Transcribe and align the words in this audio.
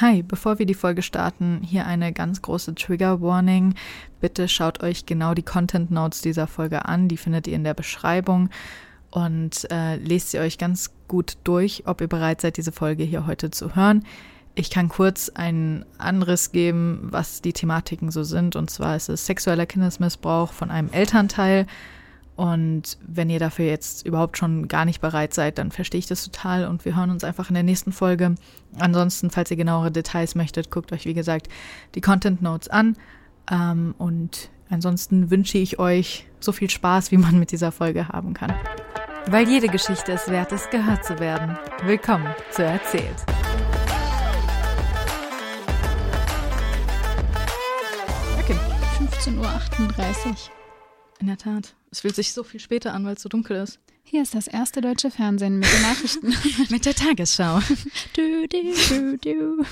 Hi, 0.00 0.22
bevor 0.22 0.58
wir 0.58 0.64
die 0.64 0.72
Folge 0.72 1.02
starten, 1.02 1.60
hier 1.62 1.84
eine 1.84 2.14
ganz 2.14 2.40
große 2.40 2.74
Trigger 2.74 3.20
Warning. 3.20 3.74
Bitte 4.18 4.48
schaut 4.48 4.82
euch 4.82 5.04
genau 5.04 5.34
die 5.34 5.42
Content 5.42 5.90
Notes 5.90 6.22
dieser 6.22 6.46
Folge 6.46 6.86
an, 6.86 7.06
die 7.08 7.18
findet 7.18 7.46
ihr 7.46 7.54
in 7.54 7.64
der 7.64 7.74
Beschreibung 7.74 8.48
und 9.10 9.70
äh, 9.70 9.96
lest 9.96 10.30
sie 10.30 10.38
euch 10.38 10.56
ganz 10.56 10.92
gut 11.06 11.36
durch, 11.44 11.82
ob 11.84 12.00
ihr 12.00 12.06
bereit 12.06 12.40
seid, 12.40 12.56
diese 12.56 12.72
Folge 12.72 13.04
hier 13.04 13.26
heute 13.26 13.50
zu 13.50 13.76
hören. 13.76 14.06
Ich 14.54 14.70
kann 14.70 14.88
kurz 14.88 15.28
einen 15.28 15.84
Anriss 15.98 16.50
geben, 16.50 17.00
was 17.02 17.42
die 17.42 17.52
Thematiken 17.52 18.10
so 18.10 18.22
sind. 18.22 18.56
Und 18.56 18.70
zwar 18.70 18.96
ist 18.96 19.10
es 19.10 19.26
sexueller 19.26 19.66
Kindesmissbrauch 19.66 20.54
von 20.54 20.70
einem 20.70 20.88
Elternteil. 20.92 21.66
Und 22.40 22.96
wenn 23.06 23.28
ihr 23.28 23.38
dafür 23.38 23.66
jetzt 23.66 24.06
überhaupt 24.06 24.38
schon 24.38 24.66
gar 24.66 24.86
nicht 24.86 25.02
bereit 25.02 25.34
seid, 25.34 25.58
dann 25.58 25.70
verstehe 25.70 25.98
ich 25.98 26.06
das 26.06 26.24
total 26.24 26.66
und 26.66 26.86
wir 26.86 26.96
hören 26.96 27.10
uns 27.10 27.22
einfach 27.22 27.50
in 27.50 27.54
der 27.54 27.62
nächsten 27.62 27.92
Folge. 27.92 28.34
Ansonsten, 28.78 29.28
falls 29.28 29.50
ihr 29.50 29.58
genauere 29.58 29.90
Details 29.90 30.34
möchtet, 30.34 30.70
guckt 30.70 30.90
euch, 30.90 31.04
wie 31.04 31.12
gesagt, 31.12 31.50
die 31.94 32.00
Content 32.00 32.40
Notes 32.40 32.68
an. 32.68 32.96
Ähm, 33.50 33.94
und 33.98 34.48
ansonsten 34.70 35.30
wünsche 35.30 35.58
ich 35.58 35.78
euch 35.78 36.28
so 36.40 36.52
viel 36.52 36.70
Spaß, 36.70 37.10
wie 37.10 37.18
man 37.18 37.38
mit 37.38 37.52
dieser 37.52 37.72
Folge 37.72 38.08
haben 38.08 38.32
kann. 38.32 38.54
Weil 39.26 39.46
jede 39.46 39.68
Geschichte 39.68 40.12
es 40.12 40.26
wert 40.28 40.50
ist, 40.52 40.70
gehört 40.70 41.04
zu 41.04 41.18
werden. 41.18 41.58
Willkommen 41.84 42.34
zu 42.52 42.64
Erzählt. 42.64 43.16
Okay, 48.38 48.56
15.38 48.98 49.36
Uhr. 49.36 50.34
In 51.20 51.26
der 51.26 51.36
Tat. 51.36 51.74
Es 51.90 52.00
fühlt 52.00 52.14
sich 52.14 52.32
so 52.32 52.44
viel 52.44 52.60
später 52.60 52.94
an, 52.94 53.04
weil 53.04 53.14
es 53.14 53.22
so 53.22 53.28
dunkel 53.28 53.56
ist. 53.56 53.80
Hier 54.04 54.22
ist 54.22 54.34
das 54.34 54.46
erste 54.46 54.80
deutsche 54.80 55.10
Fernsehen 55.10 55.58
mit 55.58 55.72
den 55.72 55.82
Nachrichten. 55.82 56.34
mit 56.70 56.84
der 56.84 56.94
Tagesschau. 56.94 57.60
du, 58.16 58.48
du, 58.48 58.74
du, 58.88 59.18
du. 59.18 59.64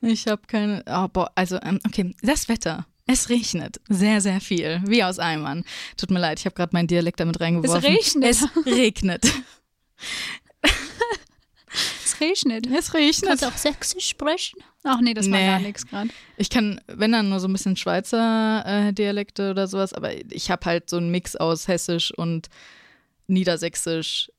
Ich 0.00 0.26
habe 0.26 0.42
keine. 0.46 0.82
Oh, 0.86 1.08
boah, 1.08 1.30
also, 1.34 1.58
ähm, 1.62 1.78
okay, 1.86 2.14
das 2.22 2.48
Wetter. 2.48 2.86
Es 3.06 3.30
regnet 3.30 3.80
sehr, 3.88 4.20
sehr 4.20 4.40
viel, 4.40 4.82
wie 4.86 5.02
aus 5.02 5.18
Eimern. 5.18 5.64
Tut 5.96 6.10
mir 6.10 6.18
leid, 6.18 6.38
ich 6.40 6.44
habe 6.44 6.54
gerade 6.54 6.74
meinen 6.74 6.88
Dialekt 6.88 7.18
damit 7.20 7.40
reingeworfen. 7.40 7.96
Es 7.96 8.14
regnet. 8.14 8.30
Es 8.30 8.66
regnet. 8.66 9.32
Es 12.20 12.44
regnet. 12.44 12.66
Es 12.66 12.94
regnet. 12.94 13.22
Kannst 13.26 13.42
du 13.42 13.48
auch 13.48 13.56
sächsisch 13.56 14.08
sprechen? 14.08 14.60
Ach 14.84 15.00
nee, 15.00 15.14
das 15.14 15.26
nee. 15.26 15.32
war 15.32 15.40
gar 15.40 15.58
nichts 15.60 15.86
gerade. 15.86 16.10
Ich 16.36 16.50
kann, 16.50 16.80
wenn 16.86 17.12
dann 17.12 17.28
nur 17.28 17.40
so 17.40 17.48
ein 17.48 17.52
bisschen 17.52 17.76
Schweizer 17.76 18.64
äh, 18.66 18.92
Dialekte 18.92 19.50
oder 19.50 19.66
sowas, 19.66 19.92
aber 19.92 20.12
ich 20.32 20.50
habe 20.50 20.64
halt 20.64 20.88
so 20.88 20.96
einen 20.96 21.10
Mix 21.10 21.36
aus 21.36 21.68
Hessisch 21.68 22.12
und 22.16 22.48
Niedersächsisch 23.26 24.30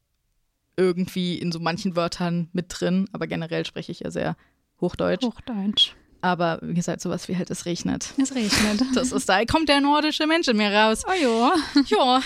irgendwie 0.77 1.38
in 1.38 1.52
so 1.52 1.59
manchen 1.59 1.95
Wörtern 1.95 2.50
mit 2.53 2.67
drin, 2.69 3.09
aber 3.11 3.27
generell 3.27 3.66
spreche 3.66 3.91
ich 3.91 4.00
ja 4.00 4.11
sehr 4.11 4.35
Hochdeutsch. 4.80 5.23
Hochdeutsch. 5.23 5.94
Aber 6.22 6.59
wie 6.61 6.73
gesagt, 6.73 7.02
sowas 7.02 7.27
wie 7.27 7.38
halt, 7.38 7.50
es 7.50 7.66
regnet. 7.66 8.13
Es 8.22 8.35
regnet. 8.35 8.81
Das 8.94 9.11
ist 9.11 9.30
da, 9.30 9.44
kommt 9.45 9.69
der 9.69 9.81
nordische 9.81 10.27
Mensch 10.27 10.47
in 10.47 10.57
mir 10.57 10.72
raus. 10.72 11.03
Oh 11.07 11.13
ja. 11.13 11.53
Ja. 11.88 12.22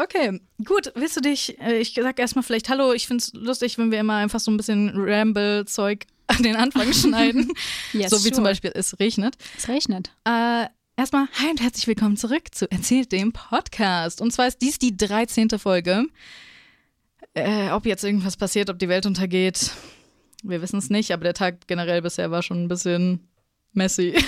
Okay, 0.00 0.40
gut. 0.64 0.92
Willst 0.94 1.16
du 1.16 1.20
dich, 1.20 1.60
äh, 1.60 1.80
ich 1.80 1.94
sag 1.94 2.20
erstmal 2.20 2.44
vielleicht 2.44 2.68
Hallo, 2.68 2.92
ich 2.92 3.08
finde 3.08 3.22
es 3.22 3.32
lustig, 3.32 3.78
wenn 3.78 3.90
wir 3.90 3.98
immer 3.98 4.14
einfach 4.14 4.38
so 4.38 4.48
ein 4.48 4.56
bisschen 4.56 4.92
Ramble-Zeug 4.94 6.06
an 6.28 6.42
den 6.44 6.54
Anfang 6.54 6.92
schneiden. 6.92 7.50
yes, 7.92 8.10
so 8.10 8.18
wie 8.18 8.28
sure. 8.28 8.34
zum 8.34 8.44
Beispiel 8.44 8.70
es 8.74 9.00
regnet. 9.00 9.36
Es 9.56 9.66
regnet. 9.66 10.12
Äh, 10.24 10.66
erstmal, 10.96 11.26
hi 11.40 11.50
und 11.50 11.60
herzlich 11.60 11.88
willkommen 11.88 12.16
zurück 12.16 12.54
zu 12.54 12.70
Erzählt 12.70 13.10
dem 13.10 13.32
Podcast. 13.32 14.20
Und 14.20 14.32
zwar 14.32 14.46
ist 14.46 14.62
dies 14.62 14.78
die 14.78 14.96
13. 14.96 15.50
Folge. 15.58 16.04
Äh, 17.34 17.70
ob 17.70 17.84
jetzt 17.84 18.04
irgendwas 18.04 18.36
passiert, 18.36 18.70
ob 18.70 18.78
die 18.78 18.88
Welt 18.88 19.04
untergeht, 19.04 19.72
wir 20.44 20.62
wissen 20.62 20.78
es 20.78 20.90
nicht, 20.90 21.12
aber 21.12 21.24
der 21.24 21.34
Tag 21.34 21.66
generell 21.66 22.02
bisher 22.02 22.30
war 22.30 22.42
schon 22.42 22.62
ein 22.62 22.68
bisschen 22.68 23.28
messy. 23.72 24.14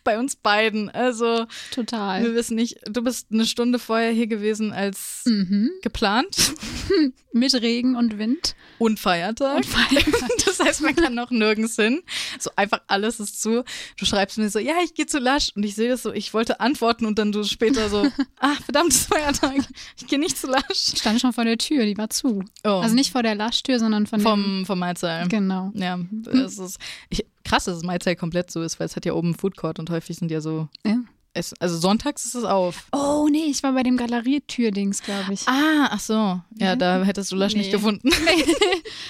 Bei 0.04 0.18
uns 0.18 0.36
beiden. 0.36 0.88
Also. 0.90 1.46
Total. 1.72 2.22
Wir 2.22 2.34
wissen 2.34 2.56
nicht, 2.56 2.78
du 2.84 3.02
bist 3.02 3.28
eine 3.32 3.46
Stunde 3.46 3.78
vorher 3.78 4.10
hier 4.10 4.26
gewesen 4.26 4.72
als 4.72 5.22
mhm. 5.26 5.70
geplant. 5.82 6.54
Mit 7.32 7.54
Regen 7.54 7.94
und 7.96 8.18
Wind. 8.18 8.56
Und 8.78 8.98
Feiertag. 8.98 9.56
Und 9.56 9.66
Feiertag. 9.66 10.30
Das 10.46 10.58
heißt, 10.58 10.82
man 10.82 10.96
kann 10.96 11.14
noch 11.14 11.30
nirgends 11.30 11.76
hin. 11.76 12.02
So 12.38 12.50
einfach 12.56 12.80
alles 12.86 13.20
ist 13.20 13.40
zu. 13.40 13.64
Du 13.96 14.04
schreibst 14.04 14.36
mir 14.36 14.50
so, 14.50 14.58
ja, 14.58 14.74
ich 14.84 14.94
gehe 14.94 15.06
zu 15.06 15.18
Lasch. 15.18 15.52
Und 15.54 15.62
ich 15.62 15.74
sehe 15.74 15.88
das 15.88 16.02
so, 16.02 16.12
ich 16.12 16.34
wollte 16.34 16.60
antworten 16.60 17.06
und 17.06 17.18
dann 17.18 17.30
du 17.30 17.44
später 17.44 17.88
so, 17.88 18.06
ah, 18.40 18.54
verdammt, 18.64 18.92
es 18.92 19.06
Feiertag. 19.06 19.56
Ich 19.96 20.06
gehe 20.06 20.18
nicht 20.18 20.36
zu 20.36 20.48
Lasch. 20.48 20.92
Ich 20.92 20.98
stand 20.98 21.20
schon 21.20 21.32
vor 21.32 21.44
der 21.44 21.56
Tür, 21.56 21.84
die 21.84 21.96
war 21.96 22.10
zu. 22.10 22.42
Oh. 22.64 22.80
Also 22.80 22.94
nicht 22.94 23.12
vor 23.12 23.22
der 23.22 23.34
Lasch-Tür, 23.34 23.78
sondern 23.78 24.06
von 24.06 24.20
vom, 24.20 24.42
dem... 24.42 24.66
Vom 24.66 24.78
Maizal. 24.78 25.28
Genau. 25.28 25.70
Ja, 25.74 25.98
das 26.10 26.58
ist. 26.58 26.78
Ich, 27.08 27.24
krass, 27.50 27.64
dass 27.64 27.76
das 27.76 27.84
Maizal 27.84 28.16
komplett 28.16 28.50
so 28.50 28.62
ist, 28.62 28.78
weil 28.78 28.86
es 28.86 28.96
hat 28.96 29.04
ja 29.04 29.12
oben 29.12 29.34
Food 29.34 29.56
Court 29.56 29.78
und 29.78 29.90
häufig 29.90 30.16
sind 30.16 30.30
ja 30.30 30.40
so. 30.40 30.68
Ja. 30.86 30.98
Es, 31.32 31.54
also 31.60 31.76
sonntags 31.76 32.24
ist 32.24 32.34
es 32.34 32.44
auf. 32.44 32.88
Oh 32.92 33.28
nee, 33.30 33.44
ich 33.44 33.62
war 33.62 33.72
bei 33.72 33.84
dem 33.84 33.96
Galerietür-Dings, 33.96 35.02
glaube 35.02 35.32
ich. 35.32 35.46
Ah, 35.46 35.88
ach 35.90 36.00
so. 36.00 36.12
Ja, 36.14 36.42
ja. 36.58 36.76
da 36.76 37.04
hättest 37.04 37.30
du 37.30 37.36
Lasch 37.36 37.52
nee. 37.52 37.60
nicht 37.60 37.70
gefunden. 37.70 38.08
Nee, 38.24 38.44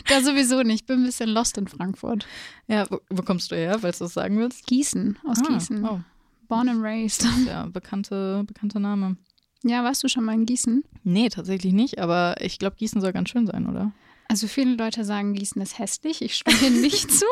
da 0.08 0.22
sowieso 0.22 0.62
nicht. 0.62 0.82
Ich 0.82 0.86
bin 0.86 1.00
ein 1.00 1.04
bisschen 1.04 1.30
lost 1.30 1.56
in 1.56 1.66
Frankfurt. 1.66 2.26
Ja, 2.66 2.86
wo, 2.90 3.00
wo 3.08 3.22
kommst 3.22 3.50
du 3.50 3.56
her, 3.56 3.78
falls 3.78 3.98
du 3.98 4.04
das 4.04 4.14
sagen 4.14 4.38
willst? 4.38 4.66
Gießen, 4.66 5.18
aus 5.26 5.38
ah, 5.42 5.48
Gießen. 5.48 5.84
Oh. 5.84 6.00
Born 6.48 6.68
and 6.68 6.82
raised. 6.82 7.26
Ja, 7.46 7.66
bekannte, 7.66 8.44
bekannter 8.46 8.80
Name. 8.80 9.16
Ja, 9.62 9.84
warst 9.84 10.02
du 10.02 10.08
schon 10.08 10.24
mal 10.24 10.34
in 10.34 10.46
Gießen? 10.46 10.84
Nee, 11.04 11.28
tatsächlich 11.28 11.72
nicht, 11.72 11.98
aber 11.98 12.36
ich 12.40 12.58
glaube, 12.58 12.76
Gießen 12.76 13.00
soll 13.00 13.12
ganz 13.12 13.30
schön 13.30 13.46
sein, 13.46 13.66
oder? 13.66 13.92
Also 14.30 14.46
viele 14.46 14.76
Leute 14.76 15.04
sagen, 15.04 15.34
Gießen 15.34 15.60
ist 15.60 15.80
hässlich. 15.80 16.22
Ich 16.22 16.36
stimme 16.36 16.56
denen 16.58 16.80
nicht 16.82 17.10
zu. 17.18 17.24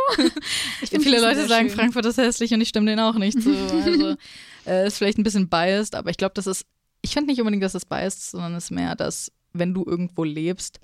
Ich 0.83 0.91
viele 0.91 1.05
Gießen 1.05 1.21
Leute 1.21 1.47
sagen, 1.47 1.69
schön. 1.69 1.77
Frankfurt 1.79 2.07
ist 2.07 2.19
hässlich 2.19 2.53
und 2.53 2.61
ich 2.61 2.71
stimme 2.71 2.87
denen 2.87 2.99
auch 2.99 3.15
nicht 3.15 3.41
zu. 3.41 3.55
Also 3.57 4.17
äh, 4.67 4.89
ist 4.89 4.99
vielleicht 4.99 5.17
ein 5.17 5.23
bisschen 5.23 5.49
biased, 5.49 5.95
aber 5.95 6.11
ich 6.11 6.17
glaube, 6.17 6.33
das 6.35 6.49
ist, 6.49 6.67
ich 7.01 7.13
finde 7.13 7.31
nicht 7.31 7.41
unbedingt, 7.41 7.63
dass 7.63 7.77
es 7.77 7.85
biased 7.85 8.19
ist, 8.19 8.31
sondern 8.33 8.57
es 8.57 8.65
ist 8.65 8.71
mehr, 8.73 8.97
dass 8.97 9.31
wenn 9.53 9.75
du 9.75 9.85
irgendwo 9.87 10.25
lebst, 10.25 10.81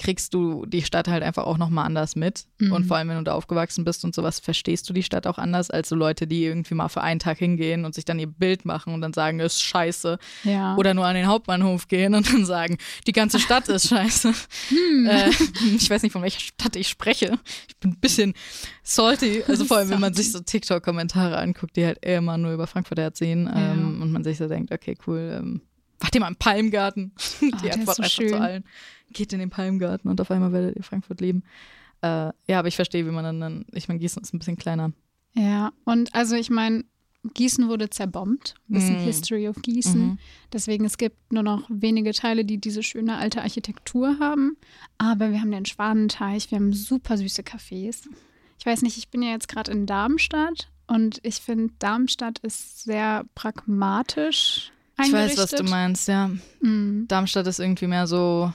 kriegst 0.00 0.32
du 0.32 0.64
die 0.64 0.82
Stadt 0.82 1.08
halt 1.08 1.22
einfach 1.22 1.44
auch 1.44 1.58
nochmal 1.58 1.84
anders 1.84 2.16
mit. 2.16 2.46
Mhm. 2.58 2.72
Und 2.72 2.86
vor 2.86 2.96
allem, 2.96 3.10
wenn 3.10 3.18
du 3.18 3.24
da 3.24 3.34
aufgewachsen 3.34 3.84
bist 3.84 4.02
und 4.02 4.14
sowas, 4.14 4.40
verstehst 4.40 4.88
du 4.88 4.94
die 4.94 5.02
Stadt 5.02 5.26
auch 5.26 5.36
anders 5.36 5.70
als 5.70 5.90
so 5.90 5.94
Leute, 5.94 6.26
die 6.26 6.42
irgendwie 6.42 6.74
mal 6.74 6.88
für 6.88 7.02
einen 7.02 7.20
Tag 7.20 7.38
hingehen 7.38 7.84
und 7.84 7.94
sich 7.94 8.06
dann 8.06 8.18
ihr 8.18 8.26
Bild 8.26 8.64
machen 8.64 8.94
und 8.94 9.02
dann 9.02 9.12
sagen, 9.12 9.38
das 9.38 9.56
ist 9.56 9.62
scheiße. 9.62 10.18
Ja. 10.44 10.74
Oder 10.76 10.94
nur 10.94 11.04
an 11.04 11.14
den 11.14 11.26
Hauptbahnhof 11.26 11.86
gehen 11.86 12.14
und 12.14 12.32
dann 12.32 12.46
sagen, 12.46 12.78
die 13.06 13.12
ganze 13.12 13.38
Stadt 13.38 13.68
ist 13.68 13.88
scheiße. 13.88 14.32
Hm. 14.70 15.06
Äh, 15.06 15.30
ich 15.76 15.90
weiß 15.90 16.02
nicht, 16.02 16.12
von 16.12 16.22
welcher 16.22 16.40
Stadt 16.40 16.76
ich 16.76 16.88
spreche. 16.88 17.38
Ich 17.68 17.76
bin 17.76 17.92
ein 17.92 17.98
bisschen 18.00 18.34
salty. 18.82 19.42
Also 19.46 19.64
vor 19.64 19.78
allem, 19.78 19.90
wenn 19.90 20.00
man 20.00 20.14
sich 20.14 20.32
so 20.32 20.40
TikTok-Kommentare 20.40 21.36
anguckt, 21.36 21.76
die 21.76 21.84
halt 21.84 22.04
immer 22.04 22.38
nur 22.38 22.52
über 22.52 22.66
Frankfurt 22.66 22.98
erzählen 22.98 23.46
ja. 23.46 23.72
ähm, 23.72 24.00
und 24.00 24.12
man 24.12 24.24
sich 24.24 24.38
so 24.38 24.48
denkt, 24.48 24.72
okay, 24.72 24.96
cool, 25.06 25.38
ähm, 25.40 25.60
wart 25.98 26.14
ihr 26.14 26.20
mal 26.20 26.28
im 26.28 26.36
Palmgarten? 26.36 27.12
die 27.40 27.46
oh, 27.46 27.72
Antwort 27.72 27.96
so 27.96 28.02
einfach 28.02 28.10
schön. 28.10 28.28
zu 28.28 28.40
allen 28.40 28.64
geht 29.12 29.32
in 29.32 29.38
den 29.38 29.50
Palmgarten 29.50 30.10
und 30.10 30.20
auf 30.20 30.30
einmal 30.30 30.52
werdet 30.52 30.76
ihr 30.76 30.82
Frankfurt 30.82 31.20
leben. 31.20 31.42
Äh, 32.02 32.32
ja, 32.46 32.58
aber 32.58 32.68
ich 32.68 32.76
verstehe, 32.76 33.06
wie 33.06 33.10
man 33.10 33.24
dann, 33.24 33.40
dann 33.40 33.66
ich 33.72 33.88
meine, 33.88 34.00
Gießen 34.00 34.22
ist 34.22 34.32
ein 34.32 34.38
bisschen 34.38 34.56
kleiner. 34.56 34.92
Ja, 35.34 35.72
und 35.84 36.14
also 36.14 36.34
ich 36.34 36.50
meine, 36.50 36.84
Gießen 37.34 37.68
wurde 37.68 37.90
zerbombt. 37.90 38.54
Ein 38.68 38.74
bisschen 38.74 39.02
mm. 39.02 39.04
History 39.04 39.48
of 39.48 39.60
Gießen. 39.60 40.00
Mhm. 40.00 40.18
Deswegen, 40.52 40.84
es 40.86 40.96
gibt 40.96 41.32
nur 41.32 41.42
noch 41.42 41.64
wenige 41.68 42.12
Teile, 42.12 42.44
die 42.44 42.58
diese 42.58 42.82
schöne 42.82 43.18
alte 43.18 43.42
Architektur 43.42 44.18
haben. 44.18 44.56
Aber 44.96 45.30
wir 45.30 45.40
haben 45.40 45.50
den 45.50 45.66
Schwanenteich, 45.66 46.50
wir 46.50 46.56
haben 46.56 46.72
super 46.72 47.18
süße 47.18 47.42
Cafés. 47.42 48.08
Ich 48.58 48.66
weiß 48.66 48.82
nicht, 48.82 48.96
ich 48.96 49.08
bin 49.08 49.22
ja 49.22 49.30
jetzt 49.30 49.48
gerade 49.48 49.70
in 49.70 49.86
Darmstadt 49.86 50.70
und 50.86 51.20
ich 51.22 51.36
finde, 51.36 51.72
Darmstadt 51.78 52.38
ist 52.40 52.84
sehr 52.84 53.24
pragmatisch. 53.34 54.72
Ich 55.02 55.12
weiß, 55.12 55.38
was 55.38 55.50
du 55.50 55.64
meinst, 55.64 56.08
ja. 56.08 56.30
Mm. 56.60 57.06
Darmstadt 57.06 57.46
ist 57.46 57.58
irgendwie 57.58 57.86
mehr 57.86 58.06
so 58.06 58.52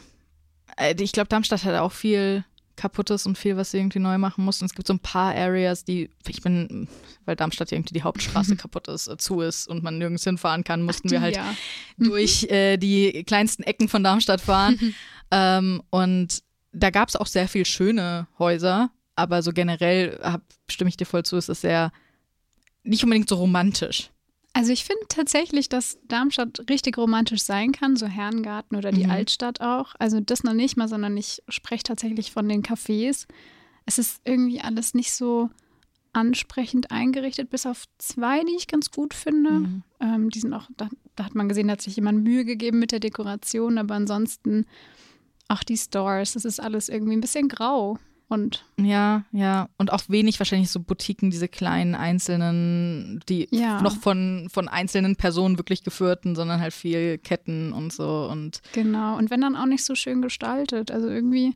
ich 0.97 1.11
glaube, 1.11 1.29
Darmstadt 1.29 1.63
hat 1.63 1.75
auch 1.75 1.91
viel 1.91 2.43
kaputtes 2.75 3.25
und 3.25 3.37
viel, 3.37 3.57
was 3.57 3.71
sie 3.71 3.77
irgendwie 3.77 3.99
neu 3.99 4.17
machen 4.17 4.43
muss. 4.43 4.61
Und 4.61 4.65
es 4.65 4.73
gibt 4.73 4.87
so 4.87 4.93
ein 4.93 4.99
paar 4.99 5.33
Areas, 5.33 5.83
die, 5.83 6.09
ich 6.27 6.41
bin, 6.41 6.87
weil 7.25 7.35
Darmstadt 7.35 7.71
irgendwie 7.71 7.93
die 7.93 8.03
Hauptstraße 8.03 8.55
kaputt 8.55 8.87
ist, 8.87 9.07
äh, 9.07 9.17
zu 9.17 9.41
ist 9.41 9.67
und 9.67 9.83
man 9.83 9.97
nirgends 9.97 10.23
hinfahren 10.23 10.63
kann, 10.63 10.81
mussten 10.81 11.07
Ach, 11.09 11.11
wir 11.13 11.21
halt 11.21 11.35
ja. 11.35 11.55
durch 11.97 12.43
äh, 12.49 12.77
die 12.77 13.23
kleinsten 13.25 13.63
Ecken 13.63 13.87
von 13.87 14.03
Darmstadt 14.03 14.41
fahren. 14.41 14.93
ähm, 15.31 15.81
und 15.89 16.43
da 16.71 16.89
gab 16.89 17.09
es 17.09 17.15
auch 17.15 17.27
sehr 17.27 17.47
viel 17.47 17.65
schöne 17.65 18.27
Häuser, 18.37 18.91
aber 19.15 19.41
so 19.41 19.53
generell 19.53 20.19
hab, 20.21 20.41
stimme 20.69 20.89
ich 20.89 20.97
dir 20.97 21.05
voll 21.05 21.23
zu, 21.23 21.37
es 21.37 21.47
ist 21.47 21.61
sehr 21.61 21.91
nicht 22.83 23.03
unbedingt 23.03 23.29
so 23.29 23.35
romantisch. 23.35 24.11
Also 24.55 24.71
ich 24.71 24.85
finde 24.85 25.03
tatsächlich, 25.09 25.67
dass 25.67 25.99
Darmstadt 26.07 26.69
richtig 26.69 26.97
romantisch 26.97 27.43
sein 27.43 27.73
kann, 27.73 27.97
so 27.97 28.05
Herrengarten 28.05 28.77
oder 28.77 28.93
die 28.93 29.03
mhm. 29.03 29.11
Altstadt 29.11 29.59
auch. 29.59 29.95
Also 29.99 30.21
das 30.21 30.45
noch 30.45 30.53
nicht 30.53 30.77
mal, 30.77 30.87
sondern 30.87 31.17
ich 31.17 31.43
spreche 31.49 31.83
tatsächlich 31.83 32.31
von 32.31 32.47
den 32.47 32.63
Cafés. 32.63 33.27
Es 33.85 33.99
ist 33.99 34.21
irgendwie 34.23 34.61
alles 34.61 34.93
nicht 34.93 35.11
so 35.11 35.49
ansprechend 36.13 36.89
eingerichtet, 36.89 37.49
bis 37.49 37.65
auf 37.65 37.83
zwei, 37.97 38.45
die 38.45 38.55
ich 38.55 38.67
ganz 38.67 38.91
gut 38.91 39.13
finde. 39.13 39.51
Mhm. 39.51 39.83
Ähm, 39.99 40.29
die 40.29 40.39
sind 40.39 40.53
auch, 40.53 40.69
da, 40.77 40.87
da, 41.17 41.25
hat 41.25 41.35
man 41.35 41.49
gesehen, 41.49 41.67
da 41.67 41.73
hat 41.73 41.81
sich 41.81 41.97
jemand 41.97 42.23
Mühe 42.23 42.45
gegeben 42.45 42.79
mit 42.79 42.93
der 42.93 43.01
Dekoration, 43.01 43.77
aber 43.77 43.95
ansonsten 43.95 44.65
auch 45.49 45.63
die 45.63 45.75
Stores, 45.75 46.31
das 46.31 46.45
ist 46.45 46.61
alles 46.61 46.87
irgendwie 46.87 47.17
ein 47.17 47.21
bisschen 47.21 47.49
grau. 47.49 47.99
Und. 48.27 48.65
Ja, 48.79 49.23
ja. 49.31 49.69
Und 49.77 49.91
auch 49.93 50.01
wenig 50.07 50.39
wahrscheinlich 50.39 50.71
so 50.71 50.79
Boutiquen, 50.79 51.29
diese 51.29 51.47
kleinen 51.47 51.95
einzelnen, 51.95 53.21
die 53.29 53.47
Ja. 53.51 53.81
noch 53.81 53.95
von, 53.97 54.47
von 54.51 54.67
einzelnen 54.67 55.15
Personen 55.15 55.57
wirklich 55.57 55.83
geführten, 55.83 56.35
sondern 56.35 56.59
halt 56.59 56.73
viel 56.73 57.17
Ketten 57.17 57.71
und 57.73 57.93
so. 57.93 58.27
Und 58.31 58.61
Genau. 58.73 59.17
Und 59.17 59.29
wenn 59.29 59.41
dann 59.41 59.55
auch 59.55 59.65
nicht 59.67 59.85
so 59.85 59.95
schön 59.95 60.21
gestaltet. 60.21 60.91
Also 60.91 61.07
irgendwie 61.07 61.55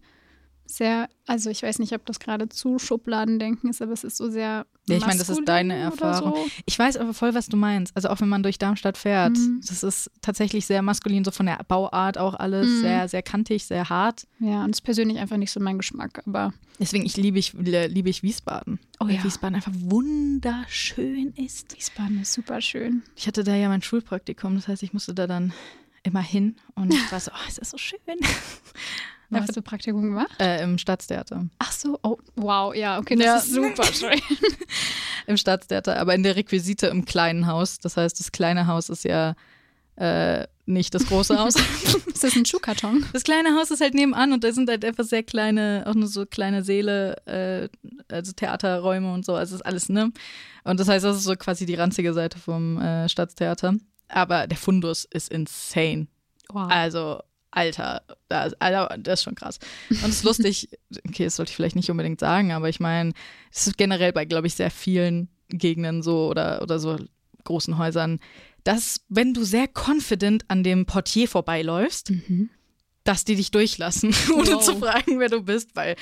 sehr, 0.72 1.10
also 1.26 1.50
ich 1.50 1.64
weiß 1.64 1.80
nicht, 1.80 1.94
ob 1.94 2.06
das 2.06 2.20
gerade 2.20 2.48
zu 2.48 2.78
Schubladendenken 2.78 3.70
ist, 3.72 3.82
aber 3.82 3.92
es 3.92 4.04
ist 4.04 4.18
so 4.18 4.30
sehr. 4.30 4.68
Ja, 4.88 4.98
ich 4.98 5.06
meine, 5.06 5.18
das 5.18 5.30
ist 5.30 5.42
deine 5.46 5.76
Erfahrung. 5.76 6.34
So. 6.36 6.48
ich 6.66 6.78
weiß 6.78 6.98
aber 6.98 7.14
voll, 7.14 7.34
was 7.34 7.48
du 7.48 7.58
meinst. 7.58 7.96
Also 7.96 8.10
auch 8.10 8.22
wenn 8.22 8.30
man 8.30 8.44
durch 8.44 8.58
Darmstadt 8.60 8.98
fährt, 8.98 9.38
Mhm. 9.38 9.62
das 9.68 9.84
ist 9.84 10.12
tatsächlich 10.22 10.66
sehr 10.68 10.82
maskulin, 10.82 11.24
so 11.26 11.32
von 11.32 11.48
der 11.48 11.60
Bauart 11.68 12.18
auch 12.20 12.34
alles, 12.36 12.68
Mhm. 12.68 12.82
sehr, 12.82 13.08
sehr 13.08 13.22
kantig, 13.24 13.66
sehr 13.66 13.90
hart. 13.90 14.28
Ja, 14.40 14.64
und 14.64 14.72
es 14.72 14.78
ist 14.78 14.82
persönlich 14.82 15.18
einfach 15.18 15.38
nicht 15.38 15.52
so 15.52 15.60
mein 15.60 15.78
Geschmack, 15.78 16.22
aber 16.28 16.54
Deswegen 16.80 17.06
ich 17.06 17.18
liebe 17.18 17.38
ich, 17.40 17.54
liebe 17.54 18.10
ich 18.10 18.24
Wiesbaden. 18.24 18.80
Oh 19.00 19.08
weil 19.08 19.16
ja. 19.16 19.24
Wiesbaden 19.24 19.56
einfach 19.56 19.74
wunderschön 19.76 21.34
ist. 21.36 21.76
Wiesbaden 21.76 22.22
ist 22.22 22.34
super 22.34 22.62
schön. 22.62 23.04
Ich 23.16 23.28
hatte 23.28 23.44
da 23.44 23.56
ja 23.56 23.70
mein 23.70 23.82
Schulpraktikum, 23.82 24.56
das 24.56 24.68
heißt, 24.68 24.84
ich 24.84 24.94
musste 24.94 25.14
da 25.14 25.28
dann 25.28 25.52
immer 26.04 26.22
hin 26.22 26.56
und 26.76 26.90
ich 26.94 27.12
war 27.12 27.20
so, 27.20 27.32
oh, 27.34 27.46
es 27.48 27.58
ist 27.58 27.72
so 27.72 27.78
schön. 27.78 28.00
Wo 29.30 29.40
hast 29.40 29.56
du 29.56 29.62
Praktikum 29.62 30.02
gemacht? 30.04 30.32
Äh, 30.40 30.64
Im 30.64 30.78
Staatstheater. 30.78 31.46
Ach 31.60 31.72
so, 31.72 32.00
oh, 32.04 32.18
wow, 32.36 32.74
ja, 32.74 32.98
okay, 33.00 33.16
das 33.16 33.26
Ja. 33.26 33.38
ist 33.38 33.54
super 33.54 33.84
schön. 33.86 34.20
Im 35.28 35.38
Staatstheater, 35.38 35.98
aber 35.98 36.16
in 36.16 36.24
der 36.24 36.36
Requisite 36.36 36.88
im 36.88 37.06
kleinen 37.06 37.46
Haus. 37.46 37.78
Das 37.80 37.96
heißt, 37.98 38.20
das 38.20 38.32
kleine 38.32 38.66
Haus 38.66 38.90
ist 38.90 39.04
ja 39.04 39.36
äh, 39.98 40.48
nicht 40.66 40.96
das 40.96 41.06
große 41.06 41.38
Haus. 41.38 41.56
ist 42.08 42.24
das 42.24 42.36
ein 42.36 42.46
Schuhkarton? 42.46 43.06
Das 43.14 43.24
kleine 43.24 43.50
Haus 43.56 43.70
ist 43.70 43.82
halt 43.82 43.94
nebenan 43.94 44.34
und 44.34 44.44
da 44.44 44.52
sind 44.52 44.70
halt 44.70 44.84
einfach 44.84 45.04
sehr 45.04 45.22
kleine, 45.24 45.84
auch 45.86 45.94
nur 45.94 46.08
so 46.08 46.26
kleine 46.26 46.64
Säle, 46.64 47.16
äh, 47.28 47.70
also 48.12 48.32
Theaterräume 48.32 49.14
und 49.14 49.26
so. 49.26 49.36
Also 49.36 49.56
ist 49.56 49.62
alles, 49.66 49.90
ne? 49.90 50.12
Und 50.64 50.80
das 50.80 50.88
heißt, 50.88 51.06
das 51.06 51.18
ist 51.18 51.24
so 51.26 51.36
quasi 51.36 51.66
die 51.68 51.76
ranzige 51.76 52.14
Seite 52.14 52.40
vom 52.40 52.80
äh, 52.82 53.08
Staatstheater. 53.10 53.76
Aber 54.08 54.48
der 54.48 54.58
Fundus 54.58 55.06
ist 55.06 55.30
insane. 55.32 56.08
Wow. 56.52 56.68
Also, 56.72 57.20
Alter, 57.52 58.04
das, 58.28 58.54
Alter, 58.62 58.96
das 59.00 59.20
ist 59.20 59.24
schon 59.24 59.36
krass. 59.36 59.60
Und 59.90 60.04
es 60.10 60.18
ist 60.18 60.24
lustig, 60.24 60.70
okay, 61.08 61.24
das 61.26 61.36
sollte 61.36 61.50
ich 61.52 61.56
vielleicht 61.56 61.76
nicht 61.76 61.90
unbedingt 61.90 62.20
sagen, 62.20 62.52
aber 62.52 62.70
ich 62.70 62.80
meine, 62.80 63.14
es 63.52 63.68
ist 63.68 63.78
generell 63.78 64.14
bei, 64.14 64.26
glaube 64.26 64.48
ich, 64.48 64.56
sehr 64.56 64.72
vielen 64.72 65.30
Gegenden 65.50 66.04
so 66.04 66.28
oder, 66.30 66.62
oder 66.62 66.78
so 66.80 66.98
großen 67.44 67.78
Häusern, 67.78 68.20
dass, 68.64 69.02
wenn 69.10 69.34
du 69.34 69.44
sehr 69.44 69.68
confident 69.68 70.46
an 70.50 70.64
dem 70.64 70.86
Portier 70.86 71.28
vorbeiläufst, 71.28 72.12
Mhm. 72.12 72.50
dass 73.04 73.26
die 73.26 73.36
dich 73.36 73.50
durchlassen, 73.50 74.14
ohne 74.36 74.52
Wow. 74.56 74.64
zu 74.64 74.76
fragen, 74.76 75.20
wer 75.20 75.30
du 75.30 75.42
bist, 75.42 75.76
weil 75.76 75.96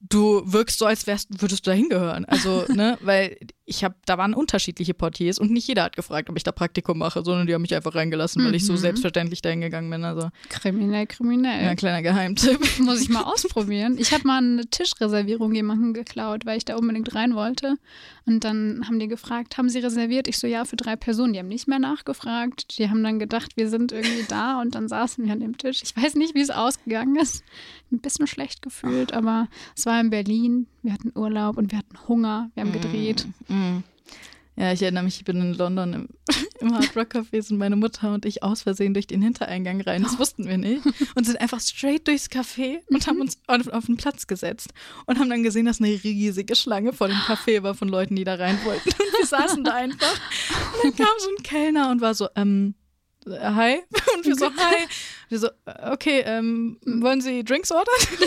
du 0.00 0.42
wirkst 0.44 0.78
so, 0.78 0.86
als 0.86 1.06
wärst, 1.06 1.28
würdest 1.40 1.66
du 1.66 1.70
da 1.70 1.76
hingehören. 1.76 2.24
Also, 2.24 2.64
ne, 2.72 2.98
weil 3.02 3.36
ich 3.66 3.84
habe, 3.84 3.94
da 4.04 4.18
waren 4.18 4.34
unterschiedliche 4.34 4.94
Portiers 4.94 5.38
und 5.38 5.52
nicht 5.52 5.68
jeder 5.68 5.84
hat 5.84 5.94
gefragt, 5.94 6.28
ob 6.28 6.36
ich 6.36 6.42
da 6.42 6.50
Praktikum 6.50 6.98
mache, 6.98 7.22
sondern 7.22 7.46
die 7.46 7.54
haben 7.54 7.62
mich 7.62 7.74
einfach 7.74 7.94
reingelassen, 7.94 8.44
weil 8.44 8.54
ich 8.54 8.66
so 8.66 8.72
Mhm. 8.72 8.78
selbstverständlich 8.78 9.42
dahin 9.42 9.60
gegangen 9.60 9.88
bin. 9.90 10.02
Also, 10.02 10.28
Kriminell, 10.48 11.06
kriminell. 11.06 11.62
ja, 11.64 11.74
kleiner 11.76 12.02
Geheimtipp. 12.02 12.58
Muss 12.80 13.00
ich 13.00 13.10
mal 13.10 13.22
ausprobieren. 13.22 13.96
Ich 13.98 14.12
habe 14.12 14.26
mal 14.26 14.38
eine 14.38 14.66
Tischreservierung 14.66 15.54
jemandem 15.54 15.94
geklaut, 15.94 16.46
weil 16.46 16.56
ich 16.58 16.64
da 16.64 16.76
unbedingt 16.76 17.14
rein 17.14 17.34
wollte. 17.36 17.76
Und 18.26 18.44
dann 18.44 18.84
haben 18.86 18.98
die 18.98 19.08
gefragt, 19.08 19.56
haben 19.56 19.68
sie 19.68 19.78
reserviert? 19.78 20.26
Ich 20.28 20.38
so, 20.38 20.46
ja, 20.46 20.64
für 20.64 20.76
drei 20.76 20.96
Personen. 20.96 21.32
Die 21.32 21.38
haben 21.38 21.48
nicht 21.48 21.68
mehr 21.68 21.78
nachgefragt. 21.78 22.76
Die 22.78 22.88
haben 22.90 23.02
dann 23.04 23.18
gedacht, 23.18 23.56
wir 23.56 23.68
sind 23.68 23.92
irgendwie 23.92 24.24
da 24.28 24.60
und 24.60 24.74
dann 24.74 24.88
saßen 24.88 25.24
wir 25.24 25.32
an 25.32 25.40
dem 25.40 25.56
Tisch. 25.58 25.80
Ich 25.82 25.96
weiß 25.96 26.14
nicht, 26.16 26.34
wie 26.34 26.40
es 26.40 26.50
ausgegangen 26.50 27.16
ist. 27.16 27.44
Ein 27.92 27.98
bisschen 27.98 28.26
schlecht 28.26 28.62
gefühlt, 28.62 29.12
aber 29.12 29.48
es 29.76 29.86
war 29.86 30.00
in 30.00 30.10
Berlin. 30.10 30.66
Wir 30.82 30.92
hatten 30.92 31.12
Urlaub 31.16 31.56
und 31.58 31.72
wir 31.72 31.78
hatten 31.78 31.96
Hunger. 32.08 32.50
Wir 32.54 32.62
haben 32.64 32.72
gedreht. 32.72 33.26
Ja, 34.56 34.72
ich 34.72 34.82
erinnere 34.82 35.04
mich, 35.04 35.16
ich 35.16 35.24
bin 35.24 35.40
in 35.40 35.54
London 35.54 35.92
im, 35.94 36.08
im 36.60 36.74
Hard 36.74 36.94
Rock 36.94 37.14
Café 37.14 37.40
sind 37.40 37.56
meine 37.56 37.76
Mutter 37.76 38.12
und 38.12 38.26
ich 38.26 38.42
aus 38.42 38.62
Versehen 38.62 38.92
durch 38.92 39.06
den 39.06 39.22
Hintereingang 39.22 39.80
rein. 39.80 40.02
Das 40.02 40.18
wussten 40.18 40.46
wir 40.46 40.58
nicht. 40.58 40.82
Und 41.14 41.24
sind 41.24 41.40
einfach 41.40 41.60
straight 41.60 42.06
durchs 42.06 42.28
Café 42.28 42.80
und 42.88 43.06
haben 43.06 43.20
uns 43.20 43.38
auf, 43.46 43.68
auf 43.68 43.86
den 43.86 43.96
Platz 43.96 44.26
gesetzt 44.26 44.74
und 45.06 45.18
haben 45.18 45.30
dann 45.30 45.42
gesehen, 45.42 45.64
dass 45.64 45.80
eine 45.80 45.88
riesige 45.88 46.54
Schlange 46.56 46.92
vor 46.92 47.08
dem 47.08 47.16
Café 47.16 47.62
war 47.62 47.74
von 47.74 47.88
Leuten, 47.88 48.16
die 48.16 48.24
da 48.24 48.34
rein 48.34 48.58
wollten. 48.64 48.90
Und 48.90 49.18
wir 49.18 49.26
saßen 49.26 49.64
da 49.64 49.74
einfach. 49.74 50.20
Und 50.84 50.98
dann 50.98 51.06
kam 51.06 51.16
so 51.18 51.28
ein 51.30 51.42
Kellner 51.42 51.90
und 51.90 52.02
war 52.02 52.14
so, 52.14 52.28
ähm, 52.36 52.74
äh, 53.26 53.38
hi. 53.38 53.82
Und 54.16 54.26
wir 54.26 54.34
so, 54.34 54.46
hi. 54.46 54.86
Wir 55.28 55.38
so, 55.38 55.48
okay, 55.90 56.22
ähm, 56.26 56.78
wollen 56.84 57.20
Sie 57.22 57.44
Drinks 57.44 57.70
ordern? 57.72 57.94
Nö, 58.10 58.26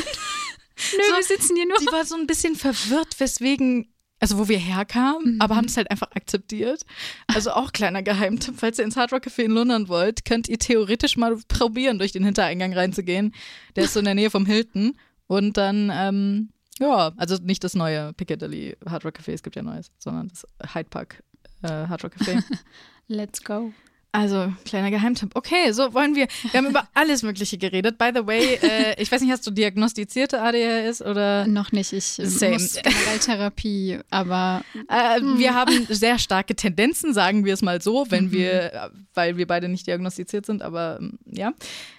So, 1.08 1.16
wir 1.16 1.24
sitzen 1.24 1.56
hier 1.56 1.68
nur. 1.68 1.78
die 1.78 1.92
war 1.92 2.06
so 2.06 2.16
ein 2.16 2.26
bisschen 2.28 2.56
verwirrt, 2.56 3.20
weswegen, 3.20 3.93
also 4.24 4.38
wo 4.40 4.48
wir 4.48 4.58
herkamen, 4.58 5.34
Mhm. 5.36 5.42
aber 5.42 5.58
haben 5.58 5.66
es 5.66 5.76
halt 5.76 5.92
einfach 5.92 6.10
akzeptiert. 6.16 6.84
Also 7.28 7.52
auch 7.52 7.74
kleiner 7.74 8.02
Geheimtipp, 8.04 8.56
falls 8.58 8.80
ihr 8.80 8.86
ins 8.86 8.96
Hard 8.96 9.12
Rock 9.12 9.26
Café 9.28 9.44
in 9.44 9.52
London 9.52 9.90
wollt, 9.90 10.24
könnt 10.24 10.48
ihr 10.48 10.58
theoretisch 10.58 11.18
mal 11.18 11.36
probieren, 11.50 11.98
durch 12.00 12.14
den 12.14 12.24
Hintereingang 12.24 12.72
reinzugehen. 12.74 13.34
Der 13.76 13.84
ist 13.84 13.94
so 13.94 14.00
in 14.00 14.06
der 14.06 14.16
Nähe 14.16 14.30
vom 14.30 14.46
Hilton. 14.46 14.94
Und 15.28 15.58
dann, 15.58 15.92
ähm, 15.94 16.50
ja, 16.80 17.12
also 17.18 17.36
nicht 17.42 17.66
das 17.66 17.74
neue 17.76 18.14
Piccadilly 18.14 18.78
Hard 18.88 19.04
Rock 19.04 19.18
Café, 19.20 19.34
es 19.34 19.44
gibt 19.44 19.58
ja 19.58 19.62
neues, 19.62 19.92
sondern 20.00 20.30
das 20.30 20.46
Hyde 20.74 20.90
Park 20.90 21.22
äh, 21.64 21.68
Hard 21.68 22.04
Rock 22.06 22.16
Café. 22.16 22.42
Let's 23.08 23.44
go. 23.44 23.74
Also, 24.16 24.54
kleiner 24.64 24.92
Geheimtipp. 24.92 25.32
Okay, 25.34 25.72
so 25.72 25.96
wollen 25.96 26.14
wir. 26.14 26.28
Wir 26.52 26.60
haben 26.60 26.68
über 26.68 26.88
alles 26.94 27.24
Mögliche 27.24 27.58
geredet. 27.58 27.98
By 27.98 28.12
the 28.14 28.28
way, 28.28 28.60
äh, 28.62 29.02
ich 29.02 29.12
weiß 29.12 29.22
nicht, 29.22 29.32
hast 29.32 29.46
du 29.48 29.50
diagnostizierte 29.50 30.40
ADHS 30.40 31.02
oder? 31.02 31.48
Noch 31.48 31.72
nicht. 31.72 31.94
Ich 31.94 32.20
äh, 32.20 32.28
Same. 32.28 32.54
muss 32.54 32.76
generell 32.76 33.18
Therapie, 33.20 34.00
aber 34.12 34.64
Äh, 34.88 35.20
wir 35.38 35.56
haben 35.56 35.88
sehr 35.90 36.20
starke 36.20 36.56
Tendenzen, 36.56 37.16
sagen 37.16 37.44
wir 37.44 37.56
es 37.56 37.64
mal 37.64 37.82
so, 37.82 38.06
wenn 38.10 38.32
wir, 38.32 38.74
äh, 38.74 38.90
weil 39.16 39.38
wir 39.38 39.48
beide 39.48 39.68
nicht 39.68 39.88
diagnostiziert 39.88 40.46
sind, 40.46 40.62
aber 40.62 41.00
ähm, 41.02 41.18
ja. 41.26 41.52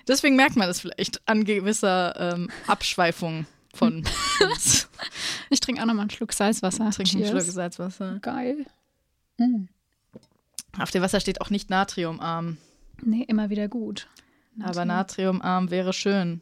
Deswegen 0.07 0.37
merkt 0.37 0.55
man 0.55 0.69
das 0.69 0.79
vielleicht 0.79 1.21
an 1.27 1.45
gewisser 1.45 2.35
ähm, 2.35 2.49
Abschweifung 2.69 3.47
von 3.75 4.05
uns. 4.41 4.89
ich 5.51 5.59
trinke 5.59 5.83
auch 5.83 5.87
noch 5.87 5.95
mal 5.95 6.03
einen 6.03 6.11
Schluck 6.11 6.33
Salzwasser. 6.33 6.91
Trinken 6.93 7.17
einen 7.17 7.25
Cheers. 7.25 7.43
Schluck 7.43 7.55
Salzwasser. 7.55 8.19
Geil. 8.21 8.67
Mm. 9.39 9.65
Auf 10.79 10.91
dem 10.91 11.03
Wasser 11.03 11.21
steht 11.21 11.41
auch 11.41 11.51
nicht 11.51 11.71
natriumarm, 11.71 12.59
Nee, 13.03 13.25
immer 13.29 13.51
wieder 13.51 13.69
gut. 13.69 14.09
aber 14.63 14.85
natriumarm 14.85 15.71
wäre 15.71 15.93
schön. 15.93 16.41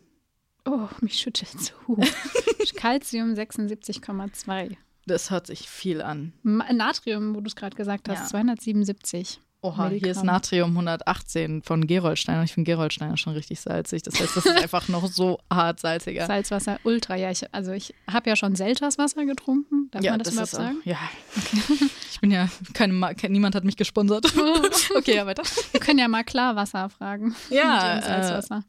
Oh, 0.64 0.88
mich 1.00 1.14
schüttelt 1.18 1.58
so. 1.60 1.96
Calcium 2.76 3.32
76,2. 3.34 4.76
Das 5.06 5.30
hört 5.30 5.46
sich 5.48 5.68
viel 5.68 6.00
an. 6.02 6.32
Natrium, 6.44 7.34
wo 7.34 7.40
du 7.40 7.48
es 7.48 7.56
gerade 7.56 7.74
gesagt 7.76 8.08
hast, 8.08 8.20
Ja. 8.20 8.26
277. 8.26 9.40
Oha, 9.64 9.88
hier 9.88 9.96
ist 9.98 10.02
Milligramm. 10.02 10.26
Natrium 10.26 10.70
118 10.70 11.62
von 11.62 11.86
Gerolsteiner. 11.86 12.42
Ich 12.42 12.52
finde 12.52 12.68
Gerolsteiner 12.70 13.16
schon 13.16 13.32
richtig 13.34 13.60
salzig. 13.60 14.02
Das 14.02 14.18
heißt, 14.18 14.36
das 14.36 14.44
ist 14.44 14.56
einfach 14.62 14.88
noch 14.88 15.06
so 15.06 15.38
hart 15.52 15.78
salziger. 15.78 16.26
Salzwasser 16.26 16.80
ultra. 16.82 17.14
Ja, 17.16 17.30
ich, 17.30 17.42
also 17.54 17.70
ich 17.70 17.94
habe 18.10 18.28
ja 18.28 18.34
schon 18.34 18.56
Selterswasser 18.56 19.24
getrunken. 19.24 19.88
Darf 19.92 20.02
man 20.04 20.18
das, 20.18 20.32
überhaupt 20.32 20.52
ist 20.52 20.56
sagen? 20.58 20.78
Auch, 20.82 20.86
ja. 20.86 20.98
Ich 22.12 22.20
bin 22.20 22.30
ja 22.30 22.48
keine 22.72 22.92
Ma 22.92 23.14
ke- 23.14 23.28
niemand 23.28 23.54
hat 23.56 23.64
mich 23.64 23.76
gesponsert. 23.76 24.26
okay, 24.96 25.16
ja, 25.16 25.26
weiter. 25.26 25.42
Wir 25.72 25.80
können 25.80 25.98
ja 25.98 26.06
mal 26.06 26.22
Klarwasser 26.22 26.88
fragen. 26.88 27.34
Ja, 27.50 28.00
Salzwasser. 28.00 28.64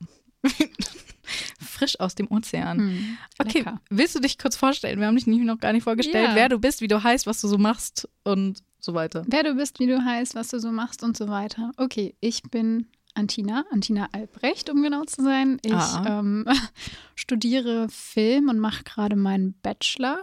Frisch 1.60 2.00
aus 2.00 2.16
dem 2.16 2.30
Ozean. 2.32 2.78
Hm, 2.80 3.18
Okay, 3.40 3.66
willst 3.90 4.16
du 4.16 4.20
dich 4.20 4.38
kurz 4.38 4.56
vorstellen? 4.56 5.00
Wir 5.00 5.08
haben 5.08 5.16
dich 5.16 5.28
noch 5.28 5.60
gar 5.60 5.74
nicht 5.74 5.84
vorgestellt, 5.84 6.30
Ja. 6.30 6.36
wer 6.36 6.50
du 6.50 6.60
bist, 6.60 6.82
wie 6.82 6.88
du 6.88 7.04
heißt, 7.04 7.26
was 7.28 7.42
du 7.42 7.48
so 7.48 7.58
machst 7.58 8.08
und 8.24 8.60
so 8.80 8.94
weiter. 8.94 9.24
Wer 9.28 9.44
du 9.44 9.56
bist, 9.56 9.80
wie 9.80 9.88
du 9.88 10.04
heißt, 10.04 10.36
was 10.36 10.50
du 10.50 10.60
so 10.60 10.72
machst 10.72 11.04
und 11.04 11.16
so 11.18 11.28
weiter. 11.30 11.72
Okay, 11.78 12.16
ich 12.20 12.44
bin 12.44 12.88
Antina, 13.16 13.64
Antina 13.72 14.10
Albrecht, 14.12 14.70
um 14.70 14.82
genau 14.82 15.04
zu 15.06 15.24
sein. 15.24 15.60
Ich 15.64 15.72
Ah. 15.74 16.20
ähm, 16.20 16.46
studiere 17.16 17.88
Film 17.90 18.50
und 18.50 18.60
mache 18.60 18.84
gerade 18.84 19.16
meinen 19.16 19.54
Bachelor 19.62 20.20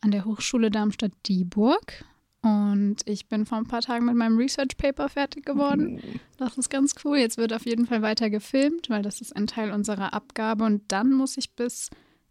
an 0.00 0.10
der 0.10 0.24
Hochschule 0.24 0.70
Darmstadt-Dieburg. 0.70 2.04
Und 2.42 2.96
ich 3.04 3.28
bin 3.28 3.46
vor 3.46 3.58
ein 3.58 3.68
paar 3.68 3.82
Tagen 3.82 4.04
mit 4.04 4.16
meinem 4.16 4.36
Research 4.36 4.76
Paper 4.76 5.08
fertig 5.08 5.46
geworden. 5.46 6.02
Das 6.38 6.58
ist 6.58 6.70
ganz 6.70 6.94
cool. 7.04 7.18
Jetzt 7.18 7.38
wird 7.38 7.52
auf 7.52 7.64
jeden 7.64 7.86
Fall 7.86 8.02
weiter 8.02 8.30
gefilmt, 8.30 8.90
weil 8.90 9.02
das 9.02 9.20
ist 9.20 9.34
ein 9.36 9.46
Teil 9.46 9.70
unserer 9.70 10.12
Abgabe. 10.12 10.64
Und 10.64 10.90
dann 10.90 11.12
muss 11.12 11.36
ich 11.36 11.52
bis 11.54 11.88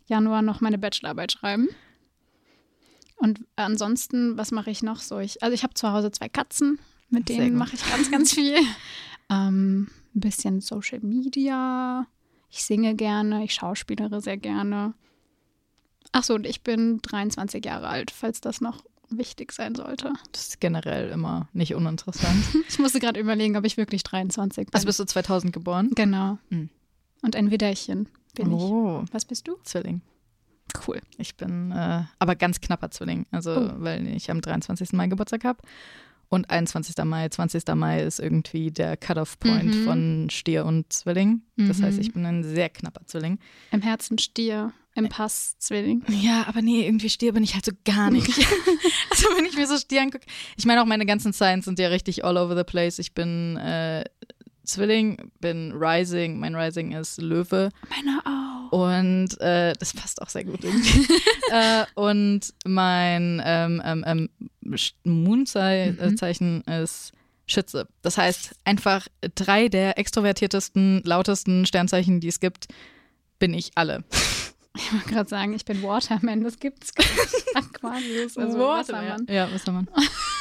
Januar 0.07 0.41
noch 0.41 0.59
meine 0.59 0.77
Bachelorarbeit 0.77 1.31
schreiben. 1.31 1.69
Und 3.15 3.39
ansonsten, 3.55 4.37
was 4.37 4.51
mache 4.51 4.69
ich 4.69 4.83
noch 4.83 4.99
so? 4.99 5.19
Ich, 5.19 5.41
also 5.43 5.53
ich 5.53 5.63
habe 5.63 5.75
zu 5.75 5.91
Hause 5.91 6.11
zwei 6.11 6.27
Katzen, 6.27 6.79
mit 7.09 7.29
Sehr 7.29 7.37
denen 7.37 7.55
mache 7.55 7.75
ich 7.75 7.89
ganz, 7.89 8.11
ganz 8.11 8.33
viel. 8.33 8.57
ähm, 9.29 9.87
ein 10.13 10.19
bisschen 10.19 10.59
Social 10.59 10.99
Media. 11.01 12.05
Ich 12.49 12.63
singe 12.65 12.95
gerne, 12.95 13.45
ich 13.45 13.53
schauspielere 13.53 14.19
sehr 14.19 14.37
gerne. 14.37 14.93
Ach 16.11 16.23
so, 16.23 16.33
und 16.33 16.45
ich 16.45 16.63
bin 16.63 17.01
23 17.01 17.63
Jahre 17.63 17.87
alt, 17.87 18.11
falls 18.11 18.41
das 18.41 18.59
noch 18.59 18.83
wichtig 19.11 19.51
sein 19.51 19.75
sollte. 19.75 20.11
Das 20.31 20.47
ist 20.49 20.59
generell 20.61 21.09
immer 21.09 21.49
nicht 21.53 21.75
uninteressant. 21.75 22.43
Ich 22.69 22.79
musste 22.79 22.99
gerade 22.99 23.19
überlegen, 23.19 23.57
ob 23.57 23.65
ich 23.65 23.77
wirklich 23.77 24.03
23 24.03 24.67
bin. 24.67 24.73
Also 24.73 24.85
bist 24.85 24.99
du 24.99 25.05
2000 25.05 25.51
geboren? 25.53 25.89
genau. 25.95 26.37
Hm. 26.49 26.69
Und 27.21 27.35
ein 27.35 27.51
Widderchen 27.51 28.07
bin 28.35 28.51
oh, 28.53 29.03
ich. 29.05 29.13
Was 29.13 29.25
bist 29.25 29.47
du? 29.47 29.57
Zwilling. 29.63 30.01
Cool. 30.87 31.01
Ich 31.17 31.35
bin 31.35 31.71
äh, 31.71 32.03
aber 32.17 32.35
ganz 32.35 32.61
knapper 32.61 32.89
Zwilling, 32.91 33.25
also 33.31 33.51
Oh. 33.55 33.71
weil 33.77 34.07
ich 34.07 34.31
am 34.31 34.41
23. 34.41 34.93
Mai 34.93 35.07
Geburtstag 35.07 35.43
habe. 35.43 35.59
Und 36.29 36.49
21. 36.49 36.95
Mai, 37.03 37.27
20. 37.27 37.75
Mai 37.75 38.03
ist 38.03 38.19
irgendwie 38.19 38.71
der 38.71 38.95
Cut-off-Point 38.95 39.75
Mhm. 39.75 39.83
von 39.83 40.27
Stier 40.31 40.65
und 40.65 40.91
Zwilling. 40.93 41.41
Das 41.57 41.79
Mhm. 41.79 41.83
heißt, 41.83 41.99
ich 41.99 42.13
bin 42.13 42.25
ein 42.25 42.43
sehr 42.45 42.69
knapper 42.69 43.05
Zwilling. 43.05 43.37
Im 43.71 43.81
Herzen 43.81 44.17
Stier, 44.17 44.71
im 44.95 45.09
Pass 45.09 45.57
Zwilling. 45.57 46.03
Ja, 46.09 46.45
aber 46.47 46.61
nee, 46.61 46.85
irgendwie 46.85 47.09
Stier 47.09 47.33
bin 47.33 47.43
ich 47.43 47.53
halt 47.53 47.65
so 47.65 47.71
gar 47.85 48.11
nicht. 48.11 48.27
also 49.09 49.27
wenn 49.35 49.45
ich 49.45 49.55
mir 49.55 49.67
so 49.67 49.77
Stier 49.77 50.01
angucke. 50.01 50.25
Ich 50.57 50.65
meine 50.65 50.81
auch 50.81 50.85
meine 50.85 51.05
ganzen 51.05 51.33
Signs 51.33 51.65
sind 51.65 51.79
ja 51.79 51.87
richtig 51.87 52.25
all 52.25 52.37
over 52.37 52.55
the 52.57 52.63
place. 52.63 52.99
Ich 52.99 53.13
bin 53.13 53.57
äh, 53.57 54.03
Zwilling, 54.63 55.31
bin 55.39 55.71
Rising, 55.73 56.39
mein 56.39 56.55
Rising 56.55 56.91
ist 56.91 57.19
Löwe 57.19 57.69
Meiner 57.89 58.21
auch. 58.25 58.71
und 58.71 59.39
äh, 59.41 59.73
das 59.73 59.93
passt 59.93 60.21
auch 60.21 60.29
sehr 60.29 60.43
gut 60.43 60.63
irgendwie. 60.63 61.07
äh, 61.51 61.85
und 61.95 62.53
mein 62.65 63.41
ähm, 63.43 63.81
ähm, 63.83 64.03
ähm, 64.05 64.29
Moonzeichen 65.03 66.61
ist 66.61 67.11
Schütze. 67.47 67.87
Das 68.01 68.17
heißt, 68.17 68.55
einfach 68.63 69.07
drei 69.35 69.67
der 69.67 69.97
extrovertiertesten, 69.97 71.01
lautesten 71.03 71.65
Sternzeichen, 71.65 72.19
die 72.19 72.27
es 72.27 72.39
gibt, 72.39 72.67
bin 73.39 73.53
ich 73.53 73.71
alle. 73.75 74.03
Ich 74.75 74.93
wollte 74.93 75.09
gerade 75.09 75.29
sagen, 75.29 75.53
ich 75.53 75.65
bin 75.65 75.83
Waterman, 75.83 76.43
das 76.43 76.57
gibt's 76.57 76.93
gar 76.93 77.03
nicht. 77.05 77.55
Aquarius, 77.55 78.37
also 78.37 78.57
Wassermann. 78.57 79.25
Ja, 79.29 79.51
Wassermann. 79.51 79.89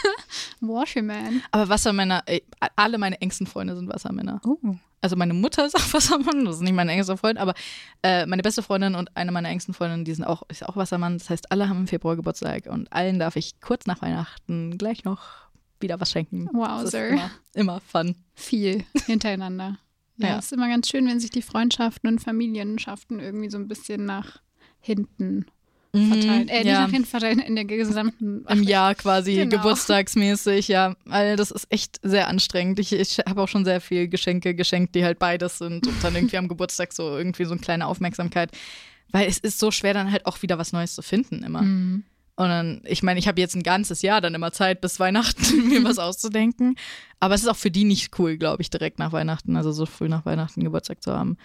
Washerman. 0.61 1.43
Aber 1.51 1.69
Wassermänner, 1.69 2.23
ey, 2.27 2.45
alle 2.77 2.99
meine 2.99 3.21
engsten 3.21 3.47
Freunde 3.47 3.75
sind 3.75 3.89
Wassermänner. 3.89 4.41
Oh. 4.45 4.57
Also 5.01 5.17
meine 5.17 5.35
Mutter 5.35 5.67
ist 5.67 5.75
auch 5.75 5.81
Wassermann, 5.93 6.45
das 6.45 6.57
ist 6.57 6.63
nicht 6.63 6.75
mein 6.75 6.89
engster 6.89 7.17
Freund, 7.17 7.39
aber 7.39 7.55
äh, 8.03 8.27
meine 8.27 8.43
beste 8.43 8.63
Freundin 8.63 8.95
und 8.95 9.17
eine 9.17 9.33
meiner 9.33 9.49
engsten 9.49 9.75
Freundinnen, 9.75 10.05
die 10.05 10.15
sind 10.15 10.25
auch, 10.25 10.43
ist 10.49 10.69
auch 10.69 10.77
Wassermann. 10.77 11.19
Das 11.19 11.31
heißt, 11.31 11.51
alle 11.51 11.69
haben 11.69 11.81
im 11.81 11.89
Februar 11.89 12.17
Geburtstag 12.17 12.67
und 12.67 12.93
allen 12.93 13.19
darf 13.19 13.37
ich 13.37 13.61
kurz 13.61 13.87
nach 13.87 14.03
Weihnachten 14.03 14.79
gleich 14.79 15.05
noch 15.05 15.51
wieder 15.81 15.99
was 15.99 16.13
schenken. 16.13 16.49
Wow, 16.53 16.87
Sir. 16.87 17.09
immer, 17.09 17.31
immer 17.55 17.81
fun. 17.81 18.15
Viel 18.35 18.85
hintereinander. 19.07 19.79
Ja, 20.23 20.29
Ja. 20.31 20.39
es 20.39 20.47
ist 20.47 20.53
immer 20.53 20.69
ganz 20.69 20.89
schön, 20.89 21.07
wenn 21.07 21.21
sich 21.21 21.31
die 21.31 21.43
Freundschaften 21.43 22.09
und 22.09 22.21
Familienschaften 22.21 23.21
irgendwie 23.21 23.51
so 23.51 23.59
ein 23.59 23.69
bisschen 23.69 24.05
nach 24.05 24.41
hinten 24.81 25.47
verteilen. 25.93 26.49
Äh, 26.49 26.59
nicht 26.59 26.65
Mhm. 26.65 26.69
ja. 26.71 26.81
nach 26.87 26.91
hinten 26.91 27.09
verteilen, 27.09 27.39
in 27.41 27.57
der 27.57 27.65
gesamten. 27.65 28.45
Im 28.49 28.63
Jahr 28.63 28.95
quasi 28.95 29.35
Genau. 29.35 29.57
geburtstagsmäßig, 29.57 30.69
ja. 30.69 30.95
Weil 31.05 31.37
das 31.37 31.51
ist 31.51 31.67
echt 31.71 31.99
sehr 32.03 32.29
anstrengend. 32.29 32.79
Ich, 32.79 32.93
ich 32.93 33.19
habe 33.27 33.43
auch 33.43 33.49
schon 33.49 33.65
sehr 33.65 33.81
viel 33.81 34.07
Geschenke 34.09 34.55
geschenkt, 34.55 34.95
die 34.95 35.05
halt 35.05 35.19
beides 35.19 35.59
sind 35.59 35.87
und 35.89 36.05
dann 36.05 36.15
irgendwie 36.15 36.37
am 36.39 36.47
Geburtstag 36.49 36.93
so 36.93 37.17
irgendwie 37.17 37.45
so 37.45 37.53
eine 37.53 37.61
kleine 37.61 37.87
Aufmerksamkeit. 37.87 38.51
Weil 39.11 39.27
es 39.29 39.39
ist 39.39 39.59
so 39.59 39.73
schwer, 39.73 39.93
dann 39.93 40.13
halt 40.13 40.27
auch 40.27 40.41
wieder 40.43 40.59
was 40.59 40.73
Neues 40.73 40.95
zu 40.95 41.03
finden 41.03 41.43
immer. 41.43 41.63
Mhm. 41.63 42.05
Und 42.37 42.49
dann, 42.49 42.83
ich 42.87 43.03
meine, 43.03 43.19
ich 43.21 43.29
habe 43.29 43.41
jetzt 43.41 43.55
ein 43.55 43.63
ganzes 43.63 44.01
Jahr 44.03 44.21
dann 44.21 44.35
immer 44.35 44.53
Zeit 44.53 44.81
bis 44.81 44.99
Weihnachten, 44.99 45.69
mir 45.69 45.85
was 45.85 45.99
auszudenken. 45.99 46.77
Aber 47.19 47.35
es 47.35 47.43
ist 47.43 47.49
auch 47.49 47.57
für 47.57 47.71
die 47.71 47.85
nicht 47.85 48.19
cool, 48.19 48.37
glaube 48.39 48.63
ich, 48.63 48.71
direkt 48.71 48.99
nach 48.99 49.13
Weihnachten, 49.13 49.57
also 49.57 49.73
so 49.73 49.85
früh 49.87 50.09
nach 50.09 50.25
Weihnachten 50.25 50.65
Geburtstag 50.65 51.03
zu 51.03 51.13
haben. 51.13 51.37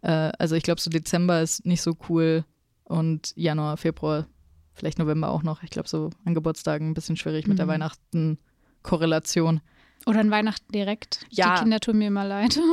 Äh, 0.00 0.30
also 0.38 0.54
ich 0.54 0.62
glaube, 0.62 0.80
so 0.80 0.90
Dezember 0.90 1.42
ist 1.42 1.66
nicht 1.66 1.82
so 1.82 1.96
cool 2.08 2.44
und 2.84 3.32
Januar, 3.36 3.76
Februar, 3.76 4.26
vielleicht 4.72 4.98
November 4.98 5.28
auch 5.30 5.42
noch. 5.42 5.62
Ich 5.62 5.70
glaube, 5.70 5.88
so 5.88 6.10
an 6.24 6.34
Geburtstagen 6.34 6.88
ein 6.88 6.94
bisschen 6.94 7.16
schwierig 7.16 7.46
mit 7.46 7.58
der 7.58 7.66
Mhm. 7.66 7.70
Weihnachten-Korrelation. 7.70 9.60
Oder 10.06 10.20
an 10.20 10.30
Weihnachten 10.30 10.72
direkt. 10.72 11.26
Ja. 11.30 11.54
Die 11.56 11.60
Kinder 11.62 11.80
tun 11.80 11.98
mir 11.98 12.08
immer 12.08 12.24
leid. 12.24 12.58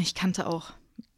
Ich 0.00 0.14
kannte 0.14 0.46
auch 0.46 0.70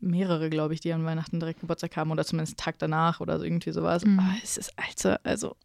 mehrere, 0.03 0.51
glaube 0.51 0.75
ich, 0.75 0.81
die 0.81 0.93
an 0.93 1.05
Weihnachten 1.05 1.41
direkt 1.41 1.61
Geburtstag 1.61 1.97
haben 1.97 2.11
oder 2.11 2.25
zumindest 2.25 2.59
Tag 2.59 2.79
danach 2.79 3.21
oder 3.21 3.39
so 3.39 3.45
irgendwie 3.45 3.73
sowas. 3.73 4.05
Mhm. 4.05 4.19
Aber 4.19 4.35
es 4.43 4.57
ist, 4.59 4.73
Alter, 4.77 5.21
also, 5.25 5.57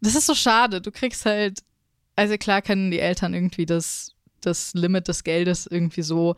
das 0.00 0.14
ist 0.14 0.26
so 0.26 0.34
schade. 0.34 0.80
Du 0.80 0.90
kriegst 0.90 1.26
halt, 1.26 1.60
also 2.16 2.36
klar 2.38 2.62
können 2.62 2.90
die 2.90 3.00
Eltern 3.00 3.34
irgendwie 3.34 3.66
das, 3.66 4.12
das 4.40 4.72
Limit 4.74 5.08
des 5.08 5.24
Geldes 5.24 5.66
irgendwie 5.66 6.02
so 6.02 6.36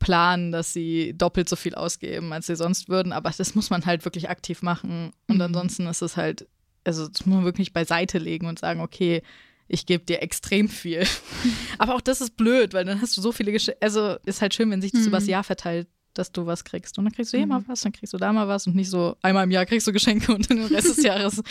planen, 0.00 0.52
dass 0.52 0.72
sie 0.72 1.14
doppelt 1.16 1.48
so 1.48 1.56
viel 1.56 1.74
ausgeben, 1.74 2.32
als 2.32 2.46
sie 2.46 2.56
sonst 2.56 2.88
würden, 2.88 3.12
aber 3.12 3.32
das 3.36 3.54
muss 3.56 3.68
man 3.70 3.84
halt 3.84 4.04
wirklich 4.04 4.30
aktiv 4.30 4.62
machen. 4.62 5.10
Und 5.26 5.36
Mhm. 5.36 5.42
ansonsten 5.42 5.86
ist 5.88 6.02
es 6.02 6.16
halt, 6.16 6.46
also 6.84 7.08
das 7.08 7.26
muss 7.26 7.36
man 7.36 7.44
wirklich 7.44 7.72
beiseite 7.72 8.18
legen 8.18 8.46
und 8.46 8.58
sagen, 8.60 8.80
okay, 8.80 9.22
ich 9.66 9.86
gebe 9.86 10.04
dir 10.04 10.22
extrem 10.22 10.68
viel. 10.68 11.04
Aber 11.78 11.94
auch 11.96 12.00
das 12.00 12.20
ist 12.20 12.36
blöd, 12.36 12.72
weil 12.74 12.84
dann 12.84 13.02
hast 13.02 13.16
du 13.16 13.20
so 13.20 13.32
viele 13.32 13.52
Geschenke. 13.52 13.82
Also 13.82 14.16
ist 14.24 14.40
halt 14.40 14.54
schön, 14.54 14.70
wenn 14.70 14.80
sich 14.80 14.92
das 14.92 15.02
Mhm. 15.02 15.08
übers 15.08 15.26
Jahr 15.26 15.44
verteilt, 15.44 15.88
dass 16.14 16.32
du 16.32 16.46
was 16.46 16.64
kriegst. 16.64 16.98
Und 16.98 17.04
dann 17.04 17.12
kriegst 17.12 17.32
du 17.32 17.36
hier 17.36 17.46
Mhm. 17.46 17.52
mal 17.52 17.62
was, 17.68 17.82
dann 17.82 17.92
kriegst 17.92 18.12
du 18.12 18.18
da 18.18 18.32
mal 18.32 18.48
was 18.48 18.66
und 18.66 18.74
nicht 18.74 18.90
so 18.90 19.16
einmal 19.22 19.44
im 19.44 19.50
Jahr 19.50 19.66
kriegst 19.66 19.86
du 19.86 19.92
Geschenke 19.92 20.34
und 20.34 20.48
den 20.50 20.64
Rest 20.64 20.88
des 20.96 21.02
Jahres 21.04 21.42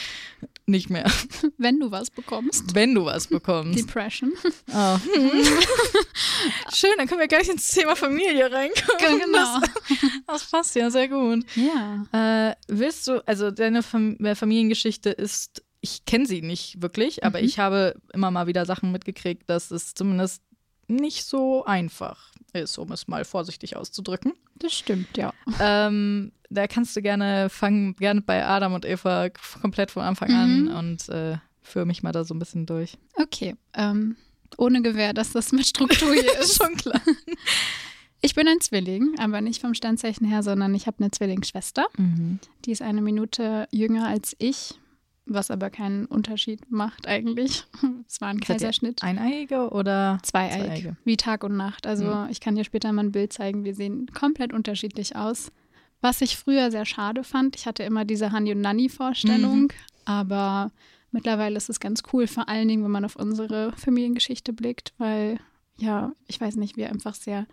nicht 0.66 0.90
mehr. 0.90 1.10
Wenn 1.58 1.80
du 1.80 1.90
was 1.92 2.10
bekommst. 2.10 2.76
Wenn 2.76 2.94
du 2.96 3.06
was 3.06 3.28
bekommst. 3.28 3.80
Depression. 3.80 4.34
Oh. 4.74 4.98
Schön, 6.74 6.92
dann 6.98 7.08
können 7.08 7.20
wir 7.20 7.28
gleich 7.28 7.48
ins 7.50 7.68
Thema 7.70 7.96
Familie 7.96 8.52
reinkommen. 8.52 9.20
genau. 9.20 9.60
Das, 9.60 9.70
das 10.28 10.52
passt 10.52 10.76
ja 10.76 10.90
sehr 10.92 11.08
gut. 11.08 11.46
Ja. 11.56 12.50
Äh, 12.52 12.56
willst 12.68 13.08
du, 13.08 13.26
also 13.28 13.52
deine 13.52 13.84
Fam 13.84 14.18
äh, 14.24 14.36
Familiengeschichte 14.36 15.10
ist, 15.10 15.64
ich 15.82 16.06
kenne 16.06 16.26
sie 16.26 16.42
nicht 16.42 16.82
wirklich, 16.82 17.24
aber 17.24 17.40
Mhm. 17.40 17.46
ich 17.46 17.60
habe 17.60 17.96
immer 18.14 18.32
mal 18.32 18.48
wieder 18.48 18.66
Sachen 18.66 18.92
mitgekriegt, 18.92 19.50
dass 19.50 19.72
es 19.72 19.94
zumindest 19.94 20.42
nicht 20.88 21.26
so 21.26 21.66
einfach 21.66 22.32
ist, 22.54 22.78
um 22.78 22.92
es 22.92 23.08
mal 23.08 23.26
vorsichtig 23.26 23.76
auszudrücken. 23.76 24.34
Das 24.56 24.74
stimmt, 24.74 25.16
ja. 25.18 25.34
ähm, 25.60 26.32
da 26.50 26.68
kannst 26.68 26.96
du 26.96 27.02
gerne 27.02 27.50
fangen, 27.50 27.96
gerne 27.98 28.22
bei 28.22 28.46
Adam 28.46 28.74
und 28.74 28.86
Eva 28.86 29.30
komplett 29.62 29.92
von 29.92 30.04
Anfang 30.04 30.30
Mhm. 30.30 30.36
an 30.36 30.68
und 30.70 31.10
äh, 31.10 31.38
führe 31.62 31.86
mich 31.86 32.04
mal 32.04 32.12
da 32.14 32.24
so 32.24 32.34
ein 32.34 32.40
bisschen 32.40 32.66
durch. 32.66 32.98
Okay. 33.16 33.56
Ähm, 33.74 34.16
ohne 34.58 34.82
Gewähr, 34.82 35.14
dass 35.14 35.32
das 35.34 35.52
mit 35.52 35.68
Struktur 35.68 36.14
hier 36.14 36.24
ist. 36.40 36.56
Schon 36.58 36.76
klar. 36.78 37.02
Ich 38.22 38.34
bin 38.34 38.48
ein 38.48 38.62
Zwilling, 38.62 39.16
aber 39.20 39.42
nicht 39.42 39.62
vom 39.62 39.74
Sternzeichen 39.74 40.26
her, 40.26 40.42
sondern 40.42 40.74
ich 40.74 40.88
habe 40.88 40.98
eine 41.00 41.12
Zwillingsschwester. 41.12 41.86
Die 42.66 42.72
ist 42.72 42.82
eine 42.82 43.02
Minute 43.02 43.68
jünger 43.72 44.08
als 44.08 44.36
ich, 44.40 44.74
was 45.30 45.52
aber 45.52 45.70
keinen 45.70 46.06
Unterschied 46.06 46.70
macht 46.72 47.08
eigentlich. 47.08 47.64
Es 48.08 48.22
war 48.22 48.30
ein 48.30 48.38
Seid 48.38 48.48
Kaiserschnitt. 48.60 49.04
Eineige 49.04 49.70
oder 49.70 50.18
Zweieig, 50.24 50.66
Zweieige. 50.66 50.98
wie 51.04 51.18
Tag 51.18 51.44
und 51.44 51.58
Nacht. 51.58 51.86
Also 51.86 52.06
Mhm. 52.06 52.28
ich 52.30 52.40
kann 52.40 52.56
dir 52.56 52.64
später 52.64 52.92
mal 52.94 53.04
ein 53.04 53.12
Bild 53.12 53.34
zeigen. 53.34 53.64
Wir 53.66 53.76
sehen 53.76 54.08
komplett 54.14 54.54
unterschiedlich 54.54 55.16
aus. 55.16 55.52
Was 56.02 56.22
ich 56.22 56.38
früher 56.38 56.72
sehr 56.72 56.86
schade 56.86 57.24
fand, 57.24 57.56
ich 57.56 57.66
hatte 57.66 57.84
immer 57.84 58.06
diese 58.06 58.32
Hani- 58.32 58.52
und 58.54 58.62
Nanny-Vorstellung, 58.62 59.62
Mhm. 59.64 59.68
aber 60.06 60.72
mittlerweile 61.12 61.58
ist 61.58 61.70
es 61.70 61.80
ganz 61.80 62.04
cool, 62.14 62.28
vor 62.28 62.48
allen 62.48 62.68
Dingen, 62.68 62.84
wenn 62.84 62.92
man 62.92 63.04
auf 63.06 63.16
unsere 63.16 63.74
Familiengeschichte 63.76 64.54
blickt, 64.54 64.94
weil, 64.98 65.40
ja, 65.78 66.12
ich 66.28 66.40
weiß 66.40 66.56
nicht, 66.56 66.78
wir 66.78 66.90
einfach 66.90 67.16
sehr 67.16 67.46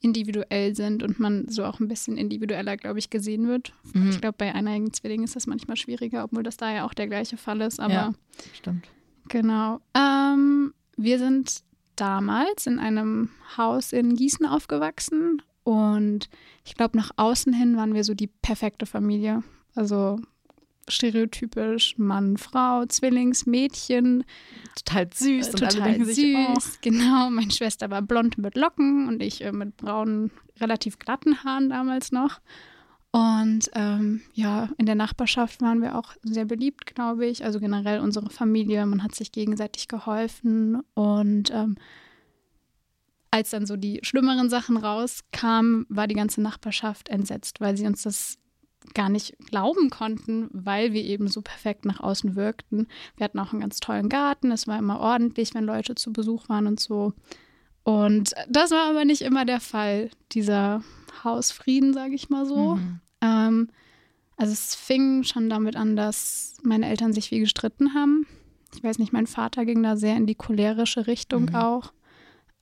individuell 0.00 0.74
sind 0.76 1.02
und 1.02 1.18
man 1.18 1.48
so 1.48 1.64
auch 1.64 1.80
ein 1.80 1.88
bisschen 1.88 2.16
individueller, 2.16 2.76
glaube 2.76 2.98
ich, 2.98 3.10
gesehen 3.10 3.48
wird. 3.48 3.72
Mhm. 3.92 4.10
Ich 4.10 4.20
glaube, 4.20 4.36
bei 4.38 4.54
eineigen 4.54 4.92
Zwillingen 4.92 5.24
ist 5.24 5.36
das 5.36 5.46
manchmal 5.46 5.76
schwieriger, 5.76 6.24
obwohl 6.24 6.42
das 6.42 6.56
da 6.56 6.72
ja 6.72 6.84
auch 6.84 6.94
der 6.94 7.08
gleiche 7.08 7.36
Fall 7.36 7.60
ist. 7.60 7.80
Aber 7.80 7.92
Ja. 7.92 8.12
Stimmt. 8.54 8.88
Genau. 9.28 9.80
Ähm, 9.94 10.72
wir 10.96 11.18
sind 11.18 11.62
damals 11.96 12.66
in 12.66 12.78
einem 12.78 13.30
Haus 13.56 13.92
in 13.92 14.14
Gießen 14.14 14.46
aufgewachsen 14.46 15.42
und 15.64 16.28
ich 16.64 16.74
glaube, 16.74 16.96
nach 16.96 17.10
außen 17.16 17.52
hin 17.52 17.76
waren 17.76 17.94
wir 17.94 18.04
so 18.04 18.14
die 18.14 18.28
perfekte 18.28 18.86
Familie. 18.86 19.42
Also 19.74 20.20
stereotypisch 20.88 21.96
Mann, 21.98 22.36
Frau, 22.36 22.84
Zwillingsmädchen, 22.86 24.24
Total 24.76 25.08
süß 25.12 25.46
äh, 25.46 25.50
und 25.50 25.58
total 25.58 26.04
süß. 26.04 26.14
sich, 26.14 26.36
oh, 26.36 26.54
Genau, 26.82 27.30
meine 27.30 27.50
Schwester 27.50 27.90
war 27.90 28.02
blond 28.02 28.38
mit 28.38 28.56
Locken 28.56 29.08
und 29.08 29.22
ich 29.22 29.44
äh, 29.44 29.52
mit 29.52 29.76
braunen, 29.76 30.30
relativ 30.60 30.98
glatten 30.98 31.44
Haaren 31.44 31.68
damals 31.70 32.12
noch. 32.12 32.40
Und 33.10 33.70
ähm, 33.74 34.20
ja, 34.34 34.68
in 34.76 34.86
der 34.86 34.94
Nachbarschaft 34.94 35.62
waren 35.62 35.80
wir 35.80 35.96
auch 35.96 36.14
sehr 36.22 36.44
beliebt, 36.44 36.94
glaube 36.94 37.26
ich. 37.26 37.44
Also 37.44 37.58
generell 37.58 38.00
unsere 38.00 38.28
Familie, 38.28 38.84
man 38.84 39.02
hat 39.02 39.14
sich 39.14 39.32
gegenseitig 39.32 39.88
geholfen. 39.88 40.82
Und 40.94 41.50
ähm, 41.50 41.76
als 43.30 43.50
dann 43.50 43.66
so 43.66 43.76
die 43.76 44.00
schlimmeren 44.02 44.50
Sachen 44.50 44.76
rauskamen, 44.76 45.86
war 45.88 46.06
die 46.06 46.14
ganze 46.14 46.42
Nachbarschaft 46.42 47.08
entsetzt, 47.08 47.60
weil 47.60 47.76
sie 47.76 47.86
uns 47.86 48.02
das 48.02 48.38
gar 48.94 49.08
nicht 49.08 49.36
glauben 49.50 49.90
konnten, 49.90 50.48
weil 50.52 50.92
wir 50.92 51.02
eben 51.04 51.28
so 51.28 51.42
perfekt 51.42 51.84
nach 51.84 52.00
außen 52.00 52.36
wirkten. 52.36 52.86
Wir 53.16 53.24
hatten 53.24 53.38
auch 53.38 53.52
einen 53.52 53.60
ganz 53.60 53.80
tollen 53.80 54.08
Garten, 54.08 54.50
es 54.50 54.66
war 54.66 54.78
immer 54.78 55.00
ordentlich, 55.00 55.54
wenn 55.54 55.64
Leute 55.64 55.94
zu 55.94 56.12
Besuch 56.12 56.48
waren 56.48 56.66
und 56.66 56.80
so. 56.80 57.12
Und 57.84 58.34
das 58.48 58.70
war 58.70 58.90
aber 58.90 59.04
nicht 59.04 59.22
immer 59.22 59.44
der 59.44 59.60
Fall, 59.60 60.10
dieser 60.32 60.82
Hausfrieden, 61.24 61.92
sage 61.94 62.14
ich 62.14 62.28
mal 62.28 62.46
so. 62.46 62.76
Mhm. 62.76 63.00
Ähm, 63.20 63.68
also 64.36 64.52
es 64.52 64.74
fing 64.74 65.24
schon 65.24 65.48
damit 65.48 65.74
an, 65.74 65.96
dass 65.96 66.56
meine 66.62 66.88
Eltern 66.88 67.12
sich 67.12 67.30
wie 67.30 67.40
gestritten 67.40 67.94
haben. 67.94 68.26
Ich 68.74 68.84
weiß 68.84 68.98
nicht, 68.98 69.12
mein 69.12 69.26
Vater 69.26 69.64
ging 69.64 69.82
da 69.82 69.96
sehr 69.96 70.16
in 70.16 70.26
die 70.26 70.34
cholerische 70.34 71.06
Richtung 71.06 71.44
Mhm. 71.46 71.54
auch. 71.54 71.92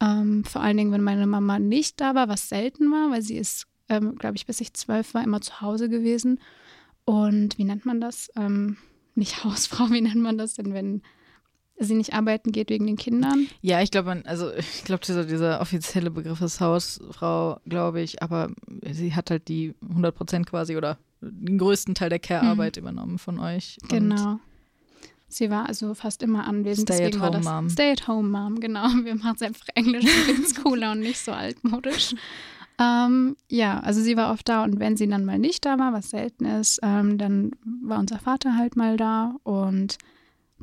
Ähm, 0.00 0.44
vor 0.44 0.62
allen 0.62 0.76
Dingen, 0.76 0.92
wenn 0.92 1.02
meine 1.02 1.26
Mama 1.26 1.58
nicht 1.58 2.00
da 2.00 2.14
war, 2.14 2.28
was 2.28 2.48
selten 2.48 2.90
war, 2.90 3.10
weil 3.10 3.22
sie 3.22 3.36
ist, 3.36 3.66
ähm, 3.88 4.16
glaube 4.16 4.36
ich, 4.36 4.46
bis 4.46 4.60
ich 4.60 4.74
zwölf 4.74 5.14
war, 5.14 5.24
immer 5.24 5.40
zu 5.40 5.60
Hause 5.60 5.88
gewesen. 5.88 6.40
Und 7.04 7.58
wie 7.58 7.64
nennt 7.64 7.86
man 7.86 8.00
das? 8.00 8.30
Ähm, 8.36 8.76
nicht 9.14 9.44
Hausfrau, 9.44 9.90
wie 9.90 10.00
nennt 10.00 10.16
man 10.16 10.38
das 10.38 10.54
denn, 10.54 10.74
wenn 10.74 11.02
sie 11.78 11.94
nicht 11.94 12.14
arbeiten 12.14 12.52
geht 12.52 12.70
wegen 12.70 12.86
den 12.86 12.96
Kindern? 12.96 13.48
Ja, 13.60 13.82
ich 13.82 13.90
glaube, 13.90 14.22
also 14.24 14.52
ich 14.54 14.84
glaube, 14.84 15.04
dieser, 15.04 15.24
dieser 15.24 15.60
offizielle 15.60 16.10
Begriff 16.10 16.40
ist 16.40 16.60
Hausfrau, 16.60 17.60
glaube 17.66 18.00
ich, 18.00 18.22
aber 18.22 18.50
sie 18.90 19.14
hat 19.14 19.30
halt 19.30 19.48
die 19.48 19.74
100 19.88 20.14
Prozent 20.14 20.46
quasi 20.46 20.76
oder 20.76 20.98
den 21.20 21.58
größten 21.58 21.94
Teil 21.94 22.08
der 22.08 22.18
Care-Arbeit 22.18 22.76
mhm. 22.76 22.82
übernommen 22.82 23.18
von 23.18 23.38
euch. 23.38 23.78
Genau. 23.88 24.38
Sie 25.28 25.50
war 25.50 25.68
also 25.68 25.94
fast 25.94 26.22
immer 26.22 26.46
anwesend. 26.46 26.88
Stay 26.88 27.06
at 27.06 27.20
home 27.20 27.40
Mom. 27.40 27.68
Stay 27.68 27.92
at 27.92 28.06
home 28.06 28.28
Mom, 28.28 28.60
genau. 28.60 28.86
Wir 29.04 29.14
machen 29.16 29.34
es 29.36 29.42
einfach 29.42 29.66
Englisch, 29.74 30.04
ins 30.28 30.54
cooler 30.54 30.92
und 30.92 31.00
nicht 31.00 31.18
so 31.18 31.32
altmodisch. 31.32 32.14
Ähm, 32.78 33.36
ja, 33.50 33.80
also 33.80 34.00
sie 34.02 34.16
war 34.16 34.32
oft 34.32 34.48
da 34.48 34.62
und 34.64 34.78
wenn 34.78 34.96
sie 34.96 35.08
dann 35.08 35.24
mal 35.24 35.38
nicht 35.38 35.64
da 35.64 35.78
war, 35.78 35.92
was 35.92 36.10
selten 36.10 36.44
ist, 36.44 36.78
ähm, 36.82 37.16
dann 37.16 37.52
war 37.64 37.98
unser 37.98 38.18
Vater 38.18 38.56
halt 38.56 38.76
mal 38.76 38.96
da 38.96 39.36
und 39.44 39.96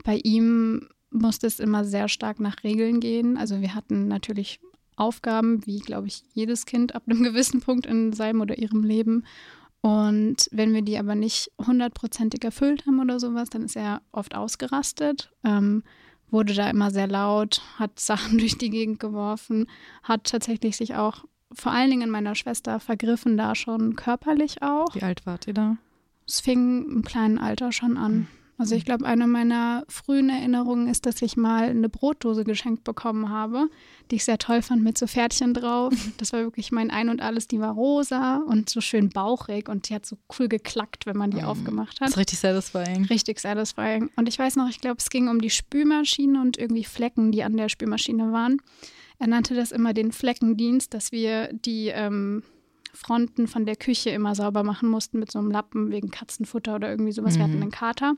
bei 0.04 0.18
ihm 0.24 0.90
musste 1.10 1.48
es 1.48 1.60
immer 1.60 1.86
sehr 1.86 2.08
stark 2.08 2.40
nach 2.40 2.64
Regeln 2.64 3.00
gehen. 3.00 3.38
Also 3.38 3.62
wir 3.62 3.76
hatten 3.76 4.08
natürlich 4.08 4.60
Aufgaben, 4.96 5.66
wie 5.66 5.80
glaube 5.80 6.08
ich 6.08 6.24
jedes 6.34 6.66
Kind 6.66 6.96
ab 6.96 7.04
einem 7.08 7.24
gewissen 7.24 7.62
Punkt 7.62 7.86
in 7.86 8.14
seinem 8.14 8.42
oder 8.42 8.58
ihrem 8.58 8.84
Leben. 8.84 9.26
Und 9.82 10.48
wenn 10.52 10.74
wir 10.74 10.82
die 10.82 10.98
aber 10.98 11.16
nicht 11.16 11.52
hundertprozentig 11.66 12.44
erfüllt 12.44 12.86
haben 12.86 13.02
oder 13.02 13.20
sowas, 13.20 13.50
dann 13.50 13.64
ist 13.64 13.76
er 13.76 14.02
oft 14.12 14.34
ausgerastet, 14.34 15.32
ähm, 15.44 15.84
wurde 16.32 16.54
da 16.54 16.70
immer 16.70 16.90
sehr 16.90 17.08
laut, 17.08 17.62
hat 17.78 18.00
Sachen 18.00 18.38
durch 18.38 18.58
die 18.58 18.70
Gegend 18.70 19.00
geworfen, 19.00 19.68
hat 20.04 20.26
tatsächlich 20.26 20.78
sich 20.78 20.96
auch 20.96 21.26
vor 21.56 21.72
allen 21.72 21.90
Dingen 21.90 22.04
in 22.04 22.10
meiner 22.10 22.36
Schwester 22.36 22.80
vergriffen, 22.80 23.38
da 23.38 23.56
schon 23.56 23.96
körperlich 23.96 24.62
auch. 24.62 24.94
Wie 24.96 25.04
alt 25.04 25.26
wart 25.26 25.48
ihr 25.48 25.54
da? 25.54 25.78
Es 26.28 26.40
fing 26.40 26.86
im 26.86 27.04
kleinen 27.04 27.38
Alter 27.38 27.72
schon 27.72 27.98
an. 27.98 28.28
Also 28.58 28.76
ich 28.76 28.86
glaube, 28.86 29.06
eine 29.06 29.26
meiner 29.26 29.84
frühen 29.90 30.30
Erinnerungen 30.30 30.88
ist, 30.88 31.06
dass 31.06 31.22
ich 31.22 31.36
mal 31.36 31.70
eine 31.70 31.90
Brotdose 31.90 32.44
geschenkt 32.44 32.84
bekommen 32.84 33.30
habe, 33.30 33.68
die 34.12 34.18
ich 34.18 34.26
sehr 34.26 34.38
toll 34.38 34.62
fand 34.62 34.84
mit 34.84 34.98
so 34.98 35.08
Pferdchen 35.08 35.54
drauf. 35.54 35.94
Das 36.18 36.32
war 36.32 36.42
wirklich 36.42 36.72
mein 36.72 36.92
Ein 36.92 37.10
und 37.10 37.22
Alles. 37.22 37.48
Die 37.48 37.60
war 37.60 37.74
rosa 37.74 38.38
und 38.48 38.70
so 38.70 38.80
schön 38.80 39.10
bauchig 39.10 39.68
und 39.68 39.90
die 39.90 39.96
hat 39.96 40.06
so 40.06 40.18
cool 40.38 40.48
geklackt, 40.48 41.06
wenn 41.06 41.18
man 41.18 41.32
die 41.32 41.42
mm. 41.42 41.46
aufgemacht 41.46 42.00
hat. 42.00 42.08
Das 42.08 42.12
ist 42.12 42.18
richtig 42.18 42.40
satisfying. 42.40 43.06
Richtig 43.06 43.40
satisfying. 43.40 44.12
Und 44.16 44.30
ich 44.30 44.38
weiß 44.38 44.56
noch, 44.56 44.70
ich 44.70 44.80
glaube, 44.80 44.98
es 45.00 45.10
ging 45.10 45.28
um 45.28 45.42
die 45.42 45.50
Spülmaschine 45.50 46.40
und 46.40 46.58
irgendwie 46.58 46.84
Flecken, 46.84 47.32
die 47.32 47.44
an 47.44 47.58
der 47.58 47.70
Spülmaschine 47.70 48.32
waren. 48.32 48.62
Er 49.24 49.30
nannte 49.30 49.56
das 49.56 49.72
immer 49.72 49.94
den 49.94 50.12
Fleckendienst, 50.12 50.94
dass 50.94 51.14
wir 51.14 51.48
die 51.54 51.88
ähm, 51.88 52.44
Fronten 52.94 53.48
von 53.48 53.66
der 53.66 53.78
Küche 53.78 54.10
immer 54.10 54.36
sauber 54.36 54.64
machen 54.64 54.90
mussten 54.90 55.18
mit 55.18 55.32
so 55.32 55.40
einem 55.40 55.50
Lappen 55.50 55.92
wegen 55.92 56.12
Katzenfutter 56.12 56.76
oder 56.76 56.90
irgendwie 56.90 57.14
sowas. 57.14 57.36
Mhm. 57.36 57.38
Wir 57.38 57.44
hatten 57.46 57.56
mhm. 57.56 57.62
einen 57.62 57.72
Kater. 57.72 58.16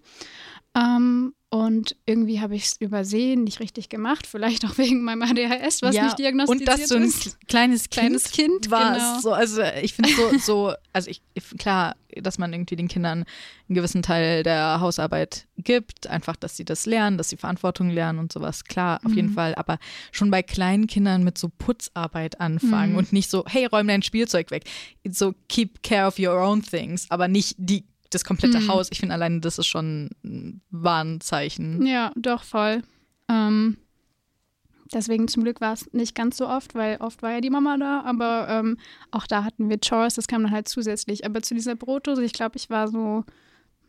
Ähm, 0.76 1.36
und 1.50 1.96
irgendwie 2.06 2.42
habe 2.42 2.56
ich 2.56 2.66
es 2.66 2.82
übersehen, 2.82 3.44
nicht 3.44 3.60
richtig 3.60 3.88
gemacht, 3.90 4.28
vielleicht 4.28 4.66
auch 4.66 4.78
wegen 4.78 5.04
meinem 5.04 5.22
ADHS, 5.22 5.82
was 5.82 5.96
ja, 5.96 6.06
nicht 6.06 6.20
diagnostiziert 6.20 6.80
ist. 6.80 6.92
Und 6.92 7.04
dass 7.04 7.24
du 7.24 7.30
ein 7.36 7.48
kleines 7.48 7.90
Kind, 7.90 7.92
kleines 7.92 8.32
kind 8.32 8.72
warst. 8.72 9.00
Genau. 9.00 9.20
So, 9.22 9.32
also 9.32 9.62
ich 9.82 9.94
finde 9.94 10.10
so, 10.12 10.38
so, 10.40 10.74
also 10.92 11.10
ich, 11.10 11.22
klar, 11.58 11.96
dass 12.16 12.38
man 12.38 12.52
irgendwie 12.52 12.76
den 12.76 12.88
Kindern 12.88 13.26
einen 13.70 13.76
gewissen 13.76 14.02
Teil 14.02 14.44
der 14.44 14.80
Hausarbeit 14.80 15.48
gibt, 15.58 16.08
einfach, 16.08 16.36
dass 16.36 16.58
sie 16.58 16.66
das 16.66 16.86
lernen, 16.86 17.18
dass 17.18 17.30
sie 17.30 17.38
Verantwortung 17.38 17.90
lernen 17.90 18.20
und 18.20 18.34
sowas, 18.34 18.64
klar, 18.64 19.00
auf 19.04 19.12
mhm. 19.12 19.18
jeden 19.18 19.30
Fall. 19.30 19.56
Aber 19.56 19.78
schon 20.12 20.32
bei 20.32 20.42
kleinen 20.42 20.88
Kindern 20.88 21.24
mit 21.24 21.38
so 21.38 21.50
Putzarbeit 21.50 22.42
anfangen 22.42 22.94
mhm. 22.94 22.98
und 22.98 23.14
nicht 23.14 23.30
so, 23.30 23.46
hey, 23.48 23.66
räum 23.66 23.88
dein 23.88 24.02
Spielzeug 24.02 24.52
weg. 24.52 24.64
So 25.10 25.34
keep 25.48 25.84
care 25.84 26.08
of 26.08 26.20
your 26.20 26.34
own 26.34 26.64
things, 26.64 27.06
aber 27.10 27.28
nicht 27.28 27.56
die 27.58 27.86
das 28.16 28.26
komplette 28.26 28.60
mhm. 28.60 28.68
Haus. 28.68 28.88
Ich 28.92 29.00
finde 29.00 29.14
alleine, 29.14 29.40
das 29.40 29.60
ist 29.60 29.68
schon 29.68 30.10
ein 30.24 30.62
Warnzeichen. 30.72 31.86
Ja, 31.86 32.12
doch, 32.16 32.44
voll. 32.44 32.82
Ähm, 33.30 33.78
deswegen 34.94 35.28
zum 35.28 35.44
Glück 35.44 35.62
war 35.62 35.74
es 35.74 35.92
nicht 35.94 36.16
ganz 36.16 36.38
so 36.38 36.48
oft, 36.48 36.76
weil 36.76 36.98
oft 36.98 37.22
war 37.22 37.32
ja 37.32 37.42
die 37.42 37.50
Mama 37.50 37.78
da, 37.78 38.02
aber 38.02 38.48
ähm, 38.50 38.78
auch 39.12 39.28
da 39.28 39.44
hatten 39.44 39.70
wir 39.70 39.78
Chores, 39.80 40.16
das 40.16 40.28
kam 40.28 40.44
dann 40.44 40.52
halt 40.52 40.68
zusätzlich. 40.68 41.26
Aber 41.26 41.42
zu 41.42 41.54
dieser 41.54 41.76
Brotdose, 41.76 42.24
ich 42.24 42.34
glaube, 42.34 42.58
ich 42.58 42.70
war 42.70 42.88
so 42.88 43.24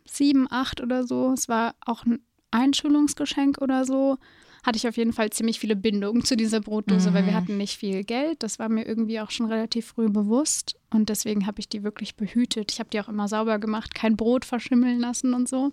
sieben, 0.05 0.47
acht 0.51 0.81
oder 0.81 1.07
so. 1.07 1.33
Es 1.33 1.49
war 1.49 1.75
auch 1.85 2.05
ein 2.05 2.21
Einschulungsgeschenk 2.51 3.59
oder 3.61 3.85
so 3.85 4.19
hatte 4.67 4.77
ich 4.77 4.89
auf 4.89 4.97
jeden 4.97 5.13
Fall 5.13 5.31
ziemlich 5.31 5.61
viele 5.61 5.77
Bindungen 5.77 6.25
zu 6.25 6.37
dieser 6.37 6.61
Brotdose, 6.61 7.11
mhm. 7.11 7.15
weil 7.15 7.25
wir 7.25 7.33
mhm. 7.33 7.37
hatten 7.37 7.57
nicht 7.57 7.79
viel 7.79 8.03
Geld. 8.03 8.43
Das 8.43 8.59
war 8.59 8.69
mir 8.69 8.85
irgendwie 8.85 9.21
auch 9.21 9.31
schon 9.31 9.47
relativ 9.47 9.87
früh 9.87 10.09
bewusst. 10.09 10.77
Und 10.93 11.09
deswegen 11.09 11.47
habe 11.47 11.61
ich 11.61 11.69
die 11.69 11.85
wirklich 11.85 12.17
behütet. 12.17 12.73
Ich 12.73 12.81
habe 12.81 12.91
die 12.91 13.01
auch 13.01 13.09
immer 13.09 13.29
sauber 13.29 13.61
gemacht, 13.61 13.95
kein 13.95 14.17
Brot 14.17 14.45
verschimmeln 14.45 14.99
lassen 14.99 15.35
und 15.35 15.49
so. 15.49 15.73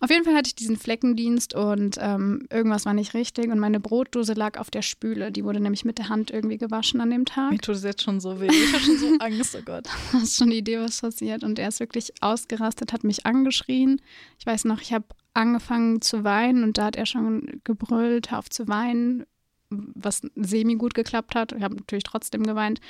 Auf 0.00 0.10
jeden 0.10 0.24
Fall 0.24 0.34
hatte 0.34 0.48
ich 0.48 0.54
diesen 0.54 0.76
Fleckendienst 0.76 1.54
und 1.54 1.96
ähm, 2.00 2.46
irgendwas 2.50 2.86
war 2.86 2.94
nicht 2.94 3.14
richtig 3.14 3.50
und 3.50 3.58
meine 3.58 3.80
Brotdose 3.80 4.34
lag 4.34 4.58
auf 4.58 4.70
der 4.70 4.82
Spüle. 4.82 5.32
Die 5.32 5.44
wurde 5.44 5.58
nämlich 5.58 5.84
mit 5.84 5.98
der 5.98 6.08
Hand 6.08 6.30
irgendwie 6.30 6.56
gewaschen 6.56 7.00
an 7.00 7.10
dem 7.10 7.24
Tag. 7.24 7.50
Mir 7.50 7.58
tut 7.58 7.74
es 7.74 7.82
jetzt 7.82 8.02
schon 8.02 8.20
so 8.20 8.40
weh. 8.40 8.46
Ich 8.46 8.72
habe 8.72 8.82
schon 8.82 8.98
so 8.98 9.06
Angst, 9.18 9.56
oh 9.58 9.62
Gott. 9.64 9.88
Hast 10.12 10.36
schon 10.36 10.50
die 10.50 10.58
Idee, 10.58 10.78
was 10.78 11.00
passiert. 11.00 11.42
Und 11.42 11.58
er 11.58 11.68
ist 11.68 11.80
wirklich 11.80 12.12
ausgerastet, 12.20 12.92
hat 12.92 13.02
mich 13.02 13.26
angeschrien. 13.26 14.00
Ich 14.38 14.46
weiß 14.46 14.66
noch, 14.66 14.80
ich 14.80 14.92
habe 14.92 15.06
angefangen 15.38 16.02
zu 16.02 16.24
weinen 16.24 16.64
und 16.64 16.78
da 16.78 16.86
hat 16.86 16.96
er 16.96 17.06
schon 17.06 17.60
gebrüllt, 17.64 18.32
auf 18.32 18.50
zu 18.50 18.66
weinen, 18.66 19.24
was 19.70 20.22
semi 20.34 20.74
gut 20.74 20.94
geklappt 20.94 21.34
hat. 21.34 21.52
Ich 21.52 21.62
habe 21.62 21.76
natürlich 21.76 22.04
trotzdem 22.04 22.42
geweint. 22.42 22.80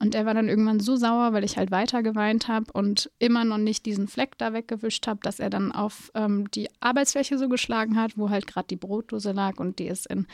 Und 0.00 0.14
er 0.14 0.26
war 0.26 0.34
dann 0.34 0.48
irgendwann 0.48 0.80
so 0.80 0.96
sauer, 0.96 1.32
weil 1.32 1.44
ich 1.44 1.56
halt 1.56 1.70
weiter 1.70 2.02
geweint 2.02 2.48
habe 2.48 2.72
und 2.72 3.10
immer 3.18 3.44
noch 3.44 3.56
nicht 3.56 3.86
diesen 3.86 4.08
Fleck 4.08 4.36
da 4.36 4.52
weggewischt 4.52 5.06
habe, 5.06 5.20
dass 5.22 5.38
er 5.38 5.48
dann 5.48 5.72
auf 5.72 6.10
ähm, 6.14 6.50
die 6.50 6.68
Arbeitsfläche 6.80 7.38
so 7.38 7.48
geschlagen 7.48 7.96
hat, 7.96 8.18
wo 8.18 8.30
halt 8.30 8.46
gerade 8.46 8.66
die 8.66 8.76
Brotdose 8.76 9.32
lag 9.32 9.58
und 9.58 9.78
die 9.78 9.86
ist 9.86 10.06
in 10.06 10.26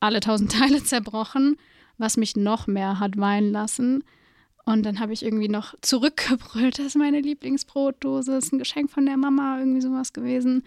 alle 0.00 0.20
tausend 0.20 0.52
Teile 0.58 0.82
zerbrochen, 0.82 1.56
was 1.98 2.16
mich 2.16 2.34
noch 2.34 2.66
mehr 2.66 2.98
hat 2.98 3.16
weinen 3.16 3.52
lassen. 3.52 4.02
Und 4.64 4.86
dann 4.86 5.00
habe 5.00 5.12
ich 5.12 5.24
irgendwie 5.24 5.48
noch 5.48 5.74
zurückgebrüllt, 5.82 6.78
das 6.78 6.86
ist 6.86 6.96
meine 6.96 7.20
Lieblingsbrotdose, 7.20 8.36
ist 8.36 8.52
ein 8.52 8.58
Geschenk 8.58 8.90
von 8.90 9.06
der 9.06 9.18
Mama, 9.18 9.58
irgendwie 9.58 9.82
sowas 9.82 10.12
gewesen. 10.12 10.64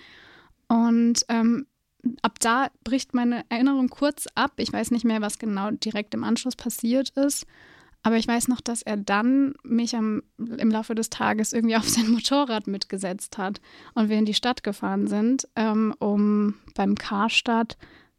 Und 0.68 1.26
ähm, 1.30 1.68
ab 2.22 2.40
da 2.40 2.70
bricht 2.84 3.14
meine 3.14 3.44
Erinnerung 3.50 3.90
kurz 3.90 4.28
ab. 4.36 4.54
Ich 4.58 4.72
weiß 4.72 4.92
nicht 4.92 5.06
mehr, 5.06 5.22
was 5.22 5.40
genau 5.40 5.72
direkt 5.72 6.14
im 6.14 6.24
Anschluss 6.24 6.56
passiert 6.56 7.10
ist. 7.12 7.46
Aber 8.04 8.18
ich 8.18 8.28
weiß 8.28 8.50
noch, 8.50 8.62
dass 8.62 8.84
er 8.84 8.98
dann 8.98 9.56
mich 9.64 9.96
am, 9.96 10.22
im 10.38 10.70
Laufe 10.70 10.94
des 10.94 11.10
Tages 11.10 11.54
irgendwie 11.54 11.76
auf 11.78 11.90
sein 11.90 12.12
Motorrad 12.12 12.68
mitgesetzt 12.68 13.38
hat 13.38 13.62
und 13.96 14.10
wir 14.10 14.18
in 14.18 14.26
die 14.26 14.36
Stadt 14.36 14.64
gefahren 14.64 15.08
sind, 15.08 15.48
ähm, 15.56 15.94
um 16.00 16.56
beim 16.76 16.96
Karstadt 16.96 17.78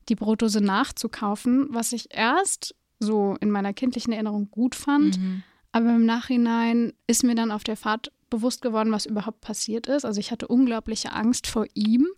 die 0.09 0.17
Brotdose 0.17 0.61
nachzukaufen, 0.61 1.69
was 1.71 1.93
ich 1.93 2.09
erst 2.11 2.75
so 2.99 3.37
in 3.41 3.51
meiner 3.51 3.73
kindlichen 3.73 4.13
Erinnerung 4.13 4.51
gut 4.51 4.75
fand. 4.75 5.19
Mhm. 5.19 5.43
Aber 5.71 5.95
im 5.95 6.07
Nachhinein 6.07 6.93
ist 7.07 7.23
mir 7.23 7.35
dann 7.35 7.53
auf 7.53 7.63
der 7.63 7.77
Fahrt 7.77 8.11
bewusst 8.31 8.63
geworden, 8.63 8.91
was 8.91 9.07
überhaupt 9.07 9.41
passiert 9.41 9.87
ist. 9.87 10.05
Also 10.05 10.19
ich 10.19 10.33
hatte 10.33 10.49
unglaubliche 10.49 11.13
Angst 11.13 11.47
vor 11.47 11.67
ihm 11.75 12.09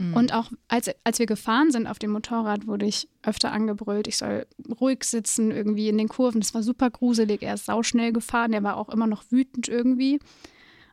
Mhm. 0.00 0.14
Und 0.14 0.34
auch 0.34 0.50
als, 0.68 0.90
als 1.04 1.18
wir 1.18 1.26
gefahren 1.26 1.70
sind 1.70 1.86
auf 1.86 1.98
dem 1.98 2.10
Motorrad, 2.10 2.66
wurde 2.66 2.86
ich 2.86 3.08
öfter 3.22 3.52
angebrüllt, 3.52 4.08
ich 4.08 4.16
soll 4.16 4.46
ruhig 4.80 5.04
sitzen, 5.04 5.50
irgendwie 5.50 5.90
in 5.90 5.98
den 5.98 6.08
Kurven. 6.08 6.40
Das 6.40 6.54
war 6.54 6.62
super 6.62 6.88
gruselig. 6.88 7.42
Er 7.42 7.54
ist 7.54 7.66
sauschnell 7.66 8.12
gefahren, 8.12 8.52
der 8.52 8.62
war 8.62 8.78
auch 8.78 8.88
immer 8.88 9.06
noch 9.06 9.24
wütend 9.30 9.68
irgendwie. 9.68 10.18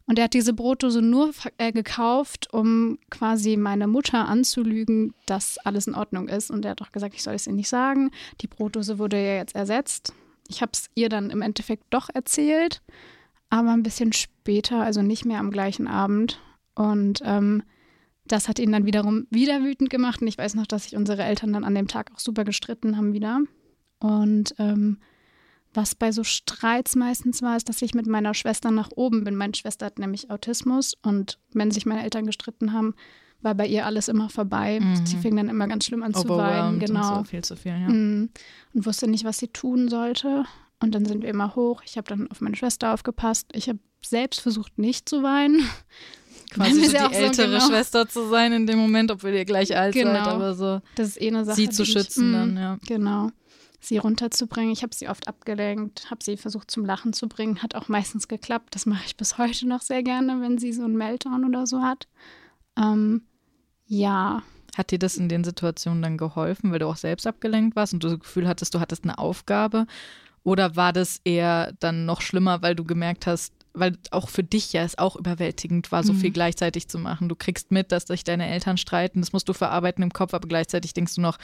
Und 0.08 0.20
er 0.20 0.26
hat 0.26 0.34
diese 0.34 0.54
Brotdose 0.54 1.02
nur 1.02 1.32
äh, 1.58 1.72
gekauft, 1.72 2.54
um 2.54 3.00
quasi 3.10 3.56
meine 3.56 3.88
Mutter 3.88 4.28
anzulügen, 4.28 5.14
dass 5.26 5.58
alles 5.60 5.88
in 5.88 5.96
Ordnung 5.96 6.28
ist. 6.28 6.52
Und 6.52 6.66
er 6.66 6.72
hat 6.72 6.82
auch 6.82 6.92
gesagt, 6.92 7.16
ich 7.16 7.24
soll 7.24 7.36
es 7.36 7.48
ihr 7.48 7.54
nicht 7.54 7.70
sagen. 7.70 8.12
Die 8.42 8.48
Brotdose 8.48 9.00
wurde 9.00 9.18
ja 9.18 9.36
jetzt 9.36 9.56
ersetzt. 9.56 10.14
Ich 10.50 10.62
habe 10.62 10.72
es 10.74 10.90
ihr 10.96 11.08
dann 11.08 11.30
im 11.30 11.42
Endeffekt 11.42 11.84
doch 11.90 12.10
erzählt, 12.14 12.82
aber 13.50 13.72
ein 13.72 13.84
bisschen 13.84 14.12
später, 14.12 14.82
also 14.82 15.02
nicht 15.02 15.26
mehr 15.26 15.40
am 15.40 15.52
gleichen 15.52 15.88
Abend. 15.88 16.40
Und 16.76 17.22
ähm, 17.24 17.64
das 18.28 18.48
hat 18.48 18.60
ihn 18.60 18.72
dann 18.72 18.86
wiederum 18.86 19.28
wieder 19.30 19.64
wütend 19.64 19.90
gemacht. 19.90 20.22
Und 20.22 20.28
ich 20.28 20.38
weiß 20.38 20.56
noch, 20.56 20.68
dass 20.68 20.84
sich 20.84 20.96
unsere 20.96 21.24
Eltern 21.24 21.54
dann 21.54 21.64
an 21.64 21.76
dem 21.76 21.88
Tag 21.88 22.12
auch 22.14 22.20
super 22.20 22.44
gestritten 22.44 22.98
haben 22.98 23.14
wieder. 23.14 23.42
Und 24.00 24.54
ähm, 24.60 25.00
was 25.74 25.96
bei 25.96 26.12
so 26.12 26.24
Streits 26.24 26.96
meistens 26.96 27.42
war, 27.42 27.58
ist, 27.58 27.70
dass 27.70 27.82
ich 27.82 27.94
mit 27.94 28.08
meiner 28.08 28.34
Schwester 28.34 28.72
nach 28.72 28.90
oben 28.96 29.24
bin. 29.24 29.36
Meine 29.36 29.56
Schwester 29.56 29.86
hat 29.86 30.00
nämlich 30.00 30.30
Autismus 30.32 30.96
und 31.02 31.40
wenn 31.54 31.72
sich 31.72 31.86
meine 31.86 32.04
Eltern 32.04 32.26
gestritten 32.26 32.74
haben, 32.74 32.96
war 33.42 33.54
bei 33.54 33.68
ihr 33.68 33.86
alles 33.86 34.08
immer 34.08 34.30
vorbei. 34.30 34.80
Mhm. 34.80 35.06
Sie 35.06 35.18
fing 35.18 35.36
dann 35.36 35.50
immer 35.50 35.68
ganz 35.68 35.86
schlimm 35.86 36.02
an 36.02 36.14
zu 36.14 36.28
weinen. 36.28 36.80
Genau. 36.80 37.20
So 37.20 37.24
viel 37.26 37.44
zu 37.44 37.56
viel, 37.56 37.74
ja. 37.74 37.90
Mhm. 37.90 38.30
Und 38.74 38.86
wusste 38.86 39.08
nicht, 39.08 39.26
was 39.26 39.38
sie 39.38 39.50
tun 39.50 39.90
sollte. 39.90 40.46
Und 40.80 40.96
dann 40.96 41.06
sind 41.06 41.22
wir 41.22 41.30
immer 41.30 41.56
hoch. 41.56 41.82
Ich 41.86 41.98
habe 41.98 42.08
dann 42.08 42.30
auf 42.32 42.42
meine 42.42 42.56
Schwester 42.56 42.94
aufgepasst. 42.94 43.48
Ich 43.54 43.70
habe 43.70 43.80
selbst 44.04 44.42
versucht, 44.42 44.78
nicht 44.78 45.08
zu 45.08 45.22
weinen 45.22 45.62
quasi 46.50 46.86
so 46.86 46.92
die 46.92 46.98
ältere 46.98 47.32
so 47.32 47.44
genau. 47.44 47.68
Schwester 47.68 48.08
zu 48.08 48.30
sein 48.30 48.54
in 48.54 48.68
dem 48.68 48.80
Moment, 48.80 49.12
obwohl 49.12 49.32
ihr 49.32 49.46
gleich 49.46 49.76
alt 49.76 49.94
genau. 49.94 50.14
seid, 50.14 50.28
aber 50.28 50.56
so 50.56 50.82
das 50.96 51.10
ist 51.10 51.22
eh 51.22 51.28
eine 51.28 51.46
Sache, 51.46 51.56
sie 51.56 51.70
zu 51.70 51.86
schützen 51.86 52.32
ich, 52.32 52.38
dann, 52.38 52.58
ja. 52.58 52.78
Genau. 52.88 53.30
sie 53.80 53.98
runterzubringen. 53.98 54.72
Ich 54.72 54.84
habe 54.84 54.96
sie 54.96 55.10
oft 55.10 55.28
abgelenkt, 55.28 56.10
habe 56.10 56.24
sie 56.24 56.38
versucht 56.38 56.72
zum 56.72 56.86
Lachen 56.86 57.14
zu 57.14 57.28
bringen. 57.28 57.62
Hat 57.62 57.76
auch 57.76 57.88
meistens 57.88 58.28
geklappt. 58.28 58.76
Das 58.76 58.86
mache 58.86 59.04
ich 59.06 59.18
bis 59.18 59.38
heute 59.38 59.68
noch 59.68 59.82
sehr 59.82 60.04
gerne, 60.04 60.42
wenn 60.42 60.58
sie 60.58 60.74
so 60.74 60.84
einen 60.84 60.98
Meltdown 60.98 61.46
oder 61.46 61.68
so 61.68 61.82
hat. 61.82 62.08
Ähm, 62.78 63.24
ja. 63.86 64.44
Hat 64.78 64.92
dir 64.92 65.00
das 65.00 65.18
in 65.18 65.28
den 65.30 65.44
Situationen 65.44 66.04
dann 66.04 66.18
geholfen, 66.18 66.72
weil 66.72 66.80
du 66.80 66.88
auch 66.88 66.98
selbst 66.98 67.26
abgelenkt 67.26 67.76
warst 67.76 67.94
und 67.94 68.04
du 68.04 68.10
das 68.10 68.20
Gefühl 68.20 68.48
hattest, 68.48 68.76
du 68.76 68.80
hattest 68.80 69.04
eine 69.04 69.18
Aufgabe? 69.18 69.88
Oder 70.44 70.76
war 70.76 70.94
das 70.94 71.20
eher 71.26 71.74
dann 71.80 72.06
noch 72.06 72.22
schlimmer, 72.22 72.62
weil 72.62 72.76
du 72.76 72.84
gemerkt 72.84 73.28
hast, 73.28 73.54
weil 73.80 73.98
auch 74.12 74.30
für 74.30 74.44
dich 74.44 74.74
ja 74.74 74.84
es 74.84 74.98
auch 74.98 75.16
überwältigend 75.16 75.92
war, 75.92 76.04
so 76.04 76.14
mhm. 76.14 76.18
viel 76.20 76.32
gleichzeitig 76.32 76.88
zu 76.88 77.00
machen. 77.00 77.30
Du 77.30 77.36
kriegst 77.36 77.72
mit, 77.72 77.92
dass 77.92 78.04
sich 78.04 78.24
deine 78.24 78.48
Eltern 78.48 78.78
streiten, 78.78 79.22
das 79.22 79.34
musst 79.34 79.48
du 79.50 79.54
verarbeiten 79.54 80.04
im 80.04 80.12
Kopf, 80.12 80.34
aber 80.34 80.48
gleichzeitig 80.48 80.94
denkst 80.94 81.16
du 81.16 81.22
noch, 81.22 81.38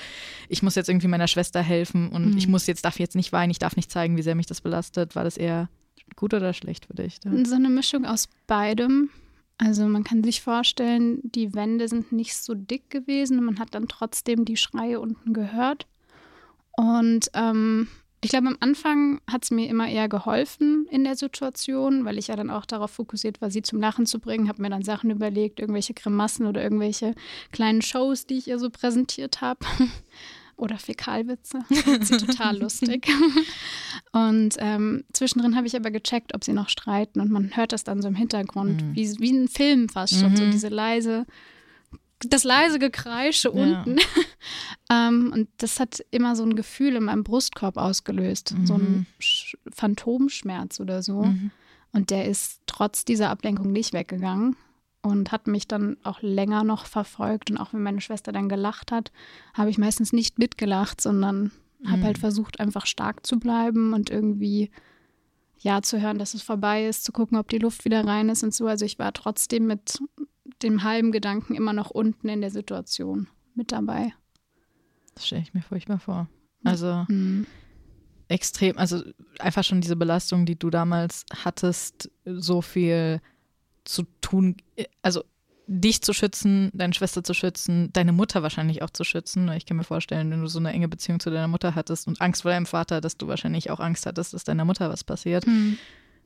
ich 0.49 0.63
muss 0.63 0.75
jetzt 0.75 0.89
irgendwie 0.89 1.07
meiner 1.07 1.27
Schwester 1.27 1.61
helfen 1.61 2.09
und 2.09 2.31
mhm. 2.31 2.37
ich 2.37 2.47
muss 2.47 2.67
jetzt, 2.67 2.85
darf 2.85 2.99
jetzt 2.99 3.15
nicht 3.15 3.31
weinen, 3.31 3.51
ich 3.51 3.59
darf 3.59 3.75
nicht 3.75 3.91
zeigen, 3.91 4.17
wie 4.17 4.21
sehr 4.21 4.35
mich 4.35 4.47
das 4.47 4.61
belastet. 4.61 5.15
War 5.15 5.23
das 5.23 5.37
eher 5.37 5.69
gut 6.15 6.33
oder 6.33 6.53
schlecht 6.53 6.85
für 6.85 6.93
dich? 6.93 7.19
Da? 7.19 7.31
So 7.45 7.55
eine 7.55 7.69
Mischung 7.69 8.05
aus 8.05 8.29
beidem. 8.47 9.09
Also 9.57 9.87
man 9.87 10.03
kann 10.03 10.23
sich 10.23 10.41
vorstellen, 10.41 11.19
die 11.23 11.53
Wände 11.53 11.87
sind 11.87 12.11
nicht 12.11 12.35
so 12.35 12.53
dick 12.53 12.89
gewesen, 12.89 13.43
man 13.43 13.59
hat 13.59 13.75
dann 13.75 13.87
trotzdem 13.87 14.45
die 14.45 14.57
Schreie 14.57 14.99
unten 14.99 15.33
gehört. 15.33 15.87
Und 16.75 17.29
ähm, 17.33 17.87
ich 18.23 18.29
glaube, 18.29 18.47
am 18.47 18.57
Anfang 18.59 19.19
hat 19.29 19.43
es 19.43 19.51
mir 19.51 19.67
immer 19.67 19.88
eher 19.88 20.07
geholfen 20.07 20.88
in 20.89 21.03
der 21.03 21.15
Situation, 21.15 22.05
weil 22.05 22.17
ich 22.17 22.27
ja 22.27 22.36
dann 22.36 22.49
auch 22.49 22.65
darauf 22.65 22.91
fokussiert 22.91 23.41
war, 23.41 23.51
sie 23.51 23.62
zum 23.62 23.79
Lachen 23.79 24.05
zu 24.05 24.19
bringen. 24.19 24.47
Habe 24.47 24.62
mir 24.62 24.69
dann 24.69 24.83
Sachen 24.83 25.09
überlegt, 25.09 25.59
irgendwelche 25.59 25.93
Grimassen 25.93 26.45
oder 26.45 26.63
irgendwelche 26.63 27.15
kleinen 27.51 27.81
Shows, 27.81 28.25
die 28.25 28.38
ich 28.38 28.47
ihr 28.47 28.59
so 28.59 28.69
präsentiert 28.69 29.41
habe. 29.41 29.59
oder 30.55 30.77
Fäkalwitze. 30.77 31.59
sie 32.01 32.17
total 32.17 32.59
lustig. 32.59 33.07
Und 34.12 34.55
ähm, 34.59 35.03
zwischendrin 35.12 35.55
habe 35.55 35.67
ich 35.67 35.75
aber 35.75 35.91
gecheckt, 35.91 36.33
ob 36.36 36.43
sie 36.43 36.53
noch 36.53 36.69
streiten. 36.69 37.19
Und 37.19 37.31
man 37.31 37.55
hört 37.55 37.73
das 37.73 37.83
dann 37.83 38.01
so 38.01 38.07
im 38.07 38.15
Hintergrund, 38.15 38.83
mhm. 38.83 38.95
wie, 38.95 39.19
wie 39.19 39.31
ein 39.31 39.47
Film 39.47 39.89
fast 39.89 40.19
schon, 40.19 40.31
mhm. 40.31 40.38
so 40.38 40.45
diese 40.51 40.69
leise 40.69 41.25
das 42.27 42.43
leise 42.43 42.79
Gekreische 42.79 43.51
unten. 43.51 43.97
Ja. 43.97 44.03
ähm, 45.09 45.31
und 45.33 45.49
das 45.57 45.79
hat 45.79 46.03
immer 46.12 46.36
so 46.36 46.43
ein 46.43 46.55
Gefühl 46.55 46.95
in 46.95 47.05
meinem 47.05 47.23
Brustkorb 47.23 47.77
ausgelöst, 47.77 48.53
mhm. 48.57 48.65
so 48.65 48.75
ein 48.75 49.05
Sch 49.19 49.57
Phantomschmerz 49.71 50.79
oder 50.79 51.01
so. 51.01 51.23
Mhm. 51.23 51.51
Und 51.91 52.09
der 52.09 52.25
ist 52.25 52.62
trotz 52.65 53.05
dieser 53.05 53.29
Ablenkung 53.29 53.71
nicht 53.71 53.93
weggegangen 53.93 54.55
und 55.01 55.31
hat 55.31 55.47
mich 55.47 55.67
dann 55.67 55.97
auch 56.03 56.21
länger 56.21 56.63
noch 56.63 56.86
verfolgt. 56.86 57.51
Und 57.51 57.57
auch 57.57 57.73
wenn 57.73 57.83
meine 57.83 58.01
Schwester 58.01 58.31
dann 58.31 58.49
gelacht 58.49 58.91
hat, 58.91 59.12
habe 59.53 59.69
ich 59.69 59.77
meistens 59.77 60.13
nicht 60.13 60.39
mitgelacht, 60.39 61.01
sondern 61.01 61.51
mhm. 61.79 61.91
habe 61.91 62.03
halt 62.03 62.17
versucht, 62.17 62.59
einfach 62.59 62.86
stark 62.86 63.25
zu 63.25 63.38
bleiben 63.38 63.93
und 63.93 64.09
irgendwie 64.09 64.71
ja 65.59 65.81
zu 65.81 66.01
hören, 66.01 66.19
dass 66.19 66.33
es 66.33 66.41
vorbei 66.41 66.88
ist, 66.88 67.03
zu 67.03 67.12
gucken, 67.12 67.38
ob 67.38 67.47
die 67.49 67.59
Luft 67.59 67.86
wieder 67.86 68.05
rein 68.05 68.29
ist 68.29 68.43
und 68.43 68.53
so. 68.53 68.67
Also 68.67 68.86
ich 68.86 68.99
war 68.99 69.13
trotzdem 69.13 69.67
mit 69.67 69.99
dem 70.61 70.83
halben 70.83 71.11
Gedanken 71.11 71.55
immer 71.55 71.73
noch 71.73 71.89
unten 71.89 72.29
in 72.29 72.41
der 72.41 72.51
Situation 72.51 73.27
mit 73.55 73.71
dabei. 73.71 74.13
Das 75.15 75.27
stelle 75.27 75.41
ich 75.41 75.53
mir 75.53 75.61
furchtbar 75.61 75.99
vor. 75.99 76.27
Also 76.63 77.05
mhm. 77.07 77.45
extrem, 78.27 78.77
also 78.77 79.03
einfach 79.39 79.63
schon 79.63 79.81
diese 79.81 79.95
Belastung, 79.95 80.45
die 80.45 80.57
du 80.57 80.69
damals 80.69 81.25
hattest, 81.43 82.09
so 82.25 82.61
viel 82.61 83.21
zu 83.83 84.03
tun, 84.21 84.57
also 85.01 85.23
dich 85.67 86.01
zu 86.01 86.13
schützen, 86.13 86.71
deine 86.73 86.93
Schwester 86.93 87.23
zu 87.23 87.33
schützen, 87.33 87.91
deine 87.93 88.11
Mutter 88.11 88.43
wahrscheinlich 88.43 88.81
auch 88.81 88.89
zu 88.89 89.03
schützen. 89.03 89.49
Ich 89.51 89.65
kann 89.65 89.77
mir 89.77 89.83
vorstellen, 89.83 90.29
wenn 90.31 90.41
du 90.41 90.47
so 90.47 90.59
eine 90.59 90.71
enge 90.71 90.87
Beziehung 90.87 91.19
zu 91.19 91.29
deiner 91.29 91.47
Mutter 91.47 91.75
hattest 91.75 92.07
und 92.07 92.21
Angst 92.21 92.41
vor 92.41 92.51
deinem 92.51 92.65
Vater, 92.65 93.01
dass 93.01 93.17
du 93.17 93.27
wahrscheinlich 93.27 93.71
auch 93.71 93.79
Angst 93.79 94.05
hattest, 94.05 94.33
dass 94.33 94.43
deiner 94.43 94.65
Mutter 94.65 94.89
was 94.89 95.03
passiert. 95.03 95.47
Mhm. 95.47 95.77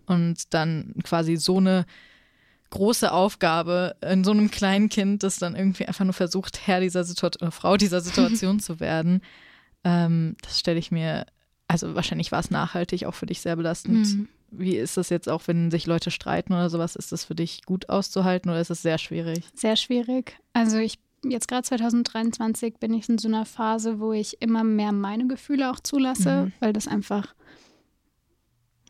Und 0.05 0.53
dann 0.53 0.95
quasi 1.03 1.35
so 1.35 1.57
eine 1.57 1.85
große 2.69 3.11
Aufgabe 3.11 3.95
in 4.01 4.23
so 4.23 4.31
einem 4.31 4.51
kleinen 4.51 4.89
Kind, 4.89 5.23
das 5.23 5.37
dann 5.37 5.55
irgendwie 5.55 5.85
einfach 5.85 6.05
nur 6.05 6.13
versucht, 6.13 6.67
Herr 6.67 6.79
dieser 6.79 7.03
Situation, 7.03 7.51
Frau 7.51 7.77
dieser 7.77 8.01
Situation 8.01 8.59
zu 8.61 8.79
werden. 8.79 9.21
Ähm, 9.83 10.35
das 10.41 10.59
stelle 10.59 10.79
ich 10.79 10.91
mir, 10.91 11.25
also 11.67 11.95
wahrscheinlich 11.95 12.31
war 12.31 12.39
es 12.39 12.51
nachhaltig 12.51 13.05
auch 13.05 13.13
für 13.13 13.25
dich 13.25 13.41
sehr 13.41 13.55
belastend. 13.55 14.07
Mhm. 14.07 14.27
Wie 14.49 14.77
ist 14.77 14.97
das 14.97 15.09
jetzt 15.09 15.27
auch, 15.27 15.43
wenn 15.47 15.71
sich 15.71 15.87
Leute 15.87 16.09
streiten 16.11 16.53
oder 16.53 16.69
sowas? 16.69 16.95
Ist 16.95 17.11
das 17.11 17.25
für 17.25 17.35
dich 17.35 17.63
gut 17.65 17.89
auszuhalten 17.89 18.49
oder 18.49 18.61
ist 18.61 18.71
es 18.71 18.81
sehr 18.81 18.97
schwierig? 18.97 19.43
Sehr 19.53 19.75
schwierig. 19.75 20.37
Also 20.53 20.77
ich 20.77 20.99
jetzt 21.23 21.47
gerade 21.47 21.63
2023 21.63 22.75
bin 22.77 22.93
ich 22.93 23.09
in 23.09 23.17
so 23.17 23.27
einer 23.27 23.45
Phase, 23.45 23.99
wo 23.99 24.13
ich 24.13 24.41
immer 24.41 24.63
mehr 24.63 24.91
meine 24.91 25.27
Gefühle 25.27 25.69
auch 25.71 25.79
zulasse, 25.79 26.45
mhm. 26.45 26.53
weil 26.59 26.73
das 26.73 26.87
einfach 26.87 27.33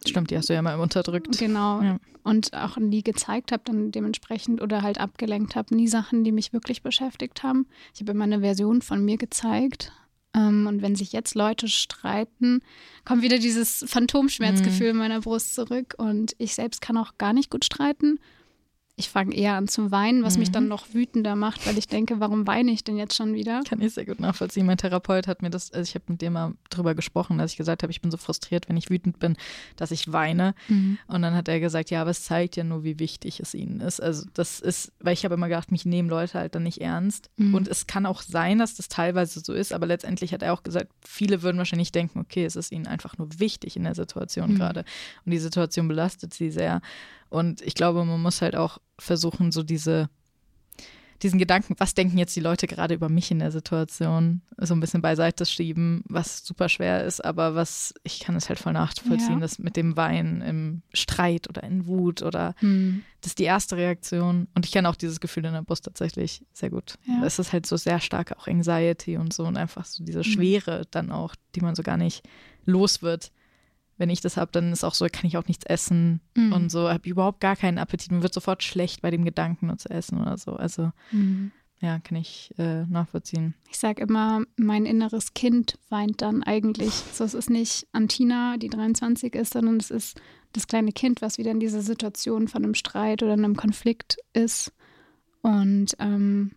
Stimmt, 0.06 0.32
die 0.32 0.38
hast 0.38 0.50
du 0.50 0.54
ja 0.54 0.62
mal 0.62 0.80
unterdrückt. 0.80 1.38
Genau. 1.38 1.82
Ja. 1.82 1.98
Und 2.24 2.54
auch 2.54 2.78
nie 2.78 3.04
gezeigt 3.04 3.52
habe, 3.52 3.64
dann 3.66 3.92
dementsprechend 3.92 4.62
oder 4.62 4.82
halt 4.82 5.00
abgelenkt 5.00 5.56
habe. 5.56 5.74
Nie 5.76 5.88
Sachen, 5.88 6.24
die 6.24 6.32
mich 6.32 6.54
wirklich 6.54 6.82
beschäftigt 6.82 7.44
haben. 7.44 7.68
Ich 7.94 8.02
habe 8.02 8.12
immer 8.12 8.26
eine 8.26 8.42
Version 8.42 8.82
von 8.82 9.04
mir 9.04 9.18
gezeigt. 9.18 9.92
Ähm, 10.34 10.68
und 10.68 10.82
wenn 10.82 10.96
sich 10.96 11.14
jetzt 11.14 11.36
Leute 11.36 11.68
streiten, 11.68 12.62
kommt 13.06 13.22
wieder 13.22 13.40
dieses 13.40 13.86
Phantomschmerzgefühl 13.88 14.88
mhm. 14.88 14.92
in 14.92 14.98
meiner 14.98 15.22
Brust 15.22 15.56
zurück. 15.56 15.96
Und 15.98 16.36
ich 16.38 16.54
selbst 16.54 16.82
kann 16.82 16.98
auch 16.98 17.18
gar 17.18 17.34
nicht 17.34 17.50
gut 17.50 17.66
streiten 17.66 18.20
ich 19.00 19.10
fange 19.10 19.36
eher 19.36 19.54
an 19.54 19.68
zu 19.68 19.92
weinen, 19.92 20.24
was 20.24 20.34
mhm. 20.34 20.40
mich 20.40 20.52
dann 20.52 20.64
mhm. 20.64 20.70
noch 20.70 20.92
wütender 20.92 21.36
macht, 21.36 21.68
weil 21.68 21.78
ich 21.78 21.88
denke, 21.88 22.20
warum 22.20 22.48
weine 22.48 22.72
ich 22.72 22.84
denn 22.84 22.98
jetzt 22.98 23.16
schon 23.16 23.36
wieder? 23.36 23.62
Kann 23.62 23.80
ich 23.80 23.94
sehr 23.94 24.06
gut 24.06 24.20
nachvollziehen. 24.20 24.66
Mein 24.66 24.78
Therapeut 24.78 25.28
hat 25.28 25.44
mir 25.44 25.52
das, 25.52 25.72
also 25.72 25.88
ich 25.88 25.94
habe 25.94 26.06
mit 26.08 26.22
dem 26.24 26.34
mal 26.34 26.54
drüber 26.72 26.96
gesprochen, 26.96 27.38
dass 27.38 27.52
ich 27.52 27.58
gesagt 27.58 27.84
habe, 27.84 27.92
ich 27.92 28.02
bin 28.02 28.10
so 28.10 28.18
frustriert, 28.18 28.68
wenn 28.68 28.76
ich 28.76 28.90
wütend 28.90 29.20
bin, 29.20 29.38
dass 29.76 29.92
ich 29.92 30.12
weine. 30.12 30.56
Mhm. 30.68 30.98
Und 31.06 31.22
dann 31.22 31.36
hat 31.36 31.48
er 31.48 31.60
gesagt, 31.60 31.92
ja, 31.92 32.02
aber 32.02 32.10
es 32.10 32.24
zeigt 32.24 32.56
ja 32.56 32.64
nur, 32.64 32.84
wie 32.84 32.98
wichtig 32.98 33.40
es 33.40 33.54
ihnen 33.54 33.82
ist. 33.82 34.02
Also 34.02 34.26
das 34.34 34.60
ist, 34.60 34.92
weil 35.00 35.14
ich 35.14 35.24
habe 35.26 35.36
immer 35.36 35.48
gedacht, 35.48 35.72
mich 35.72 35.86
nehmen 35.86 36.10
Leute 36.10 36.40
halt 36.40 36.56
dann 36.56 36.64
nicht 36.64 36.82
ernst. 36.82 37.30
Mhm. 37.38 37.54
Und 37.54 37.68
es 37.68 37.86
kann 37.86 38.08
auch 38.08 38.24
sein, 38.24 38.58
dass 38.58 38.74
das 38.74 38.88
teilweise 38.88 39.42
so 39.42 39.54
ist, 39.54 39.74
aber 39.74 39.86
letztendlich 39.86 40.34
hat 40.34 40.42
er 40.42 40.54
auch 40.54 40.64
gesagt, 40.64 40.92
viele 41.06 41.44
würden 41.44 41.60
wahrscheinlich 41.60 41.92
denken, 41.92 42.20
okay, 42.20 42.46
es 42.46 42.56
ist 42.56 42.72
ihnen 42.72 42.88
einfach 42.88 43.16
nur 43.20 43.30
wichtig 43.38 43.78
in 43.78 43.84
der 43.84 43.94
Situation 43.94 44.54
mhm. 44.54 44.58
gerade. 44.58 44.86
Und 45.24 45.34
die 45.34 45.38
Situation 45.38 45.88
belastet 45.88 46.34
sie 46.34 46.50
sehr. 46.50 46.82
Und 47.30 47.62
ich 47.62 47.76
glaube, 47.76 48.04
man 48.06 48.22
muss 48.22 48.42
halt 48.42 48.56
auch 48.56 48.80
versuchen, 49.00 49.52
so 49.52 49.64
diese, 49.64 50.10
diesen 51.24 51.40
Gedanken, 51.40 51.76
was 51.78 51.96
denken 51.96 52.18
jetzt 52.18 52.36
die 52.36 52.42
Leute 52.42 52.68
gerade 52.68 52.94
über 52.94 53.10
mich 53.10 53.32
in 53.32 53.40
der 53.40 53.52
Situation, 53.52 54.42
so 54.58 54.74
ein 54.74 54.80
bisschen 54.80 55.02
beiseite 55.02 55.46
schieben, 55.46 56.04
was 56.08 56.46
super 56.46 56.70
schwer 56.70 57.04
ist, 57.04 57.24
aber 57.24 57.56
was, 57.56 57.94
ich 58.04 58.20
kann 58.20 58.36
es 58.36 58.50
halt 58.50 58.60
voll 58.60 58.74
nachvollziehen, 58.74 59.36
ja. 59.36 59.40
das 59.40 59.60
mit 59.60 59.76
dem 59.76 59.98
Weinen 59.98 60.42
im 60.42 60.82
Streit 60.94 61.50
oder 61.50 61.64
in 61.64 61.88
Wut 61.88 62.22
oder 62.22 62.56
hm. 62.60 63.04
das 63.22 63.32
ist 63.32 63.40
die 63.40 63.44
erste 63.44 63.78
Reaktion. 63.78 64.48
Und 64.54 64.66
ich 64.66 64.72
kenne 64.72 64.90
auch 64.90 64.96
dieses 64.96 65.20
Gefühl 65.20 65.46
in 65.46 65.54
der 65.54 65.64
Brust 65.64 65.86
tatsächlich 65.86 66.46
sehr 66.54 66.70
gut. 66.70 66.96
Ja. 67.08 67.26
Es 67.26 67.40
ist 67.40 67.52
halt 67.52 67.66
so 67.66 67.78
sehr 67.78 68.00
stark 68.00 68.38
auch 68.38 68.48
Anxiety 68.48 69.18
und 69.18 69.34
so 69.34 69.46
und 69.46 69.58
einfach 69.58 69.86
so 69.86 70.04
diese 70.04 70.24
hm. 70.24 70.32
Schwere 70.32 70.84
dann 70.92 71.12
auch, 71.12 71.36
die 71.56 71.62
man 71.62 71.76
so 71.76 71.84
gar 71.84 71.98
nicht 71.98 72.28
los 72.66 73.02
wird 73.02 73.32
wenn 73.98 74.10
ich 74.10 74.22
das 74.22 74.38
habe, 74.38 74.52
dann 74.52 74.72
ist 74.72 74.84
auch 74.84 74.94
so, 74.94 75.06
kann 75.12 75.26
ich 75.26 75.38
auch 75.38 75.48
nichts 75.48 75.66
essen 75.66 76.22
mhm. 76.36 76.54
und 76.54 76.72
so, 76.72 76.90
habe 76.90 77.10
überhaupt 77.10 77.40
gar 77.40 77.56
keinen 77.56 77.78
Appetit. 77.78 78.12
Mir 78.12 78.24
wird 78.24 78.34
sofort 78.34 78.64
schlecht 78.64 79.02
bei 79.02 79.12
dem 79.12 79.26
Gedanken, 79.26 79.68
nur 79.68 79.78
zu 79.78 79.90
essen 79.90 80.22
oder 80.22 80.38
so. 80.38 80.54
Also 80.54 80.92
mhm. 81.12 81.52
ja, 81.80 82.00
kann 82.00 82.18
ich 82.18 82.54
äh, 82.58 82.86
nachvollziehen. 82.86 83.56
Ich 83.70 83.78
sage 83.78 84.04
immer, 84.04 84.44
mein 84.56 84.86
inneres 84.86 85.34
Kind 85.34 85.80
weint 85.90 86.22
dann 86.22 86.44
eigentlich. 86.44 86.94
So, 87.14 87.24
es 87.24 87.34
ist 87.34 87.50
nicht 87.50 87.88
Antina, 87.92 88.58
die 88.58 88.70
23 88.70 89.34
ist, 89.36 89.54
sondern 89.54 89.78
es 89.78 89.92
ist 89.92 90.20
das 90.54 90.68
kleine 90.68 90.92
Kind, 90.92 91.22
was 91.22 91.38
wieder 91.38 91.52
in 91.52 91.60
dieser 91.60 91.82
Situation 91.82 92.48
von 92.48 92.64
einem 92.64 92.76
Streit 92.76 93.24
oder 93.24 93.34
einem 93.34 93.56
Konflikt 93.56 94.18
ist. 94.34 94.74
Und 95.42 95.96
ähm, 96.00 96.52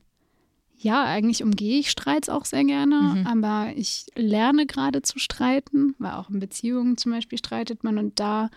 ja, 0.83 1.05
eigentlich 1.05 1.43
umgehe 1.43 1.79
ich 1.79 1.91
Streits 1.91 2.31
auch 2.31 2.47
sehr 2.47 2.65
gerne, 2.65 2.97
mhm. 2.97 3.27
aber 3.27 3.73
ich 3.77 4.07
lerne 4.17 4.65
gerade 4.67 5.03
zu 5.03 5.19
streiten, 5.19 5.95
weil 5.99 6.13
auch 6.13 6.31
in 6.31 6.41
Beziehungen 6.41 6.97
zum 6.97 7.13
Beispiel 7.13 7.39
streitet 7.39 7.85
man 7.85 7.99
und 7.99 8.19
da 8.19 8.49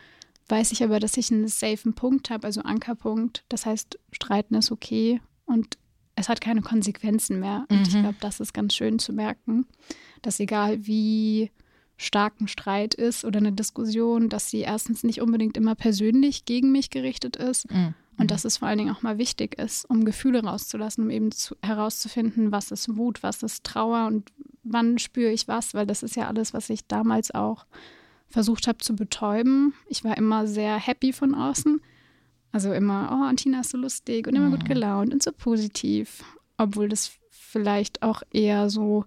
weiß 0.47 0.71
ich 0.71 0.83
aber, 0.83 0.99
dass 0.99 1.17
ich 1.17 1.31
einen 1.31 1.47
safen 1.47 1.93
Punkt 1.95 2.29
habe, 2.29 2.47
also 2.47 2.61
Ankerpunkt. 2.61 3.43
Das 3.49 3.65
heißt, 3.65 3.99
streiten 4.11 4.55
ist 4.55 4.71
okay 4.71 5.21
und 5.45 5.77
es 6.15 6.29
hat 6.29 6.39
keine 6.41 6.61
Konsequenzen 6.61 7.39
mehr. 7.39 7.65
Und 7.69 7.79
mhm. 7.79 7.83
ich 7.83 7.91
glaube, 7.91 8.17
das 8.19 8.39
ist 8.39 8.53
ganz 8.53 8.73
schön 8.73 8.99
zu 8.99 9.13
merken, 9.13 9.65
dass 10.21 10.39
egal 10.39 10.85
wie 10.85 11.51
stark 11.97 12.39
ein 12.39 12.47
Streit 12.47 12.93
ist 12.93 13.25
oder 13.25 13.39
eine 13.39 13.51
Diskussion, 13.51 14.29
dass 14.29 14.49
sie 14.49 14.59
erstens 14.59 15.03
nicht 15.03 15.21
unbedingt 15.21 15.57
immer 15.57 15.75
persönlich 15.75 16.45
gegen 16.45 16.71
mich 16.71 16.89
gerichtet 16.89 17.35
ist. 17.35 17.69
Mhm 17.71 17.95
und 18.17 18.25
mhm. 18.25 18.27
dass 18.27 18.45
es 18.45 18.57
vor 18.57 18.67
allen 18.67 18.77
Dingen 18.77 18.93
auch 18.93 19.01
mal 19.01 19.17
wichtig 19.17 19.57
ist, 19.57 19.89
um 19.89 20.05
Gefühle 20.05 20.43
rauszulassen, 20.43 21.05
um 21.05 21.09
eben 21.09 21.31
zu, 21.31 21.55
herauszufinden, 21.61 22.51
was 22.51 22.71
ist 22.71 22.95
Wut, 22.95 23.23
was 23.23 23.43
ist 23.43 23.63
Trauer 23.63 24.07
und 24.07 24.31
wann 24.63 24.97
spüre 24.99 25.31
ich 25.31 25.47
was, 25.47 25.73
weil 25.73 25.85
das 25.85 26.03
ist 26.03 26.15
ja 26.15 26.27
alles, 26.27 26.53
was 26.53 26.69
ich 26.69 26.87
damals 26.87 27.31
auch 27.31 27.65
versucht 28.29 28.67
habe 28.67 28.79
zu 28.79 28.95
betäuben. 28.95 29.73
Ich 29.87 30.03
war 30.03 30.17
immer 30.17 30.47
sehr 30.47 30.77
happy 30.77 31.13
von 31.13 31.35
außen. 31.35 31.81
Also 32.51 32.71
immer, 32.71 33.09
oh, 33.11 33.23
Antina 33.25 33.61
ist 33.61 33.71
so 33.71 33.77
lustig 33.77 34.27
und 34.27 34.35
immer 34.35 34.49
mhm. 34.49 34.57
gut 34.57 34.65
gelaunt 34.65 35.13
und 35.13 35.23
so 35.23 35.31
positiv. 35.31 36.23
Obwohl 36.57 36.87
das 36.87 37.17
vielleicht 37.29 38.03
auch 38.03 38.21
eher 38.31 38.69
so 38.69 39.05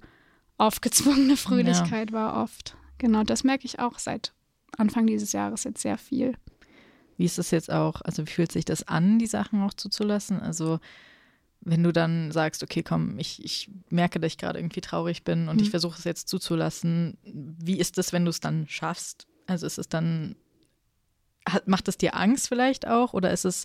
aufgezwungene 0.58 1.36
Fröhlichkeit 1.36 2.10
ja. 2.10 2.16
war 2.16 2.42
oft. 2.42 2.76
genau, 2.98 3.22
das 3.22 3.44
merke 3.44 3.66
ich 3.66 3.78
auch 3.78 3.98
seit 3.98 4.32
Anfang 4.76 5.06
dieses 5.06 5.32
Jahres 5.32 5.64
jetzt 5.64 5.82
sehr 5.82 5.98
viel. 5.98 6.34
Wie 7.16 7.24
ist 7.24 7.38
es 7.38 7.50
jetzt 7.50 7.70
auch, 7.70 8.02
also 8.02 8.26
wie 8.26 8.30
fühlt 8.30 8.52
sich 8.52 8.64
das 8.64 8.86
an, 8.86 9.18
die 9.18 9.26
Sachen 9.26 9.62
auch 9.62 9.74
zuzulassen? 9.74 10.40
Also 10.40 10.80
wenn 11.60 11.82
du 11.82 11.92
dann 11.92 12.30
sagst, 12.30 12.62
okay, 12.62 12.82
komm, 12.82 13.18
ich, 13.18 13.44
ich 13.44 13.70
merke, 13.90 14.20
dass 14.20 14.32
ich 14.32 14.38
gerade 14.38 14.58
irgendwie 14.58 14.80
traurig 14.80 15.24
bin 15.24 15.48
und 15.48 15.56
mhm. 15.56 15.62
ich 15.62 15.70
versuche 15.70 15.98
es 15.98 16.04
jetzt 16.04 16.28
zuzulassen, 16.28 17.18
wie 17.24 17.78
ist 17.78 17.98
es, 17.98 18.12
wenn 18.12 18.24
du 18.24 18.30
es 18.30 18.40
dann 18.40 18.68
schaffst? 18.68 19.26
Also 19.46 19.66
ist 19.66 19.78
es 19.78 19.88
dann, 19.88 20.36
hat, 21.48 21.66
macht 21.66 21.88
es 21.88 21.96
dir 21.96 22.14
Angst 22.16 22.48
vielleicht 22.48 22.86
auch 22.86 23.14
oder 23.14 23.32
ist 23.32 23.44
es 23.44 23.64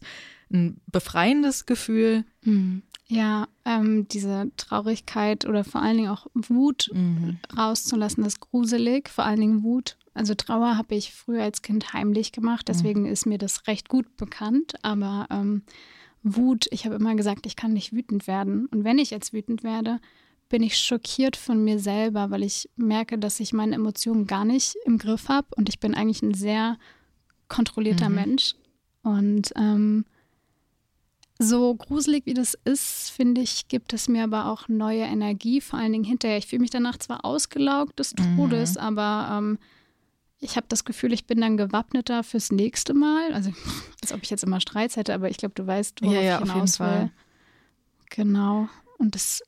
ein 0.52 0.82
befreiendes 0.88 1.66
Gefühl? 1.66 2.26
Mhm. 2.44 2.82
Ja, 3.08 3.48
ähm, 3.66 4.08
diese 4.08 4.52
Traurigkeit 4.56 5.46
oder 5.46 5.64
vor 5.64 5.82
allen 5.82 5.98
Dingen 5.98 6.10
auch 6.10 6.28
Wut 6.34 6.90
mhm. 6.94 7.40
rauszulassen, 7.56 8.26
ist 8.26 8.40
gruselig, 8.40 9.10
vor 9.10 9.26
allen 9.26 9.42
Dingen 9.42 9.64
Wut. 9.64 9.98
Also 10.14 10.36
Trauer 10.36 10.78
habe 10.78 10.96
ich 10.96 11.14
früher 11.14 11.44
als 11.44 11.62
Kind 11.62 11.94
heimlich 11.94 12.32
gemacht, 12.32 12.68
deswegen 12.68 13.02
mhm. 13.02 13.08
ist 13.08 13.26
mir 13.26 13.38
das 13.38 13.68
recht 13.68 13.88
gut 13.88 14.18
bekannt, 14.18 14.74
aber 14.82 15.28
ähm, 15.30 15.64
Wut, 16.24 16.68
ich 16.72 16.86
habe 16.86 16.96
immer 16.96 17.16
gesagt, 17.16 17.46
ich 17.46 17.56
kann 17.56 17.74
nicht 17.74 17.94
wütend 17.94 18.28
werden. 18.28 18.68
Und 18.68 18.84
wenn 18.84 19.00
ich 19.00 19.10
jetzt 19.10 19.34
wütend 19.34 19.64
werde, 19.64 20.00
bin 20.50 20.64
ich 20.64 20.78
schockiert 20.78 21.38
von 21.38 21.64
mir 21.64 21.80
selber, 21.80 22.30
weil 22.30 22.44
ich 22.44 22.70
merke, 22.76 23.18
dass 23.18 23.40
ich 23.40 23.54
meine 23.54 23.76
Emotionen 23.76 24.28
gar 24.28 24.46
nicht 24.46 24.76
im 24.86 24.98
Griff 24.98 25.30
habe 25.30 25.48
und 25.56 25.70
ich 25.70 25.80
bin 25.80 25.96
eigentlich 25.96 26.22
ein 26.22 26.34
sehr 26.34 26.78
kontrollierter 27.48 28.10
mhm. 28.10 28.16
Mensch. 28.16 28.56
Und 29.02 29.52
ähm, 29.56 30.06
so 31.40 31.74
gruselig 31.74 32.26
wie 32.26 32.34
das 32.34 32.56
ist, 32.66 33.10
finde 33.10 33.42
ich, 33.42 33.68
gibt 33.68 33.94
es 33.94 34.08
mir 34.08 34.24
aber 34.26 34.46
auch 34.46 34.68
neue 34.68 35.04
Energie, 35.04 35.62
vor 35.62 35.80
allen 35.80 35.94
Dingen 35.94 36.04
hinterher. 36.04 36.38
Ich 36.38 36.48
fühle 36.48 36.62
mich 36.62 36.70
danach 36.70 36.98
zwar 36.98 37.26
ausgelaugt 37.26 37.98
des 37.98 38.14
Todes, 38.14 38.76
mhm. 38.76 38.82
aber 38.82 39.38
ähm, 39.38 39.58
ich 40.42 40.58
habe 40.58 40.66
das 40.68 40.84
Gefühl, 40.84 41.14
ich 41.14 41.26
bin 41.26 41.40
dann 41.40 41.56
gewappneter 41.56 42.24
fürs 42.24 42.52
nächste 42.52 42.94
Mal. 42.94 43.32
Also, 43.34 43.52
als 44.02 44.12
ob 44.12 44.24
ich 44.24 44.30
jetzt 44.30 44.44
immer 44.44 44.60
Streits 44.60 44.98
hätte, 44.98 45.14
aber 45.14 45.30
ich 45.30 45.38
glaube, 45.38 45.54
du 45.56 45.66
weißt, 45.66 46.02
worauf 46.02 46.14
ja, 46.14 46.22
ja, 46.22 46.42
ich 46.44 46.52
hinaus 46.52 46.80
will. 46.80 46.88
Fall. 46.88 47.12
Genau. 48.10 48.68
Und 48.98 49.16
das 49.16 49.42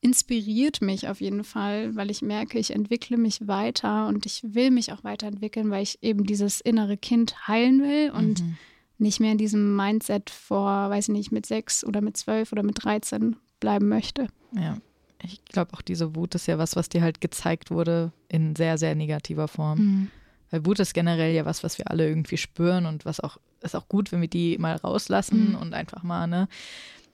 inspiriert 0.00 0.80
mich 0.80 1.08
auf 1.08 1.20
jeden 1.20 1.44
Fall, 1.44 1.94
weil 1.94 2.10
ich 2.10 2.22
merke, 2.22 2.58
ich 2.58 2.70
entwickle 2.70 3.18
mich 3.18 3.46
weiter 3.46 4.06
und 4.06 4.24
ich 4.24 4.42
will 4.42 4.70
mich 4.70 4.92
auch 4.92 5.04
weiterentwickeln, 5.04 5.70
weil 5.70 5.82
ich 5.82 5.98
eben 6.02 6.24
dieses 6.24 6.60
innere 6.60 6.96
Kind 6.96 7.46
heilen 7.46 7.82
will 7.82 8.10
und 8.10 8.40
mhm. 8.40 8.56
nicht 8.96 9.20
mehr 9.20 9.32
in 9.32 9.38
diesem 9.38 9.76
Mindset 9.76 10.30
vor, 10.30 10.88
weiß 10.88 11.08
ich 11.08 11.14
nicht, 11.14 11.32
mit 11.32 11.44
sechs 11.44 11.84
oder 11.84 12.00
mit 12.00 12.16
zwölf 12.16 12.50
oder 12.52 12.62
mit 12.62 12.82
13 12.82 13.36
bleiben 13.58 13.88
möchte. 13.88 14.28
Ja. 14.52 14.78
Ich 15.22 15.44
glaube 15.44 15.74
auch 15.74 15.82
diese 15.82 16.16
Wut 16.16 16.34
ist 16.34 16.46
ja 16.46 16.56
was, 16.56 16.76
was 16.76 16.88
dir 16.88 17.02
halt 17.02 17.20
gezeigt 17.20 17.70
wurde 17.70 18.10
in 18.28 18.56
sehr, 18.56 18.78
sehr 18.78 18.94
negativer 18.94 19.48
Form. 19.48 19.78
Mhm. 19.78 20.10
Weil 20.50 20.66
Wut 20.66 20.80
ist 20.80 20.94
generell 20.94 21.34
ja 21.34 21.44
was, 21.44 21.62
was 21.62 21.78
wir 21.78 21.90
alle 21.90 22.08
irgendwie 22.08 22.36
spüren 22.36 22.86
und 22.86 23.04
was 23.04 23.20
auch 23.20 23.38
ist 23.62 23.76
auch 23.76 23.88
gut, 23.88 24.10
wenn 24.10 24.20
wir 24.20 24.28
die 24.28 24.58
mal 24.58 24.76
rauslassen 24.76 25.50
mhm. 25.50 25.56
und 25.56 25.74
einfach 25.74 26.02
mal, 26.02 26.26
ne? 26.26 26.48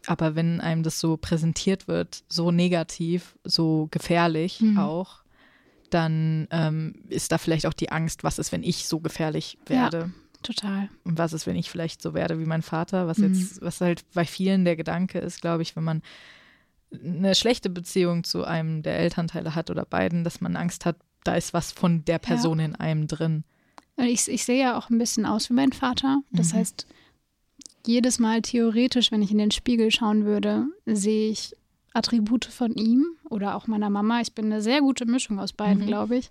Aber 0.07 0.37
wenn 0.37 0.61
einem 0.61 0.85
das 0.85 1.01
so 1.01 1.17
präsentiert 1.17 1.89
wird, 1.89 2.23
so 2.29 2.53
negativ, 2.53 3.37
so 3.43 3.89
gefährlich 3.91 4.61
mhm. 4.61 4.79
auch, 4.79 5.23
dann 5.91 6.47
ähm, 6.51 6.95
ist 7.09 7.33
da 7.33 7.39
vielleicht 7.39 7.67
auch 7.67 7.73
die 7.73 7.91
Angst, 7.91 8.23
was 8.23 8.39
ist, 8.39 8.53
wenn 8.53 8.63
ich 8.63 8.87
so 8.87 9.01
gefährlich 9.01 9.59
werde. 9.67 9.99
Ja, 9.99 10.11
total. 10.43 10.89
Und 11.03 11.19
was 11.19 11.33
ist, 11.33 11.47
wenn 11.47 11.57
ich 11.57 11.71
vielleicht 11.71 12.03
so 12.03 12.15
werde 12.15 12.39
wie 12.39 12.45
mein 12.45 12.63
Vater, 12.63 13.09
was 13.09 13.19
mhm. 13.19 13.35
jetzt, 13.35 13.63
was 13.63 13.81
halt 13.81 14.05
bei 14.15 14.25
vielen 14.25 14.65
der 14.65 14.77
Gedanke 14.77 15.19
ist, 15.19 15.41
glaube 15.41 15.63
ich, 15.63 15.75
wenn 15.75 15.85
man 15.85 16.03
eine 16.93 17.35
schlechte 17.35 17.69
Beziehung 17.69 18.23
zu 18.23 18.45
einem 18.45 18.83
der 18.83 18.99
Elternteile 18.99 19.57
hat 19.57 19.71
oder 19.71 19.85
beiden, 19.85 20.23
dass 20.23 20.41
man 20.41 20.55
Angst 20.55 20.87
hat, 20.87 20.97
da 21.27 21.35
ist 21.35 21.55
was 21.55 21.73
von 21.73 22.05
der 22.05 22.19
Person 22.19 22.59
ja. 22.59 22.67
in 22.67 22.75
einem 22.75 23.07
drin. 23.07 23.45
Ich, 23.97 24.29
ich 24.29 24.45
sehe 24.45 24.61
ja 24.61 24.79
auch 24.79 24.91
ein 24.91 24.99
bisschen 24.99 25.25
aus 25.25 25.49
wie 25.49 25.55
mein 25.55 25.73
Vater. 25.73 26.21
Das 26.31 26.53
mhm. 26.53 26.59
heißt, 26.59 26.87
jedes 27.87 28.19
Mal 28.19 28.43
theoretisch, 28.43 29.11
wenn 29.11 29.23
ich 29.23 29.31
in 29.31 29.39
den 29.39 29.51
Spiegel 29.51 29.91
schauen 29.91 30.25
würde, 30.25 30.67
sehe 30.85 31.31
ich 31.31 31.55
Attribute 31.95 32.45
von 32.45 32.75
ihm 32.75 33.07
oder 33.31 33.57
auch 33.57 33.67
meiner 33.67 33.89
Mama. 33.89 34.21
Ich 34.21 34.35
bin 34.35 34.47
eine 34.47 34.61
sehr 34.61 34.81
gute 34.81 35.07
Mischung 35.07 35.39
aus 35.39 35.53
beiden, 35.53 35.85
mhm. 35.85 35.87
glaube 35.87 36.17
ich. 36.17 36.31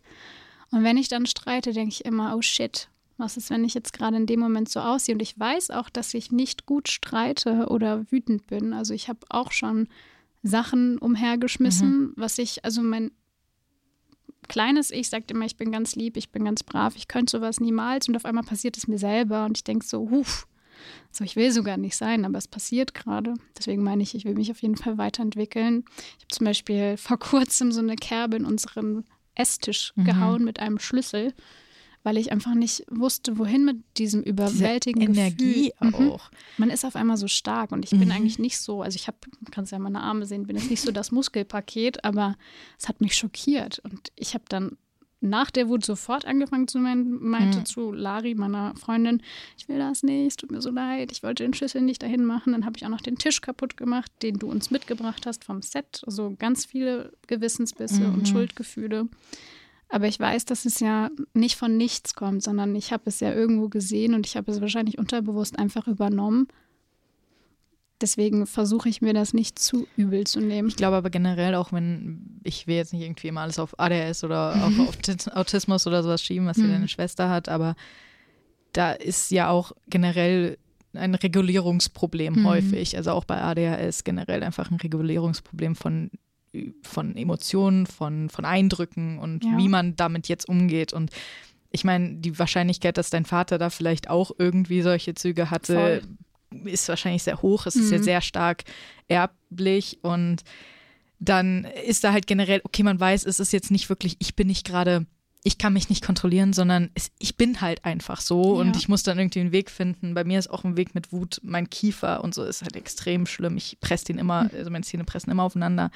Und 0.71 0.83
wenn 0.83 0.97
ich 0.97 1.09
dann 1.09 1.25
streite, 1.25 1.73
denke 1.73 1.93
ich 1.93 2.05
immer, 2.05 2.35
oh 2.35 2.41
shit, 2.41 2.89
was 3.17 3.37
ist, 3.37 3.49
wenn 3.49 3.63
ich 3.63 3.73
jetzt 3.73 3.93
gerade 3.93 4.17
in 4.17 4.27
dem 4.27 4.39
Moment 4.39 4.69
so 4.69 4.79
aussehe? 4.79 5.15
Und 5.15 5.21
ich 5.21 5.39
weiß 5.39 5.71
auch, 5.71 5.89
dass 5.89 6.13
ich 6.13 6.31
nicht 6.31 6.65
gut 6.65 6.89
streite 6.89 7.67
oder 7.69 8.11
wütend 8.11 8.45
bin. 8.45 8.73
Also 8.73 8.93
ich 8.93 9.09
habe 9.09 9.19
auch 9.29 9.51
schon 9.51 9.87
Sachen 10.43 10.97
umhergeschmissen, 10.99 11.99
mhm. 11.99 12.13
was 12.15 12.37
ich, 12.37 12.63
also 12.63 12.81
mein 12.83 13.11
kleines 14.47 14.91
Ich 14.91 15.09
sagt 15.09 15.31
immer, 15.31 15.45
ich 15.45 15.57
bin 15.57 15.71
ganz 15.71 15.95
lieb, 15.95 16.17
ich 16.17 16.29
bin 16.29 16.45
ganz 16.45 16.63
brav, 16.63 16.95
ich 16.95 17.07
könnte 17.07 17.31
sowas 17.31 17.59
niemals 17.59 18.07
und 18.07 18.15
auf 18.15 18.25
einmal 18.25 18.43
passiert 18.43 18.77
es 18.77 18.87
mir 18.87 18.97
selber 18.97 19.45
und 19.45 19.57
ich 19.57 19.63
denke 19.63 19.85
so, 19.85 20.09
huf, 20.09 20.47
so 21.11 21.23
ich 21.23 21.35
will 21.35 21.51
sogar 21.51 21.77
nicht 21.77 21.95
sein, 21.95 22.25
aber 22.25 22.37
es 22.37 22.47
passiert 22.47 22.93
gerade. 22.93 23.33
Deswegen 23.57 23.83
meine 23.83 24.03
ich, 24.03 24.15
ich 24.15 24.25
will 24.25 24.35
mich 24.35 24.51
auf 24.51 24.61
jeden 24.61 24.77
Fall 24.77 24.97
weiterentwickeln. 24.97 25.85
Ich 26.17 26.25
habe 26.25 26.27
zum 26.29 26.45
Beispiel 26.45 26.97
vor 26.97 27.17
kurzem 27.19 27.71
so 27.71 27.81
eine 27.81 27.95
Kerbe 27.95 28.37
in 28.37 28.45
unseren 28.45 29.05
Esstisch 29.35 29.93
mhm. 29.95 30.05
gehauen 30.05 30.43
mit 30.43 30.59
einem 30.59 30.79
Schlüssel 30.79 31.33
weil 32.05 32.17
ich 32.17 32.31
einfach 32.31 32.53
nicht 32.53 32.85
wusste, 32.89 33.39
wohin 33.39 33.65
mit 33.65 33.77
diesem 33.97 34.21
überwältigenden 34.21 35.13
Diese 35.13 35.21
Energie 35.21 35.73
Gefühl. 35.79 36.05
Mhm. 36.05 36.11
auch. 36.11 36.29
Man 36.57 36.69
ist 36.69 36.85
auf 36.85 36.95
einmal 36.95 37.17
so 37.17 37.27
stark 37.27 37.71
und 37.71 37.83
ich 37.83 37.89
bin 37.89 38.05
mhm. 38.05 38.11
eigentlich 38.11 38.37
nicht 38.37 38.59
so, 38.59 38.83
also 38.83 38.95
ich 38.95 39.07
habe, 39.07 39.17
kannst 39.49 39.71
ja 39.71 39.79
meine 39.79 40.01
Arme 40.01 40.27
sehen, 40.27 40.45
bin 40.45 40.55
jetzt 40.55 40.69
nicht 40.69 40.81
so 40.81 40.91
das 40.91 41.11
Muskelpaket, 41.11 42.05
aber 42.05 42.35
es 42.79 42.87
hat 42.87 43.01
mich 43.01 43.15
schockiert 43.15 43.79
und 43.79 44.11
ich 44.15 44.35
habe 44.35 44.45
dann 44.47 44.77
nach 45.19 45.49
der 45.49 45.67
Wut 45.67 45.83
sofort 45.83 46.25
angefangen 46.25 46.67
zu 46.67 46.77
meinen, 46.77 47.27
meinte 47.27 47.59
mhm. 47.59 47.65
zu 47.65 47.91
Lari, 47.91 48.35
meiner 48.35 48.75
Freundin, 48.75 49.23
ich 49.57 49.67
will 49.67 49.79
das 49.79 50.03
nicht, 50.03 50.27
es 50.27 50.35
tut 50.35 50.51
mir 50.51 50.61
so 50.61 50.69
leid, 50.69 51.11
ich 51.11 51.23
wollte 51.23 51.41
den 51.41 51.55
Schlüssel 51.55 51.81
nicht 51.81 52.03
dahin 52.03 52.23
machen. 52.23 52.51
Dann 52.51 52.65
habe 52.65 52.77
ich 52.77 52.85
auch 52.85 52.89
noch 52.89 53.01
den 53.01 53.17
Tisch 53.17 53.41
kaputt 53.41 53.77
gemacht, 53.77 54.11
den 54.21 54.37
du 54.37 54.47
uns 54.47 54.69
mitgebracht 54.69 55.25
hast 55.25 55.43
vom 55.43 55.63
Set. 55.63 56.03
Also 56.05 56.35
ganz 56.37 56.65
viele 56.65 57.13
Gewissensbisse 57.25 58.01
mhm. 58.01 58.13
und 58.13 58.27
Schuldgefühle. 58.27 59.07
Aber 59.95 60.09
ich 60.09 60.19
weiß, 60.19 60.43
dass 60.43 60.65
es 60.65 60.81
ja 60.81 61.09
nicht 61.33 61.55
von 61.55 61.77
nichts 61.77 62.15
kommt, 62.15 62.43
sondern 62.43 62.75
ich 62.75 62.91
habe 62.91 63.03
es 63.05 63.21
ja 63.21 63.33
irgendwo 63.33 63.69
gesehen 63.69 64.13
und 64.13 64.25
ich 64.25 64.35
habe 64.35 64.51
es 64.51 64.59
wahrscheinlich 64.59 64.97
unterbewusst 64.97 65.57
einfach 65.57 65.87
übernommen. 65.87 66.49
Deswegen 68.01 68.45
versuche 68.45 68.89
ich 68.89 69.01
mir 69.01 69.13
das 69.13 69.33
nicht 69.33 69.57
zu 69.57 69.87
übel 69.95 70.27
zu 70.27 70.41
nehmen. 70.41 70.67
Ich 70.67 70.75
glaube 70.75 70.97
aber 70.97 71.09
generell, 71.09 71.55
auch 71.55 71.71
wenn, 71.71 72.41
ich 72.43 72.67
will 72.67 72.75
jetzt 72.75 72.91
nicht 72.91 73.03
irgendwie 73.03 73.29
immer 73.29 73.39
alles 73.39 73.57
auf 73.57 73.79
ADS 73.79 74.25
oder 74.25 74.55
auch 74.65 74.89
auf 74.89 74.97
Autismus 75.33 75.87
oder 75.87 76.03
sowas 76.03 76.21
schieben, 76.21 76.45
was 76.45 76.57
ja 76.57 76.63
deine 76.63 76.79
mhm. 76.79 76.87
Schwester 76.89 77.29
hat, 77.29 77.47
aber 77.47 77.77
da 78.73 78.91
ist 78.91 79.31
ja 79.31 79.49
auch 79.49 79.71
generell 79.87 80.57
ein 80.91 81.15
Regulierungsproblem 81.15 82.41
mhm. 82.41 82.45
häufig. 82.45 82.97
Also 82.97 83.11
auch 83.11 83.23
bei 83.23 83.41
ADHS 83.41 84.03
generell 84.03 84.43
einfach 84.43 84.71
ein 84.71 84.75
Regulierungsproblem 84.75 85.77
von 85.77 86.11
von 86.81 87.15
Emotionen, 87.15 87.85
von, 87.85 88.29
von 88.29 88.45
Eindrücken 88.45 89.19
und 89.19 89.43
ja. 89.43 89.57
wie 89.57 89.69
man 89.69 89.95
damit 89.95 90.27
jetzt 90.27 90.47
umgeht. 90.47 90.93
Und 90.93 91.11
ich 91.71 91.83
meine, 91.83 92.15
die 92.15 92.37
Wahrscheinlichkeit, 92.39 92.97
dass 92.97 93.09
dein 93.09 93.25
Vater 93.25 93.57
da 93.57 93.69
vielleicht 93.69 94.09
auch 94.09 94.31
irgendwie 94.37 94.81
solche 94.81 95.13
Züge 95.13 95.51
hatte, 95.51 96.01
Voll. 96.51 96.67
ist 96.69 96.87
wahrscheinlich 96.87 97.23
sehr 97.23 97.41
hoch. 97.41 97.65
Es 97.65 97.75
mhm. 97.75 97.81
ist 97.83 97.91
ja 97.91 97.97
mhm. 97.97 98.03
sehr 98.03 98.21
stark 98.21 98.63
erblich 99.07 99.99
und 100.01 100.43
dann 101.19 101.65
ist 101.85 102.03
da 102.03 102.11
halt 102.11 102.27
generell, 102.27 102.61
okay, 102.63 102.83
man 102.83 102.99
weiß, 102.99 103.25
es 103.25 103.39
ist 103.39 103.53
jetzt 103.53 103.71
nicht 103.71 103.89
wirklich, 103.89 104.15
ich 104.19 104.35
bin 104.35 104.47
nicht 104.47 104.65
gerade, 104.65 105.05
ich 105.43 105.57
kann 105.57 105.73
mich 105.73 105.89
nicht 105.89 106.03
kontrollieren, 106.03 106.53
sondern 106.53 106.89
es, 106.93 107.11
ich 107.19 107.37
bin 107.37 107.61
halt 107.61 107.85
einfach 107.85 108.21
so 108.21 108.55
ja. 108.55 108.61
und 108.61 108.75
ich 108.75 108.89
muss 108.89 109.03
dann 109.03 109.17
irgendwie 109.17 109.39
einen 109.39 109.51
Weg 109.51 109.69
finden. 109.69 110.13
Bei 110.13 110.23
mir 110.23 110.39
ist 110.39 110.49
auch 110.49 110.63
ein 110.63 110.77
Weg 110.77 110.95
mit 110.95 111.11
Wut, 111.11 111.39
mein 111.43 111.69
Kiefer 111.69 112.23
und 112.23 112.33
so 112.33 112.43
ist 112.43 112.61
halt 112.61 112.75
extrem 112.75 113.25
schlimm. 113.25 113.57
Ich 113.57 113.77
presse 113.79 114.05
den 114.05 114.17
immer, 114.17 114.49
also 114.53 114.69
meine 114.71 114.83
Zähne 114.83 115.03
pressen 115.03 115.31
immer 115.31 115.43
aufeinander. 115.43 115.91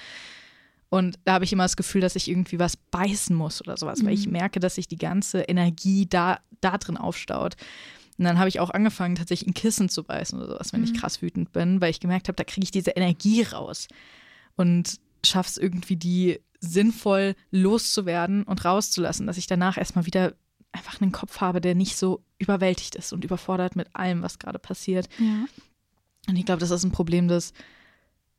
Und 0.90 1.20
da 1.24 1.34
habe 1.34 1.46
ich 1.46 1.54
immer 1.54 1.64
das 1.64 1.78
Gefühl, 1.78 2.02
dass 2.02 2.16
ich 2.16 2.30
irgendwie 2.30 2.60
was 2.60 2.76
beißen 2.76 3.36
muss 3.36 3.62
oder 3.62 3.78
sowas, 3.78 4.02
mhm. 4.02 4.08
weil 4.08 4.14
ich 4.14 4.26
mhm. 4.26 4.34
merke, 4.34 4.60
dass 4.60 4.76
sich 4.76 4.88
die 4.88 4.98
ganze 4.98 5.42
Energie 5.42 6.08
da, 6.08 6.40
da 6.62 6.78
drin 6.78 6.98
aufstaut. 6.98 7.56
Und 8.18 8.26
dann 8.26 8.40
habe 8.40 8.50
ich 8.50 8.60
auch 8.60 8.72
angefangen, 8.72 9.16
tatsächlich 9.16 9.48
ein 9.48 9.54
Kissen 9.54 9.88
zu 9.88 10.04
beißen 10.04 10.38
oder 10.38 10.50
sowas, 10.50 10.74
wenn 10.74 10.82
mhm. 10.82 10.88
ich 10.88 10.94
krass 10.94 11.22
wütend 11.22 11.54
bin, 11.54 11.80
weil 11.80 11.92
ich 11.92 12.00
gemerkt 12.00 12.28
habe, 12.28 12.36
da 12.36 12.44
kriege 12.44 12.64
ich 12.64 12.72
diese 12.72 12.92
Energie 12.92 13.44
raus 13.44 13.88
und 14.56 15.00
schaffe 15.24 15.50
es 15.50 15.58
irgendwie, 15.58 15.96
die 15.96 16.40
sinnvoll 16.60 17.36
loszuwerden 17.52 18.44
und 18.44 18.66
rauszulassen, 18.66 19.28
dass 19.28 19.38
ich 19.38 19.48
danach 19.48 19.78
erstmal 19.78 20.06
wieder 20.06 20.34
einfach 20.72 21.02
einen 21.02 21.12
Kopf 21.12 21.40
habe, 21.40 21.62
der 21.62 21.76
nicht 21.76 21.96
so 21.96 22.22
überwältigt 22.38 22.96
ist 22.96 23.14
und 23.14 23.24
überfordert 23.24 23.76
mit 23.76 23.96
allem, 23.96 24.22
was 24.22 24.40
gerade 24.40 24.60
passiert. 24.60 25.08
Ja. 25.18 25.46
Und 26.28 26.36
ich 26.36 26.46
glaube, 26.46 26.60
das 26.60 26.72
ist 26.72 26.84
ein 26.84 26.92
Problem, 26.92 27.28
das 27.28 27.54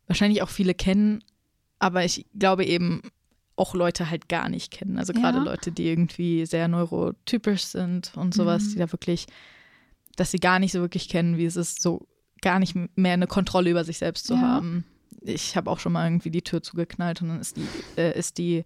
wahrscheinlich 0.06 0.42
auch 0.42 0.48
viele 0.48 0.74
kennen, 0.74 1.24
aber 1.80 2.04
ich 2.04 2.26
glaube 2.38 2.64
eben 2.64 3.02
auch 3.56 3.74
Leute 3.74 4.08
halt 4.08 4.28
gar 4.28 4.48
nicht 4.48 4.70
kennen. 4.70 4.98
Also 4.98 5.12
gerade 5.12 5.38
ja. 5.38 5.44
Leute, 5.44 5.72
die 5.72 5.86
irgendwie 5.86 6.46
sehr 6.46 6.68
neurotypisch 6.68 7.64
sind 7.64 8.12
und 8.16 8.32
sowas, 8.32 8.62
mhm. 8.64 8.68
die 8.70 8.78
da 8.78 8.92
wirklich, 8.92 9.26
dass 10.16 10.30
sie 10.30 10.38
gar 10.38 10.58
nicht 10.58 10.72
so 10.72 10.80
wirklich 10.80 11.08
kennen, 11.08 11.36
wie 11.36 11.44
es 11.44 11.56
ist, 11.56 11.82
so 11.82 12.06
gar 12.40 12.58
nicht 12.58 12.74
mehr 12.96 13.12
eine 13.12 13.26
Kontrolle 13.26 13.70
über 13.70 13.84
sich 13.84 13.98
selbst 13.98 14.26
zu 14.26 14.34
ja. 14.34 14.40
haben. 14.40 14.84
Ich 15.20 15.56
habe 15.56 15.70
auch 15.70 15.78
schon 15.78 15.92
mal 15.92 16.06
irgendwie 16.06 16.30
die 16.30 16.42
Tür 16.42 16.62
zugeknallt 16.62 17.20
und 17.20 17.28
dann 17.28 17.40
ist 17.40 17.56
die, 17.56 17.66
äh, 17.96 18.18
ist 18.18 18.38
die 18.38 18.64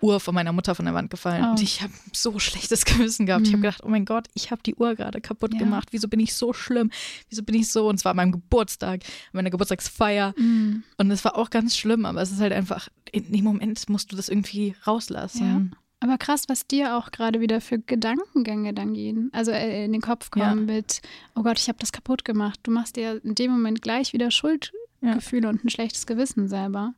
Uhr 0.00 0.20
von 0.20 0.34
meiner 0.34 0.52
Mutter 0.52 0.74
von 0.74 0.84
der 0.84 0.94
Wand 0.94 1.10
gefallen. 1.10 1.44
Oh. 1.46 1.50
Und 1.50 1.62
ich 1.62 1.82
habe 1.82 1.92
so 2.12 2.38
schlechtes 2.38 2.84
Gewissen 2.84 3.26
gehabt. 3.26 3.42
Ich 3.46 3.52
habe 3.52 3.58
Mhm. 3.58 3.62
gedacht, 3.62 3.82
oh 3.84 3.88
mein 3.88 4.04
Gott, 4.04 4.26
ich 4.34 4.50
habe 4.50 4.62
die 4.62 4.74
Uhr 4.74 4.94
gerade 4.94 5.20
kaputt 5.20 5.52
Ja. 5.54 5.58
gemacht. 5.60 5.88
Wieso 5.92 6.08
bin 6.08 6.20
ich 6.20 6.34
so 6.34 6.52
schlimm? 6.52 6.90
Wieso 7.30 7.42
bin 7.42 7.54
ich 7.54 7.68
so? 7.70 7.88
Und 7.88 7.96
es 7.96 8.04
war 8.04 8.10
an 8.10 8.16
meinem 8.16 8.32
Geburtstag, 8.32 9.00
meiner 9.32 9.50
Geburtstagsfeier. 9.50 10.34
Mhm. 10.36 10.82
Und 10.98 11.10
es 11.10 11.24
war 11.24 11.36
auch 11.36 11.50
ganz 11.50 11.76
schlimm, 11.76 12.04
aber 12.06 12.22
es 12.22 12.30
ist 12.30 12.40
halt 12.40 12.52
einfach, 12.52 12.88
in 13.12 13.30
dem 13.32 13.44
Moment 13.44 13.88
musst 13.88 14.10
du 14.12 14.16
das 14.16 14.28
irgendwie 14.28 14.74
rauslassen. 14.86 15.74
Aber 16.00 16.18
krass, 16.18 16.44
was 16.48 16.66
dir 16.66 16.96
auch 16.98 17.12
gerade 17.12 17.40
wieder 17.40 17.62
für 17.62 17.78
Gedankengänge 17.78 18.74
dann 18.74 18.92
gehen. 18.92 19.30
Also 19.32 19.52
äh, 19.52 19.86
in 19.86 19.92
den 19.92 20.02
Kopf 20.02 20.30
kommen 20.30 20.66
mit, 20.66 21.00
oh 21.34 21.42
Gott, 21.42 21.58
ich 21.58 21.68
habe 21.68 21.78
das 21.78 21.92
kaputt 21.92 22.26
gemacht. 22.26 22.60
Du 22.64 22.70
machst 22.70 22.96
dir 22.96 23.24
in 23.24 23.34
dem 23.34 23.52
Moment 23.52 23.80
gleich 23.80 24.12
wieder 24.12 24.30
Schuldgefühle 24.30 25.48
und 25.48 25.64
ein 25.64 25.70
schlechtes 25.70 26.06
Gewissen 26.06 26.46
selber. 26.48 26.92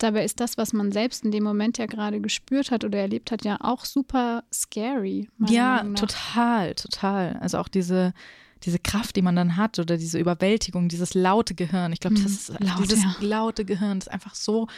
Dabei 0.00 0.24
ist 0.24 0.40
das, 0.40 0.56
was 0.56 0.72
man 0.72 0.92
selbst 0.92 1.24
in 1.24 1.30
dem 1.30 1.44
Moment 1.44 1.76
ja 1.78 1.84
gerade 1.86 2.20
gespürt 2.20 2.70
hat 2.70 2.84
oder 2.84 2.98
erlebt 2.98 3.30
hat, 3.30 3.44
ja 3.44 3.58
auch 3.60 3.84
super 3.84 4.44
scary. 4.52 5.28
Ja, 5.46 5.84
total, 5.94 6.74
total. 6.74 7.36
Also 7.40 7.58
auch 7.58 7.68
diese, 7.68 8.14
diese 8.62 8.78
Kraft, 8.78 9.14
die 9.16 9.22
man 9.22 9.36
dann 9.36 9.56
hat 9.56 9.78
oder 9.78 9.96
diese 9.98 10.18
Überwältigung, 10.18 10.88
dieses 10.88 11.12
laute 11.14 11.54
Gehirn. 11.54 11.92
Ich 11.92 12.00
glaube, 12.00 12.18
Mhm. 12.18 12.22
das 12.22 12.32
ist 12.32 12.48
Laut, 12.60 12.82
dieses 12.82 13.02
ja. 13.02 13.14
laute 13.20 13.64
Gehirn 13.66 13.98
ist 13.98 14.10
einfach 14.10 14.34
so 14.34 14.68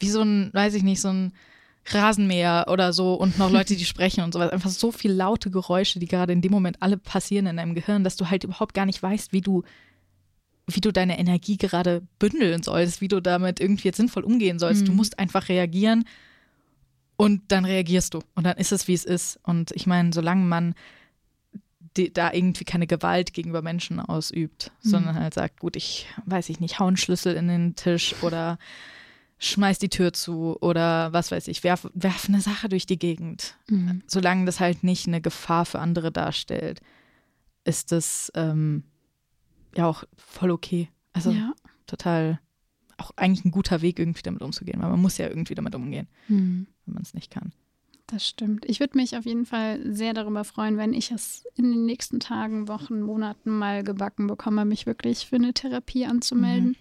wie 0.00 0.08
so 0.08 0.22
ein, 0.22 0.50
weiß 0.54 0.74
ich 0.74 0.82
nicht, 0.82 1.00
so 1.00 1.08
ein 1.08 1.32
Rasenmäher 1.88 2.66
oder 2.68 2.92
so 2.92 3.14
und 3.14 3.38
noch 3.38 3.50
Leute, 3.50 3.76
die 3.76 3.84
sprechen 3.86 4.24
und 4.24 4.32
sowas. 4.32 4.50
Einfach 4.50 4.70
so 4.70 4.90
viel 4.90 5.12
laute 5.12 5.50
Geräusche, 5.50 5.98
die 5.98 6.06
gerade 6.08 6.32
in 6.32 6.40
dem 6.42 6.52
Moment 6.52 6.78
alle 6.82 6.96
passieren 6.96 7.46
in 7.46 7.58
deinem 7.58 7.74
Gehirn, 7.74 8.04
dass 8.04 8.16
du 8.16 8.28
halt 8.28 8.44
überhaupt 8.44 8.74
gar 8.74 8.86
nicht 8.86 9.02
weißt, 9.02 9.32
wie 9.32 9.40
du 9.40 9.62
wie 10.66 10.80
du 10.80 10.92
deine 10.92 11.18
Energie 11.18 11.56
gerade 11.56 12.02
bündeln 12.18 12.62
sollst, 12.62 13.00
wie 13.00 13.08
du 13.08 13.20
damit 13.20 13.60
irgendwie 13.60 13.88
jetzt 13.88 13.98
sinnvoll 13.98 14.24
umgehen 14.24 14.58
sollst. 14.58 14.86
Du 14.86 14.90
Mhm. 14.92 14.96
musst 14.96 15.18
einfach 15.18 15.48
reagieren 15.48 16.04
und 17.16 17.42
dann 17.48 17.64
reagierst 17.64 18.14
du 18.14 18.20
und 18.34 18.44
dann 18.44 18.56
ist 18.56 18.72
es, 18.72 18.88
wie 18.88 18.94
es 18.94 19.04
ist. 19.04 19.38
Und 19.44 19.70
ich 19.72 19.86
meine, 19.86 20.12
solange 20.12 20.44
man 20.44 20.74
die, 21.96 22.12
da 22.12 22.32
irgendwie 22.32 22.64
keine 22.64 22.86
Gewalt 22.86 23.32
gegenüber 23.32 23.62
Menschen 23.62 24.00
ausübt, 24.00 24.70
Mhm. 24.82 24.88
sondern 24.88 25.14
halt 25.18 25.32
sagt, 25.34 25.60
gut, 25.60 25.76
ich 25.76 26.06
weiß 26.26 26.48
ich 26.50 26.60
nicht, 26.60 26.78
hau 26.78 26.86
einen 26.88 26.96
Schlüssel 26.98 27.34
in 27.34 27.48
den 27.48 27.74
Tisch 27.74 28.14
oder 28.22 28.58
schmeiß 29.38 29.78
die 29.78 29.88
Tür 29.88 30.12
zu 30.12 30.56
oder 30.60 31.12
was 31.12 31.30
weiß 31.30 31.48
ich, 31.48 31.62
werf, 31.64 31.88
werf 31.94 32.28
eine 32.28 32.40
Sache 32.40 32.68
durch 32.68 32.86
die 32.86 32.98
Gegend. 32.98 33.54
Mhm. 33.68 34.02
Solange 34.06 34.44
das 34.46 34.60
halt 34.60 34.82
nicht 34.82 35.06
eine 35.06 35.20
Gefahr 35.20 35.64
für 35.64 35.78
andere 35.78 36.10
darstellt, 36.12 36.80
ist 37.64 37.92
das 37.92 38.30
ähm, 38.34 38.82
ja 39.76 39.86
auch 39.86 40.04
voll 40.16 40.50
okay. 40.50 40.88
Also 41.12 41.30
ja. 41.30 41.52
total 41.86 42.40
auch 42.98 43.10
eigentlich 43.16 43.44
ein 43.44 43.50
guter 43.50 43.82
Weg, 43.82 43.98
irgendwie 43.98 44.22
damit 44.22 44.40
umzugehen, 44.42 44.80
weil 44.80 44.90
man 44.90 45.00
muss 45.02 45.18
ja 45.18 45.28
irgendwie 45.28 45.54
damit 45.54 45.74
umgehen, 45.74 46.08
Mhm. 46.28 46.66
wenn 46.86 46.94
man 46.94 47.02
es 47.02 47.12
nicht 47.14 47.30
kann. 47.30 47.52
Das 48.06 48.26
stimmt. 48.26 48.64
Ich 48.66 48.78
würde 48.80 48.96
mich 48.96 49.16
auf 49.16 49.26
jeden 49.26 49.44
Fall 49.46 49.80
sehr 49.92 50.14
darüber 50.14 50.44
freuen, 50.44 50.76
wenn 50.76 50.94
ich 50.94 51.10
es 51.10 51.44
in 51.56 51.70
den 51.72 51.84
nächsten 51.86 52.20
Tagen, 52.20 52.68
Wochen, 52.68 53.00
Monaten 53.02 53.50
mal 53.50 53.82
gebacken 53.82 54.28
bekomme, 54.28 54.64
mich 54.64 54.86
wirklich 54.86 55.26
für 55.26 55.36
eine 55.36 55.52
Therapie 55.52 56.06
anzumelden. 56.06 56.76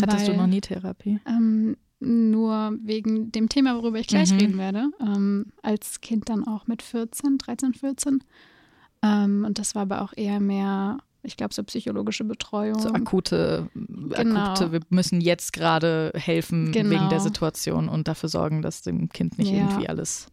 Hattest 0.00 0.26
du 0.26 0.32
Weil- 0.32 0.38
noch 0.38 0.46
nie 0.46 0.62
Therapie? 0.62 1.20
Ähm, 1.26 1.76
nur 2.00 2.76
wegen 2.82 3.30
dem 3.30 3.48
Thema, 3.50 3.76
worüber 3.76 4.00
ich 4.00 4.06
gleich 4.08 4.32
Mhm. 4.32 4.38
reden 4.38 4.58
werde. 4.58 4.90
Ähm, 5.00 5.52
als 5.62 6.00
Kind 6.00 6.28
dann 6.30 6.44
auch 6.44 6.66
mit 6.66 6.80
14, 6.82 7.36
13, 7.38 7.74
14. 7.74 8.24
Ähm, 9.02 9.44
und 9.46 9.58
das 9.58 9.74
war 9.74 9.82
aber 9.82 10.00
auch 10.02 10.12
eher 10.16 10.40
mehr, 10.40 10.98
ich 11.22 11.36
glaube, 11.36 11.54
so 11.54 11.62
psychologische 11.64 12.24
Betreuung. 12.24 12.78
So 12.80 12.90
akute, 12.92 13.68
Genau. 13.74 14.40
akute, 14.40 14.72
wir 14.72 14.80
müssen 14.90 15.20
jetzt 15.20 15.52
gerade 15.52 16.12
helfen 16.14 16.72
Genau. 16.72 16.90
wegen 16.90 17.08
der 17.08 17.20
Situation 17.20 17.88
und 17.88 18.08
dafür 18.08 18.28
sorgen, 18.28 18.62
dass 18.62 18.82
dem 18.82 19.08
Kind 19.08 19.38
nicht 19.38 19.52
Ja. 19.52 19.58
irgendwie 19.58 19.88
alles. 19.88 20.26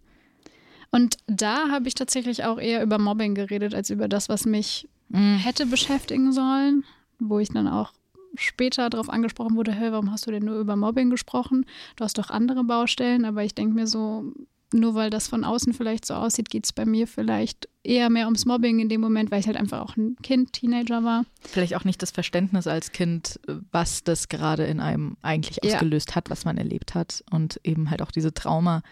Und 0.91 1.17
da 1.27 1.69
habe 1.69 1.87
ich 1.87 1.93
tatsächlich 1.93 2.43
auch 2.45 2.57
eher 2.59 2.81
über 2.81 2.97
Mobbing 2.97 3.35
geredet, 3.35 3.75
als 3.75 3.89
über 3.91 4.07
das, 4.07 4.27
was 4.29 4.45
mich 4.45 4.89
hätte 5.11 5.65
beschäftigen 5.67 6.31
sollen, 6.31 6.83
wo 7.19 7.39
ich 7.39 7.49
dann 7.49 7.67
auch 7.67 7.93
später 8.35 8.89
darauf 8.89 9.09
angesprochen 9.09 9.55
wurde, 9.55 9.71
hey, 9.71 9.91
warum 9.91 10.11
hast 10.11 10.25
du 10.27 10.31
denn 10.31 10.45
nur 10.45 10.59
über 10.59 10.75
Mobbing 10.75 11.09
gesprochen? 11.09 11.65
Du 11.95 12.03
hast 12.03 12.17
doch 12.17 12.29
andere 12.29 12.63
Baustellen, 12.63 13.25
aber 13.25 13.43
ich 13.43 13.53
denke 13.55 13.73
mir 13.75 13.87
so, 13.87 14.31
nur 14.73 14.93
weil 14.95 15.09
das 15.09 15.27
von 15.27 15.43
außen 15.43 15.73
vielleicht 15.73 16.05
so 16.05 16.13
aussieht, 16.13 16.49
geht 16.49 16.65
es 16.65 16.73
bei 16.73 16.85
mir 16.85 17.07
vielleicht 17.07 17.67
eher 17.83 18.09
mehr 18.09 18.25
ums 18.25 18.45
Mobbing 18.45 18.79
in 18.79 18.89
dem 18.89 19.01
Moment, 19.01 19.31
weil 19.31 19.39
ich 19.39 19.47
halt 19.47 19.57
einfach 19.57 19.81
auch 19.81 19.95
ein 19.97 20.15
Kind, 20.21 20.53
Teenager 20.53 21.03
war. 21.03 21.25
Vielleicht 21.41 21.75
auch 21.75 21.85
nicht 21.85 22.01
das 22.01 22.11
Verständnis 22.11 22.67
als 22.67 22.91
Kind, 22.91 23.39
was 23.71 24.03
das 24.03 24.27
gerade 24.29 24.65
in 24.65 24.79
einem 24.79 25.17
eigentlich 25.21 25.59
Ja. 25.63 25.73
ausgelöst 25.75 26.15
hat, 26.15 26.29
was 26.29 26.45
man 26.45 26.57
erlebt 26.57 26.93
hat 26.93 27.23
und 27.31 27.59
eben 27.63 27.89
halt 27.89 28.01
auch 28.01 28.11
diese 28.11 28.33
Trauma, 28.33 28.83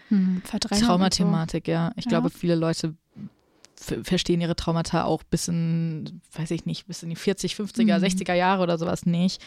Verdrängung. 0.44 0.86
Traumathematik, 0.86 1.68
ja. 1.68 1.92
Ich 1.96 2.06
Ja. 2.06 2.08
glaube, 2.10 2.30
viele 2.30 2.54
Leute 2.56 2.96
verstehen 3.76 4.40
ihre 4.40 4.56
Traumata 4.56 5.04
auch 5.04 5.22
bis 5.22 5.46
in, 5.48 6.20
weiß 6.32 6.50
ich 6.50 6.66
nicht, 6.66 6.86
bis 6.88 7.02
in 7.04 7.10
die 7.10 7.16
40, 7.16 7.54
50er, 7.54 7.98
Mhm. 7.98 8.02
60er 8.02 8.34
Jahre 8.34 8.62
oder 8.64 8.76
sowas 8.78 9.06
nicht, 9.06 9.40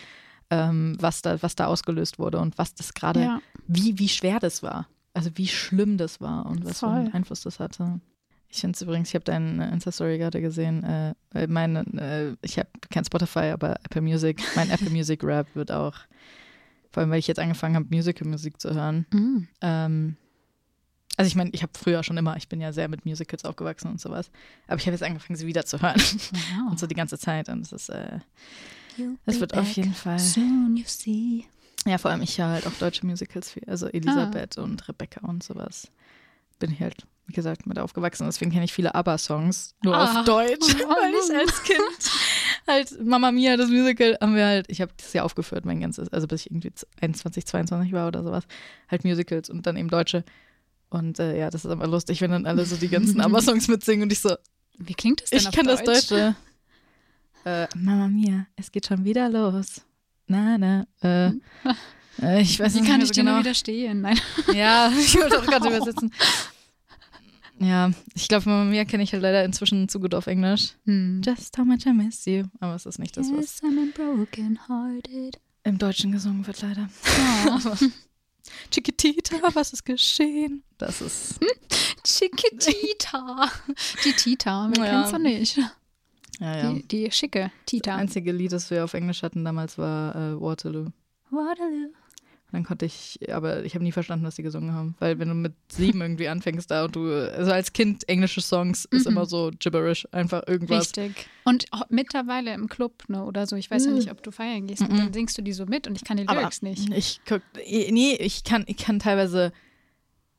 ähm, 0.49 0.95
was, 0.99 1.21
da, 1.21 1.41
was 1.41 1.55
da 1.55 1.65
ausgelöst 1.67 2.17
wurde 2.19 2.39
und 2.39 2.57
was 2.57 2.73
das 2.73 2.87
So. 2.87 2.91
gerade, 2.95 3.21
Ja, 3.21 3.41
wie, 3.67 3.99
wie 3.99 4.07
schwer 4.07 4.39
das 4.39 4.63
war. 4.63 4.87
Also 5.13 5.29
wie 5.35 5.47
schlimm 5.47 5.97
das 5.97 6.21
war 6.21 6.45
und 6.45 6.63
was 6.65 6.79
für 6.79 6.87
einen 6.87 7.05
Voll. 7.07 7.15
Einfluss 7.15 7.41
das 7.41 7.59
hatte. 7.59 7.99
Ich 8.47 8.61
finde 8.61 8.75
es 8.75 8.81
übrigens, 8.81 9.09
ich 9.09 9.15
habe 9.15 9.23
deine 9.25 9.69
Insta-Story 9.71 10.17
gerade 10.17 10.41
gesehen, 10.41 10.83
äh, 10.83 11.13
weil 11.31 11.47
meine, 11.47 11.81
äh, 11.97 12.35
ich 12.45 12.57
habe 12.59 12.69
kein 12.89 13.05
Spotify, 13.05 13.51
aber 13.51 13.77
Apple 13.83 14.01
Music, 14.01 14.41
mein 14.55 14.69
Apple 14.71 14.89
Music 14.89 15.23
Rap 15.23 15.47
wird 15.55 15.71
auch, 15.71 15.95
vor 16.91 17.01
allem 17.01 17.11
weil 17.11 17.19
ich 17.19 17.27
jetzt 17.27 17.39
angefangen 17.39 17.75
habe, 17.75 17.87
Musical-Musik 17.89 18.59
zu 18.59 18.73
hören, 18.73 19.05
Mhm. 19.13 19.47
ähm, 19.61 20.17
also 21.17 21.27
ich 21.27 21.35
meine, 21.35 21.49
ich 21.51 21.61
habe 21.61 21.71
früher 21.77 22.03
schon 22.03 22.17
immer, 22.17 22.35
ich 22.37 22.47
bin 22.47 22.59
ja 22.61 22.71
sehr 22.73 22.87
mit 22.87 23.05
Musicals 23.05 23.45
aufgewachsen 23.45 23.89
und 23.89 23.99
sowas, 24.01 24.31
aber 24.67 24.77
ich 24.79 24.85
habe 24.85 24.93
jetzt 24.93 25.03
angefangen, 25.03 25.37
sie 25.37 25.45
wieder 25.47 25.65
zu 25.65 25.81
hören 25.81 25.99
Wow. 26.01 26.71
und 26.71 26.79
so 26.79 26.87
die 26.87 26.95
ganze 26.95 27.17
Zeit 27.17 27.47
und 27.49 27.61
es 27.61 27.71
ist, 27.73 27.89
äh, 27.89 28.19
es 29.25 29.39
wird 29.39 29.53
auf 29.57 29.71
jeden 29.73 29.93
Fall, 29.93 30.19
Soon 30.19 30.75
you 30.77 30.83
see. 30.85 31.45
Ja 31.85 31.97
vor 31.97 32.11
allem 32.11 32.21
ich 32.21 32.37
höre 32.37 32.47
halt 32.49 32.67
auch 32.67 32.73
deutsche 32.73 33.05
Musicals 33.05 33.51
viel, 33.51 33.63
also 33.67 33.87
Elisabeth 33.87 34.57
und 34.57 34.87
Rebecca 34.87 35.25
und 35.27 35.43
sowas, 35.43 35.87
bin 36.59 36.71
ich 36.71 36.79
halt, 36.81 37.05
wie 37.27 37.33
gesagt, 37.33 37.65
mit 37.65 37.79
aufgewachsen, 37.79 38.25
deswegen 38.25 38.51
kenne 38.51 38.65
ich 38.65 38.73
viele 38.73 38.93
ABBA-Songs, 38.95 39.75
nur 39.83 39.95
Ah. 39.95 40.19
auf 40.19 40.25
Deutsch, 40.25 40.59
weil 40.75 41.13
ich 41.13 41.35
als 41.37 41.63
Kind 41.63 42.11
halt 42.67 43.03
Mama 43.05 43.31
Mia, 43.31 43.57
das 43.57 43.69
Musical, 43.69 44.17
haben 44.21 44.35
wir 44.35 44.45
halt, 44.45 44.65
ich 44.69 44.81
habe 44.81 44.91
das 44.97 45.11
ja 45.13 45.23
aufgeführt, 45.23 45.65
mein 45.65 45.79
ganzes, 45.81 46.09
also 46.09 46.27
bis 46.27 46.41
ich 46.41 46.51
irgendwie 46.51 46.71
21, 47.01 47.45
22 47.45 47.91
war 47.93 48.07
oder 48.07 48.23
sowas, 48.23 48.43
halt 48.89 49.03
Musicals 49.03 49.49
und 49.49 49.65
dann 49.65 49.77
eben 49.77 49.89
Deutsche. 49.89 50.23
Und 50.89 51.19
äh, 51.19 51.39
ja, 51.39 51.49
das 51.49 51.63
ist 51.65 51.71
aber 51.71 51.87
lustig, 51.87 52.19
wenn 52.21 52.31
dann 52.31 52.45
alle 52.45 52.65
so 52.65 52.75
die 52.75 52.89
ganzen 52.89 53.19
ABBA-Songs 53.21 53.67
mitsingen 53.69 54.03
und 54.03 54.11
ich 54.11 54.19
so, 54.19 54.35
Wie 54.77 54.93
klingt 54.93 55.21
das 55.21 55.29
denn 55.31 55.39
ich 55.39 55.47
auf 55.47 55.55
kann 55.55 55.65
Deutsch? 55.65 55.83
das 55.85 56.07
Deutsche. 56.07 56.35
Äh, 57.45 57.67
Mama 57.75 58.07
Mia, 58.07 58.45
es 58.55 58.71
geht 58.71 58.85
schon 58.85 59.03
wieder 59.03 59.29
los. 59.29 59.81
Na, 60.31 60.57
na, 60.57 60.87
äh, 61.01 61.31
äh, 62.21 62.41
ich 62.41 62.59
weiß 62.59 62.73
Wie 62.75 62.79
nicht 62.81 62.89
kann 62.89 63.01
ich 63.01 63.07
so 63.07 63.13
dir 63.13 63.21
genau. 63.21 63.31
nur 63.33 63.41
widerstehen? 63.41 64.01
Nein. 64.01 64.19
Ja, 64.53 64.89
ich 64.99 65.15
wollte 65.15 65.39
auch 65.39 65.45
gerade 65.45 65.67
übersetzen. 65.67 66.13
Ja, 67.59 67.91
ich 68.15 68.27
glaube, 68.27 68.49
Mama 68.49 68.63
Mia 68.63 68.85
kenne 68.85 69.03
ich 69.03 69.13
halt 69.13 69.21
leider 69.21 69.43
inzwischen 69.45 69.87
zu 69.87 69.99
gut 69.99 70.15
auf 70.15 70.25
Englisch. 70.27 70.73
Hm. 70.85 71.21
Just 71.23 71.57
how 71.57 71.65
much 71.65 71.85
I 71.85 71.91
miss 71.93 72.25
you. 72.25 72.43
Aber 72.59 72.73
es 72.75 72.85
ist 72.85 72.97
nicht 72.97 73.15
das, 73.17 73.27
was 73.31 73.61
Yes, 73.61 73.63
I'm 73.63 73.93
broken 73.93 74.57
hearted. 74.67 75.37
im 75.63 75.77
Deutschen 75.77 76.11
gesungen 76.11 76.47
wird, 76.47 76.61
leider. 76.61 76.89
Oh. 77.47 77.75
Chiquitita, 78.71 79.35
was 79.53 79.73
ist 79.73 79.83
geschehen? 79.85 80.63
Das 80.79 81.01
ist. 81.01 81.39
Chiquitita. 82.03 83.49
Die 84.03 84.13
Tita, 84.13 84.69
wer 84.75 84.85
Ja. 84.85 84.91
kennt's 84.91 85.11
doch 85.11 85.19
nicht? 85.19 85.59
Ja, 86.41 86.57
ja. 86.57 86.73
Die, 86.73 86.87
die 86.87 87.11
schicke 87.11 87.51
Das 87.59 87.65
Tita. 87.67 87.95
einzige 87.95 88.31
Lied, 88.31 88.51
das 88.51 88.69
wir 88.71 88.83
auf 88.83 88.93
Englisch 88.95 89.21
hatten 89.23 89.45
damals, 89.45 89.77
war 89.77 90.15
äh, 90.15 90.41
Waterloo. 90.41 90.87
Waterloo. 91.29 91.91
Dann 92.51 92.65
konnte 92.65 92.85
ich, 92.85 93.17
aber 93.31 93.63
ich 93.63 93.75
habe 93.75 93.83
nie 93.85 93.93
verstanden, 93.93 94.25
was 94.25 94.35
die 94.35 94.43
gesungen 94.43 94.73
haben. 94.73 94.95
Weil 94.99 95.19
wenn 95.19 95.29
du 95.29 95.33
mit 95.35 95.53
sieben 95.71 96.01
irgendwie 96.01 96.27
anfängst 96.27 96.69
da 96.69 96.83
und 96.83 96.95
du, 96.97 97.05
also 97.31 97.51
als 97.51 97.71
Kind 97.71 98.09
englische 98.09 98.41
Songs 98.41 98.83
ist 98.85 99.05
Mhm. 99.05 99.11
immer 99.13 99.25
so 99.25 99.51
gibberish, 99.57 100.05
einfach 100.11 100.41
irgendwas. 100.47 100.87
Richtig. 100.97 101.29
Und 101.45 101.67
mittlerweile 101.89 102.53
im 102.53 102.67
Club 102.67 103.03
ne, 103.07 103.23
oder 103.23 103.47
so, 103.47 103.55
ich 103.55 103.71
weiß 103.71 103.85
ja 103.85 103.91
nicht, 103.93 104.11
ob 104.11 104.21
du 104.21 104.31
feiern 104.31 104.67
gehst, 104.67 104.81
und 104.81 104.91
Mhm. 104.91 104.97
dann 104.97 105.13
singst 105.13 105.37
du 105.37 105.41
die 105.41 105.53
so 105.53 105.65
mit 105.65 105.87
und 105.87 105.95
ich 105.95 106.03
kann 106.03 106.17
die 106.17 106.27
Aber 106.27 106.39
Lyrics 106.41 106.61
nicht. 106.61 106.91
ich 106.93 107.21
guck, 107.25 107.41
nee, 107.55 108.15
ich 108.19 108.43
kann, 108.43 108.63
ich 108.67 108.77
kann 108.77 108.99
teilweise, 108.99 109.53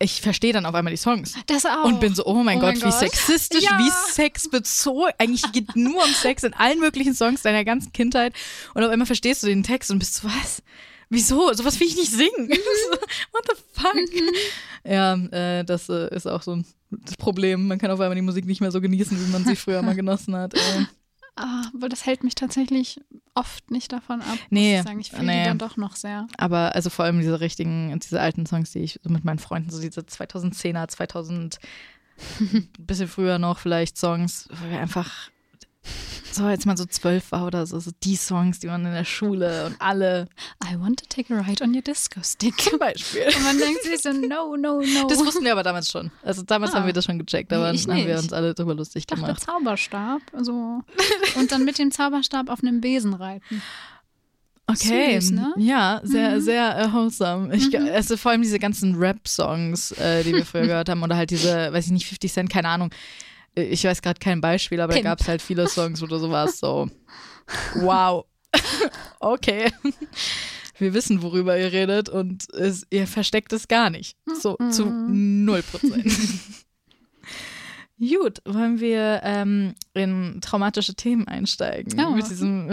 ich 0.03 0.21
verstehe 0.21 0.53
dann 0.53 0.67
auf 0.67 0.75
einmal 0.75 0.93
die 0.93 0.97
Songs. 0.99 1.35
Das 1.47 1.65
auch. 1.65 1.85
Und 1.85 2.01
bin 2.01 2.15
so, 2.15 2.25
oh 2.27 2.43
mein 2.43 2.59
Oh 2.59 2.61
Gott, 2.61 2.75
mein 2.75 2.81
wie 2.81 2.91
Gott. 2.91 2.99
sexistisch, 2.99 3.63
Ja. 3.65 3.79
wie 3.79 4.13
sexbezogen. 4.13 5.13
Eigentlich 5.19 5.51
geht 5.53 5.75
nur 5.77 6.05
um 6.05 6.13
Sex 6.13 6.43
in 6.43 6.55
allen 6.55 6.79
möglichen 6.81 7.15
Songs 7.15 7.43
deiner 7.43 7.65
ganzen 7.65 7.93
Kindheit. 7.93 8.35
Und 8.75 8.83
auf 8.85 8.91
einmal 8.91 9.07
verstehst 9.07 9.43
du 9.43 9.47
den 9.47 9.63
Text 9.63 9.91
und 9.91 9.99
bist 9.99 10.15
so, 10.15 10.29
was? 10.29 10.63
Wieso? 11.09 11.53
Sowas 11.53 11.79
will 11.79 11.87
ich 11.87 11.97
nicht 11.97 12.11
singen. 12.11 12.49
What 13.33 13.45
the 13.47 13.63
fuck? 13.73 13.97
Ja, 14.85 15.15
äh, 15.15 15.65
das 15.65 15.89
äh, 15.89 16.15
ist 16.15 16.27
auch 16.27 16.43
so 16.43 16.57
ein 16.57 16.67
das 16.91 17.17
Problem. 17.17 17.69
Man 17.69 17.79
kann 17.79 17.91
auf 17.91 18.01
einmal 18.01 18.15
die 18.17 18.23
Musik 18.23 18.45
nicht 18.47 18.61
mehr 18.61 18.71
so 18.71 18.81
genießen, 18.81 19.19
wie 19.19 19.31
man 19.33 19.45
sie 19.45 19.57
früher 19.57 19.83
mal 19.83 19.95
genossen 19.95 20.35
hat. 20.37 20.55
Äh. 20.59 20.85
Ah, 21.35 21.65
aber 21.75 21.89
das 21.89 22.05
hält 22.05 22.25
mich 22.25 22.35
tatsächlich 22.35 23.01
oft 23.35 23.71
nicht 23.71 23.93
davon 23.93 24.21
ab. 24.21 24.39
Nee, 24.51 24.73
muss 24.73 24.81
ich 24.81 24.87
sagen. 24.87 25.01
Ich 25.01 25.11
fühle 25.11 25.27
nee. 25.27 25.43
die 25.43 25.49
dann 25.49 25.59
doch 25.59 25.77
noch 25.77 25.97
sehr. 25.97 26.27
Aber 26.37 26.75
also 26.75 26.91
vor 26.91 27.07
allem 27.07 27.21
diese 27.21 27.41
richtigen, 27.41 27.99
diese 28.01 28.21
alten 28.21 28.45
Songs, 28.45 28.73
die 28.73 28.81
ich 28.81 29.01
so 29.03 29.11
mit 29.11 29.25
meinen 29.25 29.39
Freunden, 29.39 29.71
so 29.71 29.81
diese 29.81 30.03
2010er, 30.03 30.89
2000, 30.89 31.59
ein 32.41 32.69
bisschen 32.79 33.09
früher 33.09 33.39
noch 33.39 33.59
vielleicht 33.59 33.97
Songs, 33.97 34.49
wo 34.51 34.71
wir 34.71 34.79
einfach 34.79 35.31
so, 36.31 36.45
als 36.45 36.65
man 36.65 36.77
so 36.77 36.85
zwölf 36.87 37.31
war 37.33 37.47
oder 37.47 37.67
so, 37.67 37.79
so 37.79 37.91
die 38.05 38.17
Songs, 38.17 38.59
die 38.61 38.67
man 38.69 38.87
in 38.87 38.93
der 38.93 39.05
Schule 39.05 39.67
und 39.67 39.77
alle 39.81 40.29
I 40.65 40.79
want 40.81 41.01
to 41.01 41.07
take 41.09 41.35
a 41.35 41.41
ride 41.41 41.63
on 41.63 41.75
your 41.75 41.83
disco 41.83 42.21
stick. 42.23 42.59
zum 42.61 42.79
Beispiel. 42.79 43.23
Und 43.27 43.43
man 43.43 43.59
denkt 43.59 43.83
sich 43.83 44.01
so, 44.01 44.13
no, 44.13 44.57
no, 44.57 44.81
no. 44.81 45.09
Das 45.09 45.19
wussten 45.19 45.45
wir 45.45 45.53
aber 45.53 45.63
damals 45.63 45.91
schon. 45.91 46.11
Also 46.23 46.43
damals 46.43 46.73
Ah. 46.73 46.77
haben 46.79 46.87
wir 46.87 46.93
das 46.95 47.05
schon 47.05 47.19
gecheckt, 47.19 47.53
aber 47.53 47.73
Nee, 47.73 47.83
dann 47.87 47.97
haben 47.99 48.07
wir 48.07 48.19
uns 48.19 48.33
alle 48.33 48.55
drüber 48.55 48.75
lustig 48.75 49.01
ich 49.01 49.07
dachte 49.07 49.23
gemacht. 49.23 49.43
Zauberstab. 49.43 50.23
Also, 50.33 50.83
und 51.37 51.53
dann 51.53 51.65
mit 51.65 51.79
dem 51.79 51.91
Zauberstab 51.91 52.49
auf 52.49 52.63
einem 52.63 52.81
Besen 52.81 53.13
reiten. 53.15 53.61
Okay, 54.67 55.21
Süß, 55.21 55.33
ne? 55.33 55.53
ja, 55.59 56.01
sehr, 56.05 56.37
Mhm. 56.37 56.41
sehr 56.41 56.79
äh, 56.79 56.93
wholesome. 56.93 57.55
Ich, 57.55 57.71
Mhm. 57.73 57.89
Also 57.93 58.17
vor 58.17 58.31
allem 58.31 58.43
diese 58.43 58.59
ganzen 58.59 58.95
Rap-Songs, 58.95 59.93
äh, 59.93 60.23
die 60.23 60.33
wir 60.33 60.47
früher 60.47 60.63
gehört 60.67 60.89
haben, 60.89 61.03
oder 61.03 61.17
halt 61.17 61.31
diese, 61.31 61.73
weiß 61.73 61.87
ich 61.87 61.93
nicht, 61.93 62.07
50 62.07 62.33
Cent, 62.33 62.49
keine 62.51 62.69
Ahnung. 62.69 62.91
Ich 63.55 63.85
weiß 63.85 64.01
gerade 64.03 64.19
kein 64.19 64.41
Beispiel, 64.41 64.81
aber 64.81 64.95
Pimp. 64.95 65.05
da 65.05 65.11
gab 65.11 65.21
es 65.21 65.29
halt 65.29 65.43
viele 65.43 65.69
Songs, 65.69 66.01
wo 66.01 66.07
du 66.07 66.19
so 66.19 66.31
warst, 66.31 66.59
so, 66.61 66.89
wow, 67.77 68.25
okay. 69.21 69.71
Wir 70.79 70.95
wissen, 70.95 71.23
worüber 71.23 71.59
ihr 71.59 71.71
redet 71.73 72.09
und 72.09 72.49
es, 72.55 72.87
ihr 72.91 73.07
versteckt 73.07 73.53
es 73.53 73.69
gar 73.69 73.91
nicht. 73.91 74.17
So, 74.41 74.57
zu 74.71 74.87
Mhm. 74.87 75.45
null 75.45 75.63
Prozent. 75.63 76.07
Gut, 78.09 78.43
wollen 78.45 78.81
wir 78.81 79.21
ähm, 79.23 79.75
in 79.95 80.41
traumatische 80.41 80.95
Themen 80.95 81.29
einsteigen? 81.29 82.01
Oh. 82.05 82.11
Mit 82.11 82.29
diesem 82.29 82.69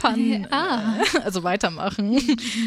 Fun, 0.00 0.46
Ah. 0.52 0.94
also 1.24 1.42
weitermachen. 1.42 2.12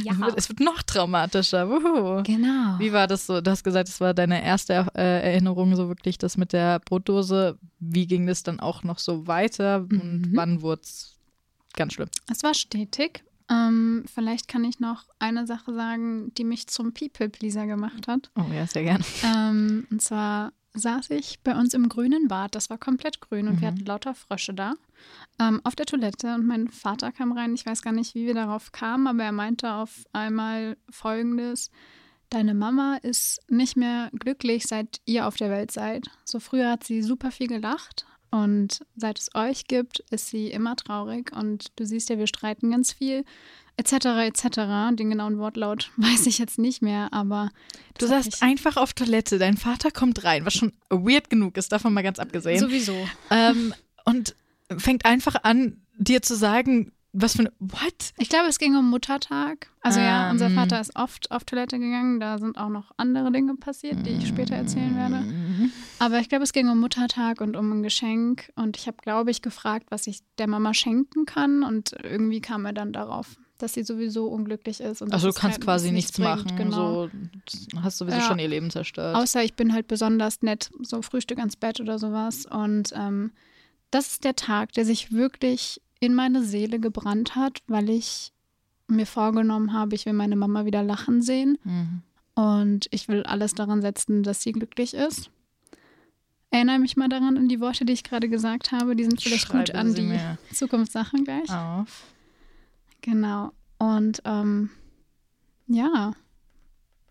Ja. 0.03 0.11
Es 0.13 0.19
wird- 0.19 0.37
Es 0.37 0.49
wird 0.49 0.59
noch 0.59 0.81
traumatischer. 0.83 1.69
Wuhu. 1.69 2.21
Genau. 2.23 2.77
Wie 2.79 2.91
war 2.91 3.07
das 3.07 3.27
so? 3.27 3.39
Du 3.39 3.49
hast 3.49 3.63
gesagt, 3.63 3.87
es 3.87 4.01
war 4.01 4.13
deine 4.13 4.43
erste 4.43 4.87
äh, 4.93 5.31
Erinnerung, 5.31 5.75
so 5.77 5.87
wirklich 5.87 6.17
das 6.17 6.35
mit 6.35 6.51
der 6.51 6.79
Brotdose. 6.79 7.57
Wie 7.79 8.07
ging 8.07 8.27
das 8.27 8.43
dann 8.43 8.59
auch 8.59 8.83
noch 8.83 8.99
so 8.99 9.25
weiter 9.27 9.77
und 9.89 9.91
Mhm. 10.31 10.31
wann 10.35 10.61
wurde 10.61 10.81
es 10.83 11.17
ganz 11.75 11.93
schlimm? 11.93 12.09
Es 12.29 12.43
war 12.43 12.53
stetig. 12.53 13.23
Ähm, 13.49 14.03
vielleicht 14.13 14.47
kann 14.47 14.63
ich 14.65 14.79
noch 14.79 15.05
eine 15.19 15.45
Sache 15.47 15.73
sagen, 15.73 16.33
die 16.35 16.43
mich 16.43 16.67
zum 16.67 16.93
People-Pleaser 16.93 17.67
gemacht 17.67 18.07
hat. 18.07 18.31
Oh 18.37 18.45
ja, 18.53 18.65
sehr 18.67 18.83
gerne. 18.83 19.03
Ähm, 19.25 19.87
und 19.91 20.01
zwar 20.01 20.51
saß 20.73 21.09
ich 21.11 21.39
bei 21.43 21.55
uns 21.55 21.73
im 21.73 21.89
grünen 21.89 22.27
Bad, 22.27 22.55
das 22.55 22.69
war 22.69 22.77
komplett 22.77 23.19
grün 23.21 23.47
und 23.47 23.59
wir 23.61 23.69
Mhm. 23.69 23.73
hatten 23.75 23.85
lauter 23.85 24.15
Frösche 24.15 24.53
da, 24.53 24.73
ähm, 25.39 25.59
auf 25.63 25.75
der 25.75 25.85
Toilette 25.85 26.33
und 26.35 26.45
mein 26.45 26.67
Vater 26.69 27.11
kam 27.11 27.31
rein. 27.33 27.53
Ich 27.53 27.65
weiß 27.65 27.81
gar 27.81 27.91
nicht, 27.93 28.15
wie 28.15 28.25
wir 28.25 28.33
darauf 28.33 28.71
kamen, 28.71 29.07
aber 29.07 29.23
er 29.23 29.31
meinte 29.33 29.71
auf 29.73 30.03
einmal 30.13 30.77
Folgendes. 30.89 31.69
Deine 32.29 32.53
Mama 32.53 32.95
ist 33.01 33.41
nicht 33.49 33.75
mehr 33.75 34.09
glücklich, 34.17 34.63
seit 34.65 35.01
ihr 35.05 35.27
auf 35.27 35.35
der 35.35 35.49
Welt 35.49 35.71
seid. 35.71 36.07
So 36.23 36.39
früher 36.39 36.71
hat 36.71 36.85
sie 36.85 37.01
super 37.03 37.29
viel 37.31 37.47
gelacht 37.47 38.05
und 38.29 38.85
seit 38.95 39.19
es 39.19 39.35
euch 39.35 39.67
gibt, 39.67 39.99
ist 40.11 40.29
sie 40.29 40.47
immer 40.47 40.77
traurig 40.77 41.33
und 41.35 41.67
du 41.75 41.85
siehst 41.85 42.09
ja, 42.09 42.17
wir 42.17 42.27
streiten 42.27 42.71
ganz 42.71 42.93
viel, 42.93 43.25
etc., 43.81 44.05
etc. 44.27 44.45
Den 44.93 45.09
genauen 45.09 45.37
Wortlaut 45.37 45.91
weiß 45.97 46.25
ich 46.27 46.37
jetzt 46.37 46.57
nicht 46.59 46.81
mehr, 46.81 47.11
aber 47.11 47.49
Du 47.97 48.07
mich- 48.07 48.41
einfach 48.41 48.77
auf 48.77 48.93
Toilette, 48.93 49.37
dein 49.39 49.57
Vater 49.57 49.91
kommt 49.91 50.23
rein, 50.23 50.45
was 50.45 50.53
schon 50.53 50.71
weird 50.89 51.29
genug 51.29 51.57
ist, 51.57 51.71
davon 51.71 51.93
mal 51.93 52.01
ganz 52.03 52.19
abgesehen. 52.19 52.59
Sowieso. 52.59 52.95
ähm, 53.29 53.73
und 54.05 54.35
fängt 54.77 55.05
einfach 55.05 55.35
an, 55.43 55.81
dir 55.97 56.21
zu 56.21 56.35
sagen, 56.35 56.91
was 57.13 57.33
für 57.33 57.39
eine. 57.41 57.51
What? 57.59 58.13
Ich 58.19 58.29
glaube, 58.29 58.47
es 58.47 58.57
ging 58.57 58.73
um 58.77 58.89
Muttertag. 58.89 59.67
Also 59.81 59.99
ja, 59.99 60.27
Ah, 60.27 60.31
unser. 60.31 60.49
Vater 60.49 60.79
ist 60.79 60.95
oft 60.95 61.29
auf 61.29 61.43
Toilette 61.43 61.77
gegangen. 61.77 62.21
Da 62.21 62.37
sind 62.37 62.57
auch 62.57 62.69
noch 62.69 62.91
andere 62.95 63.33
Dinge 63.33 63.55
passiert, 63.55 64.05
die 64.05 64.11
ich 64.11 64.29
später 64.29 64.55
erzählen 64.55 64.95
werde. 64.95 65.25
Aber 65.99 66.19
ich 66.19 66.29
glaube, 66.29 66.45
es 66.45 66.53
ging 66.53 66.69
um 66.69 66.79
Muttertag 66.79 67.41
und 67.41 67.57
um 67.57 67.69
ein 67.73 67.83
Geschenk. 67.83 68.49
Und 68.55 68.77
ich 68.77 68.87
habe, 68.87 68.95
glaube 69.03 69.29
ich, 69.29 69.41
gefragt, 69.41 69.87
was 69.89 70.07
ich 70.07 70.19
der 70.37 70.47
Mama 70.47 70.73
schenken 70.73 71.25
kann. 71.25 71.63
Und 71.63 71.91
irgendwie 72.01 72.39
kam 72.39 72.65
er 72.65 72.71
dann 72.71 72.93
darauf, 72.93 73.35
dass 73.61 73.73
sie 73.73 73.83
sowieso 73.83 74.27
unglücklich 74.27 74.79
ist. 74.81 75.01
Und 75.01 75.13
Also 75.13 75.27
du 75.29 75.33
kannst 75.33 75.57
halt 75.57 75.63
quasi 75.65 75.91
nichts 75.91 76.17
nichts 76.17 76.19
machen. 76.45 76.55
Genau. 76.57 77.07
So, 77.07 77.81
hast 77.81 77.97
sowieso 77.97 78.17
Ja. 78.17 78.23
schon 78.23 78.39
ihr 78.39 78.47
Leben 78.47 78.69
zerstört. 78.69 79.15
Außer 79.15 79.43
ich 79.43 79.53
bin 79.55 79.73
halt 79.73 79.87
besonders 79.87 80.41
nett, 80.41 80.69
so 80.81 81.01
Frühstück 81.01 81.39
ans 81.39 81.55
Bett 81.55 81.79
oder 81.79 81.99
sowas. 81.99 82.45
Und 82.45 82.91
ähm, 82.95 83.31
das 83.91 84.07
ist 84.07 84.23
der 84.23 84.35
Tag, 84.35 84.71
der 84.73 84.85
sich 84.85 85.11
wirklich 85.11 85.81
in 85.99 86.13
meine 86.15 86.43
Seele 86.43 86.79
gebrannt 86.79 87.35
hat, 87.35 87.59
weil 87.67 87.89
ich 87.89 88.31
mir 88.87 89.05
vorgenommen 89.05 89.73
habe, 89.73 89.95
ich 89.95 90.05
will 90.05 90.13
meine 90.13 90.35
Mama 90.35 90.65
wieder 90.65 90.83
lachen 90.83 91.21
sehen 91.21 91.57
Mhm. 91.63 92.01
und 92.33 92.87
ich 92.91 93.07
will 93.07 93.23
alles 93.23 93.53
daran 93.55 93.81
setzen, 93.81 94.23
dass 94.23 94.41
sie 94.41 94.51
glücklich 94.51 94.93
ist. 94.93 95.29
Erinnere 96.49 96.79
mich 96.79 96.97
mal 96.97 97.07
daran 97.07 97.37
an 97.37 97.47
die 97.47 97.61
Worte, 97.61 97.85
die 97.85 97.93
ich 97.93 98.03
gerade 98.03 98.27
gesagt 98.27 98.73
habe. 98.73 98.95
Die 98.97 99.05
sind 99.05 99.21
vielleicht 99.21 99.47
gut 99.47 99.69
Schreibe 99.69 99.79
an 99.79 99.93
sie 99.93 100.09
die 100.49 100.55
Zukunftssachen 100.55 101.23
gleich. 101.23 101.49
auf. 101.49 102.03
Genau. 103.01 103.51
Und 103.77 104.21
ähm, 104.25 104.69
ja, 105.67 106.13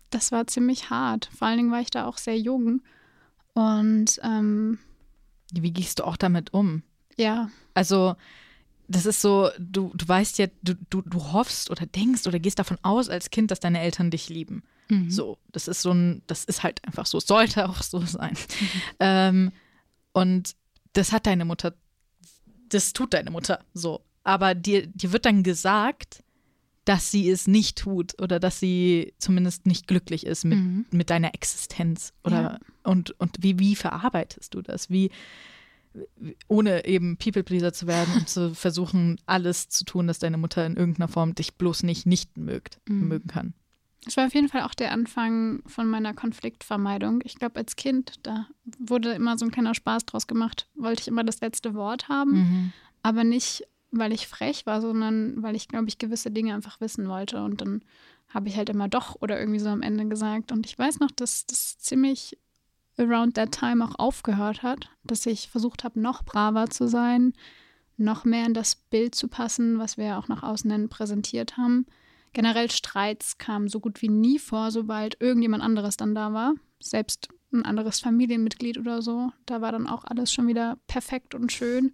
das 0.09 0.31
war 0.31 0.47
ziemlich 0.47 0.89
hart. 0.89 1.29
Vor 1.35 1.47
allen 1.47 1.57
Dingen 1.57 1.71
war 1.71 1.81
ich 1.81 1.89
da 1.89 2.05
auch 2.05 2.17
sehr 2.17 2.37
jung. 2.37 2.81
Und 3.53 4.19
ähm, 4.23 4.79
Wie 5.51 5.71
gehst 5.71 5.99
du 5.99 6.03
auch 6.05 6.17
damit 6.17 6.53
um? 6.53 6.83
ja, 7.17 7.49
Also, 7.73 8.15
das 8.87 9.05
ist 9.05 9.21
so, 9.21 9.49
du, 9.59 9.91
du 9.93 10.07
weißt 10.07 10.37
ja, 10.39 10.47
du, 10.63 10.75
du, 10.89 11.01
du 11.01 11.31
hoffst 11.31 11.69
oder 11.69 11.85
denkst 11.85 12.25
oder 12.27 12.39
gehst 12.39 12.59
davon 12.59 12.77
aus 12.81 13.09
als 13.09 13.29
Kind, 13.29 13.51
dass 13.51 13.59
deine 13.59 13.79
Eltern 13.79 14.11
dich 14.11 14.27
lieben. 14.29 14.63
Mhm. 14.89 15.09
So, 15.09 15.37
das 15.51 15.67
ist 15.67 15.81
so 15.81 15.91
ein, 15.91 16.21
das 16.27 16.43
ist 16.45 16.63
halt 16.63 16.83
einfach 16.85 17.05
so, 17.05 17.19
sollte 17.19 17.67
auch 17.69 17.81
so 17.83 18.01
sein. 18.01 18.37
Ähm, 18.99 19.51
und 20.13 20.55
das 20.93 21.11
hat 21.13 21.25
deine 21.25 21.45
Mutter, 21.45 21.73
das 22.69 22.91
tut 22.93 23.13
deine 23.13 23.31
Mutter 23.31 23.63
so. 23.73 24.01
Aber 24.23 24.53
dir, 24.55 24.87
dir 24.87 25.11
wird 25.13 25.25
dann 25.25 25.43
gesagt, 25.43 26.23
dass 26.85 27.11
sie 27.11 27.29
es 27.29 27.47
nicht 27.47 27.77
tut 27.77 28.19
oder 28.21 28.39
dass 28.39 28.59
sie 28.59 29.13
zumindest 29.19 29.67
nicht 29.67 29.87
glücklich 29.87 30.25
ist 30.25 30.45
mit, 30.45 30.57
Mhm. 30.59 30.85
mit 30.91 31.09
deiner 31.09 31.33
Existenz. 31.35 32.13
Oder 32.23 32.41
Ja. 32.41 32.59
und, 32.83 33.11
und 33.19 33.37
wie, 33.41 33.59
wie 33.59 33.75
verarbeitest 33.75 34.53
du 34.55 34.61
das? 34.61 34.89
Wie, 34.89 35.11
ohne 36.47 36.85
eben 36.85 37.17
People-Pleaser 37.17 37.73
zu 37.73 37.85
werden 37.87 38.13
und 38.15 38.29
zu 38.29 38.55
versuchen, 38.55 39.19
alles 39.25 39.69
zu 39.69 39.83
tun, 39.85 40.07
dass 40.07 40.19
deine 40.19 40.37
Mutter 40.37 40.65
in 40.65 40.75
irgendeiner 40.77 41.07
Form 41.07 41.35
dich 41.35 41.55
bloß 41.55 41.83
nicht 41.83 42.05
nicht 42.05 42.37
mögt, 42.37 42.79
Mhm. 42.87 43.07
mögen 43.07 43.27
kann. 43.27 43.53
Es 44.07 44.17
war 44.17 44.25
auf 44.25 44.33
jeden 44.33 44.49
Fall 44.49 44.63
auch 44.63 44.73
der 44.73 44.91
Anfang 44.91 45.61
von 45.67 45.87
meiner 45.87 46.15
Konfliktvermeidung. 46.15 47.21
Ich 47.23 47.35
glaube, 47.35 47.59
als 47.59 47.75
Kind, 47.75 48.15
da 48.23 48.47
wurde 48.79 49.11
immer 49.11 49.37
so 49.37 49.45
ein 49.45 49.51
kleiner 49.51 49.75
Spaß 49.75 50.07
draus 50.07 50.25
gemacht, 50.25 50.67
wollte 50.73 51.01
ich 51.01 51.07
immer 51.07 51.23
das 51.23 51.39
letzte 51.41 51.75
Wort 51.75 52.09
haben. 52.09 52.31
Mhm. 52.31 52.73
Aber 53.03 53.23
nicht, 53.23 53.63
weil 53.91 54.13
ich 54.13 54.27
frech 54.27 54.65
war, 54.65 54.81
sondern 54.81 55.43
weil 55.43 55.55
ich, 55.55 55.67
glaube 55.67 55.87
ich, 55.87 55.97
gewisse 55.97 56.31
Dinge 56.31 56.53
einfach 56.53 56.81
wissen 56.81 57.07
wollte. 57.07 57.43
Und 57.43 57.61
dann 57.61 57.83
habe 58.29 58.47
ich 58.47 58.55
halt 58.55 58.69
immer 58.69 58.87
doch 58.87 59.17
oder 59.21 59.39
irgendwie 59.39 59.59
so 59.59 59.69
am 59.69 59.81
Ende 59.81 60.07
gesagt. 60.07 60.51
Und 60.51 60.65
ich 60.65 60.77
weiß 60.77 60.99
noch, 60.99 61.11
dass 61.11 61.45
das 61.45 61.77
ziemlich 61.79 62.37
around 62.97 63.35
that 63.35 63.51
time 63.51 63.83
auch 63.83 63.95
aufgehört 63.99 64.63
hat, 64.63 64.89
dass 65.03 65.25
ich 65.25 65.49
versucht 65.49 65.83
habe, 65.83 65.99
noch 65.99 66.23
braver 66.23 66.69
zu 66.69 66.87
sein, 66.87 67.33
noch 67.97 68.25
mehr 68.25 68.45
in 68.45 68.53
das 68.53 68.75
Bild 68.75 69.15
zu 69.15 69.27
passen, 69.27 69.79
was 69.79 69.97
wir 69.97 70.05
ja 70.05 70.19
auch 70.19 70.27
nach 70.27 70.43
außen 70.43 70.71
hin 70.71 70.89
präsentiert 70.89 71.57
haben. 71.57 71.85
Generell 72.33 72.71
Streits 72.71 73.37
kamen 73.37 73.67
so 73.67 73.79
gut 73.79 74.01
wie 74.01 74.09
nie 74.09 74.39
vor, 74.39 74.71
sobald 74.71 75.21
irgendjemand 75.21 75.63
anderes 75.63 75.97
dann 75.97 76.15
da 76.15 76.31
war. 76.31 76.53
Selbst 76.81 77.27
ein 77.51 77.65
anderes 77.65 77.99
Familienmitglied 77.99 78.77
oder 78.77 79.01
so. 79.01 79.31
Da 79.45 79.61
war 79.61 79.73
dann 79.73 79.87
auch 79.87 80.05
alles 80.05 80.31
schon 80.31 80.47
wieder 80.47 80.77
perfekt 80.87 81.35
und 81.35 81.51
schön. 81.51 81.93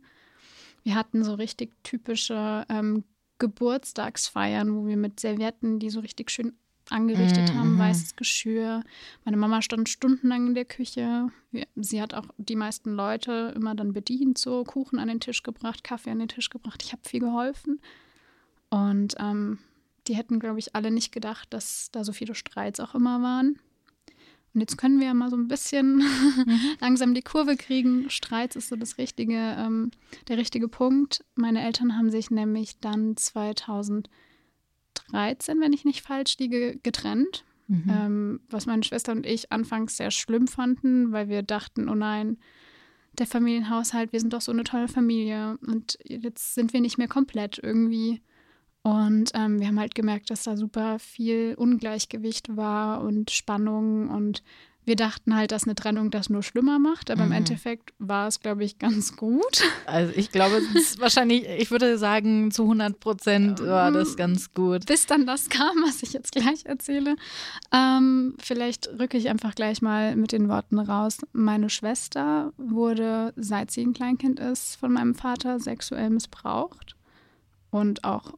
Wir 0.87 0.95
hatten 0.95 1.21
so 1.25 1.33
richtig 1.33 1.73
typische 1.83 2.65
ähm, 2.69 3.03
Geburtstagsfeiern, 3.39 4.73
wo 4.73 4.87
wir 4.87 4.95
mit 4.95 5.19
Servietten, 5.19 5.79
die 5.79 5.89
so 5.89 5.99
richtig 5.99 6.31
schön 6.31 6.53
angerichtet 6.89 7.53
haben, 7.53 7.73
Mhm. 7.73 7.79
weißes 7.79 8.15
Geschirr. 8.15 8.83
Meine 9.25 9.35
Mama 9.35 9.61
stand 9.61 9.89
stundenlang 9.89 10.47
in 10.47 10.53
der 10.55 10.63
Küche. 10.63 11.27
Sie 11.75 12.01
hat 12.01 12.13
auch 12.13 12.27
die 12.37 12.55
meisten 12.55 12.93
Leute 12.93 13.51
immer 13.53 13.75
dann 13.75 13.91
bedient, 13.91 14.37
so 14.37 14.63
Kuchen 14.63 14.97
an 14.97 15.09
den 15.09 15.19
Tisch 15.19 15.43
gebracht, 15.43 15.83
Kaffee 15.83 16.11
an 16.11 16.19
den 16.19 16.29
Tisch 16.29 16.49
gebracht. 16.49 16.81
Ich 16.81 16.93
habe 16.93 17.01
viel 17.03 17.19
geholfen. 17.19 17.81
Und 18.69 19.15
ähm, 19.19 19.59
die 20.07 20.15
hätten, 20.15 20.39
glaube 20.39 20.59
ich, 20.59 20.73
alle 20.73 20.89
nicht 20.89 21.11
gedacht, 21.11 21.53
dass 21.53 21.89
da 21.91 22.05
so 22.05 22.13
viele 22.13 22.33
Streits 22.33 22.79
auch 22.79 22.95
immer 22.95 23.21
waren. 23.21 23.59
Und 24.53 24.61
jetzt 24.61 24.77
können 24.77 24.99
wir 24.99 25.07
ja 25.07 25.13
mal 25.13 25.29
so 25.29 25.35
ein 25.35 25.47
bisschen 25.47 26.01
langsam 26.79 27.13
die 27.13 27.21
Kurve 27.21 27.55
kriegen. 27.57 28.09
Streits 28.09 28.55
ist 28.55 28.69
so 28.69 28.75
das 28.75 28.97
richtige, 28.97 29.35
ähm, 29.35 29.91
der 30.27 30.37
richtige 30.37 30.67
Punkt. 30.67 31.23
Meine 31.35 31.63
Eltern 31.63 31.95
haben 31.97 32.09
sich 32.09 32.31
nämlich 32.31 32.79
dann 32.79 33.15
2013, 33.15 34.09
wenn 35.59 35.73
ich 35.73 35.85
nicht 35.85 36.01
falsch 36.01 36.37
liege, 36.39 36.79
getrennt. 36.81 37.43
Mhm. 37.67 37.83
Ähm, 37.89 38.39
was 38.49 38.65
meine 38.65 38.83
Schwester 38.83 39.11
und 39.11 39.25
ich 39.25 39.51
anfangs 39.51 39.97
sehr 39.97 40.11
schlimm 40.11 40.47
fanden, 40.47 41.11
weil 41.11 41.27
wir 41.27 41.43
dachten, 41.43 41.89
oh 41.89 41.95
nein, 41.95 42.37
der 43.19 43.27
Familienhaushalt, 43.27 44.13
wir 44.13 44.19
sind 44.19 44.33
doch 44.33 44.41
so 44.41 44.51
eine 44.51 44.63
tolle 44.63 44.87
Familie 44.87 45.57
und 45.65 45.97
jetzt 46.03 46.55
sind 46.55 46.73
wir 46.73 46.81
nicht 46.81 46.97
mehr 46.97 47.07
komplett 47.07 47.59
irgendwie. 47.61 48.21
Und 48.87 49.31
ähm, 49.33 49.59
wir 49.59 49.67
haben 49.67 49.81
halt 49.81 49.95
gemerkt, 49.95 50.29
dass 50.29 50.43
da 50.43 50.55
super 50.55 50.97
viel 50.97 51.55
Ungleichgewicht 51.57 52.55
war 52.55 53.01
und 53.01 53.31
Spannung 53.31 54.09
und 54.09 54.43
wir 54.85 54.95
dachten 54.95 55.35
halt, 55.35 55.51
dass 55.51 55.65
eine 55.65 55.75
Trennung 55.75 56.09
das 56.09 56.29
nur 56.29 56.41
schlimmer 56.41 56.79
macht, 56.79 57.11
aber 57.11 57.25
mhm. 57.25 57.31
im 57.31 57.37
Endeffekt 57.39 57.93
war 57.99 58.29
es, 58.29 58.39
glaube 58.39 58.63
ich, 58.63 58.79
ganz 58.79 59.17
gut. 59.17 59.61
Also 59.85 60.13
ich 60.15 60.31
glaube, 60.31 60.55
es 60.55 60.75
ist 60.75 61.01
wahrscheinlich, 61.01 61.45
ich 61.57 61.69
würde 61.69 61.97
sagen, 61.97 62.51
zu 62.51 62.63
100 62.63 62.99
Prozent 62.99 63.59
war 63.59 63.91
das 63.91 64.15
ganz 64.15 64.53
gut. 64.53 64.85
Bis 64.85 65.05
dann 65.05 65.25
das 65.25 65.49
kam, 65.49 65.75
was 65.85 66.03
ich 66.03 66.13
jetzt 66.13 66.31
gleich 66.31 66.65
erzähle. 66.65 67.17
Ähm, 67.73 68.35
vielleicht 68.39 68.87
rücke 68.99 69.17
ich 69.17 69.29
einfach 69.29 69.55
gleich 69.55 69.81
mal 69.81 70.15
mit 70.15 70.31
den 70.31 70.47
Worten 70.47 70.79
raus. 70.79 71.17
Meine 71.33 71.69
Schwester 71.69 72.53
wurde, 72.57 73.33
seit 73.35 73.71
sie 73.71 73.81
ein 73.81 73.93
Kleinkind 73.93 74.39
ist, 74.39 74.75
von 74.75 74.93
meinem 74.93 75.15
Vater 75.15 75.59
sexuell 75.59 76.09
missbraucht 76.09 76.95
und 77.69 78.05
auch 78.05 78.33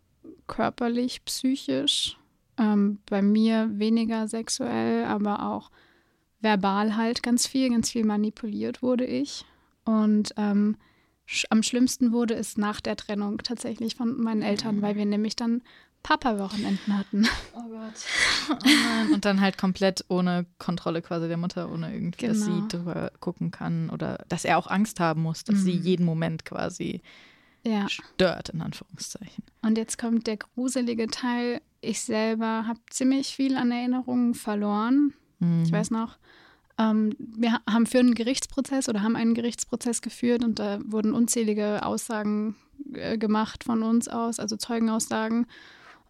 körperlich, 0.50 1.24
psychisch. 1.24 2.18
Ähm, 2.58 3.00
bei 3.10 3.22
mir 3.22 3.70
weniger 3.72 4.28
sexuell, 4.28 5.06
aber 5.06 5.46
auch 5.46 5.72
verbal 6.42 6.98
halt 6.98 7.24
ganz 7.24 7.48
viel, 7.48 7.70
ganz 7.70 7.92
viel 7.92 8.06
manipuliert 8.06 8.82
wurde 8.82 9.06
ich. 9.06 9.46
Und 9.86 10.34
ähm, 10.36 10.76
sch 11.26 11.46
am 11.50 11.64
schlimmsten 11.64 12.12
wurde 12.12 12.34
es 12.34 12.58
nach 12.58 12.82
der 12.82 12.98
Trennung 12.98 13.38
tatsächlich 13.38 13.96
von 13.96 14.22
meinen 14.22 14.42
Eltern, 14.42 14.82
weil 14.82 14.98
wir 14.98 15.06
nämlich 15.06 15.38
dann 15.38 15.62
Papa-Wochenenden 16.04 16.98
hatten. 16.98 17.28
Oh 17.54 17.70
Gott. 17.70 17.94
Oh 18.52 19.14
und 19.14 19.26
dann 19.26 19.42
halt 19.42 19.60
komplett 19.60 20.04
ohne 20.10 20.48
Kontrolle 20.58 21.04
quasi 21.04 21.28
der 21.28 21.38
Mutter, 21.38 21.72
ohne 21.72 21.94
irgendwie, 21.94 22.18
genau. 22.22 22.34
dass 22.34 22.46
sie 22.46 22.52
genau. 22.52 22.68
drüber 22.68 23.12
gucken 23.20 23.52
kann 23.52 23.92
oder 23.92 24.26
dass 24.28 24.44
er 24.44 24.58
auch 24.58 24.66
Angst 24.66 25.00
haben 25.00 25.22
muss, 25.22 25.44
dass 25.44 25.58
mhm. 25.58 25.64
sie 25.64 25.72
jeden 25.72 26.04
Moment 26.04 26.46
quasi 26.46 27.04
ja. 27.64 27.88
stört, 27.90 28.50
in 28.50 28.62
Anführungszeichen. 28.62 29.44
Und 29.62 29.78
jetzt 29.78 29.98
kommt 29.98 30.28
der 30.28 30.38
gruselige 30.38 31.08
Teil. 31.08 31.62
Ich 31.82 32.02
selber 32.02 32.66
habe 32.68 32.80
ziemlich 32.90 33.36
viel 33.36 33.56
an 33.58 33.72
Erinnerungen 33.72 34.34
verloren. 34.34 35.14
Mhm. 35.40 35.64
Ich 35.64 35.72
weiß 35.72 35.92
noch, 35.92 36.18
ähm, 36.78 37.16
wir 37.20 37.60
haben 37.70 37.86
für 37.86 38.00
einen 38.00 38.16
Gerichtsprozess 38.16 38.90
oder 38.90 39.04
haben 39.04 39.16
einen 39.16 39.34
Gerichtsprozess 39.34 40.02
geführt 40.02 40.44
und 40.44 40.60
da 40.60 40.80
wurden 40.86 41.14
unzählige 41.14 41.86
Aussagen 41.86 42.56
äh, 42.94 43.18
gemacht 43.18 43.64
von 43.64 43.84
uns 43.84 44.08
aus, 44.08 44.40
also 44.40 44.56
Zeugenaussagen. 44.56 45.46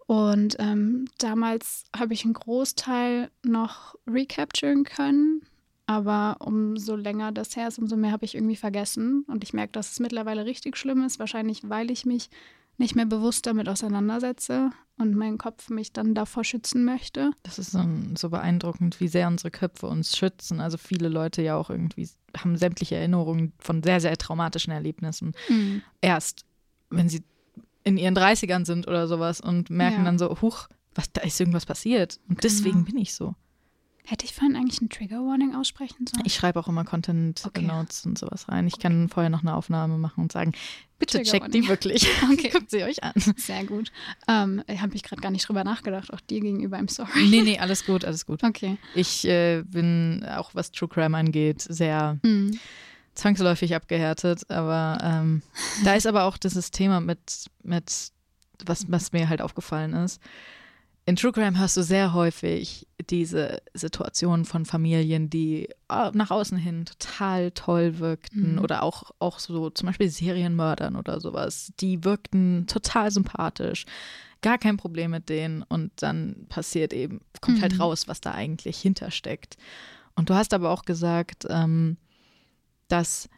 Und 0.05 0.55
ähm, 0.59 1.05
damals 1.19 1.83
habe 1.95 2.13
ich 2.13 2.23
einen 2.23 2.33
Großteil 2.33 3.29
noch 3.43 3.95
recapturen 4.07 4.83
können, 4.83 5.43
aber 5.89 6.35
umso 6.37 6.95
länger 6.95 7.31
das 7.31 7.55
her 7.55 7.67
ist, 7.67 7.79
umso 7.79 7.97
mehr 7.97 8.11
habe 8.11 8.23
ich 8.23 8.35
irgendwie 8.35 8.55
vergessen. 8.55 9.25
Und 9.27 9.43
ich 9.43 9.53
merke, 9.53 9.71
dass 9.71 9.91
es 9.91 9.99
mittlerweile 9.99 10.45
richtig 10.45 10.77
schlimm 10.77 11.01
ist, 11.03 11.17
wahrscheinlich 11.17 11.67
weil 11.67 11.89
ich 11.89 12.05
mich 12.05 12.29
nicht 12.77 12.95
mehr 12.95 13.07
bewusst 13.07 13.47
damit 13.47 13.67
auseinandersetze 13.67 14.69
und 14.99 15.15
mein 15.15 15.39
Kopf 15.39 15.71
mich 15.71 15.91
dann 15.91 16.13
davor 16.13 16.43
schützen 16.43 16.85
möchte. 16.85 17.31
Das 17.41 17.57
ist 17.57 17.71
so, 17.71 17.83
so, 18.13 18.29
beeindruckend, 18.29 18.99
wie 18.99 19.07
sehr 19.07 19.27
unsere 19.27 19.49
Köpfe 19.49 19.87
uns 19.87 20.15
schützen. 20.15 20.61
Also 20.61 20.77
viele 20.77 21.09
Leute 21.09 21.41
ja 21.41 21.55
auch 21.55 21.71
irgendwie 21.71 22.07
haben 22.37 22.55
sämtliche 22.55 22.95
Erinnerungen 22.95 23.53
von 23.57 23.81
sehr, 23.81 23.99
sehr 23.99 24.15
traumatischen 24.15 24.71
Erlebnissen. 24.71 25.31
Mhm. 25.49 25.81
Erst, 26.01 26.45
wenn 26.91 27.09
sie 27.09 27.23
in 27.83 27.97
ihren 27.97 28.15
30ern 28.15 28.63
sind 28.63 28.87
oder 28.87 29.07
sowas 29.07 29.41
und 29.41 29.71
merken 29.71 30.01
ja. 30.01 30.03
dann 30.03 30.19
so, 30.19 30.39
huch, 30.39 30.67
was, 30.93 31.11
da 31.11 31.21
ist 31.21 31.39
irgendwas 31.39 31.65
passiert. 31.65 32.19
Und 32.29 32.39
genau. 32.39 32.41
deswegen 32.43 32.85
bin 32.85 32.99
ich 32.99 33.15
so. 33.15 33.33
Hätte 34.09 34.25
ich 34.25 34.33
vorhin 34.33 34.55
eigentlich 34.55 34.81
ein 34.81 34.89
Trigger 34.89 35.17
Warning 35.17 35.53
aussprechen 35.53 36.07
sollen? 36.07 36.25
Ich 36.25 36.33
schreibe 36.33 36.59
auch 36.59 36.67
immer 36.67 36.83
Content 36.83 37.43
okay. 37.45 37.61
Notes 37.61 38.07
und 38.07 38.17
sowas 38.17 38.49
rein. 38.49 38.65
Ich 38.65 38.73
okay. 38.73 38.81
kann 38.81 39.07
vorher 39.07 39.29
noch 39.29 39.41
eine 39.41 39.53
Aufnahme 39.53 39.99
machen 39.99 40.23
und 40.23 40.31
sagen, 40.31 40.53
bitte 40.97 41.21
checkt 41.21 41.53
die 41.53 41.67
wirklich. 41.67 42.09
Okay. 42.33 42.49
Guckt 42.49 42.71
sie 42.71 42.83
euch 42.83 43.03
an. 43.03 43.13
Sehr 43.37 43.65
gut. 43.65 43.91
Ähm, 44.27 44.63
Habe 44.67 44.95
ich 44.95 45.03
gerade 45.03 45.21
gar 45.21 45.29
nicht 45.29 45.47
drüber 45.47 45.63
nachgedacht, 45.63 46.11
auch 46.11 46.21
dir 46.21 46.41
gegenüber, 46.41 46.77
I'm 46.77 46.91
sorry. 46.91 47.27
Nee, 47.29 47.43
nee, 47.43 47.59
alles 47.59 47.85
gut, 47.85 48.03
alles 48.03 48.25
gut. 48.25 48.43
Okay. 48.43 48.77
Ich 48.95 49.27
äh, 49.27 49.61
bin 49.63 50.25
auch, 50.25 50.55
was 50.55 50.71
True 50.71 50.89
Crime 50.89 51.15
angeht, 51.15 51.61
sehr 51.61 52.17
mhm. 52.23 52.57
zwangsläufig 53.13 53.75
abgehärtet. 53.75 54.49
Aber 54.49 54.97
ähm, 55.03 55.43
da 55.83 55.93
ist 55.93 56.07
aber 56.07 56.23
auch 56.23 56.37
dieses 56.39 56.71
Thema 56.71 56.99
mit, 56.99 57.45
mit 57.61 58.11
was, 58.65 58.91
was 58.91 59.11
mir 59.11 59.29
halt 59.29 59.43
aufgefallen 59.43 59.93
ist 59.93 60.19
in 61.09 61.15
True 61.15 61.31
Crime 61.31 61.57
hörst 61.57 61.75
du 61.75 61.81
sehr 61.81 62.13
häufig 62.13 62.87
diese 63.09 63.63
Situation 63.73 64.45
von 64.45 64.63
Familien, 64.63 65.27
die 65.27 65.67
äh, 65.89 66.11
nach 66.13 66.29
außen 66.29 66.55
hin 66.55 66.85
total 66.85 67.49
toll 67.49 67.97
wirkten 67.97 68.53
mhm. 68.53 68.59
oder 68.59 68.83
auch, 68.83 69.09
auch 69.17 69.39
so 69.39 69.71
zum 69.71 69.87
Beispiel 69.87 70.07
Serienmördern 70.07 70.95
oder 70.95 71.19
sowas. 71.19 71.73
Die 71.79 72.03
wirkten 72.03 72.67
total 72.67 73.09
sympathisch, 73.09 73.87
gar 74.43 74.59
kein 74.59 74.77
Problem 74.77 75.09
mit 75.09 75.29
denen 75.29 75.63
und 75.63 75.91
dann 75.95 76.45
passiert 76.47 76.93
eben, 76.93 77.21
kommt 77.41 77.59
halt 77.59 77.73
mhm. 77.73 77.79
halt 77.79 77.89
raus, 77.89 78.07
was 78.07 78.21
da 78.21 78.33
eigentlich 78.33 78.79
hintersteckt. 78.79 79.57
Und 80.13 80.29
du 80.29 80.35
hast 80.35 80.53
aber 80.53 80.69
auch 80.69 80.83
gesagt, 80.83 81.47
ähm, 81.49 81.97
dass 82.87 83.29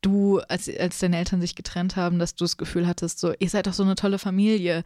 du, 0.00 0.40
als, 0.48 0.68
als 0.68 0.98
deine 0.98 1.18
Eltern 1.18 1.40
sich 1.40 1.54
getrennt 1.54 1.94
haben, 1.94 2.18
dass 2.18 2.34
du 2.34 2.42
das 2.42 2.56
Gefühl 2.56 2.88
hattest, 2.88 3.20
so, 3.20 3.34
ihr 3.38 3.48
seid 3.48 3.68
doch 3.68 3.72
so 3.72 3.84
eine 3.84 3.94
tolle 3.94 4.18
Familie. 4.18 4.82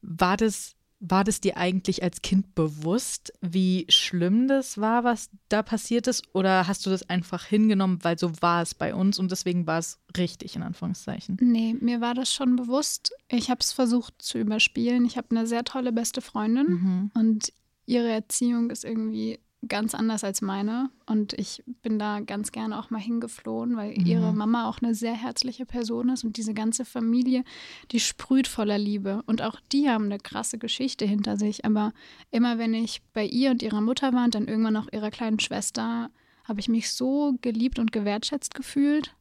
War 0.00 0.36
das 0.36 0.76
war 1.00 1.24
das 1.24 1.40
dir 1.40 1.56
eigentlich 1.56 2.02
als 2.02 2.20
Kind 2.20 2.54
bewusst, 2.54 3.32
wie 3.40 3.86
schlimm 3.88 4.48
das 4.48 4.78
war, 4.78 5.02
was 5.02 5.30
da 5.48 5.62
passiert 5.62 6.06
ist? 6.06 6.24
Oder 6.34 6.66
hast 6.66 6.84
du 6.84 6.90
das 6.90 7.08
einfach 7.08 7.44
hingenommen, 7.44 7.98
weil 8.02 8.18
so 8.18 8.30
war 8.42 8.62
es 8.62 8.74
bei 8.74 8.94
uns 8.94 9.18
und 9.18 9.30
deswegen 9.30 9.66
war 9.66 9.78
es 9.78 9.98
richtig, 10.16 10.56
in 10.56 10.62
Anführungszeichen? 10.62 11.38
Nee, 11.40 11.74
mir 11.80 12.02
war 12.02 12.12
das 12.12 12.32
schon 12.32 12.54
bewusst. 12.54 13.12
Ich 13.28 13.50
habe 13.50 13.60
es 13.60 13.72
versucht 13.72 14.20
zu 14.20 14.38
überspielen. 14.38 15.06
Ich 15.06 15.16
habe 15.16 15.30
eine 15.30 15.46
sehr 15.46 15.64
tolle 15.64 15.90
beste 15.92 16.20
Freundin 16.20 16.66
mhm. 16.66 17.10
und 17.14 17.52
ihre 17.86 18.10
Erziehung 18.10 18.70
ist 18.70 18.84
irgendwie 18.84 19.40
ganz 19.68 19.94
anders 19.94 20.24
als 20.24 20.40
meine. 20.42 20.90
Und 21.06 21.32
ich 21.34 21.62
bin 21.82 21.98
da 21.98 22.20
ganz 22.20 22.52
gerne 22.52 22.78
auch 22.78 22.90
mal 22.90 23.00
hingeflohen, 23.00 23.76
weil 23.76 23.90
mhm. 23.90 24.06
ihre 24.06 24.32
Mama 24.32 24.68
auch 24.68 24.78
eine 24.82 24.94
sehr 24.94 25.14
herzliche 25.14 25.66
Person 25.66 26.08
ist 26.08 26.24
und 26.24 26.36
diese 26.36 26.54
ganze 26.54 26.84
Familie, 26.84 27.44
die 27.92 28.00
sprüht 28.00 28.48
voller 28.48 28.78
Liebe. 28.78 29.22
Und 29.26 29.42
auch 29.42 29.60
die 29.72 29.88
haben 29.88 30.06
eine 30.06 30.18
krasse 30.18 30.58
Geschichte 30.58 31.04
hinter 31.04 31.36
sich. 31.36 31.64
Aber 31.64 31.92
immer 32.30 32.58
wenn 32.58 32.74
ich 32.74 33.02
bei 33.12 33.26
ihr 33.26 33.50
und 33.50 33.62
ihrer 33.62 33.80
Mutter 33.80 34.12
war 34.12 34.24
und 34.24 34.34
dann 34.34 34.48
irgendwann 34.48 34.76
auch 34.76 34.88
ihrer 34.92 35.10
kleinen 35.10 35.40
Schwester, 35.40 36.10
habe 36.44 36.60
ich 36.60 36.68
mich 36.68 36.90
so 36.90 37.34
geliebt 37.42 37.78
und 37.78 37.92
gewertschätzt 37.92 38.54
gefühlt. 38.54 39.14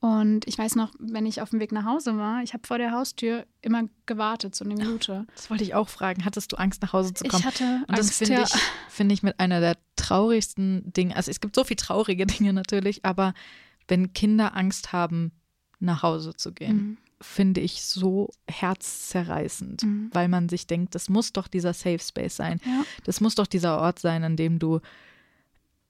Und 0.00 0.48
ich 0.48 0.56
weiß 0.56 0.76
noch, 0.76 0.92
wenn 0.98 1.26
ich 1.26 1.42
auf 1.42 1.50
dem 1.50 1.60
Weg 1.60 1.72
nach 1.72 1.84
Hause 1.84 2.16
war, 2.16 2.42
ich 2.42 2.54
habe 2.54 2.66
vor 2.66 2.78
der 2.78 2.92
Haustür 2.92 3.44
immer 3.60 3.84
gewartet, 4.06 4.54
so 4.54 4.64
eine 4.64 4.74
Minute. 4.74 5.26
Das 5.36 5.50
wollte 5.50 5.62
ich 5.62 5.74
auch 5.74 5.90
fragen. 5.90 6.24
Hattest 6.24 6.52
du 6.52 6.56
Angst, 6.56 6.80
nach 6.80 6.94
Hause 6.94 7.12
zu 7.12 7.24
kommen? 7.24 7.40
Ich 7.40 7.46
hatte 7.46 7.84
Und 7.86 7.98
das 7.98 8.16
finde 8.16 8.32
ja. 8.34 8.42
ich, 8.44 8.54
find 8.88 9.12
ich 9.12 9.22
mit 9.22 9.38
einer 9.38 9.60
der 9.60 9.76
traurigsten 9.96 10.90
Dinge. 10.94 11.14
Also 11.16 11.30
es 11.30 11.40
gibt 11.40 11.54
so 11.54 11.64
viele 11.64 11.76
traurige 11.76 12.26
Dinge 12.26 12.54
natürlich, 12.54 13.04
aber 13.04 13.34
wenn 13.88 14.14
Kinder 14.14 14.56
Angst 14.56 14.92
haben, 14.92 15.32
nach 15.80 16.02
Hause 16.02 16.34
zu 16.34 16.52
gehen, 16.52 16.76
mhm. 16.76 16.96
finde 17.20 17.60
ich 17.60 17.82
so 17.82 18.30
herzzerreißend, 18.48 19.82
mhm. 19.82 20.10
weil 20.12 20.28
man 20.28 20.48
sich 20.48 20.66
denkt, 20.66 20.94
das 20.94 21.08
muss 21.08 21.32
doch 21.32 21.48
dieser 21.48 21.74
Safe 21.74 21.98
Space 21.98 22.36
sein. 22.36 22.60
Ja. 22.64 22.84
Das 23.04 23.20
muss 23.20 23.34
doch 23.34 23.46
dieser 23.46 23.78
Ort 23.78 23.98
sein, 23.98 24.24
an 24.24 24.36
dem 24.36 24.58
du 24.58 24.80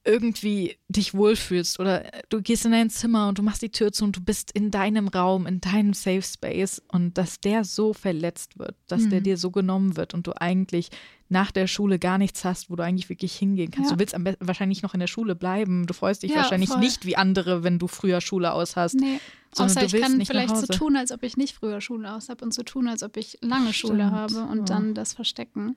irgendwie 0.03 0.77
dich 0.89 1.13
wohlfühlst 1.13 1.79
oder 1.79 2.03
du 2.29 2.41
gehst 2.41 2.65
in 2.65 2.71
dein 2.71 2.89
Zimmer 2.89 3.27
und 3.27 3.37
du 3.37 3.43
machst 3.43 3.61
die 3.61 3.71
Tür 3.71 3.91
zu 3.91 4.03
und 4.03 4.15
du 4.15 4.21
bist 4.21 4.51
in 4.51 4.71
deinem 4.71 5.07
Raum, 5.07 5.45
in 5.45 5.61
deinem 5.61 5.93
Safe 5.93 6.23
Space 6.23 6.81
und 6.87 7.17
dass 7.17 7.39
der 7.39 7.63
so 7.63 7.93
verletzt 7.93 8.57
wird, 8.57 8.75
dass 8.87 9.03
mhm. 9.03 9.09
der 9.11 9.21
dir 9.21 9.37
so 9.37 9.51
genommen 9.51 9.97
wird 9.97 10.13
und 10.13 10.25
du 10.25 10.33
eigentlich 10.39 10.89
nach 11.29 11.51
der 11.51 11.67
Schule 11.67 11.99
gar 11.99 12.17
nichts 12.17 12.43
hast, 12.43 12.69
wo 12.69 12.75
du 12.75 12.83
eigentlich 12.83 13.09
wirklich 13.09 13.35
hingehen 13.35 13.71
kannst. 13.71 13.91
Ja. 13.91 13.95
Du 13.95 13.99
willst 13.99 14.15
am 14.15 14.25
wahrscheinlich 14.39 14.81
noch 14.81 14.93
in 14.93 14.99
der 14.99 15.07
Schule 15.07 15.35
bleiben. 15.35 15.85
Du 15.85 15.93
freust 15.93 16.23
dich 16.23 16.31
ja, 16.31 16.37
wahrscheinlich 16.37 16.69
voll. 16.69 16.79
nicht 16.79 17.05
wie 17.05 17.15
andere, 17.15 17.63
wenn 17.63 17.79
du 17.79 17.87
früher 17.87 18.21
Schule 18.21 18.53
aus 18.53 18.75
hast. 18.75 18.95
Nee. 18.95 19.19
Außer 19.57 19.83
ich 19.83 19.93
kann 19.93 20.23
vielleicht 20.25 20.55
so 20.55 20.67
tun, 20.67 20.95
als 20.95 21.11
ob 21.11 21.23
ich 21.23 21.37
nicht 21.37 21.55
früher 21.55 21.81
Schule 21.81 22.13
aus 22.13 22.29
habe 22.29 22.43
und 22.45 22.53
so 22.53 22.63
tun, 22.63 22.87
als 22.87 23.03
ob 23.03 23.17
ich 23.17 23.37
lange 23.41 23.73
Stimmt. 23.73 23.91
Schule 23.91 24.11
habe 24.11 24.43
und 24.43 24.69
ja. 24.69 24.75
dann 24.75 24.93
das 24.93 25.13
verstecken, 25.13 25.75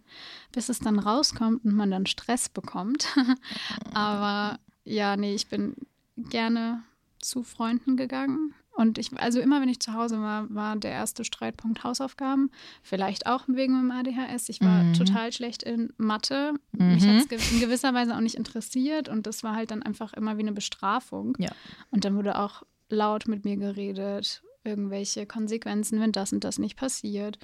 bis 0.53 0.69
es 0.69 0.79
dann 0.79 0.99
rauskommt 0.99 1.65
und 1.65 1.75
man 1.75 1.91
dann 1.91 2.07
Stress 2.07 2.49
bekommt. 2.49 3.07
Aber 3.95 4.59
ja, 4.85 5.17
nee, 5.17 5.35
ich 5.35 5.49
bin 5.49 5.75
gerne 6.17 6.83
zu 7.21 7.43
Freunden 7.43 7.97
gegangen 7.97 8.55
und 8.75 8.99
ich, 8.99 9.17
also 9.17 9.41
immer 9.41 9.61
wenn 9.61 9.69
ich 9.69 9.79
zu 9.79 9.93
Hause 9.93 10.21
war, 10.21 10.53
war 10.53 10.75
der 10.77 10.91
erste 10.91 11.25
Streitpunkt 11.25 11.85
Hausaufgaben. 11.85 12.51
Vielleicht 12.83 13.27
auch 13.27 13.45
wegen 13.47 13.75
meinem 13.75 13.93
ADHS. 13.93 14.49
Ich 14.49 14.61
war 14.61 14.83
mhm. 14.83 14.95
total 14.95 15.33
schlecht 15.33 15.63
in 15.63 15.93
Mathe. 15.97 16.55
Mhm. 16.73 16.95
Mich 16.95 17.07
hat 17.07 17.31
es 17.31 17.53
in 17.53 17.61
gewisser 17.61 17.95
Weise 17.95 18.17
auch 18.17 18.21
nicht 18.21 18.35
interessiert 18.35 19.09
und 19.09 19.27
das 19.27 19.45
war 19.45 19.55
halt 19.55 19.71
dann 19.71 19.83
einfach 19.83 20.13
immer 20.13 20.37
wie 20.39 20.43
eine 20.43 20.53
Bestrafung. 20.53 21.37
Ja. 21.39 21.53
Und 21.93 22.05
dann 22.05 22.17
wurde 22.17 22.37
auch 22.37 22.65
laut 22.89 23.29
mit 23.29 23.45
mir 23.45 23.57
geredet, 23.57 24.43
irgendwelche 24.65 25.27
Konsequenzen, 25.27 26.01
wenn 26.01 26.13
das 26.13 26.33
und 26.33 26.45
das 26.45 26.59
nicht 26.59 26.77
passiert. 26.77 27.39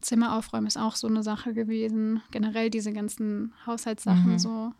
Zimmer 0.00 0.36
aufräumen 0.36 0.66
ist 0.66 0.76
auch 0.76 0.96
so 0.96 1.06
eine 1.06 1.22
Sache 1.22 1.54
gewesen. 1.54 2.22
Generell 2.30 2.70
diese 2.70 2.92
ganzen 2.92 3.52
Haushaltssachen 3.66 4.32
mhm. 4.32 4.38
so. 4.38 4.72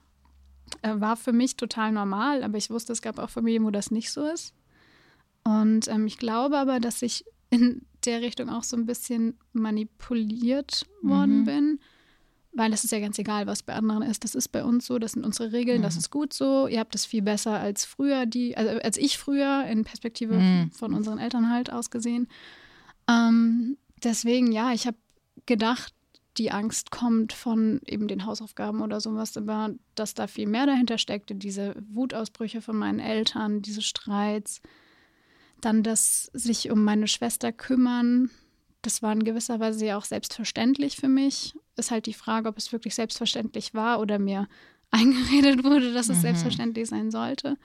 Äh, 0.82 1.00
war 1.00 1.16
für 1.16 1.32
mich 1.32 1.56
total 1.56 1.92
normal, 1.92 2.42
aber 2.42 2.58
ich 2.58 2.70
wusste, 2.70 2.92
es 2.92 3.02
gab 3.02 3.18
auch 3.18 3.30
Familien, 3.30 3.64
wo 3.64 3.70
das 3.70 3.90
nicht 3.90 4.10
so 4.10 4.26
ist. 4.26 4.54
Und 5.44 5.88
ähm, 5.88 6.06
ich 6.06 6.18
glaube 6.18 6.58
aber, 6.58 6.80
dass 6.80 7.02
ich 7.02 7.24
in 7.50 7.84
der 8.04 8.22
Richtung 8.22 8.48
auch 8.48 8.64
so 8.64 8.76
ein 8.76 8.86
bisschen 8.86 9.36
manipuliert 9.52 10.86
worden 11.02 11.40
Mhm. 11.40 11.44
bin. 11.44 11.80
Weil 12.54 12.72
es 12.74 12.84
ist 12.84 12.90
ja 12.90 13.00
ganz 13.00 13.18
egal, 13.18 13.46
was 13.46 13.62
bei 13.62 13.72
anderen 13.74 14.02
ist. 14.02 14.24
Das 14.24 14.34
ist 14.34 14.48
bei 14.48 14.62
uns 14.62 14.84
so, 14.86 14.98
das 14.98 15.12
sind 15.12 15.24
unsere 15.24 15.52
Regeln, 15.52 15.80
das 15.80 15.94
Mhm. 15.94 15.98
ist 16.00 16.10
gut 16.10 16.32
so. 16.34 16.66
Ihr 16.66 16.80
habt 16.80 16.94
es 16.94 17.06
viel 17.06 17.22
besser 17.22 17.58
als 17.58 17.84
früher, 17.86 18.26
die, 18.26 18.56
also 18.56 18.78
als 18.80 18.98
ich 18.98 19.16
früher, 19.16 19.64
in 19.64 19.84
Perspektive 19.84 20.34
Mhm. 20.34 20.70
von 20.70 20.92
unseren 20.92 21.18
Eltern 21.18 21.50
halt 21.50 21.72
ausgesehen. 21.72 22.28
Ähm, 23.08 23.78
deswegen, 24.04 24.52
ja, 24.52 24.72
ich 24.72 24.86
habe 24.86 24.96
gedacht, 25.46 25.94
die 26.38 26.50
Angst 26.50 26.90
kommt 26.90 27.32
von 27.32 27.80
eben 27.86 28.08
den 28.08 28.24
Hausaufgaben 28.26 28.80
oder 28.82 29.00
sowas, 29.00 29.36
aber 29.36 29.70
dass 29.94 30.14
da 30.14 30.26
viel 30.26 30.46
mehr 30.46 30.66
dahinter 30.66 30.98
steckte, 30.98 31.34
diese 31.34 31.74
Wutausbrüche 31.90 32.60
von 32.62 32.76
meinen 32.76 33.00
Eltern, 33.00 33.60
diese 33.62 33.82
Streits, 33.82 34.60
dann 35.60 35.82
das 35.82 36.30
sich 36.32 36.70
um 36.70 36.84
meine 36.84 37.06
Schwester 37.06 37.52
kümmern, 37.52 38.30
das 38.82 39.02
war 39.02 39.12
in 39.12 39.24
gewisser 39.24 39.60
Weise 39.60 39.86
ja 39.86 39.96
auch 39.96 40.04
selbstverständlich 40.04 40.96
für 40.96 41.08
mich. 41.08 41.54
Ist 41.76 41.90
halt 41.90 42.06
die 42.06 42.14
Frage, 42.14 42.48
ob 42.48 42.58
es 42.58 42.72
wirklich 42.72 42.94
selbstverständlich 42.94 43.74
war 43.74 44.00
oder 44.00 44.18
mir 44.18 44.48
eingeredet 44.90 45.64
wurde, 45.64 45.92
dass 45.94 46.08
es 46.08 46.18
Mhm. 46.18 46.22
selbstverständlich 46.22 46.88
sein 46.88 47.10
sollte. 47.10 47.56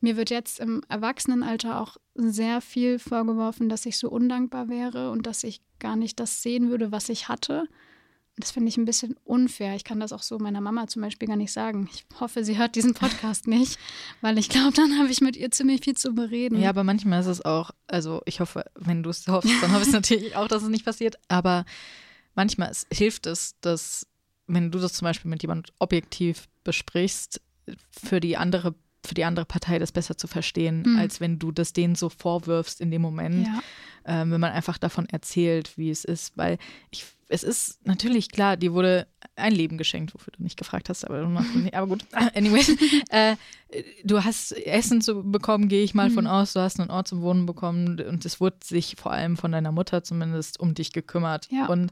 Mir 0.00 0.16
wird 0.18 0.28
jetzt 0.28 0.60
im 0.60 0.82
Erwachsenenalter 0.90 1.80
auch 1.80 1.96
sehr 2.14 2.60
viel 2.60 2.98
vorgeworfen, 2.98 3.68
dass 3.70 3.86
ich 3.86 3.96
so 3.98 4.10
undankbar 4.10 4.68
wäre 4.68 5.10
und 5.10 5.26
dass 5.26 5.42
ich 5.42 5.62
gar 5.78 5.96
nicht 5.96 6.20
das 6.20 6.42
sehen 6.42 6.68
würde, 6.68 6.92
was 6.92 7.08
ich 7.08 7.28
hatte. 7.28 7.66
Das 8.38 8.50
finde 8.50 8.68
ich 8.68 8.76
ein 8.76 8.84
bisschen 8.84 9.16
unfair. 9.24 9.74
Ich 9.76 9.84
kann 9.84 9.98
das 9.98 10.12
auch 10.12 10.22
so 10.22 10.38
meiner 10.38 10.60
Mama 10.60 10.86
zum 10.88 11.00
Beispiel 11.00 11.26
gar 11.26 11.36
nicht 11.36 11.52
sagen. 11.52 11.88
Ich 11.92 12.04
hoffe, 12.20 12.44
sie 12.44 12.58
hört 12.58 12.74
diesen 12.74 12.92
Podcast 12.92 13.46
nicht, 13.46 13.78
weil 14.20 14.36
ich 14.36 14.50
glaube, 14.50 14.74
dann 14.74 14.98
habe 14.98 15.08
ich 15.10 15.22
mit 15.22 15.36
ihr 15.36 15.50
ziemlich 15.50 15.82
viel 15.84 15.96
zu 15.96 16.12
bereden. 16.14 16.60
Ja, 16.60 16.68
aber 16.68 16.84
manchmal 16.84 17.20
ist 17.20 17.26
es 17.28 17.42
auch, 17.44 17.70
also 17.86 18.20
ich 18.26 18.40
hoffe, 18.40 18.64
wenn 18.74 19.02
du 19.02 19.08
es 19.10 19.26
hoffst, 19.26 19.50
dann 19.62 19.72
hoffe 19.72 19.84
ich 19.86 19.92
natürlich 19.92 20.36
auch, 20.36 20.48
dass 20.48 20.62
es 20.62 20.68
nicht 20.68 20.84
passiert. 20.84 21.16
Aber 21.28 21.64
manchmal 22.34 22.70
es, 22.70 22.86
hilft 22.92 23.26
es, 23.26 23.54
dass, 23.62 24.06
wenn 24.46 24.70
du 24.70 24.78
das 24.80 24.92
zum 24.92 25.06
Beispiel 25.06 25.30
mit 25.30 25.40
jemand 25.42 25.72
objektiv 25.78 26.46
besprichst, 26.62 27.40
für 27.90 28.20
die 28.20 28.36
andere, 28.36 28.74
für 29.04 29.14
die 29.14 29.24
andere 29.24 29.46
Partei 29.46 29.78
das 29.78 29.92
besser 29.92 30.18
zu 30.18 30.26
verstehen, 30.26 30.82
Mhm. 30.86 30.98
als 30.98 31.20
wenn 31.20 31.38
du 31.38 31.52
das 31.52 31.72
denen 31.72 31.94
so 31.94 32.10
vorwirfst 32.10 32.82
in 32.82 32.90
dem 32.90 33.00
Moment. 33.02 33.46
ja. 33.46 33.60
ähm, 34.04 34.30
wenn 34.30 34.40
man 34.40 34.52
einfach 34.52 34.76
davon 34.78 35.06
erzählt, 35.08 35.76
wie 35.78 35.90
es 35.90 36.04
ist. 36.04 36.36
Weil 36.36 36.58
ich, 36.90 37.04
es 37.28 37.42
ist 37.42 37.84
natürlich 37.86 38.30
klar, 38.30 38.56
dir 38.56 38.72
wurde 38.72 39.06
ein 39.34 39.52
Leben 39.52 39.78
geschenkt, 39.78 40.14
wofür 40.14 40.32
du 40.36 40.42
nicht 40.42 40.56
gefragt 40.56 40.88
hast, 40.88 41.04
aber, 41.04 41.20
du 41.22 41.28
machst 41.28 41.54
nicht, 41.56 41.74
aber 41.74 41.88
gut. 41.88 42.04
Anyway, 42.34 42.64
äh, 43.08 43.36
du 44.04 44.22
hast 44.22 44.52
Essen 44.52 45.00
zu 45.00 45.22
bekommen, 45.24 45.68
gehe 45.68 45.82
ich 45.82 45.92
mal 45.94 46.10
von 46.10 46.24
Mhm. 46.24 46.30
aus. 46.30 46.52
Du 46.52 46.60
hast 46.60 46.78
einen 46.78 46.90
Ort 46.90 47.08
zum 47.08 47.22
Wohnen 47.22 47.44
bekommen 47.46 48.00
und 48.00 48.24
es 48.24 48.40
wurde 48.40 48.58
sich 48.62 48.94
vor 48.96 49.12
allem 49.12 49.36
von 49.36 49.50
deiner 49.52 49.72
Mutter 49.72 50.04
zumindest 50.04 50.60
um 50.60 50.74
dich 50.74 50.92
gekümmert. 50.92 51.48
Ja. 51.50 51.66
Und 51.66 51.90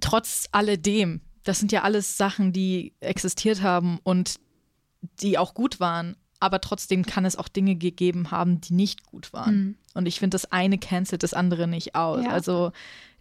trotz 0.00 0.48
alledem, 0.52 1.20
das 1.44 1.58
sind 1.58 1.72
ja 1.72 1.82
alles 1.82 2.16
Sachen, 2.16 2.52
die 2.52 2.94
existiert 3.00 3.62
haben 3.62 3.98
und 4.02 4.36
die 5.20 5.38
auch 5.38 5.54
gut 5.54 5.80
waren. 5.80 6.16
Aber 6.42 6.60
trotzdem 6.62 7.04
kann 7.04 7.26
es 7.26 7.36
auch 7.36 7.48
Dinge 7.48 7.76
gegeben 7.76 8.30
haben, 8.30 8.62
die 8.62 8.72
nicht 8.72 9.04
gut 9.04 9.32
waren. 9.34 9.54
Mhm. 9.56 9.74
Und 9.92 10.06
ich 10.06 10.18
finde, 10.18 10.34
das 10.36 10.50
eine 10.50 10.78
cancelt 10.78 11.22
das 11.22 11.34
andere 11.34 11.68
nicht 11.68 11.94
aus. 11.94 12.24
Ja. 12.24 12.30
Also 12.30 12.72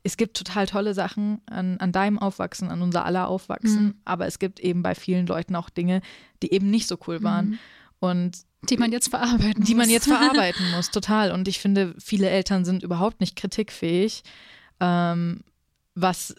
es 0.04 0.18
gibt 0.18 0.38
total 0.38 0.66
tolle 0.66 0.94
Sachen 0.94 1.42
an, 1.50 1.78
an 1.78 1.92
deinem 1.92 2.20
Aufwachsen, 2.20 2.70
an 2.70 2.82
unser 2.82 3.06
aller 3.06 3.28
Aufwachsen, 3.28 3.84
Mhm. 3.86 3.96
aber 4.06 4.28
es 4.28 4.40
gibt 4.40 4.60
eben 4.60 4.82
bei 4.84 4.96
vielen 4.96 5.28
Leuten 5.28 5.56
auch 5.56 5.70
Dinge, 5.70 6.02
die 6.42 6.54
eben 6.54 6.70
nicht 6.70 6.88
so 6.88 6.98
cool 7.08 7.22
waren. 7.24 7.50
Mhm. 7.50 7.60
Und 8.00 8.38
Die 8.70 8.78
man 8.78 8.92
jetzt 8.92 9.10
verarbeiten 9.10 9.64
die 9.66 9.76
man 9.76 9.88
muss. 9.88 9.94
jetzt 9.94 10.08
verarbeiten 10.08 10.72
muss, 10.72 10.90
total. 10.92 11.32
Und 11.32 11.48
ich 11.48 11.60
finde, 11.60 11.94
viele 12.00 12.30
Eltern 12.30 12.64
sind 12.66 12.82
überhaupt 12.84 13.20
nicht 13.20 13.36
kritikfähig, 13.36 14.24
ähm, 14.80 15.42
was, 15.96 16.34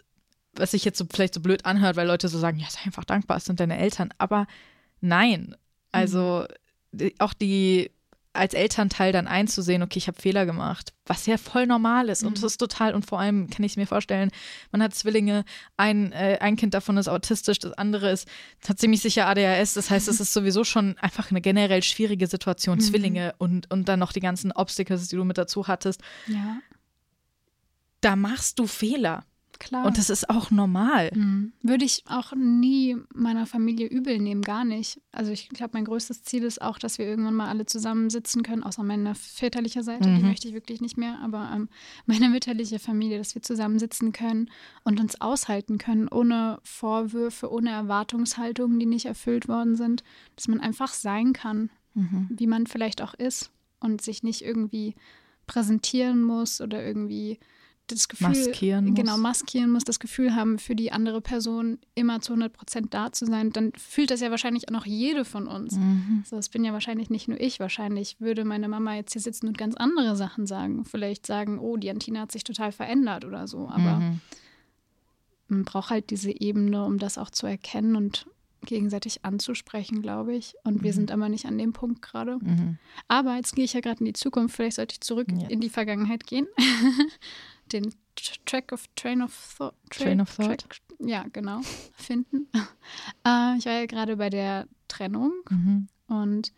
was 0.55 0.71
sich 0.71 0.85
jetzt 0.85 0.99
so 0.99 1.05
vielleicht 1.13 1.35
so 1.35 1.41
blöd 1.41 1.67
anhört, 1.67 1.97
weil 1.97 2.07
Leute 2.07 2.29
so 2.29 2.39
sagen, 2.39 2.59
ja, 2.59 2.67
sei 2.71 2.81
einfach 2.87 3.05
dankbar, 3.05 3.37
es 3.37 3.45
sind 3.45 3.61
deine 3.61 3.77
Eltern. 3.79 4.09
Aber 4.19 4.47
nein, 5.01 5.55
also 5.93 6.47
die- 6.93 7.15
auch 7.21 7.35
die 7.35 7.91
als 8.33 8.55
Elternteil 8.55 9.11
dann 9.13 9.27
einzusehen, 9.27 9.83
okay, 9.83 9.99
ich 9.99 10.07
habe 10.07 10.21
Fehler 10.23 10.47
gemacht, 10.47 10.93
was 11.05 11.27
ja 11.27 11.37
voll 11.37 11.67
normal 11.67 12.09
ist 12.09 12.23
und 12.23 12.31
Mhm. 12.31 12.35
das 12.43 12.53
ist 12.53 12.59
total 12.59 12.95
und 12.95 13.05
vor 13.05 13.19
allem 13.19 13.51
kann 13.51 13.65
ich 13.65 13.73
es 13.73 13.77
mir 13.77 13.89
vorstellen, 13.89 14.31
man 14.71 14.81
hat 14.83 14.95
Zwillinge, 14.95 15.45
ein, 15.77 16.13
äh, 16.13 16.39
ein 16.41 16.55
Kind 16.55 16.73
davon 16.75 16.97
ist 16.97 17.09
autistisch, 17.09 17.59
das 17.59 17.73
andere 17.73 18.13
ist 18.13 18.29
hat 18.69 18.79
ziemlich 18.79 19.01
sicher 19.03 19.27
ADHS, 19.27 19.75
das 19.75 19.91
heißt, 19.91 20.07
es 20.07 20.21
ist 20.21 20.33
sowieso 20.33 20.63
schon 20.63 20.97
einfach 20.99 21.31
eine 21.33 21.41
generell 21.41 21.83
schwierige 21.83 22.29
Situation, 22.29 22.79
Mhm. 22.79 22.83
Zwillinge 22.83 23.35
und, 23.39 23.69
und 23.71 23.89
dann 23.89 23.99
noch 23.99 24.13
die 24.13 24.21
ganzen 24.21 24.53
Obstacles, 24.53 25.09
die 25.09 25.17
du 25.17 25.25
mit 25.25 25.37
dazu 25.37 25.67
hattest, 25.67 26.01
Ja, 26.29 26.59
da 28.01 28.17
machst 28.17 28.59
du 28.59 28.67
Fehler 28.67 29.25
klar. 29.61 29.87
und 29.87 29.97
das 29.99 30.11
ist 30.11 30.29
auch 30.29 30.51
normal. 30.51 31.11
Mhm. 31.15 31.53
Würde 31.63 31.85
ich 31.85 32.03
auch 32.09 32.33
nie 32.35 32.97
meiner 33.15 33.47
Familie 33.47 33.87
übel 33.87 34.19
nehmen, 34.19 34.43
gar 34.43 34.65
nicht. 34.65 35.01
Also 35.13 35.31
ich 35.31 35.49
glaube, 35.51 35.71
mein 35.75 35.85
größtes 35.85 36.23
Ziel 36.25 36.43
ist 36.43 36.61
auch, 36.61 36.79
dass 36.79 36.99
wir 36.99 37.07
irgendwann 37.07 37.35
mal 37.35 37.49
alle 37.49 37.67
zusammensitzen 37.67 38.43
können, 38.43 38.63
außer 38.65 38.83
meiner 38.83 39.15
väterlicher 39.15 39.83
Seite, 39.83 40.11
die 40.11 40.21
Mhm. 40.23 40.27
möchte 40.29 40.49
ich 40.49 40.55
wirklich 40.55 40.81
nicht 40.81 40.97
mehr, 40.97 41.19
aber 41.23 41.51
ähm, 41.55 41.69
meine 42.07 42.29
mütterliche 42.29 42.79
Familie, 42.81 43.19
dass 43.19 43.35
wir 43.35 43.43
zusammensitzen 43.43 44.13
können 44.13 44.51
und 44.83 44.99
uns 44.99 45.21
aushalten 45.21 45.79
können, 45.79 46.09
ohne 46.09 46.59
Vorwürfe, 46.65 47.51
ohne 47.53 47.71
Erwartungshaltungen, 47.71 48.79
die 48.81 48.87
nicht 48.87 49.07
erfüllt 49.07 49.47
worden 49.47 49.77
sind, 49.77 50.03
dass 50.37 50.49
man 50.49 50.61
einfach 50.61 50.93
sein 50.93 51.33
kann, 51.33 51.71
Mhm. 51.95 52.29
wie 52.31 52.47
man 52.47 52.67
vielleicht 52.67 53.03
auch 53.03 53.15
ist 53.15 53.51
und 53.81 54.01
sich 54.01 54.23
nicht 54.23 54.43
irgendwie 54.45 54.95
präsentieren 55.47 56.23
muss 56.23 56.61
oder 56.61 56.85
irgendwie 56.85 57.39
das 57.95 58.09
Gefühl 58.09 58.29
Maskieren 58.29 58.87
muss. 58.87 58.95
genau 58.95 59.17
maskieren 59.19 59.71
muss, 59.71 59.85
das 59.85 59.99
Gefühl 60.01 60.35
haben, 60.35 60.59
für 60.59 60.75
die 60.75 60.93
andere 60.93 61.21
Person 61.21 61.79
immer 61.95 62.21
zu 62.21 62.33
100 62.33 62.53
Prozent 62.53 62.95
da 62.95 63.13
zu 63.13 63.27
sein, 63.27 63.51
dann 63.51 63.73
fühlt 63.77 64.11
das 64.11 64.21
ja 64.21 64.31
wahrscheinlich 64.31 64.69
auch 64.69 64.73
noch 64.73 64.87
jede 64.87 65.25
von 65.25 65.47
uns. 65.47 65.77
Mhm. 65.77 66.23
So, 66.27 66.37
das 66.37 66.49
bin 66.49 66.65
ja 66.65 66.73
wahrscheinlich 66.73 67.11
nicht 67.11 67.29
nur 67.29 67.41
ich. 67.41 67.61
Wahrscheinlich 67.61 68.21
würde 68.21 68.45
meine 68.45 68.69
Mama 68.69 68.95
jetzt 68.97 69.13
hier 69.13 69.23
sitzen 69.23 69.47
und 69.49 69.59
ganz 69.59 69.75
andere 69.77 70.17
Sachen 70.17 70.47
sagen. 70.47 70.85
Vielleicht 70.85 71.27
sagen, 71.27 71.59
oh, 71.59 71.77
die 71.77 71.91
Antina 71.91 72.21
hat 72.21 72.33
sich 72.33 72.45
total 72.45 72.73
verändert 72.73 73.25
oder 73.25 73.47
so. 73.49 73.69
Aber 73.69 74.01
Mhm. 74.01 74.21
man 75.49 75.65
braucht 75.65 75.91
halt 75.91 76.11
diese 76.11 76.31
Ebene, 76.41 76.85
um 76.85 76.99
das 76.99 77.19
auch 77.19 77.31
zu 77.31 77.47
erkennen 77.47 77.97
und 77.97 78.27
gegenseitig 78.67 79.25
anzusprechen, 79.25 80.03
glaube 80.03 80.35
ich. 80.37 80.55
Und 80.65 80.83
wir 80.83 80.91
Mhm. 80.93 80.95
sind 80.97 81.11
aber 81.13 81.31
nicht 81.31 81.47
an 81.47 81.57
dem 81.57 81.73
Punkt 81.73 82.03
gerade. 82.03 82.37
Mhm. 82.43 82.77
Aber 83.09 83.37
jetzt 83.37 83.57
gehe 83.57 83.65
ich 83.65 83.73
ja 83.73 83.81
gerade 83.81 84.01
in 84.01 84.05
die 84.05 84.13
Zukunft. 84.13 84.55
Vielleicht 84.55 84.77
sollte 84.77 84.93
ich 84.93 85.01
zurück 85.01 85.29
Ja. 85.35 85.49
in 85.49 85.61
die 85.61 85.71
Vergangenheit 85.71 86.27
gehen. 86.27 86.47
Den 87.73 87.95
Track 88.47 88.73
of 88.73 88.85
Train 88.97 89.23
of 89.23 89.55
Thought. 89.57 89.75
Train 89.91 90.21
of 90.21 90.35
Thought. 90.37 90.47
Track, 90.69 90.81
ja, 91.01 91.25
genau. 91.33 91.61
Finden. 91.95 92.49
äh, 93.27 93.57
ich 93.59 93.67
war 93.67 93.73
ja 93.73 93.87
gerade 93.87 94.17
bei 94.17 94.31
der 94.31 94.67
Trennung 94.89 95.33
Mhm. 95.49 95.89
und 96.09 96.53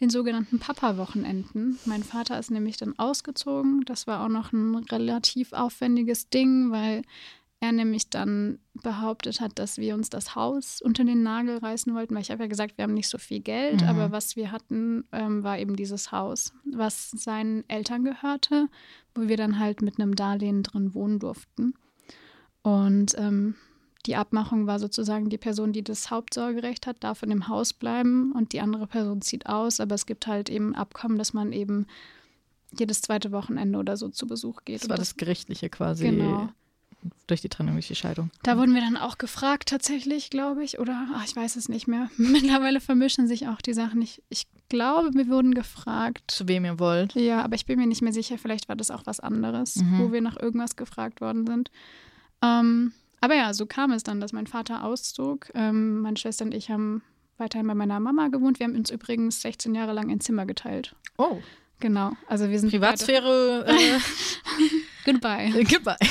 den 0.00 0.10
sogenannten 0.10 0.58
Papa-Wochenenden. 0.58 1.78
Mein 1.84 2.02
Vater 2.02 2.38
ist 2.38 2.50
nämlich 2.50 2.78
dann 2.78 2.98
ausgezogen. 2.98 3.82
Das 3.84 4.06
war 4.06 4.24
auch 4.24 4.28
noch 4.30 4.52
ein 4.52 4.74
relativ 4.76 5.52
aufwendiges 5.52 6.30
Ding, 6.30 6.70
weil 6.70 7.02
er 7.62 7.72
nämlich 7.72 8.08
dann 8.08 8.58
behauptet 8.82 9.40
hat, 9.42 9.58
dass 9.58 9.76
wir 9.76 9.94
uns 9.94 10.08
das 10.08 10.34
Haus 10.34 10.80
unter 10.80 11.04
den 11.04 11.22
Nagel 11.22 11.58
reißen 11.58 11.94
wollten, 11.94 12.14
weil 12.14 12.22
ich 12.22 12.30
habe 12.30 12.42
ja 12.44 12.48
gesagt, 12.48 12.78
wir 12.78 12.84
haben 12.84 12.94
nicht 12.94 13.08
so 13.08 13.18
viel 13.18 13.40
Geld, 13.40 13.82
Mhm. 13.82 13.88
aber 13.88 14.12
was 14.12 14.34
wir 14.34 14.50
hatten, 14.50 15.04
ähm, 15.12 15.42
war 15.44 15.58
eben 15.58 15.76
dieses 15.76 16.10
Haus, 16.10 16.54
was 16.64 17.10
seinen 17.10 17.68
Eltern 17.68 18.02
gehörte, 18.04 18.68
wo 19.14 19.28
wir 19.28 19.36
dann 19.36 19.58
halt 19.58 19.82
mit 19.82 20.00
einem 20.00 20.14
Darlehen 20.16 20.62
drin 20.62 20.94
wohnen 20.94 21.18
durften. 21.18 21.74
Und 22.62 23.14
ähm, 23.18 23.54
die 24.06 24.16
Abmachung 24.16 24.66
war 24.66 24.78
sozusagen, 24.78 25.28
die 25.28 25.36
Person, 25.38 25.72
die 25.74 25.84
das 25.84 26.10
Hauptsorgerecht 26.10 26.86
hat, 26.86 27.04
darf 27.04 27.22
in 27.22 27.28
dem 27.30 27.48
Haus 27.48 27.74
bleiben 27.74 28.32
und 28.32 28.54
die 28.54 28.60
andere 28.60 28.86
Person 28.86 29.20
zieht 29.20 29.44
aus. 29.46 29.80
Aber 29.80 29.94
es 29.94 30.06
gibt 30.06 30.26
halt 30.26 30.48
eben 30.48 30.74
Abkommen, 30.74 31.18
dass 31.18 31.34
man 31.34 31.52
eben 31.52 31.86
jedes 32.78 33.02
zweite 33.02 33.32
Wochenende 33.32 33.78
oder 33.78 33.96
so 33.98 34.08
zu 34.08 34.26
Besuch 34.26 34.64
geht. 34.64 34.82
Das 34.82 34.88
war 34.88 34.96
das 34.96 35.16
Gerichtliche 35.16 35.68
quasi 35.68 36.04
Genau. 36.08 36.48
Durch 37.26 37.40
die 37.40 37.48
Trennung, 37.48 37.74
durch 37.74 37.88
die 37.88 37.94
Scheidung. 37.94 38.30
Da 38.42 38.58
wurden 38.58 38.74
wir 38.74 38.80
dann 38.80 38.96
auch 38.96 39.16
gefragt, 39.18 39.68
tatsächlich, 39.68 40.30
glaube 40.30 40.62
ich. 40.64 40.78
Oder 40.78 41.06
ach, 41.14 41.24
ich 41.24 41.34
weiß 41.34 41.56
es 41.56 41.68
nicht 41.68 41.86
mehr. 41.88 42.10
Mittlerweile 42.16 42.80
vermischen 42.80 43.26
sich 43.28 43.48
auch 43.48 43.60
die 43.60 43.72
Sachen. 43.74 44.02
Ich, 44.02 44.22
ich 44.28 44.46
glaube, 44.68 45.10
wir 45.14 45.28
wurden 45.28 45.54
gefragt. 45.54 46.22
Zu 46.30 46.46
wem 46.48 46.64
ihr 46.64 46.78
wollt. 46.78 47.14
Ja, 47.14 47.42
aber 47.42 47.54
ich 47.54 47.66
bin 47.66 47.78
mir 47.78 47.86
nicht 47.86 48.02
mehr 48.02 48.12
sicher. 48.12 48.36
Vielleicht 48.38 48.68
war 48.68 48.76
das 48.76 48.90
auch 48.90 49.06
was 49.06 49.20
anderes, 49.20 49.76
Mhm. 49.76 49.98
wo 49.98 50.12
wir 50.12 50.20
nach 50.20 50.36
irgendwas 50.38 50.76
gefragt 50.76 51.20
worden 51.20 51.46
sind. 51.46 51.70
Ähm, 52.42 52.92
aber 53.20 53.34
ja, 53.34 53.52
so 53.54 53.66
kam 53.66 53.92
es 53.92 54.02
dann, 54.02 54.20
dass 54.20 54.32
mein 54.32 54.46
Vater 54.46 54.84
auszog. 54.84 55.50
Ähm, 55.54 56.00
meine 56.00 56.16
Schwester 56.16 56.44
und 56.44 56.54
ich 56.54 56.70
haben 56.70 57.02
weiterhin 57.38 57.66
bei 57.66 57.74
meiner 57.74 58.00
Mama 58.00 58.28
gewohnt. 58.28 58.58
Wir 58.58 58.64
haben 58.66 58.76
uns 58.76 58.90
übrigens 58.90 59.40
16 59.42 59.74
Jahre 59.74 59.92
lang 59.92 60.10
ein 60.10 60.20
Zimmer 60.20 60.46
geteilt. 60.46 60.94
Oh, 61.18 61.38
Genau. 61.82 62.12
Also 62.26 62.50
wir 62.50 62.58
sind 62.60 62.68
Privatsphäre. 62.68 63.64
Äh, 63.66 63.72
Goodbye. 65.04 65.50
goodbye. 65.68 65.96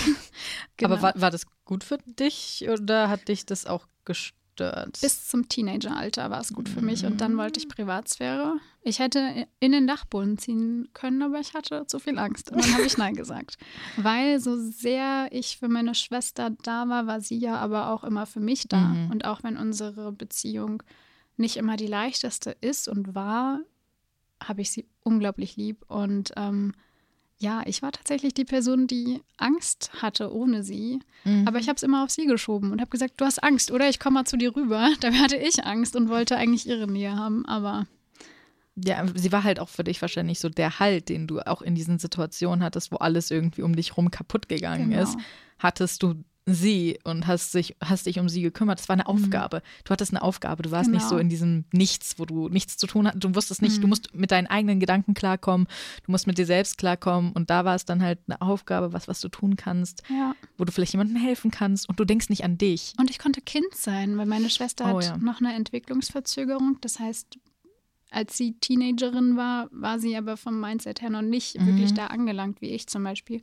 Genau. 0.78 0.94
Aber 0.94 1.02
war, 1.02 1.22
war 1.22 1.30
das 1.32 1.46
gut 1.66 1.84
für 1.84 1.98
dich 2.06 2.66
oder 2.70 3.10
hat 3.10 3.28
dich 3.28 3.46
das 3.46 3.66
auch 3.66 3.86
gestört? 4.06 5.00
Bis 5.02 5.28
zum 5.28 5.50
Teenageralter 5.50 6.30
war 6.30 6.40
es 6.40 6.54
gut 6.54 6.70
für 6.70 6.82
mich 6.82 7.06
und 7.06 7.20
dann 7.20 7.38
wollte 7.38 7.60
ich 7.60 7.68
Privatsphäre. 7.68 8.56
Ich 8.82 9.00
hätte 9.00 9.46
in 9.60 9.74
den 9.74 9.88
Dachboden 9.88 10.38
ziehen 10.38 10.88
können, 10.94 11.22
aber 11.22 11.40
ich 11.40 11.54
hatte 11.54 11.86
zu 11.88 12.00
viel 12.00 12.18
Angst 12.18 12.52
und 12.52 12.64
dann 12.64 12.74
habe 12.74 12.84
ich 12.84 12.98
Nein 12.98 13.16
gesagt. 13.16 13.58
Weil 13.98 14.40
so 14.40 14.56
sehr 14.56 15.28
ich 15.32 15.58
für 15.58 15.68
meine 15.68 15.96
Schwester 15.96 16.52
da 16.64 16.88
war, 16.88 17.08
war 17.08 17.20
sie 17.20 17.38
ja 17.38 17.58
aber 17.58 17.90
auch 17.90 18.06
immer 18.06 18.26
für 18.26 18.40
mich 18.40 18.70
da. 18.70 18.78
Mhm. 18.78 19.12
Und 19.12 19.26
auch 19.26 19.44
wenn 19.44 19.58
unsere 19.58 20.14
Beziehung 20.14 20.82
nicht 21.36 21.58
immer 21.58 21.76
die 21.76 21.88
leichteste 21.88 22.56
ist 22.62 22.88
und 22.88 23.16
war, 23.16 23.60
habe 24.42 24.62
ich 24.62 24.72
sie 24.72 24.88
unglaublich 25.04 25.58
lieb 25.58 25.84
und 25.90 26.32
ähm, 26.38 26.74
ja, 27.40 27.62
ich 27.66 27.82
war 27.82 27.92
tatsächlich 27.92 28.34
die 28.34 28.44
Person, 28.46 28.86
die 28.88 29.22
Angst 29.38 29.92
hatte 30.02 30.34
ohne 30.34 30.62
sie. 30.64 31.00
Mhm. 31.24 31.48
Aber 31.48 31.58
ich 31.60 31.68
habe 31.70 31.78
es 31.78 31.84
immer 31.84 32.04
auf 32.04 32.10
sie 32.10 32.26
geschoben 32.26 32.72
und 32.72 32.82
habe 32.82 32.90
gesagt, 32.92 33.14
du 33.18 33.26
hast 33.26 33.42
Angst, 33.44 33.72
oder? 33.72 33.88
Ich 33.90 34.00
komme 34.00 34.16
mal 34.16 34.26
zu 34.26 34.36
dir 34.38 34.56
rüber. 34.56 34.90
Dabei 35.00 35.18
hatte 35.18 35.38
ich 35.38 35.64
Angst 35.66 35.96
und 35.96 36.10
wollte 36.10 36.36
eigentlich 36.38 36.68
ihre 36.68 36.88
Nähe 36.88 37.16
haben. 37.16 37.46
Aber 37.46 37.88
Ja, 38.76 39.06
sie 39.16 39.32
war 39.32 39.44
halt 39.44 39.60
auch 39.60 39.70
für 39.70 39.84
dich 39.84 40.02
wahrscheinlich 40.02 40.40
so 40.40 40.50
der 40.50 40.80
Halt, 40.80 41.08
den 41.10 41.28
du 41.28 41.40
auch 41.40 41.62
in 41.62 41.76
diesen 41.76 41.98
Situationen 42.00 42.64
hattest, 42.64 42.92
wo 42.92 42.98
alles 42.98 43.32
irgendwie 43.32 43.62
um 43.62 43.76
dich 43.76 43.96
rum 43.98 44.12
kaputt 44.12 44.50
gegangen 44.50 44.90
Genau. 44.92 45.04
ist. 45.04 45.18
Hattest 45.60 46.04
du 46.04 46.16
sie 46.54 47.00
und 47.04 47.28
hast, 47.28 47.52
sich, 47.52 47.76
hast 47.84 48.06
dich 48.06 48.20
um 48.20 48.30
sie 48.30 48.42
gekümmert. 48.42 48.80
Das 48.80 48.90
war 48.90 48.94
eine 48.94 49.08
Aufgabe. 49.08 49.62
Du 49.84 49.92
hattest 49.92 50.12
eine 50.14 50.22
Aufgabe. 50.22 50.64
Du 50.64 50.72
warst 50.72 50.90
nicht 50.90 51.00
Genau. 51.02 51.10
so 51.10 51.18
in 51.18 51.30
diesem 51.30 51.66
Nichts, 51.72 52.20
wo 52.20 52.26
du 52.26 52.50
nichts 52.50 52.78
zu 52.78 52.88
tun 52.88 53.08
hattest. 53.08 53.24
Du 53.24 53.36
wusstest 53.36 53.62
nicht, 53.62 53.78
du 53.78 53.82
Mhm. 53.84 53.90
musst 53.90 54.14
mit 54.16 54.32
deinen 54.32 54.48
eigenen 54.48 54.80
Gedanken 54.80 55.14
klarkommen. 55.14 55.68
Du 56.06 56.12
musst 56.12 56.28
mit 56.28 56.38
dir 56.38 56.46
selbst 56.46 56.78
klarkommen. 56.78 57.32
Und 57.34 57.50
da 57.50 57.66
war 57.66 57.76
es 57.76 57.86
dann 57.86 58.02
halt 58.02 58.20
eine 58.28 58.42
Aufgabe, 58.42 58.94
was, 58.94 59.08
was 59.08 59.20
du 59.22 59.30
tun 59.30 59.56
kannst, 59.56 60.04
ja. 60.10 60.34
wo 60.58 60.66
du 60.66 60.72
vielleicht 60.72 60.94
jemandem 60.94 61.18
helfen 61.18 61.52
kannst 61.52 61.88
und 61.90 62.00
du 62.00 62.06
denkst 62.06 62.30
nicht 62.30 62.44
an 62.44 62.58
dich. 62.58 62.94
Und 63.00 63.10
ich 63.10 63.20
konnte 63.20 63.42
Kind 63.42 63.74
sein, 63.76 64.18
weil 64.18 64.26
meine 64.26 64.50
Schwester 64.50 64.86
Oh, 64.94 64.98
hat 64.98 65.04
ja. 65.06 65.18
noch 65.18 65.40
eine 65.40 65.54
Entwicklungsverzögerung. 65.56 66.78
Das 66.82 67.00
heißt, 67.00 67.38
als 68.12 68.38
sie 68.38 68.54
Teenagerin 68.54 69.38
war, 69.38 69.68
war 69.72 70.00
sie 70.00 70.16
aber 70.16 70.36
vom 70.38 70.60
Mindset 70.60 71.02
her 71.02 71.10
noch 71.10 71.22
nicht 71.22 71.60
Mhm. 71.60 71.68
wirklich 71.68 71.94
da 71.94 72.08
angelangt, 72.08 72.62
wie 72.62 72.70
ich 72.70 72.88
zum 72.88 73.04
Beispiel. 73.04 73.42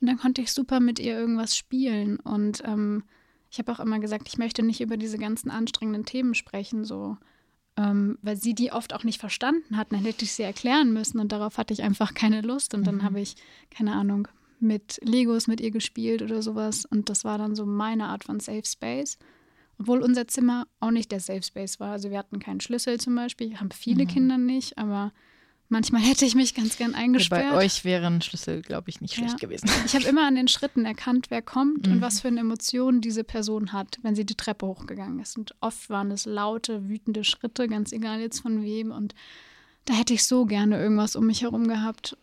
Und 0.00 0.08
dann 0.08 0.16
konnte 0.18 0.40
ich 0.42 0.52
super 0.52 0.80
mit 0.80 0.98
ihr 0.98 1.18
irgendwas 1.18 1.56
spielen. 1.56 2.18
Und 2.20 2.62
ähm, 2.64 3.04
ich 3.50 3.58
habe 3.58 3.72
auch 3.72 3.80
immer 3.80 3.98
gesagt, 3.98 4.28
ich 4.28 4.38
möchte 4.38 4.62
nicht 4.62 4.80
über 4.80 4.96
diese 4.96 5.18
ganzen 5.18 5.50
anstrengenden 5.50 6.04
Themen 6.04 6.34
sprechen, 6.34 6.84
so. 6.84 7.16
Ähm, 7.78 8.16
weil 8.22 8.36
sie 8.36 8.54
die 8.54 8.72
oft 8.72 8.94
auch 8.94 9.04
nicht 9.04 9.20
verstanden 9.20 9.76
hat. 9.76 9.92
Dann 9.92 10.00
hätte 10.04 10.24
ich 10.24 10.32
sie 10.32 10.42
erklären 10.42 10.94
müssen 10.94 11.18
und 11.20 11.30
darauf 11.32 11.58
hatte 11.58 11.74
ich 11.74 11.82
einfach 11.82 12.14
keine 12.14 12.40
Lust. 12.40 12.72
Und 12.74 12.86
dann 12.86 12.96
Mhm. 12.96 13.02
habe 13.02 13.20
ich, 13.20 13.36
keine 13.70 13.92
Ahnung, 13.94 14.28
mit 14.60 14.98
Legos 15.02 15.46
mit 15.46 15.60
ihr 15.60 15.70
gespielt 15.70 16.22
oder 16.22 16.40
sowas. 16.40 16.86
Und 16.86 17.10
das 17.10 17.24
war 17.24 17.36
dann 17.36 17.54
so 17.54 17.66
meine 17.66 18.06
Art 18.06 18.24
von 18.24 18.40
Safe 18.40 18.64
Space. 18.64 19.18
Obwohl 19.78 20.00
unser 20.00 20.26
Zimmer 20.26 20.66
auch 20.80 20.90
nicht 20.90 21.12
der 21.12 21.20
Safe 21.20 21.42
Space 21.42 21.78
war. 21.80 21.92
Also 21.92 22.10
wir 22.10 22.18
hatten 22.18 22.38
keinen 22.38 22.60
Schlüssel 22.60 22.98
zum 22.98 23.14
Beispiel, 23.14 23.58
haben 23.58 23.70
viele 23.70 24.04
Mhm. 24.04 24.08
Kinder 24.08 24.38
nicht, 24.38 24.78
aber 24.78 25.12
manchmal 25.68 26.00
hätte 26.02 26.24
ich 26.24 26.34
mich 26.34 26.54
ganz 26.54 26.76
gern 26.78 26.94
eingesperrt. 26.94 27.50
Bei 27.52 27.56
euch 27.58 27.84
wäre 27.84 28.06
ein 28.06 28.22
Schlüssel, 28.22 28.62
glaube 28.62 28.88
ich, 28.88 29.00
nicht 29.02 29.14
schlecht 29.14 29.32
Ja. 29.32 29.38
gewesen. 29.38 29.68
Ich 29.84 29.94
habe 29.94 30.04
immer 30.06 30.26
an 30.26 30.34
den 30.36 30.48
Schritten 30.48 30.84
erkannt, 30.86 31.26
wer 31.30 31.42
kommt 31.42 31.86
Mhm. 31.86 31.94
und 31.94 32.00
was 32.00 32.20
für 32.20 32.28
eine 32.28 32.40
Emotion 32.40 33.00
diese 33.02 33.22
Person 33.24 33.72
hat, 33.72 33.98
wenn 34.02 34.14
sie 34.14 34.24
die 34.24 34.34
Treppe 34.36 34.66
hochgegangen 34.66 35.18
ist. 35.20 35.36
Und 35.36 35.54
oft 35.60 35.90
waren 35.90 36.10
es 36.10 36.24
laute, 36.24 36.88
wütende 36.88 37.22
Schritte, 37.24 37.68
ganz 37.68 37.92
egal 37.92 38.20
jetzt 38.20 38.40
von 38.40 38.62
wem. 38.62 38.90
Und 38.92 39.14
da 39.84 39.92
hätte 39.94 40.14
ich 40.14 40.24
so 40.24 40.46
gerne 40.46 40.78
irgendwas 40.80 41.16
um 41.16 41.26
mich 41.26 41.42
herum 41.42 41.68
gehabt. 41.68 42.16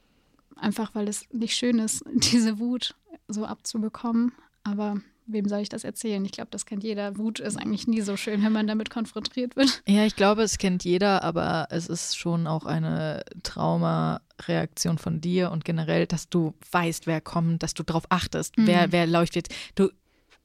Einfach 0.56 0.96
weil 0.96 1.08
es 1.08 1.26
nicht 1.32 1.56
schön 1.56 1.78
ist, 1.80 2.04
diese 2.14 2.58
Wut 2.60 2.96
so 3.28 3.46
abzubekommen. 3.46 4.32
Aber 4.64 5.02
wem 5.26 5.48
soll 5.48 5.60
ich 5.60 5.70
das 5.70 5.84
erzählen? 5.84 6.24
Ich 6.26 6.32
glaube, 6.32 6.50
das 6.52 6.66
kennt 6.66 6.84
jeder. 6.84 7.18
Wut 7.18 7.40
ist 7.40 7.58
eigentlich 7.58 7.88
nie 7.88 8.02
so 8.02 8.18
schön, 8.18 8.44
wenn 8.44 8.52
man 8.52 8.68
damit 8.68 8.90
konfrontiert 8.90 9.56
wird. 9.56 9.82
Ja, 9.88 10.06
ich 10.06 10.16
glaube, 10.16 10.44
es 10.44 10.58
kennt 10.58 10.84
jeder, 10.84 11.24
aber 11.24 11.68
es 11.70 11.88
ist 11.88 12.18
schon 12.18 12.48
auch 12.48 12.66
eine 12.66 13.24
Traumareaktion 13.44 14.98
von 14.98 15.22
dir 15.22 15.52
und 15.52 15.66
generell, 15.66 16.06
dass 16.06 16.30
du 16.30 16.54
weißt, 16.72 17.08
wer 17.08 17.22
kommt, 17.22 17.64
dass 17.64 17.74
du 17.74 17.84
darauf 17.84 18.06
achtest, 18.10 18.58
Mhm. 18.58 18.68
wer, 18.68 18.92
wer 18.92 19.06
jetzt. 19.08 19.54
Du, 19.76 19.90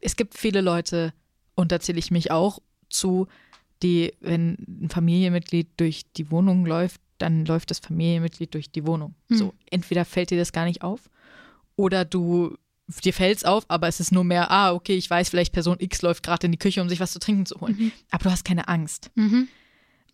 es 0.01 0.17
gibt 0.17 0.37
viele 0.37 0.61
Leute, 0.61 1.13
und 1.55 1.73
da 1.73 1.81
zähle 1.81 1.99
ich 1.99 2.11
mich 2.11 2.31
auch 2.31 2.61
zu, 2.89 3.27
die, 3.83 4.13
wenn 4.21 4.57
ein 4.83 4.89
Familienmitglied 4.91 5.69
durch 5.77 6.05
die 6.13 6.31
Wohnung 6.31 6.67
läuft, 6.67 7.01
dann 7.19 7.45
läuft 7.45 7.71
das 7.71 7.81
Familienmitglied 7.81 8.55
durch 8.55 8.71
die 8.71 8.87
Wohnung. 8.87 9.15
Mhm. 9.29 9.37
So, 9.37 9.55
entweder 9.71 10.05
fällt 10.05 10.31
dir 10.31 10.39
das 10.39 10.53
gar 10.53 10.65
nicht 10.65 10.83
auf 10.83 11.11
oder 11.77 12.05
du 12.05 12.57
dir 13.05 13.13
fällt's 13.13 13.45
auf, 13.45 13.65
aber 13.69 13.87
es 13.89 14.01
ist 14.01 14.13
nur 14.13 14.25
mehr, 14.25 14.51
ah, 14.51 14.73
okay, 14.73 14.95
ich 14.97 15.09
weiß, 15.11 15.29
vielleicht 15.29 15.53
Person 15.53 15.77
X 15.79 16.03
läuft 16.03 16.23
gerade 16.23 16.47
in 16.47 16.53
die 16.53 16.59
Küche, 16.59 16.81
um 16.83 16.89
sich 16.89 17.01
was 17.01 17.13
zu 17.13 17.19
trinken 17.19 17.47
zu 17.47 17.61
holen. 17.61 17.77
Mhm. 17.79 17.93
Aber 18.11 18.25
du 18.25 18.31
hast 18.31 18.45
keine 18.45 18.69
Angst. 18.69 19.11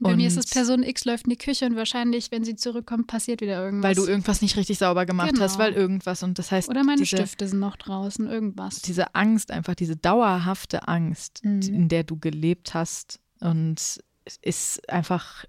Bei 0.01 0.17
mir 0.17 0.27
ist 0.27 0.35
Und- 0.37 0.45
es 0.45 0.51
Person 0.51 0.83
X 0.83 1.05
läuft 1.05 1.27
in 1.27 1.31
die 1.31 1.39
Küche 1.39 1.67
und 1.67 1.77
wahrscheinlich, 1.77 2.31
wenn 2.33 2.43
sie 2.45 2.57
zurückkommt, 2.57 3.07
passiert 3.07 3.41
wieder 3.41 3.65
irgendwas. 3.65 3.89
Weil 3.91 3.95
du 3.95 4.07
irgendwas 4.07 4.43
nicht 4.43 4.57
richtig 4.57 4.79
sauber 4.79 5.07
gemacht 5.07 5.31
Genau. 5.31 5.43
hast, 5.45 5.59
weil 5.59 5.73
irgendwas 5.73 6.23
und 6.25 6.39
das 6.39 6.51
heißt, 6.51 6.69
Oder 6.69 6.83
meine 6.83 6.99
diese, 7.03 7.17
Stifte 7.17 7.47
sind 7.47 7.61
noch 7.61 7.77
draußen, 7.77 8.27
irgendwas. 8.29 8.83
diese 8.83 9.15
Angst, 9.15 9.53
einfach 9.53 9.77
diese 9.77 9.97
dauerhafte 9.97 10.89
Angst, 10.89 11.43
Mhm. 11.45 11.63
in 11.63 11.89
der 11.89 12.03
du 12.03 12.19
gelebt 12.19 12.75
hast 12.75 13.21
und 13.41 13.79
es 14.27 14.37
ist 14.43 14.89
einfach 14.91 15.45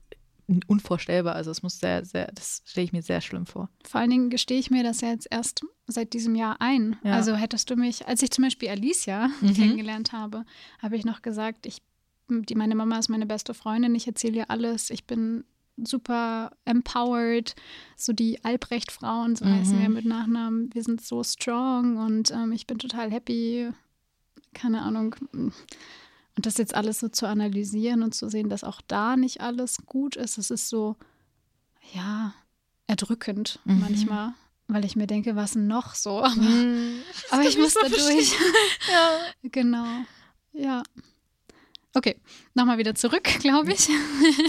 unvorstellbar. 0.68 1.36
Also 1.36 1.52
es 1.52 1.64
muss 1.64 1.80
sehr, 1.80 2.06
sehr, 2.06 2.32
das 2.34 2.62
stelle 2.66 2.86
ich 2.86 2.94
mir 2.94 3.02
sehr 3.02 3.22
schlimm 3.22 3.46
vor. 3.46 3.70
Vor 3.84 4.00
allen 4.02 4.10
Dingen 4.10 4.30
gestehe 4.30 4.60
ich 4.60 4.70
mir 4.72 4.84
das 4.84 5.02
ja 5.02 5.10
jetzt 5.10 5.28
erst 5.32 5.62
seit 5.88 6.14
diesem 6.14 6.36
Jahr 6.36 6.58
ein. 6.62 6.98
Ja. 7.04 7.14
Also 7.14 7.36
hättest 7.36 7.70
du 7.70 7.76
mich, 7.76 8.08
als 8.08 8.22
ich 8.22 8.32
zum 8.32 8.44
Beispiel 8.44 8.70
Alicia 8.70 9.28
Mhm. 9.42 9.54
kennengelernt 9.54 10.12
habe, 10.12 10.46
habe 10.82 10.96
ich 10.96 11.06
noch 11.06 11.22
gesagt, 11.22 11.66
ich, 11.66 11.82
die, 12.30 12.56
meine 12.56 12.76
Mama 12.76 12.98
ist 13.00 13.10
meine 13.10 13.26
beste 13.26 13.54
Freundin, 13.54 13.96
ich 13.96 14.08
erzähle 14.08 14.38
ihr 14.38 14.50
alles, 14.50 14.90
ich 14.90 15.06
bin 15.06 15.44
super 15.78 16.52
empowered, 16.64 17.54
so 17.98 18.14
die 18.14 18.44
Albrecht-Frauen, 18.46 19.36
so 19.36 19.46
Mhm. 19.46 19.54
heißen 19.54 19.80
wir 19.80 19.90
mit 19.90 20.06
Nachnamen, 20.06 20.74
wir 20.74 20.82
sind 20.84 21.02
so 21.02 21.22
strong 21.24 21.98
und 21.98 22.32
ähm, 22.32 22.52
ich 22.54 22.66
bin 22.66 22.78
total 22.80 23.12
happy, 23.12 23.70
keine 24.54 24.82
Ahnung. 24.84 25.16
Und 26.36 26.46
das 26.46 26.58
jetzt 26.58 26.76
alles 26.76 27.00
so 27.00 27.08
zu 27.08 27.28
analysieren 27.28 28.04
und 28.04 28.14
zu 28.14 28.30
sehen, 28.30 28.50
dass 28.50 28.64
auch 28.64 28.82
da 28.88 29.16
nicht 29.16 29.40
alles 29.42 29.78
gut 29.86 30.16
ist, 30.18 30.38
es 30.38 30.50
ist 30.52 30.68
so, 30.70 30.96
ja, 31.94 32.34
erdrückend 32.88 33.60
Mhm. 33.66 33.80
manchmal, 33.80 34.34
weil 34.68 34.84
ich 34.86 34.96
mir 34.96 35.08
denke, 35.08 35.36
was 35.36 35.56
noch 35.56 35.96
so? 35.96 36.20
Aber, 36.24 36.36
Mhm. 36.36 37.00
aber 37.32 37.44
ich 37.44 37.58
muss 37.58 37.74
da 37.76 37.88
durch. 37.88 38.34
ja. 38.92 39.20
Genau. 39.44 40.06
Ja. 40.54 40.84
Okay, 41.98 42.18
nochmal 42.56 42.78
wieder 42.78 42.94
zurück, 42.94 43.24
glaube 43.40 43.72
ich. 43.72 43.88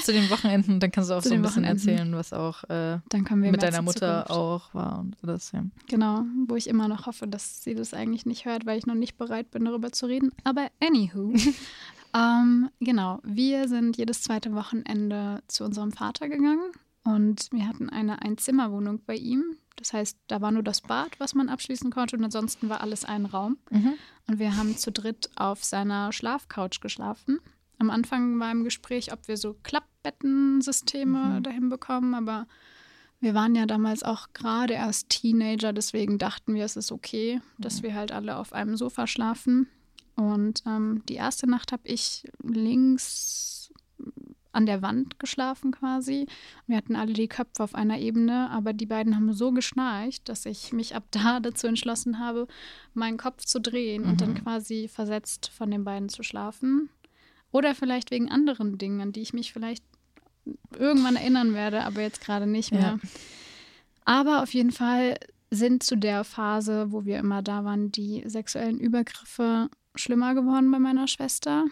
Zu 0.02 0.12
den 0.12 0.28
Wochenenden, 0.30 0.80
dann 0.80 0.90
kannst 0.90 1.10
du 1.10 1.14
auch 1.14 1.22
Zu 1.22 1.28
so 1.28 1.34
ein 1.36 1.42
bisschen 1.42 1.62
Wochenenden. 1.62 1.88
erzählen, 1.88 2.14
was 2.16 2.32
auch 2.32 2.64
äh, 2.64 2.96
mit 3.36 3.62
deiner 3.62 3.82
Mutter 3.82 4.26
Zukunft. 4.26 4.30
auch 4.30 4.74
war 4.74 4.98
und 4.98 5.16
das, 5.22 5.52
ja. 5.52 5.64
Genau, 5.88 6.24
wo 6.48 6.56
ich 6.56 6.66
immer 6.66 6.88
noch 6.88 7.06
hoffe, 7.06 7.28
dass 7.28 7.62
sie 7.62 7.76
das 7.76 7.94
eigentlich 7.94 8.26
nicht 8.26 8.46
hört, 8.46 8.66
weil 8.66 8.78
ich 8.78 8.86
noch 8.86 8.96
nicht 8.96 9.16
bereit 9.16 9.52
bin, 9.52 9.64
darüber 9.64 9.92
zu 9.92 10.06
reden. 10.06 10.32
Aber 10.42 10.68
anywho. 10.82 11.32
ähm, 12.16 12.68
genau, 12.80 13.20
wir 13.22 13.68
sind 13.68 13.96
jedes 13.96 14.22
zweite 14.22 14.52
Wochenende 14.52 15.40
zu 15.46 15.64
unserem 15.64 15.92
Vater 15.92 16.28
gegangen 16.28 16.72
und 17.04 17.46
wir 17.52 17.68
hatten 17.68 17.88
eine 17.88 18.22
Einzimmerwohnung 18.22 19.02
bei 19.06 19.14
ihm. 19.14 19.56
Das 19.76 19.92
heißt, 19.92 20.18
da 20.26 20.40
war 20.40 20.50
nur 20.50 20.62
das 20.62 20.80
Bad, 20.80 21.18
was 21.20 21.34
man 21.34 21.48
abschließen 21.48 21.90
konnte 21.90 22.16
und 22.16 22.24
ansonsten 22.24 22.68
war 22.68 22.80
alles 22.80 23.04
ein 23.04 23.26
Raum. 23.26 23.58
Und 24.26 24.38
wir 24.38 24.56
haben 24.56 24.76
zu 24.76 24.90
dritt 24.90 25.30
auf 25.36 25.62
seiner 25.64 26.12
Schlafcouch 26.12 26.80
geschlafen. 26.80 27.38
Am 27.78 27.90
Anfang 27.90 28.40
war 28.40 28.50
im 28.50 28.64
Gespräch, 28.64 29.12
ob 29.12 29.28
wir 29.28 29.36
so 29.36 29.54
Klappbettensysteme 29.62 31.38
Mhm. 31.38 31.42
dahin 31.42 31.68
bekommen, 31.68 32.14
aber 32.14 32.46
wir 33.20 33.34
waren 33.34 33.54
ja 33.54 33.66
damals 33.66 34.02
auch 34.02 34.28
gerade 34.34 34.74
erst 34.74 35.08
Teenager, 35.10 35.72
deswegen 35.72 36.18
dachten 36.18 36.54
wir, 36.54 36.64
es 36.64 36.76
ist 36.76 36.92
okay, 36.92 37.40
dass 37.58 37.82
wir 37.82 37.94
halt 37.94 38.12
alle 38.12 38.36
auf 38.36 38.52
einem 38.52 38.76
Sofa 38.76 39.06
schlafen. 39.06 39.68
Und 40.16 40.62
ähm, 40.66 41.02
die 41.08 41.14
erste 41.14 41.46
Nacht 41.48 41.72
habe 41.72 41.82
ich 41.86 42.24
links 42.42 43.55
an 44.56 44.66
der 44.66 44.82
Wand 44.82 45.18
geschlafen 45.20 45.70
quasi. 45.70 46.26
Wir 46.66 46.76
hatten 46.76 46.96
alle 46.96 47.12
die 47.12 47.28
Köpfe 47.28 47.62
auf 47.62 47.74
einer 47.74 47.98
Ebene, 47.98 48.50
aber 48.50 48.72
die 48.72 48.86
beiden 48.86 49.14
haben 49.14 49.32
so 49.32 49.52
geschnarcht, 49.52 50.28
dass 50.28 50.46
ich 50.46 50.72
mich 50.72 50.94
ab 50.96 51.04
da 51.10 51.38
dazu 51.40 51.66
entschlossen 51.66 52.18
habe, 52.18 52.48
meinen 52.94 53.18
Kopf 53.18 53.44
zu 53.44 53.60
drehen 53.60 54.04
und 54.04 54.20
dann 54.20 54.30
Mhm. 54.30 54.42
quasi 54.42 54.88
versetzt 54.88 55.50
von 55.56 55.70
den 55.70 55.84
beiden 55.84 56.08
zu 56.08 56.22
schlafen. 56.22 56.88
Oder 57.52 57.74
vielleicht 57.74 58.10
wegen 58.10 58.30
anderen 58.30 58.76
Dingen, 58.78 59.00
an 59.00 59.12
die 59.12 59.20
ich 59.22 59.32
mich 59.32 59.52
vielleicht 59.52 59.84
irgendwann 60.78 61.16
erinnern 61.16 61.54
werde, 61.54 61.84
aber 61.84 62.00
jetzt 62.02 62.20
gerade 62.20 62.46
nicht 62.46 62.72
mehr. 62.72 62.98
Ja. 63.02 63.08
Aber 64.04 64.42
auf 64.42 64.52
jeden 64.54 64.72
Fall 64.72 65.16
sind 65.50 65.82
zu 65.82 65.96
der 65.96 66.24
Phase, 66.24 66.92
wo 66.92 67.04
wir 67.04 67.18
immer 67.18 67.42
da 67.42 67.64
waren, 67.64 67.90
die 67.92 68.22
sexuellen 68.26 68.78
Übergriffe 68.78 69.68
schlimmer 69.94 70.34
geworden 70.34 70.70
bei 70.70 70.78
meiner 70.78 71.08
Schwester. 71.08 71.64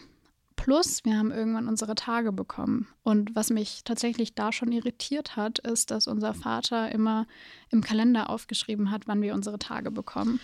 Plus, 0.57 1.05
wir 1.05 1.19
haben 1.19 1.31
irgendwann 1.31 1.69
unsere 1.69 1.95
Tage 1.95 2.33
bekommen. 2.33 2.89
Und 3.03 3.35
was 3.35 3.51
mich 3.51 3.83
tatsächlich 3.85 4.35
da 4.35 4.53
schon 4.53 4.73
irritiert 4.73 5.37
hat, 5.37 5.59
ist, 5.59 5.91
dass 5.91 6.07
unser 6.07 6.33
Vater 6.33 6.91
immer 6.93 7.27
im 7.71 7.83
Kalender 7.83 8.31
aufgeschrieben 8.31 8.91
hat, 8.91 9.07
wann 9.07 9.21
wir 9.21 9.35
unsere 9.35 9.59
Tage 9.59 9.91
bekommen. 9.91 10.41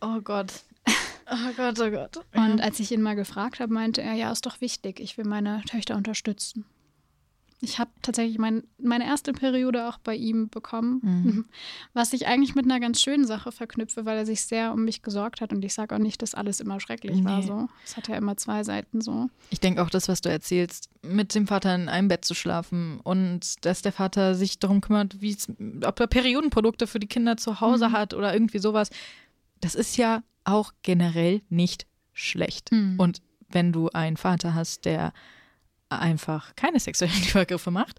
Oh 0.00 0.20
Gott. 0.20 0.52
Oh 1.32 1.52
Gott, 1.56 1.78
oh 1.78 1.90
Gott. 1.90 2.26
Und 2.34 2.60
als 2.60 2.80
ich 2.80 2.90
ihn 2.90 3.02
mal 3.02 3.14
gefragt 3.14 3.60
habe, 3.60 3.72
meinte 3.72 4.02
er, 4.02 4.14
ja, 4.14 4.32
ist 4.32 4.46
doch 4.46 4.60
wichtig, 4.60 4.98
ich 4.98 5.16
will 5.16 5.24
meine 5.24 5.62
Töchter 5.62 5.94
unterstützen. 5.94 6.64
Ich 7.62 7.78
habe 7.78 7.90
tatsächlich 8.00 8.38
mein, 8.38 8.62
meine 8.78 9.04
erste 9.04 9.32
Periode 9.32 9.88
auch 9.88 9.98
bei 9.98 10.14
ihm 10.14 10.48
bekommen, 10.48 11.00
mhm. 11.02 11.44
was 11.92 12.12
ich 12.12 12.26
eigentlich 12.26 12.54
mit 12.54 12.64
einer 12.64 12.80
ganz 12.80 13.00
schönen 13.00 13.26
Sache 13.26 13.52
verknüpfe, 13.52 14.06
weil 14.06 14.16
er 14.16 14.26
sich 14.26 14.42
sehr 14.46 14.72
um 14.72 14.84
mich 14.84 15.02
gesorgt 15.02 15.40
hat. 15.40 15.52
Und 15.52 15.62
ich 15.64 15.74
sage 15.74 15.94
auch 15.94 15.98
nicht, 15.98 16.22
dass 16.22 16.34
alles 16.34 16.60
immer 16.60 16.80
schrecklich 16.80 17.18
nee. 17.18 17.24
war 17.24 17.42
so. 17.42 17.68
Es 17.84 17.96
hat 17.96 18.08
ja 18.08 18.16
immer 18.16 18.36
zwei 18.36 18.64
Seiten 18.64 19.00
so. 19.00 19.28
Ich 19.50 19.60
denke 19.60 19.82
auch 19.82 19.90
das, 19.90 20.08
was 20.08 20.22
du 20.22 20.30
erzählst, 20.30 20.88
mit 21.02 21.34
dem 21.34 21.46
Vater 21.46 21.74
in 21.74 21.88
einem 21.88 22.08
Bett 22.08 22.24
zu 22.24 22.34
schlafen 22.34 23.00
und 23.00 23.64
dass 23.64 23.82
der 23.82 23.92
Vater 23.92 24.34
sich 24.34 24.58
darum 24.58 24.80
kümmert, 24.80 25.16
ob 25.84 26.00
er 26.00 26.06
Periodenprodukte 26.06 26.86
für 26.86 26.98
die 26.98 27.08
Kinder 27.08 27.36
zu 27.36 27.60
Hause 27.60 27.88
mhm. 27.88 27.92
hat 27.92 28.14
oder 28.14 28.32
irgendwie 28.32 28.58
sowas. 28.58 28.90
Das 29.60 29.74
ist 29.74 29.96
ja 29.98 30.22
auch 30.44 30.72
generell 30.82 31.42
nicht 31.50 31.86
schlecht. 32.12 32.72
Mhm. 32.72 32.98
Und 32.98 33.22
wenn 33.50 33.72
du 33.72 33.90
einen 33.90 34.16
Vater 34.16 34.54
hast, 34.54 34.84
der 34.84 35.12
einfach 35.90 36.54
keine 36.56 36.80
sexuellen 36.80 37.22
Übergriffe 37.30 37.70
macht, 37.70 37.98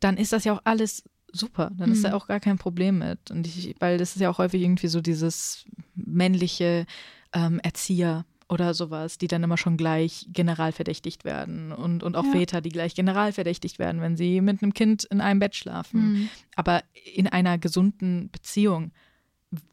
dann 0.00 0.16
ist 0.16 0.32
das 0.32 0.44
ja 0.44 0.54
auch 0.54 0.62
alles 0.64 1.04
super. 1.32 1.70
Dann 1.76 1.92
ist 1.92 2.04
da 2.04 2.10
mhm. 2.10 2.14
auch 2.14 2.26
gar 2.26 2.40
kein 2.40 2.58
Problem 2.58 2.98
mit. 2.98 3.30
Und 3.30 3.46
ich, 3.46 3.74
weil 3.78 3.98
das 3.98 4.16
ist 4.16 4.22
ja 4.22 4.30
auch 4.30 4.38
häufig 4.38 4.62
irgendwie 4.62 4.88
so 4.88 5.00
dieses 5.00 5.64
männliche 5.94 6.86
ähm, 7.32 7.60
Erzieher 7.62 8.24
oder 8.48 8.74
sowas, 8.74 9.18
die 9.18 9.26
dann 9.26 9.42
immer 9.42 9.56
schon 9.56 9.76
gleich 9.76 10.26
generalverdächtigt 10.32 11.24
werden. 11.24 11.72
Und, 11.72 12.02
und 12.02 12.16
auch 12.16 12.24
ja. 12.24 12.32
Väter, 12.32 12.60
die 12.60 12.68
gleich 12.68 12.94
generalverdächtigt 12.94 13.78
werden, 13.78 14.00
wenn 14.00 14.16
sie 14.16 14.40
mit 14.40 14.62
einem 14.62 14.72
Kind 14.72 15.04
in 15.04 15.20
einem 15.20 15.40
Bett 15.40 15.56
schlafen. 15.56 16.12
Mhm. 16.12 16.28
Aber 16.54 16.82
in 17.14 17.26
einer 17.26 17.58
gesunden 17.58 18.30
Beziehung 18.30 18.92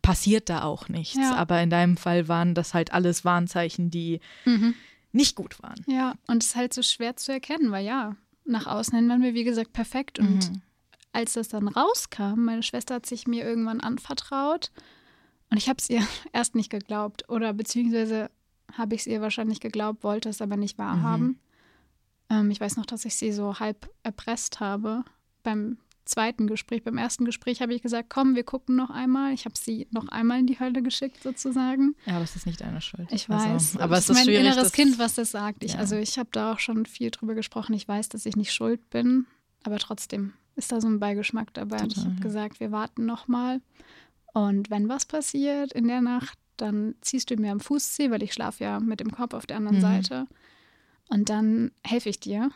passiert 0.02 0.50
da 0.50 0.64
auch 0.64 0.90
nichts. 0.90 1.18
Ja. 1.18 1.36
Aber 1.36 1.62
in 1.62 1.70
deinem 1.70 1.98
Fall 1.98 2.28
waren 2.28 2.56
das 2.56 2.74
halt 2.74 2.94
alles 2.94 3.24
Warnzeichen, 3.26 3.92
die 3.92 4.20
mhm 4.46 4.74
nicht 5.14 5.36
gut 5.36 5.62
waren. 5.64 5.82
Ja, 5.88 6.16
und 6.28 6.44
es 6.44 6.50
ist 6.50 6.56
halt 6.56 6.74
so 6.74 6.82
schwer 6.82 7.16
zu 7.16 7.32
erkennen, 7.32 7.72
weil 7.72 7.86
ja, 7.86 8.16
nach 8.46 8.68
außen 8.68 8.96
hin 8.96 9.08
waren 9.08 9.22
wir, 9.22 9.34
wie 9.34 9.46
gesagt, 9.46 9.72
perfekt. 9.72 10.20
Und 10.20 10.50
mhm. 10.50 10.62
als 11.14 11.34
das 11.34 11.48
dann 11.48 11.68
rauskam, 11.68 12.46
meine 12.46 12.64
Schwester 12.64 12.96
hat 12.96 13.06
sich 13.06 13.28
mir 13.28 13.46
irgendwann 13.46 13.80
anvertraut 13.80 14.72
und 15.50 15.58
ich 15.58 15.70
habe 15.70 15.78
es 15.80 15.90
ihr 15.90 16.06
erst 16.34 16.56
nicht 16.56 16.70
geglaubt. 16.70 17.30
Oder 17.30 17.54
beziehungsweise 17.54 18.30
habe 18.74 18.96
ich 18.96 19.02
es 19.02 19.08
ihr 19.08 19.22
wahrscheinlich 19.22 19.60
geglaubt, 19.60 20.04
wollte 20.04 20.30
es 20.30 20.42
aber 20.42 20.58
nicht 20.58 20.78
wahrhaben. 20.78 21.26
Mhm. 21.26 21.40
Ähm, 22.30 22.52
ich 22.52 22.60
weiß 22.60 22.76
noch, 22.78 22.88
dass 22.88 23.06
ich 23.06 23.16
sie 23.16 23.32
so 23.32 23.60
halb 23.60 23.90
erpresst 24.02 24.60
habe 24.60 25.04
beim 25.44 25.78
zweiten 26.06 26.48
Gespräch. 26.48 26.84
Beim 26.84 26.98
ersten 26.98 27.26
Gespräch 27.26 27.62
habe 27.62 27.74
ich 27.74 27.82
gesagt, 27.82 28.10
komm, 28.10 28.36
wir 28.36 28.44
gucken 28.44 28.76
noch 28.76 28.90
einmal. 28.90 29.34
Ich 29.34 29.46
habe 29.46 29.58
sie 29.58 29.88
noch 29.92 30.08
einmal 30.10 30.40
in 30.40 30.48
die 30.48 30.60
Hölle 30.60 30.82
geschickt, 30.82 31.22
sozusagen. 31.24 31.96
Ja, 32.06 32.16
aber 32.16 32.24
es 32.24 32.36
ist 32.36 32.46
nicht 32.46 32.62
deine 32.62 32.82
Schuld. 32.82 33.12
Ich 33.12 33.30
weiß. 33.30 33.46
Also, 33.46 33.80
aber 33.80 33.98
es 33.98 34.10
ist 34.10 34.26
mein 34.26 34.28
inneres 34.28 34.72
Kind, 34.72 35.00
was 35.00 35.16
das 35.16 35.32
sagt. 35.32 35.64
Ich, 35.64 35.74
ja. 35.74 35.80
Also 35.80 35.96
ich 35.96 36.18
habe 36.18 36.30
da 36.32 36.54
auch 36.54 36.60
schon 36.60 36.86
viel 36.86 37.12
drüber 37.12 37.36
gesprochen. 37.36 37.74
Ich 37.74 37.88
weiß, 37.88 38.10
dass 38.10 38.26
ich 38.26 38.36
nicht 38.36 38.54
schuld 38.54 38.90
bin, 38.90 39.26
aber 39.64 39.80
trotzdem 39.80 40.34
ist 40.56 40.72
da 40.72 40.82
so 40.82 40.88
ein 40.88 41.00
Beigeschmack 41.00 41.54
dabei. 41.54 41.78
Total, 41.78 41.86
und 41.86 41.98
ich 41.98 42.04
habe 42.04 42.16
ja. 42.16 42.22
gesagt, 42.22 42.60
wir 42.60 42.72
warten 42.72 43.06
noch 43.06 43.28
mal. 43.28 43.62
Und 44.34 44.70
wenn 44.70 44.90
was 44.90 45.06
passiert 45.06 45.74
in 45.74 45.88
der 45.88 46.02
Nacht, 46.02 46.38
dann 46.58 46.96
ziehst 47.02 47.30
du 47.30 47.36
mir 47.36 47.52
am 47.52 47.60
Fußzeh, 47.60 48.12
weil 48.12 48.24
ich 48.24 48.34
schlafe 48.34 48.64
ja 48.64 48.80
mit 48.80 49.00
dem 49.00 49.12
Kopf 49.12 49.34
auf 49.34 49.46
der 49.46 49.58
anderen 49.58 49.78
mhm. 49.78 49.82
Seite. 49.82 50.28
Und 51.10 51.30
dann 51.30 51.72
helfe 51.84 52.10
ich 52.10 52.20
dir. 52.20 52.52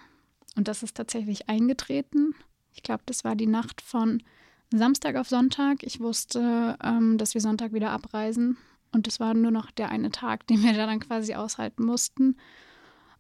Und 0.56 0.68
das 0.68 0.84
ist 0.84 0.98
tatsächlich 0.98 1.50
eingetreten. 1.50 2.34
Ich 2.78 2.84
glaube, 2.84 3.04
das 3.08 3.24
war 3.24 3.36
die 3.36 3.48
Nacht 3.48 3.82
von 3.82 4.24
Samstag 4.72 5.16
auf 5.16 5.28
Sonntag. 5.28 5.82
Ich 5.82 6.00
wusste, 6.00 6.78
ähm, 6.84 7.18
dass 7.18 7.34
wir 7.34 7.42
Sonntag 7.42 7.74
wieder 7.74 7.90
abreisen. 7.90 8.56
Und 8.94 9.08
das 9.08 9.20
war 9.20 9.34
nur 9.34 9.52
noch 9.52 9.72
der 9.72 9.90
eine 9.90 10.12
Tag, 10.12 10.46
den 10.48 10.64
wir 10.64 10.74
da 10.74 10.86
dann 10.86 11.00
quasi 11.00 11.34
aushalten 11.34 11.84
mussten. 11.84 12.38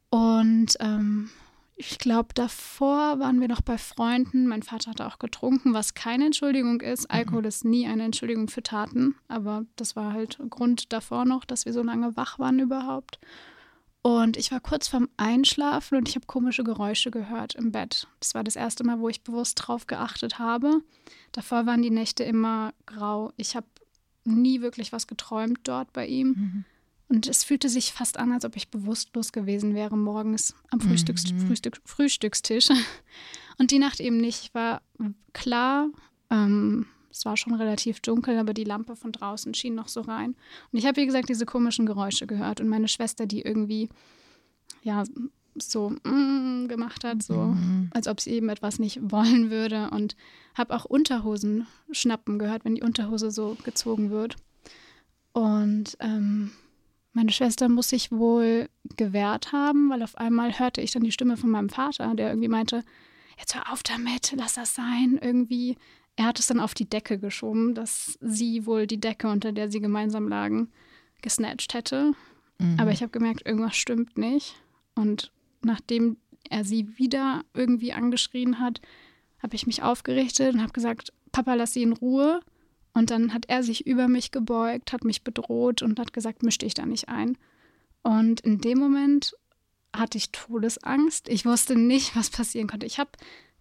Und 0.09 0.75
ähm, 0.79 1.29
ich 1.75 1.97
glaube, 1.97 2.29
davor 2.35 3.19
waren 3.19 3.41
wir 3.41 3.47
noch 3.47 3.61
bei 3.61 3.79
Freunden. 3.79 4.47
Mein 4.47 4.63
Vater 4.63 4.91
hatte 4.91 5.07
auch 5.07 5.19
getrunken, 5.19 5.73
was 5.73 5.95
keine 5.95 6.25
Entschuldigung 6.25 6.81
ist. 6.81 7.03
Mhm. 7.03 7.15
Alkohol 7.17 7.45
ist 7.47 7.65
nie 7.65 7.87
eine 7.87 8.03
Entschuldigung 8.03 8.47
für 8.47 8.63
Taten. 8.63 9.15
Aber 9.27 9.65
das 9.75 9.95
war 9.95 10.13
halt 10.13 10.39
Grund 10.51 10.93
davor 10.93 11.25
noch, 11.25 11.45
dass 11.45 11.65
wir 11.65 11.73
so 11.73 11.81
lange 11.81 12.15
wach 12.15 12.37
waren 12.37 12.59
überhaupt. 12.59 13.19
Und 14.07 14.37
ich 14.37 14.53
war 14.53 14.61
kurz 14.61 14.87
vorm 14.87 15.09
Einschlafen 15.17 15.97
und 15.97 16.07
ich 16.07 16.15
habe 16.15 16.25
komische 16.25 16.63
Geräusche 16.63 17.11
gehört 17.11 17.55
im 17.55 17.73
Bett. 17.73 18.07
Das 18.21 18.35
war 18.35 18.45
das 18.45 18.55
erste 18.55 18.85
Mal, 18.85 19.01
wo 19.01 19.09
ich 19.09 19.21
bewusst 19.21 19.55
drauf 19.61 19.85
geachtet 19.85 20.39
habe. 20.39 20.81
Davor 21.33 21.65
waren 21.65 21.81
die 21.81 21.89
Nächte 21.89 22.23
immer 22.23 22.73
grau. 22.85 23.33
Ich 23.35 23.57
habe 23.57 23.67
nie 24.23 24.61
wirklich 24.61 24.93
was 24.93 25.07
geträumt 25.07 25.59
dort 25.63 25.91
bei 25.91 26.07
ihm. 26.07 26.27
Mhm. 26.27 26.65
Und 27.09 27.27
es 27.27 27.43
fühlte 27.43 27.67
sich 27.67 27.91
fast 27.91 28.17
an, 28.17 28.31
als 28.31 28.45
ob 28.45 28.55
ich 28.55 28.69
bewusstlos 28.69 29.33
gewesen 29.33 29.75
wäre 29.75 29.97
morgens 29.97 30.55
am 30.71 30.79
Frühstücks 30.79 31.29
mhm. 31.29 31.45
Frühstück 31.45 31.81
Frühstückstisch. 31.83 32.69
Und 33.57 33.71
die 33.71 33.79
Nacht 33.79 33.99
eben 33.99 34.21
nicht. 34.21 34.41
Ich 34.41 34.53
war 34.53 34.83
klar, 35.33 35.89
ähm, 36.29 36.85
es 37.17 37.25
war 37.25 37.37
schon 37.37 37.53
relativ 37.53 37.99
dunkel, 37.99 38.37
aber 38.37 38.53
die 38.53 38.63
Lampe 38.63 38.95
von 38.95 39.11
draußen 39.11 39.53
schien 39.53 39.75
noch 39.75 39.87
so 39.87 40.01
rein. 40.01 40.35
Und 40.71 40.79
ich 40.79 40.85
habe, 40.85 41.01
wie 41.01 41.05
gesagt, 41.05 41.29
diese 41.29 41.45
komischen 41.45 41.85
Geräusche 41.85 42.27
gehört. 42.27 42.61
Und 42.61 42.69
meine 42.69 42.87
Schwester, 42.87 43.25
die 43.25 43.41
irgendwie, 43.41 43.89
ja, 44.83 45.03
so 45.59 45.89
mm, 45.89 46.67
gemacht 46.67 47.03
hat, 47.03 47.23
so 47.23 47.33
mhm. 47.33 47.89
als 47.91 48.07
ob 48.07 48.21
sie 48.21 48.31
eben 48.31 48.49
etwas 48.49 48.77
nicht 48.77 48.99
wollen 49.11 49.49
würde. 49.49 49.89
Und 49.89 50.15
habe 50.55 50.75
auch 50.75 50.85
Unterhosen 50.85 51.67
schnappen 51.91 52.39
gehört, 52.39 52.65
wenn 52.65 52.75
die 52.75 52.83
Unterhose 52.83 53.31
so 53.31 53.57
gezogen 53.63 54.11
wird. 54.11 54.35
Und 55.33 55.97
ähm, 55.99 56.51
meine 57.13 57.31
Schwester 57.31 57.67
muss 57.67 57.89
sich 57.89 58.11
wohl 58.11 58.69
gewehrt 58.95 59.51
haben, 59.51 59.89
weil 59.89 60.03
auf 60.03 60.17
einmal 60.17 60.59
hörte 60.59 60.81
ich 60.81 60.91
dann 60.91 61.03
die 61.03 61.11
Stimme 61.11 61.37
von 61.37 61.49
meinem 61.49 61.69
Vater, 61.69 62.13
der 62.13 62.29
irgendwie 62.29 62.47
meinte, 62.47 62.83
jetzt 63.39 63.55
hör 63.55 63.71
auf 63.71 63.81
damit, 63.81 64.33
lass 64.35 64.53
das 64.55 64.75
sein. 64.75 65.19
Irgendwie 65.21 65.77
er 66.17 66.25
hat 66.25 66.39
es 66.39 66.47
dann 66.47 66.59
auf 66.59 66.73
die 66.73 66.89
Decke 66.89 67.19
geschoben, 67.19 67.75
dass 67.75 68.17
sie 68.19 68.65
wohl 68.65 68.87
die 68.87 68.99
Decke, 68.99 69.29
unter 69.29 69.51
der 69.53 69.71
sie 69.71 69.79
gemeinsam 69.79 70.27
lagen, 70.27 70.69
gesnatcht 71.21 71.73
hätte. 71.75 72.13
Mhm. 72.57 72.79
Aber 72.79 72.91
ich 72.91 73.01
habe 73.01 73.11
gemerkt, 73.11 73.45
irgendwas 73.45 73.75
stimmt 73.75 74.17
nicht. 74.17 74.55
Und 74.95 75.31
nachdem 75.61 76.17
er 76.49 76.65
sie 76.65 76.97
wieder 76.97 77.43
irgendwie 77.53 77.93
angeschrien 77.93 78.59
hat, 78.59 78.81
habe 79.43 79.55
ich 79.55 79.67
mich 79.67 79.83
aufgerichtet 79.83 80.55
und 80.55 80.61
habe 80.61 80.73
gesagt, 80.73 81.13
Papa, 81.31 81.53
lass 81.53 81.73
sie 81.73 81.83
in 81.83 81.93
Ruhe. 81.93 82.39
Und 82.93 83.11
dann 83.11 83.31
hat 83.31 83.45
er 83.47 83.61
sich 83.61 83.85
über 83.85 84.07
mich 84.07 84.31
gebeugt, 84.31 84.91
hat 84.91 85.03
mich 85.03 85.23
bedroht 85.23 85.83
und 85.83 85.99
hat 85.99 86.13
gesagt, 86.13 86.41
misch 86.41 86.57
dich 86.57 86.73
da 86.73 86.87
nicht 86.87 87.09
ein. 87.09 87.37
Und 88.01 88.39
in 88.41 88.59
dem 88.59 88.79
Moment 88.79 89.35
hatte 89.95 90.17
ich 90.17 90.31
Todesangst. 90.31 91.29
Ich 91.29 91.45
wusste 91.45 91.75
nicht, 91.75 92.15
was 92.15 92.31
passieren 92.31 92.67
konnte. 92.67 92.87
Ich 92.87 92.97
habe 92.97 93.11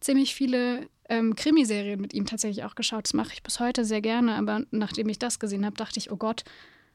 ziemlich 0.01 0.35
viele 0.35 0.89
ähm, 1.09 1.37
Krimiserien 1.37 2.01
mit 2.01 2.15
ihm 2.15 2.27
tatsächlich 2.27 2.65
auch 2.65 2.75
geschaut. 2.75 3.05
Das 3.05 3.15
mache 3.15 3.33
ich 3.33 3.43
bis 3.43 3.61
heute 3.61 3.85
sehr 3.85 4.01
gerne, 4.01 4.35
aber 4.37 4.63
nachdem 4.71 5.09
ich 5.09 5.19
das 5.19 5.39
gesehen 5.39 5.65
habe, 5.65 5.77
dachte 5.77 5.99
ich, 5.99 6.11
oh 6.11 6.17
Gott, 6.17 6.45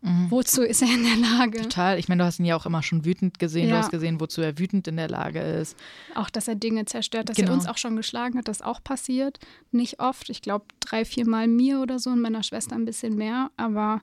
Mhm. 0.01 0.31
Wozu 0.31 0.63
ist 0.63 0.81
er 0.81 0.87
in 0.87 1.03
der 1.03 1.15
Lage? 1.15 1.61
Total. 1.61 1.99
Ich 1.99 2.09
meine, 2.09 2.23
du 2.23 2.25
hast 2.25 2.39
ihn 2.39 2.45
ja 2.45 2.55
auch 2.55 2.65
immer 2.65 2.81
schon 2.81 3.05
wütend 3.05 3.37
gesehen. 3.37 3.69
Ja. 3.69 3.75
Du 3.75 3.81
hast 3.83 3.91
gesehen, 3.91 4.19
wozu 4.19 4.41
er 4.41 4.57
wütend 4.57 4.87
in 4.87 4.97
der 4.97 5.07
Lage 5.07 5.39
ist. 5.39 5.77
Auch, 6.15 6.29
dass 6.29 6.47
er 6.47 6.55
Dinge 6.55 6.85
zerstört, 6.85 7.29
dass 7.29 7.37
genau. 7.37 7.51
er 7.51 7.53
uns 7.53 7.67
auch 7.67 7.77
schon 7.77 7.95
geschlagen 7.95 8.37
hat, 8.37 8.47
das 8.47 8.61
auch 8.61 8.83
passiert. 8.83 9.39
Nicht 9.71 9.99
oft. 9.99 10.29
Ich 10.29 10.41
glaube, 10.41 10.65
drei, 10.79 11.05
vier 11.05 11.27
Mal 11.27 11.47
mir 11.47 11.81
oder 11.81 11.99
so 11.99 12.09
und 12.09 12.21
meiner 12.21 12.41
Schwester 12.41 12.75
ein 12.75 12.85
bisschen 12.85 13.15
mehr. 13.15 13.51
Aber 13.57 14.01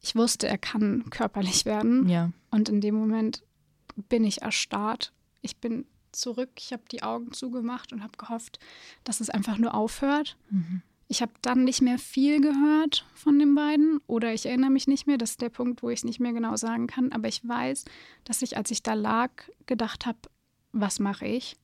ich 0.00 0.16
wusste, 0.16 0.48
er 0.48 0.58
kann 0.58 1.04
körperlich 1.10 1.64
werden. 1.64 2.08
Ja. 2.08 2.32
Und 2.50 2.68
in 2.68 2.80
dem 2.80 2.96
Moment 2.96 3.44
bin 4.08 4.24
ich 4.24 4.42
erstarrt. 4.42 5.12
Ich 5.42 5.58
bin 5.58 5.84
zurück. 6.12 6.50
Ich 6.58 6.72
habe 6.72 6.82
die 6.90 7.02
Augen 7.02 7.32
zugemacht 7.32 7.92
und 7.92 8.02
habe 8.02 8.16
gehofft, 8.18 8.58
dass 9.04 9.20
es 9.20 9.30
einfach 9.30 9.58
nur 9.58 9.74
aufhört. 9.74 10.36
Mhm. 10.50 10.82
Ich 11.08 11.22
habe 11.22 11.32
dann 11.42 11.64
nicht 11.64 11.82
mehr 11.82 11.98
viel 11.98 12.40
gehört 12.40 13.04
von 13.14 13.38
den 13.38 13.56
beiden 13.56 14.00
oder 14.06 14.32
ich 14.32 14.46
erinnere 14.46 14.70
mich 14.70 14.86
nicht 14.86 15.08
mehr. 15.08 15.18
Das 15.18 15.30
ist 15.30 15.40
der 15.40 15.48
Punkt, 15.48 15.82
wo 15.82 15.90
ich 15.90 16.00
es 16.00 16.04
nicht 16.04 16.20
mehr 16.20 16.32
genau 16.32 16.54
sagen 16.54 16.86
kann. 16.86 17.10
Aber 17.10 17.26
ich 17.26 17.46
weiß, 17.46 17.84
dass 18.22 18.42
ich, 18.42 18.56
als 18.56 18.70
ich 18.70 18.84
da 18.84 18.94
lag, 18.94 19.30
gedacht 19.66 20.06
habe, 20.06 20.18
was 20.70 21.00
mache 21.00 21.26
ich? 21.26 21.56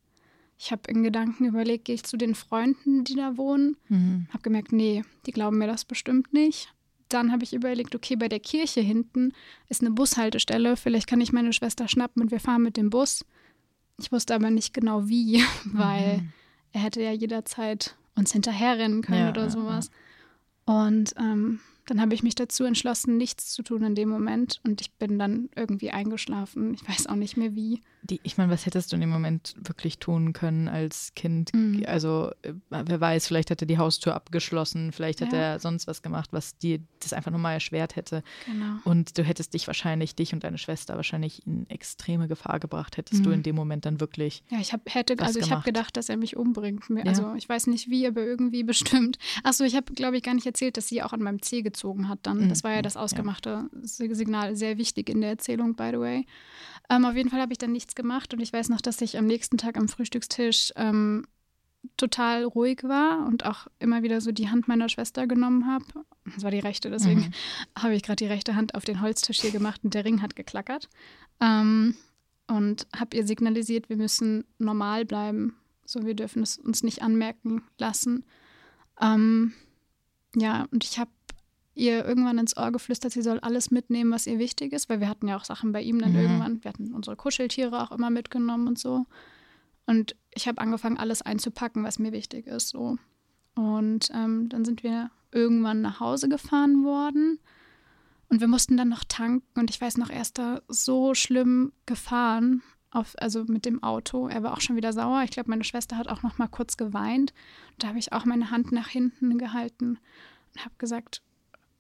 Ich 0.59 0.73
habe 0.73 0.91
in 0.91 1.03
Gedanken 1.03 1.45
überlegt, 1.45 1.85
gehe 1.85 1.95
ich 1.95 2.03
zu 2.03 2.17
den 2.17 2.35
Freunden, 2.35 3.05
die 3.05 3.15
da 3.15 3.37
wohnen? 3.37 3.77
Mhm. 3.89 4.27
Habe 4.31 4.43
gemerkt, 4.43 4.73
nee, 4.73 5.05
die 5.27 5.33
glauben 5.33 5.59
mir 5.59 5.67
das 5.67 5.85
bestimmt 5.85 6.33
nicht. 6.33 6.73
Dann 7.09 7.31
habe 7.31 7.45
ich 7.45 7.53
überlegt, 7.53 7.95
okay, 7.95 8.17
bei 8.17 8.29
der 8.29 8.41
Kirche 8.41 8.81
hinten 8.81 9.33
ist 9.69 9.81
eine 9.81 9.93
Bushaltestelle. 9.93 10.77
Vielleicht 10.77 11.07
kann 11.07 11.21
ich 11.21 11.33
meine 11.33 11.53
Schwester 11.53 11.87
schnappen 11.87 12.23
und 12.23 12.31
wir 12.31 12.41
fahren 12.41 12.63
mit 12.63 12.77
dem 12.77 12.91
Bus. 12.91 13.25
Ich 13.99 14.13
wusste 14.13 14.35
aber 14.35 14.51
nicht 14.51 14.75
genau 14.75 15.09
wie, 15.09 15.43
weil 15.65 16.19
mhm. 16.19 16.33
er 16.73 16.81
hätte 16.83 17.03
ja 17.03 17.13
jederzeit 17.13 17.97
uns 18.15 18.33
hinterherrennen 18.33 19.03
können 19.03 19.25
ja, 19.25 19.31
oder 19.31 19.51
sowas. 19.51 19.91
Ja, 20.69 20.87
Und 20.87 21.15
ähm, 21.19 21.61
dann 21.87 22.01
habe 22.01 22.15
ich 22.15 22.23
mich 22.23 22.35
dazu 22.35 22.65
entschlossen, 22.65 23.17
nichts 23.17 23.53
zu 23.53 23.63
tun 23.63 23.83
in 23.83 23.95
dem 23.95 24.09
Moment 24.09 24.61
und 24.65 24.81
ich 24.81 24.93
bin 24.93 25.19
dann 25.19 25.49
irgendwie 25.55 25.91
eingeschlafen. 25.91 26.75
Ich 26.75 26.87
weiß 26.89 27.07
auch 27.07 27.15
nicht 27.15 27.37
mehr 27.37 27.55
wie. 27.55 27.81
Die, 28.03 28.21
ich 28.23 28.39
meine, 28.39 28.53
was 28.53 28.67
hättest 28.67 28.93
du 28.93 28.97
in 28.97 29.01
dem 29.01 29.11
Moment 29.11 29.55
wirklich 29.59 29.99
tun 29.99 30.33
können 30.33 30.69
als 30.69 31.13
Kind? 31.15 31.55
Mhm. 31.55 31.85
Also, 31.87 32.33
äh, 32.43 32.53
wer 32.71 33.01
weiß, 33.01 33.27
vielleicht 33.27 33.51
hat 33.51 33.61
er 33.63 33.67
die 33.67 33.79
Haustür 33.79 34.15
abgeschlossen, 34.15 34.93
vielleicht 34.93 35.21
hat 35.21 35.33
ja. 35.33 35.39
er 35.39 35.59
sonst 35.61 35.87
was 35.87 36.03
gemacht, 36.03 36.33
was 36.33 36.59
dir 36.59 36.81
das 37.01 37.13
einfach 37.13 37.31
nochmal 37.31 37.55
erschwert 37.55 37.97
hätte. 37.97 38.23
Genau. 38.47 38.79
Und 38.85 39.17
du 39.19 39.23
hättest 39.23 39.55
dich 39.55 39.67
wahrscheinlich, 39.67 40.15
dich 40.15 40.33
und 40.33 40.45
deine 40.45 40.59
Schwester 40.59 40.97
wahrscheinlich 40.97 41.47
in 41.47 41.69
extreme 41.71 42.29
Gefahr 42.29 42.61
gebracht, 42.61 42.97
hättest 42.97 43.21
mhm. 43.21 43.25
du 43.25 43.31
in 43.31 43.43
dem 43.43 43.57
Moment 43.57 43.87
dann 43.87 44.01
wirklich. 44.01 44.43
Ja, 44.51 44.59
ich 44.61 44.73
hab, 44.73 44.83
hätte, 44.93 45.19
also 45.21 45.39
ich 45.39 45.51
habe 45.51 45.63
gedacht, 45.63 45.97
dass 45.97 46.09
er 46.09 46.17
mich 46.17 46.37
umbringt. 46.37 46.85
Also 47.05 47.23
ja. 47.23 47.35
ich 47.37 47.49
weiß 47.49 47.69
nicht 47.69 47.91
wie, 47.91 48.07
aber 48.07 48.23
irgendwie 48.23 48.63
bestimmt. 48.65 49.19
Achso, 49.43 49.65
ich 49.65 49.75
habe, 49.75 49.93
glaube 49.93 50.17
ich, 50.17 50.23
gar 50.23 50.35
nicht 50.35 50.47
erzählt, 50.47 50.77
dass 50.77 50.89
sie 50.89 51.03
auch 51.03 51.13
an 51.13 51.23
meinem 51.23 51.43
Zeh 51.43 51.63
gezogen 51.63 51.76
hat 51.85 52.21
dann. 52.23 52.45
Mhm. 52.45 52.49
Das 52.49 52.65
war 52.65 52.73
ja 52.73 52.83
das 52.83 52.97
ausgemachte 52.97 53.69
ja. 53.73 54.15
Signal, 54.15 54.57
sehr 54.57 54.79
wichtig 54.79 55.09
in 55.09 55.21
der 55.21 55.31
Erzählung, 55.31 55.75
by 55.75 55.91
the 55.93 55.99
way. 55.99 56.27
Ähm, 56.89 57.05
auf 57.05 57.15
jeden 57.15 57.31
Fall 57.31 57.41
habe 57.41 57.53
ich 57.53 57.59
dann 57.59 57.73
nichts 57.73 57.95
gemacht 57.95 58.33
und 58.35 58.41
ich 58.41 58.53
weiß 58.53 58.69
noch, 58.69 58.81
dass 58.81 59.01
ich 59.01 59.19
am 59.19 59.27
nächsten 59.27 59.59
Tag 59.59 59.77
am 59.77 59.89
Frühstückstisch 59.89 60.73
ähm, 60.77 61.27
total 61.97 62.45
ruhig 62.45 62.83
war 62.85 63.27
und 63.27 63.45
auch 63.45 63.67
immer 63.79 64.03
wieder 64.03 64.21
so 64.21 64.33
die 64.33 64.49
Hand 64.49 64.69
meiner 64.69 64.89
Schwester 64.89 65.27
genommen 65.27 65.67
habe. 65.67 65.85
Das 66.35 66.43
war 66.43 66.51
die 66.51 66.59
rechte, 66.59 66.91
deswegen 66.91 67.21
mhm. 67.21 67.33
habe 67.83 67.95
ich 67.95 68.03
gerade 68.03 68.17
die 68.17 68.27
rechte 68.27 68.55
Hand 68.55 68.75
auf 68.75 68.85
den 68.85 69.01
Holztisch 69.01 69.41
hier 69.41 69.53
gemacht 69.53 69.83
und 69.85 69.95
der 69.95 70.05
Ring 70.05 70.23
hat 70.23 70.37
geklackert. 70.37 70.89
Ähm, 71.41 71.95
und 72.49 72.87
habe 72.95 73.17
ihr 73.17 73.27
signalisiert, 73.27 73.89
wir 73.89 73.97
müssen 73.97 74.45
normal 74.59 75.05
bleiben. 75.05 75.57
So, 75.85 76.05
wir 76.05 76.15
dürfen 76.15 76.43
es 76.43 76.59
uns 76.59 76.83
nicht 76.83 77.03
anmerken 77.03 77.63
lassen. 77.79 78.25
Ähm, 79.01 79.53
ja, 80.35 80.67
und 80.71 80.85
ich 80.85 80.99
habe 80.99 81.11
ihr 81.77 82.05
irgendwann 82.05 82.39
ins 82.39 82.57
Ohr 82.57 82.73
geflüstert, 82.73 83.13
sie 83.13 83.23
soll 83.23 83.39
alles 83.41 83.71
mitnehmen, 83.71 84.11
was 84.11 84.27
ihr 84.27 84.39
wichtig 84.39 84.73
ist, 84.73 84.89
weil 84.89 85.01
wir 85.01 85.09
hatten 85.09 85.29
ja 85.29 85.37
auch 85.37 85.45
Sachen 85.45 85.73
bei 85.73 85.83
ihm 85.83 86.01
dann 86.01 86.13
mhm. 86.13 86.19
irgendwann. 86.19 86.65
Wir 86.65 86.71
hatten 86.71 86.93
unsere 86.95 87.17
Kuscheltiere 87.17 87.83
auch 87.83 87.93
immer 87.93 88.11
mitgenommen 88.11 88.67
und 88.67 88.79
so. 88.79 89.05
Und 89.87 90.17
ich 90.35 90.49
habe 90.49 90.61
angefangen, 90.61 90.99
alles 90.99 91.23
einzupacken, 91.23 91.85
was 91.85 91.99
mir 91.99 92.13
wichtig 92.13 92.47
ist. 92.47 92.71
So. 92.71 92.97
Und 93.55 94.11
ähm, 94.13 94.49
dann 94.49 94.65
sind 94.65 94.83
wir 94.83 95.11
irgendwann 95.31 95.83
nach 95.83 96.01
Hause 96.01 96.29
gefahren 96.29 96.83
worden. 96.83 97.39
Und 98.29 98.41
wir 98.41 98.49
mussten 98.49 98.77
dann 98.77 98.89
noch 98.89 99.05
tanken. 99.05 99.61
Und 99.61 99.71
ich 99.71 99.81
weiß 99.81 99.99
noch, 99.99 100.11
er 100.11 100.23
ist 100.23 100.39
da 100.39 100.63
so 100.69 101.15
schlimm 101.15 101.73
gefahren, 101.85 102.63
auf, 102.91 103.15
also 103.19 103.45
mit 103.45 103.67
dem 103.67 103.83
Auto. 103.83 104.29
Er 104.29 104.43
war 104.43 104.55
auch 104.55 104.61
schon 104.61 104.77
wieder 104.77 104.93
sauer. 104.93 105.23
Ich 105.25 105.31
glaube, 105.31 105.51
meine 105.51 105.65
Schwester 105.65 105.99
hat 105.99 106.09
auch 106.09 106.23
noch 106.23 106.39
mal 106.39 106.49
kurz 106.49 106.77
geweint. 106.77 107.33
Und 107.73 107.83
da 107.83 107.89
habe 107.89 107.99
ich 107.99 108.13
auch 108.13 108.25
meine 108.25 108.51
Hand 108.51 108.73
nach 108.73 108.89
hinten 108.89 109.39
gehalten 109.39 109.99
und 110.55 110.65
habe 110.65 110.75
gesagt, 110.79 111.23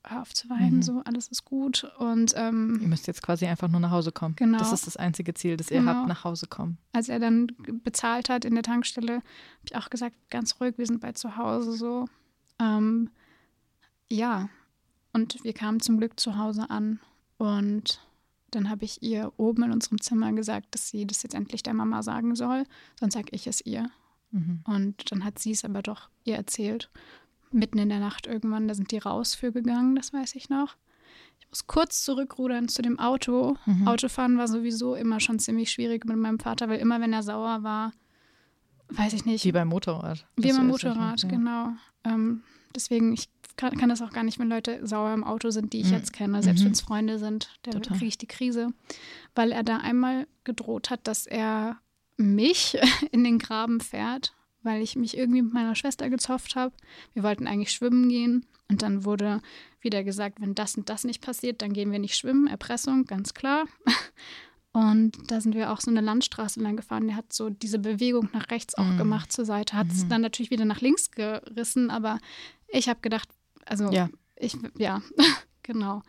hör 0.06 0.22
auf 0.22 0.32
zu 0.32 0.48
weinen, 0.48 0.76
mhm. 0.76 0.82
so, 0.82 1.02
alles 1.04 1.28
ist 1.28 1.44
gut. 1.44 1.84
Und 1.98 2.32
ähm, 2.36 2.78
ihr 2.80 2.88
müsst 2.88 3.06
jetzt 3.06 3.22
quasi 3.22 3.46
einfach 3.46 3.68
nur 3.68 3.80
nach 3.80 3.90
Hause 3.90 4.12
kommen. 4.12 4.36
Genau. 4.36 4.58
Das 4.58 4.72
ist 4.72 4.86
das 4.86 4.96
einzige 4.96 5.34
Ziel, 5.34 5.56
das 5.56 5.70
ihr 5.70 5.80
genau. 5.80 5.92
habt, 5.92 6.08
nach 6.08 6.24
Hause 6.24 6.46
kommen. 6.46 6.78
Als 6.92 7.08
er 7.08 7.18
dann 7.18 7.48
bezahlt 7.84 8.28
hat 8.28 8.44
in 8.44 8.54
der 8.54 8.62
Tankstelle, 8.62 9.14
habe 9.16 9.24
ich 9.64 9.76
auch 9.76 9.90
gesagt, 9.90 10.14
ganz 10.30 10.60
ruhig, 10.60 10.78
wir 10.78 10.86
sind 10.86 11.00
bei 11.00 11.12
zu 11.12 11.36
Hause 11.36 11.72
so. 11.72 12.06
Ähm, 12.58 13.10
ja. 14.10 14.48
Und 15.12 15.42
wir 15.44 15.52
kamen 15.52 15.80
zum 15.80 15.98
Glück 15.98 16.20
zu 16.20 16.36
Hause 16.36 16.68
an 16.70 17.00
und 17.38 18.00
dann 18.50 18.70
habe 18.70 18.84
ich 18.84 19.02
ihr 19.02 19.32
oben 19.38 19.64
in 19.64 19.72
unserem 19.72 20.00
Zimmer 20.00 20.32
gesagt, 20.32 20.74
dass 20.74 20.88
sie 20.88 21.06
das 21.06 21.22
jetzt 21.22 21.34
endlich 21.34 21.62
der 21.62 21.74
Mama 21.74 22.02
sagen 22.02 22.34
soll, 22.34 22.64
sonst 23.00 23.14
sage 23.14 23.28
ich 23.32 23.46
es 23.46 23.64
ihr. 23.64 23.90
Mhm. 24.30 24.60
Und 24.64 25.10
dann 25.10 25.24
hat 25.24 25.38
sie 25.38 25.52
es 25.52 25.64
aber 25.64 25.82
doch 25.82 26.10
ihr 26.24 26.36
erzählt 26.36 26.90
mitten 27.56 27.78
in 27.78 27.88
der 27.88 27.98
Nacht 27.98 28.26
irgendwann, 28.26 28.68
da 28.68 28.74
sind 28.74 28.92
die 28.92 28.98
raus 28.98 29.34
für 29.34 29.52
gegangen, 29.52 29.96
das 29.96 30.12
weiß 30.12 30.34
ich 30.36 30.48
noch. 30.48 30.76
Ich 31.40 31.48
muss 31.48 31.66
kurz 31.66 32.04
zurückrudern 32.04 32.68
zu 32.68 32.82
dem 32.82 32.98
Auto. 32.98 33.56
Mhm. 33.66 33.88
Autofahren 33.88 34.38
war 34.38 34.48
sowieso 34.48 34.94
immer 34.94 35.20
schon 35.20 35.38
ziemlich 35.38 35.70
schwierig 35.70 36.04
mit 36.04 36.16
meinem 36.16 36.38
Vater, 36.38 36.68
weil 36.68 36.78
immer 36.78 37.00
wenn 37.00 37.12
er 37.12 37.22
sauer 37.22 37.62
war, 37.62 37.92
weiß 38.88 39.12
ich 39.12 39.24
nicht. 39.24 39.44
Wie 39.44 39.52
beim 39.52 39.68
Motorrad. 39.68 40.26
Wie 40.36 40.52
beim 40.52 40.66
Motorrad, 40.66 41.22
ja. 41.22 41.28
genau. 41.28 41.72
Ähm, 42.04 42.42
deswegen, 42.74 43.12
ich 43.12 43.28
kann, 43.56 43.76
kann, 43.76 43.88
das 43.88 44.02
auch 44.02 44.10
gar 44.10 44.22
nicht, 44.22 44.38
wenn 44.38 44.48
Leute 44.48 44.86
sauer 44.86 45.14
im 45.14 45.24
Auto 45.24 45.50
sind, 45.50 45.72
die 45.72 45.80
ich 45.80 45.88
mhm. 45.88 45.94
jetzt 45.94 46.12
kenne, 46.12 46.42
selbst 46.42 46.60
mhm. 46.60 46.66
wenn 46.66 46.72
es 46.72 46.80
Freunde 46.80 47.18
sind, 47.18 47.58
da 47.62 47.78
kriege 47.80 48.06
ich 48.06 48.18
die 48.18 48.26
Krise. 48.26 48.68
Weil 49.34 49.52
er 49.52 49.62
da 49.62 49.78
einmal 49.78 50.26
gedroht 50.44 50.90
hat, 50.90 51.06
dass 51.06 51.26
er 51.26 51.78
mich 52.16 52.78
in 53.12 53.24
den 53.24 53.38
Graben 53.38 53.80
fährt 53.80 54.35
weil 54.66 54.82
ich 54.82 54.96
mich 54.96 55.16
irgendwie 55.16 55.40
mit 55.40 55.54
meiner 55.54 55.74
Schwester 55.74 56.10
gezofft 56.10 56.56
habe. 56.56 56.74
Wir 57.14 57.22
wollten 57.22 57.46
eigentlich 57.46 57.72
schwimmen 57.72 58.08
gehen 58.08 58.44
und 58.68 58.82
dann 58.82 59.04
wurde 59.04 59.40
wieder 59.80 60.04
gesagt, 60.04 60.40
wenn 60.40 60.54
das 60.54 60.76
und 60.76 60.90
das 60.90 61.04
nicht 61.04 61.22
passiert, 61.22 61.62
dann 61.62 61.72
gehen 61.72 61.92
wir 61.92 61.98
nicht 61.98 62.16
schwimmen. 62.16 62.48
Erpressung, 62.48 63.04
ganz 63.04 63.32
klar. 63.32 63.64
Und 64.72 65.30
da 65.30 65.40
sind 65.40 65.54
wir 65.54 65.72
auch 65.72 65.80
so 65.80 65.90
eine 65.90 66.02
Landstraße 66.02 66.60
lang 66.60 66.76
gefahren. 66.76 67.06
Der 67.06 67.16
hat 67.16 67.32
so 67.32 67.48
diese 67.48 67.78
Bewegung 67.78 68.28
nach 68.34 68.50
rechts 68.50 68.74
auch 68.74 68.84
mm. 68.84 68.98
gemacht 68.98 69.32
zur 69.32 69.46
Seite, 69.46 69.74
hat 69.74 69.86
es 69.90 70.04
mm. 70.04 70.08
dann 70.10 70.20
natürlich 70.20 70.50
wieder 70.50 70.66
nach 70.66 70.82
links 70.82 71.10
gerissen, 71.12 71.88
aber 71.88 72.18
ich 72.68 72.90
habe 72.90 73.00
gedacht, 73.00 73.26
also 73.64 73.90
ja, 73.90 74.10
ich, 74.36 74.54
ja, 74.76 75.00
genau. 75.62 76.02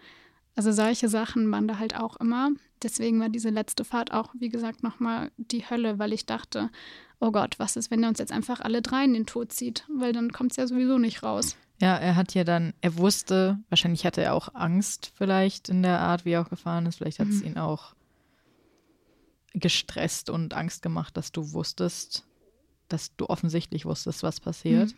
Also 0.57 0.71
solche 0.71 1.07
Sachen 1.07 1.51
waren 1.51 1.67
da 1.67 1.77
halt 1.77 1.95
auch 1.95 2.15
immer. 2.17 2.49
Deswegen 2.81 3.19
war 3.19 3.29
diese 3.29 3.51
letzte 3.51 3.85
Fahrt 3.85 4.11
auch, 4.11 4.33
wie 4.39 4.49
gesagt, 4.49 4.81
nochmal 4.81 5.29
die 5.37 5.69
Hölle, 5.69 5.99
weil 5.99 6.13
ich 6.13 6.25
dachte, 6.25 6.71
oh 7.19 7.31
Gott, 7.31 7.59
was 7.59 7.75
ist, 7.75 7.91
wenn 7.91 8.01
er 8.01 8.09
uns 8.09 8.17
jetzt 8.17 8.31
einfach 8.31 8.59
alle 8.61 8.81
drei 8.81 9.05
in 9.05 9.13
den 9.13 9.27
Tod 9.27 9.53
zieht? 9.53 9.85
Weil 9.87 10.13
dann 10.13 10.31
kommt 10.31 10.51
es 10.51 10.57
ja 10.57 10.65
sowieso 10.65 10.97
nicht 10.97 11.21
raus. 11.21 11.55
Ja, 11.79 11.95
er 11.95 12.15
hat 12.15 12.33
ja 12.33 12.43
dann, 12.43 12.73
er 12.81 12.97
wusste, 12.97 13.59
wahrscheinlich 13.69 14.03
hatte 14.03 14.23
er 14.23 14.33
auch 14.33 14.55
Angst 14.55 15.11
vielleicht 15.15 15.69
in 15.69 15.83
der 15.83 15.99
Art, 15.99 16.25
wie 16.25 16.31
er 16.31 16.41
auch 16.41 16.49
gefahren 16.49 16.87
ist. 16.87 16.95
Vielleicht 16.95 17.19
hat 17.19 17.27
es 17.27 17.41
mhm. 17.41 17.49
ihn 17.49 17.57
auch 17.59 17.93
gestresst 19.53 20.31
und 20.31 20.55
Angst 20.55 20.81
gemacht, 20.81 21.17
dass 21.17 21.31
du 21.31 21.53
wusstest, 21.53 22.25
dass 22.87 23.15
du 23.15 23.27
offensichtlich 23.27 23.85
wusstest, 23.85 24.23
was 24.23 24.39
passiert. 24.39 24.89
Mhm. 24.89 24.97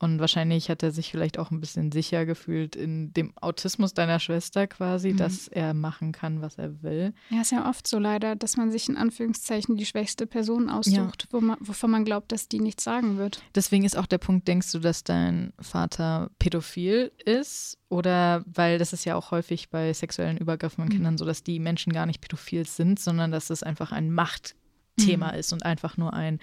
Und 0.00 0.20
wahrscheinlich 0.20 0.70
hat 0.70 0.84
er 0.84 0.92
sich 0.92 1.10
vielleicht 1.10 1.38
auch 1.38 1.50
ein 1.50 1.60
bisschen 1.60 1.90
sicher 1.90 2.24
gefühlt 2.24 2.76
in 2.76 3.12
dem 3.14 3.36
Autismus 3.38 3.94
deiner 3.94 4.20
Schwester 4.20 4.68
quasi, 4.68 5.12
mhm. 5.12 5.16
dass 5.16 5.48
er 5.48 5.74
machen 5.74 6.12
kann, 6.12 6.40
was 6.40 6.56
er 6.56 6.82
will. 6.82 7.12
Ja, 7.30 7.40
ist 7.40 7.50
ja 7.50 7.68
oft 7.68 7.88
so 7.88 7.98
leider, 7.98 8.36
dass 8.36 8.56
man 8.56 8.70
sich 8.70 8.88
in 8.88 8.96
Anführungszeichen 8.96 9.76
die 9.76 9.86
schwächste 9.86 10.26
Person 10.26 10.70
aussucht, 10.70 11.24
ja. 11.24 11.28
wo 11.32 11.40
man, 11.40 11.56
wovon 11.60 11.90
man 11.90 12.04
glaubt, 12.04 12.30
dass 12.30 12.48
die 12.48 12.60
nichts 12.60 12.84
sagen 12.84 13.18
wird. 13.18 13.42
Deswegen 13.56 13.84
ist 13.84 13.96
auch 13.96 14.06
der 14.06 14.18
Punkt, 14.18 14.46
denkst 14.46 14.70
du, 14.70 14.78
dass 14.78 15.02
dein 15.02 15.52
Vater 15.58 16.30
pädophil 16.38 17.10
ist? 17.24 17.76
Oder 17.88 18.44
weil 18.46 18.78
das 18.78 18.92
ist 18.92 19.04
ja 19.04 19.16
auch 19.16 19.32
häufig 19.32 19.70
bei 19.70 19.92
sexuellen 19.92 20.38
Übergriffen 20.38 20.82
an 20.82 20.88
mhm. 20.88 20.92
Kindern 20.92 21.18
so, 21.18 21.24
dass 21.24 21.42
die 21.42 21.58
Menschen 21.58 21.92
gar 21.92 22.06
nicht 22.06 22.20
pädophil 22.20 22.66
sind, 22.66 23.00
sondern 23.00 23.32
dass 23.32 23.50
es 23.50 23.64
einfach 23.64 23.90
ein 23.90 24.12
Machtthema 24.12 25.32
mhm. 25.32 25.38
ist 25.38 25.52
und 25.52 25.64
einfach 25.64 25.96
nur 25.96 26.12
ein, 26.12 26.38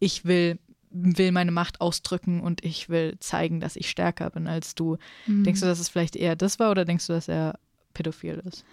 ich 0.00 0.26
will 0.26 0.58
will 0.90 1.32
meine 1.32 1.52
Macht 1.52 1.80
ausdrücken 1.80 2.40
und 2.40 2.64
ich 2.64 2.88
will 2.88 3.16
zeigen, 3.20 3.60
dass 3.60 3.76
ich 3.76 3.88
stärker 3.88 4.30
bin 4.30 4.46
als 4.46 4.74
du. 4.74 4.98
Mhm. 5.26 5.44
Denkst 5.44 5.60
du, 5.60 5.66
dass 5.66 5.80
es 5.80 5.88
vielleicht 5.88 6.16
eher 6.16 6.36
das 6.36 6.58
war 6.58 6.70
oder 6.70 6.84
denkst 6.84 7.06
du, 7.06 7.12
dass 7.12 7.28
er 7.28 7.58
pädophil 7.94 8.42
ist? 8.44 8.64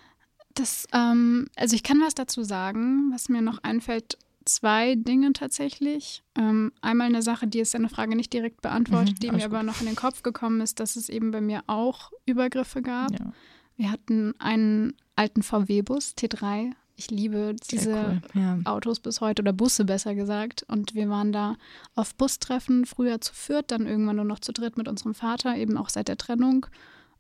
Das, 0.55 0.87
ähm, 0.93 1.47
also 1.55 1.75
ich 1.75 1.83
kann 1.83 2.01
was 2.01 2.15
dazu 2.15 2.43
sagen, 2.43 3.11
was 3.11 3.29
mir 3.29 3.41
noch 3.41 3.59
einfällt. 3.63 4.17
Zwei 4.45 4.95
Dinge 4.95 5.33
tatsächlich. 5.33 6.23
Ähm, 6.35 6.71
einmal 6.81 7.07
eine 7.07 7.21
Sache, 7.21 7.47
die 7.47 7.59
ist 7.59 7.73
deine 7.73 7.89
Frage 7.89 8.15
nicht 8.15 8.31
direkt 8.33 8.61
beantwortet, 8.61 9.15
mhm, 9.15 9.19
die 9.19 9.31
mir 9.31 9.37
gut. 9.37 9.45
aber 9.45 9.63
noch 9.63 9.81
in 9.81 9.87
den 9.87 9.95
Kopf 9.95 10.23
gekommen 10.23 10.61
ist, 10.61 10.79
dass 10.79 10.95
es 10.95 11.09
eben 11.09 11.31
bei 11.31 11.41
mir 11.41 11.63
auch 11.67 12.11
Übergriffe 12.25 12.81
gab. 12.81 13.11
Ja. 13.11 13.33
Wir 13.75 13.91
hatten 13.91 14.33
einen 14.39 14.95
alten 15.15 15.43
VW-Bus, 15.43 16.15
T3, 16.17 16.71
ich 16.97 17.11
liebe 17.11 17.55
diese 17.71 18.21
cool. 18.35 18.41
ja. 18.41 18.57
Autos 18.65 18.99
bis 18.99 19.21
heute 19.21 19.43
oder 19.43 19.53
Busse 19.53 19.85
besser 19.85 20.15
gesagt. 20.15 20.65
Und 20.67 20.95
wir 20.95 21.07
waren 21.09 21.31
da 21.31 21.55
auf 21.95 22.15
Bustreffen, 22.15 22.85
früher 22.87 23.21
zu 23.21 23.33
viert, 23.33 23.71
dann 23.71 23.85
irgendwann 23.85 24.15
nur 24.15 24.25
noch 24.25 24.39
zu 24.39 24.51
dritt 24.51 24.77
mit 24.77 24.87
unserem 24.87 25.13
Vater, 25.13 25.55
eben 25.55 25.77
auch 25.77 25.89
seit 25.89 26.07
der 26.07 26.17
Trennung. 26.17 26.65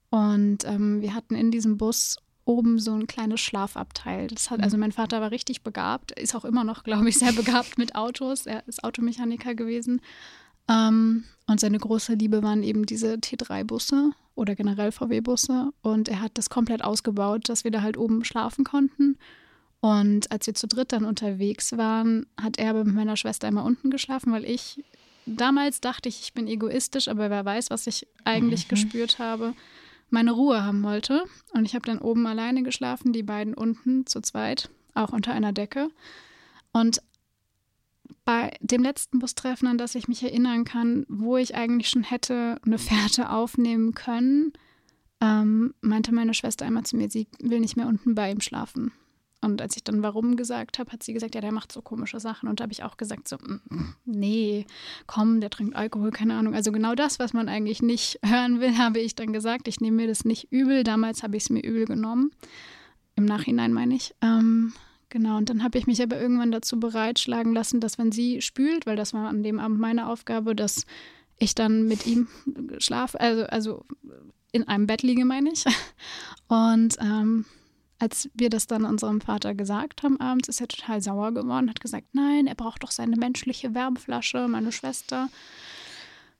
Und 0.09 0.65
ähm, 0.65 1.01
wir 1.01 1.13
hatten 1.13 1.35
in 1.35 1.51
diesem 1.51 1.77
Bus 1.77 2.17
oben 2.43 2.79
so 2.79 2.93
ein 2.93 3.05
kleines 3.05 3.39
Schlafabteil. 3.39 4.27
Das 4.27 4.49
hat, 4.49 4.61
also 4.61 4.77
mein 4.77 4.93
Vater 4.93 5.21
war 5.21 5.29
richtig 5.29 5.61
begabt, 5.61 6.11
ist 6.11 6.33
auch 6.33 6.45
immer 6.45 6.63
noch, 6.63 6.83
glaube 6.83 7.07
ich, 7.09 7.19
sehr 7.19 7.33
begabt 7.33 7.77
mit 7.77 7.93
Autos. 7.93 8.47
Er 8.47 8.67
ist 8.67 8.83
Automechaniker 8.83 9.53
gewesen. 9.53 10.01
Ähm, 10.67 11.25
und 11.45 11.59
seine 11.59 11.77
große 11.77 12.15
Liebe 12.15 12.41
waren 12.41 12.63
eben 12.63 12.87
diese 12.87 13.13
T3-Busse 13.15 14.11
oder 14.33 14.55
generell 14.55 14.91
VW-Busse. 14.91 15.71
Und 15.81 16.09
er 16.09 16.21
hat 16.21 16.31
das 16.33 16.49
komplett 16.49 16.83
ausgebaut, 16.83 17.47
dass 17.47 17.63
wir 17.63 17.69
da 17.69 17.83
halt 17.83 17.97
oben 17.97 18.23
schlafen 18.23 18.63
konnten. 18.63 19.19
Und 19.79 20.31
als 20.31 20.47
wir 20.47 20.55
zu 20.55 20.67
dritt 20.67 20.91
dann 20.91 21.05
unterwegs 21.05 21.77
waren, 21.77 22.25
hat 22.41 22.57
er 22.57 22.73
mit 22.73 22.95
meiner 22.95 23.15
Schwester 23.15 23.47
immer 23.47 23.63
unten 23.63 23.89
geschlafen, 23.89 24.31
weil 24.31 24.45
ich 24.45 24.83
damals 25.27 25.81
dachte 25.81 26.09
ich, 26.09 26.21
ich 26.21 26.33
bin 26.33 26.47
egoistisch, 26.47 27.07
aber 27.07 27.29
wer 27.29 27.45
weiß, 27.45 27.69
was 27.69 27.85
ich 27.87 28.07
eigentlich 28.23 28.65
mhm. 28.65 28.69
gespürt 28.69 29.19
habe, 29.19 29.53
meine 30.09 30.31
Ruhe 30.31 30.63
haben 30.63 30.83
wollte. 30.83 31.25
Und 31.53 31.65
ich 31.65 31.75
habe 31.75 31.85
dann 31.85 31.99
oben 31.99 32.25
alleine 32.25 32.63
geschlafen, 32.63 33.13
die 33.13 33.23
beiden 33.23 33.53
unten 33.53 34.05
zu 34.05 34.21
zweit, 34.21 34.69
auch 34.93 35.11
unter 35.11 35.33
einer 35.33 35.51
Decke. 35.51 35.89
Und 36.71 37.01
bei 38.23 38.55
dem 38.61 38.83
letzten 38.83 39.19
Bustreffen, 39.19 39.67
an 39.67 39.77
das 39.77 39.95
ich 39.95 40.07
mich 40.07 40.23
erinnern 40.23 40.65
kann, 40.65 41.05
wo 41.07 41.37
ich 41.37 41.55
eigentlich 41.55 41.89
schon 41.89 42.03
hätte 42.03 42.59
eine 42.65 42.77
Fährte 42.77 43.29
aufnehmen 43.29 43.93
können, 43.93 44.53
ähm, 45.19 45.73
meinte 45.81 46.13
meine 46.13 46.33
Schwester 46.33 46.65
einmal 46.65 46.83
zu 46.83 46.95
mir, 46.95 47.09
sie 47.09 47.27
will 47.39 47.59
nicht 47.59 47.77
mehr 47.77 47.87
unten 47.87 48.15
bei 48.15 48.31
ihm 48.31 48.41
schlafen. 48.41 48.91
Und 49.39 49.61
als 49.61 49.75
ich 49.77 49.83
dann 49.83 50.01
warum 50.01 50.35
gesagt 50.35 50.79
habe, 50.79 50.91
hat 50.91 51.03
sie 51.03 51.13
gesagt, 51.13 51.35
ja, 51.35 51.41
der 51.41 51.51
macht 51.51 51.71
so 51.71 51.81
komische 51.81 52.19
Sachen. 52.19 52.49
Und 52.49 52.59
da 52.59 52.63
habe 52.63 52.73
ich 52.73 52.83
auch 52.83 52.97
gesagt, 52.97 53.27
so, 53.27 53.37
mm, 53.37 53.93
nee, 54.05 54.65
komm, 55.05 55.41
der 55.41 55.51
trinkt 55.51 55.75
Alkohol, 55.75 56.11
keine 56.11 56.35
Ahnung. 56.35 56.55
Also 56.55 56.71
genau 56.71 56.95
das, 56.95 57.19
was 57.19 57.33
man 57.33 57.47
eigentlich 57.47 57.81
nicht 57.81 58.19
hören 58.25 58.59
will, 58.61 58.77
habe 58.77 58.99
ich 58.99 59.15
dann 59.15 59.33
gesagt. 59.33 59.67
Ich 59.67 59.79
nehme 59.79 59.97
mir 59.97 60.07
das 60.07 60.25
nicht 60.25 60.51
übel. 60.51 60.83
Damals 60.83 61.21
habe 61.21 61.37
ich 61.37 61.43
es 61.43 61.49
mir 61.51 61.63
übel 61.63 61.85
genommen. 61.85 62.31
Im 63.15 63.25
Nachhinein 63.25 63.73
meine 63.73 63.95
ich. 63.95 64.15
Ähm, 64.21 64.73
genau, 65.09 65.37
und 65.37 65.49
dann 65.49 65.63
habe 65.63 65.77
ich 65.77 65.85
mich 65.85 66.01
aber 66.01 66.19
irgendwann 66.19 66.51
dazu 66.51 66.79
bereitschlagen 66.79 67.53
lassen, 67.53 67.79
dass 67.79 67.99
wenn 67.99 68.11
sie 68.11 68.41
spült, 68.41 68.87
weil 68.87 68.95
das 68.95 69.13
war 69.13 69.27
an 69.27 69.43
dem 69.43 69.59
Abend 69.59 69.79
meine 69.79 70.07
Aufgabe, 70.07 70.55
dass 70.55 70.85
ich 71.37 71.53
dann 71.53 71.87
mit 71.87 72.07
ihm 72.07 72.27
schlafe, 72.79 73.19
also, 73.19 73.43
also 73.43 73.85
in 74.51 74.67
einem 74.67 74.87
Bett 74.87 75.03
liege, 75.03 75.25
meine 75.25 75.51
ich. 75.51 75.63
Und 76.47 76.95
ähm, 76.99 77.45
als 77.99 78.29
wir 78.33 78.49
das 78.49 78.67
dann 78.67 78.85
unserem 78.85 79.21
Vater 79.21 79.55
gesagt 79.55 80.03
haben 80.03 80.19
abends, 80.19 80.47
ist 80.47 80.61
er 80.61 80.67
total 80.67 81.01
sauer 81.01 81.33
geworden, 81.33 81.69
hat 81.69 81.81
gesagt, 81.81 82.07
nein, 82.13 82.47
er 82.47 82.55
braucht 82.55 82.83
doch 82.83 82.91
seine 82.91 83.15
menschliche 83.15 83.73
Wärmflasche, 83.73 84.47
meine 84.47 84.71
Schwester. 84.71 85.29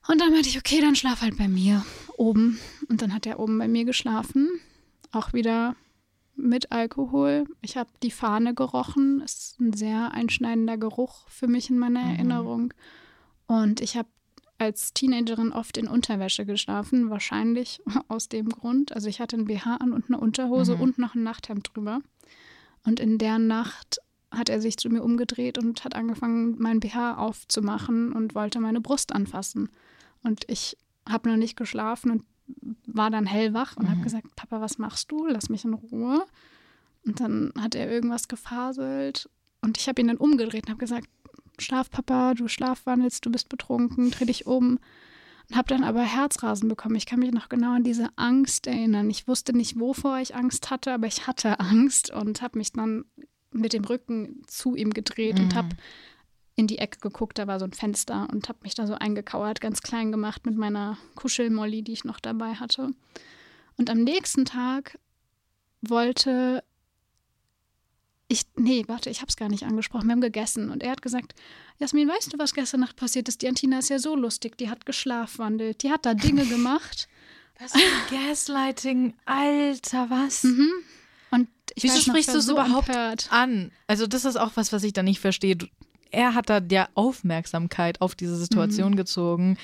Und 0.07 0.21
dann 0.21 0.31
meinte 0.31 0.49
ich, 0.49 0.57
okay, 0.57 0.79
dann 0.79 0.95
schlaf 0.95 1.21
halt 1.21 1.37
bei 1.37 1.47
mir 1.47 1.85
oben. 2.15 2.59
Und 2.89 3.01
dann 3.01 3.13
hat 3.13 3.25
er 3.25 3.39
oben 3.39 3.57
bei 3.57 3.67
mir 3.67 3.85
geschlafen, 3.85 4.49
auch 5.11 5.33
wieder 5.33 5.75
mit 6.35 6.71
Alkohol. 6.71 7.45
Ich 7.61 7.75
habe 7.75 7.89
die 8.03 8.11
Fahne 8.11 8.53
gerochen, 8.53 9.21
ist 9.21 9.59
ein 9.59 9.73
sehr 9.73 10.11
einschneidender 10.13 10.77
Geruch 10.77 11.27
für 11.27 11.47
mich 11.47 11.69
in 11.69 11.79
meiner 11.79 12.03
mhm. 12.03 12.09
Erinnerung. 12.11 12.73
Und 13.47 13.81
ich 13.81 13.97
habe 13.97 14.07
als 14.57 14.93
Teenagerin 14.93 15.51
oft 15.51 15.77
in 15.77 15.87
Unterwäsche 15.87 16.45
geschlafen, 16.45 17.09
wahrscheinlich 17.09 17.81
aus 18.07 18.29
dem 18.29 18.49
Grund. 18.49 18.93
Also 18.93 19.07
ich 19.07 19.19
hatte 19.19 19.37
ein 19.37 19.45
BH 19.45 19.77
an 19.77 19.93
und 19.93 20.05
eine 20.07 20.19
Unterhose 20.19 20.75
mhm. 20.75 20.81
und 20.81 20.97
noch 20.97 21.15
ein 21.15 21.23
Nachthemd 21.23 21.71
drüber. 21.73 22.01
Und 22.83 22.99
in 22.99 23.17
der 23.17 23.39
Nacht 23.39 23.99
hat 24.31 24.49
er 24.49 24.59
sich 24.59 24.77
zu 24.77 24.89
mir 24.89 25.03
umgedreht 25.03 25.57
und 25.57 25.83
hat 25.83 25.95
angefangen, 25.95 26.55
mein 26.59 26.79
BH 26.79 27.17
aufzumachen 27.17 28.11
und 28.11 28.35
wollte 28.35 28.59
meine 28.59 28.81
Brust 28.81 29.13
anfassen. 29.13 29.69
Und 30.23 30.43
ich 30.47 30.77
habe 31.07 31.29
noch 31.29 31.37
nicht 31.37 31.55
geschlafen 31.55 32.11
und 32.11 32.23
war 32.85 33.09
dann 33.09 33.25
hellwach 33.25 33.77
und 33.77 33.85
mhm. 33.85 33.91
habe 33.91 34.01
gesagt, 34.01 34.35
Papa, 34.35 34.61
was 34.61 34.77
machst 34.77 35.11
du? 35.11 35.27
Lass 35.27 35.49
mich 35.49 35.65
in 35.65 35.73
Ruhe. 35.73 36.25
Und 37.05 37.19
dann 37.19 37.53
hat 37.57 37.75
er 37.75 37.89
irgendwas 37.89 38.27
gefaselt 38.27 39.29
und 39.61 39.77
ich 39.77 39.87
habe 39.87 40.01
ihn 40.01 40.07
dann 40.07 40.17
umgedreht 40.17 40.63
und 40.63 40.69
habe 40.69 40.79
gesagt, 40.79 41.07
Schlaf, 41.59 41.89
Papa, 41.89 42.33
du 42.33 42.47
schlafwandelst, 42.47 43.25
du 43.25 43.31
bist 43.31 43.49
betrunken, 43.49 44.11
dreh 44.11 44.25
dich 44.25 44.45
um. 44.45 44.79
Und 45.49 45.55
habe 45.55 45.69
dann 45.69 45.83
aber 45.83 46.01
Herzrasen 46.01 46.67
bekommen. 46.67 46.95
Ich 46.95 47.05
kann 47.05 47.19
mich 47.19 47.31
noch 47.31 47.49
genau 47.49 47.75
an 47.75 47.83
diese 47.83 48.09
Angst 48.17 48.67
erinnern. 48.67 49.09
Ich 49.09 49.27
wusste 49.27 49.55
nicht, 49.55 49.79
wovor 49.79 50.19
ich 50.19 50.35
Angst 50.35 50.69
hatte, 50.69 50.93
aber 50.93 51.07
ich 51.07 51.27
hatte 51.27 51.59
Angst 51.59 52.11
und 52.11 52.41
habe 52.41 52.57
mich 52.57 52.73
dann 52.73 53.05
mit 53.51 53.73
dem 53.73 53.85
Rücken 53.85 54.41
zu 54.47 54.75
ihm 54.75 54.91
gedreht 54.91 55.37
mhm. 55.37 55.45
und 55.45 55.55
habe 55.55 55.69
in 56.55 56.67
die 56.67 56.79
Ecke 56.79 56.99
geguckt, 56.99 57.37
da 57.37 57.47
war 57.47 57.59
so 57.59 57.65
ein 57.65 57.73
Fenster 57.73 58.27
und 58.31 58.49
habe 58.49 58.59
mich 58.63 58.73
da 58.73 58.87
so 58.87 58.95
eingekauert, 58.95 59.61
ganz 59.61 59.81
klein 59.81 60.11
gemacht 60.11 60.45
mit 60.45 60.57
meiner 60.57 60.97
Kuschelmolly, 61.15 61.83
die 61.83 61.93
ich 61.93 62.03
noch 62.03 62.19
dabei 62.19 62.55
hatte. 62.55 62.89
Und 63.77 63.91
am 63.91 64.03
nächsten 64.03 64.43
Tag 64.43 64.97
wollte 65.81 66.63
ich, 68.27 68.43
nee, 68.55 68.83
warte, 68.87 69.09
ich 69.09 69.21
habe 69.21 69.29
es 69.29 69.37
gar 69.37 69.49
nicht 69.49 69.63
angesprochen. 69.63 70.07
Wir 70.07 70.11
haben 70.11 70.21
gegessen 70.21 70.69
und 70.69 70.83
er 70.83 70.91
hat 70.91 71.01
gesagt, 71.01 71.33
Jasmin, 71.79 72.09
weißt 72.09 72.33
du, 72.33 72.39
was 72.39 72.53
gestern 72.53 72.81
Nacht 72.81 72.97
passiert 72.97 73.29
ist? 73.29 73.41
Die 73.41 73.47
Antina 73.47 73.79
ist 73.79 73.89
ja 73.89 73.99
so 73.99 74.15
lustig, 74.15 74.57
die 74.57 74.69
hat 74.69 74.85
geschlafwandelt, 74.85 75.83
die 75.83 75.91
hat 75.91 76.05
da 76.05 76.13
Dinge 76.13 76.45
gemacht. 76.49 77.07
Was 77.59 77.71
für 77.71 78.15
Gaslighting, 78.15 79.13
Alter, 79.25 80.09
was? 80.09 80.43
Mhm. 80.43 80.71
Und 81.31 81.47
ich 81.73 81.83
Wieso 81.83 82.01
sprichst 82.01 82.33
du 82.33 82.37
es 82.37 82.45
so 82.45 82.53
überhaupt 82.53 82.89
empört. 82.89 83.27
an? 83.31 83.71
Also 83.87 84.07
das 84.07 84.25
ist 84.25 84.35
auch 84.35 84.51
was, 84.55 84.71
was 84.71 84.83
ich 84.83 84.93
da 84.93 85.03
nicht 85.03 85.19
verstehe. 85.19 85.57
Er 86.11 86.35
hat 86.35 86.49
da 86.49 86.59
der 86.59 86.89
Aufmerksamkeit 86.93 88.01
auf 88.01 88.15
diese 88.15 88.37
Situation 88.37 88.91
mhm. 88.91 88.97
gezogen, 88.97 89.57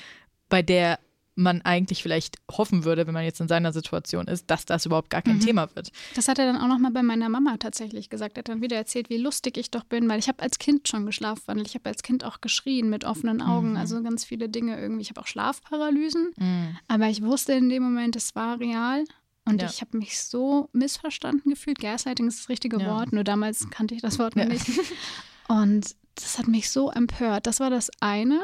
bei 0.48 0.62
der 0.62 0.98
man 1.36 1.62
eigentlich 1.62 2.02
vielleicht 2.02 2.38
hoffen 2.50 2.84
würde, 2.84 3.06
wenn 3.06 3.14
man 3.14 3.24
jetzt 3.24 3.40
in 3.40 3.48
seiner 3.48 3.72
Situation 3.72 4.26
ist, 4.26 4.50
dass 4.50 4.66
das 4.66 4.86
überhaupt 4.86 5.10
gar 5.10 5.22
kein 5.22 5.36
mhm. 5.36 5.40
Thema 5.40 5.74
wird. 5.74 5.90
Das 6.14 6.28
hat 6.28 6.38
er 6.38 6.46
dann 6.46 6.60
auch 6.60 6.68
noch 6.68 6.78
mal 6.78 6.92
bei 6.92 7.02
meiner 7.02 7.28
Mama 7.28 7.56
tatsächlich 7.58 8.08
gesagt. 8.08 8.36
Er 8.36 8.40
hat 8.40 8.48
dann 8.48 8.62
wieder 8.62 8.76
erzählt, 8.76 9.10
wie 9.10 9.16
lustig 9.16 9.56
ich 9.56 9.70
doch 9.70 9.84
bin, 9.84 10.08
weil 10.08 10.18
ich 10.18 10.28
habe 10.28 10.42
als 10.42 10.58
Kind 10.58 10.88
schon 10.88 11.06
geschlafen, 11.06 11.58
ich 11.58 11.74
habe 11.74 11.88
als 11.88 12.02
Kind 12.02 12.24
auch 12.24 12.40
geschrien 12.40 12.88
mit 12.88 13.04
offenen 13.04 13.42
Augen, 13.42 13.70
mhm. 13.70 13.76
also 13.76 14.02
ganz 14.02 14.24
viele 14.24 14.48
Dinge 14.48 14.80
irgendwie. 14.80 15.02
Ich 15.02 15.10
habe 15.10 15.20
auch 15.20 15.26
Schlafparalysen, 15.26 16.30
mhm. 16.36 16.78
aber 16.88 17.08
ich 17.08 17.22
wusste 17.22 17.52
in 17.54 17.68
dem 17.68 17.82
Moment, 17.82 18.16
es 18.16 18.34
war 18.34 18.60
real. 18.60 19.04
Und 19.46 19.60
ja. 19.60 19.68
ich 19.68 19.82
habe 19.82 19.98
mich 19.98 20.18
so 20.20 20.70
missverstanden 20.72 21.50
gefühlt. 21.50 21.78
Gaslighting 21.78 22.28
ist 22.28 22.40
das 22.40 22.48
richtige 22.48 22.80
ja. 22.80 22.86
Wort, 22.86 23.12
nur 23.12 23.24
damals 23.24 23.68
kannte 23.70 23.94
ich 23.94 24.00
das 24.00 24.18
Wort 24.18 24.36
noch 24.36 24.44
ja. 24.44 24.48
nicht. 24.48 24.66
Und 25.48 25.94
das 26.14 26.38
hat 26.38 26.48
mich 26.48 26.70
so 26.70 26.90
empört. 26.90 27.46
Das 27.46 27.60
war 27.60 27.68
das 27.68 27.90
eine. 28.00 28.40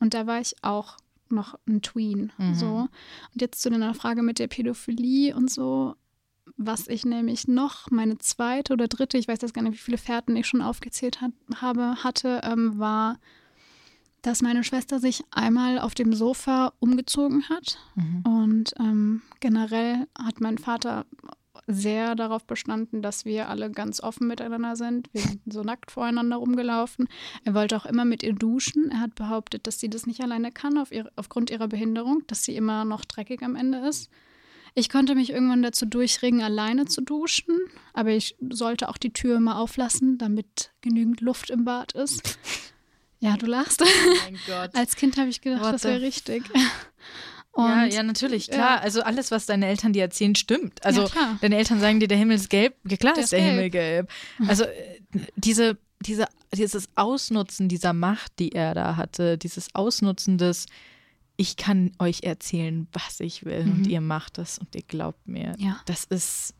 Und 0.00 0.14
da 0.14 0.26
war 0.26 0.40
ich 0.40 0.54
auch 0.62 0.96
noch 1.32 1.58
ein 1.66 1.82
Tween. 1.82 2.32
Mhm. 2.38 2.54
So. 2.54 2.88
Und 3.32 3.40
jetzt 3.40 3.60
zu 3.62 3.70
deiner 3.70 3.94
Frage 3.94 4.22
mit 4.22 4.38
der 4.38 4.48
Pädophilie 4.48 5.34
und 5.34 5.50
so, 5.50 5.94
was 6.56 6.88
ich 6.88 7.04
nämlich 7.04 7.46
noch, 7.46 7.90
meine 7.90 8.18
zweite 8.18 8.72
oder 8.72 8.88
dritte, 8.88 9.18
ich 9.18 9.28
weiß 9.28 9.40
jetzt 9.42 9.54
gar 9.54 9.62
nicht, 9.62 9.74
wie 9.74 9.78
viele 9.78 9.98
Fährten 9.98 10.36
ich 10.36 10.46
schon 10.46 10.62
aufgezählt 10.62 11.20
hat, 11.20 11.32
habe, 11.56 12.02
hatte, 12.02 12.40
ähm, 12.44 12.78
war, 12.78 13.18
dass 14.22 14.42
meine 14.42 14.64
Schwester 14.64 14.98
sich 14.98 15.22
einmal 15.30 15.78
auf 15.78 15.94
dem 15.94 16.12
Sofa 16.12 16.72
umgezogen 16.80 17.48
hat. 17.48 17.78
Mhm. 17.94 18.22
Und 18.22 18.74
ähm, 18.80 19.22
generell 19.40 20.06
hat 20.18 20.40
mein 20.40 20.58
Vater 20.58 21.06
sehr 21.68 22.14
darauf 22.14 22.44
bestanden, 22.44 23.02
dass 23.02 23.26
wir 23.26 23.48
alle 23.48 23.70
ganz 23.70 24.02
offen 24.02 24.26
miteinander 24.26 24.74
sind. 24.74 25.08
Wir 25.12 25.20
sind 25.20 25.40
so 25.46 25.62
nackt 25.62 25.90
voreinander 25.90 26.36
rumgelaufen. 26.36 27.08
Er 27.44 27.54
wollte 27.54 27.76
auch 27.76 27.84
immer 27.84 28.06
mit 28.06 28.22
ihr 28.22 28.32
duschen. 28.32 28.90
Er 28.90 29.00
hat 29.00 29.14
behauptet, 29.14 29.66
dass 29.66 29.78
sie 29.78 29.90
das 29.90 30.06
nicht 30.06 30.22
alleine 30.22 30.50
kann 30.50 30.78
auf 30.78 30.90
ihre, 30.90 31.12
aufgrund 31.16 31.50
ihrer 31.50 31.68
Behinderung, 31.68 32.22
dass 32.26 32.42
sie 32.42 32.56
immer 32.56 32.86
noch 32.86 33.04
dreckig 33.04 33.42
am 33.42 33.54
Ende 33.54 33.86
ist. 33.86 34.10
Ich 34.74 34.88
konnte 34.88 35.14
mich 35.14 35.30
irgendwann 35.30 35.62
dazu 35.62 35.86
durchringen, 35.86 36.40
alleine 36.40 36.86
zu 36.86 37.02
duschen, 37.02 37.54
aber 37.92 38.10
ich 38.10 38.36
sollte 38.48 38.88
auch 38.88 38.96
die 38.96 39.12
Tür 39.12 39.36
immer 39.36 39.58
auflassen, 39.58 40.18
damit 40.18 40.72
genügend 40.80 41.20
Luft 41.20 41.50
im 41.50 41.64
Bad 41.64 41.92
ist. 41.92 42.38
Ja, 43.20 43.36
du 43.36 43.46
lachst. 43.46 43.82
Oh. 43.82 44.52
Als 44.74 44.96
Kind 44.96 45.18
habe 45.18 45.28
ich 45.28 45.40
gedacht, 45.40 45.64
What 45.64 45.74
das 45.74 45.84
wäre 45.84 46.00
richtig. 46.00 46.44
Ja, 47.66 47.84
ja, 47.86 48.02
natürlich, 48.02 48.50
klar. 48.50 48.76
Ja. 48.76 48.80
Also 48.80 49.02
alles, 49.02 49.30
was 49.30 49.46
deine 49.46 49.66
Eltern 49.66 49.92
dir 49.92 50.02
erzählen, 50.02 50.34
stimmt. 50.34 50.84
Also 50.84 51.02
ja, 51.06 51.38
deine 51.40 51.56
Eltern 51.56 51.80
sagen 51.80 51.98
dir, 51.98 52.08
der 52.08 52.18
Himmel 52.18 52.36
ist 52.36 52.50
gelb. 52.50 52.76
Klar 52.98 53.14
der 53.14 53.24
ist 53.24 53.32
der 53.32 53.40
gelb. 53.40 53.52
Himmel 53.52 53.70
gelb. 53.70 54.10
Also 54.46 54.64
äh, 54.64 55.00
diese, 55.36 55.76
diese, 56.00 56.26
dieses 56.54 56.88
Ausnutzen 56.94 57.68
dieser 57.68 57.92
Macht, 57.92 58.38
die 58.38 58.52
er 58.52 58.74
da 58.74 58.96
hatte, 58.96 59.38
dieses 59.38 59.74
Ausnutzen 59.74 60.38
des, 60.38 60.66
ich 61.36 61.56
kann 61.56 61.92
euch 61.98 62.22
erzählen, 62.22 62.86
was 62.92 63.20
ich 63.20 63.44
will 63.44 63.64
mhm. 63.64 63.72
und 63.72 63.86
ihr 63.86 64.00
macht 64.00 64.38
es 64.38 64.58
und 64.58 64.74
ihr 64.74 64.82
glaubt 64.82 65.26
mir. 65.26 65.54
Ja. 65.58 65.80
Das 65.86 66.04
ist 66.04 66.54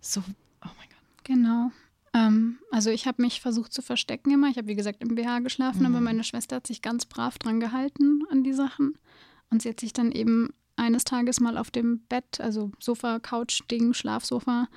so, 0.00 0.20
oh 0.20 0.68
mein 0.76 0.88
Gott. 0.88 1.24
Genau. 1.24 1.70
Ähm, 2.12 2.58
also 2.70 2.90
ich 2.90 3.06
habe 3.06 3.22
mich 3.22 3.40
versucht 3.40 3.72
zu 3.72 3.82
verstecken 3.82 4.32
immer. 4.32 4.48
Ich 4.48 4.56
habe, 4.56 4.66
wie 4.66 4.74
gesagt, 4.74 5.02
im 5.02 5.14
BH 5.14 5.40
geschlafen, 5.40 5.80
mhm. 5.80 5.86
aber 5.86 6.00
meine 6.00 6.24
Schwester 6.24 6.56
hat 6.56 6.66
sich 6.66 6.82
ganz 6.82 7.06
brav 7.06 7.38
dran 7.38 7.60
gehalten 7.60 8.22
an 8.30 8.42
die 8.42 8.52
Sachen. 8.52 8.94
Und 9.50 9.62
sie 9.62 9.68
hat 9.68 9.80
sich 9.80 9.92
dann 9.92 10.12
eben 10.12 10.50
eines 10.76 11.04
Tages 11.04 11.40
mal 11.40 11.58
auf 11.58 11.70
dem 11.70 12.00
Bett, 12.08 12.40
also 12.40 12.72
Sofa, 12.78 13.18
Couch-Ding, 13.18 13.92
Schlafsofa, 13.92 14.68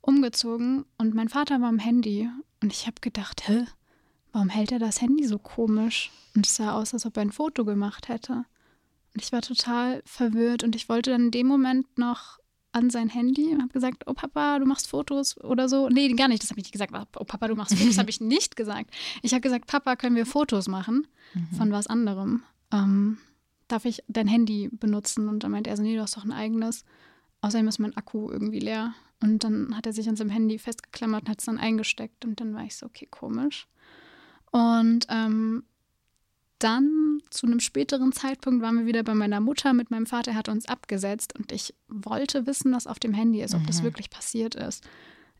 umgezogen 0.00 0.84
und 0.96 1.14
mein 1.14 1.28
Vater 1.28 1.60
war 1.60 1.68
am 1.68 1.78
Handy. 1.78 2.28
Und 2.62 2.72
ich 2.72 2.86
habe 2.86 3.00
gedacht, 3.00 3.46
hä, 3.48 3.66
warum 4.32 4.48
hält 4.48 4.72
er 4.72 4.78
das 4.78 5.00
Handy 5.00 5.26
so 5.26 5.38
komisch? 5.38 6.10
Und 6.34 6.46
es 6.46 6.56
sah 6.56 6.72
aus, 6.72 6.94
als 6.94 7.06
ob 7.06 7.16
er 7.16 7.22
ein 7.22 7.32
Foto 7.32 7.64
gemacht 7.64 8.08
hätte. 8.08 8.44
Und 9.14 9.22
ich 9.22 9.32
war 9.32 9.42
total 9.42 10.02
verwirrt 10.06 10.62
und 10.62 10.76
ich 10.76 10.88
wollte 10.88 11.10
dann 11.10 11.26
in 11.26 11.30
dem 11.30 11.46
Moment 11.46 11.98
noch 11.98 12.38
an 12.72 12.90
sein 12.90 13.08
Handy 13.08 13.52
und 13.52 13.60
habe 13.60 13.72
gesagt, 13.72 14.04
oh 14.06 14.14
Papa, 14.14 14.60
du 14.60 14.66
machst 14.66 14.86
Fotos 14.86 15.36
oder 15.38 15.68
so. 15.68 15.88
Nee, 15.88 16.12
gar 16.12 16.28
nicht, 16.28 16.42
das 16.42 16.50
habe 16.50 16.60
ich 16.60 16.66
nicht 16.66 16.72
gesagt. 16.72 16.94
Oh 17.18 17.24
Papa, 17.24 17.48
du 17.48 17.56
machst 17.56 17.76
Fotos, 17.76 17.98
habe 17.98 18.10
ich 18.10 18.20
nicht 18.20 18.56
gesagt. 18.56 18.90
Ich 19.22 19.32
habe 19.32 19.40
gesagt, 19.40 19.66
Papa, 19.66 19.96
können 19.96 20.16
wir 20.16 20.26
Fotos 20.26 20.68
machen 20.68 21.08
mhm. 21.34 21.56
von 21.56 21.72
was 21.72 21.88
anderem. 21.88 22.44
Ähm, 22.72 23.18
darf 23.72 23.84
ich 23.84 24.02
dein 24.08 24.28
Handy 24.28 24.68
benutzen? 24.72 25.28
Und 25.28 25.44
dann 25.44 25.50
meinte 25.50 25.70
er 25.70 25.76
so, 25.76 25.82
nee, 25.82 25.96
du 25.96 26.02
hast 26.02 26.16
doch 26.16 26.24
ein 26.24 26.32
eigenes. 26.32 26.84
Außerdem 27.40 27.68
ist 27.68 27.78
mein 27.78 27.96
Akku 27.96 28.30
irgendwie 28.30 28.60
leer. 28.60 28.94
Und 29.22 29.44
dann 29.44 29.76
hat 29.76 29.86
er 29.86 29.92
sich 29.92 30.08
an 30.08 30.16
seinem 30.16 30.30
Handy 30.30 30.58
festgeklammert 30.58 31.22
und 31.22 31.28
hat 31.28 31.40
es 31.40 31.46
dann 31.46 31.58
eingesteckt. 31.58 32.24
Und 32.24 32.40
dann 32.40 32.54
war 32.54 32.64
ich 32.64 32.76
so, 32.76 32.86
okay, 32.86 33.06
komisch. 33.10 33.66
Und 34.50 35.06
ähm, 35.08 35.64
dann 36.60 37.22
zu 37.30 37.46
einem 37.46 37.60
späteren 37.60 38.12
Zeitpunkt 38.12 38.62
waren 38.62 38.78
wir 38.78 38.86
wieder 38.86 39.02
bei 39.02 39.14
meiner 39.14 39.40
Mutter 39.40 39.72
mit 39.72 39.90
meinem 39.90 40.06
Vater, 40.06 40.32
er 40.32 40.36
hat 40.36 40.48
uns 40.48 40.66
abgesetzt 40.66 41.34
und 41.38 41.52
ich 41.52 41.74
wollte 41.88 42.46
wissen, 42.46 42.72
was 42.72 42.86
auf 42.86 42.98
dem 42.98 43.14
Handy 43.14 43.40
ist, 43.40 43.54
ob 43.54 43.62
mhm. 43.62 43.66
das 43.66 43.82
wirklich 43.82 44.10
passiert 44.10 44.54
ist. 44.54 44.84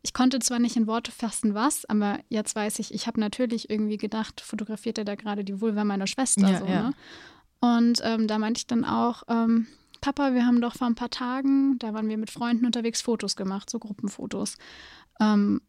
Ich 0.03 0.15
konnte 0.15 0.39
zwar 0.39 0.59
nicht 0.59 0.77
in 0.77 0.87
Worte 0.87 1.13
fassen, 1.13 1.53
was, 1.53 1.85
aber 1.85 2.21
jetzt 2.31 2.57
weiß 2.57 2.79
ich, 2.79 2.95
ich 2.95 3.07
habe 3.07 3.21
natürlich 3.21 3.69
irgendwie 3.69 3.99
gedacht, 3.99 4.41
fotografiert 4.41 4.97
er 4.97 5.05
da 5.05 5.15
gerade 5.15 5.45
die 5.45 5.61
Vulva 5.61 5.85
meiner 5.85 6.07
Schwester. 6.07 6.49
Ja, 6.49 6.59
so, 6.59 6.65
ja. 6.65 6.83
Ne? 6.89 6.95
Und 7.61 8.01
ähm, 8.03 8.27
da 8.27 8.39
meinte 8.39 8.59
ich 8.59 8.67
dann 8.67 8.85
auch, 8.85 9.23
ähm, 9.29 9.67
Papa, 10.01 10.33
wir 10.33 10.47
haben 10.47 10.61
doch 10.61 10.75
vor 10.75 10.87
ein 10.87 10.95
paar 10.95 11.11
Tagen, 11.11 11.79
da 11.79 11.93
waren 11.93 12.09
wir 12.09 12.17
mit 12.17 12.31
Freunden 12.31 12.65
unterwegs, 12.65 13.03
Fotos 13.03 13.37
gemacht, 13.37 13.69
so 13.69 13.79
Gruppenfotos. 13.79 14.57
Ähm, 15.21 15.61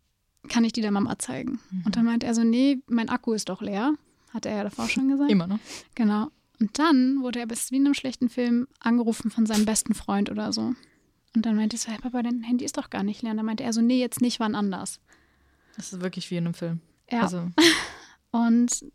kann 0.48 0.64
ich 0.64 0.74
die 0.74 0.82
der 0.82 0.92
Mama 0.92 1.20
zeigen? 1.20 1.60
Mhm. 1.70 1.84
Und 1.86 1.96
dann 1.96 2.06
meint 2.06 2.24
er 2.24 2.34
so, 2.34 2.44
nee, 2.44 2.82
mein 2.88 3.10
Akku 3.10 3.34
ist 3.34 3.50
doch 3.50 3.62
leer. 3.62 3.94
Hat 4.34 4.46
er 4.46 4.56
ja 4.56 4.64
davor 4.64 4.88
schon 4.88 5.10
gesagt. 5.10 5.30
Immer 5.30 5.48
noch. 5.48 5.60
Genau. 5.96 6.30
Und 6.60 6.80
dann 6.80 7.22
wurde 7.22 7.40
er 7.40 7.48
bis 7.48 7.72
wie 7.72 7.78
in 7.78 7.86
einem 7.86 7.94
schlechten 7.94 8.30
Film 8.30 8.68
angerufen 8.80 9.30
von 9.30 9.46
seinem 9.46 9.66
besten 9.66 9.94
Freund 9.94 10.30
oder 10.30 10.54
so. 10.54 10.74
Und 11.36 11.46
dann 11.46 11.56
meinte 11.56 11.76
ich 11.76 11.82
so, 11.82 11.92
hey 11.92 12.00
Papa, 12.00 12.22
dein 12.24 12.44
Handy 12.44 12.64
ist 12.64 12.78
doch 12.78 12.90
gar 12.90 13.04
nicht 13.04 13.22
leer. 13.22 13.32
Und 13.32 13.38
dann 13.38 13.46
meinte 13.46 13.64
er 13.64 13.74
so, 13.74 13.82
nee, 13.82 14.00
jetzt 14.00 14.22
nicht, 14.22 14.40
wann 14.40 14.56
anders. 14.56 15.00
Das 15.76 15.92
ist 15.92 16.02
wirklich 16.02 16.30
wie 16.32 16.38
in 16.38 16.46
einem 16.46 16.54
Film. 16.54 16.80
Ja. 17.10 17.22
Also. 17.22 17.50
Und 18.32 18.86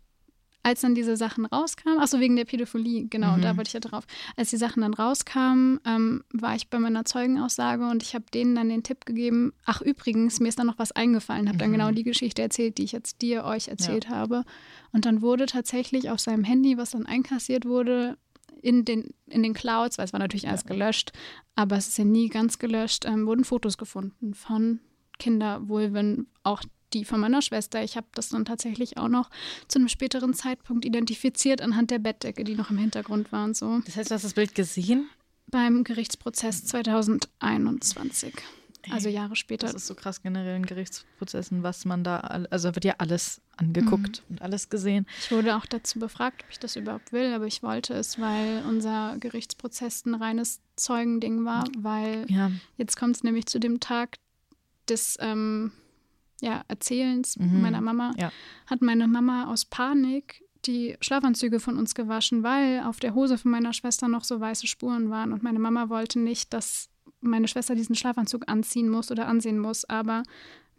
als 0.67 0.81
dann 0.81 0.95
diese 0.95 1.15
Sachen 1.15 1.45
rauskamen, 1.45 1.97
achso, 1.99 2.19
wegen 2.19 2.35
der 2.35 2.43
Pädophilie, 2.43 3.05
genau, 3.05 3.37
mhm. 3.37 3.41
da 3.41 3.55
wollte 3.55 3.69
ich 3.69 3.73
ja 3.73 3.79
drauf. 3.79 4.05
Als 4.35 4.49
die 4.49 4.57
Sachen 4.57 4.81
dann 4.81 4.93
rauskamen, 4.93 5.79
ähm, 5.85 6.25
war 6.33 6.55
ich 6.55 6.69
bei 6.69 6.77
meiner 6.77 7.05
Zeugenaussage 7.05 7.87
und 7.87 8.03
ich 8.03 8.13
habe 8.15 8.25
denen 8.33 8.53
dann 8.53 8.67
den 8.67 8.83
Tipp 8.83 9.05
gegeben, 9.05 9.53
ach 9.65 9.81
übrigens, 9.81 10.41
mir 10.41 10.49
ist 10.49 10.59
dann 10.59 10.67
noch 10.67 10.77
was 10.77 10.91
eingefallen, 10.91 11.47
habe 11.47 11.55
mhm. 11.55 11.59
dann 11.59 11.71
genau 11.71 11.91
die 11.91 12.03
Geschichte 12.03 12.41
erzählt, 12.41 12.79
die 12.79 12.83
ich 12.83 12.91
jetzt 12.91 13.21
dir, 13.21 13.45
euch 13.45 13.69
erzählt 13.69 14.05
ja. 14.05 14.09
habe. 14.11 14.43
Und 14.91 15.05
dann 15.05 15.21
wurde 15.21 15.45
tatsächlich 15.45 16.09
auf 16.09 16.19
seinem 16.19 16.43
Handy, 16.43 16.77
was 16.77 16.91
dann 16.91 17.05
einkassiert 17.05 17.65
wurde, 17.65 18.17
in 18.61 18.83
den, 18.83 19.13
in 19.27 19.43
den 19.43 19.53
Clouds, 19.53 19.97
weil 19.97 20.05
es 20.05 20.11
war 20.11 20.19
natürlich 20.19 20.49
alles 20.49 20.65
gelöscht, 20.65 21.13
aber 21.55 21.77
es 21.77 21.87
ist 21.87 21.97
ja 21.97 22.03
nie 22.03 22.27
ganz 22.27 22.59
gelöscht, 22.59 23.05
ähm, 23.05 23.25
wurden 23.25 23.45
Fotos 23.45 23.77
gefunden 23.77 24.33
von 24.33 24.81
Kindervulven, 25.17 26.27
auch 26.43 26.61
die 26.93 27.05
von 27.05 27.19
meiner 27.19 27.41
Schwester. 27.41 27.83
Ich 27.83 27.97
habe 27.97 28.07
das 28.13 28.29
dann 28.29 28.45
tatsächlich 28.45 28.97
auch 28.97 29.09
noch 29.09 29.29
zu 29.67 29.79
einem 29.79 29.89
späteren 29.89 30.33
Zeitpunkt 30.33 30.85
identifiziert 30.85 31.61
anhand 31.61 31.91
der 31.91 31.99
Bettdecke, 31.99 32.43
die 32.43 32.55
noch 32.55 32.69
im 32.69 32.77
Hintergrund 32.77 33.31
war 33.31 33.45
und 33.45 33.55
so. 33.55 33.79
Das 33.85 33.97
heißt, 33.97 34.11
du 34.11 34.15
hast 34.15 34.23
das 34.23 34.33
Bild 34.33 34.55
gesehen? 34.55 35.09
Beim 35.49 35.83
Gerichtsprozess 35.83 36.65
2021. 36.65 38.33
Also 38.91 39.09
Jahre 39.09 39.35
später. 39.35 39.67
Das 39.67 39.75
ist 39.75 39.87
so 39.87 39.95
krass 39.95 40.21
generell 40.21 40.55
in 40.55 40.65
Gerichtsprozessen, 40.65 41.63
was 41.63 41.85
man 41.85 42.03
da, 42.03 42.19
also 42.49 42.73
wird 42.75 42.85
ja 42.85 42.95
alles 42.99 43.41
angeguckt 43.57 44.23
mhm. 44.27 44.35
und 44.35 44.41
alles 44.41 44.69
gesehen. 44.69 45.05
Ich 45.19 45.31
wurde 45.31 45.55
auch 45.57 45.65
dazu 45.65 45.99
befragt, 45.99 46.43
ob 46.43 46.51
ich 46.51 46.59
das 46.59 46.75
überhaupt 46.75 47.11
will, 47.11 47.33
aber 47.33 47.45
ich 47.47 47.63
wollte 47.63 47.93
es, 47.93 48.19
weil 48.19 48.63
unser 48.67 49.17
Gerichtsprozess 49.19 50.05
ein 50.05 50.15
reines 50.15 50.61
Zeugending 50.75 51.43
war, 51.45 51.65
weil 51.77 52.25
ja. 52.29 52.51
jetzt 52.77 52.97
kommt 52.97 53.15
es 53.15 53.23
nämlich 53.23 53.47
zu 53.47 53.59
dem 53.59 53.79
Tag 53.79 54.17
des 54.87 55.17
ähm, 55.19 55.71
ja, 56.41 56.63
Erzählens 56.67 57.37
mhm. 57.37 57.61
meiner 57.61 57.81
Mama, 57.81 58.13
ja. 58.17 58.31
hat 58.67 58.81
meine 58.81 59.07
Mama 59.07 59.51
aus 59.51 59.65
Panik 59.65 60.43
die 60.65 60.97
Schlafanzüge 61.01 61.59
von 61.59 61.77
uns 61.77 61.95
gewaschen, 61.95 62.43
weil 62.43 62.81
auf 62.81 62.99
der 62.99 63.13
Hose 63.13 63.37
von 63.37 63.51
meiner 63.51 63.73
Schwester 63.73 64.07
noch 64.07 64.23
so 64.23 64.39
weiße 64.39 64.67
Spuren 64.67 65.09
waren. 65.09 65.31
Und 65.31 65.43
meine 65.43 65.59
Mama 65.59 65.89
wollte 65.89 66.19
nicht, 66.19 66.53
dass 66.53 66.89
meine 67.21 67.47
Schwester 67.47 67.75
diesen 67.75 67.95
Schlafanzug 67.95 68.43
anziehen 68.47 68.89
muss 68.89 69.11
oder 69.11 69.27
ansehen 69.27 69.59
muss. 69.59 69.85
Aber 69.85 70.23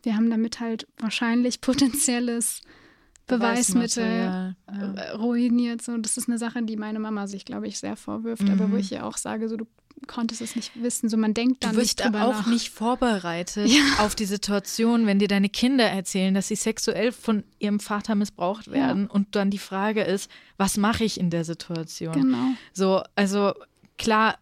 wir 0.02 0.14
haben 0.14 0.30
damit 0.30 0.60
halt 0.60 0.86
wahrscheinlich 0.98 1.60
potenzielles 1.62 2.60
Beweismittel 3.26 4.54
ja. 4.68 5.14
ruiniert. 5.14 5.82
So, 5.82 5.96
das 5.96 6.16
ist 6.16 6.28
eine 6.28 6.38
Sache, 6.38 6.62
die 6.62 6.76
meine 6.76 6.98
Mama 6.98 7.26
sich, 7.26 7.44
glaube 7.44 7.66
ich, 7.66 7.78
sehr 7.78 7.96
vorwirft. 7.96 8.42
Mhm. 8.42 8.50
Aber 8.50 8.70
wo 8.72 8.76
ich 8.76 8.92
ihr 8.92 9.04
auch 9.04 9.16
sage, 9.16 9.48
so 9.48 9.56
du 9.56 9.66
konntest 10.06 10.40
es 10.40 10.56
nicht 10.56 10.72
wissen. 10.82 11.08
So, 11.08 11.16
man 11.16 11.34
denkt 11.34 11.64
dann 11.64 11.72
du 11.72 11.78
wirst 11.78 11.98
nicht 11.98 12.14
auch 12.14 12.32
nach. 12.32 12.46
nicht 12.46 12.70
vorbereitet 12.70 13.68
ja. 13.68 13.82
auf 13.98 14.14
die 14.14 14.24
Situation, 14.24 15.06
wenn 15.06 15.18
dir 15.18 15.28
deine 15.28 15.48
Kinder 15.48 15.84
erzählen, 15.84 16.34
dass 16.34 16.48
sie 16.48 16.56
sexuell 16.56 17.12
von 17.12 17.44
ihrem 17.58 17.80
Vater 17.80 18.14
missbraucht 18.14 18.70
werden 18.70 19.04
ja. 19.04 19.10
und 19.10 19.34
dann 19.34 19.50
die 19.50 19.58
Frage 19.58 20.02
ist, 20.02 20.30
was 20.56 20.76
mache 20.76 21.04
ich 21.04 21.18
in 21.18 21.30
der 21.30 21.44
Situation? 21.44 22.12
Genau. 22.12 22.52
So, 22.72 23.02
also 23.14 23.52
klar 23.98 24.38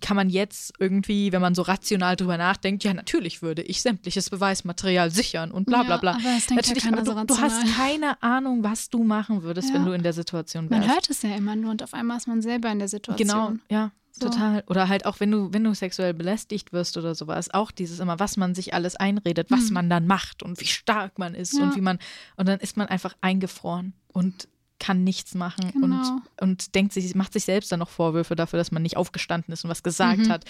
kann 0.00 0.16
man 0.16 0.30
jetzt 0.30 0.72
irgendwie, 0.78 1.32
wenn 1.32 1.42
man 1.42 1.54
so 1.54 1.62
rational 1.62 2.16
drüber 2.16 2.38
nachdenkt, 2.38 2.84
ja, 2.84 2.94
natürlich 2.94 3.42
würde 3.42 3.62
ich 3.62 3.82
sämtliches 3.82 4.30
Beweismaterial 4.30 5.10
sichern 5.10 5.50
und 5.50 5.66
bla 5.66 5.82
bla 5.82 5.98
bla. 5.98 6.12
Ja, 6.12 6.18
aber 6.18 6.34
das 6.34 6.46
denkt 6.46 6.62
natürlich, 6.62 6.84
ja 6.84 6.92
aber 6.92 7.24
du, 7.24 7.34
du, 7.34 7.40
hast 7.40 7.76
keine 7.76 8.22
Ahnung, 8.22 8.62
was 8.62 8.88
du 8.88 9.02
machen 9.02 9.42
würdest, 9.42 9.68
ja. 9.68 9.74
wenn 9.74 9.84
du 9.84 9.92
in 9.92 10.02
der 10.02 10.12
Situation 10.12 10.70
wärst. 10.70 10.86
Man 10.86 10.90
hört 10.90 11.10
es 11.10 11.22
ja 11.22 11.34
immer 11.34 11.56
nur 11.56 11.72
und 11.72 11.82
auf 11.82 11.92
einmal 11.92 12.16
ist 12.16 12.28
man 12.28 12.40
selber 12.40 12.70
in 12.70 12.78
der 12.78 12.88
Situation. 12.88 13.28
Genau, 13.28 13.52
ja. 13.68 13.90
Total. 14.24 14.64
Oder 14.66 14.88
halt 14.88 15.06
auch, 15.06 15.20
wenn 15.20 15.30
du, 15.30 15.52
wenn 15.52 15.64
du 15.64 15.74
sexuell 15.74 16.14
belästigt 16.14 16.72
wirst 16.72 16.96
oder 16.96 17.14
sowas, 17.14 17.52
auch 17.52 17.70
dieses 17.70 18.00
immer, 18.00 18.18
was 18.18 18.36
man 18.36 18.54
sich 18.54 18.74
alles 18.74 18.96
einredet, 18.96 19.50
was 19.50 19.68
mhm. 19.68 19.74
man 19.74 19.90
dann 19.90 20.06
macht 20.06 20.42
und 20.42 20.60
wie 20.60 20.66
stark 20.66 21.18
man 21.18 21.34
ist 21.34 21.54
ja. 21.54 21.64
und 21.64 21.76
wie 21.76 21.80
man, 21.80 21.98
und 22.36 22.48
dann 22.48 22.60
ist 22.60 22.76
man 22.76 22.88
einfach 22.88 23.14
eingefroren 23.20 23.94
und 24.08 24.48
kann 24.78 25.04
nichts 25.04 25.34
machen 25.34 25.70
genau. 25.72 25.96
und, 25.96 26.22
und 26.40 26.74
denkt 26.74 26.92
sich, 26.92 27.14
macht 27.14 27.32
sich 27.32 27.44
selbst 27.44 27.70
dann 27.70 27.78
noch 27.78 27.88
Vorwürfe 27.88 28.34
dafür, 28.34 28.58
dass 28.58 28.72
man 28.72 28.82
nicht 28.82 28.96
aufgestanden 28.96 29.52
ist 29.52 29.64
und 29.64 29.70
was 29.70 29.82
gesagt 29.82 30.26
mhm. 30.26 30.28
hat. 30.28 30.44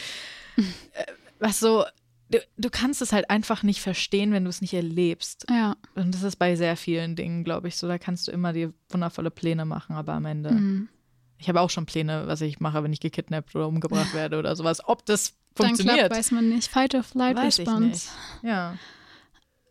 Äh, 0.93 1.05
was 1.39 1.61
so, 1.61 1.85
du, 2.31 2.39
du 2.57 2.70
kannst 2.70 3.03
es 3.03 3.12
halt 3.12 3.31
einfach 3.31 3.62
nicht 3.62 3.81
verstehen, 3.81 4.32
wenn 4.32 4.44
du 4.44 4.51
es 4.51 4.61
nicht 4.61 4.74
erlebst. 4.74 5.47
Ja. 5.51 5.77
Und 5.94 6.15
das 6.15 6.23
ist 6.23 6.36
bei 6.36 6.57
sehr 6.57 6.77
vielen 6.77 7.16
Dingen, 7.16 7.44
glaube 7.44 7.69
ich, 7.69 7.77
so. 7.77 7.89
Da 7.89 7.99
kannst 7.99 8.28
du 8.28 8.32
immer 8.32 8.53
die 8.53 8.70
wundervolle 8.90 9.31
Pläne 9.31 9.65
machen, 9.65 9.97
aber 9.97 10.12
am 10.15 10.24
Ende. 10.24 10.53
Mhm 10.53 10.89
ich 11.43 11.48
habe 11.48 11.60
auch 11.60 11.70
schon 11.70 11.86
Pläne, 11.86 12.28
was 12.28 12.40
ich 12.40 12.60
mache, 12.60 12.85
wenn 12.85 12.93
ich 12.93 13.01
gekidnappt 13.01 13.55
oder 13.56 13.66
umgebracht 13.66 14.14
werde 14.14 14.39
oder 14.39 14.55
sowas. 14.55 14.81
Ob 14.86 15.05
das 15.06 15.35
funktioniert. 15.56 15.98
Dann 15.98 16.06
klappt, 16.06 16.16
weiß 16.16 16.31
man 16.31 16.48
nicht. 16.48 16.69
Fight 16.69 16.94
or 16.94 17.02
Flight 17.02 17.36
weiß 17.36 17.59
Response. 17.59 18.09
Ja. 18.43 18.77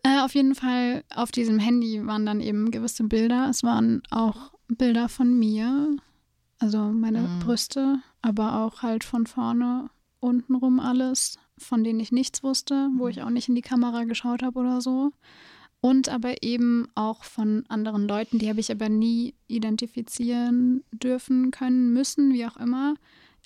Äh, 0.02 0.20
auf 0.20 0.34
jeden 0.34 0.54
Fall 0.54 1.02
auf 1.14 1.32
diesem 1.32 1.58
Handy 1.58 2.06
waren 2.06 2.26
dann 2.26 2.40
eben 2.40 2.70
gewisse 2.70 3.04
Bilder. 3.04 3.48
Es 3.48 3.62
waren 3.62 4.02
auch 4.10 4.52
Bilder 4.68 5.08
von 5.08 5.38
mir, 5.38 5.96
also 6.58 6.78
meine 6.78 7.20
mhm. 7.20 7.38
Brüste, 7.38 8.00
aber 8.20 8.60
auch 8.60 8.82
halt 8.82 9.02
von 9.02 9.26
vorne, 9.26 9.88
untenrum 10.20 10.78
alles, 10.78 11.38
von 11.56 11.84
denen 11.84 12.00
ich 12.00 12.12
nichts 12.12 12.42
wusste, 12.42 12.90
wo 12.98 13.08
ich 13.08 13.22
auch 13.22 13.30
nicht 13.30 13.48
in 13.48 13.54
die 13.54 13.62
Kamera 13.62 14.04
geschaut 14.04 14.42
habe 14.42 14.58
oder 14.58 14.82
so 14.82 15.12
und 15.82 16.08
aber 16.08 16.44
eben 16.44 16.86
auch 16.94 17.24
von 17.24 17.64
anderen 17.68 18.06
Leuten, 18.06 18.38
die 18.38 18.48
habe 18.48 18.60
ich 18.60 18.70
aber 18.70 18.88
nie 18.88 19.34
identifizieren 19.48 20.84
dürfen, 20.92 21.50
können, 21.50 21.92
müssen, 21.92 22.32
wie 22.32 22.46
auch 22.46 22.56
immer. 22.56 22.94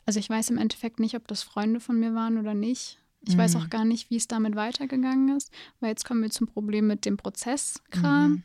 Also 0.05 0.21
ich 0.21 0.29
weiß 0.29 0.51
im 0.51 0.59
Endeffekt 0.59 1.01
nicht, 1.01 1.17
ob 1.17 1.27
das 1.29 1.43
Freunde 1.43 1.81
von 1.81 1.99
mir 1.99 2.15
waren 2.15 2.37
oder 2.37 2.53
nicht. 2.53 2.99
Ich 3.23 3.35
mhm. 3.35 3.39
weiß 3.39 3.57
auch 3.57 3.71
gar 3.71 3.87
nicht, 3.87 4.11
wie 4.11 4.17
es 4.17 4.29
damit 4.29 4.55
weitergegangen 4.55 5.35
ist, 5.35 5.51
weil 5.81 5.89
jetzt 5.89 6.05
kommen 6.05 6.23
wir 6.23 6.31
zum 6.31 6.47
Problem 6.47 6.87
mit 6.87 7.07
dem 7.07 7.17
Prozesskram. 7.17 8.31
Mhm. 8.31 8.43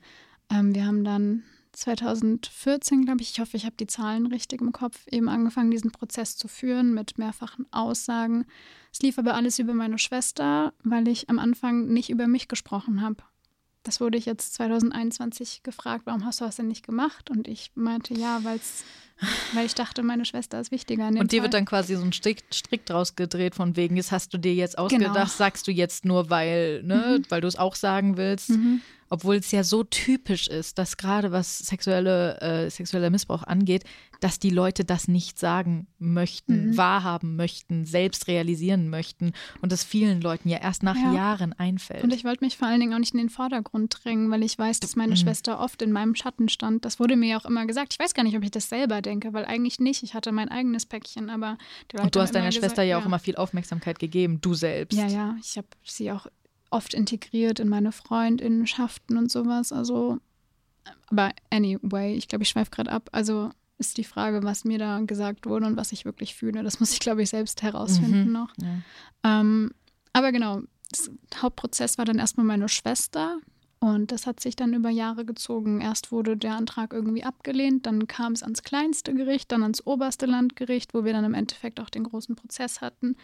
Ähm, 0.50 0.74
wir 0.74 0.86
haben 0.86 1.04
dann 1.04 1.44
2014, 1.74 3.04
glaube 3.04 3.22
ich, 3.22 3.32
ich 3.32 3.40
hoffe, 3.42 3.58
ich 3.58 3.66
habe 3.66 3.76
die 3.78 3.88
Zahlen 3.88 4.26
richtig 4.26 4.62
im 4.62 4.72
Kopf, 4.72 5.06
eben 5.12 5.28
angefangen, 5.28 5.70
diesen 5.70 5.92
Prozess 5.92 6.38
zu 6.38 6.48
führen 6.48 6.94
mit 6.94 7.18
mehrfachen 7.18 7.66
Aussagen. 7.72 8.46
Es 8.94 9.02
lief 9.02 9.20
aber 9.20 9.34
alles 9.34 9.60
über 9.60 9.74
meine 9.74 9.98
Schwester, 9.98 10.74
weil 10.82 11.10
ich 11.10 11.30
am 11.30 11.40
Anfang 11.40 11.88
nicht 11.88 12.10
über 12.10 12.28
mich 12.28 12.48
gesprochen 12.48 13.02
habe. 13.02 13.22
Das 13.84 14.00
wurde 14.00 14.18
ich 14.18 14.26
jetzt 14.26 14.54
2021 14.56 15.64
gefragt, 15.64 16.06
warum 16.06 16.26
hast 16.26 16.42
du 16.42 16.46
das 16.46 16.58
denn 16.58 16.68
nicht 16.68 16.86
gemacht? 16.86 17.30
Und 17.30 17.48
ich 17.48 17.72
meinte, 17.76 18.14
ja, 18.14 18.44
weil's, 18.44 18.84
weil 19.54 19.66
ich 19.66 19.74
dachte, 19.74 20.04
meine 20.04 20.26
Schwester 20.26 20.60
ist 20.60 20.72
wichtiger. 20.72 21.08
Und 21.08 21.32
dir 21.32 21.38
Fall. 21.38 21.44
wird 21.46 21.54
dann 21.54 21.66
quasi 21.66 21.96
so 21.96 22.04
ein 22.04 22.14
Strick, 22.14 22.44
Strick 22.52 22.86
draus 22.86 23.16
gedreht, 23.16 23.56
von 23.56 23.76
wegen, 23.76 23.96
das 23.96 24.12
hast 24.12 24.34
du 24.34 24.38
dir 24.38 24.54
jetzt 24.54 24.78
ausgedacht, 24.78 25.14
genau. 25.14 25.26
sagst 25.26 25.68
du 25.68 25.72
jetzt 25.72 26.06
nur, 26.06 26.30
weil, 26.30 26.84
ne, 26.84 27.20
mhm. 27.20 27.26
weil 27.30 27.42
du 27.42 27.48
es 27.48 27.56
auch 27.56 27.76
sagen 27.76 28.18
willst. 28.18 28.50
Mhm 28.50 28.82
obwohl 29.12 29.36
es 29.36 29.52
ja 29.52 29.66
so 29.66 29.84
typisch 29.84 30.48
ist, 30.48 30.78
dass 30.78 30.96
gerade 30.96 31.34
was 31.34 31.60
sexuelle, 31.60 32.40
äh, 32.40 32.70
sexueller 32.70 33.10
Missbrauch 33.10 33.44
angeht, 33.44 33.84
dass 34.22 34.38
die 34.38 34.52
Leute 34.52 34.86
das 34.86 35.08
nicht 35.08 35.40
sagen 35.40 35.88
möchten, 35.98 36.70
mhm. 36.70 36.78
wahrhaben 36.78 37.36
möchten, 37.36 37.86
selbst 37.86 38.28
realisieren 38.28 38.90
möchten 38.90 39.34
und 39.62 39.72
das 39.72 39.84
vielen 39.84 40.22
Leuten 40.22 40.48
ja 40.48 40.60
erst 40.60 40.84
nach 40.84 40.96
ja. 40.96 41.12
Jahren 41.12 41.54
einfällt. 41.54 42.04
Und 42.04 42.14
ich 42.14 42.24
wollte 42.24 42.46
mich 42.46 42.56
vor 42.56 42.68
allen 42.68 42.80
Dingen 42.80 42.94
auch 42.94 43.00
nicht 43.00 43.14
in 43.14 43.20
den 43.20 43.30
Vordergrund 43.30 44.00
drängen, 44.04 44.30
weil 44.30 44.44
ich 44.44 44.58
weiß, 44.58 44.80
dass 44.80 44.96
meine 44.96 45.14
mhm. 45.14 45.18
Schwester 45.18 45.60
oft 45.60 45.82
in 45.82 45.92
meinem 45.92 46.14
Schatten 46.14 46.50
stand. 46.50 46.86
Das 46.86 47.00
wurde 47.00 47.16
mir 47.16 47.30
ja 47.30 47.40
auch 47.40 47.46
immer 47.46 47.66
gesagt. 47.66 47.94
Ich 47.94 48.00
weiß 48.00 48.14
gar 48.14 48.24
nicht, 48.24 48.38
ob 48.38 48.44
ich 48.44 48.52
das 48.52 48.70
selber 48.70 49.02
denke, 49.02 49.34
weil 49.34 49.44
eigentlich 49.46 49.80
nicht. 49.80 50.04
Ich 50.04 50.14
hatte 50.14 50.32
mein 50.32 50.50
eigenes 50.50 50.86
Päckchen, 50.86 51.32
aber 51.32 51.58
die 51.92 51.98
Leute 51.98 52.06
Und 52.06 52.16
du 52.16 52.22
hast 52.22 52.36
deiner 52.36 52.52
Schwester 52.52 52.70
gesagt, 52.70 52.88
ja 52.90 52.98
auch 52.98 53.02
ja. 53.02 53.08
immer 53.08 53.20
viel 53.20 53.36
Aufmerksamkeit 53.36 53.98
gegeben, 53.98 54.40
du 54.40 54.54
selbst. 54.54 54.98
Ja, 54.98 55.08
ja, 55.08 55.36
ich 55.42 55.58
habe 55.58 55.68
sie 55.84 56.12
auch 56.12 56.28
oft 56.70 56.94
integriert 56.94 57.60
in 57.60 57.70
meine 57.70 57.92
Freundinnenschaften 57.92 59.18
und 59.18 59.32
sowas. 59.32 59.74
Also, 59.74 60.20
aber 61.08 61.32
anyway, 61.50 62.14
ich 62.14 62.28
glaube, 62.28 62.44
ich 62.44 62.50
schweife 62.50 62.70
gerade 62.70 62.92
ab. 62.92 63.10
Also 63.12 63.52
ist 63.82 63.98
die 63.98 64.06
Frage, 64.06 64.44
was 64.44 64.64
mir 64.64 64.78
da 64.78 65.02
gesagt 65.02 65.46
wurde 65.46 65.66
und 65.66 65.76
was 65.76 65.92
ich 65.92 66.06
wirklich 66.06 66.36
fühle. 66.36 66.64
Das 66.64 66.80
muss 66.80 66.94
ich, 66.94 67.00
glaube 67.00 67.22
ich, 67.22 67.30
selbst 67.30 67.62
herausfinden 67.62 68.28
mhm, 68.28 68.32
noch. 68.32 68.54
Ja. 68.62 69.42
Ähm, 69.42 69.72
aber 70.14 70.32
genau, 70.32 70.62
das 70.90 71.12
Hauptprozess 71.36 71.98
war 71.98 72.06
dann 72.06 72.20
erstmal 72.20 72.46
meine 72.46 72.70
Schwester. 72.70 73.40
Und 73.84 74.12
das 74.12 74.28
hat 74.28 74.40
sich 74.40 74.56
dann 74.56 74.76
über 74.76 74.92
Jahre 74.92 75.26
gezogen. 75.26 75.82
Erst 75.82 76.12
wurde 76.12 76.38
der 76.38 76.56
Antrag 76.56 76.94
irgendwie 76.94 77.24
abgelehnt, 77.24 77.88
dann 77.88 78.06
kam 78.06 78.34
es 78.34 78.44
ans 78.44 78.62
kleinste 78.62 79.16
Gericht, 79.16 79.52
dann 79.52 79.64
ans 79.64 79.86
oberste 79.88 80.28
Landgericht, 80.28 80.94
wo 80.94 81.04
wir 81.04 81.14
dann 81.14 81.26
im 81.26 81.34
Endeffekt 81.34 81.80
auch 81.80 81.90
den 81.90 82.04
großen 82.04 82.36
Prozess 82.36 82.80
hatten. 82.82 83.16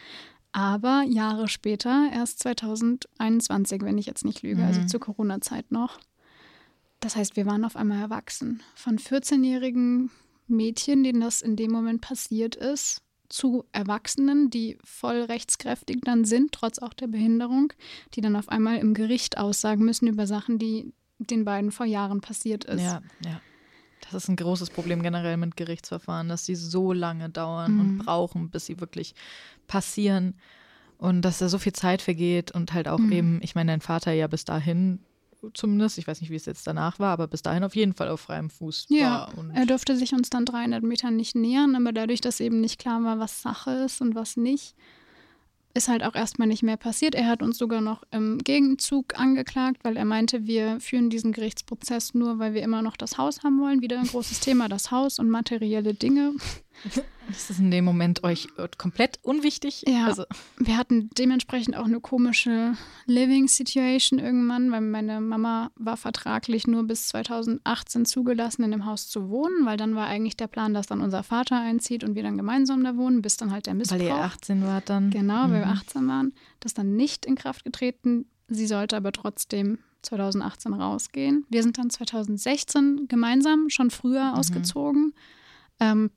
Aber 0.53 1.03
Jahre 1.03 1.47
später, 1.47 2.09
erst 2.11 2.39
2021, 2.39 3.84
wenn 3.84 3.99
ich 3.99 4.07
jetzt 4.07 4.25
nicht 4.25 4.41
lüge, 4.41 4.63
also 4.63 4.79
mhm. 4.79 4.85
also 4.85 4.88
zur 4.88 4.99
Corona-Zeit 4.99 5.71
noch. 5.71 5.99
Das 6.99 7.15
heißt, 7.15 7.35
wir 7.35 7.45
waren 7.45 7.63
auf 7.63 7.75
einmal 7.75 8.01
erwachsen. 8.01 8.63
Von 8.73 8.97
14-jährigen 8.97 10.09
Mädchen, 10.47 11.03
denen 11.03 11.21
das 11.21 11.41
in 11.41 11.55
dem 11.55 11.71
Moment 11.71 12.01
passiert 12.01 12.55
ist, 12.55 13.01
zu 13.29 13.65
Erwachsenen, 13.71 14.49
die 14.49 14.77
voll 14.83 15.23
rechtskräftig 15.23 15.99
dann 16.03 16.25
sind, 16.25 16.51
trotz 16.53 16.79
auch 16.79 16.93
der 16.93 17.07
Behinderung, 17.07 17.73
die 18.13 18.21
dann 18.21 18.35
auf 18.35 18.49
einmal 18.49 18.77
im 18.77 18.93
Gericht 18.93 19.37
aussagen 19.37 19.83
müssen 19.83 20.07
über 20.07 20.27
Sachen, 20.27 20.59
die 20.59 20.93
den 21.19 21.45
beiden 21.45 21.71
vor 21.71 21.85
Jahren 21.85 22.21
passiert 22.21 22.63
ist. 22.65 22.81
Ja, 22.81 23.01
ja. 23.25 23.41
Das 24.01 24.13
ist 24.13 24.29
ein 24.29 24.35
großes 24.35 24.69
Problem 24.69 25.01
generell 25.01 25.37
mit 25.37 25.57
Gerichtsverfahren, 25.57 26.29
dass 26.29 26.45
sie 26.45 26.55
so 26.55 26.93
lange 26.93 27.29
dauern 27.29 27.73
mhm. 27.73 27.79
und 27.79 27.97
brauchen, 27.99 28.49
bis 28.49 28.65
sie 28.65 28.79
wirklich 28.79 29.15
passieren. 29.65 30.35
Und 30.97 31.23
dass 31.23 31.39
da 31.39 31.49
so 31.49 31.59
viel 31.59 31.73
Zeit 31.73 32.01
vergeht 32.01 32.51
und 32.51 32.73
halt 32.73 32.87
auch 32.87 32.99
mhm. 32.99 33.11
eben, 33.11 33.39
ich 33.41 33.53
meine, 33.53 33.71
dein 33.71 33.81
Vater 33.81 34.13
ja 34.13 34.27
bis 34.27 34.45
dahin 34.45 34.99
zumindest, 35.53 35.97
ich 35.97 36.07
weiß 36.07 36.22
nicht, 36.22 36.30
wie 36.30 36.35
es 36.35 36.45
jetzt 36.45 36.68
danach 36.68 36.99
war, 36.99 37.14
aber 37.14 37.27
bis 37.27 37.41
dahin 37.41 37.64
auf 37.64 37.76
jeden 37.76 37.93
Fall 37.93 38.09
auf 38.09 38.22
freiem 38.22 38.49
Fuß 38.49 38.88
ja, 38.89 39.30
war. 39.35 39.49
er 39.53 39.65
durfte 39.65 39.95
sich 39.95 40.14
uns 40.14 40.30
dann 40.30 40.45
300 40.45 40.84
Metern 40.84 41.15
nicht 41.15 41.35
nähern, 41.35 41.76
aber 41.76 41.91
dadurch, 41.93 42.22
dass 42.22 42.39
eben 42.39 42.61
nicht 42.61 42.80
klar 42.80 43.03
war, 43.03 43.19
was 43.19 43.41
Sache 43.41 43.72
ist 43.72 44.01
und 44.01 44.15
was 44.15 44.38
nicht, 44.38 44.76
ist 45.77 45.88
halt 45.88 46.03
auch 46.03 46.15
erstmal 46.15 46.47
nicht 46.47 46.64
mehr 46.64 46.76
passiert. 46.76 47.15
Er 47.15 47.27
hat 47.27 47.41
uns 47.41 47.57
sogar 47.57 47.81
noch 47.81 48.03
im 48.11 48.39
Gegenzug 48.39 49.18
angeklagt, 49.18 49.84
weil 49.84 49.95
er 49.95 50.05
meinte, 50.05 50.47
wir 50.47 50.80
führen 50.80 51.09
diesen 51.09 51.31
Gerichtsprozess 51.31 52.14
nur, 52.14 52.39
weil 52.39 52.53
wir 52.53 52.64
immer 52.64 52.81
noch 52.81 52.97
das 52.97 53.18
Haus 53.18 53.43
haben 53.43 53.61
wollen. 53.61 53.81
Wieder 53.81 53.99
ein 53.99 54.07
großes 54.07 54.39
Thema, 54.39 54.68
das 54.68 54.91
Haus 54.91 55.19
und 55.19 55.30
materielle 55.30 55.93
Dinge. 55.93 56.34
Das 57.27 57.49
ist 57.49 57.59
in 57.59 57.71
dem 57.71 57.83
Moment 57.83 58.23
euch 58.23 58.47
komplett 58.77 59.19
unwichtig. 59.21 59.83
Ja, 59.85 60.05
also. 60.05 60.23
wir 60.57 60.77
hatten 60.77 61.09
dementsprechend 61.17 61.75
auch 61.75 61.85
eine 61.85 61.99
komische 61.99 62.73
Living 63.05 63.49
Situation 63.49 64.19
irgendwann, 64.19 64.71
weil 64.71 64.79
meine 64.79 65.19
Mama 65.19 65.71
war 65.75 65.97
vertraglich 65.97 66.67
nur 66.67 66.83
bis 66.83 67.09
2018 67.09 68.05
zugelassen, 68.05 68.63
in 68.63 68.71
dem 68.71 68.85
Haus 68.85 69.09
zu 69.09 69.29
wohnen, 69.29 69.65
weil 69.65 69.75
dann 69.75 69.93
war 69.93 70.07
eigentlich 70.07 70.37
der 70.37 70.47
Plan, 70.47 70.73
dass 70.73 70.87
dann 70.87 71.01
unser 71.01 71.23
Vater 71.23 71.59
einzieht 71.59 72.05
und 72.05 72.15
wir 72.15 72.23
dann 72.23 72.37
gemeinsam 72.37 72.83
da 72.83 72.95
wohnen, 72.95 73.21
bis 73.21 73.35
dann 73.35 73.51
halt 73.51 73.65
der 73.65 73.73
Missbrauch. 73.73 73.99
Weil 73.99 74.07
ihr 74.07 74.15
18 74.15 74.63
wart 74.63 74.89
dann. 74.89 75.09
Genau, 75.09 75.47
mhm. 75.47 75.51
weil 75.51 75.59
wir 75.59 75.67
18 75.67 76.03
mhm. 76.03 76.07
waren. 76.07 76.33
Das 76.61 76.73
dann 76.73 76.95
nicht 76.95 77.25
in 77.25 77.35
Kraft 77.35 77.65
getreten. 77.65 78.25
Sie 78.47 78.67
sollte 78.67 78.95
aber 78.95 79.11
trotzdem 79.11 79.79
2018 80.03 80.73
rausgehen. 80.73 81.45
Wir 81.49 81.63
sind 81.63 81.77
dann 81.77 81.89
2016 81.89 83.07
gemeinsam 83.09 83.69
schon 83.69 83.91
früher 83.91 84.31
mhm. 84.31 84.39
ausgezogen. 84.39 85.13
Ähm, 85.79 86.11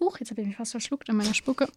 Huch, 0.00 0.18
jetzt 0.18 0.30
habe 0.30 0.42
ich 0.42 0.46
mich 0.46 0.56
fast 0.56 0.72
verschluckt 0.72 1.08
in 1.08 1.16
meiner 1.16 1.34
Spucke. 1.34 1.68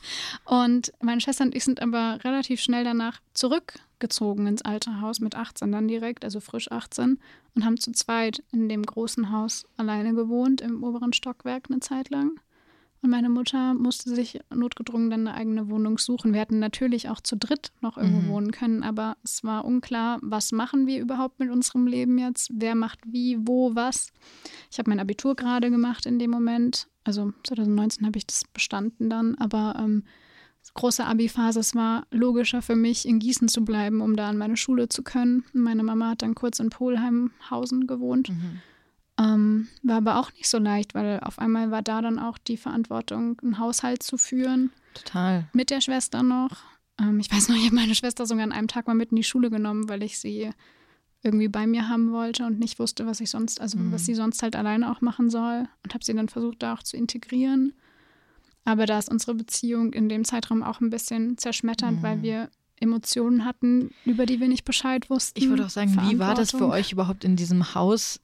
Und 0.44 0.92
meine 1.00 1.20
Schwester 1.20 1.44
und 1.44 1.54
ich 1.54 1.64
sind 1.64 1.80
aber 1.80 2.18
relativ 2.24 2.60
schnell 2.60 2.84
danach 2.84 3.20
zurückgezogen 3.34 4.46
ins 4.46 4.62
alte 4.62 5.00
Haus 5.00 5.20
mit 5.20 5.34
18 5.34 5.72
dann 5.72 5.88
direkt, 5.88 6.24
also 6.24 6.40
frisch 6.40 6.70
18, 6.70 7.18
und 7.54 7.64
haben 7.64 7.78
zu 7.78 7.92
zweit 7.92 8.42
in 8.52 8.68
dem 8.68 8.84
großen 8.84 9.32
Haus 9.32 9.66
alleine 9.76 10.14
gewohnt, 10.14 10.60
im 10.60 10.82
oberen 10.84 11.12
Stockwerk 11.12 11.64
eine 11.70 11.80
Zeit 11.80 12.10
lang. 12.10 12.40
Und 13.02 13.10
meine 13.10 13.30
Mutter 13.30 13.74
musste 13.74 14.14
sich 14.14 14.40
notgedrungen 14.54 15.10
dann 15.10 15.26
eine 15.26 15.36
eigene 15.36 15.70
Wohnung 15.70 15.96
suchen. 15.96 16.34
Wir 16.34 16.40
hätten 16.40 16.58
natürlich 16.58 17.08
auch 17.08 17.20
zu 17.20 17.36
dritt 17.36 17.72
noch 17.80 17.96
irgendwo 17.96 18.20
mhm. 18.20 18.28
wohnen 18.28 18.52
können, 18.52 18.82
aber 18.82 19.16
es 19.24 19.42
war 19.42 19.64
unklar, 19.64 20.18
was 20.22 20.52
machen 20.52 20.86
wir 20.86 21.00
überhaupt 21.00 21.38
mit 21.38 21.50
unserem 21.50 21.86
Leben 21.86 22.18
jetzt? 22.18 22.50
Wer 22.52 22.74
macht 22.74 23.00
wie, 23.06 23.38
wo, 23.40 23.74
was? 23.74 24.12
Ich 24.70 24.78
habe 24.78 24.90
mein 24.90 25.00
Abitur 25.00 25.34
gerade 25.34 25.70
gemacht 25.70 26.04
in 26.04 26.18
dem 26.18 26.30
Moment 26.30 26.88
also 27.04 27.32
2019 27.44 28.06
habe 28.06 28.18
ich 28.18 28.26
das 28.26 28.42
bestanden 28.52 29.10
dann, 29.10 29.34
aber 29.36 29.74
ähm, 29.78 30.04
große 30.74 31.04
Abi-Phase, 31.04 31.60
es 31.60 31.74
war 31.74 32.06
logischer 32.10 32.62
für 32.62 32.76
mich, 32.76 33.06
in 33.06 33.18
Gießen 33.18 33.48
zu 33.48 33.64
bleiben, 33.64 34.00
um 34.00 34.16
da 34.16 34.28
an 34.28 34.38
meine 34.38 34.56
Schule 34.56 34.88
zu 34.88 35.02
können. 35.02 35.44
Meine 35.52 35.82
Mama 35.82 36.10
hat 36.10 36.22
dann 36.22 36.34
kurz 36.34 36.60
in 36.60 36.70
Polheimhausen 36.70 37.86
gewohnt. 37.86 38.28
Mhm. 38.28 38.60
Ähm, 39.20 39.68
war 39.82 39.98
aber 39.98 40.18
auch 40.18 40.32
nicht 40.32 40.48
so 40.48 40.58
leicht, 40.58 40.94
weil 40.94 41.20
auf 41.20 41.38
einmal 41.38 41.70
war 41.70 41.82
da 41.82 42.00
dann 42.00 42.18
auch 42.18 42.38
die 42.38 42.56
Verantwortung, 42.56 43.38
einen 43.42 43.58
Haushalt 43.58 44.02
zu 44.02 44.16
führen. 44.16 44.72
Total. 44.94 45.46
Mit 45.52 45.68
der 45.68 45.82
Schwester 45.82 46.22
noch. 46.22 46.56
Ähm, 46.98 47.20
ich 47.20 47.30
weiß 47.30 47.48
noch, 47.48 47.56
ich 47.56 47.66
habe 47.66 47.74
meine 47.74 47.94
Schwester 47.94 48.24
sogar 48.24 48.44
an 48.44 48.52
einem 48.52 48.68
Tag 48.68 48.86
mal 48.86 48.94
mit 48.94 49.10
in 49.10 49.16
die 49.16 49.24
Schule 49.24 49.50
genommen, 49.50 49.88
weil 49.90 50.02
ich 50.02 50.18
sie 50.18 50.50
irgendwie 51.22 51.48
bei 51.48 51.66
mir 51.66 51.88
haben 51.88 52.12
wollte 52.12 52.46
und 52.46 52.58
nicht 52.58 52.78
wusste, 52.78 53.04
was 53.04 53.20
ich 53.20 53.28
sonst, 53.28 53.60
also 53.60 53.76
mhm. 53.76 53.92
was 53.92 54.06
sie 54.06 54.14
sonst 54.14 54.42
halt 54.42 54.56
alleine 54.56 54.90
auch 54.90 55.02
machen 55.02 55.28
soll 55.28 55.68
und 55.84 55.92
habe 55.92 56.02
sie 56.02 56.14
dann 56.14 56.30
versucht, 56.30 56.62
da 56.62 56.72
auch 56.72 56.82
zu 56.82 56.96
integrieren. 56.96 57.74
Aber 58.64 58.86
da 58.86 58.98
ist 58.98 59.10
unsere 59.10 59.34
Beziehung 59.34 59.92
in 59.92 60.08
dem 60.08 60.24
Zeitraum 60.24 60.62
auch 60.62 60.80
ein 60.80 60.88
bisschen 60.88 61.36
zerschmettert, 61.36 61.92
mhm. 61.92 62.02
weil 62.02 62.22
wir 62.22 62.50
Emotionen 62.76 63.44
hatten, 63.44 63.90
über 64.06 64.24
die 64.24 64.40
wir 64.40 64.48
nicht 64.48 64.64
Bescheid 64.64 65.10
wussten. 65.10 65.38
Ich 65.38 65.48
würde 65.50 65.66
auch 65.66 65.70
sagen, 65.70 65.94
wie 66.08 66.18
war 66.18 66.34
das 66.34 66.52
für 66.52 66.68
euch 66.68 66.92
überhaupt 66.92 67.24
in 67.24 67.36
diesem 67.36 67.74
Haus, 67.74 68.20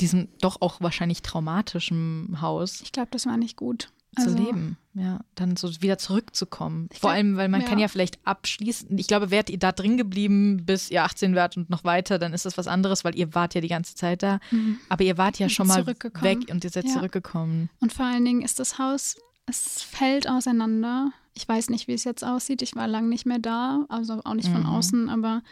diesem 0.00 0.28
doch 0.40 0.60
auch 0.60 0.80
wahrscheinlich 0.80 1.22
traumatischen 1.22 2.40
Haus? 2.40 2.80
Ich 2.82 2.92
glaube, 2.92 3.08
das 3.10 3.26
war 3.26 3.36
nicht 3.36 3.56
gut 3.56 3.90
also, 4.16 4.36
zu 4.36 4.42
leben. 4.42 4.76
Ja, 4.94 5.20
dann 5.34 5.56
so 5.56 5.70
wieder 5.80 5.98
zurückzukommen. 5.98 6.88
Vor 6.92 7.10
allem, 7.10 7.36
weil 7.36 7.48
man 7.48 7.60
ja. 7.60 7.68
kann 7.68 7.78
ja 7.78 7.88
vielleicht 7.88 8.18
abschließen. 8.26 8.98
Ich 8.98 9.06
glaube, 9.06 9.30
wärt 9.30 9.48
ihr 9.48 9.58
da 9.58 9.70
drin 9.72 9.96
geblieben, 9.96 10.64
bis 10.64 10.90
ihr 10.90 11.04
18 11.04 11.34
wart 11.34 11.56
und 11.56 11.70
noch 11.70 11.84
weiter, 11.84 12.18
dann 12.18 12.32
ist 12.32 12.44
das 12.44 12.58
was 12.58 12.66
anderes, 12.66 13.04
weil 13.04 13.16
ihr 13.16 13.34
wart 13.34 13.54
ja 13.54 13.60
die 13.60 13.68
ganze 13.68 13.94
Zeit 13.94 14.22
da. 14.22 14.40
Mhm. 14.50 14.78
Aber 14.88 15.04
ihr 15.04 15.18
wart 15.18 15.38
ja 15.38 15.48
schon 15.48 15.68
mal 15.68 15.86
weg 15.86 16.46
und 16.50 16.64
ihr 16.64 16.70
seid 16.70 16.86
ja. 16.86 16.94
zurückgekommen. 16.94 17.70
Und 17.80 17.92
vor 17.92 18.06
allen 18.06 18.24
Dingen 18.24 18.42
ist 18.42 18.58
das 18.58 18.78
Haus, 18.78 19.16
es 19.46 19.82
fällt 19.82 20.28
auseinander. 20.28 21.12
Ich 21.34 21.46
weiß 21.46 21.70
nicht, 21.70 21.86
wie 21.86 21.94
es 21.94 22.04
jetzt 22.04 22.24
aussieht. 22.24 22.62
Ich 22.62 22.74
war 22.74 22.88
lange 22.88 23.08
nicht 23.08 23.26
mehr 23.26 23.38
da, 23.38 23.84
also 23.88 24.20
auch 24.24 24.34
nicht 24.34 24.48
von 24.48 24.62
mhm. 24.62 24.68
außen, 24.68 25.08
aber 25.08 25.42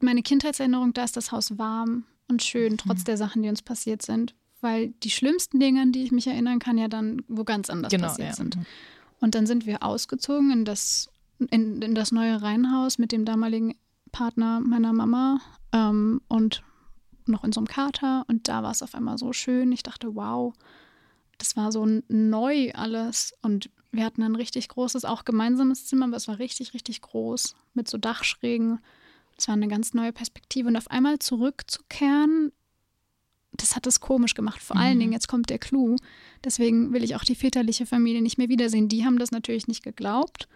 meine 0.00 0.22
Kindheitserinnerung, 0.22 0.92
da 0.92 1.04
ist 1.04 1.16
das 1.16 1.32
Haus 1.32 1.58
warm 1.58 2.04
und 2.28 2.42
schön, 2.42 2.76
trotz 2.78 3.00
mhm. 3.00 3.04
der 3.04 3.16
Sachen, 3.16 3.42
die 3.42 3.48
uns 3.48 3.62
passiert 3.62 4.02
sind 4.02 4.34
weil 4.60 4.88
die 5.02 5.10
schlimmsten 5.10 5.60
Dinge, 5.60 5.82
an 5.82 5.92
die 5.92 6.02
ich 6.02 6.12
mich 6.12 6.26
erinnern 6.26 6.58
kann, 6.58 6.78
ja 6.78 6.88
dann 6.88 7.22
wo 7.28 7.44
ganz 7.44 7.70
anders 7.70 7.90
genau, 7.90 8.08
passiert 8.08 8.30
ja. 8.30 8.34
sind. 8.34 8.58
Und 9.20 9.34
dann 9.34 9.46
sind 9.46 9.66
wir 9.66 9.82
ausgezogen 9.82 10.50
in 10.50 10.64
das, 10.64 11.08
in, 11.50 11.80
in 11.82 11.94
das 11.94 12.12
neue 12.12 12.42
Reihenhaus 12.42 12.98
mit 12.98 13.12
dem 13.12 13.24
damaligen 13.24 13.74
Partner 14.12 14.60
meiner 14.60 14.92
Mama 14.92 15.40
ähm, 15.72 16.20
und 16.28 16.62
noch 17.26 17.44
in 17.44 17.52
so 17.52 17.60
einem 17.60 17.68
Kater. 17.68 18.24
Und 18.28 18.48
da 18.48 18.62
war 18.62 18.70
es 18.70 18.82
auf 18.82 18.94
einmal 18.94 19.18
so 19.18 19.32
schön. 19.32 19.72
Ich 19.72 19.82
dachte, 19.82 20.14
wow, 20.14 20.54
das 21.38 21.56
war 21.56 21.72
so 21.72 21.86
neu 22.08 22.72
alles. 22.72 23.34
Und 23.42 23.70
wir 23.92 24.04
hatten 24.04 24.22
ein 24.22 24.36
richtig 24.36 24.68
großes, 24.68 25.04
auch 25.04 25.24
gemeinsames 25.24 25.86
Zimmer, 25.86 26.06
aber 26.06 26.16
es 26.16 26.28
war 26.28 26.38
richtig, 26.38 26.74
richtig 26.74 27.02
groß 27.02 27.54
mit 27.74 27.88
so 27.88 27.98
Dachschrägen. 27.98 28.80
Es 29.38 29.48
war 29.48 29.54
eine 29.54 29.68
ganz 29.68 29.94
neue 29.94 30.12
Perspektive. 30.12 30.68
Und 30.68 30.76
auf 30.76 30.90
einmal 30.90 31.18
zurückzukehren 31.18 32.52
das 33.56 33.76
hat 33.76 33.86
es 33.86 34.00
komisch 34.00 34.34
gemacht. 34.34 34.62
Vor 34.62 34.76
mhm. 34.76 34.82
allen 34.82 35.00
Dingen, 35.00 35.12
jetzt 35.12 35.28
kommt 35.28 35.50
der 35.50 35.58
Clou. 35.58 35.96
Deswegen 36.44 36.92
will 36.92 37.04
ich 37.04 37.16
auch 37.16 37.24
die 37.24 37.34
väterliche 37.34 37.86
Familie 37.86 38.22
nicht 38.22 38.38
mehr 38.38 38.48
wiedersehen. 38.48 38.88
Die 38.88 39.04
haben 39.04 39.18
das 39.18 39.30
natürlich 39.30 39.66
nicht 39.66 39.82
geglaubt, 39.82 40.48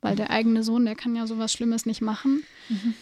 weil 0.00 0.16
der 0.16 0.30
eigene 0.30 0.62
Sohn, 0.62 0.84
der 0.84 0.94
kann 0.94 1.16
ja 1.16 1.26
sowas 1.26 1.52
Schlimmes 1.52 1.86
nicht 1.86 2.00
machen. 2.00 2.44
Mhm. 2.68 2.94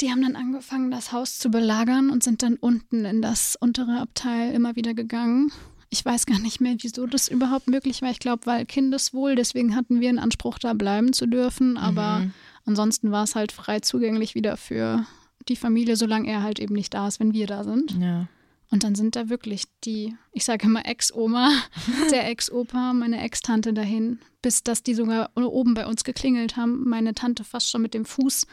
Die 0.00 0.10
haben 0.10 0.22
dann 0.22 0.36
angefangen, 0.36 0.90
das 0.90 1.12
Haus 1.12 1.38
zu 1.38 1.50
belagern 1.50 2.10
und 2.10 2.22
sind 2.22 2.42
dann 2.42 2.56
unten 2.56 3.04
in 3.04 3.22
das 3.22 3.56
untere 3.60 4.00
Abteil 4.00 4.52
immer 4.52 4.74
wieder 4.74 4.94
gegangen. 4.94 5.52
Ich 5.90 6.04
weiß 6.04 6.26
gar 6.26 6.38
nicht 6.38 6.60
mehr, 6.60 6.74
wieso 6.78 7.06
das 7.06 7.28
überhaupt 7.28 7.68
möglich 7.68 8.02
war. 8.02 8.10
Ich 8.10 8.18
glaube, 8.18 8.46
weil 8.46 8.64
Kindeswohl, 8.64 9.36
deswegen 9.36 9.76
hatten 9.76 10.00
wir 10.00 10.08
einen 10.08 10.18
Anspruch, 10.18 10.58
da 10.58 10.72
bleiben 10.72 11.12
zu 11.12 11.26
dürfen. 11.26 11.76
Aber 11.76 12.20
mhm. 12.20 12.34
Ansonsten 12.64 13.10
war 13.10 13.24
es 13.24 13.34
halt 13.34 13.52
frei 13.52 13.80
zugänglich 13.80 14.34
wieder 14.34 14.56
für 14.56 15.06
die 15.48 15.56
Familie, 15.56 15.96
solange 15.96 16.30
er 16.30 16.42
halt 16.42 16.60
eben 16.60 16.74
nicht 16.74 16.94
da 16.94 17.08
ist, 17.08 17.20
wenn 17.20 17.32
wir 17.32 17.46
da 17.46 17.64
sind. 17.64 17.92
Ja. 18.00 18.28
Und 18.70 18.84
dann 18.84 18.94
sind 18.94 19.16
da 19.16 19.28
wirklich 19.28 19.64
die, 19.84 20.16
ich 20.32 20.44
sage 20.44 20.66
immer 20.66 20.86
Ex-Oma, 20.86 21.52
der 22.10 22.28
Ex-Opa, 22.28 22.94
meine 22.94 23.22
Ex-Tante 23.22 23.74
dahin, 23.74 24.18
bis 24.40 24.62
dass 24.62 24.82
die 24.82 24.94
sogar 24.94 25.30
oben 25.34 25.74
bei 25.74 25.86
uns 25.86 26.04
geklingelt 26.04 26.56
haben. 26.56 26.88
Meine 26.88 27.14
Tante 27.14 27.44
fast 27.44 27.70
schon 27.70 27.82
mit 27.82 27.92
dem 27.92 28.06
Fuß 28.06 28.46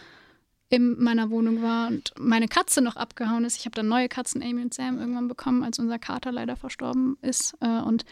in 0.70 1.02
meiner 1.02 1.30
Wohnung 1.30 1.62
war 1.62 1.88
und 1.88 2.14
meine 2.20 2.48
Katze 2.48 2.82
noch 2.82 2.96
abgehauen 2.96 3.46
ist. 3.46 3.58
Ich 3.58 3.66
habe 3.66 3.76
dann 3.76 3.88
neue 3.88 4.10
Katzen, 4.10 4.44
Amy 4.44 4.62
und 4.62 4.74
Sam, 4.74 5.00
irgendwann 5.00 5.28
bekommen, 5.28 5.64
als 5.64 5.80
unser 5.80 5.98
Kater 5.98 6.32
leider 6.32 6.56
verstorben 6.58 7.18
ist. 7.22 7.56
Äh, 7.62 7.82
und 7.82 8.04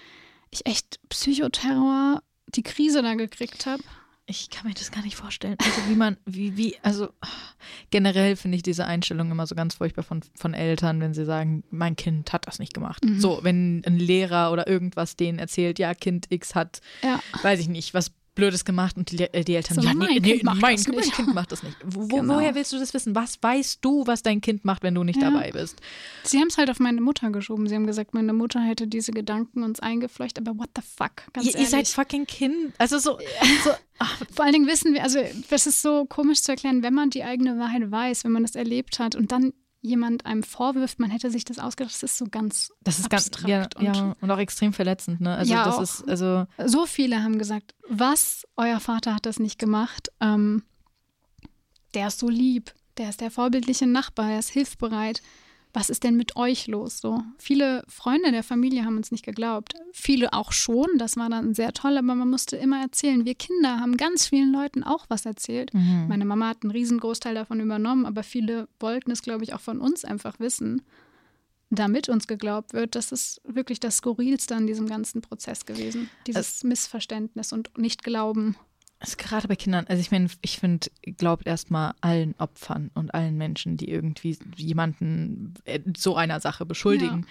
ich 0.50 0.66
echt 0.66 1.00
Psychoterror, 1.10 2.24
die 2.48 2.64
Krise 2.64 3.04
da 3.04 3.16
gekriegt 3.16 3.66
habe 3.66 3.84
ich 4.30 4.50
kann 4.50 4.68
mir 4.68 4.74
das 4.74 4.92
gar 4.92 5.04
nicht 5.04 5.16
vorstellen. 5.16 5.56
Also 5.64 5.90
wie 5.90 5.96
man, 5.96 6.18
wie, 6.26 6.58
wie, 6.58 6.76
also 6.84 7.08
generell 7.92 8.36
finde 8.36 8.58
ich 8.58 8.64
diese 8.64 8.86
Einstellung 8.86 9.32
immer 9.32 9.48
so 9.48 9.56
ganz 9.56 9.76
furchtbar 9.76 10.04
von, 10.04 10.22
von 10.36 10.54
Eltern, 10.54 11.00
wenn 11.00 11.14
sie 11.14 11.24
sagen, 11.24 11.64
mein 11.72 11.96
Kind 11.96 12.34
hat 12.34 12.46
das 12.46 12.60
nicht 12.60 12.74
gemacht. 12.74 13.06
Mhm. 13.06 13.22
So, 13.22 13.40
wenn 13.44 13.84
ein 13.86 13.98
Lehrer 13.98 14.52
oder 14.52 14.68
irgendwas 14.68 15.16
denen 15.16 15.40
erzählt, 15.40 15.80
ja, 15.80 15.94
Kind 15.94 16.28
X 16.30 16.56
hat, 16.56 16.82
ja. 17.02 17.22
weiß 17.42 17.62
ich 17.62 17.70
nicht, 17.70 17.94
was 17.94 18.12
Blödes 18.38 18.64
gemacht 18.64 18.96
und 18.98 19.12
die, 19.12 19.20
äh, 19.20 19.44
die 19.44 19.56
Eltern, 19.56 19.76
so, 19.76 19.82
ja, 19.82 19.94
nee, 19.94 20.20
nee, 20.20 20.40
mein, 20.44 20.58
mein, 20.60 20.78
kind, 20.78 20.96
mein 20.96 21.12
kind 21.12 21.34
macht 21.34 21.52
das 21.52 21.64
nicht. 21.64 21.76
Wo, 21.84 22.08
genau. 22.08 22.36
Woher 22.36 22.56
willst 22.56 22.72
du 22.72 22.80
das 22.80 22.94
wissen? 22.94 23.16
Was 23.16 23.42
weißt 23.42 23.80
du, 23.84 24.08
was 24.08 24.24
dein 24.24 24.42
Kind 24.42 24.64
macht, 24.64 24.84
wenn 24.84 24.96
du 24.96 25.04
nicht 25.04 25.22
ja. 25.22 25.32
dabei 25.32 25.52
bist? 25.52 25.82
Sie 26.24 26.38
haben 26.38 26.48
es 26.48 26.58
halt 26.58 26.70
auf 26.70 26.80
meine 26.80 27.02
Mutter 27.02 27.32
geschoben. 27.32 27.68
Sie 27.68 27.76
haben 27.76 27.88
gesagt, 27.88 28.14
meine 28.14 28.34
Mutter 28.34 28.62
hätte 28.62 28.88
diese 28.88 29.12
Gedanken 29.12 29.64
uns 29.64 29.80
eingefleucht, 29.80 30.38
aber 30.38 30.58
what 30.58 30.70
the 30.76 30.82
fuck? 30.82 31.34
Ganz 31.34 31.48
ihr, 31.48 31.60
ihr 31.60 31.68
seid 31.68 31.88
fucking 31.88 32.26
Kind. 32.26 32.74
Also 32.78 33.00
so, 33.00 33.18
so 33.64 33.72
Vor 34.32 34.46
allen 34.46 34.54
Dingen 34.54 34.68
wissen 34.68 34.94
wir, 34.94 35.04
also 35.04 35.20
das 35.50 35.66
ist 35.66 35.82
so 35.82 36.06
komisch 36.06 36.42
zu 36.42 36.52
erklären, 36.52 36.84
wenn 36.84 36.94
man 36.94 37.10
die 37.10 37.24
eigene 37.24 37.58
Wahrheit 37.58 37.90
weiß, 37.90 38.24
wenn 38.24 38.32
man 38.32 38.44
das 38.44 38.56
erlebt 38.56 39.00
hat 39.00 39.16
und 39.16 39.32
dann 39.32 39.54
jemand 39.82 40.26
einem 40.26 40.44
vorwirft, 40.44 41.00
man 41.00 41.10
hätte 41.12 41.30
sich 41.32 41.46
das 41.46 41.60
ausgedacht, 41.60 41.94
das 41.94 42.04
ist 42.04 42.18
so 42.18 42.26
ganz 42.30 42.72
Das 42.84 43.00
ist 43.00 43.12
abstrakt. 43.14 43.48
ganz, 43.76 43.86
ja, 43.86 43.90
und 43.90 43.96
ja, 43.98 44.16
und 44.20 44.32
auch 44.32 44.38
extrem 44.40 44.74
verletzend, 44.74 45.22
ne? 45.22 45.36
Also 45.36 45.54
Ja, 45.54 45.66
das 45.66 45.80
ist, 45.80 46.10
also, 46.10 46.46
So 46.66 46.86
viele 46.86 47.24
haben 47.24 47.38
gesagt, 47.38 47.76
was, 47.88 48.46
euer 48.56 48.80
Vater 48.80 49.14
hat 49.16 49.26
das 49.26 49.40
nicht 49.40 49.60
gemacht. 49.60 50.10
Ähm, 50.20 50.64
der 51.94 52.08
ist 52.08 52.20
so 52.20 52.30
lieb, 52.30 52.74
der 52.98 53.10
ist 53.10 53.22
der 53.22 53.32
vorbildliche 53.32 53.88
Nachbar, 53.88 54.28
der 54.30 54.40
ist 54.40 54.50
hilfsbereit. 54.50 55.22
Was 55.78 55.92
ist 55.92 56.04
denn 56.04 56.18
mit 56.18 56.36
euch 56.36 56.66
los? 56.66 56.98
So 56.98 57.22
viele 57.38 57.84
Freunde 57.88 58.32
der 58.32 58.42
Familie 58.42 58.84
haben 58.84 58.98
uns 58.98 59.12
nicht 59.12 59.24
geglaubt. 59.24 59.76
Viele 59.94 60.34
auch 60.34 60.52
schon. 60.52 60.88
Das 60.98 61.18
war 61.18 61.30
dann 61.30 61.54
sehr 61.54 61.72
toll, 61.72 62.00
aber 62.00 62.16
man 62.16 62.32
musste 62.32 62.58
immer 62.58 62.82
erzählen. 62.82 63.26
Wir 63.26 63.36
Kinder 63.36 63.80
haben 63.80 63.96
ganz 63.96 64.26
vielen 64.26 64.52
Leuten 64.52 64.84
auch 64.84 65.06
was 65.08 65.28
erzählt. 65.28 65.72
mhm. 65.76 66.08
Meine 66.08 66.26
Mama 66.26 66.48
hat 66.48 66.64
einen 66.64 66.72
riesen 66.72 67.00
Großteil 67.00 67.36
davon 67.36 67.60
übernommen, 67.60 68.08
aber 68.08 68.24
viele 68.24 68.68
wollten 68.80 69.12
es, 69.12 69.22
glaube 69.22 69.44
ich, 69.44 69.54
auch 69.54 69.60
von 69.60 69.80
uns 69.80 70.04
einfach 70.04 70.40
wissen, 70.40 70.82
damit 71.70 72.10
uns 72.10 72.26
geglaubt 72.26 72.74
wird. 72.74 72.96
Das 72.96 73.12
ist 73.12 73.40
wirklich 73.44 73.80
das 73.80 73.98
Skurrilste 73.98 74.56
an 74.56 74.66
diesem 74.66 74.88
ganzen 74.88 75.22
Prozess 75.22 75.68
gewesen. 75.68 76.10
Dieses 76.26 76.64
Missverständnis 76.64 77.54
und 77.54 77.78
Nicht-Glauben. 77.78 78.56
Also 79.00 79.16
gerade 79.18 79.48
bei 79.48 79.56
Kindern, 79.56 79.86
also 79.88 80.02
ich 80.02 80.10
meine, 80.10 80.28
ich 80.42 80.58
finde, 80.58 80.88
glaubt 81.18 81.46
erstmal 81.46 81.94
allen 82.02 82.34
Opfern 82.40 82.90
und 82.96 83.14
allen 83.14 83.38
Menschen, 83.38 83.78
die 83.78 83.90
irgendwie 83.90 84.38
jemanden 84.56 85.54
äh, 85.66 85.80
so 85.96 86.16
einer 86.16 86.40
Sache 86.40 86.66
beschuldigen. 86.66 87.28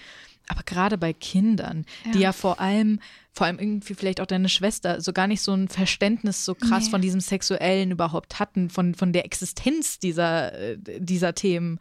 Aber 0.49 0.63
gerade 0.63 0.97
bei 0.97 1.13
Kindern, 1.13 1.85
die 2.15 2.19
Ja. 2.21 2.27
ja 2.27 2.33
vor 2.33 2.61
allem, 2.61 3.01
vor 3.33 3.47
allem 3.49 3.59
irgendwie 3.59 3.95
vielleicht 3.95 4.21
auch 4.21 4.27
deine 4.27 4.49
Schwester, 4.49 5.01
so 5.01 5.13
gar 5.13 5.27
nicht 5.27 5.41
so 5.43 5.53
ein 5.55 5.67
Verständnis 5.69 6.45
so 6.45 6.55
krass 6.55 6.85
Nee. 6.85 6.91
von 6.91 7.03
diesem 7.03 7.19
Sexuellen 7.21 7.91
überhaupt 7.91 8.39
hatten, 8.39 8.71
von, 8.71 8.95
von 8.95 9.13
der 9.13 9.25
Existenz 9.25 9.99
dieser, 9.99 10.53
äh, 10.53 10.79
dieser 11.01 11.35
Themen. 11.35 11.81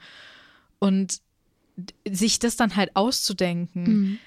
Und 0.80 1.22
sich 2.10 2.40
das 2.40 2.56
dann 2.56 2.76
halt 2.76 2.96
auszudenken, 2.96 3.84
Mhm. 3.84 4.20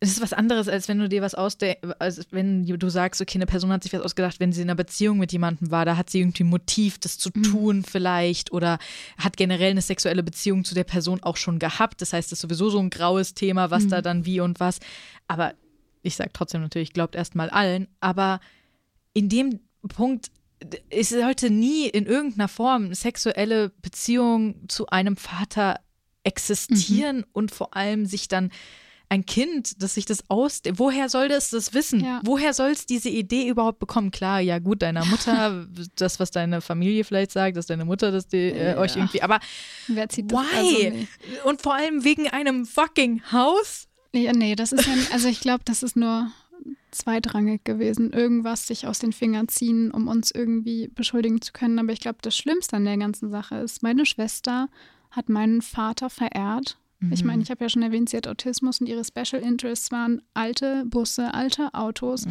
Es 0.00 0.10
ist 0.10 0.20
was 0.20 0.32
anderes, 0.32 0.68
als 0.68 0.86
wenn 0.86 0.98
du 0.98 1.08
dir 1.08 1.22
was 1.22 1.34
ausdenkst, 1.34 1.80
als 1.98 2.28
wenn 2.30 2.64
du 2.64 2.88
sagst, 2.88 3.20
okay, 3.20 3.38
eine 3.38 3.46
Person 3.46 3.72
hat 3.72 3.82
sich 3.82 3.92
was 3.92 4.02
ausgedacht, 4.02 4.38
wenn 4.38 4.52
sie 4.52 4.62
in 4.62 4.68
einer 4.68 4.76
Beziehung 4.76 5.18
mit 5.18 5.32
jemandem 5.32 5.72
war, 5.72 5.84
da 5.84 5.96
hat 5.96 6.08
sie 6.08 6.20
irgendwie 6.20 6.44
ein 6.44 6.50
Motiv, 6.50 6.98
das 6.98 7.18
zu 7.18 7.30
tun 7.30 7.82
vielleicht 7.82 8.52
oder 8.52 8.78
hat 9.16 9.36
generell 9.36 9.72
eine 9.72 9.82
sexuelle 9.82 10.22
Beziehung 10.22 10.64
zu 10.64 10.74
der 10.74 10.84
Person 10.84 11.22
auch 11.22 11.36
schon 11.36 11.58
gehabt. 11.58 12.00
Das 12.00 12.12
heißt, 12.12 12.28
es 12.28 12.38
ist 12.38 12.40
sowieso 12.42 12.70
so 12.70 12.78
ein 12.78 12.90
graues 12.90 13.34
Thema, 13.34 13.72
was 13.72 13.88
da 13.88 14.00
dann 14.00 14.24
wie 14.24 14.40
und 14.40 14.60
was. 14.60 14.78
Aber 15.26 15.54
ich 16.02 16.14
sage 16.14 16.30
trotzdem 16.32 16.60
natürlich, 16.60 16.92
glaubt 16.92 17.16
erstmal 17.16 17.50
allen. 17.50 17.88
Aber 18.00 18.38
in 19.14 19.28
dem 19.28 19.60
Punkt 19.88 20.30
es 20.90 21.10
sollte 21.10 21.50
nie 21.50 21.88
in 21.88 22.06
irgendeiner 22.06 22.48
Form 22.48 22.92
sexuelle 22.94 23.70
Beziehung 23.80 24.68
zu 24.68 24.88
einem 24.88 25.16
Vater 25.16 25.80
existieren 26.24 27.24
und 27.32 27.52
vor 27.52 27.76
allem 27.76 28.06
sich 28.06 28.28
dann 28.28 28.50
ein 29.08 29.24
Kind, 29.24 29.82
das 29.82 29.94
sich 29.94 30.04
das 30.04 30.28
aus, 30.28 30.60
woher 30.74 31.08
soll 31.08 31.28
das 31.28 31.50
das 31.50 31.72
wissen? 31.72 32.04
Ja. 32.04 32.20
Woher 32.24 32.52
soll 32.52 32.70
es 32.70 32.86
diese 32.86 33.08
Idee 33.08 33.48
überhaupt 33.48 33.78
bekommen? 33.78 34.10
Klar, 34.10 34.40
ja 34.40 34.58
gut, 34.58 34.82
deiner 34.82 35.04
Mutter, 35.06 35.66
das, 35.96 36.20
was 36.20 36.30
deine 36.30 36.60
Familie 36.60 37.04
vielleicht 37.04 37.32
sagt, 37.32 37.56
dass 37.56 37.66
deine 37.66 37.84
Mutter 37.84 38.10
das 38.12 38.28
die, 38.28 38.50
äh, 38.50 38.76
euch 38.76 38.96
irgendwie, 38.96 39.22
aber 39.22 39.40
Wer 39.86 40.08
zieht 40.08 40.30
das? 40.30 40.40
why? 40.40 40.86
Also. 40.86 41.48
Und 41.48 41.62
vor 41.62 41.74
allem 41.74 42.04
wegen 42.04 42.28
einem 42.28 42.66
fucking 42.66 43.22
Haus? 43.32 43.88
Ja, 44.12 44.32
nee, 44.32 44.54
das 44.54 44.72
ist 44.72 44.86
ja, 44.86 44.94
also 45.12 45.28
ich 45.28 45.40
glaube, 45.40 45.62
das 45.64 45.82
ist 45.82 45.96
nur 45.96 46.30
zweitrangig 46.90 47.64
gewesen, 47.64 48.12
irgendwas 48.12 48.66
sich 48.66 48.86
aus 48.86 48.98
den 48.98 49.12
Fingern 49.12 49.48
ziehen, 49.48 49.90
um 49.90 50.08
uns 50.08 50.30
irgendwie 50.30 50.88
beschuldigen 50.88 51.40
zu 51.40 51.52
können. 51.52 51.78
Aber 51.78 51.92
ich 51.92 52.00
glaube, 52.00 52.18
das 52.22 52.36
Schlimmste 52.36 52.76
an 52.76 52.84
der 52.84 52.96
ganzen 52.96 53.30
Sache 53.30 53.56
ist, 53.56 53.82
meine 53.82 54.06
Schwester 54.06 54.68
hat 55.10 55.28
meinen 55.28 55.62
Vater 55.62 56.10
verehrt. 56.10 56.78
Ich 57.12 57.22
meine, 57.22 57.42
ich 57.42 57.50
habe 57.50 57.64
ja 57.64 57.68
schon 57.68 57.82
erwähnt, 57.82 58.08
sie 58.08 58.16
hat 58.16 58.26
Autismus 58.26 58.80
und 58.80 58.88
ihre 58.88 59.04
Special 59.04 59.40
Interests 59.40 59.92
waren 59.92 60.20
alte 60.34 60.84
Busse, 60.86 61.32
alte 61.32 61.72
Autos, 61.72 62.26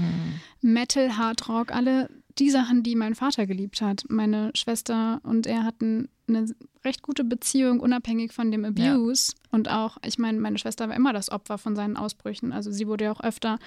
Metal, 0.61 1.17
Hardrock, 1.17 1.71
alle 1.71 2.09
die 2.37 2.49
Sachen, 2.49 2.83
die 2.83 2.95
mein 2.95 3.15
Vater 3.15 3.47
geliebt 3.47 3.81
hat. 3.81 4.03
Meine 4.09 4.51
Schwester 4.55 5.21
und 5.23 5.47
er 5.47 5.63
hatten 5.63 6.09
eine 6.27 6.53
recht 6.83 7.01
gute 7.01 7.23
Beziehung, 7.23 7.79
unabhängig 7.79 8.33
von 8.33 8.51
dem 8.51 8.65
Abuse. 8.65 9.33
Und 9.51 9.69
auch, 9.69 9.97
ich 10.05 10.17
meine, 10.17 10.39
meine 10.39 10.57
Schwester 10.57 10.87
war 10.89 10.95
immer 10.95 11.13
das 11.13 11.31
Opfer 11.31 11.57
von 11.57 11.75
seinen 11.75 11.97
Ausbrüchen. 11.97 12.51
Also 12.51 12.71
sie 12.71 12.87
wurde 12.87 13.05
ja 13.05 13.11
auch 13.11 13.21
öfter 13.21 13.59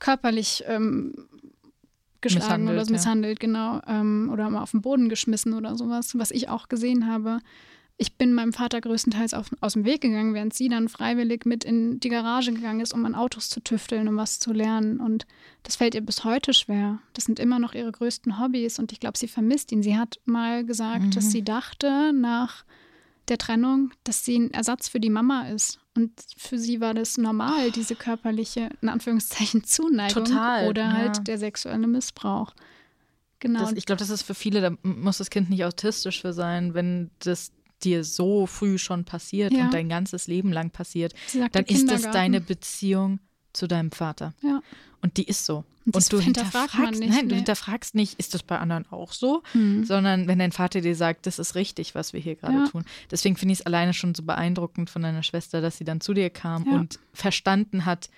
körperlich 0.00 0.64
ähm, 0.66 1.14
geschlagen 2.20 2.64
Misshandelt, 2.64 2.76
oder 2.76 2.84
so 2.84 2.90
ja. 2.90 2.96
misshandelt, 2.96 3.40
genau. 3.40 3.80
Ähm, 3.86 4.30
oder 4.32 4.50
mal 4.50 4.62
auf 4.62 4.72
den 4.72 4.82
Boden 4.82 5.08
geschmissen 5.08 5.54
oder 5.54 5.76
sowas, 5.76 6.18
was 6.18 6.30
ich 6.30 6.48
auch 6.48 6.68
gesehen 6.68 7.06
habe. 7.06 7.38
Ich 8.00 8.14
bin 8.14 8.32
meinem 8.32 8.52
Vater 8.52 8.80
größtenteils 8.80 9.34
auf, 9.34 9.50
aus 9.60 9.72
dem 9.72 9.84
Weg 9.84 10.02
gegangen, 10.02 10.32
während 10.32 10.54
sie 10.54 10.68
dann 10.68 10.88
freiwillig 10.88 11.44
mit 11.44 11.64
in 11.64 11.98
die 11.98 12.08
Garage 12.08 12.52
gegangen 12.52 12.78
ist, 12.78 12.94
um 12.94 13.04
an 13.04 13.16
Autos 13.16 13.50
zu 13.50 13.60
tüfteln, 13.60 14.06
um 14.06 14.16
was 14.16 14.38
zu 14.38 14.52
lernen. 14.52 15.00
Und 15.00 15.26
das 15.64 15.74
fällt 15.74 15.96
ihr 15.96 16.00
bis 16.00 16.22
heute 16.22 16.54
schwer. 16.54 17.00
Das 17.14 17.24
sind 17.24 17.40
immer 17.40 17.58
noch 17.58 17.74
ihre 17.74 17.90
größten 17.90 18.40
Hobbys 18.40 18.78
und 18.78 18.92
ich 18.92 19.00
glaube, 19.00 19.18
sie 19.18 19.26
vermisst 19.26 19.72
ihn. 19.72 19.82
Sie 19.82 19.96
hat 19.96 20.20
mal 20.24 20.64
gesagt, 20.64 21.16
dass 21.16 21.32
sie 21.32 21.42
dachte 21.42 22.12
nach 22.12 22.64
der 23.28 23.38
Trennung, 23.38 23.90
dass 24.04 24.24
sie 24.24 24.38
ein 24.38 24.52
Ersatz 24.52 24.88
für 24.88 25.00
die 25.00 25.10
Mama 25.10 25.48
ist. 25.48 25.80
Und 25.96 26.12
für 26.36 26.58
sie 26.58 26.80
war 26.80 26.94
das 26.94 27.18
normal, 27.18 27.72
diese 27.72 27.96
körperliche, 27.96 28.70
in 28.80 28.88
Anführungszeichen, 28.88 29.64
Zuneigung 29.64 30.24
Total, 30.24 30.68
oder 30.68 30.82
ja. 30.82 30.92
halt 30.92 31.26
der 31.26 31.38
sexuelle 31.38 31.88
Missbrauch. 31.88 32.54
Genau. 33.40 33.60
Das, 33.60 33.72
ich 33.72 33.86
glaube, 33.86 33.98
das 33.98 34.10
ist 34.10 34.22
für 34.22 34.34
viele, 34.34 34.60
da 34.60 34.70
muss 34.82 35.18
das 35.18 35.30
Kind 35.30 35.50
nicht 35.50 35.64
autistisch 35.64 36.20
für 36.20 36.32
sein, 36.32 36.74
wenn 36.74 37.10
das 37.20 37.52
dir 37.84 38.04
so 38.04 38.46
früh 38.46 38.78
schon 38.78 39.04
passiert 39.04 39.52
Ja. 39.52 39.64
und 39.66 39.74
dein 39.74 39.88
ganzes 39.88 40.26
Leben 40.26 40.52
lang 40.52 40.70
passiert, 40.70 41.14
dann 41.52 41.64
ist 41.64 41.90
das 41.90 42.02
deine 42.02 42.40
Beziehung 42.40 43.20
zu 43.52 43.66
deinem 43.66 43.90
Vater. 43.92 44.34
ja. 44.42 44.60
Und 45.00 45.16
die 45.16 45.22
ist 45.28 45.44
so. 45.46 45.64
Und 45.86 45.94
das 45.94 46.08
du 46.08 46.18
hinterfragst, 46.18 46.76
nicht, 46.98 47.08
nein, 47.10 47.20
du 47.28 47.34
nee. 47.34 47.34
hinterfragst 47.36 47.94
nicht, 47.94 48.18
ist 48.18 48.34
das 48.34 48.42
bei 48.42 48.58
anderen 48.58 48.84
auch 48.90 49.12
so, 49.12 49.44
Hm. 49.52 49.84
sondern 49.84 50.26
wenn 50.26 50.40
dein 50.40 50.50
Vater 50.50 50.80
dir 50.80 50.96
sagt, 50.96 51.24
das 51.26 51.38
ist 51.38 51.54
richtig, 51.54 51.94
was 51.94 52.12
wir 52.12 52.18
hier 52.20 52.34
gerade 52.34 52.54
Ja. 52.58 52.66
tun. 52.66 52.84
Deswegen 53.10 53.36
finde 53.36 53.52
ich 53.52 53.60
es 53.60 53.66
alleine 53.66 53.94
schon 53.94 54.12
so 54.16 54.24
beeindruckend 54.24 54.90
von 54.90 55.02
deiner 55.02 55.22
Schwester, 55.22 55.60
dass 55.60 55.78
sie 55.78 55.84
dann 55.84 56.00
zu 56.00 56.14
dir 56.14 56.30
kam 56.30 56.66
Ja. 56.66 56.72
und 56.72 56.98
verstanden 57.12 57.84
hat, 57.86 58.10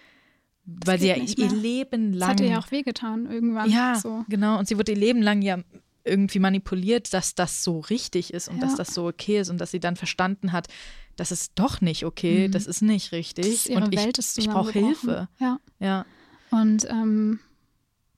weil 0.65 0.99
sie 0.99 1.09
ja 1.09 1.17
ihr 1.17 1.37
mehr. 1.51 1.53
Leben 1.53 2.13
Das 2.13 2.21
lang 2.21 2.29
hat 2.31 2.41
ihr 2.41 2.47
ja 2.49 2.59
auch 2.61 2.71
wehgetan 2.71 3.31
irgendwann. 3.31 3.71
ja, 3.71 3.95
So. 3.97 4.25
genau. 4.31 4.59
Und 4.59 4.67
sie 4.67 4.79
wurde 4.79 4.93
ihr 4.93 4.99
Leben 4.99 5.21
lang 5.21 5.43
ja 5.43 5.59
irgendwie 6.05 6.39
manipuliert, 6.39 7.13
dass 7.13 7.35
das 7.35 7.63
so 7.65 7.81
richtig 7.81 8.33
ist 8.33 8.49
und 8.49 8.57
Ja. 8.57 8.63
dass 8.63 8.77
das 8.77 8.95
so 8.95 9.07
okay 9.07 9.41
ist 9.41 9.51
und 9.51 9.59
dass 9.59 9.71
sie 9.71 9.81
dann 9.81 9.97
verstanden 9.97 10.53
hat, 10.53 10.69
das 11.17 11.33
ist 11.33 11.53
doch 11.57 11.81
nicht 11.81 12.05
okay, 12.05 12.49
das 12.49 12.67
ist 12.67 12.81
nicht 12.83 13.13
richtig. 13.13 13.47
Ist 13.47 13.71
und 13.71 13.93
ich, 13.95 14.39
ich 14.39 14.49
brauche. 14.49 14.73
Hilfe. 14.73 15.29
Ja. 15.39 15.61
Ja. 15.79 16.07
Und 16.51 16.87
ähm, 16.89 17.41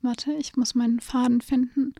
warte, 0.03 0.33
ich 0.35 0.57
muss 0.57 0.75
meinen 0.75 1.01
Faden 1.01 1.41
finden. 1.41 1.95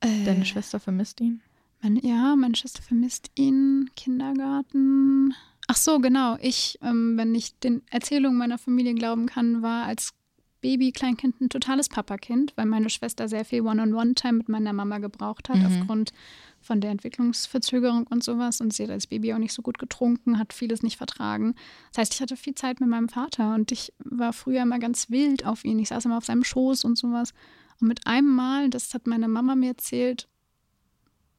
Äh, 0.00 0.24
Deine 0.24 0.46
Schwester 0.46 0.80
vermisst 0.80 1.20
ihn. 1.20 1.42
Meine, 1.82 2.04
ja, 2.04 2.34
meine 2.36 2.56
Schwester 2.56 2.82
vermisst 2.82 3.30
ihn, 3.36 3.90
Kindergarten. 3.96 5.34
Ach 5.66 5.76
so, 5.76 5.98
genau. 6.00 6.36
Ich, 6.40 6.78
ähm, 6.82 7.16
wenn 7.16 7.34
ich 7.34 7.58
den 7.58 7.82
Erzählungen 7.90 8.36
meiner 8.38 8.58
Familie 8.58 8.94
glauben 8.94 9.26
kann, 9.26 9.62
war 9.62 9.84
als 9.86 10.12
Baby, 10.60 10.92
Kleinkind 10.92 11.40
ein 11.40 11.48
totales 11.48 11.88
Papakind, 11.88 12.52
weil 12.56 12.66
meine 12.66 12.90
Schwester 12.90 13.28
sehr 13.28 13.44
viel 13.44 13.62
One-on-One-Time 13.62 14.34
mit 14.38 14.48
meiner 14.48 14.72
Mama 14.72 14.98
gebraucht 14.98 15.48
hat, 15.48 15.56
Mhm. 15.58 15.66
aufgrund 15.66 16.12
von 16.60 16.80
der 16.82 16.90
Entwicklungsverzögerung 16.90 18.06
und 18.08 18.22
sowas. 18.22 18.60
Und 18.60 18.74
sie 18.74 18.82
hat 18.82 18.90
als 18.90 19.06
Baby 19.06 19.32
auch 19.32 19.38
nicht 19.38 19.54
so 19.54 19.62
gut 19.62 19.78
getrunken, 19.78 20.38
hat 20.38 20.52
vieles 20.52 20.82
nicht 20.82 20.98
vertragen. 20.98 21.54
Das 21.90 21.98
heißt, 21.98 22.14
ich 22.14 22.20
hatte 22.20 22.36
viel 22.36 22.54
Zeit 22.54 22.80
mit 22.80 22.88
meinem 22.90 23.08
Vater 23.08 23.54
und 23.54 23.72
ich 23.72 23.92
war 24.04 24.32
früher 24.34 24.62
immer 24.62 24.78
ganz 24.78 25.08
wild 25.10 25.46
auf 25.46 25.64
ihn. 25.64 25.78
Ich 25.78 25.88
saß 25.88 26.04
immer 26.04 26.18
auf 26.18 26.26
seinem 26.26 26.44
Schoß 26.44 26.84
und 26.84 26.98
sowas. 26.98 27.32
Und 27.80 27.88
mit 27.88 28.06
einem 28.06 28.34
Mal, 28.34 28.68
das 28.68 28.92
hat 28.92 29.06
meine 29.06 29.28
Mama 29.28 29.54
mir 29.54 29.68
erzählt, 29.70 30.28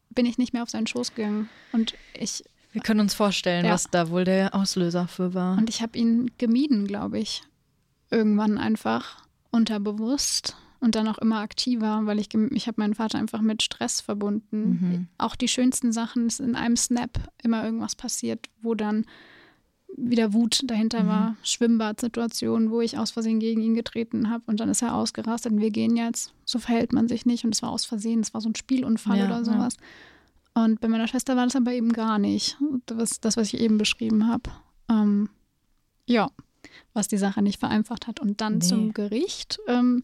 bin 0.09 0.25
ich 0.25 0.37
nicht 0.39 0.53
mehr 0.53 0.63
auf 0.63 0.69
seinen 0.69 0.87
Schoß 0.87 1.13
gegangen. 1.15 1.47
Und 1.71 1.93
ich, 2.19 2.43
Wir 2.73 2.81
können 2.81 3.01
uns 3.01 3.13
vorstellen, 3.13 3.65
Ja. 3.65 3.73
was 3.73 3.83
da 3.91 4.09
wohl 4.09 4.23
der 4.23 4.55
Auslöser 4.55 5.07
für 5.07 5.33
war. 5.33 5.57
und 5.57 5.69
ich 5.69 5.81
habe 5.81 5.97
ihn 5.97 6.31
gemieden, 6.37 6.87
glaube 6.87 7.19
ich. 7.19 7.43
Irgendwann 8.11 8.57
einfach 8.57 9.23
unterbewusst 9.51 10.55
und 10.79 10.95
dann 10.95 11.07
auch 11.07 11.17
immer 11.19 11.39
aktiver, 11.39 12.01
weil 12.05 12.19
ich, 12.19 12.29
ich 12.33 12.67
habe 12.67 12.81
meinen 12.81 12.93
Vater 12.95 13.17
einfach 13.17 13.41
mit 13.41 13.61
Stress 13.63 14.01
verbunden. 14.01 14.61
Mhm. 14.81 15.07
Auch 15.17 15.35
die 15.35 15.47
schönsten 15.47 15.91
Sachen, 15.91 16.27
ist 16.27 16.39
in 16.39 16.55
einem 16.55 16.75
Snap 16.77 17.19
immer 17.43 17.63
irgendwas 17.63 17.95
passiert, 17.95 18.47
wo 18.61 18.75
dann 18.75 19.05
wieder 19.97 20.33
Wut 20.33 20.61
dahinter 20.65 21.03
Mhm. 21.03 21.07
war. 21.07 21.35
Schwimmbadsituationen, 21.43 22.71
wo 22.71 22.81
ich 22.81 22.97
aus 22.97 23.11
Versehen 23.11 23.39
gegen 23.39 23.61
ihn 23.61 23.75
getreten 23.75 24.29
habe 24.29 24.43
und 24.47 24.59
dann 24.59 24.69
ist 24.69 24.81
er 24.81 24.95
ausgerastet 24.95 25.51
und 25.51 25.59
wir 25.59 25.69
gehen 25.71 25.95
jetzt. 25.97 26.33
So 26.45 26.59
verhält 26.59 26.93
man 26.93 27.07
sich 27.07 27.25
nicht 27.25 27.43
und 27.45 27.53
es 27.53 27.61
war 27.61 27.69
aus 27.71 27.85
Versehen, 27.85 28.21
es 28.21 28.33
war 28.33 28.41
so 28.41 28.49
ein 28.49 28.55
Spielunfall 28.55 29.19
Ja, 29.19 29.25
oder 29.25 29.37
ja. 29.37 29.43
sowas. 29.43 29.77
Und 30.53 30.81
bei 30.81 30.87
meiner 30.87 31.07
Schwester 31.07 31.35
war 31.35 31.45
das 31.45 31.55
aber 31.55 31.73
eben 31.73 31.93
gar 31.93 32.19
nicht. 32.19 32.57
Das, 32.85 33.19
das 33.21 33.37
was 33.37 33.53
ich 33.53 33.59
eben 33.61 33.77
beschrieben 33.77 34.27
habe. 34.27 34.49
Ähm, 34.89 35.29
ja, 36.07 36.29
was 36.93 37.07
die 37.07 37.17
Sache 37.17 37.41
nicht 37.41 37.59
vereinfacht 37.59 38.07
hat. 38.07 38.19
Und 38.19 38.41
dann 38.41 38.55
Nee. 38.55 38.65
zum 38.65 38.93
Gericht. 38.93 39.59
Ähm, 39.67 40.03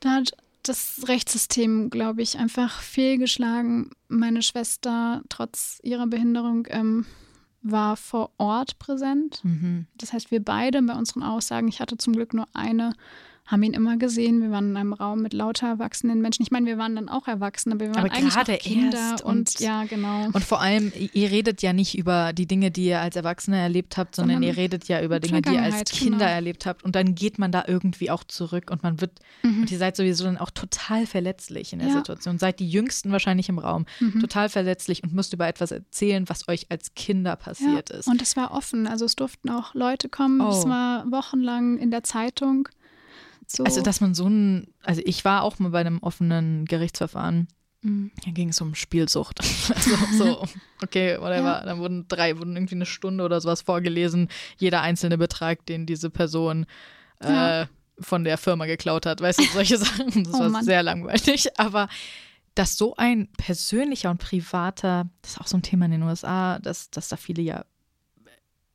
da 0.00 0.10
hat 0.16 0.32
das 0.64 1.04
Rechtssystem, 1.08 1.90
glaube 1.90 2.22
ich, 2.22 2.38
einfach 2.38 2.80
fehlgeschlagen. 2.80 3.90
Meine 4.08 4.42
Schwester, 4.42 5.22
trotz 5.28 5.80
ihrer 5.82 6.06
Behinderung, 6.06 6.66
ähm, 6.70 7.04
war 7.62 7.96
vor 7.96 8.30
Ort 8.38 8.78
präsent. 8.78 9.40
Mhm. 9.44 9.86
Das 9.96 10.12
heißt, 10.12 10.30
wir 10.30 10.42
beide 10.42 10.82
bei 10.82 10.94
unseren 10.94 11.22
Aussagen, 11.22 11.68
ich 11.68 11.80
hatte 11.80 11.96
zum 11.96 12.12
Glück 12.12 12.34
nur 12.34 12.46
eine, 12.54 12.92
haben 13.44 13.64
ihn 13.64 13.74
immer 13.74 13.96
gesehen. 13.96 14.40
Wir 14.40 14.50
waren 14.52 14.70
in 14.70 14.76
einem 14.76 14.92
Raum 14.92 15.20
mit 15.20 15.32
lauter 15.32 15.66
erwachsenen 15.66 16.22
Menschen. 16.22 16.42
Ich 16.42 16.50
meine, 16.52 16.64
wir 16.66 16.78
waren 16.78 16.94
dann 16.94 17.08
auch 17.08 17.26
erwachsen, 17.26 17.72
aber 17.72 17.80
wir 17.86 17.94
waren 17.94 18.04
Aber 18.06 18.14
eigentlich 18.14 18.32
gerade 18.34 18.52
auch 18.54 18.58
Kinder 18.58 19.16
und, 19.24 19.36
und- 19.38 19.60
ja, 19.60 19.84
genau. 19.84 20.26
Und 20.32 20.44
vor 20.44 20.60
allem, 20.60 20.92
ihr 21.12 21.30
redet 21.30 21.60
ja 21.60 21.72
nicht 21.72 21.98
über 21.98 22.32
die 22.32 22.46
Dinge, 22.46 22.70
die 22.70 22.84
ihr 22.86 23.00
als 23.00 23.16
Erwachsene 23.16 23.58
erlebt 23.58 23.96
habt, 23.98 24.14
sondern 24.14 24.36
Sondern 24.36 24.48
ihr 24.50 24.56
redet 24.56 24.86
ja 24.88 25.02
über 25.02 25.18
Dinge, 25.20 25.42
die 25.42 25.50
ihr 25.50 25.60
als 25.62 25.74
Vergangenheit, 25.74 25.90
Kinder 25.92 26.18
genau. 26.18 26.30
erlebt 26.30 26.66
habt. 26.66 26.84
Und 26.84 26.94
dann 26.94 27.14
geht 27.16 27.38
man 27.38 27.50
da 27.52 27.64
irgendwie 27.66 28.10
auch 28.10 28.24
zurück 28.24 28.70
und 28.70 28.82
man 28.84 29.00
wird, 29.00 29.18
Mhm. 29.42 29.62
und 29.62 29.70
ihr 29.72 29.78
seid 29.78 29.96
sowieso 29.96 30.24
dann 30.24 30.38
auch 30.38 30.50
total 30.50 31.04
verletzlich 31.06 31.72
in 31.72 31.80
der 31.80 31.88
Ja. 31.88 31.94
Situation. 31.96 32.38
Seid 32.38 32.60
die 32.60 32.70
Jüngsten 32.70 33.10
wahrscheinlich 33.12 33.48
im 33.48 33.58
Raum, 33.58 33.86
Mhm. 34.00 34.20
total 34.20 34.48
verletzlich 34.50 35.02
und 35.02 35.12
müsst 35.12 35.32
über 35.32 35.48
etwas 35.48 35.72
erzählen, 35.72 36.28
was 36.28 36.48
euch 36.48 36.66
als 36.70 36.94
Kinder 36.94 37.34
passiert 37.36 37.90
ja. 37.90 37.96
ist. 37.98 38.06
Und 38.06 38.22
es 38.22 38.36
war 38.36 38.52
offen. 38.52 38.86
Also 38.86 39.04
es 39.04 39.16
durften 39.16 39.50
auch 39.50 39.74
Leute 39.74 40.08
kommen. 40.08 40.40
Es 40.40 40.64
Oh. 40.64 40.68
war 40.68 41.10
wochenlang 41.10 41.76
in 41.78 41.90
der 41.90 42.04
Zeitung. 42.04 42.68
So. 43.46 43.64
Also, 43.64 43.82
dass 43.82 44.00
man 44.00 44.14
so 44.14 44.28
ein, 44.28 44.68
also 44.82 45.02
ich 45.04 45.24
war 45.24 45.42
auch 45.42 45.58
mal 45.58 45.70
bei 45.70 45.80
einem 45.80 45.98
offenen 45.98 46.64
Gerichtsverfahren. 46.64 47.48
Mhm. 47.82 48.12
Da 48.24 48.30
ging 48.30 48.50
es 48.50 48.60
um 48.60 48.74
Spielsucht. 48.74 49.40
Also 49.74 49.96
so, 50.16 50.44
okay, 50.82 51.16
whatever. 51.18 51.58
Ja. 51.60 51.64
Dann 51.64 51.78
wurden 51.78 52.06
drei, 52.08 52.38
wurden 52.38 52.56
irgendwie 52.56 52.76
eine 52.76 52.86
Stunde 52.86 53.24
oder 53.24 53.40
sowas 53.40 53.62
vorgelesen. 53.62 54.28
Jeder 54.58 54.80
einzelne 54.82 55.18
Betrag, 55.18 55.66
den 55.66 55.86
diese 55.86 56.08
Person 56.10 56.66
Ja. 57.22 57.62
äh, 57.62 57.66
von 57.98 58.24
der 58.24 58.38
Firma 58.38 58.66
geklaut 58.66 59.04
hat. 59.06 59.20
Weißt 59.20 59.40
du, 59.40 59.44
solche 59.52 59.76
Sachen. 59.84 60.24
Das 60.24 60.34
Oh 60.34 60.38
war 60.40 60.48
Mann. 60.48 60.64
sehr 60.64 60.82
langweilig. 60.82 61.48
Aber 61.58 61.88
dass 62.54 62.76
so 62.76 62.94
ein 62.96 63.28
persönlicher 63.38 64.10
und 64.10 64.18
privater, 64.18 65.08
das 65.22 65.32
ist 65.32 65.40
auch 65.40 65.46
so 65.46 65.56
ein 65.56 65.62
Thema 65.62 65.86
in 65.86 65.92
den 65.92 66.02
USA, 66.02 66.58
dass, 66.58 66.90
dass 66.90 67.08
da 67.08 67.16
viele 67.16 67.42
ja 67.42 67.64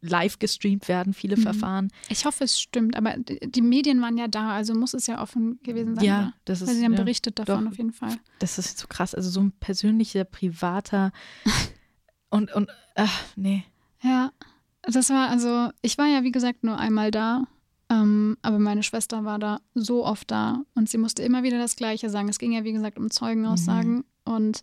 live 0.01 0.37
gestreamt 0.39 0.87
werden, 0.87 1.13
viele 1.13 1.37
Mhm. 1.37 1.41
Verfahren. 1.41 1.87
Ich 2.09 2.25
hoffe, 2.25 2.43
es 2.43 2.59
stimmt. 2.59 2.95
Aber 2.95 3.15
die 3.17 3.39
die 3.39 3.61
Medien 3.61 4.01
waren 4.01 4.17
ja 4.17 4.27
da, 4.27 4.51
also 4.51 4.73
muss 4.75 4.93
es 4.93 5.07
ja 5.07 5.21
offen 5.21 5.59
gewesen 5.63 5.95
sein. 5.95 6.03
Ja, 6.05 6.33
das 6.45 6.61
ist 6.61 6.67
Weil 6.69 6.75
sie 6.75 6.85
haben 6.85 6.93
ja, 6.93 6.99
berichtet 7.01 7.39
davon 7.39 7.65
doch. 7.65 7.71
auf 7.71 7.77
jeden 7.77 7.93
Fall. 7.93 8.15
das 8.39 8.57
ist 8.59 8.77
so 8.77 8.87
krass. 8.87 9.15
Also 9.15 9.29
so 9.29 9.39
ein 9.41 9.51
persönlicher, 9.59 10.23
privater 10.23 11.11
und, 12.29 12.53
und 12.53 12.69
ach, 12.95 13.23
nee. 13.35 13.63
Ja, 14.03 14.31
das 14.83 15.09
war 15.09 15.29
also, 15.29 15.69
ich 15.81 15.97
war 15.97 16.05
ja 16.07 16.23
wie 16.23 16.31
gesagt 16.31 16.63
nur 16.63 16.77
einmal 16.77 17.09
da, 17.11 17.45
ähm, 17.89 18.37
aber 18.41 18.59
meine 18.59 18.83
Schwester 18.83 19.25
war 19.25 19.39
da 19.39 19.59
so 19.73 20.05
oft 20.05 20.29
da 20.29 20.61
und 20.75 20.89
sie 20.89 20.97
musste 20.97 21.23
immer 21.23 21.43
wieder 21.43 21.57
das 21.57 21.75
Gleiche 21.75 22.09
sagen. 22.09 22.29
Es 22.29 22.37
ging 22.37 22.51
ja 22.51 22.63
wie 22.63 22.73
gesagt 22.73 22.97
um 22.99 23.09
Zeugenaussagen 23.09 24.03
und 24.25 24.61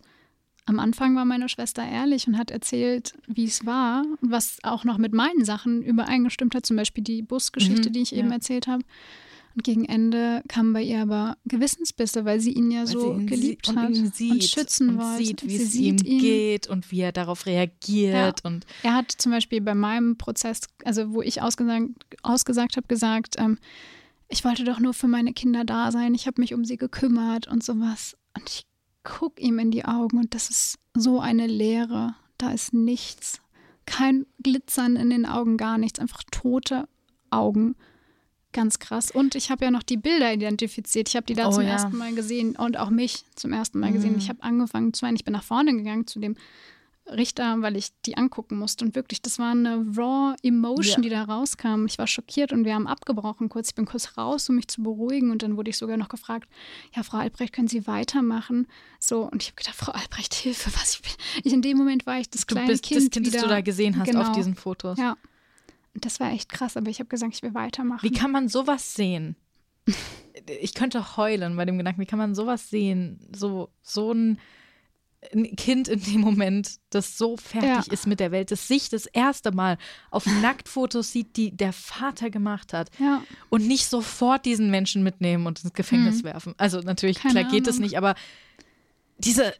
am 0.65 0.79
Anfang 0.79 1.15
war 1.15 1.25
meine 1.25 1.47
Schwester 1.49 1.83
ehrlich 1.87 2.27
und 2.27 2.37
hat 2.37 2.49
erzählt, 2.51 3.13
wie 3.27 3.45
es 3.45 3.65
war, 3.65 4.03
was 4.21 4.57
auch 4.63 4.83
noch 4.83 4.97
mit 4.97 5.13
meinen 5.13 5.45
Sachen 5.45 5.81
übereingestimmt 5.83 6.55
hat, 6.55 6.65
zum 6.65 6.75
Beispiel 6.77 7.03
die 7.03 7.21
Busgeschichte, 7.21 7.89
Mhm, 7.89 7.93
die 7.93 8.01
ich 8.01 8.15
eben 8.15 8.29
ja. 8.29 8.33
erzählt 8.35 8.67
habe. 8.67 8.83
Und 9.55 9.63
gegen 9.63 9.85
Ende 9.85 10.41
kamen 10.49 10.73
bei 10.73 10.81
ihr 10.81 11.01
aber 11.01 11.37
Gewissensbisse, 11.45 12.25
weil 12.25 12.41
sie 12.41 12.51
ihn 12.51 12.71
ja 12.71 12.85
so 12.85 12.99
sie 13.13 13.19
ihn 13.21 13.27
geliebt 13.27 13.67
sieht 13.67 13.75
hat 13.77 13.87
und 13.89 13.95
ihn 13.95 14.11
sieht 14.11 14.43
schützen 14.43 14.89
und 14.89 14.97
wollte. 14.97 15.23
sieht, 15.23 15.43
wie 15.47 15.57
Sie 15.57 15.63
es 15.63 15.75
ihm 15.75 15.97
sieht 15.99 16.07
ihn. 16.07 16.19
geht 16.19 16.67
und 16.67 16.91
wie 16.91 16.99
er 16.99 17.13
darauf 17.13 17.45
reagiert 17.45 18.43
und 18.43 18.65
Er 18.83 18.95
hat 18.95 19.11
zum 19.11 19.31
Beispiel 19.31 19.61
bei 19.61 19.73
meinem 19.75 20.17
Prozess, 20.17 20.61
also 20.83 21.13
wo 21.13 21.21
ich 21.21 21.41
ausgesagt, 21.41 21.89
ausgesagt 22.21 22.75
habe, 22.75 22.87
gesagt, 22.87 23.35
ähm, 23.37 23.57
ich 24.27 24.43
wollte 24.43 24.63
doch 24.65 24.79
nur 24.79 24.93
für 24.93 25.07
meine 25.07 25.31
Kinder 25.31 25.63
da 25.63 25.91
sein, 25.91 26.15
ich 26.15 26.27
habe 26.27 26.41
mich 26.41 26.53
um 26.53 26.65
sie 26.65 26.75
gekümmert 26.77 27.47
und 27.47 27.63
sowas. 27.63 28.17
Und 28.35 28.49
ich 28.49 28.65
gucke 29.05 29.41
ihm 29.41 29.59
in 29.59 29.71
die 29.71 29.85
Augen 29.85 30.17
und 30.17 30.33
das 30.33 30.49
ist 30.49 30.79
so 30.93 31.21
eine 31.21 31.47
Leere. 31.47 32.15
Da 32.37 32.51
ist 32.51 32.73
nichts. 32.73 33.39
Kein 33.85 34.25
Glitzern 34.43 34.97
in 34.97 35.09
den 35.09 35.25
Augen, 35.25 35.55
gar 35.55 35.77
nichts. 35.77 35.99
Einfach 35.99 36.23
tote 36.31 36.89
Augen. 37.29 37.75
Ganz 38.51 38.79
krass. 38.79 39.11
Und 39.11 39.35
ich 39.35 39.51
habe 39.51 39.65
ja 39.65 39.71
noch 39.71 39.83
die 39.83 39.97
Bilder 39.97 40.33
identifiziert. 40.33 41.07
Ich 41.07 41.15
habe 41.15 41.25
die 41.25 41.33
da 41.35 41.47
Oh 41.47 41.51
zum 41.51 41.63
ja. 41.63 41.69
ersten 41.69 41.97
Mal 41.97 42.13
gesehen 42.13 42.55
und 42.55 42.77
auch 42.77 42.89
mich 42.89 43.25
zum 43.35 43.53
ersten 43.53 43.79
Mal 43.79 43.93
gesehen. 43.93 44.13
Mhm. 44.13 44.17
Ich 44.17 44.29
habe 44.29 44.43
angefangen 44.43 44.93
zu 44.93 45.05
weinen. 45.05 45.15
Ich 45.15 45.25
bin 45.25 45.33
nach 45.33 45.43
vorne 45.43 45.73
gegangen 45.73 46.07
zu 46.07 46.19
dem 46.19 46.35
Richter, 47.07 47.61
weil 47.61 47.75
ich 47.77 47.89
die 48.05 48.17
angucken 48.17 48.57
musste. 48.57 48.83
Und 48.85 48.95
wirklich, 48.95 49.21
das 49.21 49.37
war 49.37 49.51
eine 49.51 49.85
raw 49.95 50.35
Emotion, 50.41 50.95
Ja. 50.95 51.01
die 51.01 51.09
da 51.09 51.23
rauskam. 51.23 51.85
Ich 51.85 51.97
war 51.97 52.07
schockiert 52.07 52.51
und 52.51 52.65
wir 52.65 52.73
haben 52.73 52.87
abgebrochen 52.87 53.47
kurz. 53.49 53.69
Ich 53.69 53.75
bin 53.75 53.85
kurz 53.85 54.17
raus, 54.17 54.49
um 54.49 54.55
mich 54.55 54.67
zu 54.67 54.81
beruhigen. 54.81 55.29
Und 55.31 55.43
dann 55.43 55.55
wurde 55.57 55.69
ich 55.69 55.77
sogar 55.77 55.97
noch 55.97 56.09
gefragt, 56.09 56.49
ja, 56.95 57.03
Frau 57.03 57.17
Albrecht, 57.17 57.53
können 57.53 57.67
Sie 57.67 57.85
weitermachen? 57.87 58.67
So, 58.99 59.23
und 59.29 59.43
ich 59.43 59.49
habe 59.49 59.55
gedacht, 59.57 59.75
Frau 59.75 59.91
Albrecht, 59.91 60.33
Hilfe, 60.35 60.71
was 60.73 60.95
ich 60.95 61.01
bin. 61.03 61.11
Ich, 61.43 61.53
in 61.53 61.61
dem 61.61 61.77
Moment 61.77 62.05
war 62.05 62.19
ich 62.19 62.29
das 62.29 62.45
du 62.45 62.55
kleine 62.55 62.67
bist 62.71 62.83
Kind 62.83 63.01
das 63.01 63.09
Kind, 63.11 63.25
wieder. 63.27 63.37
das 63.39 63.43
du 63.43 63.49
da 63.49 63.61
gesehen 63.61 63.97
hast 63.99 64.07
Genau. 64.09 64.21
auf 64.21 64.31
diesen 64.31 64.55
Fotos. 64.55 64.97
Ja. 64.97 65.15
Und 65.93 66.03
das 66.05 66.19
war 66.19 66.31
echt 66.31 66.49
krass, 66.49 66.75
aber 66.75 66.89
ich 66.89 66.99
habe 66.99 67.07
gesagt, 67.07 67.33
ich 67.35 67.43
will 67.43 67.53
weitermachen. 67.53 68.01
Wie 68.03 68.11
kann 68.11 68.31
man 68.31 68.47
sowas 68.49 68.95
sehen? 68.95 69.35
Ich 70.61 70.73
könnte 70.73 71.15
heulen 71.17 71.55
bei 71.55 71.63
dem 71.65 71.77
Gedanken, 71.77 72.01
wie 72.01 72.05
kann 72.05 72.19
man 72.19 72.35
sowas 72.35 72.69
sehen? 72.69 73.19
So, 73.33 73.69
so 73.81 74.11
ein, 74.11 74.37
ein 75.33 75.55
Kind 75.55 75.87
in 75.87 76.01
dem 76.03 76.21
Moment, 76.21 76.75
das 76.89 77.17
so 77.17 77.37
fertig 77.37 77.87
Ja. 77.87 77.93
ist 77.93 78.07
mit 78.07 78.19
der 78.19 78.31
Welt, 78.31 78.51
das 78.51 78.67
sich 78.67 78.89
das 78.89 79.05
erste 79.05 79.51
Mal 79.51 79.77
auf 80.11 80.25
Nacktfotos 80.25 81.11
sieht, 81.11 81.37
die 81.37 81.55
der 81.55 81.73
Vater 81.73 82.29
gemacht 82.29 82.73
hat. 82.73 82.89
ja. 82.99 83.21
und 83.49 83.67
nicht 83.67 83.85
sofort 83.89 84.45
diesen 84.45 84.69
Menschen 84.71 85.03
mitnehmen 85.03 85.45
und 85.47 85.63
ins 85.63 85.73
Gefängnis 85.73 86.23
werfen. 86.23 86.53
Also 86.57 86.79
natürlich, 86.81 87.19
Keine 87.19 87.41
klar 87.41 87.51
geht 87.51 87.67
es 87.67 87.75
Ahnung. 87.75 87.83
nicht, 87.83 87.97
aber 87.97 88.15
diese, 89.17 89.53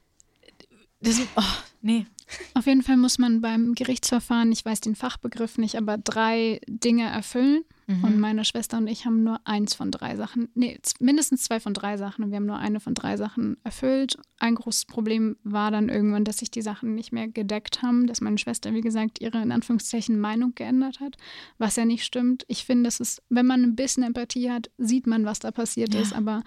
diese 1.02 1.24
oh, 1.36 1.42
nee. 1.82 2.06
Auf 2.53 2.65
jeden 2.65 2.81
Fall 2.81 2.97
muss 2.97 3.19
man 3.19 3.41
beim 3.41 3.76
Gerichtsverfahren, 3.76 4.52
ich 4.52 4.65
weiß 4.65 4.81
den 4.81 4.95
Fachbegriff 4.95 5.57
nicht, 5.57 5.76
aber 5.77 5.97
drei 5.97 6.60
Dinge 6.68 7.03
erfüllen. 7.03 7.64
Mhm. 7.88 8.03
Und 8.03 8.19
meine 8.19 8.45
Schwester 8.45 8.77
und 8.77 8.88
ich 8.88 9.06
haben 9.06 9.23
nur 9.23 9.39
eins 9.45 9.76
von 9.76 9.91
drei 9.91 10.15
Sachen, 10.15 10.49
nee, 10.56 10.80
mindestens 10.99 11.43
zwei 11.43 11.60
von 11.60 11.76
drei 11.76 11.97
Sachen. 11.97 12.23
Und 12.23 12.31
wir 12.31 12.38
haben 12.38 12.47
nur 12.47 12.57
eine 12.57 12.80
von 12.80 12.95
drei 12.95 13.15
Sachen 13.15 13.57
erfüllt. 13.64 14.18
Ein 14.39 14.56
großes 14.56 14.85
Problem 14.85 15.38
war 15.43 15.69
dann 15.69 15.89
irgendwann, 15.89 16.23
dass 16.23 16.39
sich 16.39 16.49
die 16.49 16.64
Sachen 16.64 16.95
nicht 16.95 17.11
mehr 17.11 17.27
gedeckt 17.27 17.84
haben, 17.84 18.07
dass 18.07 18.22
meine 18.22 18.39
Schwester, 18.39 18.73
wie 18.73 18.81
gesagt, 18.81 19.22
ihre 19.22 19.41
in 19.41 19.52
Anführungszeichen 19.52 20.19
Meinung 20.19 20.53
geändert 20.56 20.99
hat, 20.99 21.18
was 21.60 21.76
ja 21.76 21.85
nicht 21.85 22.03
stimmt. 22.06 22.43
Ich 22.47 22.65
finde, 22.65 22.88
es 22.88 22.99
ist, 22.99 23.22
wenn 23.30 23.45
man 23.45 23.61
ein 23.61 23.76
bisschen 23.76 24.02
Empathie 24.03 24.49
hat, 24.49 24.72
sieht 24.80 25.06
man, 25.06 25.26
was 25.26 25.38
da 25.39 25.52
passiert 25.52 25.93
Ja. 25.93 26.02
ist. 26.02 26.14
Aber 26.14 26.41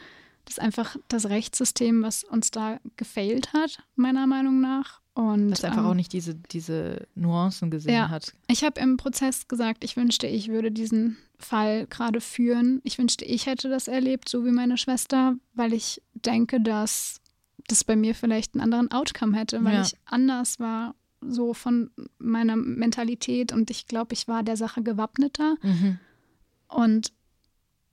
das 0.45 0.55
ist 0.57 0.61
einfach 0.61 0.97
das 1.09 1.27
Rechtssystem, 1.29 2.03
was 2.03 2.25
uns 2.25 2.51
da 2.51 2.81
gefailt 2.97 3.53
hat, 3.53 3.79
meiner 3.95 4.27
Meinung 4.27 4.61
nach. 4.61 4.98
Und, 5.19 5.51
Dass 5.51 5.65
er 5.65 5.71
einfach 5.71 5.83
ähm, 5.83 5.89
auch 5.91 5.95
nicht 5.95 6.13
diese, 6.13 6.37
diese 6.37 7.09
Nuancen 7.17 7.73
gesehen 7.73 7.93
Ja. 7.93 8.09
hat. 8.09 8.33
ich 8.47 8.63
habe 8.63 8.81
im 8.81 8.97
Prozess 8.99 9.49
gesagt, 9.49 9.83
ich 9.83 9.97
wünschte, 9.97 10.29
ich 10.29 10.47
würde 10.47 10.71
diesen 10.71 11.17
Fall 11.41 11.89
gerade 11.89 12.21
führen. 12.21 12.81
Ich 12.85 12.99
wünschte, 12.99 13.25
ich 13.25 13.47
hätte 13.47 13.69
das 13.69 13.89
erlebt, 13.89 14.29
so 14.29 14.45
wie 14.45 14.53
meine 14.53 14.77
Schwester, 14.79 15.35
weil 15.55 15.73
ich 15.73 16.01
denke, 16.15 16.61
dass 16.61 17.21
das 17.67 17.83
bei 17.83 17.97
mir 17.97 18.15
vielleicht 18.15 18.55
einen 18.55 18.61
anderen 18.63 18.93
Outcome 18.93 19.37
hätte, 19.37 19.65
weil 19.65 19.75
Ja. 19.75 19.83
ich 19.83 19.97
anders 20.05 20.61
war, 20.61 20.95
so 21.21 21.53
von 21.53 21.91
meiner 22.21 22.55
Mentalität 22.55 23.53
und 23.53 23.71
ich 23.73 23.89
glaube, 23.89 24.13
ich 24.15 24.29
war 24.29 24.45
der 24.45 24.57
Sache 24.57 24.85
gewappneter. 24.85 25.57
Und 26.69 27.13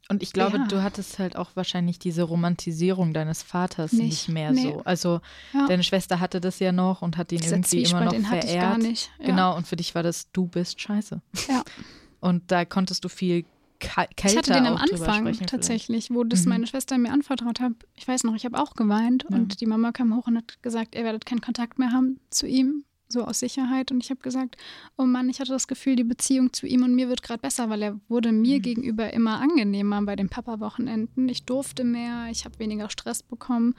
Und 0.07 0.21
ich 0.21 0.33
glaube, 0.33 0.57
Ja. 0.57 0.67
du 0.67 0.83
hattest 0.83 1.17
halt 1.17 1.35
auch 1.35 1.49
wahrscheinlich 1.55 1.97
diese 1.97 2.21
Romantisierung 2.23 3.11
deines 3.13 3.41
Vaters 3.41 3.91
nicht, 3.91 4.03
Nicht. 4.03 4.29
mehr 4.29 4.51
Nee. 4.51 4.61
so. 4.73 4.81
Also 4.85 5.21
ja, 5.53 5.65
deine 5.67 5.81
Schwester 5.83 6.19
hatte 6.19 6.39
das 6.39 6.59
ja 6.59 6.71
noch 6.71 7.01
und 7.01 7.17
hat 7.17 7.31
ihn 7.31 7.39
dieser 7.39 7.55
irgendwie 7.55 7.83
immer 7.83 8.05
noch 8.05 8.11
den 8.11 8.29
hatte 8.29 8.45
ich 8.47 8.53
gar 8.53 8.73
verehrt. 8.75 8.81
nicht. 8.83 9.09
Ja. 9.19 9.25
Genau, 9.25 9.55
und 9.57 9.65
für 9.67 9.75
dich 9.77 9.95
war 9.95 10.03
das, 10.03 10.31
du 10.31 10.45
bist 10.47 10.79
scheiße. 10.79 11.21
Ja. 11.49 11.63
Und 12.21 12.51
da 12.51 12.65
konntest 12.65 13.03
du 13.03 13.09
viel 13.09 13.45
kälter 13.77 14.29
Ich 14.29 14.37
hatte 14.37 14.53
den 14.53 14.65
am 14.65 14.77
Anfang 14.77 15.31
tatsächlich, 15.45 16.09
wo 16.09 16.23
das 16.23 16.43
Mhm. 16.45 16.49
meine 16.49 16.67
Schwester 16.67 16.97
mir 16.97 17.11
anvertraut 17.11 17.59
hat. 17.59 17.73
Ich 17.95 18.07
weiß 18.07 18.23
noch, 18.23 18.33
ich 18.33 18.45
habe 18.45 18.57
auch 18.59 18.73
geweint 18.73 19.25
und 19.25 19.59
die 19.61 19.65
Mama 19.67 19.91
kam 19.91 20.15
hoch 20.15 20.25
und 20.25 20.37
hat 20.37 20.61
gesagt, 20.63 20.95
ihr 20.95 21.03
werdet 21.03 21.25
keinen 21.27 21.41
Kontakt 21.41 21.77
mehr 21.77 21.91
haben 21.91 22.19
zu 22.31 22.47
ihm, 22.47 22.83
so 23.07 23.23
aus 23.25 23.39
Sicherheit. 23.39 23.91
Und 23.91 24.03
ich 24.03 24.09
habe 24.09 24.21
gesagt, 24.21 24.57
oh 24.97 25.03
Mann, 25.05 25.29
ich 25.29 25.39
hatte 25.39 25.51
das 25.51 25.67
Gefühl, 25.67 25.95
die 25.95 26.03
Beziehung 26.03 26.53
zu 26.53 26.67
ihm 26.67 26.83
und 26.83 26.95
mir 26.95 27.09
wird 27.09 27.21
gerade 27.23 27.41
besser, 27.41 27.69
weil 27.69 27.81
er 27.81 27.99
wurde 28.07 28.31
mir 28.31 28.57
Mhm. 28.57 28.61
gegenüber 28.61 29.13
immer 29.13 29.39
angenehmer 29.41 30.01
bei 30.03 30.15
den 30.15 30.29
Papa-Wochenenden. 30.29 31.29
Ich 31.29 31.43
durfte 31.45 31.83
mehr, 31.83 32.27
ich 32.31 32.45
habe 32.45 32.59
weniger 32.59 32.89
Stress 32.89 33.23
bekommen. 33.23 33.75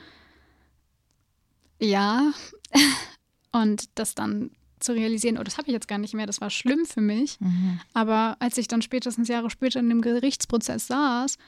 Ja, 1.81 2.33
und 3.53 3.85
das 3.99 4.15
dann 4.15 4.51
zu 4.79 4.93
realisieren, 4.93 5.39
oh, 5.39 5.43
das 5.43 5.57
habe 5.59 5.69
ich 5.69 5.73
jetzt 5.73 5.89
gar 5.89 5.99
nicht 5.99 6.15
mehr, 6.15 6.27
das 6.27 6.41
war 6.41 6.51
schlimm 6.51 6.85
für 6.87 7.01
mich. 7.01 7.41
Mhm. 7.41 7.81
Aber 7.95 8.37
als 8.41 8.59
ich 8.59 8.69
dann 8.69 8.83
spätestens 8.83 9.29
Jahre 9.29 9.51
später 9.51 9.81
in 9.81 9.89
dem 9.89 10.03
Gerichtsprozess 10.03 10.87
saß, 10.87 11.39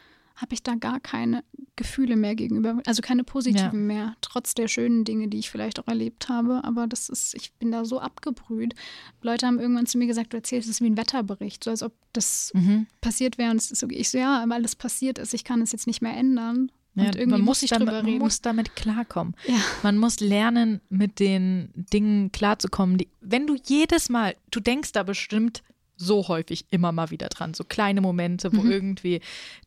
habe 0.40 0.54
ich 0.54 0.62
da 0.62 0.74
gar 0.76 1.00
keine 1.00 1.42
Gefühle 1.74 2.16
mehr 2.16 2.34
gegenüber, 2.34 2.80
also 2.86 3.02
keine 3.02 3.22
positiven 3.24 3.86
mehr, 3.86 4.14
trotz 4.20 4.54
der 4.54 4.66
schönen 4.68 5.04
Dinge, 5.04 5.28
die 5.28 5.38
ich 5.38 5.50
vielleicht 5.50 5.78
auch 5.80 5.86
erlebt 5.88 6.28
habe. 6.28 6.62
Aber 6.64 6.86
das 6.86 7.08
ist, 7.08 7.34
ich 7.34 7.52
bin 7.54 7.70
da 7.72 7.84
so 7.84 8.00
abgebrüht. 8.00 8.74
Leute 9.20 9.46
haben 9.46 9.58
irgendwann 9.58 9.86
zu 9.86 9.98
mir 9.98 10.06
gesagt, 10.06 10.32
du 10.32 10.36
erzählst 10.36 10.68
es 10.68 10.80
wie 10.80 10.86
ein 10.86 10.96
Wetterbericht, 10.96 11.62
so 11.64 11.70
als 11.70 11.82
ob 11.82 11.92
das 12.12 12.50
Mhm. 12.54 12.86
passiert 13.00 13.36
wäre. 13.38 13.50
Und 13.50 13.58
es 13.58 13.70
ist 13.70 13.80
so, 13.80 13.88
ich 13.90 14.10
so, 14.10 14.18
ja, 14.18 14.44
weil 14.48 14.64
es 14.64 14.74
passiert 14.76 15.18
ist, 15.18 15.34
ich 15.34 15.44
kann 15.44 15.60
es 15.60 15.72
jetzt 15.72 15.86
nicht 15.86 16.02
mehr 16.02 16.16
ändern. 16.16 16.70
Ja, 16.94 17.04
und 17.06 17.16
irgendwie 17.16 17.30
man 17.38 17.42
muss 17.42 17.62
ich 17.62 17.70
damit, 17.70 17.86
man 17.88 18.18
muss 18.18 18.40
damit 18.40 18.74
klarkommen. 18.74 19.36
Ja. 19.46 19.54
Man 19.84 19.98
muss 19.98 20.18
lernen, 20.20 20.80
mit 20.88 21.20
den 21.20 21.70
Dingen 21.92 22.32
klarzukommen. 22.32 22.98
Die, 22.98 23.08
wenn 23.20 23.46
du 23.46 23.56
jedes 23.66 24.08
Mal, 24.08 24.34
du 24.50 24.58
denkst 24.60 24.92
da 24.92 25.02
bestimmt 25.04 25.62
so 26.00 26.28
häufig 26.28 26.64
immer 26.70 26.92
mal 26.92 27.10
wieder 27.10 27.28
dran, 27.28 27.52
so 27.54 27.64
kleine 27.64 28.00
Momente, 28.00 28.52
wo 28.56 28.62
Mhm. 28.62 28.70
irgendwie 28.70 29.20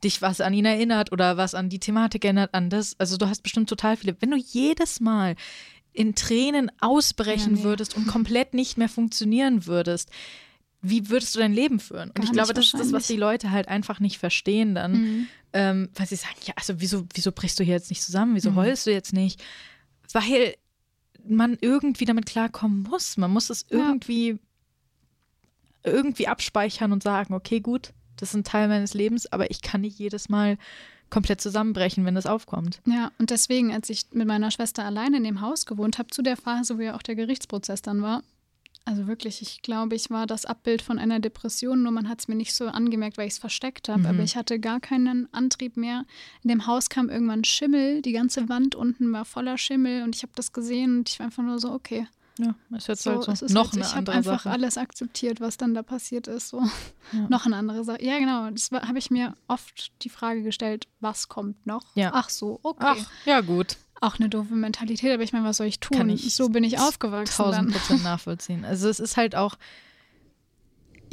dich 0.04 0.22
was 0.22 0.42
an 0.42 0.54
ihn 0.54 0.66
erinnert 0.66 1.12
oder 1.12 1.38
was 1.38 1.54
an 1.54 1.70
die 1.70 1.80
Thematik 1.80 2.24
erinnert, 2.26 2.54
an 2.54 2.70
das. 2.70 2.96
Also 3.00 3.18
du 3.18 3.28
hast 3.28 3.44
bestimmt 3.44 3.70
total 3.70 3.98
viele. 3.98 4.16
Wenn 4.22 4.32
du 4.32 4.38
jedes 4.38 5.00
Mal 5.02 5.36
in 5.94 6.16
Tränen 6.16 6.72
ausbrechen 6.80 7.56
Ja, 7.56 7.60
nee. 7.60 7.64
würdest 7.66 7.96
und 7.98 8.08
komplett 8.08 8.54
nicht 8.54 8.78
mehr 8.78 8.88
funktionieren 8.90 9.66
würdest, 9.68 10.10
wie 10.82 11.10
würdest 11.10 11.36
du 11.36 11.40
dein 11.40 11.54
Leben 11.54 11.80
führen? 11.80 12.10
Und 12.10 12.16
Gar 12.16 12.24
ich 12.24 12.32
glaube, 12.32 12.54
das 12.54 12.66
ist 12.68 12.80
das, 12.80 12.92
was 12.94 13.08
die 13.08 13.18
Leute 13.18 13.52
halt 13.52 13.68
einfach 13.68 14.00
nicht 14.00 14.18
verstehen 14.18 14.74
dann, 14.74 14.92
Mhm. 14.94 15.28
ähm, 15.54 15.90
weil 15.96 16.08
sie 16.08 16.16
sagen, 16.16 16.38
ja, 16.46 16.54
also 16.56 16.80
wieso, 16.80 17.06
wieso 17.14 17.32
brichst 17.34 17.60
du 17.60 17.64
hier 17.64 17.76
jetzt 17.76 17.90
nicht 17.92 18.02
zusammen? 18.02 18.36
Wieso 18.36 18.52
Mhm. 18.52 18.56
heulst 18.56 18.88
du 18.88 18.92
jetzt 18.92 19.14
nicht? 19.14 19.44
Weil 20.14 20.56
man 21.28 21.58
irgendwie 21.62 22.06
damit 22.06 22.26
klarkommen 22.26 22.82
muss. 22.84 23.18
Man 23.18 23.30
muss 23.32 23.50
es 23.52 23.66
Ja. 23.70 23.92
Irgendwie, 25.84 26.28
abspeichern 26.28 26.92
und 26.92 27.04
sagen, 27.04 27.34
okay, 27.34 27.60
gut, 27.60 27.94
das 28.18 28.30
ist 28.30 28.36
ein 28.36 28.44
Teil 28.44 28.68
meines 28.68 28.94
Lebens, 28.94 29.32
aber 29.32 29.50
ich 29.52 29.62
kann 29.62 29.82
nicht 29.82 29.98
jedes 29.98 30.30
Mal 30.30 30.58
komplett 31.10 31.42
zusammenbrechen, 31.42 32.06
wenn 32.06 32.16
das 32.16 32.26
aufkommt. 32.26 32.82
Ja, 32.86 33.12
und 33.20 33.32
deswegen, 33.32 33.74
als 33.74 33.90
ich 33.90 34.06
mit 34.12 34.28
meiner 34.28 34.52
Schwester 34.52 34.86
alleine 34.86 35.18
in 35.18 35.24
dem 35.24 35.42
Haus 35.42 35.66
gewohnt 35.66 35.98
habe, 35.98 36.10
zu 36.10 36.22
der 36.22 36.38
Phase, 36.38 36.78
wo 36.78 36.82
ja 36.82 36.96
auch 36.96 37.02
der 37.02 37.16
Gerichtsprozess 37.16 37.82
dann 37.82 38.02
war, 38.02 38.24
also 38.84 39.06
wirklich, 39.08 39.42
ich 39.42 39.62
glaube, 39.62 39.96
ich 39.96 40.10
war 40.10 40.26
das 40.26 40.46
Abbild 40.46 40.82
von 40.82 40.98
einer 40.98 41.20
Depression, 41.20 41.84
nur 41.84 41.92
man 41.92 42.10
hat 42.10 42.20
es 42.22 42.28
mir 42.28 42.36
nicht 42.36 42.56
so 42.56 42.68
angemerkt, 42.68 43.18
weil 43.18 43.28
ich 43.28 43.34
es 43.34 43.40
versteckt 43.40 43.90
habe. 43.90 44.00
Mhm. 44.00 44.06
Aber 44.08 44.24
ich 44.24 44.36
hatte 44.36 44.60
gar 44.60 44.80
keinen 44.80 45.32
Antrieb 45.34 45.78
mehr. 45.78 46.06
In 46.44 46.50
dem 46.50 46.66
Haus 46.66 46.90
kam 46.90 47.10
irgendwann 47.10 47.44
Schimmel, 47.44 48.02
die 48.02 48.12
ganze 48.12 48.50
Wand 48.50 48.74
unten 48.74 49.12
war 49.14 49.26
voller 49.26 49.58
Schimmel 49.58 50.04
und 50.04 50.16
ich 50.16 50.24
habe 50.24 50.34
das 50.36 50.52
gesehen 50.52 51.00
und 51.00 51.10
ich 51.10 51.20
war 51.20 51.28
einfach 51.28 51.44
nur 51.44 51.60
so, 51.60 51.72
okay. 51.72 52.08
Ja, 52.42 52.78
ist 52.78 52.88
jetzt 52.88 53.04
So, 53.04 53.12
halt 53.12 53.24
so. 53.24 53.32
es 53.32 53.42
ist 53.42 53.54
Noch 53.54 53.66
halt, 53.72 53.74
eine 53.76 53.86
ich 53.86 53.96
habe 53.96 54.12
einfach 54.12 54.44
Sache. 54.44 54.52
alles 54.52 54.78
akzeptiert, 54.78 55.40
was 55.42 55.58
dann 55.58 55.74
da 55.74 55.84
passiert 55.84 56.28
ist. 56.28 56.50
So. 56.50 56.62
Ja. 57.12 57.20
Noch 57.30 57.46
eine 57.46 57.56
andere 57.58 57.84
Sache. 57.84 58.04
Ja, 58.04 58.18
genau. 58.20 58.50
Das 58.50 58.70
habe 58.72 58.98
ich 59.00 59.12
mir 59.12 59.36
oft 59.48 59.92
die 60.04 60.10
Frage 60.10 60.44
gestellt, 60.44 60.88
was 61.00 61.28
kommt 61.30 61.66
noch? 61.66 61.84
Ja. 61.96 62.12
Ach 62.14 62.30
so, 62.30 62.60
okay. 62.64 62.86
Ach, 62.98 63.12
ja 63.26 63.42
gut. 63.42 63.78
Auch 64.00 64.18
eine 64.20 64.30
doofe 64.30 64.56
Mentalität, 64.56 65.14
aber 65.14 65.22
ich 65.24 65.32
meine, 65.34 65.46
was 65.46 65.58
soll 65.58 65.68
ich 65.68 65.80
tun? 65.80 65.96
Kann 65.98 66.10
ich 66.10 66.34
so 66.36 66.50
bin 66.50 66.64
ich 66.64 66.80
aufgewachsen. 66.80 67.36
Tausend. 67.44 67.72
Prozent 67.72 68.04
nachvollziehen. 68.04 68.66
Also 68.66 68.90
es 68.90 69.00
ist 69.00 69.16
halt 69.18 69.36
auch, 69.36 69.56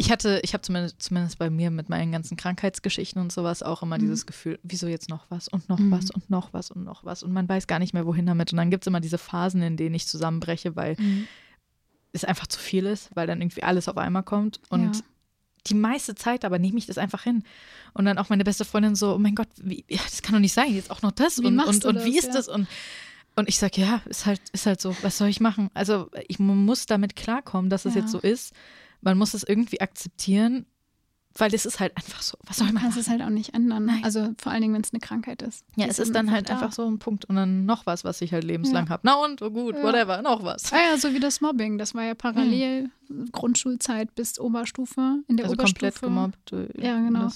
ich 0.00 0.10
hatte, 0.12 0.40
ich 0.44 0.54
habe 0.54 0.62
zumindest, 0.62 1.02
zumindest 1.02 1.38
bei 1.38 1.50
mir 1.50 1.70
mit 1.70 1.88
meinen 1.88 2.12
ganzen 2.12 2.36
Krankheitsgeschichten 2.36 3.20
und 3.20 3.32
sowas 3.32 3.62
auch 3.64 3.82
immer 3.82 3.96
Mhm. 3.96 4.02
dieses 4.02 4.26
Gefühl, 4.26 4.58
wieso 4.62 4.86
jetzt 4.86 5.08
noch 5.10 5.26
was 5.28 5.48
und 5.48 5.68
noch 5.68 5.78
Mhm. 5.80 5.90
was 5.90 6.10
und 6.10 6.30
noch 6.30 6.52
was 6.52 6.70
und 6.70 6.84
noch 6.84 7.04
was 7.04 7.22
und 7.24 7.32
man 7.32 7.48
weiß 7.48 7.66
gar 7.66 7.80
nicht 7.80 7.94
mehr, 7.94 8.06
wohin 8.06 8.24
damit. 8.26 8.52
Und 8.52 8.58
dann 8.58 8.70
gibt 8.70 8.84
es 8.84 8.86
immer 8.86 9.00
diese 9.00 9.18
Phasen, 9.18 9.60
in 9.60 9.76
denen 9.76 9.94
ich 9.96 10.06
zusammenbreche, 10.06 10.76
weil 10.76 10.94
Mhm. 10.98 11.26
es 12.12 12.24
einfach 12.24 12.46
zu 12.46 12.60
viel 12.60 12.86
ist, 12.86 13.10
weil 13.14 13.26
dann 13.26 13.40
irgendwie 13.42 13.64
alles 13.64 13.88
auf 13.88 13.96
einmal 13.98 14.22
kommt. 14.22 14.60
Und 14.70 14.96
Ja. 14.96 15.02
die 15.66 15.74
meiste 15.74 16.14
Zeit 16.14 16.44
aber 16.44 16.58
nehme 16.60 16.78
ich 16.78 16.86
das 16.86 16.96
einfach 16.96 17.24
hin. 17.24 17.42
Und 17.92 18.04
dann 18.04 18.18
auch 18.18 18.28
meine 18.28 18.44
beste 18.44 18.64
Freundin 18.64 18.94
so, 18.94 19.14
oh 19.14 19.18
mein 19.18 19.34
Gott, 19.34 19.48
wie, 19.60 19.84
ja, 19.88 20.00
das 20.04 20.22
kann 20.22 20.32
doch 20.34 20.40
nicht 20.40 20.54
sein, 20.54 20.72
jetzt 20.74 20.90
auch 20.92 21.02
noch 21.02 21.12
das 21.12 21.42
Wie 21.42 21.46
und, 21.46 21.58
und, 21.58 21.84
und 21.84 21.96
das, 21.96 22.04
wie 22.04 22.16
ist 22.18 22.28
ja? 22.28 22.32
das? 22.34 22.46
Und, 22.48 22.68
und 23.34 23.48
ich 23.48 23.58
sage, 23.58 23.80
ja, 23.80 24.00
ist 24.06 24.26
halt, 24.26 24.40
ist 24.52 24.66
halt 24.66 24.80
so, 24.80 24.96
was 25.02 25.18
soll 25.18 25.28
ich 25.28 25.40
machen? 25.40 25.70
Also 25.74 26.08
ich 26.28 26.38
muss 26.38 26.86
damit 26.86 27.16
klarkommen, 27.16 27.68
dass 27.68 27.84
es 27.84 27.94
Ja. 27.94 28.00
jetzt 28.00 28.12
so 28.12 28.20
ist. 28.20 28.54
Man 29.00 29.16
muss 29.18 29.34
es 29.34 29.42
irgendwie 29.44 29.80
akzeptieren, 29.80 30.66
weil 31.36 31.54
es 31.54 31.66
ist 31.66 31.78
halt 31.78 31.96
einfach 31.96 32.20
so. 32.22 32.36
Was 32.46 32.56
soll 32.56 32.66
Du 32.68 32.72
man 32.74 32.82
kannst 32.82 32.96
machen? 32.96 33.02
es 33.06 33.10
halt 33.10 33.22
auch 33.22 33.32
nicht 33.32 33.54
ändern. 33.54 33.84
Nein. 33.84 34.02
Also 34.02 34.34
vor 34.38 34.50
allen 34.50 34.62
Dingen, 34.62 34.74
wenn 34.74 34.80
es 34.82 34.92
eine 34.92 34.98
Krankheit 35.00 35.40
ist. 35.42 35.64
ja, 35.76 35.86
es 35.86 35.98
ist 36.00 36.14
dann 36.14 36.30
halt 36.32 36.48
da. 36.48 36.54
einfach 36.54 36.72
so 36.72 36.84
ein 36.90 36.98
Punkt 36.98 37.26
und 37.26 37.36
dann 37.36 37.64
noch 37.64 37.86
was, 37.86 38.02
was 38.02 38.20
ich 38.22 38.32
halt 38.32 38.42
lebenslang 38.44 38.88
habe. 38.88 39.02
Na 39.04 39.14
und, 39.24 39.40
oh 39.42 39.50
gut, 39.50 39.76
Ja. 39.76 39.82
whatever, 39.84 40.20
noch 40.22 40.42
was. 40.42 40.72
Ah 40.72 40.78
ja, 40.90 40.96
so 40.98 41.12
wie 41.14 41.20
das 41.20 41.40
Mobbing. 41.40 41.78
Das 41.78 41.94
war 41.94 42.02
ja 42.04 42.14
parallel 42.14 42.90
Grundschulzeit 43.30 44.14
bis 44.16 44.38
Oberstufe. 44.40 45.22
In 45.28 45.36
der 45.36 45.46
Also 45.46 45.54
Oberstufe. 45.54 45.92
komplett 45.92 46.00
gemobbt. 46.02 46.52
äh, 46.52 46.84
Ja, 46.84 46.98
genau. 46.98 47.28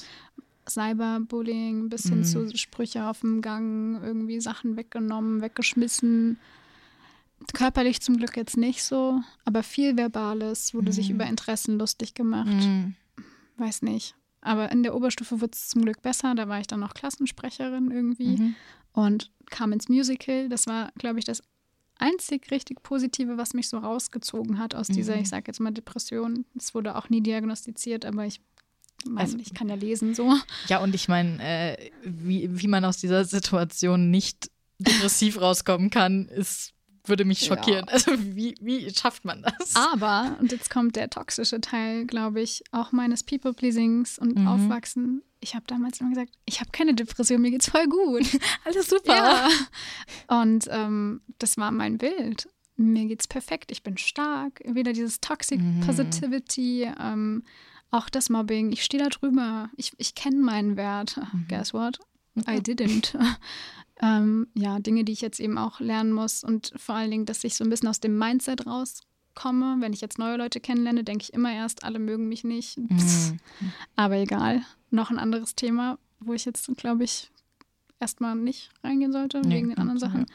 Cyberbullying 0.69 1.89
bis 1.89 2.05
hin 2.05 2.19
Mhm. 2.21 2.25
zu 2.25 2.57
Sprüche 2.57 3.05
auf 3.07 3.21
dem 3.21 3.41
Gang, 3.43 4.01
irgendwie 4.03 4.41
Sachen 4.41 4.77
weggenommen, 4.77 5.43
weggeschmissen. 5.43 6.39
Körperlich 7.55 8.01
zum 8.01 8.17
Glück 8.17 8.37
jetzt 8.37 8.57
nicht 8.57 8.83
so, 8.83 9.21
aber 9.45 9.63
viel 9.63 9.97
Verbales, 9.97 10.75
wurde 10.75 10.93
sich 10.93 11.09
Mhm. 11.09 11.15
über 11.17 11.27
Interessen 11.27 11.79
lustig 11.79 12.15
gemacht. 12.15 12.47
Mhm. 12.49 12.95
Weiß 13.57 13.83
nicht. 13.83 14.15
Aber 14.41 14.73
in 14.73 14.83
der 14.83 14.95
Oberstufe 14.95 15.41
wurde 15.41 15.53
es 15.55 15.69
zum 15.69 15.83
Glück 15.83 16.03
besser. 16.03 16.35
Da 16.35 16.49
war 16.49 16.61
ich 16.61 16.67
dann 16.67 16.81
noch 16.81 16.95
Klassensprecherin 16.95 17.91
irgendwie 17.91 18.37
Mhm. 18.39 18.55
und 18.93 19.31
kam 19.51 19.73
ins 19.73 19.89
Musical. 19.89 20.49
Das 20.49 20.67
war, 20.67 20.91
glaube 20.99 21.19
ich, 21.19 21.25
das 21.25 21.43
einzig 21.99 22.51
richtig 22.51 22.83
Positive, 22.83 23.37
was 23.37 23.55
mich 23.55 23.69
so 23.69 23.79
rausgezogen 23.79 24.59
hat 24.59 24.75
aus 24.75 24.89
dieser, 24.89 25.15
Mhm. 25.17 25.23
ich 25.23 25.29
sage 25.29 25.45
jetzt 25.47 25.61
mal, 25.61 25.71
Depression. 25.71 26.45
Es 26.57 26.75
wurde 26.75 26.97
auch 26.97 27.09
nie 27.11 27.21
diagnostiziert, 27.21 28.05
aber 28.05 28.27
ich 28.27 28.41
meine, 29.05 29.21
Also- 29.21 29.39
ich 29.39 29.55
kann 29.55 29.69
ja 29.69 29.75
lesen 29.77 30.15
so. 30.15 30.35
Ja, 30.69 30.83
und 30.83 30.95
ich 30.95 31.07
meine, 31.09 31.39
äh, 31.41 31.91
wie, 32.05 32.49
wie 32.51 32.67
man 32.69 32.85
aus 32.85 32.97
dieser 32.97 33.25
Situation 33.25 34.11
nicht 34.11 34.51
depressiv 34.81 35.41
rauskommen 35.41 35.91
kann, 35.91 36.27
ist, 36.27 36.73
würde 37.05 37.25
mich 37.25 37.41
Ja. 37.43 37.49
schockieren. 37.49 37.89
Also 37.89 38.13
wie, 38.19 38.55
wie 38.61 38.89
schafft 38.95 39.25
man 39.25 39.43
das? 39.43 39.75
Aber, 39.75 40.37
und 40.41 40.53
jetzt 40.53 40.71
kommt 40.71 40.97
der 40.97 41.11
toxische 41.11 41.61
Teil, 41.61 42.07
glaube 42.07 42.41
ich, 42.41 42.63
auch 42.71 42.93
meines 42.93 43.23
People-Pleasings 43.25 44.19
und 44.19 44.39
Mhm. 44.39 44.47
Aufwachsen. 44.49 45.23
Ich 45.41 45.55
habe 45.57 45.65
damals 45.67 46.01
immer 46.01 46.11
gesagt, 46.11 46.31
ich 46.45 46.61
habe 46.61 46.71
keine 46.71 46.95
Depression, 46.95 47.41
mir 47.41 47.51
geht's 47.51 47.69
voll 47.69 47.87
gut. 47.89 48.25
Alles 48.65 48.89
super. 48.89 49.15
Ja. 49.17 49.49
Und 50.43 50.67
ähm, 50.71 51.21
das 51.39 51.57
war 51.57 51.73
mein 51.73 51.99
Bild. 51.99 52.49
Mir 52.77 53.07
geht's 53.07 53.27
perfekt, 53.27 53.71
ich 53.73 53.83
bin 53.83 53.99
stark. 53.99 54.61
Wieder 54.65 54.93
dieses 54.93 55.21
Toxic 55.21 55.61
Mhm. 55.61 55.81
Positivity, 55.81 56.89
ähm, 57.01 57.43
auch 57.91 58.09
das 58.09 58.31
Mobbing. 58.31 58.73
Ich 58.73 58.85
stehe 58.85 59.03
da 59.03 59.09
drüber. 59.11 59.69
Ich, 59.77 59.93
ich 59.99 60.15
kenne 60.15 60.37
meinen 60.37 60.77
Wert. 60.77 61.17
Mhm. 61.33 61.47
Guess 61.49 61.75
what? 61.75 61.99
I 62.49 62.59
didn't. 62.61 63.15
Ähm, 64.03 64.49
ja, 64.55 64.81
Dinge, 64.81 65.05
die 65.05 65.13
ich 65.13 65.21
jetzt 65.21 65.41
eben 65.41 65.57
auch 65.57 65.81
lernen 65.81 66.13
muss. 66.13 66.43
Und 66.45 66.73
vor 66.77 66.97
allen 66.97 67.11
Dingen, 67.11 67.27
dass 67.27 67.45
ich 67.45 67.55
so 67.55 67.65
ein 67.65 67.71
bisschen 67.71 67.89
aus 67.89 68.01
dem 68.01 68.19
Mindset 68.19 68.67
rauskomme. 68.67 69.77
Wenn 69.79 69.93
ich 69.93 70.01
jetzt 70.01 70.19
neue 70.19 70.37
Leute 70.37 70.61
kennenlerne, 70.61 71.05
denke 71.05 71.23
ich 71.23 71.33
immer 71.33 71.53
erst, 71.53 71.85
alle 71.85 72.01
mögen 72.01 72.29
mich 72.29 72.43
nicht. 72.43 72.79
Mhm. 72.79 73.39
Aber 73.97 74.17
egal. 74.17 74.63
Noch 74.91 75.11
ein 75.11 75.19
anderes 75.19 75.55
Thema, 75.55 75.99
wo 76.21 76.35
ich 76.35 76.45
jetzt, 76.45 76.71
glaube 76.77 77.05
ich, 77.05 77.31
erstmal 78.01 78.35
nicht 78.35 78.71
reingehen 78.83 79.13
sollte, 79.13 79.41
Nee, 79.41 79.55
wegen 79.55 79.69
den 79.69 79.79
anderen 79.79 79.99
ja. 80.01 80.27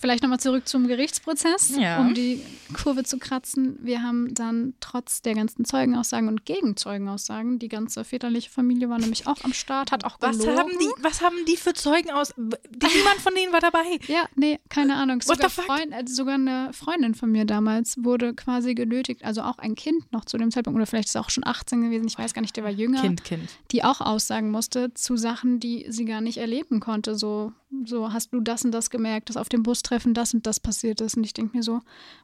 Vielleicht 0.00 0.22
nochmal 0.22 0.40
zurück 0.40 0.66
zum 0.66 0.86
Gerichtsprozess, 0.88 1.76
Ja. 1.78 2.00
um 2.00 2.14
die 2.14 2.40
Kurve 2.72 3.04
zu 3.04 3.18
kratzen. 3.18 3.78
Wir 3.82 4.02
haben 4.02 4.32
dann 4.34 4.74
trotz 4.80 5.20
der 5.22 5.34
ganzen 5.34 5.64
Zeugenaussagen 5.64 6.28
und 6.28 6.44
Gegenzeugenaussagen, 6.46 7.58
die 7.58 7.68
ganze 7.68 8.04
väterliche 8.04 8.50
Familie 8.50 8.88
war 8.88 8.98
nämlich 8.98 9.26
auch 9.26 9.42
am 9.44 9.52
Start, 9.52 9.92
hat 9.92 10.04
auch 10.04 10.16
Was 10.20 10.38
gelogen. 10.38 10.58
haben, 10.58 10.70
die, 10.80 11.02
was 11.02 11.20
haben 11.22 11.36
die 11.46 11.56
für 11.56 11.74
Zeugen 11.74 12.10
aus? 12.10 12.34
Niemand 12.36 13.20
von 13.22 13.34
denen 13.34 13.52
war 13.52 13.60
dabei. 13.60 13.80
Ja, 14.08 14.24
nee, 14.34 14.58
keine 14.68 14.96
Ahnung. 14.96 15.20
Sogar? 15.20 15.50
Freund, 15.50 15.92
äh, 15.92 16.04
sogar 16.06 16.34
eine 16.34 16.70
Freundin 16.72 17.14
von 17.14 17.30
mir 17.30 17.44
damals 17.44 17.96
wurde 18.02 18.34
quasi 18.34 18.74
genötigt, 18.74 19.24
also 19.24 19.42
auch 19.42 19.58
ein 19.58 19.74
Kind 19.74 20.10
noch 20.12 20.24
zu 20.24 20.38
dem 20.38 20.50
Zeitpunkt, 20.50 20.76
oder 20.76 20.86
vielleicht 20.86 21.08
ist 21.08 21.14
er 21.14 21.20
auch 21.20 21.30
schon 21.30 21.46
18 21.46 21.82
gewesen, 21.82 22.06
ich 22.06 22.18
weiß 22.18 22.34
gar 22.34 22.40
nicht, 22.40 22.56
der 22.56 22.64
war 22.64 22.70
jünger, 22.70 23.00
Kind, 23.02 23.22
Kind. 23.24 23.48
die 23.72 23.84
auch 23.84 24.00
aussagen 24.00 24.50
musste 24.50 24.92
zu 24.94 25.16
Sachen, 25.16 25.60
die 25.60 25.86
sie 25.90 26.04
gar 26.06 26.20
nicht 26.20 26.38
erleben 26.38 26.80
konnte. 26.80 27.14
So, 27.16 27.52
so 27.84 28.12
hast 28.12 28.32
du 28.32 28.40
das 28.40 28.64
und 28.64 28.72
das 28.72 28.90
gemerkt, 28.90 29.28
dass 29.28 29.36
auf 29.36 29.48
dem 29.48 29.62
Bustreffen 29.62 30.14
das 30.14 30.34
und 30.34 30.46
das 30.46 30.60
passiert 30.60 31.00
ist. 31.00 31.16
Und 31.16 31.24
ich 31.24 31.32
denke 31.34 31.56
mir 31.56 31.62
so, 31.62 31.80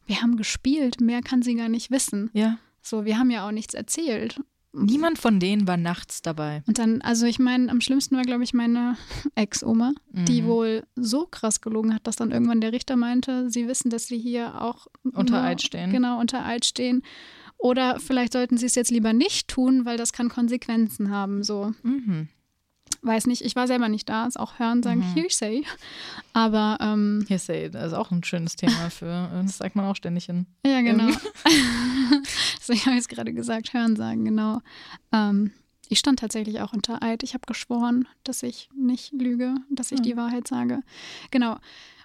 wir 0.06 0.20
haben 0.22 0.36
gespielt, 0.36 1.00
mehr 1.00 1.22
kann 1.22 1.42
sie 1.42 1.54
gar 1.54 1.68
nicht 1.68 1.90
wissen. 1.90 2.30
Ja. 2.32 2.58
So, 2.82 3.04
wir 3.04 3.18
haben 3.18 3.30
ja 3.30 3.46
auch 3.46 3.52
nichts 3.52 3.74
erzählt. 3.74 4.40
Niemand 4.78 5.18
von 5.18 5.40
denen 5.40 5.66
war 5.66 5.78
nachts 5.78 6.20
dabei. 6.20 6.62
Und 6.66 6.78
dann, 6.78 7.00
also 7.00 7.24
ich 7.24 7.38
meine, 7.38 7.70
am 7.70 7.80
schlimmsten 7.80 8.14
war, 8.16 8.24
glaube 8.24 8.44
ich, 8.44 8.52
meine 8.52 8.96
Ex-Oma, 9.34 9.92
die 10.10 10.42
Mhm. 10.42 10.46
wohl 10.46 10.82
so 10.96 11.26
krass 11.26 11.62
gelogen 11.62 11.94
hat, 11.94 12.06
dass 12.06 12.16
dann 12.16 12.30
irgendwann 12.30 12.60
der 12.60 12.72
Richter 12.72 12.96
meinte, 12.96 13.48
sie 13.48 13.68
wissen, 13.68 13.88
dass 13.88 14.06
sie 14.06 14.18
hier 14.18 14.60
auch 14.60 14.86
Unter 15.14 15.42
Eid 15.42 15.62
stehen. 15.62 15.90
Genau, 15.92 16.20
unter 16.20 16.44
Eid 16.44 16.66
stehen. 16.66 17.02
Oder 17.56 17.98
vielleicht 18.00 18.34
sollten 18.34 18.58
sie 18.58 18.66
es 18.66 18.74
jetzt 18.74 18.90
lieber 18.90 19.14
nicht 19.14 19.48
tun, 19.48 19.86
weil 19.86 19.96
das 19.96 20.12
kann 20.12 20.28
Konsequenzen 20.28 21.10
haben. 21.10 21.42
So, 21.42 21.72
Mhm. 21.82 22.28
Weiß 23.06 23.26
nicht, 23.26 23.42
ich 23.42 23.54
war 23.56 23.66
selber 23.66 23.88
nicht 23.88 24.08
da, 24.08 24.26
ist 24.26 24.38
auch 24.38 24.58
Hören 24.58 24.82
sagen 24.82 25.00
Mhm. 25.00 25.14
Hearsay. 25.14 25.64
Aber 26.32 26.78
ähm, 26.80 27.24
Hearsay, 27.28 27.70
das 27.70 27.88
ist 27.88 27.92
auch 27.94 28.10
ein 28.10 28.24
schönes 28.24 28.56
Thema 28.56 28.90
für, 28.90 29.30
das 29.44 29.58
sagt 29.58 29.76
man 29.76 29.84
auch 29.86 29.96
ständig 29.96 30.28
in. 30.28 30.46
ja, 30.66 30.80
genau. 30.80 31.08
Ähm. 31.08 32.22
so, 32.60 32.72
ich 32.72 32.86
habe 32.86 32.96
jetzt 32.96 33.08
gerade 33.08 33.32
gesagt, 33.32 33.72
Hören 33.72 33.96
sagen, 33.96 34.24
genau. 34.24 34.60
Ähm, 35.12 35.52
ich 35.88 35.98
stand 36.00 36.18
tatsächlich 36.18 36.60
auch 36.60 36.72
unter 36.72 37.02
Eid. 37.02 37.22
Ich 37.22 37.34
habe 37.34 37.46
geschworen, 37.46 38.08
dass 38.24 38.42
ich 38.42 38.68
nicht 38.76 39.12
lüge, 39.12 39.54
dass 39.70 39.92
ich 39.92 40.00
Mhm. 40.00 40.02
die 40.04 40.16
Wahrheit 40.16 40.48
sage. 40.48 40.80
Genau. 41.30 41.58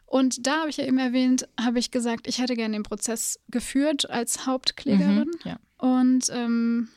Und 0.05 0.45
da 0.45 0.59
habe 0.59 0.69
ich 0.69 0.77
ja 0.77 0.85
eben 0.85 0.97
erwähnt, 0.99 1.47
habe 1.59 1.79
ich 1.79 1.89
gesagt, 1.89 2.27
ich 2.27 2.39
hätte 2.39 2.55
gerne 2.55 2.75
den 2.75 2.83
Prozess 2.83 3.39
geführt 3.49 4.09
als 4.09 4.45
Hauptklägerin. 4.45 5.31
Mhm. 5.43 5.49
Ja. 5.49 5.59
Und 5.77 6.25
ähm, 6.31 6.89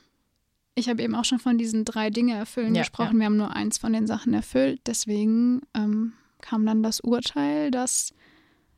ich 0.74 0.88
habe 0.88 1.02
eben 1.02 1.14
auch 1.14 1.24
schon 1.24 1.38
von 1.38 1.59
diesen 1.59 1.84
drei 1.84 2.10
Dinge 2.10 2.34
erfüllen 2.34 2.74
Ja, 2.74 2.82
gesprochen. 2.82 3.18
Wir 3.18 3.26
haben 3.26 3.36
nur 3.36 3.55
eins 3.55 3.78
von 3.78 3.92
den 3.92 4.06
Sachen 4.06 4.34
erfüllt. 4.34 4.80
Deswegen 4.86 5.62
ähm, 5.74 6.12
kam 6.40 6.66
dann 6.66 6.82
das 6.82 7.01
Urteil, 7.01 7.70
dass 7.70 8.12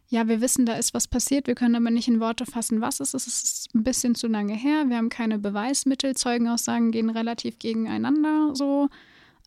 ja, 0.09 0.29
wir 0.29 0.41
wissen, 0.41 0.67
da 0.67 0.75
ist 0.75 0.95
was 0.95 1.09
passiert, 1.09 1.49
wir 1.49 1.57
können 1.57 1.75
aber 1.75 1.91
nicht 1.91 2.07
in 2.07 2.21
Worte 2.21 2.47
fassen, 2.47 2.81
was 2.81 3.01
es 3.01 3.13
ist. 3.13 3.27
Es 3.27 3.43
ist 3.43 3.75
ein 3.75 3.83
bisschen 3.83 4.15
zu 4.15 4.29
lange 4.29 4.55
her, 4.55 4.89
wir 4.89 4.99
haben 4.99 5.09
keine 5.09 5.39
Beweismittel, 5.39 6.15
Zeugenaussagen 6.15 6.93
gehen 6.93 7.11
relativ 7.11 7.59
gegeneinander 7.59 8.51
so. 8.55 8.89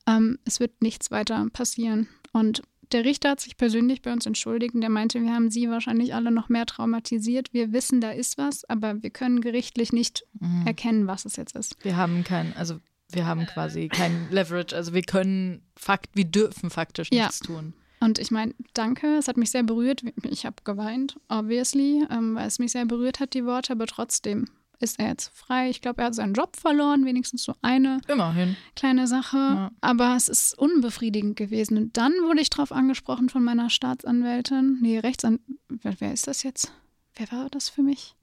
Ähm, 0.06 0.38
es 0.44 0.60
wird 0.60 0.82
nichts 0.82 1.12
weiter 1.12 1.48
passieren. 1.54 2.10
Und 2.34 2.62
der 2.92 3.06
Richter 3.06 3.32
hat 3.32 3.40
sich 3.40 3.58
persönlich 3.58 4.02
bei 4.02 4.12
uns 4.12 4.26
entschuldigt 4.26 4.76
und 4.76 4.82
der 4.82 4.90
meinte, 4.90 5.22
wir 5.22 5.34
haben 5.34 5.52
sie 5.52 5.70
wahrscheinlich 5.70 6.14
alle 6.14 6.32
noch 6.32 6.50
mehr 6.50 6.66
traumatisiert. 6.66 7.54
Wir 7.54 7.72
wissen, 7.72 8.02
da 8.02 8.12
ist 8.12 8.38
was, 8.38 8.66
aber 8.66 9.02
wir 9.04 9.10
können 9.10 9.42
gerichtlich 9.42 9.94
nicht 9.94 10.26
mhm. 10.40 10.66
erkennen, 10.66 11.08
was 11.08 11.26
es 11.26 11.36
jetzt 11.36 11.56
ist. 11.56 11.76
Wir 11.84 11.98
haben 11.98 12.24
kein, 12.24 12.56
also 12.56 12.80
wir 13.12 13.26
haben 13.26 13.46
quasi 13.46 13.88
kein 13.88 14.28
Leverage, 14.32 14.76
also 14.76 14.94
wir 14.94 15.04
können 15.04 15.64
fakt, 15.76 16.10
wir 16.14 16.26
dürfen 16.26 16.70
faktisch 16.70 17.12
nichts 17.12 17.42
ja. 17.42 17.46
tun. 17.46 17.74
Und 18.02 18.18
ich 18.18 18.32
meine, 18.32 18.54
danke, 18.74 19.18
es 19.18 19.28
hat 19.28 19.36
mich 19.36 19.52
sehr 19.52 19.64
berührt. 19.64 20.04
Ich 20.24 20.46
habe 20.46 20.56
geweint, 20.64 21.20
obviously, 21.28 22.06
ähm, 22.10 22.36
weil 22.36 22.48
es 22.48 22.60
mich 22.60 22.72
sehr 22.72 22.86
berührt 22.86 23.20
hat, 23.20 23.34
die 23.34 23.46
Worte, 23.46 23.74
aber 23.74 23.88
trotzdem 23.88 24.50
ist 24.80 25.00
er 25.00 25.10
jetzt 25.10 25.32
frei. 25.36 25.70
Ich 25.70 25.82
glaube, 25.82 26.02
er 26.02 26.08
hat 26.08 26.16
seinen 26.16 26.34
Job 26.34 26.56
verloren, 26.56 27.06
wenigstens 27.06 27.44
so 27.44 27.54
eine 27.62 28.00
Immerhin. 28.08 28.56
kleine 28.76 29.08
Sache. 29.08 29.38
Ja. 29.38 29.72
Aber 29.82 30.16
es 30.16 30.30
ist 30.30 30.58
unbefriedigend 30.58 31.36
gewesen. 31.36 31.78
Und 31.78 31.98
dann 31.98 32.14
wurde 32.24 32.42
ich 32.42 32.50
darauf 32.50 32.72
angesprochen 32.72 33.30
von 33.30 33.44
meiner 33.44 33.70
Staatsanwältin. 33.70 34.80
Nee, 34.82 35.00
Rechtsanwältin. 35.00 35.60
Wer, 36.00 36.14
ist 36.14 36.28
das 36.28 36.44
jetzt? 36.44 36.72
Wer 37.16 37.32
war 37.32 37.50
das 37.50 37.70
für 37.70 37.84
mich? 37.84 38.16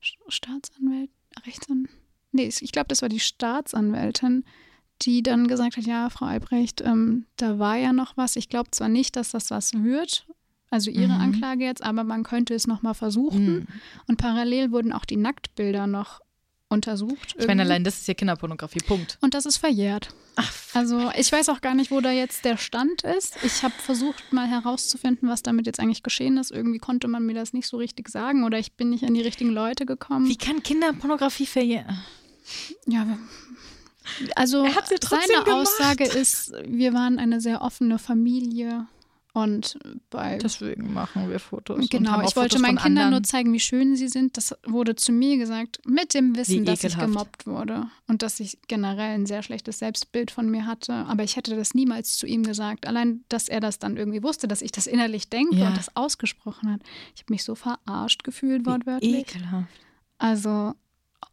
Staatsanwältin? 0.00 1.10
Rechtsanwältin? 1.46 1.98
Nee, 2.32 2.50
ich 2.60 2.72
glaube, 2.72 2.88
das 2.88 3.02
war 3.02 3.08
die 3.08 3.20
Staatsanwältin, 3.20 4.44
die 5.02 5.22
dann 5.22 5.48
gesagt 5.48 5.76
hat, 5.76 5.84
ja, 5.84 6.10
Frau 6.10 6.26
Albrecht, 6.26 6.80
ähm, 6.82 7.26
da 7.36 7.58
war 7.58 7.76
ja 7.76 7.92
noch 7.92 8.16
was. 8.16 8.36
Ich 8.36 8.48
glaube 8.48 8.70
zwar 8.70 8.88
nicht, 8.88 9.16
dass 9.16 9.30
das 9.30 9.50
was 9.50 9.72
wird, 9.72 10.26
also 10.70 10.90
ihre 10.90 11.14
mhm. 11.14 11.20
Anklage 11.20 11.64
jetzt, 11.64 11.82
aber 11.82 12.04
man 12.04 12.22
könnte 12.22 12.54
es 12.54 12.66
nochmal 12.66 12.94
versuchen. 12.94 13.54
Mhm. 13.54 13.66
Und 14.06 14.16
parallel 14.18 14.70
wurden 14.72 14.92
auch 14.92 15.04
die 15.04 15.16
Nacktbilder 15.16 15.86
noch 15.86 16.20
untersucht. 16.68 17.34
Ich 17.38 17.46
meine, 17.46 17.62
allein 17.62 17.82
das 17.82 17.98
ist 17.98 18.08
ja 18.08 18.14
Kinderpornografie, 18.14 18.80
Punkt. 18.86 19.16
Und 19.22 19.34
das 19.34 19.46
ist 19.46 19.56
verjährt. 19.56 20.10
Ach, 20.36 20.52
also 20.74 21.10
ich 21.16 21.32
weiß 21.32 21.48
auch 21.48 21.60
gar 21.60 21.74
nicht, 21.74 21.90
wo 21.90 22.00
da 22.00 22.12
jetzt 22.12 22.44
der 22.44 22.58
Stand 22.58 23.02
ist. 23.02 23.36
Ich 23.42 23.62
habe 23.62 23.74
versucht 23.74 24.32
mal 24.32 24.46
herauszufinden, 24.46 25.28
was 25.28 25.42
damit 25.42 25.66
jetzt 25.66 25.80
eigentlich 25.80 26.02
geschehen 26.02 26.36
ist. 26.36 26.50
Irgendwie 26.50 26.78
konnte 26.78 27.08
man 27.08 27.24
mir 27.24 27.34
das 27.34 27.54
nicht 27.54 27.66
so 27.66 27.78
richtig 27.78 28.08
sagen 28.08 28.44
oder 28.44 28.58
ich 28.58 28.74
bin 28.74 28.90
nicht 28.90 29.04
an 29.04 29.14
die 29.14 29.22
richtigen 29.22 29.50
Leute 29.50 29.86
gekommen. 29.86 30.28
Wie 30.28 30.36
kann 30.36 30.62
Kinderpornografie 30.62 31.46
verjähren? 31.46 31.98
Ja, 32.86 33.18
also 34.36 34.62
seine 34.62 35.44
gemacht. 35.44 35.48
Aussage 35.48 36.04
ist, 36.04 36.52
wir 36.66 36.92
waren 36.92 37.18
eine 37.18 37.40
sehr 37.40 37.62
offene 37.62 37.98
Familie. 37.98 38.86
Und 39.38 39.78
bei. 40.10 40.36
Deswegen 40.38 40.92
machen 40.92 41.30
wir 41.30 41.38
Fotos. 41.38 41.88
Genau, 41.88 42.22
ich 42.22 42.34
wollte 42.34 42.58
meinen 42.58 42.76
Kindern 42.76 43.04
anderen. 43.04 43.10
nur 43.10 43.22
zeigen, 43.22 43.52
wie 43.52 43.60
schön 43.60 43.94
sie 43.94 44.08
sind. 44.08 44.36
Das 44.36 44.52
wurde 44.66 44.96
zu 44.96 45.12
mir 45.12 45.36
gesagt, 45.38 45.78
mit 45.86 46.12
dem 46.12 46.34
Wissen, 46.34 46.64
dass 46.64 46.82
ich 46.82 46.98
gemobbt 46.98 47.46
wurde 47.46 47.86
und 48.08 48.22
dass 48.22 48.40
ich 48.40 48.58
generell 48.66 49.14
ein 49.14 49.26
sehr 49.26 49.44
schlechtes 49.44 49.78
Selbstbild 49.78 50.32
von 50.32 50.50
mir 50.50 50.66
hatte. 50.66 50.92
Aber 50.92 51.22
ich 51.22 51.36
hätte 51.36 51.54
das 51.54 51.72
niemals 51.72 52.16
zu 52.16 52.26
ihm 52.26 52.42
gesagt. 52.42 52.84
Allein, 52.88 53.22
dass 53.28 53.48
er 53.48 53.60
das 53.60 53.78
dann 53.78 53.96
irgendwie 53.96 54.24
wusste, 54.24 54.48
dass 54.48 54.60
ich 54.60 54.72
das 54.72 54.88
innerlich 54.88 55.30
denke 55.30 55.54
ja. 55.54 55.68
und 55.68 55.76
das 55.76 55.94
ausgesprochen 55.94 56.72
hat. 56.72 56.80
Ich 57.14 57.22
habe 57.22 57.32
mich 57.32 57.44
so 57.44 57.54
verarscht 57.54 58.24
gefühlt, 58.24 58.66
wortwörtlich. 58.66 59.12
Wie 59.12 59.20
ekelhaft. 59.20 59.68
Also, 60.18 60.74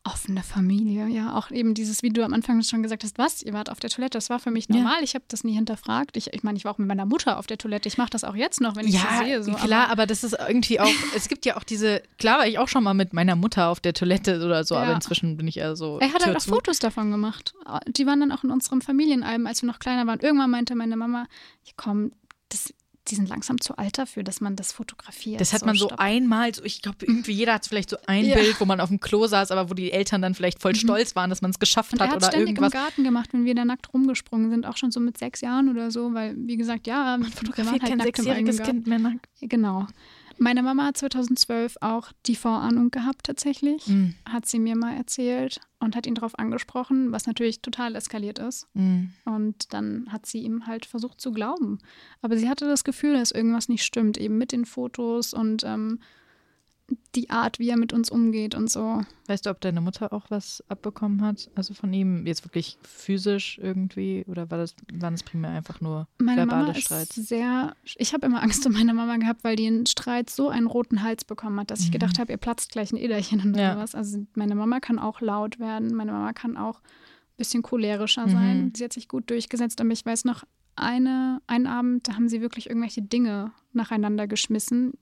offene 0.04 0.44
Familie, 0.44 1.08
ja, 1.08 1.36
auch 1.36 1.50
eben 1.50 1.74
dieses, 1.74 2.04
wie 2.04 2.10
du 2.10 2.24
am 2.24 2.34
Anfang 2.34 2.62
schon 2.62 2.84
gesagt 2.84 3.04
hast, 3.04 3.18
was, 3.18 3.42
ihr 3.42 3.54
wart 3.54 3.72
auf 3.72 3.80
der 3.80 3.90
Toilette, 3.90 4.18
das 4.18 4.30
war 4.30 4.40
für 4.40 4.52
mich 4.52 4.70
normal, 4.70 4.98
ja. 4.98 5.04
ich 5.04 5.16
habe 5.16 5.26
das 5.28 5.44
nie 5.44 5.54
hinterfragt. 5.54 6.16
Ich, 6.16 6.32
ich 6.34 6.44
meine, 6.44 6.58
ich 6.58 6.66
war 6.66 6.74
auch 6.74 6.78
mit 6.78 6.88
meiner 6.88 7.06
Mutter 7.06 7.40
auf 7.40 7.48
der 7.48 7.58
Toilette, 7.58 7.88
ich 7.88 7.98
mache 7.98 8.12
das 8.12 8.24
auch 8.24 8.36
jetzt 8.36 8.62
noch, 8.62 8.76
wenn 8.76 8.88
ich 8.88 8.94
ja, 8.94 9.20
sie 9.20 9.26
sehe. 9.26 9.44
So, 9.44 9.54
klar, 9.54 9.86
aber, 9.86 9.92
aber, 9.92 10.06
das 10.06 10.24
ist 10.24 10.38
irgendwie 10.48 10.80
auch, 10.80 10.88
es 11.16 11.28
gibt 11.28 11.46
ja 11.46 11.58
auch 11.58 11.64
diese, 11.64 12.04
klar 12.20 12.40
war 12.40 12.48
ich 12.48 12.60
auch 12.60 12.68
schon 12.68 12.84
mal 12.84 12.94
mit 12.94 13.14
meiner 13.14 13.36
Mutter 13.36 13.70
auf 13.70 13.80
der 13.80 13.94
Toilette 13.94 14.46
oder 14.46 14.64
so, 14.64 14.76
ja. 14.76 14.84
aber 14.84 14.94
inzwischen 14.94 15.38
bin 15.38 15.48
ich 15.48 15.58
eher 15.58 15.76
so. 15.76 16.00
Er 16.00 16.14
hat 16.14 16.24
halt 16.24 16.38
auch 16.38 16.42
Fotos 16.42 16.78
davon 16.80 17.10
gemacht. 17.10 17.56
Die 17.88 18.06
waren 18.06 18.20
dann 18.20 18.32
auch 18.32 18.44
in 18.44 18.52
unserem 18.52 18.82
Familienalbum, 18.82 19.48
als 19.48 19.64
wir 19.64 19.68
noch 19.68 19.80
kleiner 19.80 20.06
waren. 20.06 20.20
Irgendwann 20.20 20.52
meinte 20.52 20.76
meine 20.76 20.96
Mama, 20.96 21.26
komm, 21.78 22.12
das 22.50 22.74
die 23.08 23.16
sind 23.16 23.30
langsam 23.30 23.62
zu 23.62 23.78
alt 23.78 23.98
dafür, 23.98 24.24
dass 24.24 24.42
man 24.42 24.56
das 24.56 24.72
fotografiert. 24.72 25.40
Das 25.40 25.54
hat 25.54 25.62
so 25.62 25.66
man 25.66 25.76
so 25.76 25.90
einmal, 25.98 26.54
so, 26.54 26.64
ich 26.64 26.82
glaube, 26.82 26.98
irgendwie 27.02 27.34
jeder 27.34 27.54
hat 27.54 27.66
vielleicht 27.66 27.90
so 27.90 27.98
ein 28.08 28.26
ja. 28.26 28.36
Bild, 28.36 28.60
wo 28.60 28.66
man 28.66 28.80
auf 28.82 28.90
dem 28.90 29.00
Klo 29.00 29.28
saß, 29.28 29.52
aber 29.52 29.70
wo 29.70 29.74
die 29.74 29.92
Eltern 29.92 30.22
dann 30.22 30.34
vielleicht 30.34 30.62
voll 30.62 30.74
mhm. 30.74 30.78
stolz 30.78 31.16
waren, 31.16 31.30
dass 31.30 31.42
man 31.42 31.52
es 31.52 31.60
geschafft 31.60 31.94
und 31.94 32.02
hat 32.02 32.10
er 32.10 32.12
hat 32.12 32.18
oder 32.18 32.28
ständig 32.28 32.50
irgendwas. 32.50 32.74
im 32.74 32.80
Garten 32.80 33.04
gemacht, 33.04 33.30
wenn 33.34 33.46
wir 33.46 33.56
da 33.56 33.66
nackt 33.66 33.94
rumgesprungen 33.94 34.50
sind, 34.50 34.66
auch 34.66 34.78
schon 34.78 34.92
so 34.92 35.00
mit 35.00 35.18
sechs 35.18 35.42
Jahren 35.42 35.70
oder 35.70 35.92
so, 35.92 36.14
weil, 36.14 36.36
wie 36.38 36.58
gesagt, 36.58 36.88
ja, 36.88 37.18
man 37.18 37.32
fotografiert 37.32 37.84
halt 37.84 37.92
kein 37.92 38.00
sechsjähriges 38.00 38.64
Kind 38.64 38.88
mehr 38.88 39.00
nackt. 39.00 39.28
Genau. 39.42 39.88
Meine 40.38 40.64
Mama 40.64 40.86
hat 40.86 40.98
2012 40.98 41.78
auch 41.82 42.12
die 42.26 42.36
Vorahnung 42.36 42.92
gehabt 42.92 43.26
tatsächlich, 43.26 43.88
mhm. 43.88 44.16
hat 44.28 44.46
sie 44.46 44.60
mir 44.60 44.76
mal 44.76 44.96
erzählt 44.96 45.62
und 45.80 45.96
hat 45.96 46.06
ihn 46.06 46.16
darauf 46.16 46.38
angesprochen, 46.38 47.12
was 47.12 47.28
natürlich 47.28 47.62
total 47.62 47.96
eskaliert 47.96 48.40
ist. 48.40 48.68
Mhm. 48.74 49.14
Und 49.24 49.74
dann 49.74 50.08
hat 50.12 50.26
sie 50.26 50.40
ihm 50.40 50.68
halt 50.68 50.86
versucht 50.86 51.22
zu 51.22 51.32
glauben. 51.32 51.80
Aber 52.22 52.38
sie 52.38 52.50
hatte 52.50 52.68
das 52.68 52.84
Gefühl, 52.84 53.14
dass 53.14 53.32
irgendwas 53.32 53.70
nicht 53.70 53.84
stimmt, 53.84 54.18
eben 54.18 54.38
mit 54.38 54.52
den 54.52 54.66
Fotos 54.66 55.34
und 55.34 55.64
ähm, 55.64 56.00
die 57.16 57.30
Art, 57.30 57.60
wie 57.60 57.70
er 57.70 57.78
mit 57.78 57.94
uns 57.94 58.12
umgeht 58.12 58.54
und 58.54 58.70
so. 58.70 59.02
Weißt 59.28 59.46
du, 59.46 59.50
ob 59.50 59.62
deine 59.62 59.82
Mutter 59.82 60.14
auch 60.14 60.26
was 60.30 60.64
abbekommen 60.68 61.22
hat? 61.24 61.50
Also 61.56 61.74
von 61.74 61.92
ihm 61.94 62.28
jetzt 62.28 62.46
wirklich 62.46 62.78
physisch 62.84 63.60
irgendwie? 63.62 64.24
Oder 64.28 64.52
war 64.52 64.58
das, 64.58 64.76
waren 64.94 65.16
es 65.16 65.24
primär 65.24 65.52
einfach 65.52 65.82
nur 65.82 66.08
meine 66.20 66.42
verbale 66.42 66.68
Mama 66.68 66.76
Streits? 66.76 67.18
Ist 67.18 67.30
sehr, 67.30 67.76
ich 67.96 68.14
habe 68.14 68.28
immer 68.28 68.44
Angst 68.44 68.66
um 68.68 68.74
meine 68.74 68.94
Mama 68.94 69.18
gehabt, 69.18 69.44
weil 69.44 69.56
die 69.56 69.66
einen 69.66 69.86
Streit 69.88 70.30
so 70.30 70.50
einen 70.50 70.68
roten 70.68 71.02
Hals 71.02 71.24
bekommen 71.24 71.60
hat, 71.60 71.72
dass 71.72 71.80
ich 71.80 71.88
mhm. 71.88 71.94
gedacht 71.94 72.20
habe, 72.20 72.32
ihr 72.32 72.38
platzt 72.38 72.72
gleich 72.72 72.92
ein 72.92 72.98
Äderchen 72.98 73.50
oder 73.50 73.62
ja. 73.62 73.74
sowas. 73.74 73.96
Also 73.96 74.26
meine 74.36 74.54
Mama 74.54 74.80
kann 74.80 75.00
auch 75.00 75.22
laut 75.22 75.60
werden, 75.60 75.96
meine 75.96 76.12
Mama 76.12 76.34
kann 76.34 76.58
auch 76.58 76.80
ein 76.80 77.38
bisschen 77.38 77.64
cholerischer 77.64 78.30
sein. 78.30 78.66
Mhm. 78.66 78.74
Sie 78.76 78.84
hat 78.84 78.94
sich 78.94 79.08
gut 79.08 79.30
durchgesetzt, 79.30 79.82
aber 79.82 79.92
ich 79.92 80.06
weiß 80.06 80.26
noch, 80.26 80.44
eine, 80.76 81.42
einen 81.48 81.68
Abend, 81.68 82.08
da 82.08 82.16
haben 82.16 82.28
sie 82.28 82.42
wirklich 82.42 82.68
irgendwelche 82.68 83.02
Dinge 83.02 83.54
nacheinander 83.72 84.28
geschmissen 84.28 84.94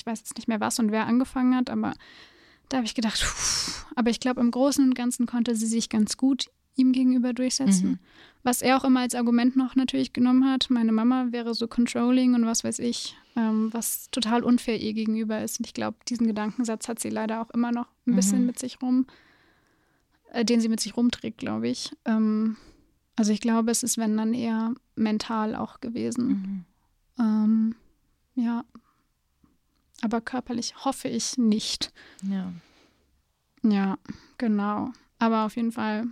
ich 0.00 0.06
weiß 0.06 0.20
jetzt 0.20 0.36
nicht 0.36 0.48
mehr 0.48 0.60
was 0.60 0.78
und 0.78 0.92
wer 0.92 1.06
angefangen 1.06 1.54
hat, 1.54 1.70
aber 1.70 1.94
da 2.68 2.78
habe 2.78 2.86
ich 2.86 2.94
gedacht, 2.94 3.18
pff, 3.18 3.86
aber 3.94 4.10
ich 4.10 4.20
glaube, 4.20 4.40
im 4.40 4.50
Großen 4.50 4.84
und 4.84 4.94
Ganzen 4.94 5.26
konnte 5.26 5.54
sie 5.54 5.66
sich 5.66 5.88
ganz 5.88 6.16
gut 6.16 6.50
ihm 6.76 6.92
gegenüber 6.92 7.32
durchsetzen. 7.32 7.88
Mhm. 7.88 7.98
Was 8.42 8.60
er 8.60 8.76
auch 8.76 8.84
immer 8.84 9.00
als 9.00 9.14
Argument 9.14 9.56
noch 9.56 9.74
natürlich 9.74 10.12
genommen 10.12 10.44
hat, 10.44 10.68
meine 10.70 10.92
Mama 10.92 11.28
wäre 11.30 11.54
so 11.54 11.66
controlling 11.68 12.34
und 12.34 12.46
was 12.46 12.64
weiß 12.64 12.80
ich, 12.80 13.16
ähm, 13.36 13.72
was 13.72 14.10
total 14.10 14.42
unfair 14.42 14.80
ihr 14.80 14.92
gegenüber 14.92 15.42
ist. 15.42 15.60
Und 15.60 15.66
ich 15.66 15.74
glaube, 15.74 15.96
diesen 16.08 16.26
Gedankensatz 16.26 16.88
hat 16.88 16.98
sie 16.98 17.10
leider 17.10 17.40
auch 17.40 17.50
immer 17.50 17.72
noch 17.72 17.86
ein 18.06 18.16
bisschen 18.16 18.40
mhm. 18.40 18.46
mit 18.46 18.58
sich 18.58 18.82
rum, 18.82 19.06
äh, 20.32 20.44
den 20.44 20.60
sie 20.60 20.68
mit 20.68 20.80
sich 20.80 20.96
rumträgt, 20.96 21.38
glaube 21.38 21.68
ich. 21.68 21.92
Ähm, 22.04 22.56
also 23.16 23.32
ich 23.32 23.40
glaube, 23.40 23.70
es 23.70 23.82
ist, 23.82 23.96
wenn 23.96 24.16
dann 24.16 24.34
eher 24.34 24.74
mental 24.96 25.54
auch 25.54 25.80
gewesen. 25.80 26.26
Mhm. 26.26 26.64
Ähm, 27.18 27.74
ja, 28.34 28.64
aber 30.04 30.20
körperlich 30.20 30.84
hoffe 30.84 31.08
ich 31.08 31.38
nicht. 31.38 31.92
Ja. 32.22 32.52
Ja, 33.62 33.98
genau. 34.38 34.92
Aber 35.18 35.46
auf 35.46 35.56
jeden 35.56 35.72
Fall, 35.72 36.06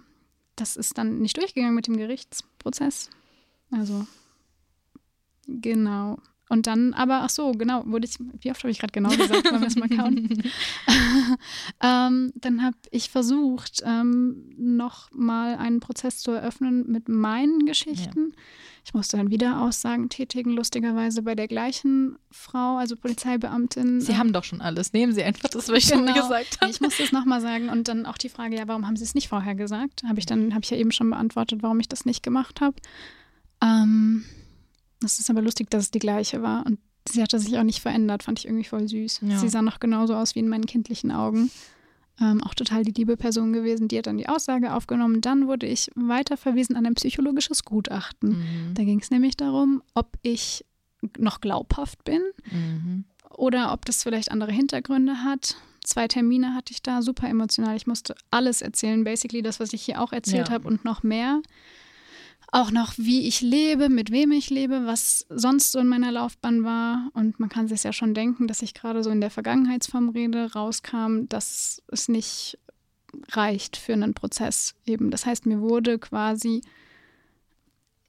das 0.57 0.77
ist 0.77 0.97
dann 0.97 1.19
nicht 1.19 1.37
durchgegangen 1.37 1.75
mit 1.75 1.87
dem 1.87 1.97
Gerichtsprozess. 1.97 3.11
Also, 3.71 4.07
genau. 5.47 6.19
Und 6.49 6.67
dann, 6.67 6.93
aber 6.93 7.23
ach 7.23 7.31
so, 7.31 7.53
genau, 7.53 7.83
wurde 7.87 8.07
ich, 8.07 8.19
wie 8.19 8.51
oft 8.51 8.63
habe 8.63 8.71
ich 8.71 8.79
gerade 8.79 8.93
genau 8.93 9.09
gesagt, 9.09 9.51
wollen 9.51 9.63
wir 9.63 9.69
es 9.69 9.77
mal 9.77 9.89
kauen? 9.89 10.29
ähm, 11.83 12.33
dann 12.35 12.63
habe 12.63 12.77
ich 12.91 13.09
versucht, 13.09 13.83
ähm, 13.85 14.53
noch 14.59 15.11
mal 15.13 15.57
einen 15.57 15.81
Prozess 15.81 16.19
zu 16.19 16.31
eröffnen 16.33 16.91
mit 16.91 17.09
meinen 17.09 17.65
Geschichten. 17.65 18.33
Ja. 18.35 18.43
Ich 18.85 18.95
musste 18.95 19.17
dann 19.17 19.31
wieder 19.31 19.61
Aussagen 19.61 20.09
tätigen, 20.09 20.51
lustigerweise 20.51 21.23
bei 21.23 21.37
der 21.37 21.47
gleichen 21.47 22.19
Frau, 22.31 22.79
also 22.79 22.97
Polizeibeamtin. 22.97 24.01
Sie 24.01 24.17
haben 24.17 24.33
doch 24.33 24.43
schon 24.43 24.61
alles. 24.61 24.93
Nehmen 24.93 25.13
Sie 25.13 25.23
einfach 25.23 25.49
das, 25.49 25.69
was 25.69 25.79
ich 25.79 25.91
genau. 25.91 26.07
schon 26.07 26.15
gesagt 26.15 26.61
habe. 26.61 26.71
Ich 26.71 26.81
musste 26.81 27.05
es 27.05 27.13
nochmal 27.13 27.41
sagen. 27.41 27.69
Und 27.69 27.87
dann 27.87 28.07
auch 28.07 28.19
die 28.19 28.29
Frage, 28.29 28.57
ja, 28.57 28.67
warum 28.67 28.87
haben 28.87 28.97
Sie 28.97 29.05
es 29.05 29.15
nicht 29.15 29.29
vorher 29.29 29.55
gesagt? 29.55 30.03
Habe 30.09 30.19
ich 30.19 30.27
dann, 30.27 30.53
habe 30.53 30.65
ich 30.65 30.71
ja 30.71 30.77
eben 30.77 30.91
schon 30.91 31.11
beantwortet, 31.11 31.63
warum 31.63 31.79
ich 31.79 31.89
das 31.89 32.05
nicht 32.05 32.25
gemacht 32.25 32.61
habe. 32.61 32.77
Ähm, 33.63 34.25
das 35.01 35.21
ist 35.21 35.31
aber 35.31 35.43
lustig, 35.43 35.71
dass 35.71 35.85
es 35.85 35.91
die 35.91 36.01
gleiche 36.01 36.43
war. 36.43 36.67
Und 36.67 36.81
sie 37.09 37.23
hatte 37.23 37.39
sich 37.39 37.57
auch 37.59 37.63
nicht 37.63 37.81
verändert, 37.81 38.25
fand 38.25 38.41
ich 38.41 38.47
irgendwie 38.47 38.65
voll 38.65 38.89
süß. 38.89 39.21
Ja. 39.23 39.39
Sie 39.39 39.49
sah 39.49 39.63
noch 39.63 39.81
genauso 39.81 40.15
aus 40.15 40.35
wie 40.35 40.41
in 40.41 40.49
meinen 40.49 40.67
kindlichen 40.67 41.13
Augen. 41.13 41.51
Ähm, 42.23 42.41
auch 42.45 42.55
total 42.55 42.85
die 42.85 42.93
liebe 42.93 43.17
Person 43.17 43.53
gewesen. 43.53 43.89
Die 43.89 43.99
hat 43.99 44.07
dann 44.07 44.17
die 44.17 44.29
Aussage 44.29 44.73
aufgenommen. 44.73 45.21
Dann 45.21 45.49
wurde 45.49 45.67
ich 45.67 45.91
weiterverwiesen 45.97 46.77
an 46.77 46.87
ein 46.87 46.95
psychologisches 46.95 47.65
Gutachten. 47.65 48.39
Mhm. 48.39 48.75
Da 48.75 48.85
ging 48.85 49.01
es 49.01 49.11
nämlich 49.11 49.37
darum, 49.37 49.83
ob 49.95 50.17
ich 50.23 50.65
noch 51.19 51.41
glaubhaft 51.41 52.05
bin 52.05 52.23
mhm. 52.53 53.05
oder 53.31 53.73
ob 53.73 53.85
das 53.87 54.05
vielleicht 54.05 54.31
andere 54.31 54.53
Hintergründe 54.53 55.25
hat. 55.25 55.57
Zwei 55.83 56.07
Termine 56.07 56.55
hatte 56.55 56.73
ich 56.73 56.81
da, 56.81 57.03
super 57.03 57.29
emotional. 57.29 57.75
Ich 57.75 57.89
musste 57.89 58.15
alles 58.31 58.63
erzählen, 58.63 59.03
basically 59.03 59.43
das, 59.43 59.59
was 59.59 59.73
ich 59.73 59.83
hier 59.83 60.01
auch 60.01 60.13
erzählt 60.13 60.49
ja. 60.49 60.55
habe 60.55 60.69
und 60.69 60.85
noch 60.85 61.03
mehr. 61.03 61.43
Auch 62.53 62.71
noch, 62.71 62.93
wie 62.99 63.27
ich 63.27 63.41
lebe, 63.41 63.89
mit 63.89 64.11
wem 64.13 64.31
ich 64.31 64.51
lebe, 64.51 64.85
was 64.85 65.27
sonst 65.31 65.73
so 65.73 65.79
in 65.79 65.89
meiner 65.89 66.13
Laufbahn 66.13 66.65
war. 66.65 67.11
Und 67.15 67.41
man 67.41 67.49
kann 67.49 67.67
sich 67.67 67.83
ja 67.83 67.95
schon 67.95 68.13
denken, 68.13 68.47
dass 68.47 68.61
ich 68.61 68.75
gerade 68.75 69.03
so 69.03 69.11
in 69.11 69.23
der 69.23 69.31
Vergangenheitsform 69.31 70.11
rede, 70.11 70.53
rauskam, 70.53 71.25
dass 71.31 71.83
es 71.89 72.09
nicht 72.09 72.59
reicht 73.31 73.79
für 73.79 73.95
einen 73.95 74.13
Prozess 74.13 74.75
eben. 74.85 75.11
Das 75.11 75.25
heißt, 75.25 75.47
mir 75.47 75.61
wurde 75.63 75.99
quasi 75.99 76.61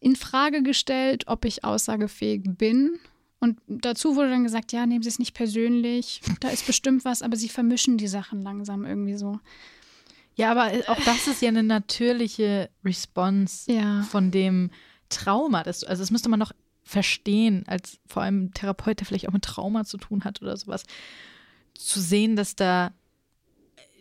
in 0.01 0.17
Frage 0.17 0.61
gestellt, 0.61 1.23
ob 1.27 1.45
ich 1.45 1.63
aussagefähig 1.63 2.43
bin. 2.45 2.99
Und 3.39 3.59
dazu 3.67 4.17
wurde 4.17 4.29
dann 4.29 4.43
gesagt, 4.43 4.73
ja, 4.73 4.85
nehmen 4.85 5.03
Sie 5.03 5.09
es 5.09 5.19
nicht 5.19 5.33
persönlich, 5.33 6.21
da 6.41 6.49
ist 6.49 6.67
bestimmt 6.67 7.05
was, 7.05 7.21
aber 7.21 7.37
Sie 7.37 7.49
vermischen 7.49 7.97
die 7.97 8.07
Sachen 8.07 8.41
langsam 8.41 8.85
irgendwie 8.85 9.15
so. 9.15 9.39
Ja, 10.35 10.51
aber 10.51 10.71
auch 10.87 10.99
das 11.05 11.27
ist 11.27 11.41
ja 11.41 11.49
eine 11.49 11.63
natürliche 11.63 12.69
Response 12.83 13.71
Ja. 13.71 14.01
von 14.03 14.31
dem 14.31 14.71
Trauma. 15.09 15.63
Das, 15.63 15.83
also 15.83 16.01
das 16.01 16.11
müsste 16.11 16.29
man 16.29 16.39
noch 16.39 16.51
verstehen, 16.83 17.63
als 17.67 17.99
vor 18.07 18.23
allem 18.23 18.53
Therapeut, 18.53 18.99
der 18.99 19.05
vielleicht 19.07 19.27
auch 19.29 19.33
mit 19.33 19.43
Trauma 19.45 19.85
zu 19.85 19.97
tun 19.97 20.23
hat 20.23 20.41
oder 20.41 20.57
sowas, 20.57 20.83
zu 21.75 21.99
sehen, 22.01 22.35
dass 22.35 22.55
da, 22.55 22.91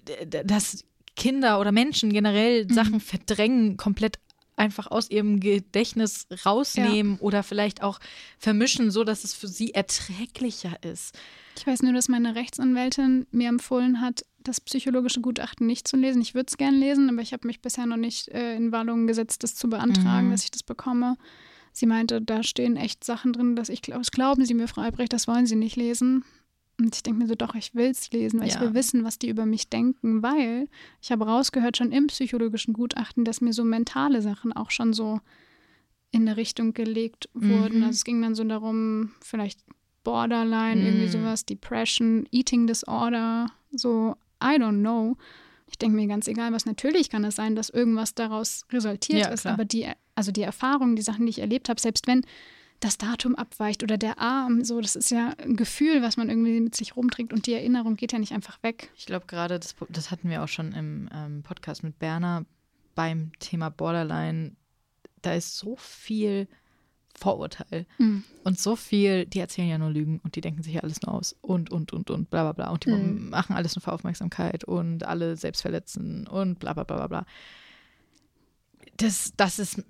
äh, 0.07 0.27
dass 0.45 0.85
Kinder 1.15 1.61
oder 1.61 1.73
Menschen 1.73 2.13
generell 2.13 2.65
Mhm. 2.65 2.73
Sachen 2.75 3.01
verdrängen, 3.01 3.77
komplett 3.77 4.19
einfach 4.57 4.91
aus 4.91 5.11
ihrem 5.11 5.41
Gedächtnis 5.41 6.27
rausnehmen 6.45 7.19
oder 7.19 7.43
vielleicht 7.43 7.83
auch 7.83 7.99
vermischen, 8.39 8.91
so 8.91 9.03
dass 9.05 9.25
es 9.25 9.35
für 9.35 9.49
sie 9.49 9.73
erträglicher 9.75 10.77
ist. 10.83 11.19
Ich 11.59 11.67
weiß 11.67 11.83
nur, 11.83 11.93
dass 11.93 12.09
meine 12.09 12.35
Rechtsanwältin 12.35 13.27
mir 13.31 13.49
empfohlen 13.49 14.01
hat, 14.01 14.25
das 14.45 14.61
psychologische 14.61 15.21
Gutachten 15.21 15.67
nicht 15.67 15.87
zu 15.87 15.97
lesen. 15.97 16.21
Ich 16.23 16.35
würde 16.35 16.49
es 16.51 16.57
gern 16.57 16.75
lesen, 16.75 17.09
aber 17.09 17.23
ich 17.23 17.33
habe 17.33 17.47
mich 17.47 17.61
bisher 17.61 17.87
noch 17.87 17.97
nicht 17.97 18.29
äh, 18.29 18.57
in 18.57 18.73
Wallung 18.73 19.07
gesetzt, 19.07 19.43
das 19.43 19.55
zu 19.55 19.69
beantragen, 19.69 20.29
Mhm. 20.29 20.33
dass 20.33 20.45
ich 20.45 20.51
das 20.51 20.63
bekomme. 20.63 21.17
Sie 21.73 21.87
meinte, 21.87 22.21
da 22.21 22.43
stehen 22.43 22.77
echt 22.77 23.05
Sachen 23.05 23.33
drin, 23.33 23.57
dass 23.57 23.69
ich 23.69 23.81
glaube, 23.83 24.01
das 24.01 24.11
glauben 24.11 24.45
Sie 24.45 24.55
mir, 24.55 24.69
Frau 24.69 24.83
Albrecht, 24.83 25.13
das 25.13 25.27
wollen 25.29 25.47
Sie 25.47 25.57
nicht 25.57 25.77
lesen. 25.77 26.25
Und 26.79 26.95
ich 26.97 27.03
denke 27.03 27.21
mir 27.21 27.27
so, 27.29 27.35
doch, 27.35 27.55
ich 27.55 27.75
will 27.75 27.91
es 27.91 28.11
lesen, 28.11 28.41
weil 28.41 28.49
ich 28.49 28.55
Ja. 28.55 28.61
will 28.61 28.75
wissen, 28.75 29.05
was 29.05 29.19
die 29.19 29.29
über 29.29 29.47
mich 29.47 29.69
denken, 29.69 30.23
weil 30.23 30.69
ich 31.01 31.13
habe 31.13 31.27
rausgehört 31.27 31.77
schon 31.77 31.93
im 31.93 32.07
psychologischen 32.09 32.73
Gutachten, 32.73 33.25
dass 33.25 33.41
mir 33.41 33.53
so 33.53 33.63
mentale 33.65 34.23
Sachen 34.23 34.53
auch 34.53 34.71
schon 34.71 34.93
so 34.93 35.21
in 36.11 36.23
eine 36.23 36.37
Richtung 36.37 36.75
gelegt 36.75 37.29
wurden. 37.35 37.79
Mhm. 37.79 37.85
Also 37.85 37.97
es 37.97 38.05
ging 38.05 38.21
dann 38.23 38.35
so 38.35 38.45
darum, 38.45 39.13
vielleicht 39.23 39.61
Borderline, 40.05 40.85
irgendwie 40.85 41.07
Mhm. 41.07 41.11
sowas, 41.11 41.45
Depression, 41.47 42.27
Eating 42.33 42.67
Disorder, 42.67 43.47
so, 43.71 44.17
I 44.43 44.57
don't 44.57 44.81
know. 44.81 45.17
Ich 45.71 45.79
denke 45.79 45.97
mir 45.97 46.07
ganz 46.09 46.27
egal, 46.27 46.53
was 46.53 46.67
natürlich 46.67 47.09
kann 47.09 47.25
es 47.25 47.37
sein, 47.37 47.55
dass 47.55 47.71
irgendwas 47.71 48.15
daraus 48.15 48.65
resultiert 48.73 49.21
Ja, 49.23 49.29
ist, 49.29 49.43
klar. 49.43 49.55
aber 49.55 49.65
die, 49.65 49.87
also 50.15 50.33
die 50.33 50.43
Erfahrungen, 50.43 50.97
die 50.97 51.03
Sachen, 51.03 51.25
die 51.27 51.31
ich 51.31 51.39
erlebt 51.39 51.69
habe, 51.69 51.81
selbst 51.81 52.07
wenn 52.07 52.23
das 52.85 52.99
Datum 52.99 53.35
abweicht 53.37 53.83
oder 53.83 53.97
der 53.97 54.19
Arm, 54.19 54.65
so, 54.65 54.81
das 54.81 54.97
ist 54.97 55.11
ja 55.11 55.35
ein 55.39 55.57
Gefühl, 55.57 56.03
was 56.03 56.17
man 56.17 56.29
irgendwie 56.29 56.61
mit 56.61 56.75
sich 56.75 56.97
rumträgt 56.97 57.33
und 57.33 57.47
die 57.47 57.53
Erinnerung 57.55 57.97
geht 57.97 58.13
ja 58.13 58.19
nicht 58.19 58.33
einfach 58.33 58.63
weg. 58.63 58.91
Ich 58.97 59.07
glaube 59.07 59.27
gerade, 59.27 59.59
das, 59.61 59.75
das 59.89 60.11
hatten 60.11 60.29
wir 60.29 60.43
auch 60.43 60.49
schon 60.49 60.73
im 60.73 61.09
ähm, 61.15 61.43
Podcast 61.43 61.83
mit 61.85 61.99
Berner 61.99 62.45
beim 62.95 63.33
Thema 63.39 63.69
Borderline. 63.71 64.53
Da 65.23 65.35
ist 65.35 65.57
so 65.57 65.77
viel 65.77 66.49
Vorurteil 67.15 67.87
Mhm. 67.99 68.25
und 68.43 68.59
so 68.59 68.75
viel, 68.75 69.27
die 69.27 69.39
erzählen 69.39 69.69
ja 69.69 69.79
nur 69.79 69.91
Lügen 69.91 70.19
und 70.25 70.35
die 70.35 70.41
denken 70.41 70.63
sich 70.63 70.75
ja 70.75 70.81
alles 70.81 71.03
nur 71.03 71.15
aus 71.15 71.37
und, 71.43 71.71
und, 71.71 71.93
und, 71.93 72.11
und, 72.11 72.31
bla, 72.31 72.43
bla, 72.43 72.53
bla. 72.53 72.71
Und 72.73 72.85
die 72.87 72.91
Mhm. 72.91 73.29
machen 73.31 73.55
alles 73.55 73.77
nur 73.77 73.83
für 73.83 73.93
Aufmerksamkeit 73.93 74.65
und 74.65 75.05
alle 75.05 75.37
selbst 75.37 75.61
verletzen 75.63 76.27
und 76.27 76.59
bla, 76.59 76.73
bla, 76.73 76.85
bla, 76.85 76.97
bla, 76.97 77.07
bla. 77.07 77.27
Das, 78.97 79.33
das 79.37 79.59
ist, 79.59 79.83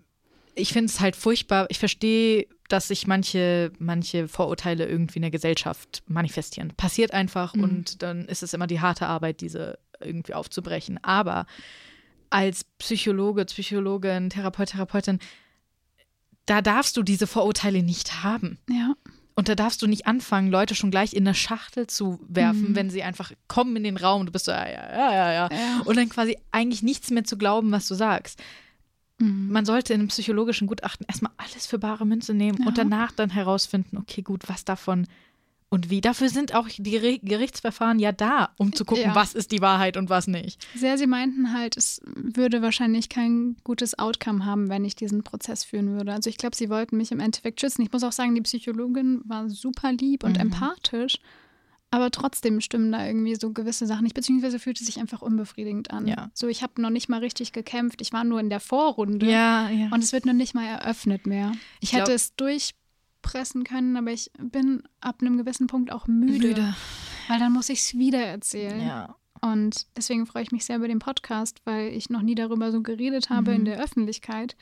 ich 0.55 0.73
finde 0.73 0.87
es 0.93 1.01
halt 1.01 1.17
furchtbar. 1.17 1.67
Ich 1.71 1.79
verstehe, 1.79 2.47
dass 2.69 2.89
sich 2.89 3.07
manche, 3.07 3.73
manche 3.79 4.29
Vorurteile 4.29 4.87
irgendwie 4.87 5.17
in 5.17 5.23
der 5.23 5.31
Gesellschaft 5.31 6.03
manifestieren. 6.07 6.73
Passiert 6.77 7.13
einfach 7.13 7.55
Mhm. 7.55 7.65
und 7.65 8.03
dann 8.03 8.27
ist 8.27 8.43
es 8.43 8.55
immer 8.55 8.67
die 8.67 8.81
harte 8.81 9.07
Arbeit, 9.07 9.41
diese 9.41 9.79
irgendwie 10.01 10.35
aufzubrechen. 10.35 10.99
Aber 11.05 11.47
als 12.31 12.65
Psychologe, 12.79 13.45
Psychologin, 13.45 14.31
Therapeut, 14.31 14.71
Therapeutin, 14.71 15.19
da 16.47 16.61
darfst 16.63 16.97
du 16.97 17.03
diese 17.03 17.27
Vorurteile 17.27 17.83
nicht 17.83 18.23
haben. 18.25 18.59
Ja. 18.69 18.95
Und 19.35 19.49
da 19.49 19.55
darfst 19.55 19.81
du 19.81 19.87
nicht 19.87 20.07
anfangen, 20.07 20.51
Leute 20.51 20.75
schon 20.75 20.91
gleich 20.91 21.15
in 21.15 21.27
eine 21.27 21.35
Schachtel 21.35 21.87
zu 21.87 22.21
werfen, 22.29 22.71
Mhm. 22.71 22.75
wenn 22.77 22.91
sie 22.91 23.03
einfach 23.03 23.33
kommen 23.49 23.77
in 23.77 23.85
den 23.85 23.97
Raum 23.97 24.21
und 24.21 24.27
du 24.27 24.33
bist 24.33 24.45
so, 24.47 24.51
ja, 24.51 24.67
ja, 24.69 24.91
ja, 24.93 25.13
ja, 25.13 25.33
ja. 25.33 25.49
Ja. 25.51 25.83
Und 25.85 25.97
dann 25.97 26.09
quasi 26.09 26.37
eigentlich 26.51 26.83
nichts 26.83 27.11
mehr 27.11 27.25
zu 27.25 27.39
glauben, 27.39 27.71
was 27.73 27.87
du 27.89 27.95
sagst. 27.95 28.43
Mhm. 29.19 29.51
Man 29.53 29.65
sollte 29.65 29.93
in 29.95 30.01
einem 30.01 30.09
psychologischen 30.09 30.67
Gutachten 30.67 31.07
erstmal 31.09 31.33
alles 31.37 31.67
für 31.67 31.79
bare 31.79 32.07
Münze 32.07 32.35
nehmen 32.35 32.59
Ja. 32.61 32.67
und 32.69 32.79
danach 32.79 33.13
dann 33.13 33.31
herausfinden, 33.31 33.97
okay, 33.99 34.23
gut, 34.23 34.49
was 34.49 34.65
davon 34.65 35.07
und 35.69 35.89
wie. 35.89 36.01
Dafür 36.03 36.29
sind 36.29 36.55
auch 36.55 36.69
die 36.69 36.83
Geri- 36.83 37.21
Gerichtsverfahren 37.23 37.99
ja 37.99 38.13
da, 38.13 38.51
um 38.59 38.75
zu 38.75 38.85
gucken, 38.85 39.05
Ja. 39.05 39.15
was 39.15 39.33
ist 39.35 39.53
die 39.53 39.63
Wahrheit 39.63 39.97
und 39.97 40.11
was 40.11 40.27
nicht. 40.27 40.67
Sehr, 40.75 40.99
sie 40.99 41.07
meinten 41.07 41.55
halt, 41.55 41.77
es 41.79 42.01
würde 42.05 42.61
wahrscheinlich 42.61 43.09
kein 43.09 43.57
gutes 43.65 43.99
Outcome 43.99 44.45
haben, 44.45 44.69
wenn 44.69 44.85
ich 44.85 44.97
diesen 44.97 45.23
Prozess 45.23 45.65
führen 45.65 45.89
würde. 45.97 46.13
Also 46.13 46.29
ich 46.29 46.37
glaube, 46.37 46.57
sie 46.57 46.69
wollten 46.69 46.97
mich 46.99 47.11
im 47.11 47.21
Endeffekt 47.21 47.61
schützen. 47.61 47.81
Ich 47.83 47.93
muss 47.93 48.03
auch 48.05 48.13
sagen, 48.13 48.35
die 48.35 48.43
Psychologin 48.43 49.23
war 49.25 49.49
super 49.49 49.93
lieb 49.93 50.25
und 50.25 50.35
Mhm. 50.35 50.41
empathisch, 50.43 51.21
aber 51.93 52.11
trotzdem 52.11 52.61
stimmen 52.61 52.91
da 52.91 53.07
irgendwie 53.07 53.37
so 53.37 53.53
gewisse 53.53 53.87
Sachen 53.87 54.03
nicht, 54.05 54.15
beziehungsweise 54.15 54.59
fühlte 54.59 54.83
sich 54.83 54.99
einfach 54.99 55.23
unbefriedigend 55.23 55.91
an. 55.93 56.09
Ja. 56.09 56.31
So, 56.35 56.49
ich 56.49 56.63
habe 56.63 56.81
noch 56.83 56.91
nicht 56.91 57.09
mal 57.09 57.21
richtig 57.21 57.53
gekämpft. 57.53 58.01
Ich 58.01 58.13
war 58.13 58.25
nur 58.25 58.41
in 58.41 58.51
der 58.51 58.61
Vorrunde 58.61 59.31
Ja, 59.31 59.69
ja. 59.69 59.89
und 59.93 60.03
es 60.03 60.13
wird 60.13 60.27
noch 60.27 60.33
nicht 60.33 60.55
mal 60.55 60.65
eröffnet 60.67 61.27
mehr. 61.27 61.53
Ich, 61.81 61.85
Ich 61.85 61.91
glaub- 61.91 62.03
hätte 62.03 62.13
es 62.15 62.35
durchpressen 62.35 63.65
können, 63.65 63.97
aber 63.97 64.11
ich 64.11 64.31
bin 64.39 64.83
ab 65.01 65.17
einem 65.21 65.37
gewissen 65.37 65.67
Punkt 65.67 65.93
auch 65.93 66.07
müde, 66.07 66.75
weil 67.29 67.39
dann 67.39 67.53
muss 67.53 67.69
ich 67.69 67.81
es 67.81 67.95
wieder 67.99 68.25
erzählen. 68.25 68.81
Ja. 68.81 69.15
Und 69.43 69.87
deswegen 69.97 70.27
freue 70.27 70.45
ich 70.45 70.53
mich 70.53 70.65
sehr 70.65 70.77
über 70.77 70.89
den 70.89 70.99
Podcast, 71.01 71.61
weil 71.65 71.89
ich 71.93 72.09
noch 72.11 72.23
nie 72.23 72.35
darüber 72.37 72.71
so 72.73 72.81
geredet 72.81 73.29
habe 73.29 73.53
in 73.53 73.63
Mhm. 73.63 73.67
der 73.67 73.81
Öffentlichkeit. 73.83 74.57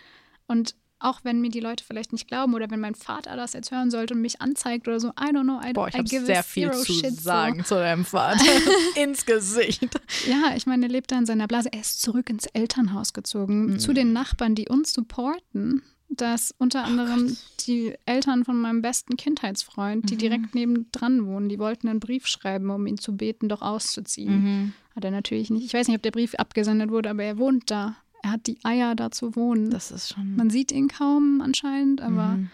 Und 0.46 0.74
auch 1.00 1.20
wenn 1.24 1.40
mir 1.40 1.50
die 1.50 1.60
Leute 1.60 1.82
vielleicht 1.84 2.12
nicht 2.12 2.28
glauben 2.28 2.54
oder 2.54 2.70
wenn 2.70 2.80
mein 2.80 2.94
Vater 2.94 3.34
das 3.36 3.52
jetzt 3.54 3.70
hören 3.72 3.90
sollte 3.90 4.14
und 4.14 4.20
mich 4.20 4.40
anzeigt 4.40 4.86
oder 4.86 5.00
so, 5.00 5.08
I 5.08 5.32
don't 5.32 5.42
know, 5.42 5.60
I, 5.66 5.72
Boah, 5.72 5.88
ich 5.88 5.94
I 5.96 6.04
give 6.04 6.26
sehr 6.26 6.40
a 6.40 6.42
viel 6.42 6.70
zero 6.70 6.82
zu 6.84 6.92
shit 6.92 7.20
sagen 7.20 7.64
zu 7.64 7.74
deinem 7.74 8.04
Vater. 8.04 8.44
Ins 8.96 9.24
Gesicht. 9.26 9.80
So. 9.92 10.30
Ja, 10.30 10.54
ich 10.56 10.66
meine, 10.66 10.86
er 10.86 10.90
lebt 10.92 11.10
da 11.10 11.18
in 11.18 11.26
seiner 11.26 11.46
Blase. 11.48 11.70
Er 11.72 11.80
ist 11.80 12.00
zurück 12.02 12.30
ins 12.30 12.46
Elternhaus 12.46 13.12
gezogen, 13.12 13.66
Mhm. 13.66 13.78
zu 13.78 13.92
den 13.92 14.12
Nachbarn, 14.12 14.54
die 14.54 14.68
uns 14.68 14.92
supporten. 14.92 15.82
Dass 16.12 16.52
Oh 16.58 16.64
unter 16.64 16.82
anderem 16.84 17.36
die 17.68 17.94
Eltern 18.04 18.44
von 18.44 18.60
meinem 18.60 18.82
besten 18.82 19.16
Kindheitsfreund, 19.16 20.10
die 20.10 20.14
Mhm. 20.14 20.18
direkt 20.18 20.54
nebendran 20.56 21.24
wohnen, 21.24 21.48
die 21.48 21.60
wollten 21.60 21.88
einen 21.88 22.00
Brief 22.00 22.26
schreiben, 22.26 22.68
um 22.70 22.84
ihn 22.88 22.98
zu 22.98 23.16
beten, 23.16 23.48
doch 23.48 23.62
auszuziehen. 23.62 24.42
Mhm. 24.42 24.72
Hat 24.96 25.04
er 25.04 25.12
natürlich 25.12 25.50
nicht. 25.50 25.64
Ich 25.64 25.72
weiß 25.72 25.86
nicht, 25.86 25.96
ob 25.96 26.02
der 26.02 26.10
Brief 26.10 26.34
abgesendet 26.34 26.90
wurde, 26.90 27.10
aber 27.10 27.22
er 27.22 27.38
wohnt 27.38 27.70
da. 27.70 27.94
Er 28.22 28.32
hat 28.32 28.46
die 28.46 28.58
Eier, 28.64 28.94
da 28.94 29.10
zu 29.10 29.34
wohnen. 29.36 29.70
Das 29.70 29.90
ist 29.90 30.12
schon. 30.12 30.36
Man 30.36 30.50
sieht 30.50 30.72
ihn 30.72 30.88
kaum 30.88 31.40
anscheinend, 31.40 32.00
aber 32.00 32.36
Mhm. 32.36 32.50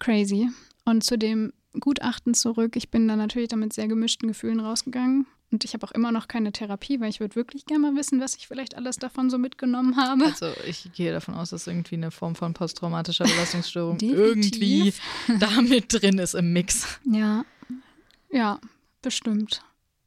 crazy. 0.00 0.48
Und 0.84 1.04
zu 1.04 1.16
dem 1.18 1.52
Gutachten 1.80 2.34
zurück. 2.34 2.74
Ich 2.76 2.90
bin 2.90 3.06
da 3.06 3.16
natürlich 3.16 3.48
damit 3.48 3.72
sehr 3.72 3.86
gemischten 3.88 4.28
Gefühlen 4.28 4.60
rausgegangen. 4.60 5.26
Und 5.52 5.64
ich 5.64 5.74
habe 5.74 5.86
auch 5.86 5.92
immer 5.92 6.10
noch 6.10 6.26
keine 6.26 6.50
Therapie, 6.50 7.00
weil 7.00 7.08
ich 7.10 7.20
würde 7.20 7.36
wirklich 7.36 7.66
gerne 7.66 7.82
mal 7.92 7.96
wissen, 7.96 8.20
was 8.20 8.34
ich 8.36 8.48
vielleicht 8.48 8.74
alles 8.76 8.96
davon 8.96 9.30
so 9.30 9.38
mitgenommen 9.38 9.96
habe. 9.96 10.24
Also 10.24 10.46
ich 10.66 10.90
gehe 10.94 11.12
davon 11.12 11.34
aus, 11.34 11.50
dass 11.50 11.66
irgendwie 11.68 11.94
eine 11.94 12.10
Form 12.10 12.34
von 12.34 12.52
posttraumatischer 12.52 13.24
Belastungsstörung 13.24 13.98
irgendwie 14.00 14.92
damit 15.38 15.92
drin 15.92 16.18
ist 16.18 16.34
im 16.34 16.52
Mix. 16.52 16.98
Ja, 17.04 17.44
ja, 18.32 18.58
bestimmt. 19.02 19.62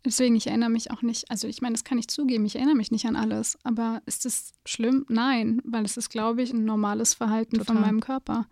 Deswegen, 0.10 0.36
ich 0.36 0.48
erinnere 0.48 0.72
mich 0.72 0.90
auch 0.90 1.04
nicht, 1.04 1.30
also 1.30 1.48
ich 1.48 1.62
meine, 1.62 1.74
das 1.74 1.84
kann 1.84 2.00
ich 2.00 2.08
zugeben, 2.08 2.44
ich 2.44 2.56
erinnere 2.56 2.74
mich 2.74 2.90
nicht 2.90 3.06
an 3.06 3.16
alles. 3.16 3.60
Aber 3.62 4.02
ist 4.08 4.26
es 4.26 4.54
schlimm? 4.66 5.06
Nein, 5.08 5.62
weil 5.64 5.86
es 5.86 5.98
ist, 5.98 6.10
glaube 6.10 6.42
ich, 6.42 6.52
ein 6.52 6.66
normales 6.66 7.14
Verhalten 7.14 7.60
Total. 7.60 7.76
von 7.76 7.82
meinem 7.82 8.00
Körper. 8.00 8.48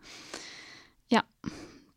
Ja, 1.09 1.23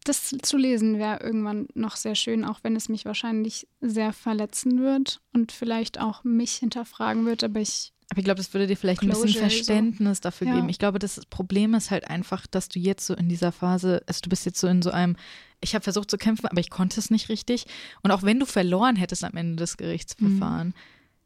das 0.04 0.34
zu 0.40 0.56
lesen 0.56 0.96
wäre 0.96 1.20
irgendwann 1.22 1.68
noch 1.74 1.96
sehr 1.96 2.14
schön, 2.14 2.46
auch 2.46 2.60
wenn 2.62 2.74
es 2.74 2.88
mich 2.88 3.04
wahrscheinlich 3.04 3.68
sehr 3.82 4.14
verletzen 4.14 4.80
wird 4.80 5.20
und 5.34 5.52
vielleicht 5.52 6.00
auch 6.00 6.24
mich 6.24 6.52
hinterfragen 6.52 7.26
wird, 7.26 7.44
aber 7.44 7.60
ich, 7.60 7.92
Aber 8.10 8.18
ich 8.18 8.24
glaube, 8.24 8.38
das 8.38 8.52
würde 8.52 8.66
dir 8.66 8.76
vielleicht 8.76 9.02
ein 9.02 9.08
bisschen 9.08 9.24
Closure, 9.30 9.48
so. 9.50 9.54
Verständnis 9.56 10.20
dafür 10.20 10.48
Ja. 10.48 10.54
geben. 10.56 10.68
Ich 10.68 10.78
glaube, 10.78 10.98
das 10.98 11.20
Problem 11.30 11.74
ist 11.74 11.90
halt 11.92 12.08
einfach, 12.10 12.46
dass 12.48 12.68
du 12.68 12.78
jetzt 12.80 13.06
so 13.06 13.14
in 13.14 13.28
dieser 13.28 13.52
Phase, 13.52 14.02
also 14.06 14.20
du 14.22 14.28
bist 14.28 14.44
jetzt 14.44 14.58
so 14.60 14.66
in 14.66 14.82
so 14.82 14.90
einem, 14.90 15.16
ich 15.60 15.74
habe 15.74 15.82
versucht 15.84 16.10
zu 16.10 16.18
kämpfen, 16.18 16.46
aber 16.46 16.60
ich 16.60 16.70
konnte 16.70 16.98
es 16.98 17.10
nicht 17.10 17.28
richtig. 17.28 17.66
Und 18.02 18.10
auch 18.10 18.22
wenn 18.24 18.40
du 18.40 18.46
verloren 18.46 18.96
hättest 18.96 19.22
am 19.24 19.36
Ende 19.36 19.56
des 19.56 19.76
Gerichtsverfahrens, 19.76 20.74
Mhm. 20.74 20.78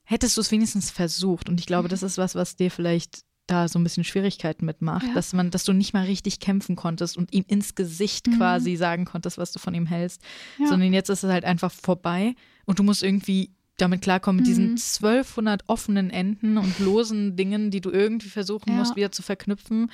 hättest 0.05 0.37
du 0.37 0.43
es 0.43 0.51
wenigstens 0.51 0.91
versucht. 0.91 1.49
Und 1.49 1.59
ich 1.59 1.67
glaube, 1.67 1.89
das 1.89 2.03
ist 2.03 2.19
was, 2.19 2.35
was 2.35 2.57
dir 2.57 2.71
vielleicht 2.71 3.21
da 3.47 3.69
so 3.69 3.79
ein 3.79 3.85
bisschen 3.85 4.05
Schwierigkeiten 4.05 4.65
mitmacht, 4.67 5.07
Ja. 5.07 5.15
dass 5.15 5.33
man, 5.33 5.51
dass 5.51 5.65
du 5.65 5.73
nicht 5.73 5.93
mal 5.95 6.05
richtig 6.05 6.39
kämpfen 6.41 6.77
konntest 6.77 7.17
und 7.17 7.33
ihm 7.33 7.45
ins 7.49 7.75
Gesicht 7.75 8.27
Mhm. 8.27 8.37
quasi 8.39 8.77
sagen 8.77 9.05
konntest, 9.07 9.39
was 9.39 9.53
du 9.53 9.59
von 9.59 9.75
ihm 9.75 9.87
hältst, 9.87 10.21
Ja. 10.59 10.67
sondern 10.69 10.93
jetzt 10.93 11.09
ist 11.11 11.25
es 11.25 11.31
halt 11.31 11.45
einfach 11.47 11.71
vorbei 11.73 12.35
und 12.67 12.79
du 12.79 12.83
musst 12.83 13.03
irgendwie 13.03 13.53
damit 13.77 14.03
klarkommen 14.03 14.39
mit 14.39 14.47
diesen 14.47 14.73
Mhm. 14.73 14.77
1200 14.79 15.65
offenen 15.69 16.11
Enden 16.11 16.59
und 16.59 16.79
losen 16.79 17.37
Dingen, 17.37 17.71
die 17.71 17.81
du 17.81 17.91
irgendwie 17.91 18.29
versuchen 18.29 18.71
Ja. 18.71 18.77
musst, 18.77 18.97
wieder 18.97 19.11
zu 19.13 19.23
verknüpfen. 19.23 19.91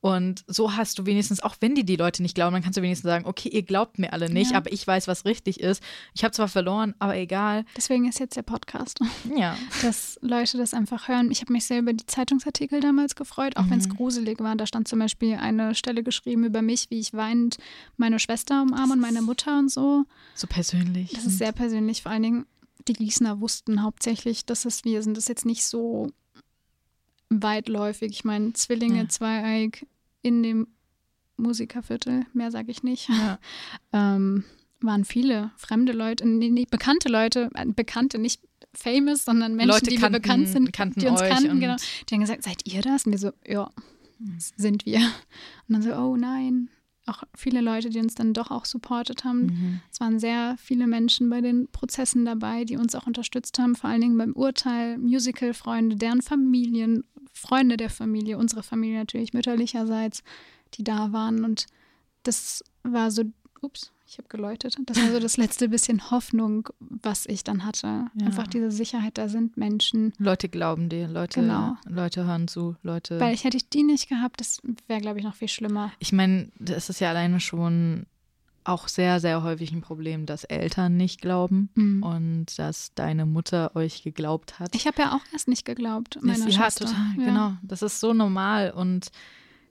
Und 0.00 0.44
so 0.46 0.76
hast 0.76 0.98
du 0.98 1.06
wenigstens, 1.06 1.42
auch 1.42 1.56
wenn 1.60 1.74
die 1.74 1.84
die 1.86 1.96
Leute 1.96 2.20
nicht 2.20 2.34
glauben, 2.34 2.52
dann 2.52 2.62
kannst 2.62 2.76
du 2.76 2.82
wenigstens 2.82 3.08
sagen, 3.08 3.24
okay, 3.24 3.48
ihr 3.48 3.62
glaubt 3.62 3.98
mir 3.98 4.12
alle 4.12 4.28
nicht, 4.28 4.50
Ja. 4.50 4.58
aber 4.58 4.70
ich 4.70 4.86
weiß, 4.86 5.08
was 5.08 5.24
richtig 5.24 5.60
ist. 5.60 5.82
Ich 6.12 6.22
habe 6.24 6.32
zwar 6.32 6.48
verloren, 6.48 6.94
aber 6.98 7.16
egal. 7.16 7.64
Deswegen 7.74 8.06
ist 8.06 8.20
jetzt 8.20 8.36
der 8.36 8.42
Podcast, 8.42 8.98
Ja. 9.34 9.56
dass 9.80 10.18
Leute 10.20 10.58
das 10.58 10.74
einfach 10.74 11.08
hören. 11.08 11.30
Ich 11.30 11.40
habe 11.40 11.54
mich 11.54 11.64
sehr 11.64 11.78
über 11.78 11.94
die 11.94 12.04
Zeitungsartikel 12.04 12.80
damals 12.80 13.14
gefreut, 13.16 13.56
auch 13.56 13.70
wenn 13.70 13.78
es 13.78 13.88
Mhm. 13.88 13.96
gruselig 13.96 14.40
war. 14.40 14.54
Da 14.56 14.66
stand 14.66 14.88
zum 14.88 14.98
Beispiel 14.98 15.36
eine 15.36 15.74
Stelle 15.74 16.02
geschrieben 16.02 16.44
über 16.44 16.60
mich, 16.60 16.90
wie 16.90 17.00
ich 17.00 17.14
weinend 17.14 17.56
meine 17.96 18.18
Schwester 18.18 18.60
umarme 18.60 18.92
und 18.92 19.00
meine 19.00 19.22
Mutter 19.22 19.58
und 19.58 19.70
so. 19.70 20.04
So 20.34 20.46
persönlich. 20.46 21.12
Das 21.14 21.24
ist 21.24 21.38
sehr 21.38 21.52
persönlich. 21.52 22.02
Vor 22.02 22.12
allen 22.12 22.22
Dingen, 22.24 22.46
die 22.88 22.92
Gießener 22.94 23.40
wussten 23.40 23.82
hauptsächlich, 23.82 24.44
dass 24.44 24.64
es 24.64 24.84
wir 24.84 25.02
sind. 25.02 25.16
Das 25.16 25.24
ist 25.24 25.28
jetzt 25.28 25.46
nicht 25.46 25.64
so 25.64 26.10
weitläufig. 27.30 28.10
Ich 28.10 28.24
meine, 28.24 28.52
Zwillinge, 28.52 29.02
Ja. 29.02 29.08
Zweieig 29.08 29.86
in 30.22 30.42
dem 30.42 30.68
Musikerviertel, 31.36 32.26
mehr 32.32 32.50
sage 32.50 32.70
ich 32.70 32.82
nicht. 32.82 33.08
ja. 33.08 33.38
ähm, 33.92 34.44
waren 34.80 35.04
viele 35.06 35.50
fremde 35.56 35.92
Leute, 35.92 36.28
nee, 36.28 36.50
nee, 36.50 36.66
bekannte 36.70 37.08
Leute, 37.08 37.48
äh, 37.54 37.64
bekannte, 37.66 38.18
nicht 38.18 38.42
famous, 38.74 39.24
sondern 39.24 39.54
Menschen, 39.54 39.70
Leute 39.72 39.86
die 39.90 39.96
kannten- 39.96 40.20
bekannt 40.20 40.48
sind, 40.48 40.72
kannten 40.74 41.00
die 41.00 41.06
uns 41.06 41.22
euch 41.22 41.30
kannten, 41.30 41.58
genau. 41.58 41.76
Die 42.08 42.14
haben 42.14 42.20
gesagt, 42.20 42.42
seid 42.42 42.66
ihr 42.70 42.82
das? 42.82 43.06
Und 43.06 43.12
wir 43.12 43.18
so, 43.18 43.32
ja, 43.46 43.70
sind 44.56 44.84
wir. 44.84 44.98
Und 45.68 45.74
dann 45.74 45.82
so, 45.82 45.94
oh 45.94 46.16
nein. 46.16 46.68
Auch 47.06 47.22
viele 47.36 47.60
Leute, 47.60 47.90
die 47.90 47.98
uns 47.98 48.14
dann 48.14 48.32
doch 48.32 48.50
auch 48.50 48.64
supportet 48.64 49.24
haben. 49.24 49.46
Mhm. 49.46 49.80
Es 49.90 50.00
waren 50.00 50.18
sehr 50.18 50.56
viele 50.58 50.86
Menschen 50.86 51.28
bei 51.28 51.40
den 51.40 51.68
Prozessen 51.68 52.24
dabei, 52.24 52.64
die 52.64 52.76
uns 52.76 52.94
auch 52.94 53.06
unterstützt 53.06 53.58
haben, 53.58 53.74
vor 53.74 53.90
allen 53.90 54.00
Dingen 54.00 54.16
beim 54.16 54.32
Urteil, 54.32 54.96
Musical-Freunde, 54.98 55.96
deren 55.96 56.22
Familien, 56.22 57.04
Freunde 57.32 57.76
der 57.76 57.90
Familie, 57.90 58.38
unsere 58.38 58.62
Familie 58.62 58.98
natürlich 58.98 59.34
mütterlicherseits, 59.34 60.22
die 60.74 60.84
da 60.84 61.12
waren. 61.12 61.44
Und 61.44 61.66
das 62.22 62.64
war 62.82 63.10
so, 63.10 63.24
ups, 63.60 63.92
ich 64.06 64.18
habe 64.18 64.28
geläutet. 64.28 64.76
Das 64.86 65.00
war 65.00 65.10
so 65.10 65.18
das 65.18 65.36
letzte 65.36 65.68
bisschen 65.68 66.10
Hoffnung, 66.10 66.68
was 66.78 67.24
ich 67.26 67.42
dann 67.42 67.64
hatte. 67.64 67.86
Ja. 68.14 68.26
Einfach 68.26 68.46
diese 68.46 68.70
Sicherheit, 68.70 69.16
da 69.18 69.28
sind 69.28 69.56
Menschen. 69.56 70.12
Leute 70.18 70.48
glauben 70.48 70.88
dir, 70.88 71.08
Leute, 71.08 71.40
Genau. 71.40 71.76
Leute 71.86 72.24
hören 72.26 72.46
zu, 72.48 72.76
Leute. 72.82 73.18
Weil 73.18 73.34
ich 73.34 73.44
hätte 73.44 73.56
ich 73.56 73.68
die 73.70 73.82
nicht 73.82 74.08
gehabt, 74.08 74.40
das 74.40 74.60
wäre, 74.86 75.00
glaube 75.00 75.18
ich, 75.18 75.24
noch 75.24 75.34
viel 75.34 75.48
schlimmer. 75.48 75.90
ich 75.98 76.12
meine, 76.12 76.50
das 76.58 76.90
ist 76.90 77.00
ja 77.00 77.10
alleine 77.10 77.40
schon 77.40 78.06
auch 78.66 78.88
sehr, 78.88 79.20
sehr 79.20 79.42
häufig 79.42 79.72
ein 79.72 79.82
Problem, 79.82 80.24
dass 80.24 80.44
Eltern 80.44 80.96
nicht 80.96 81.20
glauben 81.20 81.68
Mhm. 81.74 82.02
und 82.02 82.58
dass 82.58 82.94
deine 82.94 83.26
Mutter 83.26 83.76
euch 83.76 84.02
geglaubt 84.02 84.58
hat. 84.58 84.74
Ich 84.74 84.86
habe 84.86 85.02
ja 85.02 85.12
auch 85.14 85.20
erst 85.34 85.48
nicht 85.48 85.66
geglaubt, 85.66 86.18
meiner 86.22 86.46
ja, 86.48 86.50
Schwester. 86.62 86.86
total, 86.86 87.04
Ja. 87.18 87.24
genau. 87.24 87.52
Das 87.62 87.82
ist 87.82 88.00
so 88.00 88.14
normal 88.14 88.70
und 88.70 89.10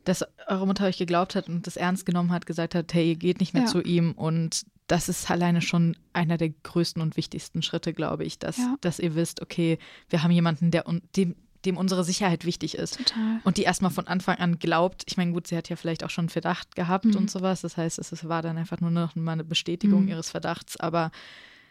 dass 0.05 0.23
eure 0.47 0.65
Mutter 0.67 0.85
euch 0.85 0.97
geglaubt 0.97 1.35
hat 1.35 1.47
und 1.47 1.65
das 1.67 1.77
ernst 1.77 2.05
genommen 2.05 2.31
hat, 2.31 2.45
gesagt 2.45 2.75
hat, 2.75 2.93
hey, 2.93 3.09
ihr 3.09 3.15
geht 3.15 3.39
nicht 3.39 3.53
mehr 3.53 3.63
Ja. 3.63 3.67
zu 3.69 3.81
ihm 3.81 4.11
und 4.13 4.65
das 4.87 5.07
ist 5.09 5.31
alleine 5.31 5.61
schon 5.61 5.95
einer 6.11 6.37
der 6.37 6.49
größten 6.49 7.01
und 7.01 7.15
wichtigsten 7.15 7.61
Schritte, 7.61 7.93
glaube 7.93 8.25
ich, 8.25 8.37
dass, 8.39 8.57
Ja. 8.57 8.75
dass 8.81 8.99
ihr 8.99 9.15
wisst, 9.15 9.41
okay, 9.41 9.79
wir 10.09 10.23
haben 10.23 10.31
jemanden, 10.31 10.71
der 10.71 10.83
dem, 11.15 11.35
dem 11.63 11.77
unsere 11.77 12.03
Sicherheit 12.03 12.43
wichtig 12.43 12.75
ist. 12.75 12.97
Total. 12.97 13.39
Und 13.45 13.55
die 13.55 13.63
erstmal 13.63 13.91
von 13.91 14.07
Anfang 14.07 14.35
an 14.39 14.59
glaubt, 14.59 15.03
ich 15.07 15.15
meine, 15.15 15.31
gut, 15.31 15.47
sie 15.47 15.55
hat 15.55 15.69
ja 15.69 15.77
vielleicht 15.77 16.03
auch 16.03 16.09
schon 16.09 16.27
Verdacht 16.27 16.75
gehabt 16.75 17.05
Mhm. 17.05 17.15
und 17.15 17.31
sowas. 17.31 17.61
Das 17.61 17.77
heißt, 17.77 17.97
es 17.99 18.27
war 18.27 18.41
dann 18.41 18.57
einfach 18.57 18.81
nur 18.81 18.91
noch 18.91 19.15
mal 19.15 19.31
eine 19.31 19.45
Bestätigung 19.45 20.03
Mhm. 20.03 20.09
ihres 20.09 20.29
Verdachts, 20.29 20.77
aber 20.77 21.11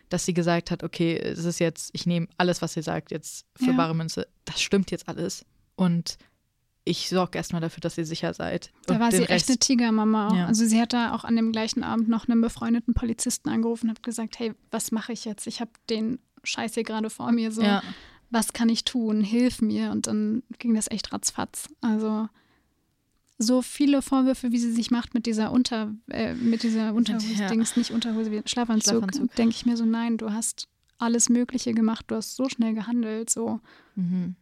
dass 0.08 0.24
sie 0.24 0.32
gesagt 0.34 0.70
hat, 0.70 0.82
okay, 0.82 1.16
es 1.18 1.44
ist 1.44 1.58
jetzt, 1.58 1.90
ich 1.92 2.06
nehme 2.06 2.28
alles, 2.38 2.62
was 2.62 2.74
ihr 2.76 2.82
sagt, 2.82 3.10
jetzt 3.10 3.44
für 3.56 3.66
Ja. 3.72 3.76
bare 3.76 3.94
Münze, 3.94 4.26
das 4.46 4.62
stimmt 4.62 4.90
jetzt 4.90 5.06
alles. 5.08 5.44
Und 5.76 6.16
ich 6.84 7.08
sorge 7.08 7.38
erstmal 7.38 7.60
dafür, 7.60 7.80
dass 7.80 7.96
ihr 7.96 8.04
sicher 8.04 8.34
seid. 8.34 8.72
Da 8.86 8.98
war 8.98 9.12
sie 9.12 9.22
echt 9.24 9.48
eine 9.48 9.58
Tigermama. 9.58 10.34
Ja. 10.36 10.46
Also 10.46 10.66
sie 10.66 10.80
hat 10.80 10.92
da 10.92 11.14
auch 11.14 11.24
an 11.24 11.36
dem 11.36 11.52
gleichen 11.52 11.84
Abend 11.84 12.08
noch 12.08 12.28
einen 12.28 12.40
befreundeten 12.40 12.92
Polizisten 12.94 13.48
angerufen 13.50 13.86
und 13.88 13.96
hat 13.96 14.02
gesagt, 14.02 14.38
hey, 14.38 14.52
was 14.70 14.90
mache 14.90 15.12
ich 15.12 15.24
jetzt? 15.24 15.46
Ich 15.46 15.60
habe 15.60 15.70
den 15.88 16.18
Scheiß 16.42 16.74
hier 16.74 16.82
gerade 16.82 17.08
vor 17.08 17.30
mir. 17.30 17.52
So, 17.52 17.62
Ja. 17.62 17.82
was 18.30 18.52
kann 18.52 18.68
ich 18.68 18.82
tun? 18.84 19.22
Hilf 19.22 19.62
mir. 19.62 19.92
Und 19.92 20.08
dann 20.08 20.42
ging 20.58 20.74
das 20.74 20.90
echt 20.90 21.12
ratzfatz. 21.12 21.68
Also 21.80 22.28
so 23.38 23.62
viele 23.62 24.02
Vorwürfe, 24.02 24.50
wie 24.52 24.58
sie 24.58 24.72
sich 24.72 24.90
macht 24.90 25.14
mit 25.14 25.26
dieser 25.26 25.52
Unter, 25.52 25.92
äh, 26.10 26.34
mit 26.34 26.62
dieser 26.64 26.94
Unterhose, 26.94 27.32
Ja. 27.34 27.52
Nicht 27.54 27.90
Unterhose, 27.92 28.30
wie 28.30 28.42
Schlafanzug, 28.44 28.94
Schlafanzug. 28.98 29.34
denke 29.36 29.54
ich 29.54 29.66
mir 29.66 29.76
so, 29.76 29.84
nein, 29.84 30.16
du 30.16 30.32
hast 30.32 30.68
alles 30.98 31.28
Mögliche 31.28 31.72
gemacht, 31.74 32.04
du 32.08 32.16
hast 32.16 32.36
so 32.36 32.48
schnell 32.48 32.74
gehandelt, 32.74 33.30
so, 33.30 33.60
Mhm. 33.96 34.36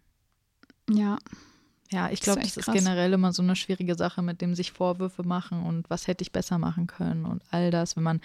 ja. 0.90 1.18
Ja, 1.92 2.08
ich 2.10 2.20
Das 2.20 2.24
glaube, 2.24 2.40
das 2.42 2.56
ist 2.56 2.64
krass. 2.64 2.74
generell 2.74 3.12
immer 3.12 3.32
so 3.32 3.42
eine 3.42 3.56
schwierige 3.56 3.94
Sache, 3.96 4.22
mit 4.22 4.40
dem 4.40 4.54
sich 4.54 4.70
Vorwürfe 4.72 5.22
machen 5.24 5.62
und 5.64 5.90
was 5.90 6.06
hätte 6.06 6.22
ich 6.22 6.30
besser 6.32 6.58
machen 6.58 6.86
können 6.86 7.24
und 7.24 7.42
all 7.50 7.70
das, 7.70 7.96
wenn 7.96 8.04
man 8.04 8.20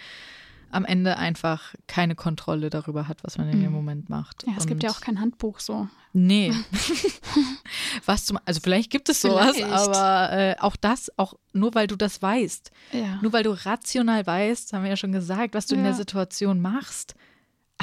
am 0.70 0.84
Ende 0.84 1.16
einfach 1.16 1.74
keine 1.86 2.14
Kontrolle 2.16 2.70
darüber 2.70 3.06
hat, 3.08 3.22
was 3.22 3.38
man 3.38 3.48
in 3.48 3.60
dem 3.60 3.70
Mhm. 3.70 3.76
Moment 3.76 4.08
macht. 4.10 4.44
Ja, 4.46 4.54
es 4.58 4.66
gibt 4.66 4.82
ja 4.82 4.90
Und- 4.90 4.96
auch 4.96 5.00
kein 5.00 5.20
Handbuch 5.20 5.60
so. 5.60 5.88
Nee. 6.12 6.52
was 8.04 8.24
zum, 8.24 8.38
also 8.44 8.60
vielleicht 8.62 8.90
gibt 8.90 9.08
es 9.08 9.20
sowas, 9.20 9.56
Vielleicht. 9.56 9.72
aber 9.72 10.32
äh, 10.32 10.56
auch 10.58 10.76
das, 10.76 11.10
auch 11.18 11.34
nur 11.52 11.74
weil 11.74 11.86
du 11.86 11.96
das 11.96 12.20
weißt, 12.20 12.70
Ja. 12.92 13.18
nur 13.22 13.32
weil 13.32 13.42
du 13.44 13.50
rational 13.50 14.26
weißt, 14.26 14.72
haben 14.72 14.82
wir 14.82 14.90
ja 14.90 14.96
schon 14.96 15.12
gesagt, 15.12 15.54
was 15.54 15.66
du 15.66 15.74
in 15.74 15.82
der 15.82 15.92
Ja. 15.92 15.96
Situation 15.96 16.60
machst, 16.60 17.14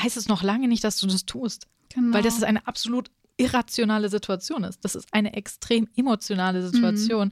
heißt 0.01 0.17
es 0.17 0.27
noch 0.27 0.43
lange 0.43 0.67
nicht, 0.67 0.83
dass 0.83 0.97
du 0.97 1.07
das 1.07 1.25
tust. 1.25 1.67
genau. 1.93 2.13
Weil 2.15 2.23
das 2.23 2.35
ist 2.35 2.43
eine 2.43 2.65
absolut 2.67 3.11
irrationale 3.37 4.09
Situation 4.09 4.63
ist. 4.63 4.83
Das 4.83 4.95
ist 4.95 5.07
eine 5.11 5.33
extrem 5.33 5.87
emotionale 5.95 6.65
Situation, 6.65 7.31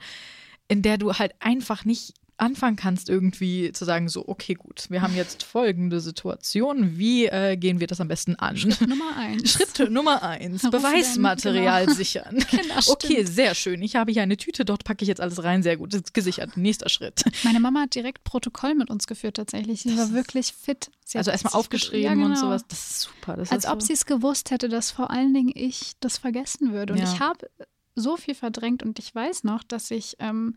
in 0.68 0.82
der 0.82 0.98
du 0.98 1.14
halt 1.14 1.34
einfach 1.40 1.86
nicht 1.86 2.14
anfangen 2.42 2.76
kannst, 2.76 3.08
irgendwie 3.08 3.72
zu 3.72 3.86
sagen, 3.86 4.10
so, 4.10 4.28
okay, 4.28 4.56
gut, 4.56 4.88
wir 4.90 5.02
haben 5.02 5.16
jetzt 5.16 5.44
folgende 5.44 6.02
Situation, 6.02 6.98
wie 6.98 7.28
äh, 7.28 7.56
gehen 7.56 7.80
wir 7.80 7.88
das 7.88 8.02
am 8.02 8.08
besten 8.08 8.36
an? 8.36 8.56
Nummer 8.88 9.16
eins. 9.16 9.52
Schritt 9.52 9.92
Nummer 9.92 10.24
eins, 10.24 10.64
Beweismaterial 10.64 11.86
genau. 11.86 11.96
sichern. 11.98 12.38
Genau, 12.52 12.80
okay, 12.88 13.24
sehr 13.24 13.56
schön. 13.56 13.82
Ich 13.82 13.96
habe 13.96 14.12
hier 14.12 14.24
eine 14.24 14.36
Tüte, 14.38 14.66
dort 14.66 14.84
packe 14.84 15.04
ich 15.04 15.08
jetzt 15.08 15.22
alles 15.22 15.44
rein. 15.44 15.64
Sehr 15.64 15.78
gut, 15.78 15.94
das 15.94 16.02
ist 16.02 16.14
gesichert. 16.14 16.58
Nächster 16.58 16.90
Schritt. 16.90 17.24
Meine 17.44 17.60
Mama 17.60 17.82
hat 17.82 17.96
direkt 17.96 18.24
Protokoll 18.24 18.76
mit 18.76 18.90
uns 18.90 19.08
geführt 19.08 19.38
tatsächlich. 19.38 19.84
Sie 19.84 19.98
war 19.98 20.12
wirklich 20.12 20.52
fit. 20.52 20.90
Sie 21.06 21.18
Also 21.18 21.32
erstmal 21.32 21.54
aufgeschrieben 21.54 22.04
ja, 22.04 22.14
genau. 22.14 22.26
und 22.28 22.38
sowas. 22.38 22.66
Das 22.68 22.80
ist 22.90 23.02
super. 23.02 23.38
Das 23.38 23.52
Als 23.52 23.66
ist 23.66 23.72
ob 23.72 23.82
so. 23.82 23.88
sie 23.88 23.94
es 23.94 24.06
gewusst 24.06 24.52
hätte, 24.52 24.68
dass 24.70 24.92
vor 24.92 25.12
allen 25.12 25.34
Dingen 25.34 25.52
ich 25.54 25.94
das 26.00 26.18
vergessen 26.18 26.74
würde. 26.74 26.94
Und 26.94 27.00
Ja. 27.00 27.12
ich 27.14 27.20
habe 27.20 27.50
so 27.96 28.18
viel 28.18 28.36
verdrängt 28.36 28.84
und 28.84 29.00
ich 29.00 29.14
weiß 29.14 29.44
noch, 29.44 29.64
dass 29.64 29.92
ich 29.92 30.16
ähm, 30.20 30.56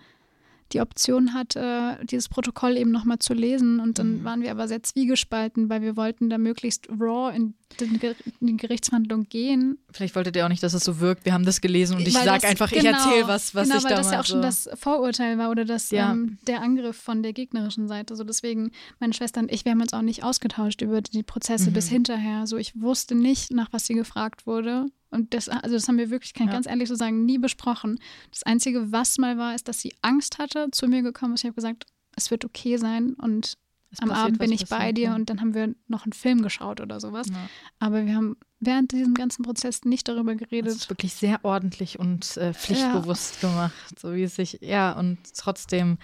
die 0.72 0.80
Option 0.80 1.34
hatte, 1.34 1.98
dieses 2.04 2.28
Protokoll 2.28 2.76
eben 2.76 2.90
nochmal 2.90 3.18
zu 3.18 3.34
lesen. 3.34 3.80
Und 3.80 3.98
dann 3.98 4.18
Mhm. 4.20 4.24
waren 4.24 4.42
wir 4.42 4.50
aber 4.50 4.66
sehr 4.66 4.82
zwiegespalten, 4.82 5.68
weil 5.68 5.82
wir 5.82 5.96
wollten 5.96 6.30
da 6.30 6.38
möglichst 6.38 6.88
raw 6.88 7.34
in, 7.34 7.54
den 7.80 8.00
in 8.40 8.46
die 8.46 8.56
Gerichtsverhandlung 8.56 9.24
gehen. 9.28 9.78
Vielleicht 9.92 10.14
wolltet 10.16 10.36
ihr 10.36 10.44
auch 10.44 10.48
nicht, 10.48 10.62
dass 10.62 10.74
es 10.74 10.82
so 10.84 11.00
wirkt. 11.00 11.24
Wir 11.24 11.32
haben 11.34 11.44
das 11.44 11.60
gelesen 11.60 11.96
und 11.96 12.06
ich 12.08 12.14
Weil 12.14 12.24
sag 12.24 12.40
das- 12.40 12.50
einfach, 12.50 12.72
ich 12.72 12.82
genau, 12.82 12.96
erzähle 12.96 13.28
was, 13.28 13.54
was 13.54 13.68
genau, 13.68 13.78
ich 13.78 13.84
weil 13.84 13.90
damals 13.90 14.06
das 14.06 14.12
ja 14.14 14.20
auch 14.20 14.24
schon 14.24 14.42
das 14.42 14.68
Vorurteil 14.74 15.38
war 15.38 15.50
oder 15.50 15.64
das, 15.64 15.90
Ja. 15.90 16.12
ähm, 16.12 16.38
der 16.46 16.62
Angriff 16.62 16.96
von 16.96 17.22
der 17.22 17.32
gegnerischen 17.32 17.86
Seite. 17.88 18.16
So 18.16 18.24
deswegen, 18.24 18.70
meine 19.00 19.12
Schwester 19.12 19.40
und 19.40 19.52
ich, 19.52 19.64
wir 19.64 19.72
haben 19.72 19.80
uns 19.82 19.92
auch 19.92 20.02
nicht 20.02 20.24
ausgetauscht 20.24 20.82
über 20.82 21.02
die 21.02 21.22
Prozesse 21.22 21.70
Mhm. 21.70 21.74
bis 21.74 21.88
hinterher. 21.88 22.46
So 22.46 22.56
ich 22.56 22.80
wusste 22.80 23.14
nicht, 23.14 23.52
nach 23.52 23.72
was 23.72 23.86
sie 23.86 23.94
gefragt 23.94 24.46
wurde. 24.46 24.86
Und 25.14 25.32
das, 25.34 25.48
also 25.48 25.74
das 25.76 25.88
haben 25.88 25.98
wir 25.98 26.10
wirklich, 26.10 26.34
kann 26.34 26.46
ich 26.46 26.52
Ja. 26.52 26.56
ganz 26.56 26.66
ehrlich 26.66 26.88
so 26.88 26.94
sagen, 26.94 27.24
nie 27.24 27.38
besprochen. 27.38 27.98
Das 28.30 28.42
Einzige, 28.42 28.92
was 28.92 29.16
mal 29.18 29.38
war, 29.38 29.54
ist, 29.54 29.68
dass 29.68 29.80
sie 29.80 29.94
Angst 30.02 30.38
hatte, 30.38 30.68
zu 30.72 30.86
mir 30.88 31.02
gekommen 31.02 31.34
ist. 31.34 31.40
Ich 31.40 31.46
habe 31.46 31.54
gesagt, 31.54 31.86
es 32.16 32.30
wird 32.30 32.44
okay 32.44 32.76
sein 32.76 33.14
und 33.14 33.56
Es 33.90 34.00
am 34.00 34.10
Abend 34.10 34.38
bin 34.38 34.50
ich 34.52 34.66
bei 34.68 34.92
dir 34.92 35.04
ja. 35.04 35.14
und 35.14 35.30
dann 35.30 35.40
haben 35.40 35.54
wir 35.54 35.74
noch 35.88 36.04
einen 36.04 36.12
Film 36.12 36.42
geschaut 36.42 36.80
oder 36.80 36.98
sowas. 37.00 37.28
Ja. 37.28 37.36
Aber 37.78 38.04
wir 38.06 38.14
haben 38.16 38.36
während 38.60 38.92
diesem 38.92 39.14
ganzen 39.14 39.42
Prozess 39.44 39.84
nicht 39.84 40.08
darüber 40.08 40.32
Das 40.34 40.40
geredet. 40.48 40.72
ist 40.74 40.90
wirklich 40.90 41.14
sehr 41.14 41.44
ordentlich 41.44 41.98
und 41.98 42.36
äh, 42.36 42.52
pflichtbewusst 42.54 43.40
gemacht, 43.40 43.98
so 44.00 44.14
wie 44.14 44.22
es 44.24 44.34
sich, 44.36 44.58
ja, 44.62 44.92
und 44.92 45.18
trotzdem 45.36 45.98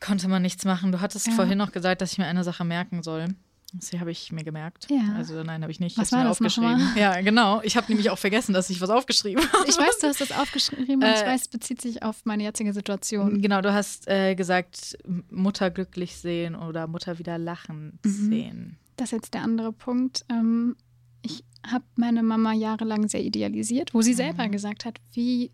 konnte 0.00 0.28
man 0.28 0.42
nichts 0.42 0.64
machen. 0.64 0.92
Du 0.92 1.00
hattest 1.00 1.28
vorhin 1.32 1.58
noch 1.58 1.72
gesagt, 1.72 2.00
dass 2.02 2.12
ich 2.12 2.18
mir 2.18 2.26
eine 2.26 2.44
Sache 2.44 2.64
merken 2.64 3.02
soll. 3.02 3.28
Das 3.72 3.92
habe 3.98 4.10
ich 4.10 4.30
mir 4.32 4.44
gemerkt. 4.44 4.86
Ja. 4.90 5.14
Also 5.16 5.42
nein, 5.42 5.62
habe 5.62 5.72
ich 5.72 5.80
nicht. 5.80 5.98
Was 5.98 6.08
ich 6.08 6.12
hab's 6.12 6.12
mir 6.12 6.18
war 6.18 6.24
das 6.28 6.36
aufgeschrieben. 6.40 6.96
Ja, 6.96 7.20
genau. 7.20 7.60
Ich 7.62 7.76
habe 7.76 7.88
nämlich 7.88 8.10
auch 8.10 8.18
vergessen, 8.18 8.52
dass 8.52 8.70
ich 8.70 8.80
was 8.80 8.90
aufgeschrieben 8.90 9.42
habe. 9.52 9.64
Ich 9.68 9.76
weiß, 9.76 9.98
du 9.98 10.06
hast 10.06 10.20
das 10.20 10.32
aufgeschrieben 10.32 11.02
und 11.02 11.02
ich 11.04 11.22
Äh, 11.22 11.26
weiß, 11.26 11.42
es 11.42 11.48
bezieht 11.48 11.82
sich 11.82 12.02
auf 12.02 12.24
meine 12.24 12.44
jetzige 12.44 12.72
Situation. 12.72 13.42
Genau, 13.42 13.60
du 13.60 13.72
hast 13.74 14.06
äh, 14.08 14.34
gesagt, 14.34 14.96
Mutter 15.30 15.70
glücklich 15.70 16.16
sehen 16.16 16.54
oder 16.54 16.86
Mutter 16.86 17.18
wieder 17.18 17.38
lachen 17.38 17.98
Mhm. 18.04 18.10
sehen. 18.30 18.78
Das 18.96 19.08
ist 19.08 19.12
jetzt 19.12 19.34
der 19.34 19.42
andere 19.42 19.72
Punkt. 19.72 20.24
Ähm, 20.30 20.76
ich 21.22 21.44
habe 21.66 21.84
meine 21.96 22.22
Mama 22.22 22.52
jahrelang 22.52 23.08
sehr 23.08 23.22
idealisiert, 23.24 23.92
wo 23.94 24.00
sie 24.00 24.14
selber 24.14 24.46
Mhm. 24.46 24.52
gesagt 24.52 24.84
hat, 24.84 24.98
wie 25.12 25.50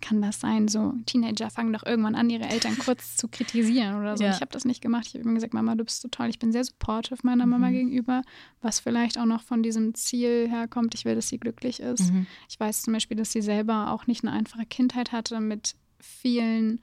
kann 0.00 0.20
das 0.22 0.40
sein? 0.40 0.68
So 0.68 0.94
Teenager 1.06 1.50
fangen 1.50 1.72
doch 1.72 1.84
irgendwann 1.84 2.14
an, 2.14 2.28
ihre 2.30 2.44
Eltern 2.48 2.76
kurz 2.84 3.16
zu 3.16 3.28
kritisieren 3.28 3.96
oder 3.96 4.16
so. 4.16 4.24
Ja. 4.24 4.30
Ich 4.30 4.36
habe 4.40 4.50
das 4.52 4.64
nicht 4.64 4.80
gemacht. 4.80 5.06
Ich 5.08 5.14
habe 5.14 5.24
immer 5.24 5.34
gesagt, 5.34 5.54
Mama, 5.54 5.74
du 5.74 5.84
bist 5.84 6.02
so 6.02 6.08
toll. 6.08 6.28
Ich 6.28 6.38
bin 6.38 6.52
sehr 6.52 6.64
supportive 6.64 7.18
meiner 7.22 7.46
Mama 7.46 7.68
Mhm. 7.68 7.72
gegenüber, 7.74 8.22
was 8.62 8.80
vielleicht 8.80 9.18
auch 9.18 9.24
noch 9.26 9.42
von 9.42 9.62
diesem 9.62 9.94
Ziel 9.94 10.48
herkommt. 10.48 10.94
Ich 10.94 11.04
will, 11.04 11.14
dass 11.14 11.28
sie 11.28 11.38
glücklich 11.38 11.80
ist. 11.80 12.12
Mhm. 12.12 12.26
Ich 12.48 12.58
weiß 12.60 12.82
zum 12.82 12.92
Beispiel, 12.92 13.16
dass 13.16 13.32
sie 13.32 13.42
selber 13.42 13.90
auch 13.92 14.06
nicht 14.06 14.24
eine 14.24 14.32
einfache 14.32 14.66
Kindheit 14.66 15.12
hatte 15.12 15.40
mit 15.40 15.74
vielen 15.98 16.80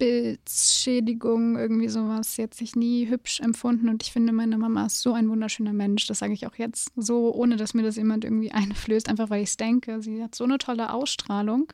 Selbstbildschädigungen, 0.00 1.56
irgendwie 1.56 1.88
sowas. 1.88 2.34
Sie 2.34 2.42
hat 2.42 2.54
sich 2.54 2.74
nie 2.74 3.08
hübsch 3.08 3.40
empfunden 3.40 3.88
und 3.88 4.02
ich 4.02 4.12
finde, 4.12 4.32
meine 4.32 4.58
Mama 4.58 4.86
ist 4.86 5.02
so 5.02 5.12
ein 5.12 5.28
wunderschöner 5.28 5.72
Mensch. 5.72 6.06
Das 6.06 6.20
sage 6.20 6.32
ich 6.32 6.46
auch 6.46 6.56
jetzt 6.56 6.92
so, 6.96 7.34
ohne 7.34 7.56
dass 7.56 7.74
mir 7.74 7.82
das 7.82 7.96
jemand 7.96 8.24
irgendwie 8.24 8.52
einflößt, 8.52 9.08
einfach 9.08 9.30
weil 9.30 9.42
ich 9.42 9.50
es 9.50 9.56
denke. 9.56 10.02
Sie 10.02 10.22
hat 10.22 10.34
so 10.34 10.44
eine 10.44 10.58
tolle 10.58 10.92
Ausstrahlung, 10.92 11.72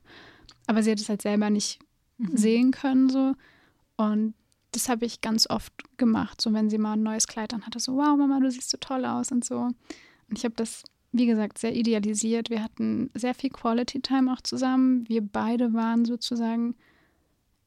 aber 0.67 0.83
sie 0.83 0.91
hat 0.91 1.01
es 1.01 1.09
halt 1.09 1.23
selber 1.23 1.51
nicht 1.51 1.79
mhm. 2.19 2.37
sehen 2.37 2.71
können 2.73 3.09
so. 3.09 3.35
Und 3.97 4.35
das 4.73 4.89
habe 4.89 5.07
ich 5.07 5.21
ganz 5.21 5.49
oft 5.49 5.73
gemacht, 5.97 6.41
so 6.41 6.53
wenn 6.53 6.69
sie 6.69 6.79
mal 6.79 6.95
ein 6.95 7.03
neues 7.03 7.27
Kleid 7.27 7.55
an 7.55 7.65
hatte, 7.65 7.81
so 7.81 7.97
wow 7.97 8.17
Mama, 8.17 8.41
du 8.41 8.51
siehst 8.51 8.71
so 8.71 8.77
toll 8.79 9.05
aus 9.07 9.33
und 9.33 9.45
so. 9.45 9.59
Und 9.59 10.39
ich 10.39 10.45
habe 10.45 10.55
das 10.57 10.85
wie 11.13 11.25
gesagt, 11.25 11.57
sehr 11.57 11.75
idealisiert. 11.75 12.51
Wir 12.51 12.63
hatten 12.63 13.09
sehr 13.15 13.33
viel 13.33 13.49
Quality 13.49 14.01
Time 14.01 14.31
auch 14.31 14.43
zusammen. 14.43 15.09
Wir 15.09 15.23
beide 15.23 15.73
waren 15.73 16.05
sozusagen, 16.05 16.75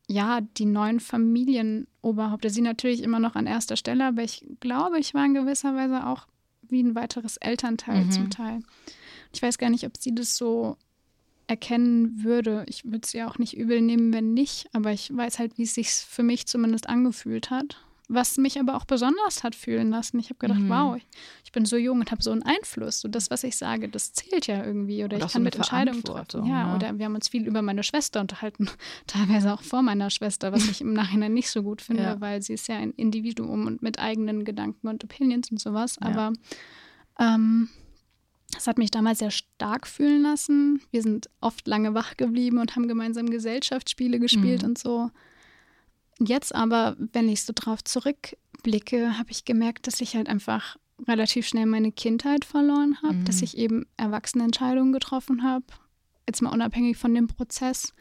ja, 0.09 0.41
die 0.41 0.65
neuen 0.65 0.99
Familienoberhaupte. 0.99 2.49
Sie 2.49 2.61
natürlich 2.61 3.03
immer 3.03 3.19
noch 3.19 3.35
an 3.35 3.45
erster 3.45 3.77
Stelle, 3.77 4.05
aber 4.05 4.23
ich 4.23 4.43
glaube, 4.59 4.99
ich 4.99 5.13
war 5.13 5.23
in 5.23 5.35
gewisser 5.35 5.75
Weise 5.75 6.07
auch 6.07 6.27
wie 6.63 6.81
ein 6.81 6.95
weiteres 6.95 7.37
Elternteil 7.37 8.05
mhm. 8.05 8.11
zum 8.11 8.29
Teil. 8.31 8.59
Ich 9.33 9.41
weiß 9.41 9.59
gar 9.59 9.69
nicht, 9.69 9.85
ob 9.85 9.97
sie 9.97 10.15
das 10.15 10.35
so 10.35 10.77
erkennen 11.45 12.23
würde. 12.23 12.65
Ich 12.67 12.85
würde 12.85 13.01
es 13.03 13.13
ja 13.13 13.27
auch 13.27 13.37
nicht 13.37 13.55
übel 13.55 13.81
nehmen, 13.81 14.11
wenn 14.11 14.33
nicht, 14.33 14.67
aber 14.73 14.91
ich 14.91 15.15
weiß 15.15 15.37
halt, 15.37 15.57
wie 15.57 15.63
es 15.63 15.75
sich 15.75 15.89
für 15.91 16.23
mich 16.23 16.47
zumindest 16.47 16.89
angefühlt 16.89 17.51
hat 17.51 17.77
was 18.09 18.37
mich 18.39 18.59
aber 18.59 18.75
auch 18.75 18.85
besonders 18.85 19.43
hat 19.43 19.53
fühlen 19.53 19.91
lassen. 19.91 20.17
Ich 20.19 20.31
habe 20.31 20.39
gedacht, 20.39 20.59
mhm. 20.59 20.69
wow, 20.69 20.97
ich, 20.97 21.05
ich, 21.45 21.51
bin 21.51 21.65
so 21.65 21.77
jung 21.77 21.99
und 21.99 22.11
habe 22.11 22.23
so 22.23 22.31
einen 22.31 22.41
Einfluss. 22.41 23.05
Und 23.05 23.13
das, 23.13 23.29
was 23.29 23.43
ich 23.43 23.55
sage, 23.55 23.87
das 23.87 24.13
zählt 24.13 24.47
ja 24.47 24.65
irgendwie. 24.65 25.03
Oder, 25.03 25.17
oder 25.17 25.27
ich 25.27 25.31
kann 25.31 25.43
mit 25.43 25.55
Entscheidungen 25.55 26.03
treffen. 26.03 26.45
Ja, 26.45 26.69
ja, 26.69 26.75
oder 26.75 26.97
wir 26.97 27.05
haben 27.05 27.13
uns 27.13 27.29
viel 27.29 27.47
über 27.47 27.61
meine 27.61 27.83
Schwester 27.83 28.19
unterhalten, 28.19 28.67
teilweise 29.07 29.53
auch 29.53 29.61
vor 29.61 29.83
meiner 29.83 30.09
Schwester, 30.09 30.51
was 30.51 30.67
ich 30.67 30.81
im 30.81 30.93
Nachhinein 30.93 31.33
nicht 31.33 31.51
so 31.51 31.61
gut 31.61 31.83
finde, 31.83 32.03
ja. 32.03 32.19
weil 32.19 32.41
sie 32.41 32.53
ist 32.53 32.67
ja 32.67 32.77
ein 32.77 32.91
Individuum 32.91 33.67
und 33.67 33.83
mit 33.83 33.99
eigenen 33.99 34.43
Gedanken 34.43 34.87
und 34.87 35.03
Opinions 35.03 35.51
und 35.51 35.61
sowas. 35.61 35.99
Aber 36.01 36.33
ja. 37.19 37.35
ähm, 37.35 37.69
das 38.51 38.65
hat 38.65 38.79
mich 38.79 38.89
damals 38.89 39.19
sehr 39.19 39.31
stark 39.31 39.85
fühlen 39.85 40.23
lassen. 40.23 40.81
Wir 40.89 41.03
sind 41.03 41.29
oft 41.41 41.67
lange 41.67 41.93
wach 41.93 42.17
geblieben 42.17 42.57
und 42.57 42.75
haben 42.75 42.87
gemeinsam 42.87 43.29
Gesellschaftsspiele 43.29 44.19
gespielt 44.19 44.63
mhm. 44.63 44.69
und 44.69 44.77
so. 44.79 45.11
Jetzt 46.19 46.53
aber, 46.53 46.95
wenn 46.97 47.29
ich 47.29 47.43
so 47.43 47.53
drauf 47.55 47.83
zurückblicke, 47.83 49.17
habe 49.17 49.31
ich 49.31 49.45
gemerkt, 49.45 49.87
dass 49.87 50.01
ich 50.01 50.15
halt 50.15 50.27
einfach 50.27 50.77
relativ 51.07 51.47
schnell 51.47 51.65
meine 51.65 51.91
Kindheit 51.91 52.45
verloren 52.45 52.97
habe, 53.01 53.15
mhm. 53.15 53.25
dass 53.25 53.41
ich 53.41 53.57
eben 53.57 53.85
erwachsene 53.97 54.43
Entscheidungen 54.43 54.91
getroffen 54.91 55.43
habe, 55.43 55.65
jetzt 56.27 56.41
mal 56.41 56.51
unabhängig 56.51 56.97
von 56.97 57.13
dem 57.13 57.27
Prozess, 57.27 57.93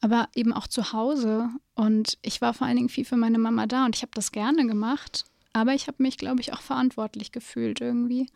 aber 0.00 0.28
eben 0.34 0.52
auch 0.54 0.66
zu 0.66 0.92
Hause. 0.92 1.50
Und 1.74 2.18
ich 2.22 2.40
war 2.40 2.54
vor 2.54 2.66
allen 2.66 2.76
Dingen 2.76 2.88
viel 2.88 3.04
für 3.04 3.16
meine 3.16 3.38
Mama 3.38 3.66
da 3.66 3.84
und 3.84 3.94
ich 3.94 4.02
habe 4.02 4.12
das 4.14 4.32
gerne 4.32 4.66
gemacht, 4.66 5.24
aber 5.52 5.74
ich 5.74 5.86
habe 5.86 6.02
mich, 6.02 6.16
glaube 6.16 6.40
ich, 6.40 6.52
auch 6.52 6.62
verantwortlich 6.62 7.32
gefühlt 7.32 7.80
irgendwie. 7.80 8.28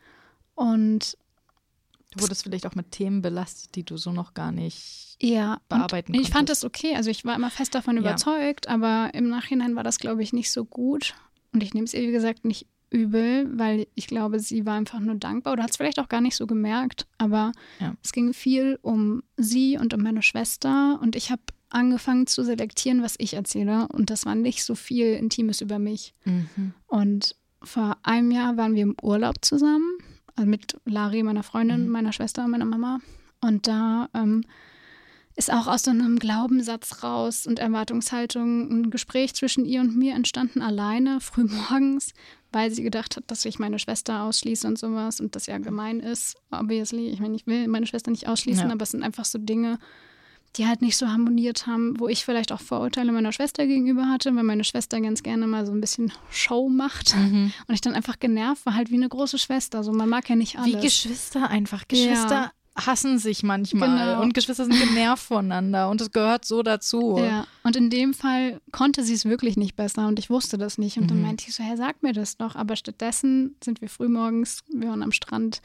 Und 0.55 1.17
Du 2.15 2.23
wurdest 2.23 2.43
vielleicht 2.45 2.67
auch 2.67 2.75
mit 2.75 2.91
Themen 2.91 3.23
belastet, 3.23 3.75
die 3.75 3.85
du 3.85 3.97
so 3.97 4.13
noch 4.13 4.35
gar 4.35 4.53
nicht 4.53 5.17
ja, 5.21 5.61
bearbeiten 5.69 6.13
konntest. 6.13 6.29
Ich 6.29 6.33
fand 6.35 6.49
das 6.49 6.65
okay. 6.65 6.95
Also 6.97 7.11
ich 7.11 7.25
war 7.25 7.37
immer 7.37 7.51
fest 7.51 7.75
davon 7.75 7.97
überzeugt, 7.97 8.67
ja. 8.67 8.73
aber 8.73 9.11
im 9.15 9.29
Nachhinein 9.29 9.77
war 9.77 9.83
das, 9.83 9.99
glaube 9.99 10.23
ich, 10.23 10.33
nicht 10.33 10.51
so 10.51 10.65
gut. 10.65 11.15
Und 11.53 11.63
ich 11.63 11.75
nehme 11.75 11.85
es 11.85 11.95
ihr, 11.95 12.03
wie 12.03 12.13
gesagt, 12.13 12.45
nicht 12.45 12.67
übel, 12.91 13.49
weil 13.59 13.87
ich 13.95 14.07
glaube, 14.07 14.39
sie 14.39 14.67
war 14.67 14.75
einfach 14.75 15.01
nur 15.01 15.17
dankbar 15.17 15.55
oder 15.55 15.65
hat 15.65 15.71
es 15.71 15.77
vielleicht 15.77 15.99
auch 15.99 16.09
gar 16.09 16.21
nicht 16.21 16.37
so 16.37 16.47
gemerkt. 16.47 17.07
Aber 17.19 17.53
ja. 17.81 17.95
es 18.03 18.13
ging 18.13 18.33
viel 18.33 18.79
um 18.83 19.23
sie 19.37 19.79
und 19.79 19.95
um 19.95 20.03
meine 20.03 20.23
Schwester. 20.23 20.99
Und 21.03 21.17
ich 21.17 21.31
habe 21.31 21.43
angefangen 21.71 22.27
zu 22.27 22.45
selektieren, 22.45 23.03
was 23.03 23.17
ich 23.19 23.35
erzähle. 23.35 23.89
Und 23.89 24.11
das 24.11 24.27
war 24.27 24.35
nicht 24.35 24.65
so 24.65 24.75
viel 24.75 25.15
Intimes 25.15 25.61
über 25.61 25.79
mich. 25.79 26.15
Mhm. 26.25 26.75
Und 26.87 27.37
vor 27.63 27.97
einem 28.03 28.31
Jahr 28.31 28.57
waren 28.57 28.75
wir 28.75 28.83
im 28.83 28.97
Urlaub 29.03 29.45
zusammen 29.45 29.99
also 30.37 30.49
mit 30.49 30.77
Lari, 30.85 31.23
meiner 31.23 31.43
Freundin, 31.43 31.85
mhm. 31.85 31.91
meiner 31.91 32.13
Schwester, 32.13 32.47
meiner 32.49 32.65
Mama. 32.65 33.01
Und 33.41 33.67
da 33.67 34.09
ähm, 34.15 34.43
ist 35.37 35.53
auch 35.53 35.67
aus 35.67 35.83
so 35.83 35.91
einem 35.91 36.19
Glaubenssatz 36.19 37.03
raus 37.03 37.47
und 37.47 37.59
Erwartungshaltung 37.59 38.71
ein 38.71 38.91
Gespräch 38.91 39.35
zwischen 39.35 39.65
ihr 39.65 39.81
und 39.81 39.97
mir 39.97 40.15
entstanden, 40.15 40.63
alleine, 40.63 41.21
frühmorgens, 41.21 42.13
weil 42.53 42.71
sie 42.71 42.83
gedacht 42.83 43.17
hat, 43.17 43.25
dass 43.27 43.45
ich 43.45 43.59
meine 43.59 43.79
Schwester 43.79 44.23
ausschließe 44.23 44.67
und 44.67 44.79
sowas 44.79 45.21
und 45.21 45.35
das 45.35 45.47
ja 45.47 45.59
gemein 45.59 45.99
ist, 46.01 46.37
obviously. 46.53 47.09
Ich 47.09 47.21
meine, 47.21 47.35
ich 47.35 47.47
will 47.47 47.67
meine 47.67 47.87
Schwester 47.87 48.13
nicht 48.13 48.29
ausschließen, 48.29 48.69
ja. 48.69 48.73
aber 48.73 48.83
es 48.83 48.93
sind 48.93 49.03
einfach 49.03 49.25
so 49.25 49.39
Dinge, 49.39 49.79
die 50.57 50.67
halt 50.67 50.83
nicht 50.83 50.97
so 50.97 51.09
harmoniert 51.09 51.67
haben, 51.67 51.99
wo 51.99 52.09
ich 52.09 52.25
vielleicht 52.25 52.53
auch 52.53 52.61
Vorurteile 52.61 53.13
meiner 53.13 53.33
Schwester 53.33 53.67
gegenüber 53.67 54.09
hatte, 54.09 54.35
weil 54.35 54.45
meine 54.45 54.65
Schwester 54.65 55.01
ganz 55.01 55.23
gerne 55.23 55.47
mal 55.47 55.67
so 55.67 55.73
ein 55.73 55.81
bisschen 55.81 56.13
Show 56.31 56.69
macht 56.69 57.17
mhm. 57.17 57.53
und 57.67 57.75
ich 57.75 57.81
dann 57.81 57.95
einfach 57.95 58.19
genervt 58.21 58.65
war, 58.67 58.75
halt 58.75 58.91
wie 58.91 58.97
eine 58.97 59.09
große 59.09 59.39
Schwester. 59.39 59.83
So, 59.83 59.93
man 59.93 60.09
mag 60.09 60.29
ja 60.29 60.37
nicht 60.37 60.59
alles. 60.59 60.75
Wie 60.75 60.81
Geschwister 60.81 61.51
einfach. 61.51 61.89
Geschwister 61.89 62.53
ja. 62.77 62.87
hassen 62.87 63.19
sich 63.19 63.43
manchmal 63.43 63.89
genau. 63.89 64.23
und 64.23 64.35
Geschwister 64.35 64.65
sind 64.65 64.79
genervt 64.79 65.25
voneinander 65.25 65.91
und 65.91 66.01
es 66.01 66.13
gehört 66.13 66.45
so 66.45 66.63
dazu. 66.63 67.19
Ja, 67.19 67.47
und 67.65 67.75
in 67.75 67.91
dem 67.91 68.15
Fall 68.15 68.61
konnte 68.71 69.03
sie 69.03 69.15
es 69.15 69.25
wirklich 69.25 69.57
nicht 69.57 69.75
besser 69.75 70.07
und 70.07 70.21
ich 70.21 70.31
wusste 70.31 70.57
das 70.57 70.79
nicht 70.79 70.99
und 70.99 71.05
mhm. 71.05 71.09
dann 71.09 71.23
meinte 71.23 71.47
ich 71.49 71.55
so, 71.55 71.65
Herr, 71.65 71.77
sag 71.77 72.03
mir 72.03 72.13
das 72.13 72.37
doch. 72.37 72.55
Aber 72.55 72.77
stattdessen 72.77 73.57
sind 73.63 73.81
wir 73.81 73.89
frühmorgens, 73.89 74.61
wir 74.73 74.89
waren 74.89 75.03
am 75.03 75.13
Strand, 75.13 75.63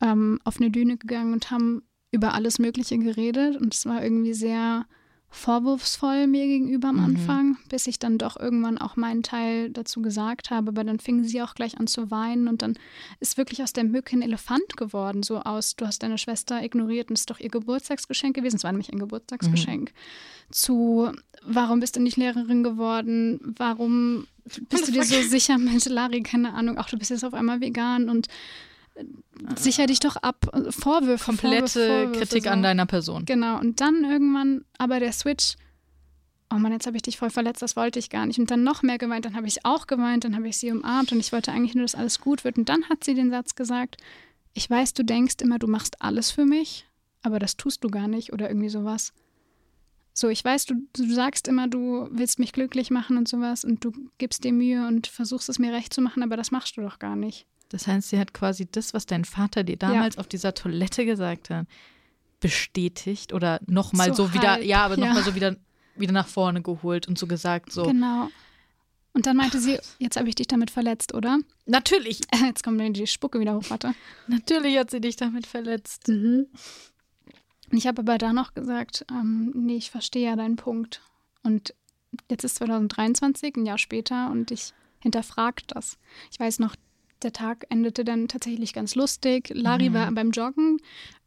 ähm, 0.00 0.40
auf 0.44 0.60
eine 0.60 0.70
Düne 0.70 0.96
gegangen 0.96 1.32
und 1.32 1.50
haben 1.50 1.82
über 2.10 2.34
alles 2.34 2.58
Mögliche 2.58 2.98
geredet 2.98 3.56
und 3.56 3.74
es 3.74 3.86
war 3.86 4.02
irgendwie 4.02 4.34
sehr 4.34 4.86
vorwurfsvoll 5.30 6.26
mir 6.26 6.46
gegenüber 6.46 6.88
am 6.88 6.96
mhm. 6.96 7.04
Anfang, 7.04 7.58
bis 7.68 7.86
ich 7.86 7.98
dann 7.98 8.16
doch 8.16 8.38
irgendwann 8.38 8.78
auch 8.78 8.96
meinen 8.96 9.22
Teil 9.22 9.70
dazu 9.70 10.00
gesagt 10.00 10.50
habe. 10.50 10.68
Aber 10.68 10.84
dann 10.84 10.98
fing 10.98 11.22
sie 11.24 11.42
auch 11.42 11.54
gleich 11.54 11.78
an 11.78 11.86
zu 11.86 12.10
weinen 12.10 12.48
und 12.48 12.62
dann 12.62 12.78
ist 13.20 13.36
wirklich 13.36 13.62
aus 13.62 13.74
der 13.74 13.84
Mücke 13.84 14.16
ein 14.16 14.22
Elefant 14.22 14.76
geworden. 14.76 15.22
So 15.22 15.40
aus, 15.40 15.76
du 15.76 15.86
hast 15.86 16.02
deine 16.02 16.18
Schwester 16.18 16.62
ignoriert 16.62 17.10
und 17.10 17.14
es 17.14 17.22
ist 17.22 17.30
doch 17.30 17.40
ihr 17.40 17.50
Geburtstagsgeschenk 17.50 18.36
gewesen. 18.36 18.56
Es 18.56 18.64
war 18.64 18.72
nämlich 18.72 18.90
ein 18.90 18.98
Geburtstagsgeschenk. 18.98 19.90
Mhm. 19.90 20.52
Zu, 20.52 21.12
warum 21.42 21.80
bist 21.80 21.96
du 21.96 22.00
nicht 22.00 22.16
Lehrerin 22.16 22.62
geworden? 22.62 23.38
Warum 23.58 24.26
bist 24.70 24.88
du 24.88 24.92
dir 24.92 25.04
so 25.04 25.20
sicher 25.20 25.58
mit 25.58 25.84
Larry? 25.84 26.22
Keine 26.22 26.54
Ahnung. 26.54 26.78
Auch 26.78 26.88
du 26.88 26.96
bist 26.96 27.10
jetzt 27.10 27.24
auf 27.24 27.34
einmal 27.34 27.60
vegan 27.60 28.08
und 28.08 28.28
sicher 29.56 29.86
dich 29.86 30.00
doch 30.00 30.16
ab. 30.16 30.46
Vorwürfe. 30.70 31.24
Komplette 31.24 31.68
Vorwürfe, 31.68 31.86
Vorwürfe, 31.86 32.18
Kritik 32.18 32.44
so. 32.44 32.50
an 32.50 32.62
deiner 32.62 32.86
Person. 32.86 33.24
Genau. 33.24 33.58
Und 33.58 33.80
dann 33.80 34.04
irgendwann 34.04 34.64
aber 34.78 35.00
der 35.00 35.12
Switch. 35.12 35.56
Oh 36.50 36.56
Mann, 36.56 36.72
jetzt 36.72 36.86
habe 36.86 36.96
ich 36.96 37.02
dich 37.02 37.18
voll 37.18 37.28
verletzt, 37.28 37.60
das 37.60 37.76
wollte 37.76 37.98
ich 37.98 38.08
gar 38.08 38.24
nicht. 38.24 38.38
Und 38.38 38.50
dann 38.50 38.64
noch 38.64 38.82
mehr 38.82 38.96
geweint, 38.96 39.26
dann 39.26 39.36
habe 39.36 39.46
ich 39.46 39.66
auch 39.66 39.86
geweint, 39.86 40.24
dann 40.24 40.34
habe 40.34 40.48
ich 40.48 40.56
sie 40.56 40.70
umarmt 40.70 41.12
und 41.12 41.20
ich 41.20 41.30
wollte 41.30 41.52
eigentlich 41.52 41.74
nur, 41.74 41.84
dass 41.84 41.94
alles 41.94 42.20
gut 42.20 42.42
wird. 42.42 42.56
Und 42.56 42.70
dann 42.70 42.88
hat 42.88 43.04
sie 43.04 43.14
den 43.14 43.30
Satz 43.30 43.54
gesagt, 43.54 43.98
ich 44.54 44.68
weiß, 44.68 44.94
du 44.94 45.04
denkst 45.04 45.36
immer, 45.42 45.58
du 45.58 45.66
machst 45.66 46.00
alles 46.00 46.30
für 46.30 46.46
mich, 46.46 46.86
aber 47.22 47.38
das 47.38 47.58
tust 47.58 47.84
du 47.84 47.88
gar 47.88 48.08
nicht 48.08 48.32
oder 48.32 48.48
irgendwie 48.48 48.70
sowas. 48.70 49.12
So, 50.14 50.28
ich 50.30 50.42
weiß, 50.42 50.64
du, 50.64 50.74
du 50.94 51.12
sagst 51.12 51.46
immer, 51.46 51.68
du 51.68 52.08
willst 52.10 52.38
mich 52.38 52.52
glücklich 52.52 52.90
machen 52.90 53.18
und 53.18 53.28
sowas 53.28 53.62
und 53.62 53.84
du 53.84 53.92
gibst 54.16 54.42
dir 54.42 54.52
Mühe 54.52 54.88
und 54.88 55.06
versuchst 55.06 55.48
es 55.48 55.58
mir 55.58 55.72
recht 55.72 55.92
zu 55.92 56.00
machen, 56.00 56.22
aber 56.22 56.36
das 56.36 56.50
machst 56.50 56.76
du 56.76 56.80
doch 56.80 56.98
gar 56.98 57.14
nicht. 57.14 57.46
Das 57.68 57.86
heißt, 57.86 58.08
sie 58.08 58.18
hat 58.18 58.32
quasi 58.32 58.66
das, 58.70 58.94
was 58.94 59.06
dein 59.06 59.24
Vater 59.24 59.64
dir 59.64 59.76
damals 59.76 60.16
ja. 60.16 60.20
auf 60.20 60.26
dieser 60.26 60.54
Toilette 60.54 61.04
gesagt 61.04 61.50
hat, 61.50 61.66
bestätigt 62.40 63.32
oder 63.32 63.60
nochmal 63.66 64.14
so, 64.14 64.26
so 64.26 64.34
wieder, 64.34 64.52
halb, 64.52 64.64
ja, 64.64 64.84
aber 64.84 64.96
nochmal 64.96 65.18
ja. 65.18 65.22
so 65.22 65.34
wieder, 65.34 65.56
wieder 65.96 66.12
nach 66.12 66.28
vorne 66.28 66.62
geholt 66.62 67.08
und 67.08 67.18
so 67.18 67.26
gesagt, 67.26 67.72
so. 67.72 67.84
Genau. 67.84 68.28
Und 69.12 69.26
dann 69.26 69.36
meinte 69.36 69.58
sie, 69.58 69.78
jetzt 69.98 70.16
habe 70.16 70.28
ich 70.28 70.36
dich 70.36 70.46
damit 70.46 70.70
verletzt, 70.70 71.12
oder? 71.12 71.38
Natürlich. 71.66 72.20
Jetzt 72.40 72.62
kommt 72.62 72.76
mir 72.76 72.88
die 72.92 73.06
Spucke 73.06 73.40
wieder 73.40 73.56
hoch, 73.56 73.64
warte. 73.68 73.94
Natürlich 74.28 74.78
hat 74.78 74.92
sie 74.92 75.00
dich 75.00 75.16
damit 75.16 75.44
verletzt. 75.44 76.06
Mhm. 76.06 76.46
Ich 77.72 77.86
habe 77.86 78.02
aber 78.02 78.16
da 78.16 78.32
noch 78.32 78.54
gesagt, 78.54 79.04
ähm, 79.10 79.52
nee, 79.56 79.76
ich 79.76 79.90
verstehe 79.90 80.30
ja 80.30 80.36
deinen 80.36 80.54
Punkt. 80.56 81.02
Und 81.42 81.74
jetzt 82.30 82.44
ist 82.44 82.56
2023, 82.56 83.56
ein 83.56 83.66
Jahr 83.66 83.78
später, 83.78 84.30
und 84.30 84.50
ich 84.50 84.72
hinterfrage 85.00 85.62
das. 85.66 85.98
Ich 86.30 86.38
weiß 86.38 86.60
noch, 86.60 86.76
der 87.22 87.32
Tag 87.32 87.66
endete 87.68 88.04
dann 88.04 88.28
tatsächlich 88.28 88.72
ganz 88.72 88.94
lustig. 88.94 89.50
Lari 89.54 89.90
mhm. 89.90 89.94
war 89.94 90.12
beim 90.12 90.30
Joggen. 90.30 90.78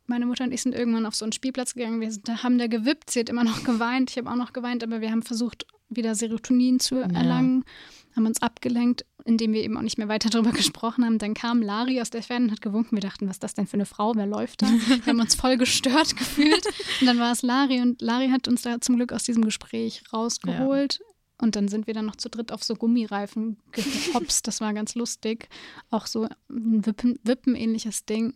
Meine 0.08 0.26
Mutter 0.26 0.44
und 0.44 0.52
ich 0.52 0.62
sind 0.62 0.76
irgendwann 0.76 1.06
auf 1.06 1.16
so 1.16 1.26
einen 1.26 1.32
Spielplatz 1.32 1.74
gegangen. 1.74 2.02
Wir 2.02 2.12
sind, 2.12 2.44
haben 2.44 2.58
da 2.58 2.68
gewippt. 2.68 3.12
Sie 3.12 3.20
hat 3.20 3.30
immer 3.30 3.44
noch 3.44 3.64
geweint. 3.64 4.12
Ich 4.12 4.18
habe 4.18 4.30
auch 4.30 4.36
noch 4.36 4.54
geweint, 4.54 4.84
aber 4.84 5.00
wir 5.02 5.12
haben 5.12 5.22
versucht, 5.22 5.66
wieder 5.90 6.16
Serotonin 6.16 6.80
zu 6.80 6.98
erlangen. 6.98 7.64
Ja. 7.66 8.16
Haben 8.18 8.26
uns 8.26 8.42
abgelenkt, 8.42 9.06
indem 9.24 9.54
wir 9.54 9.64
eben 9.64 9.78
auch 9.78 9.82
nicht 9.82 9.98
mehr 9.98 10.10
weiter 10.10 10.30
darüber 10.30 10.52
gesprochen 10.54 11.06
haben. 11.06 11.18
Dann 11.18 11.34
kam 11.34 11.62
Lari 11.62 12.02
aus 12.02 12.10
der 12.10 12.24
Ferne 12.24 12.46
und 12.46 12.52
hat 12.52 12.62
gewunken. 12.62 12.96
Wir 12.96 13.02
dachten, 13.02 13.28
was 13.28 13.36
ist 13.36 13.44
das 13.44 13.54
denn 13.54 13.68
für 13.68 13.76
eine 13.76 13.86
Frau? 13.86 14.14
Wer 14.16 14.26
läuft 14.26 14.64
da? 14.64 14.68
wir 14.68 15.06
haben 15.06 15.20
uns 15.20 15.36
voll 15.36 15.58
gestört 15.58 16.16
gefühlt. 16.18 16.66
Und 17.00 17.08
dann 17.08 17.20
war 17.20 17.32
es 17.32 17.42
Lari 17.42 17.82
und 17.82 18.02
Lari 18.02 18.30
hat 18.30 18.48
uns 18.48 18.64
da 18.64 18.82
zum 18.82 18.98
Glück 18.98 19.14
aus 19.14 19.24
diesem 19.24 19.46
Gespräch 19.46 20.04
rausgeholt. 20.12 21.00
Und 21.42 21.56
dann 21.56 21.68
sind 21.68 21.88
wir 21.88 21.94
dann 21.94 22.06
noch 22.06 22.16
zu 22.16 22.30
dritt 22.30 22.52
auf 22.52 22.64
so 22.64 22.76
Gummireifen 22.76 23.58
gehopst. 23.72 24.48
Das 24.48 24.62
war 24.62 24.74
ganz 24.74 24.96
lustig. 24.96 25.50
Auch 25.90 26.06
so 26.08 26.28
ein 26.50 26.86
Wippen, 26.86 27.20
Wippen-ähnliches 27.24 28.06
Ding. 28.06 28.34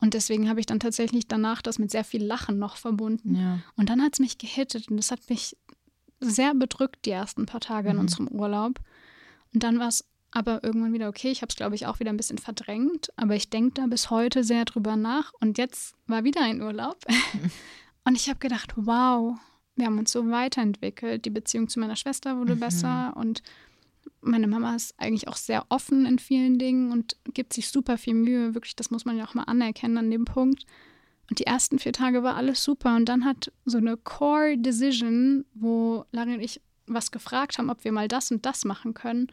Und 0.00 0.14
deswegen 0.14 0.48
habe 0.48 0.58
ich 0.60 0.66
dann 0.66 0.80
tatsächlich 0.80 1.28
danach 1.28 1.62
das 1.62 1.78
mit 1.78 1.92
sehr 1.92 2.02
viel 2.04 2.24
Lachen 2.24 2.58
noch 2.58 2.76
verbunden. 2.76 3.36
Ja. 3.36 3.60
Und 3.76 3.88
dann 3.88 4.02
hat 4.02 4.14
es 4.14 4.18
mich 4.18 4.36
gehittet 4.36 4.90
und 4.90 4.96
das 4.96 5.12
hat 5.12 5.20
mich 5.30 5.56
sehr 6.18 6.54
bedrückt 6.54 7.04
die 7.06 7.10
ersten 7.10 7.46
paar 7.46 7.60
Tage 7.60 7.90
in 7.90 7.94
Mhm. 7.96 8.00
unserem 8.02 8.28
Urlaub. 8.28 8.80
Und 9.54 9.62
dann 9.62 9.78
war 9.78 9.88
es 9.88 10.04
aber 10.32 10.64
irgendwann 10.64 10.92
wieder 10.92 11.08
okay. 11.08 11.30
Ich 11.30 11.42
habe 11.42 11.50
es, 11.50 11.56
glaube 11.56 11.74
ich, 11.76 11.86
auch 11.86 12.00
wieder 12.00 12.10
ein 12.10 12.16
bisschen 12.16 12.38
verdrängt. 12.38 13.10
Aber 13.16 13.36
ich 13.36 13.50
denke 13.50 13.74
da 13.80 13.86
bis 13.86 14.10
heute 14.10 14.42
sehr 14.42 14.64
drüber 14.64 14.96
nach. 14.96 15.32
Und 15.40 15.58
jetzt 15.58 15.94
war 16.06 16.24
wieder 16.24 16.40
ein 16.42 16.62
Urlaub. 16.62 16.96
und 18.04 18.16
ich 18.16 18.28
habe 18.28 18.38
gedacht, 18.40 18.72
wow, 18.76 19.36
wir 19.76 19.86
haben 19.86 19.98
uns 19.98 20.12
so 20.12 20.30
weiterentwickelt. 20.30 21.24
Die 21.24 21.30
Beziehung 21.30 21.68
zu 21.68 21.80
meiner 21.80 21.96
Schwester 21.96 22.38
wurde 22.38 22.56
Mhm. 22.56 22.60
besser. 22.60 23.16
Und 23.16 23.42
meine 24.20 24.46
Mama 24.46 24.74
ist 24.76 24.94
eigentlich 24.98 25.28
auch 25.28 25.36
sehr 25.36 25.64
offen 25.68 26.06
in 26.06 26.18
vielen 26.18 26.58
Dingen 26.58 26.92
und 26.92 27.16
gibt 27.32 27.52
sich 27.52 27.68
super 27.68 27.98
viel 27.98 28.14
Mühe. 28.14 28.54
Wirklich, 28.54 28.76
das 28.76 28.90
muss 28.90 29.04
man 29.04 29.16
ja 29.16 29.24
auch 29.26 29.34
mal 29.34 29.44
anerkennen 29.44 29.98
an 29.98 30.10
dem 30.10 30.24
Punkt. 30.24 30.64
Und 31.30 31.38
die 31.38 31.46
ersten 31.46 31.78
vier 31.78 31.92
Tage 31.92 32.22
war 32.22 32.36
alles 32.36 32.62
super. 32.62 32.94
Und 32.96 33.06
dann 33.08 33.24
hat 33.24 33.50
so 33.64 33.78
eine 33.78 33.96
Core 33.96 34.58
Decision, 34.58 35.44
wo 35.54 36.04
Larry 36.12 36.34
und 36.34 36.40
ich 36.40 36.60
was 36.86 37.10
gefragt 37.10 37.58
haben, 37.58 37.70
ob 37.70 37.84
wir 37.84 37.92
mal 37.92 38.08
das 38.08 38.30
und 38.30 38.44
das 38.44 38.64
machen 38.64 38.92
können, 38.92 39.28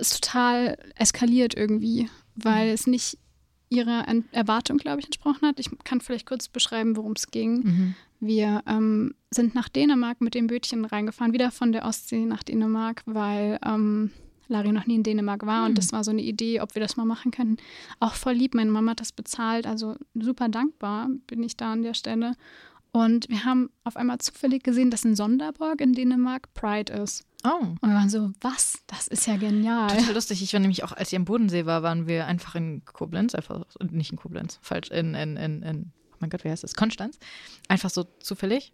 ist 0.00 0.22
total 0.22 0.78
eskaliert 0.96 1.54
irgendwie, 1.54 2.08
weil 2.34 2.68
es 2.70 2.86
nicht 2.86 3.18
ihrer 3.72 4.04
Erwartung, 4.32 4.76
glaube 4.76 5.00
ich, 5.00 5.06
entsprochen 5.06 5.48
hat. 5.48 5.58
Ich 5.58 5.70
kann 5.84 6.00
vielleicht 6.00 6.26
kurz 6.26 6.48
beschreiben, 6.48 6.96
worum 6.96 7.12
es 7.12 7.30
ging. 7.30 7.54
Mhm. 7.54 7.94
Wir 8.20 8.62
ähm, 8.66 9.14
sind 9.30 9.54
nach 9.54 9.68
Dänemark 9.68 10.20
mit 10.20 10.34
dem 10.34 10.46
Bötchen 10.46 10.84
reingefahren, 10.84 11.32
wieder 11.32 11.50
von 11.50 11.72
der 11.72 11.84
Ostsee 11.84 12.24
nach 12.24 12.42
Dänemark, 12.44 13.02
weil 13.06 13.58
ähm, 13.64 14.10
Larry 14.48 14.70
noch 14.70 14.86
nie 14.86 14.96
in 14.96 15.02
Dänemark 15.02 15.44
war 15.46 15.62
Hm. 15.62 15.70
und 15.70 15.78
das 15.78 15.92
war 15.92 16.04
so 16.04 16.10
eine 16.10 16.22
Idee, 16.22 16.60
ob 16.60 16.74
wir 16.74 16.82
das 16.82 16.96
mal 16.96 17.04
machen 17.04 17.32
können. 17.32 17.56
Auch 17.98 18.14
voll 18.14 18.34
lieb, 18.34 18.54
meine 18.54 18.70
Mama 18.70 18.92
hat 18.92 19.00
das 19.00 19.10
bezahlt, 19.12 19.66
also 19.66 19.96
super 20.14 20.48
dankbar 20.48 21.08
bin 21.26 21.42
ich 21.42 21.56
da 21.56 21.72
an 21.72 21.82
der 21.82 21.94
Stelle. 21.94 22.34
Und 22.92 23.28
wir 23.30 23.44
haben 23.46 23.70
auf 23.84 23.96
einmal 23.96 24.18
zufällig 24.18 24.62
gesehen, 24.62 24.90
dass 24.90 25.04
in 25.04 25.16
Sonderborg 25.16 25.80
in 25.80 25.94
Dänemark 25.94 26.52
Pride 26.52 26.92
ist. 26.92 27.24
Oh. 27.44 27.74
Und 27.80 27.82
wir 27.82 27.94
waren 27.94 28.08
so, 28.08 28.32
was? 28.40 28.82
Das 28.86 29.08
ist 29.08 29.26
ja 29.26 29.36
genial. 29.36 29.88
Total 29.88 30.14
lustig. 30.14 30.42
Ich 30.42 30.52
war 30.52 30.60
nämlich 30.60 30.84
auch, 30.84 30.92
als 30.92 31.12
ich 31.12 31.16
am 31.16 31.24
Bodensee 31.24 31.66
war, 31.66 31.82
waren 31.82 32.06
wir 32.06 32.26
einfach 32.26 32.54
in 32.54 32.84
Koblenz, 32.84 33.34
einfach 33.34 33.64
nicht 33.90 34.12
in 34.12 34.18
Koblenz, 34.18 34.58
falsch, 34.62 34.90
in, 34.90 35.14
in, 35.14 35.36
in, 35.36 35.62
in 35.62 35.92
oh 36.12 36.16
mein 36.20 36.30
Gott, 36.30 36.44
wie 36.44 36.50
heißt 36.50 36.62
das? 36.62 36.74
Konstanz. 36.74 37.18
Einfach 37.68 37.90
so 37.90 38.04
zufällig, 38.20 38.72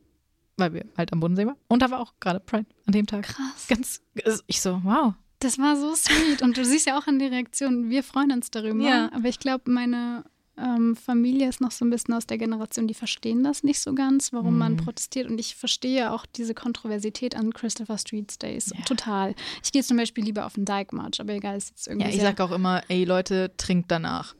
weil 0.57 0.74
wir 0.74 0.85
halt 0.97 1.12
am 1.12 1.20
Bodensee 1.20 1.47
waren. 1.47 1.57
Und 1.69 1.82
da 1.82 1.90
war 1.90 2.01
auch 2.01 2.15
gerade 2.20 2.40
Pride 2.40 2.66
an 2.86 2.93
dem 2.93 3.07
Tag. 3.07 3.24
Krass. 3.24 3.66
Ganz, 3.69 4.03
ich 4.47 4.61
so, 4.61 4.81
wow. 4.85 5.15
Das 5.40 5.59
war 5.59 5.77
so 5.77 5.95
sweet. 5.95 6.43
Und 6.43 6.57
du 6.57 6.65
siehst 6.65 6.86
ja 6.86 6.99
auch 6.99 7.07
an 7.07 7.19
der 7.19 7.31
Reaktion, 7.31 7.90
wir 7.90 8.03
freuen 8.03 8.32
uns 8.32 8.51
darüber. 8.51 8.85
Ja. 8.85 9.11
Aber 9.12 9.28
ich 9.28 9.39
glaube, 9.39 9.70
meine 9.70 10.24
ähm, 10.62 10.97
Familie 10.97 11.48
ist 11.48 11.60
noch 11.60 11.70
so 11.70 11.85
ein 11.85 11.90
bisschen 11.90 12.14
aus 12.14 12.26
der 12.26 12.39
Generation, 12.39 12.86
die 12.86 12.94
verstehen 12.94 13.44
das 13.44 13.62
nicht 13.62 13.80
so 13.80 13.94
ganz, 13.94 14.32
warum 14.32 14.59
man 14.59 14.72
Mhm. 14.72 14.76
protestiert. 14.78 15.28
Und 15.30 15.39
ich 15.39 15.55
verstehe 15.56 16.12
auch 16.12 16.26
diese 16.26 16.55
Kontroversität 16.55 17.36
an 17.36 17.52
Christopher 17.52 17.98
Street 17.98 18.43
Days 18.43 18.72
Ja. 18.76 18.85
total. 18.85 19.35
Ich 19.62 19.72
gehe 19.72 19.82
zum 19.82 19.97
Beispiel 19.97 20.24
lieber 20.24 20.47
auf 20.47 20.55
den 20.55 20.64
Dyke 20.64 20.94
March, 20.94 21.20
aber 21.20 21.32
egal, 21.35 21.56
ist 21.56 21.70
jetzt 21.70 21.86
irgendwie. 21.89 22.05
Ja, 22.06 22.10
ich 22.10 22.16
sehr, 22.20 22.26
sag 22.30 22.40
auch 22.40 22.52
immer, 22.52 22.82
ey 22.89 23.05
Leute, 23.05 23.52
trinkt 23.56 23.90
danach. 23.90 24.35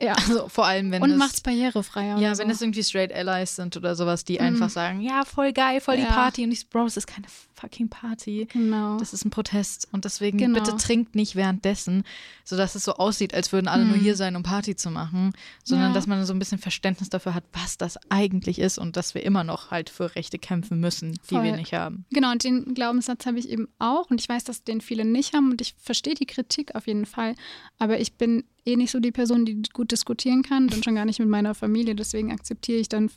Ja. 0.00 0.14
Also 0.14 0.48
vor 0.48 0.66
allem, 0.66 0.90
wenn 0.90 1.02
Und 1.02 1.10
es, 1.10 1.18
macht's 1.18 1.40
barrierefreier. 1.40 2.18
ja, 2.18 2.30
wenn 2.38 2.46
so. 2.48 2.52
es 2.52 2.60
irgendwie 2.62 2.82
Straight 2.82 3.12
Allies 3.12 3.56
sind 3.56 3.76
oder 3.76 3.94
sowas, 3.96 4.24
die 4.24 4.34
Mhm. 4.34 4.40
einfach 4.46 4.70
sagen, 4.70 5.00
ja, 5.00 5.24
voll 5.24 5.52
geil, 5.52 5.80
voll 5.80 5.96
die 5.96 6.02
Ja. 6.02 6.08
Party. 6.12 6.44
Und 6.44 6.52
ich 6.52 6.60
so, 6.60 6.66
Bro, 6.70 6.86
es 6.86 6.96
ist 6.96 7.06
keine 7.06 7.26
fucking 7.54 7.88
Party. 7.88 8.46
Genau. 8.52 8.98
Das 8.98 9.12
ist 9.12 9.24
ein 9.24 9.30
Protest 9.30 9.88
und 9.90 10.04
deswegen 10.04 10.38
Genau. 10.38 10.54
bitte 10.60 10.76
trinkt 10.76 11.16
nicht 11.16 11.34
währenddessen, 11.34 12.04
sodass 12.44 12.76
es 12.76 12.84
so 12.84 12.94
aussieht, 12.94 13.34
als 13.34 13.52
würden 13.52 13.66
alle 13.66 13.84
nur 13.84 13.96
Hm. 13.96 14.02
hier 14.02 14.14
sein, 14.14 14.36
um 14.36 14.44
Party 14.44 14.76
zu 14.76 14.90
machen, 14.92 15.32
sondern 15.64 15.88
Ja. 15.88 15.94
dass 15.94 16.06
man 16.06 16.24
so 16.24 16.32
ein 16.32 16.38
bisschen 16.38 16.58
Verständnis 16.58 17.08
dafür 17.10 17.34
hat, 17.34 17.42
was 17.52 17.76
das 17.76 17.98
eigentlich 18.10 18.60
ist 18.60 18.78
und 18.78 18.96
dass 18.96 19.14
wir 19.14 19.24
immer 19.24 19.42
noch 19.42 19.72
halt 19.72 19.90
für 19.90 20.14
Rechte 20.14 20.38
kämpfen 20.38 20.78
müssen, 20.78 21.14
die 21.30 21.34
Voll. 21.34 21.42
wir 21.42 21.56
nicht 21.56 21.72
haben. 21.74 22.04
Genau, 22.10 22.30
und 22.30 22.44
den 22.44 22.74
Glaubenssatz 22.74 23.26
habe 23.26 23.40
ich 23.40 23.48
eben 23.48 23.66
auch. 23.80 24.08
Und 24.10 24.20
ich 24.20 24.28
weiß, 24.28 24.44
dass 24.44 24.62
den 24.62 24.80
viele 24.80 25.04
nicht 25.04 25.34
haben. 25.34 25.50
Und 25.50 25.60
ich 25.60 25.74
verstehe 25.80 26.14
die 26.14 26.26
Kritik 26.26 26.76
auf 26.76 26.86
jeden 26.86 27.06
Fall. 27.06 27.34
Aber 27.80 27.98
ich 27.98 28.12
bin 28.14 28.44
eh 28.68 28.76
nicht 28.76 28.90
so 28.90 29.00
die 29.00 29.12
Person, 29.12 29.44
die 29.44 29.62
gut 29.72 29.90
diskutieren 29.90 30.42
kann. 30.42 30.64
Und 30.64 30.84
schon 30.84 30.94
gar 30.94 31.04
nicht 31.04 31.18
mit 31.18 31.28
meiner 31.28 31.54
Familie. 31.54 31.94
Deswegen 31.94 32.32
akzeptiere 32.32 32.78
ich 32.78 32.88
dann 32.88 33.10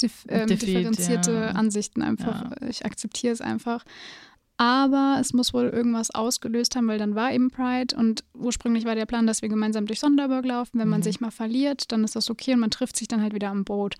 dif 0.00 0.26
ähm, 0.28 0.46
Defeat, 0.46 0.68
differenzierte 0.68 1.32
ja. 1.32 1.48
Ansichten 1.50 2.02
einfach. 2.02 2.52
Ich 2.68 2.84
akzeptiere 2.84 3.32
es 3.32 3.40
einfach. 3.40 3.84
Aber 4.58 5.18
es 5.20 5.34
muss 5.34 5.52
wohl 5.52 5.66
irgendwas 5.66 6.10
ausgelöst 6.10 6.76
haben, 6.76 6.88
weil 6.88 6.98
dann 6.98 7.14
war 7.14 7.30
eben 7.32 7.50
Pride 7.50 7.94
und 7.94 8.24
ursprünglich 8.32 8.86
war 8.86 8.94
der 8.94 9.04
Plan, 9.04 9.26
dass 9.26 9.42
wir 9.42 9.50
gemeinsam 9.50 9.84
durch 9.84 10.00
Sonderburg 10.00 10.46
laufen. 10.46 10.78
Wenn 10.78 10.88
man 10.88 11.00
Mhm. 11.00 11.04
sich 11.04 11.20
mal 11.20 11.30
verliert, 11.30 11.92
dann 11.92 12.04
ist 12.04 12.16
das 12.16 12.30
okay 12.30 12.54
und 12.54 12.60
man 12.60 12.70
trifft 12.70 12.96
sich 12.96 13.06
dann 13.06 13.20
halt 13.20 13.34
wieder 13.34 13.50
am 13.50 13.64
Boot. 13.64 13.96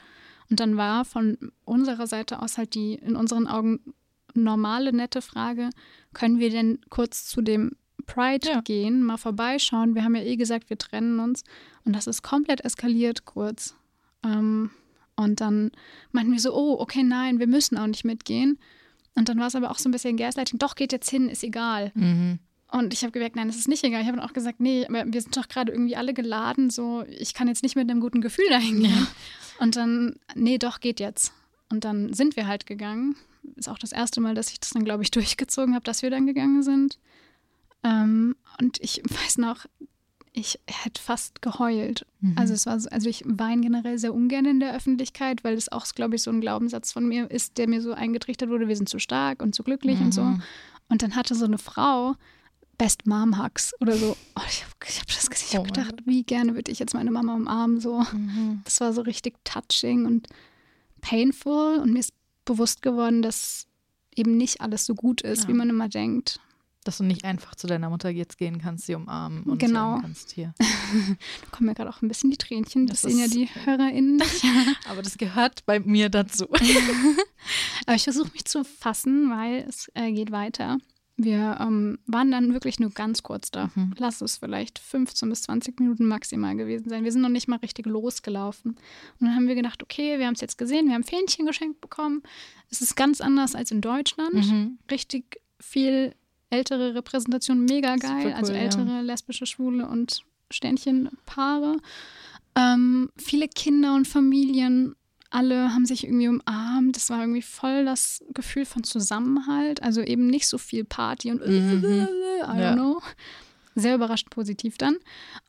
Und 0.49 0.61
dann 0.61 0.77
war 0.79 1.05
von 1.05 1.37
unserer 1.65 2.07
Seite 2.07 2.41
aus 2.41 2.57
halt 2.57 2.75
die 2.75 2.95
in 2.95 3.17
unseren 3.17 3.47
Augen 3.47 3.81
normale, 4.33 4.93
nette 4.95 5.21
Frage, 5.21 5.71
können 6.15 6.39
wir 6.39 6.51
denn 6.51 6.79
kurz 6.89 7.27
zu 7.27 7.43
dem 7.43 7.73
Pride 8.05 8.49
Ja. 8.49 8.61
gehen, 8.61 9.03
mal 9.03 9.17
vorbeischauen? 9.17 9.95
Wir 9.95 10.05
haben 10.05 10.15
ja 10.15 10.23
eh 10.23 10.37
gesagt, 10.37 10.71
wir 10.71 10.79
trennen 10.79 11.19
uns. 11.21 11.45
Und 11.85 11.95
das 11.95 12.07
ist 12.07 12.23
komplett 12.23 12.61
eskaliert 12.65 13.25
kurz. 13.25 13.75
Ähm, 14.25 14.71
und 15.17 15.41
dann 15.41 15.71
meinten 16.13 16.33
wir 16.33 16.41
so, 16.41 16.55
oh, 16.55 16.79
okay, 16.79 17.03
nein, 17.03 17.39
wir 17.39 17.47
müssen 17.47 17.79
auch 17.79 17.87
nicht 17.87 18.05
mitgehen. 18.05 18.59
Und 19.15 19.29
dann 19.29 19.39
war 19.39 19.47
es 19.47 19.55
aber 19.55 19.71
auch 19.71 19.79
so 19.79 19.89
ein 19.89 19.93
bisschen 19.93 20.17
Gaslighting, 20.19 20.59
doch, 20.59 20.75
geht 20.75 20.93
jetzt 20.93 21.09
hin, 21.09 21.31
ist 21.31 21.43
egal. 21.43 21.91
Mhm. 21.95 22.39
Und 22.71 22.93
ich 22.93 23.03
habe 23.03 23.13
gemerkt, 23.13 23.37
nein, 23.37 23.47
das 23.47 23.57
ist 23.57 23.69
nicht 23.69 23.83
egal. 23.85 24.03
Ich 24.03 24.09
habe 24.09 24.19
dann 24.19 24.29
auch 24.29 24.35
gesagt, 24.35 24.61
nee, 24.61 24.85
aber 24.87 25.05
wir 25.07 25.21
sind 25.23 25.37
doch 25.37 25.49
gerade 25.49 25.73
irgendwie 25.73 25.97
alle 25.97 26.13
geladen, 26.13 26.69
so, 26.69 27.05
ich 27.09 27.33
kann 27.33 27.49
jetzt 27.49 27.63
nicht 27.63 27.77
mit 27.77 27.89
einem 27.91 28.01
guten 28.01 28.21
Gefühl 28.21 28.49
dahin 28.51 28.81
gehen. 28.81 28.91
Ja. 28.91 29.07
Und 29.59 29.77
dann, 29.77 30.17
nee, 30.35 30.59
doch, 30.59 30.81
geht 30.81 31.01
jetzt. 31.01 31.33
Und 31.71 31.85
dann 31.85 32.13
sind 32.13 32.37
wir 32.37 32.47
halt 32.47 32.67
gegangen. 32.67 33.17
Ist 33.55 33.69
auch 33.69 33.79
das 33.79 33.93
erste 33.93 34.21
Mal, 34.21 34.35
dass 34.35 34.51
ich 34.51 34.61
das 34.61 34.71
dann, 34.71 34.85
glaube 34.85 35.03
ich, 35.03 35.11
durchgezogen 35.13 35.75
habe, 35.75 35.85
dass 35.85 36.03
wir 36.03 36.11
dann 36.11 36.27
gegangen 36.27 36.63
sind. 36.63 36.99
Ähm, 37.87 38.37
und 38.61 38.79
ich 38.81 39.03
weiß 39.09 39.39
noch, 39.39 39.67
ich 40.33 40.59
hätte 40.67 41.01
fast 41.01 41.41
geheult. 41.41 42.05
Mhm. 42.21 42.35
Also 42.37 42.53
es 42.53 42.67
war 42.67 42.79
so, 42.79 42.91
also 42.91 43.09
ich 43.09 43.23
weine 43.27 43.63
generell 43.63 43.99
sehr 43.99 44.13
ungern 44.13 44.45
in 44.45 44.61
der 44.61 44.75
Öffentlichkeit, 44.77 45.45
weil 45.45 45.55
das 45.55 45.71
auch, 45.73 45.87
glaube 45.95 46.17
ich, 46.17 46.23
so 46.23 46.31
ein 46.31 46.43
Glaubenssatz 46.43 46.93
von 46.93 47.09
mir 47.09 47.31
ist, 47.31 47.57
der 47.57 47.69
mir 47.69 47.81
so 47.81 47.93
eingetrichtert 47.95 48.51
wurde, 48.51 48.69
wir 48.69 48.77
sind 48.77 48.89
zu 48.89 48.99
stark 48.99 49.41
und 49.43 49.55
zu 49.55 49.63
glücklich 49.63 49.99
und 50.01 50.13
so. 50.13 50.23
Mhm. 50.23 50.43
Und 50.89 51.03
dann 51.03 51.17
hatte 51.17 51.35
so 51.35 51.47
eine 51.47 51.59
Frau 51.59 52.17
Best 52.79 53.07
Mom 53.07 53.43
Hugs 53.43 53.73
oder 53.81 53.97
so. 53.97 54.17
Oh, 54.39 54.43
ich 54.49 54.63
habe 54.63 54.73
hab 55.01 55.07
das 55.07 55.31
gesehen. 55.31 55.47
Ich 55.49 55.55
Oh 55.55 55.59
habe 55.61 55.69
mein 55.75 55.85
gedacht, 55.87 56.03
wie 56.07 56.23
gerne 56.23 56.55
würde 56.55 56.71
ich 56.71 56.79
jetzt 56.79 56.93
meine 56.93 57.11
Mama 57.11 57.35
umarmen. 57.35 57.81
So. 57.81 58.01
Mhm. 58.13 58.61
Das 58.65 58.81
war 58.81 58.93
so 58.93 59.01
richtig 59.01 59.35
touching 59.45 60.05
und 60.05 60.29
painful. 61.01 61.79
Und 61.79 61.93
mir 61.95 62.01
ist 62.01 62.13
bewusst 62.45 62.83
geworden, 62.83 63.23
dass 63.23 63.67
eben 64.15 64.37
nicht 64.37 64.61
alles 64.61 64.85
so 64.87 64.95
gut 64.95 65.23
ist, 65.23 65.45
Ja. 65.45 65.49
wie 65.49 65.53
man 65.55 65.71
immer 65.71 65.89
denkt. 65.89 66.41
Dass 66.87 66.99
du 66.99 67.05
nicht 67.05 67.25
einfach 67.25 67.57
zu 67.57 67.67
deiner 67.67 67.91
Mutter 67.91 68.09
jetzt 68.11 68.39
gehen 68.39 68.59
kannst, 68.61 68.87
sie 68.87 68.95
umarmen 68.95 69.43
und 69.43 69.59
Genau. 69.59 69.91
sagen 69.95 70.03
kannst, 70.03 70.31
hier. 70.33 70.55
Da 71.43 71.51
kommen 71.51 71.67
mir 71.69 71.75
gerade 71.75 71.91
auch 71.91 72.01
ein 72.01 72.07
bisschen 72.09 72.31
die 72.31 72.37
Tränchen. 72.37 72.87
Das, 72.87 73.03
Das 73.03 73.11
sehen 73.11 73.21
ja 73.21 73.27
die 73.27 73.49
HörerInnen. 73.65 74.23
Aber 74.89 75.03
das 75.03 75.19
gehört 75.19 75.67
bei 75.67 75.81
mir 75.81 76.09
dazu. 76.11 76.47
Aber 77.87 77.97
ich 77.97 78.05
versuche 78.05 78.31
mich 78.33 78.45
zu 78.45 78.65
fassen, 78.65 79.31
weil 79.31 79.65
es 79.69 79.91
äh, 79.95 80.13
geht 80.13 80.31
weiter. 80.31 80.79
Wir 81.17 81.59
ähm, 81.61 81.99
waren 82.07 82.31
dann 82.31 82.53
wirklich 82.53 82.79
nur 82.79 82.91
ganz 82.91 83.23
kurz 83.23 83.51
da. 83.51 83.71
Mhm. 83.75 83.95
Lass 83.97 84.21
es 84.21 84.37
vielleicht 84.37 84.79
15 84.79 85.29
bis 85.31 85.43
20 85.43 85.81
Minuten 85.81 86.07
maximal 86.07 86.55
gewesen 86.55 86.89
sein. 86.91 87.05
Wir 87.05 87.11
sind 87.13 87.23
noch 87.23 87.31
nicht 87.31 87.49
mal 87.49 87.57
richtig 87.57 87.87
losgelaufen. 87.87 88.73
Und 89.19 89.27
dann 89.27 89.35
haben 89.35 89.49
wir 89.49 89.55
gedacht, 89.55 89.83
okay, 89.83 90.19
wir 90.19 90.27
haben 90.27 90.35
es 90.35 90.41
jetzt 90.43 90.59
gesehen, 90.59 90.87
wir 90.89 90.95
haben 90.95 91.05
Fähnchen 91.05 91.47
geschenkt 91.47 91.81
bekommen. 91.81 92.23
Es 92.71 92.81
ist 92.83 92.97
ganz 92.97 93.21
anders 93.21 93.55
als 93.55 93.71
in 93.71 93.81
Deutschland. 93.81 94.35
Mhm. 94.35 94.79
Richtig 94.91 95.41
viel 95.59 96.15
ältere 96.51 96.95
Repräsentation, 96.95 97.65
mega 97.65 97.97
geil. 97.97 98.27
cool, 98.27 98.33
also 98.33 98.53
ja. 98.53 98.59
ältere 98.61 99.03
lesbische, 99.03 99.47
schwule 99.47 99.89
und 99.89 100.21
Sternchenpaare. 100.51 101.77
Ähm, 102.55 103.11
viele 103.17 103.49
Kinder 103.49 103.95
und 103.95 104.07
Familien, 104.09 104.95
alle 105.31 105.75
haben 105.75 105.85
sich 105.87 106.05
irgendwie 106.05 106.29
umarmt. 106.29 106.97
Das 106.97 107.11
war 107.11 107.21
irgendwie 107.21 107.43
voll 107.43 107.85
das 107.85 108.23
Gefühl 108.33 108.65
von 108.65 108.85
Zusammenhalt. 108.85 109.83
Also 109.83 110.01
eben 110.01 110.29
nicht 110.29 110.47
so 110.49 110.57
viel 110.57 110.85
Party 110.85 111.31
und 111.33 111.41
Mhm. 111.47 111.85
I 112.43 112.47
don't 112.47 112.61
Ja. 112.61 112.73
know. 112.75 113.01
Sehr 113.79 113.95
überrascht 113.95 114.31
positiv 114.31 114.79
dann. 114.79 114.97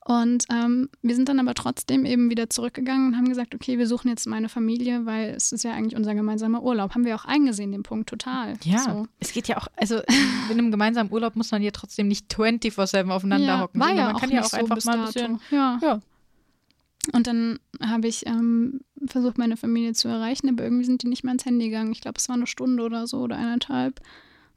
Und 0.05 0.45
ähm, 0.51 0.89
wir 1.01 1.15
sind 1.15 1.29
dann 1.29 1.39
aber 1.39 1.53
trotzdem 1.53 2.05
eben 2.05 2.29
wieder 2.29 2.49
zurückgegangen 2.49 3.07
und 3.07 3.17
haben 3.17 3.29
gesagt, 3.29 3.55
okay, 3.55 3.77
wir 3.77 3.87
suchen 3.87 4.09
jetzt 4.09 4.27
meine 4.27 4.49
Familie, 4.49 5.05
weil 5.05 5.29
es 5.29 5.53
ist 5.53 5.63
ja 5.63 5.71
eigentlich 5.71 5.95
unser 5.95 6.13
gemeinsamer 6.13 6.61
Urlaub. 6.61 6.93
Haben 6.93 7.05
wir 7.05 7.15
auch 7.15 7.23
eingesehen, 7.23 7.71
den 7.71 7.83
Punkt 7.83 8.09
total. 8.09 8.55
Ja, 8.63 8.79
So. 8.79 9.07
es 9.19 9.31
geht 9.31 9.47
ja 9.47 9.57
auch, 9.57 9.67
also 9.77 10.01
in 10.51 10.59
einem 10.59 10.71
gemeinsamen 10.71 11.09
Urlaub 11.09 11.37
muss 11.37 11.51
man 11.51 11.61
ja 11.61 11.71
trotzdem 11.71 12.09
nicht 12.09 12.29
24-7 12.33 13.09
aufeinander 13.09 13.47
ja, 13.47 13.61
hocken. 13.61 13.79
War 13.79 13.93
ja 13.93 14.07
man 14.07 14.15
auch 14.15 14.19
kann 14.19 14.29
ja 14.29 14.41
auch 14.41 14.49
so 14.49 14.57
einfach 14.57 14.83
mal 14.83 14.99
ein 14.99 15.05
bisschen. 15.05 15.39
Ja. 15.49 15.79
Ja. 15.81 16.01
Und 17.13 17.27
dann 17.27 17.59
habe 17.81 18.09
ich 18.09 18.25
ähm, 18.25 18.81
versucht, 19.05 19.37
meine 19.37 19.55
Familie 19.55 19.93
zu 19.93 20.09
erreichen, 20.09 20.49
aber 20.49 20.65
irgendwie 20.65 20.83
sind 20.83 21.03
die 21.03 21.07
nicht 21.07 21.23
mehr 21.23 21.31
ans 21.31 21.45
Handy 21.45 21.69
gegangen. 21.69 21.93
Ich 21.93 22.01
glaube, 22.01 22.17
es 22.17 22.27
war 22.27 22.35
eine 22.35 22.47
Stunde 22.47 22.83
oder 22.83 23.07
so 23.07 23.19
oder 23.19 23.37
eineinhalb. 23.37 24.01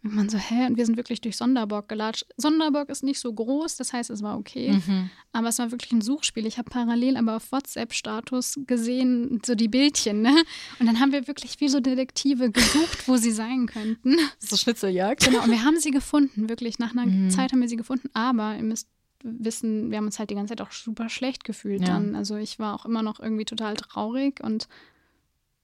Und 0.02 0.14
man 0.14 0.28
so, 0.28 0.38
hä? 0.38 0.66
Und 0.66 0.76
wir 0.76 0.86
sind 0.86 0.96
wirklich 0.96 1.20
durch 1.20 1.36
Sonderbock 1.36 1.88
gelatscht. 1.88 2.24
Sonderbock 2.36 2.88
ist 2.88 3.02
nicht 3.02 3.20
so 3.20 3.32
groß, 3.32 3.76
das 3.76 3.92
heißt, 3.92 4.08
es 4.08 4.22
war 4.22 4.38
okay. 4.38 4.72
Mhm. 4.72 5.10
Aber 5.32 5.48
es 5.48 5.58
war 5.58 5.70
wirklich 5.70 5.92
ein 5.92 6.00
Suchspiel. 6.00 6.46
Ich 6.46 6.56
habe 6.56 6.70
parallel 6.70 7.16
aber 7.16 7.36
auf 7.36 7.52
WhatsApp-Status 7.52 8.60
gesehen, 8.66 9.42
so 9.44 9.54
die 9.54 9.68
Bildchen, 9.68 10.22
ne? 10.22 10.34
Und 10.78 10.86
dann 10.86 11.00
haben 11.00 11.12
wir 11.12 11.26
wirklich 11.26 11.60
wie 11.60 11.68
so 11.68 11.80
Detektive 11.80 12.50
gesucht, 12.50 13.08
wo 13.08 13.16
sie 13.16 13.32
sein 13.32 13.66
könnten. 13.66 14.16
So 14.38 14.56
Schnitzeljagd. 14.56 15.24
Genau, 15.24 15.44
und 15.44 15.50
wir 15.50 15.64
haben 15.64 15.78
sie 15.78 15.90
gefunden, 15.90 16.48
wirklich. 16.48 16.78
Nach 16.78 16.92
einer 16.92 17.06
mhm. 17.06 17.30
Zeit 17.30 17.52
haben 17.52 17.60
wir 17.60 17.68
sie 17.68 17.76
gefunden. 17.76 18.08
Aber 18.14 18.56
ihr 18.56 18.62
müsst 18.62 18.88
wissen, 19.22 19.90
wir 19.90 19.98
haben 19.98 20.06
uns 20.06 20.18
halt 20.18 20.30
die 20.30 20.34
ganze 20.34 20.56
Zeit 20.56 20.66
auch 20.66 20.72
super 20.72 21.08
schlecht 21.08 21.44
gefühlt 21.44 21.82
ja. 21.82 21.88
dann. 21.88 22.14
Also 22.14 22.36
ich 22.36 22.58
war 22.58 22.74
auch 22.74 22.86
immer 22.86 23.02
noch 23.02 23.20
irgendwie 23.20 23.44
total 23.44 23.76
traurig 23.76 24.42
und 24.42 24.66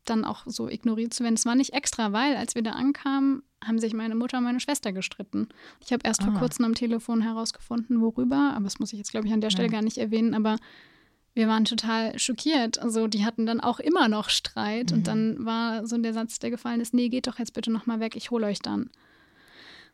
dann 0.07 0.25
auch 0.25 0.43
so 0.47 0.69
ignoriert 0.69 1.15
zu 1.15 1.23
werden. 1.23 1.35
Es 1.35 1.47
war 1.47 1.55
nicht 1.55 1.73
extra, 1.73 2.13
weil 2.13 2.37
als 2.37 2.55
wir 2.55 2.63
da 2.63 2.73
ankamen, 2.73 3.43
haben 3.65 3.79
sich 3.79 3.95
meine 3.95 4.15
Mutter 4.15 4.39
und 4.39 4.45
meine 4.45 4.61
Schwester 4.61 4.93
gestritten. 4.93 5.49
Ich 5.85 5.93
habe 5.93 6.03
erst 6.05 6.23
ah. 6.23 6.27
vor 6.27 6.35
kurzem 6.35 6.65
am 6.65 6.75
Telefon 6.75 7.23
herausgefunden, 7.23 8.01
worüber, 8.01 8.53
aber 8.55 8.65
das 8.65 8.79
muss 8.79 8.93
ich 8.93 8.99
jetzt, 8.99 9.11
glaube 9.11 9.27
ich, 9.27 9.33
an 9.33 9.41
der 9.41 9.51
Stelle 9.51 9.69
ja. 9.69 9.73
gar 9.73 9.83
nicht 9.83 9.99
erwähnen, 9.99 10.35
aber 10.35 10.57
wir 11.35 11.49
waren 11.49 11.65
total 11.65 12.19
schockiert. 12.19 12.79
Also 12.79 13.07
die 13.07 13.25
hatten 13.25 13.47
dann 13.47 13.61
auch 13.61 13.79
immer 13.79 14.09
noch 14.09 14.31
Streit 14.31 14.91
mhm. 14.91 14.97
und 14.97 15.07
dann 15.07 15.45
war 15.45 15.87
so 15.87 15.99
der 15.99 16.15
Satz, 16.15 16.39
der 16.39 16.51
gefallen 16.51 16.81
ist, 16.81 16.95
nee, 16.95 17.09
geht 17.09 17.27
doch 17.27 17.39
jetzt 17.39 17.53
bitte 17.53 17.71
nochmal 17.71 18.01
weg, 18.01 18.17
ich 18.17 18.31
hole 18.31 18.47
euch 18.47 18.61
dann. 18.61 18.91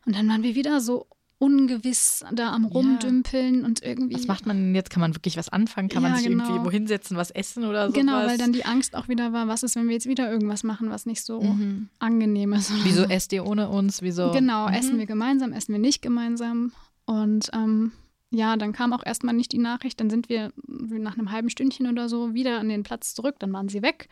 Und 0.07 0.17
dann 0.17 0.29
waren 0.29 0.43
wir 0.43 0.55
wieder 0.55 0.81
so 0.81 1.07
ungewiss 1.43 2.25
da 2.33 2.53
am 2.53 2.65
Rumdümpeln 2.65 3.63
ja. 3.63 3.67
und 3.67 3.83
irgendwie. 3.83 4.15
Was 4.15 4.29
macht 4.29 4.47
man 4.47 4.57
denn 4.59 4.75
jetzt? 4.77 4.91
Kann 4.91 5.01
man 5.01 5.13
wirklich 5.13 5.37
was 5.37 5.49
anfangen? 5.49 5.89
Kann 5.89 6.05
ja, 6.05 6.11
man 6.11 6.19
sich 6.19 6.29
genau. 6.29 6.45
irgendwie 6.45 6.65
wohin 6.65 6.87
setzen, 6.87 7.17
was 7.17 7.33
essen 7.33 7.65
oder 7.65 7.89
so? 7.89 7.95
Genau, 7.95 8.13
weil 8.13 8.39
dann 8.39 8.53
die 8.53 8.65
Angst 8.65 8.95
auch 8.95 9.09
wieder 9.09 9.33
war, 9.33 9.49
was 9.49 9.65
ist, 9.65 9.75
wenn 9.75 9.89
wir 9.89 9.95
jetzt 9.95 10.07
wieder 10.07 10.31
irgendwas 10.31 10.63
machen, 10.63 10.89
was 10.91 11.05
nicht 11.05 11.25
so 11.25 11.41
mhm. 11.41 11.89
angenehm 11.99 12.53
ist. 12.53 12.73
Wieso 12.85 13.03
esst 13.03 13.33
ihr 13.33 13.45
ohne 13.45 13.71
uns? 13.71 14.03
Wieso? 14.03 14.31
Genau, 14.31 14.69
mhm. 14.69 14.75
essen 14.75 14.99
wir 14.99 15.07
gemeinsam, 15.07 15.53
essen 15.53 15.73
wir 15.73 15.81
nicht 15.81 16.01
gemeinsam. 16.01 16.71
Und 17.07 17.51
ähm, 17.53 17.91
ja, 18.31 18.57
dann 18.57 18.73
kam 18.73 18.93
auch 18.93 19.05
erstmal 19.05 19.35
nicht 19.35 19.51
die 19.51 19.59
Nachricht, 19.59 19.99
dann 19.99 20.11
sind 20.11 20.29
wir 20.29 20.53
nach 20.69 21.19
einem 21.19 21.33
halben 21.33 21.51
Stündchen 21.51 21.89
oder 21.89 22.09
so 22.09 22.35
wieder 22.35 22.61
an 22.61 22.69
den 22.69 22.85
Platz 22.85 23.15
zurück, 23.15 23.35
dann 23.41 23.53
waren 23.53 23.69
sie 23.69 23.83
weg. 23.83 24.09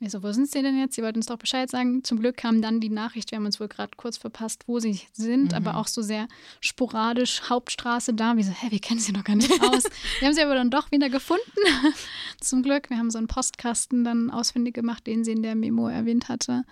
Wir 0.00 0.10
so, 0.10 0.22
wo 0.22 0.32
sind 0.32 0.50
sie 0.50 0.60
denn 0.60 0.78
jetzt? 0.78 0.96
Sie 0.96 1.02
wollten 1.02 1.18
uns 1.18 1.26
doch 1.26 1.38
Bescheid 1.38 1.70
sagen. 1.70 2.02
Zum 2.04 2.18
Glück 2.18 2.36
kam 2.36 2.60
dann 2.60 2.80
die 2.80 2.90
Nachricht, 2.90 3.30
wir 3.30 3.36
haben 3.36 3.46
uns 3.46 3.60
wohl 3.60 3.68
gerade 3.68 3.92
kurz 3.96 4.16
verpasst, 4.16 4.64
wo 4.66 4.80
sie 4.80 5.00
sind, 5.12 5.52
mhm. 5.52 5.54
aber 5.54 5.76
auch 5.76 5.86
so 5.86 6.02
sehr 6.02 6.26
sporadisch, 6.60 7.42
Hauptstraße 7.48 8.12
da. 8.12 8.36
Wir 8.36 8.44
so, 8.44 8.52
hä, 8.52 8.66
wir 8.70 8.80
kennen 8.80 9.00
sie 9.00 9.12
noch 9.12 9.24
gar 9.24 9.36
nicht 9.36 9.52
aus. 9.62 9.84
wir 10.18 10.28
haben 10.28 10.34
sie 10.34 10.42
aber 10.42 10.54
dann 10.54 10.70
doch 10.70 10.90
wieder 10.90 11.08
gefunden. 11.08 11.42
Zum 12.40 12.62
Glück, 12.62 12.90
wir 12.90 12.98
haben 12.98 13.10
so 13.10 13.18
einen 13.18 13.28
Postkasten 13.28 14.04
dann 14.04 14.30
ausfindig 14.30 14.74
gemacht, 14.74 15.06
den 15.06 15.24
sie 15.24 15.32
in 15.32 15.42
der 15.42 15.54
Memo 15.54 15.88
erwähnt 15.88 16.28
hatte. 16.28 16.64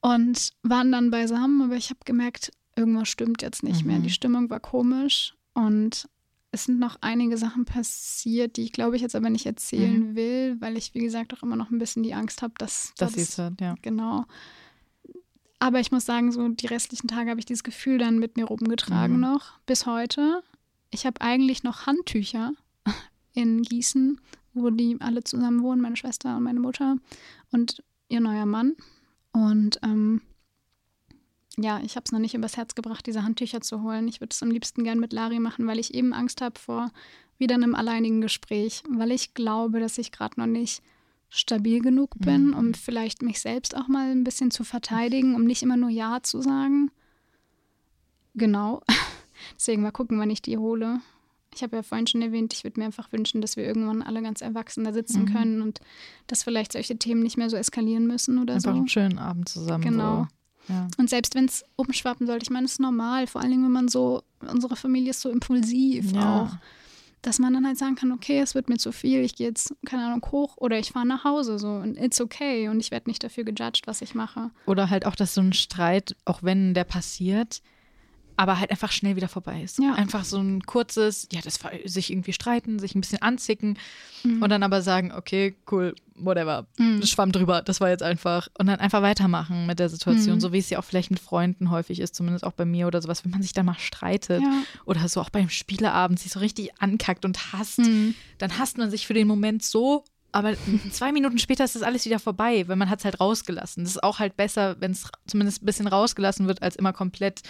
Und 0.00 0.52
waren 0.62 0.92
dann 0.92 1.10
beisammen, 1.10 1.62
aber 1.62 1.74
ich 1.74 1.90
habe 1.90 2.00
gemerkt, 2.04 2.52
irgendwas 2.76 3.08
stimmt 3.08 3.42
jetzt 3.42 3.62
nicht 3.62 3.82
mhm. 3.82 3.86
mehr. 3.88 3.98
Die 4.00 4.10
Stimmung 4.10 4.50
war 4.50 4.60
komisch 4.60 5.34
und 5.54 6.08
es 6.56 6.64
sind 6.64 6.78
noch 6.78 6.96
einige 7.02 7.36
Sachen 7.36 7.66
passiert, 7.66 8.56
die 8.56 8.62
ich 8.62 8.72
glaube 8.72 8.96
ich 8.96 9.02
jetzt 9.02 9.14
aber 9.14 9.28
nicht 9.28 9.44
erzählen 9.44 10.10
mhm. 10.10 10.16
will, 10.16 10.56
weil 10.58 10.78
ich, 10.78 10.94
wie 10.94 11.00
gesagt, 11.00 11.34
auch 11.34 11.42
immer 11.42 11.54
noch 11.54 11.70
ein 11.70 11.78
bisschen 11.78 12.02
die 12.02 12.14
Angst 12.14 12.40
habe, 12.40 12.54
dass. 12.58 12.94
Sie 12.96 13.20
es 13.20 13.36
hört, 13.36 13.60
ja. 13.60 13.74
Genau. 13.82 14.24
Aber 15.58 15.80
ich 15.80 15.92
muss 15.92 16.06
sagen, 16.06 16.32
so 16.32 16.48
die 16.48 16.66
restlichen 16.66 17.08
Tage 17.08 17.30
habe 17.30 17.40
ich 17.40 17.46
dieses 17.46 17.62
Gefühl 17.62 17.98
dann 17.98 18.18
mit 18.18 18.36
mir 18.36 18.46
rumgetragen 18.46 19.16
mhm. 19.16 19.20
noch, 19.20 19.58
bis 19.66 19.84
heute. 19.84 20.42
Ich 20.90 21.04
habe 21.04 21.20
eigentlich 21.20 21.62
noch 21.62 21.86
Handtücher 21.86 22.52
in 23.34 23.62
Gießen, 23.62 24.18
wo 24.54 24.70
die 24.70 24.96
alle 25.00 25.24
zusammen 25.24 25.62
wohnen, 25.62 25.82
meine 25.82 25.96
Schwester 25.96 26.38
und 26.38 26.42
meine 26.42 26.60
Mutter 26.60 26.96
und 27.52 27.82
ihr 28.08 28.20
neuer 28.20 28.46
Mann. 28.46 28.74
Und 29.32 29.78
ähm, 29.82 30.22
ja, 31.58 31.80
ich 31.82 31.96
habe 31.96 32.04
es 32.04 32.12
noch 32.12 32.18
nicht 32.18 32.34
übers 32.34 32.56
Herz 32.56 32.74
gebracht, 32.74 33.06
diese 33.06 33.22
Handtücher 33.22 33.60
zu 33.60 33.82
holen. 33.82 34.08
Ich 34.08 34.20
würde 34.20 34.32
es 34.32 34.42
am 34.42 34.50
liebsten 34.50 34.84
gern 34.84 35.00
mit 35.00 35.12
Lari 35.12 35.40
machen, 35.40 35.66
weil 35.66 35.78
ich 35.78 35.94
eben 35.94 36.12
Angst 36.12 36.40
habe 36.40 36.58
vor 36.58 36.90
wieder 37.38 37.54
einem 37.54 37.74
alleinigen 37.74 38.20
Gespräch, 38.20 38.82
weil 38.88 39.10
ich 39.12 39.34
glaube, 39.34 39.80
dass 39.80 39.98
ich 39.98 40.12
gerade 40.12 40.38
noch 40.38 40.46
nicht 40.46 40.82
stabil 41.28 41.80
genug 41.80 42.14
bin, 42.18 42.48
mhm. 42.48 42.54
um 42.54 42.74
vielleicht 42.74 43.22
mich 43.22 43.40
selbst 43.40 43.76
auch 43.76 43.88
mal 43.88 44.10
ein 44.10 44.24
bisschen 44.24 44.50
zu 44.50 44.64
verteidigen, 44.64 45.34
um 45.34 45.44
nicht 45.44 45.62
immer 45.62 45.76
nur 45.76 45.90
Ja 45.90 46.22
zu 46.22 46.40
sagen. 46.40 46.90
Genau. 48.34 48.82
Deswegen 49.56 49.82
mal 49.82 49.90
gucken, 49.90 50.18
wann 50.18 50.30
ich 50.30 50.42
die 50.42 50.58
hole. 50.58 51.00
Ich 51.54 51.62
habe 51.62 51.76
ja 51.76 51.82
vorhin 51.82 52.06
schon 52.06 52.22
erwähnt, 52.22 52.52
ich 52.52 52.64
würde 52.64 52.78
mir 52.78 52.86
einfach 52.86 53.12
wünschen, 53.12 53.40
dass 53.40 53.56
wir 53.56 53.64
irgendwann 53.64 54.02
alle 54.02 54.22
ganz 54.22 54.42
erwachsen 54.42 54.84
da 54.84 54.92
sitzen 54.92 55.22
mhm. 55.22 55.32
können 55.32 55.62
und 55.62 55.80
dass 56.26 56.42
vielleicht 56.42 56.72
solche 56.72 56.98
Themen 56.98 57.22
nicht 57.22 57.38
mehr 57.38 57.48
so 57.48 57.56
eskalieren 57.56 58.06
müssen 58.06 58.38
oder 58.38 58.54
einfach 58.54 58.64
so. 58.64 58.68
Einfach 58.68 58.80
einen 58.80 58.88
schönen 58.88 59.18
Abend 59.18 59.48
zusammen. 59.48 59.84
Genau. 59.84 60.22
So. 60.24 60.28
Ja. 60.68 60.88
Und 60.98 61.10
selbst 61.10 61.34
wenn 61.34 61.44
es 61.46 61.64
umschwappen 61.76 62.26
sollte, 62.26 62.44
ich 62.44 62.50
meine, 62.50 62.66
es 62.66 62.72
ist 62.72 62.80
normal, 62.80 63.26
vor 63.26 63.40
allen 63.40 63.50
Dingen, 63.50 63.64
wenn 63.64 63.72
man 63.72 63.88
so, 63.88 64.22
unsere 64.40 64.76
Familie 64.76 65.10
ist 65.10 65.20
so 65.20 65.30
impulsiv 65.30 66.12
ja. 66.12 66.42
auch, 66.42 66.50
dass 67.22 67.38
man 67.38 67.52
dann 67.52 67.66
halt 67.66 67.78
sagen 67.78 67.96
kann, 67.96 68.12
okay, 68.12 68.40
es 68.40 68.54
wird 68.54 68.68
mir 68.68 68.76
zu 68.76 68.92
viel, 68.92 69.20
ich 69.20 69.34
gehe 69.34 69.48
jetzt, 69.48 69.74
keine 69.84 70.06
Ahnung, 70.06 70.24
hoch 70.30 70.56
oder 70.58 70.78
ich 70.78 70.92
fahre 70.92 71.06
nach 71.06 71.24
Hause 71.24 71.58
so 71.58 71.68
und 71.68 71.98
it's 71.98 72.20
okay 72.20 72.68
und 72.68 72.78
ich 72.80 72.90
werde 72.90 73.10
nicht 73.10 73.22
dafür 73.22 73.44
gejudged, 73.44 73.86
was 73.86 74.02
ich 74.02 74.14
mache. 74.14 74.50
Oder 74.66 74.90
halt 74.90 75.06
auch, 75.06 75.16
dass 75.16 75.34
so 75.34 75.40
ein 75.40 75.52
Streit, 75.52 76.14
auch 76.24 76.42
wenn 76.42 76.74
der 76.74 76.84
passiert, 76.84 77.62
aber 78.36 78.58
halt 78.58 78.70
einfach 78.70 78.92
schnell 78.92 79.16
wieder 79.16 79.28
vorbei 79.28 79.62
ist. 79.62 79.78
Ja. 79.78 79.94
Einfach 79.94 80.24
so 80.24 80.38
ein 80.38 80.62
kurzes, 80.62 81.28
ja, 81.32 81.40
das 81.40 81.58
sich 81.84 82.10
irgendwie 82.10 82.32
streiten, 82.32 82.78
sich 82.78 82.94
ein 82.94 83.00
bisschen 83.00 83.22
anzicken 83.22 83.78
mhm. 84.22 84.42
und 84.42 84.50
dann 84.50 84.62
aber 84.62 84.82
sagen, 84.82 85.12
okay, 85.12 85.56
cool, 85.70 85.94
whatever, 86.14 86.66
mhm. 86.78 87.02
schwamm 87.02 87.32
drüber, 87.32 87.62
das 87.62 87.80
war 87.80 87.88
jetzt 87.88 88.02
einfach 88.02 88.48
und 88.58 88.66
dann 88.66 88.78
einfach 88.78 89.02
weitermachen 89.02 89.66
mit 89.66 89.78
der 89.78 89.88
Situation, 89.88 90.36
mhm. 90.36 90.40
so 90.40 90.52
wie 90.52 90.58
es 90.58 90.70
ja 90.70 90.78
auch 90.78 90.84
vielleicht 90.84 91.10
mit 91.10 91.20
Freunden 91.20 91.70
häufig 91.70 92.00
ist, 92.00 92.14
zumindest 92.14 92.44
auch 92.44 92.52
bei 92.52 92.64
mir 92.64 92.86
oder 92.86 93.00
sowas, 93.02 93.24
wenn 93.24 93.30
man 93.30 93.42
sich 93.42 93.52
da 93.52 93.62
mal 93.62 93.78
streitet 93.78 94.42
ja. 94.42 94.62
oder 94.84 95.08
so 95.08 95.20
auch 95.20 95.30
beim 95.30 95.48
Spieleabend 95.48 96.18
sich 96.18 96.32
so 96.32 96.40
richtig 96.40 96.80
ankackt 96.80 97.24
und 97.24 97.52
hasst, 97.52 97.78
mhm. 97.78 98.14
dann 98.38 98.58
hasst 98.58 98.78
man 98.78 98.90
sich 98.90 99.06
für 99.06 99.14
den 99.14 99.26
Moment 99.26 99.62
so 99.62 100.04
aber 100.36 100.52
zwei 100.92 101.12
Minuten 101.12 101.38
später 101.38 101.64
ist 101.64 101.76
das 101.76 101.82
alles 101.82 102.04
wieder 102.04 102.18
vorbei, 102.18 102.68
weil 102.68 102.76
man 102.76 102.90
hat 102.90 102.98
es 102.98 103.06
halt 103.06 103.20
rausgelassen. 103.20 103.84
Das 103.84 103.92
ist 103.92 104.02
auch 104.02 104.18
halt 104.18 104.36
besser, 104.36 104.76
wenn 104.80 104.90
es 104.90 105.10
zumindest 105.26 105.62
ein 105.62 105.66
bisschen 105.66 105.86
rausgelassen 105.86 106.46
wird, 106.46 106.62
als 106.62 106.76
immer 106.76 106.92
komplett 106.92 107.40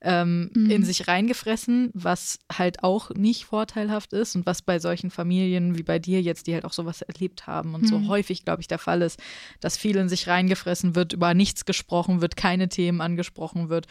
ähm, 0.00 0.50
mhm. 0.54 0.70
in 0.70 0.82
sich 0.82 1.06
reingefressen, 1.06 1.90
was 1.92 2.38
halt 2.50 2.82
auch 2.82 3.10
nicht 3.10 3.44
vorteilhaft 3.44 4.14
ist 4.14 4.36
und 4.36 4.46
was 4.46 4.62
bei 4.62 4.78
solchen 4.78 5.10
Familien 5.10 5.76
wie 5.76 5.82
bei 5.82 5.98
dir 5.98 6.22
jetzt, 6.22 6.46
die 6.46 6.54
halt 6.54 6.64
auch 6.64 6.72
sowas 6.72 7.02
erlebt 7.02 7.46
haben 7.46 7.74
und 7.74 7.82
mhm. 7.82 7.86
so 7.88 8.08
häufig, 8.08 8.46
glaube 8.46 8.62
ich, 8.62 8.68
der 8.68 8.78
Fall 8.78 9.02
ist, 9.02 9.20
dass 9.60 9.76
viel 9.76 9.96
in 9.96 10.08
sich 10.08 10.26
reingefressen 10.26 10.94
wird, 10.94 11.12
über 11.12 11.34
nichts 11.34 11.66
gesprochen 11.66 12.22
wird, 12.22 12.36
keine 12.36 12.70
Themen 12.70 13.02
angesprochen 13.02 13.68
wird. 13.68 13.86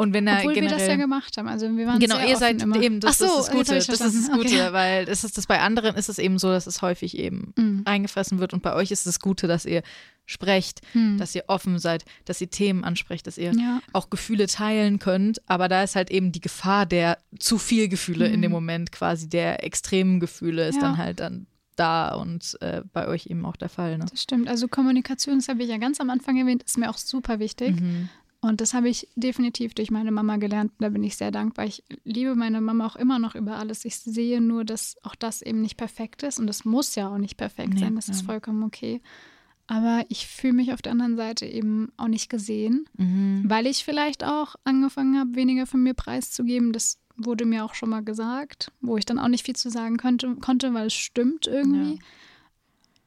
Und 0.00 0.14
wenn 0.14 0.28
er 0.28 0.38
Obwohl 0.38 0.54
generell, 0.54 0.78
wir 0.78 0.78
das 0.78 0.88
ja 0.88 0.94
gemacht 0.94 1.36
haben. 1.36 1.48
Also 1.48 1.76
wir 1.76 1.86
waren 1.88 1.98
genau, 1.98 2.24
ihr 2.24 2.36
seid 2.36 2.62
immer. 2.62 2.80
eben, 2.80 3.00
das, 3.00 3.18
so, 3.18 3.24
das 3.24 3.32
ist 3.32 3.38
das 3.38 3.50
Gute. 3.50 3.74
Das 3.74 3.88
ist 3.88 4.00
das 4.00 4.30
Gute, 4.30 4.46
okay. 4.46 4.72
weil 4.72 5.04
das 5.06 5.24
ist 5.24 5.36
das 5.36 5.48
bei 5.48 5.60
anderen 5.60 5.96
ist 5.96 6.08
es 6.08 6.20
eben 6.20 6.38
so, 6.38 6.50
dass 6.50 6.68
es 6.68 6.82
häufig 6.82 7.18
eben 7.18 7.52
mhm. 7.56 7.82
eingefressen 7.84 8.38
wird. 8.38 8.54
Und 8.54 8.62
bei 8.62 8.74
euch 8.74 8.92
ist 8.92 9.00
es 9.00 9.04
das 9.04 9.20
Gute, 9.20 9.48
dass 9.48 9.66
ihr 9.66 9.82
sprecht, 10.24 10.82
mhm. 10.94 11.18
dass 11.18 11.34
ihr 11.34 11.44
offen 11.48 11.80
seid, 11.80 12.04
dass 12.26 12.40
ihr 12.40 12.48
Themen 12.48 12.84
ansprecht, 12.84 13.26
dass 13.26 13.38
ihr 13.38 13.52
ja. 13.52 13.80
auch 13.92 14.08
Gefühle 14.08 14.46
teilen 14.46 15.00
könnt. 15.00 15.42
Aber 15.48 15.68
da 15.68 15.82
ist 15.82 15.96
halt 15.96 16.12
eben 16.12 16.30
die 16.30 16.40
Gefahr 16.40 16.86
der 16.86 17.18
zu 17.40 17.58
viel 17.58 17.88
Gefühle 17.88 18.28
mhm. 18.28 18.34
in 18.34 18.42
dem 18.42 18.52
Moment, 18.52 18.92
quasi 18.92 19.28
der 19.28 19.64
extremen 19.64 20.20
Gefühle 20.20 20.68
ist 20.68 20.76
ja. 20.76 20.82
dann 20.82 20.96
halt 20.96 21.18
dann 21.18 21.48
da 21.74 22.14
und 22.14 22.56
äh, 22.60 22.82
bei 22.92 23.08
euch 23.08 23.26
eben 23.26 23.44
auch 23.44 23.56
der 23.56 23.68
Fall. 23.68 23.98
Ne? 23.98 24.06
Das 24.08 24.22
stimmt. 24.22 24.48
Also 24.48 24.68
Kommunikation, 24.68 25.38
das 25.38 25.48
habe 25.48 25.62
ich 25.62 25.68
ja 25.68 25.78
ganz 25.78 26.00
am 26.00 26.10
Anfang 26.10 26.36
erwähnt, 26.36 26.62
ist 26.62 26.78
mir 26.78 26.88
auch 26.88 26.98
super 26.98 27.40
wichtig. 27.40 27.80
Mhm. 27.80 28.08
Und 28.40 28.60
das 28.60 28.72
habe 28.72 28.88
ich 28.88 29.08
definitiv 29.16 29.74
durch 29.74 29.90
meine 29.90 30.12
Mama 30.12 30.36
gelernt. 30.36 30.72
Da 30.78 30.90
bin 30.90 31.02
ich 31.02 31.16
sehr 31.16 31.32
dankbar. 31.32 31.66
Ich 31.66 31.82
liebe 32.04 32.36
meine 32.36 32.60
Mama 32.60 32.86
auch 32.86 32.94
immer 32.94 33.18
noch 33.18 33.34
über 33.34 33.56
alles. 33.56 33.84
Ich 33.84 33.98
sehe 33.98 34.40
nur, 34.40 34.64
dass 34.64 34.96
auch 35.02 35.16
das 35.16 35.42
eben 35.42 35.60
nicht 35.60 35.76
perfekt 35.76 36.22
ist. 36.22 36.38
Und 36.38 36.46
das 36.46 36.64
muss 36.64 36.94
ja 36.94 37.08
auch 37.08 37.18
nicht 37.18 37.36
perfekt 37.36 37.74
nee, 37.74 37.80
sein. 37.80 37.96
Das 37.96 38.06
ja. 38.06 38.14
ist 38.14 38.22
vollkommen 38.22 38.62
okay. 38.62 39.00
Aber 39.66 40.04
ich 40.08 40.26
fühle 40.26 40.54
mich 40.54 40.72
auf 40.72 40.82
der 40.82 40.92
anderen 40.92 41.16
Seite 41.16 41.46
eben 41.46 41.92
auch 41.96 42.08
nicht 42.08 42.30
gesehen, 42.30 42.88
mhm. 42.96 43.42
weil 43.46 43.66
ich 43.66 43.84
vielleicht 43.84 44.24
auch 44.24 44.54
angefangen 44.64 45.18
habe, 45.18 45.34
weniger 45.34 45.66
von 45.66 45.82
mir 45.82 45.94
preiszugeben. 45.94 46.72
Das 46.72 46.98
wurde 47.16 47.44
mir 47.44 47.64
auch 47.64 47.74
schon 47.74 47.90
mal 47.90 48.02
gesagt, 48.02 48.70
wo 48.80 48.96
ich 48.96 49.04
dann 49.04 49.18
auch 49.18 49.28
nicht 49.28 49.44
viel 49.44 49.56
zu 49.56 49.68
sagen 49.68 49.96
könnte, 49.96 50.36
konnte, 50.36 50.72
weil 50.72 50.86
es 50.86 50.94
stimmt 50.94 51.46
irgendwie. 51.46 51.94
Ja. 51.94 52.00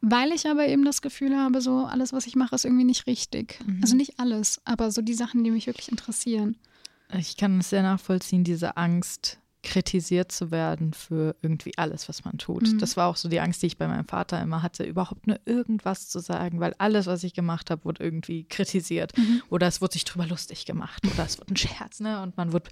Weil 0.01 0.31
ich 0.31 0.47
aber 0.47 0.67
eben 0.67 0.83
das 0.83 1.01
Gefühl 1.01 1.37
habe, 1.37 1.61
so 1.61 1.85
alles, 1.85 2.11
was 2.11 2.25
ich 2.25 2.35
mache, 2.35 2.55
ist 2.55 2.65
irgendwie 2.65 2.83
nicht 2.83 3.07
richtig. 3.07 3.59
Mhm. 3.65 3.79
Also 3.81 3.95
nicht 3.95 4.19
alles, 4.19 4.61
aber 4.65 4.91
so 4.91 5.01
die 5.01 5.13
Sachen, 5.13 5.43
die 5.43 5.51
mich 5.51 5.67
wirklich 5.67 5.89
interessieren. 5.89 6.57
Ich 7.17 7.37
kann 7.37 7.59
es 7.59 7.69
sehr 7.69 7.83
nachvollziehen, 7.83 8.43
diese 8.43 8.77
Angst, 8.77 9.37
kritisiert 9.63 10.31
zu 10.31 10.51
werden 10.51 10.93
für 10.93 11.35
irgendwie 11.41 11.77
alles, 11.77 12.09
was 12.09 12.25
man 12.25 12.37
tut. 12.37 12.63
Mhm. 12.63 12.79
Das 12.79 12.97
war 12.97 13.07
auch 13.07 13.15
so 13.15 13.29
die 13.29 13.39
Angst, 13.39 13.61
die 13.61 13.67
ich 13.67 13.77
bei 13.77 13.87
meinem 13.87 14.07
Vater 14.07 14.41
immer 14.41 14.63
hatte, 14.63 14.83
überhaupt 14.83 15.27
nur 15.27 15.39
irgendwas 15.45 16.09
zu 16.09 16.19
sagen, 16.19 16.59
weil 16.59 16.73
alles, 16.77 17.05
was 17.05 17.23
ich 17.23 17.33
gemacht 17.33 17.69
habe, 17.69 17.85
wurde 17.85 18.03
irgendwie 18.03 18.45
kritisiert. 18.45 19.15
Mhm. 19.17 19.43
Oder 19.49 19.67
es 19.67 19.81
wurde 19.81 19.93
sich 19.93 20.05
drüber 20.05 20.25
lustig 20.25 20.65
gemacht 20.65 21.05
oder 21.05 21.25
es 21.25 21.39
wurde 21.39 21.53
ein 21.53 21.57
Scherz, 21.57 21.99
ne? 21.99 22.21
Und 22.21 22.37
man 22.37 22.53
wird 22.53 22.69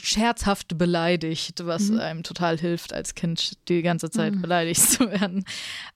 scherzhaft 0.00 0.78
beleidigt, 0.78 1.66
was 1.66 1.90
mhm. 1.90 2.00
einem 2.00 2.22
total 2.22 2.58
hilft, 2.58 2.92
als 2.92 3.14
Kind 3.14 3.68
die 3.68 3.82
ganze 3.82 4.10
Zeit 4.10 4.34
mhm. 4.34 4.42
beleidigt 4.42 4.80
zu 4.80 5.10
werden. 5.10 5.44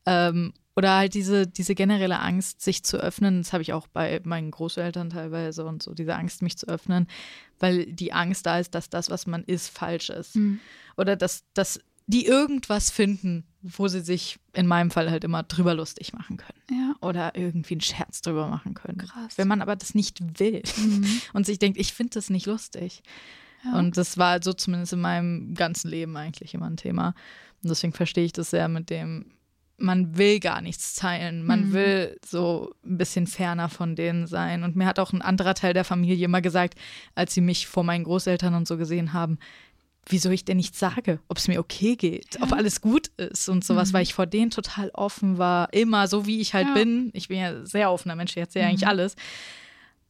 Ähm, 0.06 0.52
oder 0.74 0.96
halt 0.96 1.14
diese, 1.14 1.46
diese 1.46 1.74
generelle 1.74 2.18
Angst, 2.18 2.62
sich 2.62 2.82
zu 2.82 2.96
öffnen, 2.96 3.42
das 3.42 3.52
habe 3.52 3.62
ich 3.62 3.72
auch 3.72 3.86
bei 3.88 4.20
meinen 4.24 4.50
Großeltern 4.50 5.10
teilweise 5.10 5.66
und 5.66 5.82
so, 5.82 5.92
diese 5.92 6.16
Angst, 6.16 6.42
mich 6.42 6.56
zu 6.56 6.66
öffnen, 6.66 7.06
weil 7.58 7.86
die 7.86 8.12
Angst 8.12 8.46
da 8.46 8.58
ist, 8.58 8.74
dass 8.74 8.88
das, 8.88 9.10
was 9.10 9.26
man 9.26 9.44
ist, 9.44 9.68
falsch 9.68 10.08
ist. 10.08 10.36
Mhm. 10.36 10.60
Oder 10.96 11.14
dass, 11.14 11.44
dass 11.52 11.80
die 12.06 12.26
irgendwas 12.26 12.90
finden, 12.90 13.44
wo 13.60 13.86
sie 13.86 14.00
sich 14.00 14.38
in 14.54 14.66
meinem 14.66 14.90
Fall 14.90 15.10
halt 15.10 15.24
immer 15.24 15.42
drüber 15.42 15.74
lustig 15.74 16.12
machen 16.12 16.36
können. 16.36 16.60
Ja. 16.70 16.94
Oder 17.00 17.36
irgendwie 17.36 17.74
einen 17.74 17.80
Scherz 17.80 18.22
drüber 18.22 18.48
machen 18.48 18.74
können. 18.74 18.98
Krass. 18.98 19.38
Wenn 19.38 19.48
man 19.48 19.62
aber 19.62 19.76
das 19.76 19.94
nicht 19.94 20.40
will 20.40 20.62
mhm. 20.76 21.06
und 21.32 21.46
sich 21.46 21.58
denkt, 21.58 21.78
ich 21.78 21.92
finde 21.92 22.14
das 22.14 22.30
nicht 22.30 22.46
lustig. 22.46 23.02
Ja. 23.64 23.78
Und 23.78 23.96
das 23.96 24.18
war 24.18 24.42
so 24.42 24.52
zumindest 24.52 24.92
in 24.92 25.00
meinem 25.00 25.54
ganzen 25.54 25.88
Leben 25.90 26.16
eigentlich 26.16 26.54
immer 26.54 26.66
ein 26.66 26.76
Thema. 26.76 27.14
Und 27.62 27.70
deswegen 27.70 27.92
verstehe 27.92 28.24
ich 28.24 28.32
das 28.32 28.50
sehr 28.50 28.68
mit 28.68 28.90
dem, 28.90 29.26
man 29.76 30.16
will 30.16 30.40
gar 30.40 30.60
nichts 30.60 30.94
teilen. 30.94 31.44
Man 31.44 31.68
mhm. 31.68 31.72
will 31.72 32.20
so 32.24 32.72
ein 32.84 32.98
bisschen 32.98 33.26
ferner 33.26 33.68
von 33.68 33.96
denen 33.96 34.26
sein. 34.26 34.62
Und 34.62 34.76
mir 34.76 34.86
hat 34.86 34.98
auch 34.98 35.12
ein 35.12 35.22
anderer 35.22 35.54
Teil 35.54 35.74
der 35.74 35.84
Familie 35.84 36.24
immer 36.24 36.40
gesagt, 36.40 36.74
als 37.14 37.34
sie 37.34 37.40
mich 37.40 37.66
vor 37.66 37.84
meinen 37.84 38.04
Großeltern 38.04 38.54
und 38.54 38.68
so 38.68 38.76
gesehen 38.76 39.12
haben, 39.12 39.38
wieso 40.06 40.30
ich 40.30 40.44
denn 40.44 40.56
nicht 40.56 40.76
sage, 40.76 41.20
ob 41.28 41.38
es 41.38 41.48
mir 41.48 41.60
okay 41.60 41.96
geht, 41.96 42.34
ja. 42.34 42.42
ob 42.42 42.52
alles 42.52 42.80
gut 42.80 43.08
ist 43.16 43.48
und 43.48 43.64
sowas, 43.64 43.90
mhm. 43.90 43.94
weil 43.94 44.02
ich 44.02 44.14
vor 44.14 44.26
denen 44.26 44.50
total 44.50 44.90
offen 44.94 45.38
war, 45.38 45.72
immer 45.72 46.08
so 46.08 46.26
wie 46.26 46.40
ich 46.40 46.54
halt 46.54 46.68
ja. 46.68 46.74
bin. 46.74 47.10
Ich 47.12 47.28
bin 47.28 47.38
ja 47.38 47.64
sehr 47.64 47.90
offener 47.90 48.16
Mensch, 48.16 48.32
ich 48.32 48.38
erzähle 48.38 48.64
mhm. 48.64 48.70
eigentlich 48.70 48.88
alles. 48.88 49.16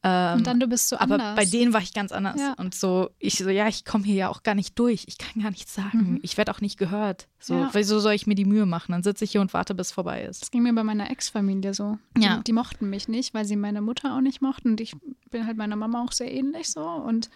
Ähm, 0.03 0.39
und 0.39 0.47
dann 0.47 0.59
du 0.59 0.67
bist 0.67 0.89
so 0.89 0.97
anders. 0.97 1.21
Aber 1.21 1.35
bei 1.35 1.45
denen 1.45 1.73
war 1.73 1.81
ich 1.81 1.93
ganz 1.93 2.11
anders. 2.11 2.39
Ja. 2.39 2.53
Und 2.57 2.75
so, 2.75 3.09
ich 3.19 3.35
so, 3.35 3.49
ja, 3.49 3.67
ich 3.67 3.85
komme 3.85 4.03
hier 4.03 4.15
ja 4.15 4.29
auch 4.29 4.43
gar 4.43 4.53
nicht 4.53 4.77
durch. 4.77 5.05
Ich 5.07 5.17
kann 5.17 5.41
gar 5.41 5.49
nichts 5.49 5.73
sagen. 5.73 6.11
Mhm. 6.11 6.19
Ich 6.21 6.37
werde 6.37 6.51
auch 6.51 6.59
nicht 6.59 6.77
gehört. 6.77 7.27
So, 7.39 7.55
ja. 7.55 7.69
wieso 7.71 7.99
soll 7.99 8.13
ich 8.13 8.27
mir 8.27 8.35
die 8.35 8.45
Mühe 8.45 8.65
machen? 8.65 8.91
Dann 8.91 9.03
sitze 9.03 9.23
ich 9.23 9.31
hier 9.31 9.41
und 9.41 9.53
warte, 9.53 9.73
bis 9.73 9.87
es 9.87 9.93
vorbei 9.93 10.23
ist. 10.23 10.41
Das 10.41 10.51
ging 10.51 10.63
mir 10.63 10.73
bei 10.73 10.83
meiner 10.83 11.09
Ex-Familie 11.09 11.73
so. 11.73 11.97
Ja. 12.17 12.37
Die, 12.37 12.43
die, 12.45 12.53
mochten 12.53 12.89
mich 12.89 13.07
nicht, 13.07 13.33
weil 13.33 13.45
sie 13.45 13.55
meine 13.55 13.81
Mutter 13.81 14.15
auch 14.15 14.21
nicht 14.21 14.41
mochten. 14.41 14.71
Und 14.71 14.81
ich 14.81 14.93
bin 15.31 15.47
halt 15.47 15.57
meiner 15.57 15.77
Mama 15.77 16.03
auch 16.03 16.11
sehr 16.11 16.31
ähnlich 16.31 16.69
so. 16.69 16.81
Und 16.81 17.29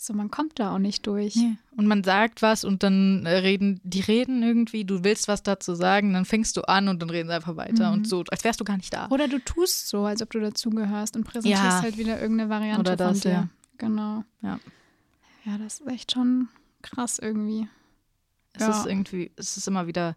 so, 0.00 0.14
man 0.14 0.30
kommt 0.30 0.60
da 0.60 0.72
auch 0.72 0.78
nicht 0.78 1.06
durch. 1.08 1.34
Ja. 1.34 1.50
Und 1.76 1.86
man 1.86 2.04
sagt 2.04 2.40
was 2.40 2.62
und 2.62 2.84
dann 2.84 3.26
äh, 3.26 3.38
reden, 3.38 3.80
die 3.82 4.00
reden 4.00 4.44
irgendwie, 4.44 4.84
du 4.84 5.02
willst 5.02 5.26
was 5.26 5.42
dazu 5.42 5.74
sagen, 5.74 6.12
dann 6.12 6.24
fängst 6.24 6.56
du 6.56 6.62
an 6.62 6.86
und 6.88 7.02
dann 7.02 7.10
reden 7.10 7.28
sie 7.28 7.34
einfach 7.34 7.56
weiter 7.56 7.88
mhm. 7.88 7.98
und 7.98 8.08
so, 8.08 8.22
als 8.30 8.44
wärst 8.44 8.60
du 8.60 8.64
gar 8.64 8.76
nicht 8.76 8.92
da. 8.92 9.08
Oder 9.08 9.26
du 9.26 9.40
tust 9.40 9.88
so, 9.88 10.04
als 10.04 10.22
ob 10.22 10.30
du 10.30 10.38
dazugehörst 10.38 11.16
und 11.16 11.24
präsentierst 11.24 11.62
ja. 11.62 11.82
halt 11.82 11.98
wieder 11.98 12.20
irgendeine 12.20 12.48
Variante 12.48 12.80
Oder 12.80 12.96
das, 12.96 13.20
von 13.22 13.30
dir. 13.30 13.36
Ja. 13.36 13.48
Genau. 13.76 14.24
Ja. 14.40 14.60
Ja, 15.44 15.58
das 15.58 15.80
ist 15.80 15.88
echt 15.88 16.12
schon 16.12 16.48
krass 16.82 17.18
irgendwie. 17.18 17.68
Es 18.52 18.62
ja. 18.62 18.70
ist 18.70 18.86
irgendwie, 18.86 19.32
es 19.34 19.56
ist 19.56 19.66
immer 19.66 19.88
wieder, 19.88 20.14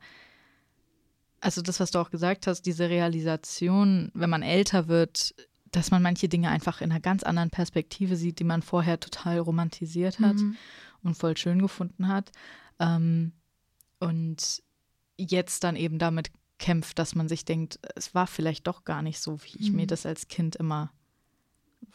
also 1.40 1.64
das, 1.64 1.80
was 1.80 1.90
du 1.90 1.99
auch 1.99 2.12
gesagt 2.12 2.45
hast, 2.45 2.64
diese 2.64 2.88
Realisation, 2.88 4.12
wenn 4.14 4.30
man 4.30 4.44
älter 4.44 4.88
wird, 4.88 5.34
dass 5.72 5.91
man 5.91 6.02
manche 6.02 6.27
Dinge 6.27 6.49
einfach 6.49 6.81
in 6.81 6.91
einer 6.91 6.99
ganz 6.99 7.23
anderen 7.23 7.49
Perspektive 7.49 8.15
sieht, 8.15 8.39
die 8.39 8.43
man 8.43 8.61
vorher 8.61 8.99
total 8.99 9.39
romantisiert 9.39 10.19
hat 10.19 10.35
mhm. 10.35 10.57
und 11.03 11.15
voll 11.15 11.38
schön 11.38 11.60
gefunden 11.60 12.07
hat. 12.07 12.31
Ähm, 12.80 13.31
und 13.99 14.61
jetzt 15.18 15.64
dann 15.64 15.76
eben 15.76 15.99
damit 15.99 16.31
kämpft, 16.57 16.99
dass 16.99 17.15
man 17.15 17.27
sich 17.27 17.45
denkt, 17.45 17.80
es 17.95 18.14
war 18.14 18.27
vielleicht 18.27 18.68
doch 18.68 18.84
gar 18.84 19.02
nicht 19.02 19.19
so, 19.19 19.41
wie 19.43 19.57
ich 19.57 19.72
mhm. 19.72 19.77
mir 19.77 19.88
das 19.88 20.06
als 20.06 20.27
Kind 20.27 20.56
immer 20.56 20.91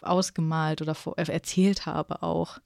ausgemalt 0.02 0.82
oder 0.82 0.96
erzählt 1.16 1.86
habe 1.86 2.22
auch. 2.22 2.58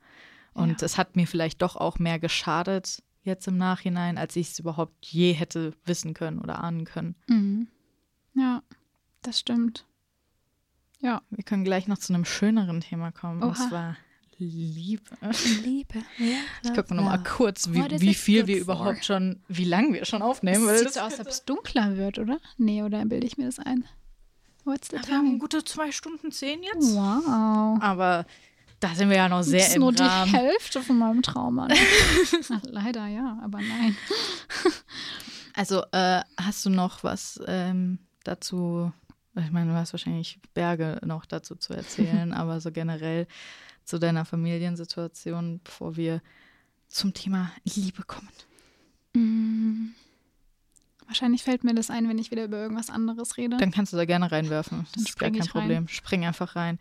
Und 0.53 0.83
es 0.83 0.99
hat 0.99 1.17
mir 1.17 1.27
vielleicht 1.27 1.63
doch 1.63 1.77
auch 1.77 1.99
mehr 1.99 2.19
geschadet 2.19 3.03
jetzt 3.23 3.47
im 3.49 3.57
Nachhinein, 3.57 4.19
als 4.19 4.37
ich 4.37 4.51
es 4.51 4.59
überhaupt 4.59 5.07
je 5.07 5.33
hätte 5.33 5.75
wissen 5.85 6.15
können 6.15 6.39
oder 6.39 6.63
ahnen 6.63 6.85
können. 6.85 7.15
Mhm. 7.29 7.69
Ja, 8.35 8.63
das 9.23 9.39
stimmt. 9.39 9.87
Ja. 11.01 11.23
Wir 11.31 11.45
können 11.45 11.65
gleich 11.65 11.89
noch 11.89 11.99
zu 11.99 12.13
einem 12.13 12.25
schöneren 12.25 12.81
Thema 12.81 13.11
kommen. 13.13 13.43
Oha. 13.43 13.49
Und 13.49 13.57
zwar 13.57 13.97
Liebe. 14.43 15.03
Liebe. 15.63 15.99
Ja, 16.17 16.39
ich 16.63 16.73
gucke 16.73 16.95
noch 16.95 17.05
mal 17.05 17.23
kurz, 17.23 17.73
wie, 17.73 18.01
wie 18.01 18.15
viel 18.15 18.47
wir 18.47 18.59
überhaupt 18.59 19.05
schon, 19.05 19.43
wie 19.49 19.65
lange 19.65 19.93
wir 19.93 20.07
schon 20.07 20.23
aufnehmen. 20.23 20.67
Es 20.67 20.81
sieht 20.81 20.93
so 20.95 21.01
aus, 21.01 21.13
als 21.13 21.21
ob 21.21 21.27
es 21.27 21.45
dunkler 21.45 21.99
wird, 21.99 22.19
oder? 22.19 22.39
Nee, 22.57 22.83
oder 22.83 23.05
bilde 23.05 23.27
ich 23.27 23.37
mir 23.37 23.45
das 23.45 23.59
ein? 23.59 23.85
What's 24.65 24.89
the 24.89 24.97
wir 24.97 25.15
haben 25.15 25.39
gute 25.39 25.63
zwei 25.65 25.93
Stunden 25.93 26.33
zehn 26.33 26.63
jetzt. 26.63 26.95
Wow. 26.95 27.83
Aber 27.83 28.25
da 28.81 28.95
sind 28.95 29.11
wir 29.11 29.19
ja 29.19 29.29
noch 29.29 29.43
sehr 29.43 29.59
das 29.59 29.69
ist 29.69 29.77
im 29.77 29.81
nur 29.83 30.01
Rahmen. 30.01 30.33
die 30.33 30.39
Hälfte 30.39 30.83
von 30.83 30.97
meinem 30.97 31.23
Traum 31.23 31.59
an. 31.59 31.73
Ach, 32.51 32.63
leider 32.63 33.07
ja, 33.09 33.39
aber 33.43 33.59
nein. 33.59 33.97
Also 35.55 35.83
äh, 35.93 36.23
hast 36.39 36.65
du 36.65 36.71
noch 36.71 37.05
was 37.05 37.39
ähm, 37.47 37.99
dazu 38.25 38.93
ich 39.37 39.51
meine, 39.51 39.71
du 39.71 39.77
hast 39.77 39.93
wahrscheinlich 39.93 40.39
Berge 40.55 41.01
noch 41.05 41.25
dazu 41.25 41.55
zu 41.55 41.73
erzählen, 41.75 42.33
aber 42.35 42.61
so 42.61 42.71
generell 42.73 43.27
zu 43.85 43.99
deiner 43.99 44.25
Familiensituation, 44.25 45.61
bevor 45.63 45.97
wir 45.97 46.23
zum 46.89 47.15
Thema 47.15 47.53
Liebe 47.65 48.03
kommen. 48.03 48.29
Mm. 49.15 49.95
Wahrscheinlich 51.07 51.43
fällt 51.43 51.65
mir 51.65 51.75
das 51.75 51.91
ein, 51.91 52.09
wenn 52.09 52.19
ich 52.19 52.31
wieder 52.31 52.45
über 52.45 52.59
irgendwas 52.59 52.89
anderes 52.89 53.37
rede. 53.37 53.57
Dann 53.57 53.73
kannst 53.73 53.93
du 53.93 53.97
da 53.97 54.05
gerne 54.05 54.31
reinwerfen. 54.31 54.87
Das 54.95 55.03
ist 55.03 55.19
gar 55.19 55.31
kein 55.31 55.41
Problem. 55.41 55.89
Spring 55.89 56.25
einfach 56.25 56.55
rein. 56.55 56.79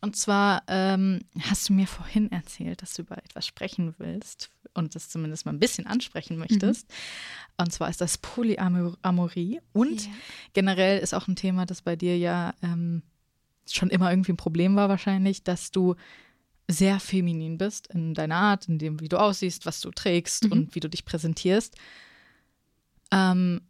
Und 0.00 0.14
zwar 0.14 0.62
ähm, 0.68 1.22
hast 1.40 1.68
du 1.68 1.72
mir 1.72 1.88
vorhin 1.88 2.30
erzählt, 2.30 2.82
dass 2.82 2.94
du 2.94 3.02
über 3.02 3.18
etwas 3.18 3.44
sprechen 3.44 3.94
willst 3.98 4.50
und 4.76 4.94
das 4.94 5.08
zumindest 5.08 5.46
mal 5.46 5.52
ein 5.52 5.58
bisschen 5.58 5.86
ansprechen 5.86 6.36
möchtest. 6.38 6.88
Mhm. 6.88 7.64
Und 7.64 7.72
zwar 7.72 7.88
ist 7.88 8.00
das 8.00 8.18
Polyamorie. 8.18 9.60
Und 9.72 10.04
yeah. 10.04 10.14
generell 10.52 10.98
ist 10.98 11.14
auch 11.14 11.28
ein 11.28 11.36
Thema, 11.36 11.66
das 11.66 11.82
bei 11.82 11.96
dir 11.96 12.18
ja 12.18 12.54
ähm, 12.62 13.02
schon 13.68 13.90
immer 13.90 14.10
irgendwie 14.10 14.32
ein 14.32 14.36
Problem 14.36 14.76
war, 14.76 14.88
wahrscheinlich, 14.88 15.42
dass 15.42 15.70
du 15.70 15.94
sehr 16.68 17.00
feminin 17.00 17.58
bist 17.58 17.86
in 17.88 18.14
deiner 18.14 18.36
Art, 18.36 18.68
in 18.68 18.78
dem, 18.78 19.00
wie 19.00 19.08
du 19.08 19.18
aussiehst, 19.18 19.66
was 19.66 19.80
du 19.80 19.90
trägst 19.90 20.44
mhm. 20.44 20.52
und 20.52 20.74
wie 20.74 20.80
du 20.80 20.88
dich 20.88 21.04
präsentierst. 21.04 21.76
Ähm, 23.12 23.60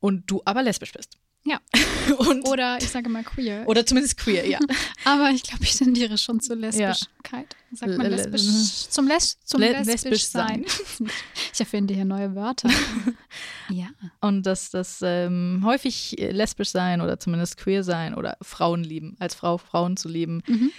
und 0.00 0.30
du 0.30 0.42
aber 0.44 0.62
lesbisch 0.62 0.92
bist. 0.92 1.18
Ja. 1.46 1.60
Und 2.18 2.48
oder 2.48 2.78
ich 2.78 2.88
sage 2.88 3.08
mal 3.08 3.22
queer. 3.22 3.64
Oder 3.66 3.84
zumindest 3.84 4.16
queer, 4.16 4.46
ja. 4.48 4.58
Aber 5.04 5.30
ich 5.30 5.42
glaube, 5.42 5.62
ich 5.64 5.76
tendiere 5.76 6.16
schon 6.16 6.40
zur 6.40 6.56
Lesbischkeit. 6.56 7.54
Sagt 7.72 7.98
man 7.98 8.10
lesbisch? 8.10 8.88
Zum, 8.88 9.06
Les 9.08 9.38
zum 9.44 9.60
Le 9.60 9.72
lesbisch, 9.72 10.04
lesbisch 10.04 10.24
sein. 10.24 10.64
sein. 10.66 11.10
ich 11.52 11.60
erfinde 11.60 11.92
hier 11.92 12.06
neue 12.06 12.34
Wörter. 12.34 12.70
ja. 13.68 13.88
Und 14.20 14.46
dass 14.46 14.70
das 14.70 15.00
ähm, 15.02 15.62
häufig 15.64 16.16
lesbisch 16.18 16.70
sein 16.70 17.02
oder 17.02 17.20
zumindest 17.20 17.58
queer 17.58 17.84
sein 17.84 18.14
oder 18.14 18.38
Frauen 18.40 18.82
lieben, 18.82 19.16
als 19.18 19.34
Frau 19.34 19.58
Frauen 19.58 19.98
zu 19.98 20.08
lieben, 20.08 20.42
mhm. 20.46 20.70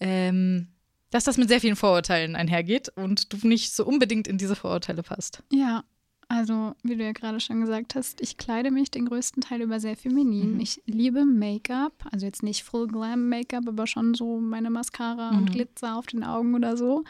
ähm, 0.00 0.68
dass 1.10 1.24
das 1.24 1.38
mit 1.38 1.48
sehr 1.48 1.60
vielen 1.60 1.76
Vorurteilen 1.76 2.36
einhergeht 2.36 2.90
und 2.96 3.32
du 3.32 3.46
nicht 3.46 3.74
so 3.74 3.86
unbedingt 3.86 4.28
in 4.28 4.36
diese 4.36 4.56
Vorurteile 4.56 5.02
passt. 5.02 5.42
Ja, 5.50 5.84
also, 6.34 6.74
wie 6.82 6.96
du 6.96 7.04
ja 7.04 7.12
gerade 7.12 7.40
schon 7.40 7.60
gesagt 7.60 7.94
hast, 7.94 8.22
ich 8.22 8.38
kleide 8.38 8.70
mich 8.70 8.90
den 8.90 9.04
größten 9.04 9.42
Teil 9.42 9.60
über 9.60 9.78
sehr 9.80 9.98
feminin. 9.98 10.54
Mhm. 10.54 10.60
Ich 10.60 10.80
liebe 10.86 11.26
Make-up, 11.26 11.92
also 12.10 12.24
jetzt 12.24 12.42
nicht 12.42 12.62
Full 12.62 12.86
Glam 12.86 13.28
Make-up, 13.28 13.68
aber 13.68 13.86
schon 13.86 14.14
so 14.14 14.40
meine 14.40 14.70
Mascara 14.70 15.32
mhm. 15.32 15.38
und 15.38 15.52
Glitzer 15.52 15.94
auf 15.94 16.06
den 16.06 16.24
Augen 16.24 16.54
oder 16.54 16.78
so. 16.78 17.04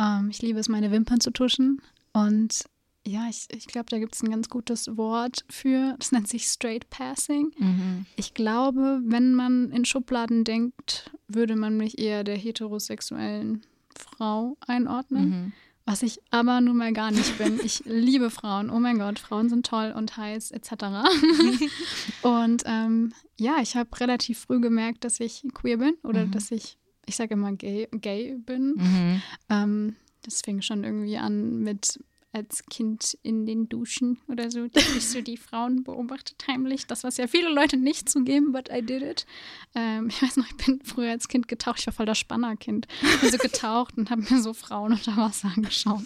Ähm, 0.00 0.30
ich 0.30 0.40
liebe 0.40 0.58
es, 0.58 0.70
meine 0.70 0.90
Wimpern 0.90 1.20
zu 1.20 1.32
tuschen. 1.32 1.82
Und 2.14 2.64
ja, 3.06 3.28
ich, 3.28 3.46
ich 3.54 3.66
glaube, 3.66 3.90
da 3.90 3.98
gibt 3.98 4.14
es 4.14 4.22
ein 4.22 4.30
ganz 4.30 4.48
gutes 4.48 4.96
Wort 4.96 5.44
für. 5.50 5.94
Das 5.98 6.12
nennt 6.12 6.26
sich 6.26 6.46
Straight 6.46 6.88
Passing. 6.88 7.52
Mhm. 7.58 8.06
Ich 8.16 8.32
glaube, 8.32 9.02
wenn 9.04 9.34
man 9.34 9.70
in 9.70 9.84
Schubladen 9.84 10.44
denkt, 10.44 11.10
würde 11.28 11.56
man 11.56 11.76
mich 11.76 11.98
eher 11.98 12.24
der 12.24 12.38
heterosexuellen 12.38 13.60
Frau 13.94 14.56
einordnen. 14.66 15.52
Was 15.88 16.02
ich 16.02 16.20
aber 16.30 16.60
nun 16.60 16.76
mal 16.76 16.92
gar 16.92 17.12
nicht 17.12 17.38
bin. 17.38 17.60
Ich 17.64 17.82
liebe 17.84 18.28
Frauen. 18.28 18.70
Oh 18.70 18.80
mein 18.80 18.98
Gott, 18.98 19.20
Frauen 19.20 19.48
sind 19.48 19.64
toll 19.64 19.94
und 19.96 20.16
heiß 20.16 20.50
etc. 20.50 20.72
und 22.22 22.64
ähm, 22.66 23.12
ja, 23.38 23.58
ich 23.62 23.76
habe 23.76 23.88
relativ 24.00 24.40
früh 24.40 24.60
gemerkt, 24.60 25.04
dass 25.04 25.20
ich 25.20 25.44
queer 25.54 25.78
bin 25.78 25.94
oder 26.02 26.26
mhm. 26.26 26.32
dass 26.32 26.50
ich, 26.50 26.76
ich 27.06 27.14
sage 27.14 27.34
immer 27.34 27.52
gay, 27.52 27.86
gay 27.92 28.36
bin. 28.36 28.74
Mhm. 28.76 29.22
Ähm, 29.48 29.96
das 30.22 30.42
fing 30.42 30.60
schon 30.60 30.82
irgendwie 30.82 31.18
an 31.18 31.60
mit 31.60 32.00
als 32.36 32.64
Kind 32.66 33.16
in 33.22 33.46
den 33.46 33.68
Duschen 33.68 34.18
oder 34.28 34.50
so, 34.50 34.68
dass 34.68 34.94
ich 34.94 35.08
so 35.08 35.22
die 35.22 35.36
Frauen 35.38 35.84
beobachtet 35.84 36.44
heimlich. 36.46 36.86
Das, 36.86 37.02
was 37.02 37.16
ja 37.16 37.26
viele 37.26 37.48
Leute 37.48 37.78
nicht 37.78 38.10
zugeben, 38.10 38.52
but 38.52 38.68
I 38.70 38.82
did 38.82 39.02
it. 39.02 39.26
Ähm, 39.74 40.08
ich 40.08 40.22
weiß 40.22 40.36
noch, 40.36 40.46
ich 40.46 40.56
bin 40.56 40.80
früher 40.84 41.10
als 41.10 41.28
Kind 41.28 41.48
getaucht. 41.48 41.80
Ich 41.80 41.86
war 41.86 41.94
voll 41.94 42.06
das 42.06 42.18
Spannerkind. 42.18 42.86
Ich 43.02 43.20
bin 43.20 43.30
so 43.30 43.38
getaucht 43.38 43.96
und 43.96 44.10
habe 44.10 44.22
mir 44.22 44.42
so 44.42 44.52
Frauen 44.52 44.92
unter 44.92 45.16
Wasser 45.16 45.50
angeschaut. 45.56 46.04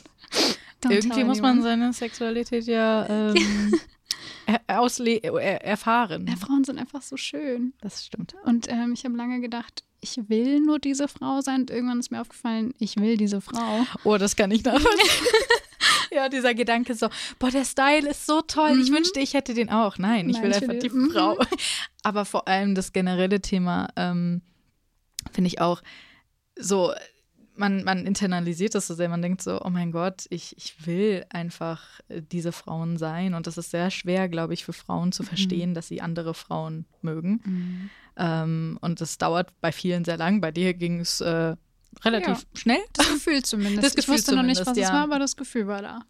Don't 0.83 0.93
Irgendwie 0.93 1.25
muss 1.25 1.41
man 1.41 1.63
seine 1.63 1.93
Sexualität 1.93 2.67
ja 2.67 3.07
ähm, 3.09 3.75
er 4.47 4.61
er 4.63 5.65
erfahren. 5.65 6.27
Ja, 6.29 6.37
Frauen 6.37 6.65
sind 6.65 6.79
einfach 6.79 7.03
so 7.03 7.17
schön. 7.17 7.75
Das 7.81 8.07
stimmt. 8.07 8.35
Und 8.45 8.69
ähm, 8.71 8.93
ich 8.95 9.05
habe 9.05 9.17
lange 9.17 9.41
gedacht, 9.41 9.83
ich 10.01 10.29
will 10.29 10.61
nur 10.61 10.79
diese 10.79 11.09
Frau 11.09 11.41
sein. 11.41 11.63
Und 11.63 11.71
irgendwann 11.71 12.01
ist 12.01 12.11
mir 12.11 12.21
aufgefallen, 12.21 12.73
ich 12.79 12.97
will 12.97 13.17
diese 13.17 13.41
Frau. 13.41 13.85
Oh, 14.05 14.17
das 14.17 14.37
kann 14.37 14.51
ich 14.51 14.65
nachvollziehen. 14.65 15.27
ja, 16.15 16.29
dieser 16.29 16.55
Gedanke 16.55 16.95
so, 16.95 17.09
boah, 17.39 17.51
der 17.51 17.65
Style 17.65 18.09
ist 18.09 18.27
so 18.27 18.41
toll, 18.43 18.75
mhm. 18.75 18.83
ich 18.83 18.93
wünschte, 18.93 19.21
ich 19.21 19.35
hätte 19.35 19.55
den 19.55 19.71
auch. 19.71 19.99
Nein, 19.99 20.29
ich 20.29 20.37
Nein, 20.37 20.45
will 20.45 20.51
ich 20.51 20.63
einfach 20.63 20.79
die 20.79 20.91
mhm. 20.91 21.11
Frau. 21.11 21.39
Aber 22.03 22.25
vor 22.25 22.49
allem 22.49 22.75
das 22.75 22.93
generelle 22.93 23.41
Thema 23.41 23.89
ähm, 23.97 24.43
finde 25.33 25.49
ich 25.49 25.61
auch 25.61 25.83
so, 26.59 26.93
man, 27.61 27.85
man 27.85 28.07
internalisiert 28.07 28.75
das 28.75 28.87
so 28.87 28.95
sehr, 28.95 29.09
man 29.09 29.23
denkt 29.23 29.43
so, 29.43 29.61
oh 29.63 29.71
mein 29.71 29.93
Gott, 29.93 30.25
ich, 30.31 30.57
ich 30.57 30.87
will 30.87 31.27
einfach 31.31 32.01
äh, 32.09 32.23
diese 32.23 32.53
Frauen 32.53 32.97
sein. 32.97 33.35
Und 33.35 33.47
das 33.47 33.59
ist 33.59 33.71
sehr 33.71 33.91
schwer, 33.91 34.29
glaube 34.29 34.55
ich, 34.55 34.65
für 34.65 34.73
Frauen 34.73 35.13
zu 35.13 35.23
mhm. 35.23 35.27
verstehen, 35.27 35.71
mhm. 35.71 35.75
dass 35.75 35.89
sie 35.89 36.01
andere 36.01 36.35
Frauen 36.35 36.87
mögen. 37.03 37.41
Mhm. 37.45 37.91
Ähm, 38.17 38.79
und 38.81 39.01
das 39.01 39.19
dauert 39.19 39.53
bei 39.61 39.73
vielen 39.73 40.05
sehr 40.05 40.17
lang. 40.17 40.41
Bei 40.41 40.51
dir 40.51 40.75
ging 40.75 41.01
es 41.01 41.21
äh, 41.21 41.57
relativ 42.05 42.39
ja. 42.39 42.61
schnell. 42.61 42.81
Das 42.93 43.09
Gefühl 43.09 43.43
zumindest. 43.45 43.83
Das 43.85 43.95
Gefühl 43.95 44.15
ich 44.15 44.21
wusste 44.21 44.37
noch 44.37 44.43
nicht, 44.43 44.65
was 44.65 44.77
ja. 44.77 44.85
es 44.85 44.93
war, 44.93 45.03
aber 45.03 45.19
das 45.19 45.37
Gefühl 45.37 45.67
war 45.67 45.83
da. 45.83 46.01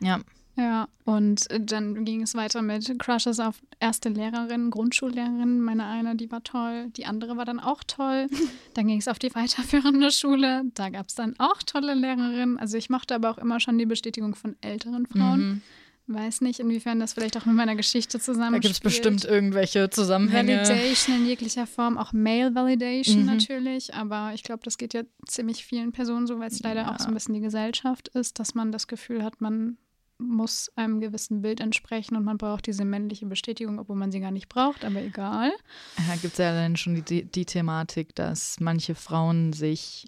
Ja. 0.00 0.20
Ja, 0.58 0.88
und 1.04 1.50
äh, 1.50 1.60
dann 1.60 2.06
ging 2.06 2.22
es 2.22 2.34
weiter 2.34 2.62
mit 2.62 2.98
Crushes 2.98 3.40
auf 3.40 3.60
erste 3.78 4.08
Lehrerin, 4.08 4.70
Grundschullehrerin. 4.70 5.60
Meine 5.60 5.84
eine, 5.84 6.16
die 6.16 6.30
war 6.30 6.42
toll, 6.42 6.88
die 6.96 7.04
andere 7.04 7.36
war 7.36 7.44
dann 7.44 7.60
auch 7.60 7.84
toll. 7.86 8.28
Dann 8.74 8.86
ging 8.86 8.98
es 8.98 9.08
auf 9.08 9.18
die 9.18 9.34
weiterführende 9.34 10.10
Schule, 10.10 10.62
da 10.74 10.90
gab 10.90 11.08
es 11.08 11.14
dann 11.14 11.34
auch 11.38 11.62
tolle 11.62 11.94
Lehrerinnen. 11.94 12.58
Also 12.58 12.76
ich 12.76 12.90
mochte 12.90 13.14
aber 13.14 13.30
auch 13.30 13.38
immer 13.38 13.58
schon 13.58 13.78
die 13.78 13.86
Bestätigung 13.86 14.34
von 14.34 14.54
älteren 14.60 15.06
Frauen. 15.06 15.40
Mhm. 15.40 15.62
Weiß 16.08 16.40
nicht, 16.40 16.60
inwiefern 16.60 17.00
das 17.00 17.14
vielleicht 17.14 17.36
auch 17.36 17.46
mit 17.46 17.56
meiner 17.56 17.74
Geschichte 17.74 18.20
zusammenspielt. 18.20 18.64
Da 18.64 18.68
gibt 18.68 18.74
es 18.74 18.80
bestimmt 18.80 19.24
irgendwelche 19.24 19.90
Zusammenhänge. 19.90 20.58
Validation 20.58 21.16
in 21.16 21.26
jeglicher 21.26 21.66
Form, 21.66 21.98
auch 21.98 22.12
Male 22.12 22.54
Validation 22.54 23.20
mhm. 23.20 23.26
natürlich. 23.26 23.92
Aber 23.92 24.30
ich 24.32 24.44
glaube, 24.44 24.62
das 24.62 24.78
geht 24.78 24.94
ja 24.94 25.02
ziemlich 25.26 25.64
vielen 25.64 25.90
Personen 25.90 26.28
so, 26.28 26.38
weil 26.38 26.48
es 26.48 26.60
leider 26.60 26.82
ja. 26.82 26.94
auch 26.94 27.00
so 27.00 27.08
ein 27.08 27.14
bisschen 27.14 27.34
die 27.34 27.40
Gesellschaft 27.40 28.06
ist, 28.08 28.38
dass 28.38 28.54
man 28.54 28.70
das 28.70 28.86
Gefühl 28.86 29.24
hat, 29.24 29.40
man 29.40 29.78
muss 30.18 30.70
einem 30.76 31.00
gewissen 31.00 31.42
Bild 31.42 31.60
entsprechen 31.60 32.16
und 32.16 32.24
man 32.24 32.38
braucht 32.38 32.66
diese 32.66 32.84
männliche 32.84 33.26
Bestätigung, 33.26 33.78
obwohl 33.78 33.96
man 33.96 34.12
sie 34.12 34.20
gar 34.20 34.30
nicht 34.30 34.48
braucht, 34.48 34.84
aber 34.84 35.02
egal. 35.02 35.52
Da 35.96 36.14
gibt 36.14 36.34
es 36.34 36.38
ja 36.38 36.52
dann 36.52 36.76
schon 36.76 37.04
die, 37.04 37.24
die 37.24 37.44
Thematik, 37.44 38.14
dass 38.14 38.58
manche 38.60 38.94
Frauen 38.94 39.52
sich 39.52 40.06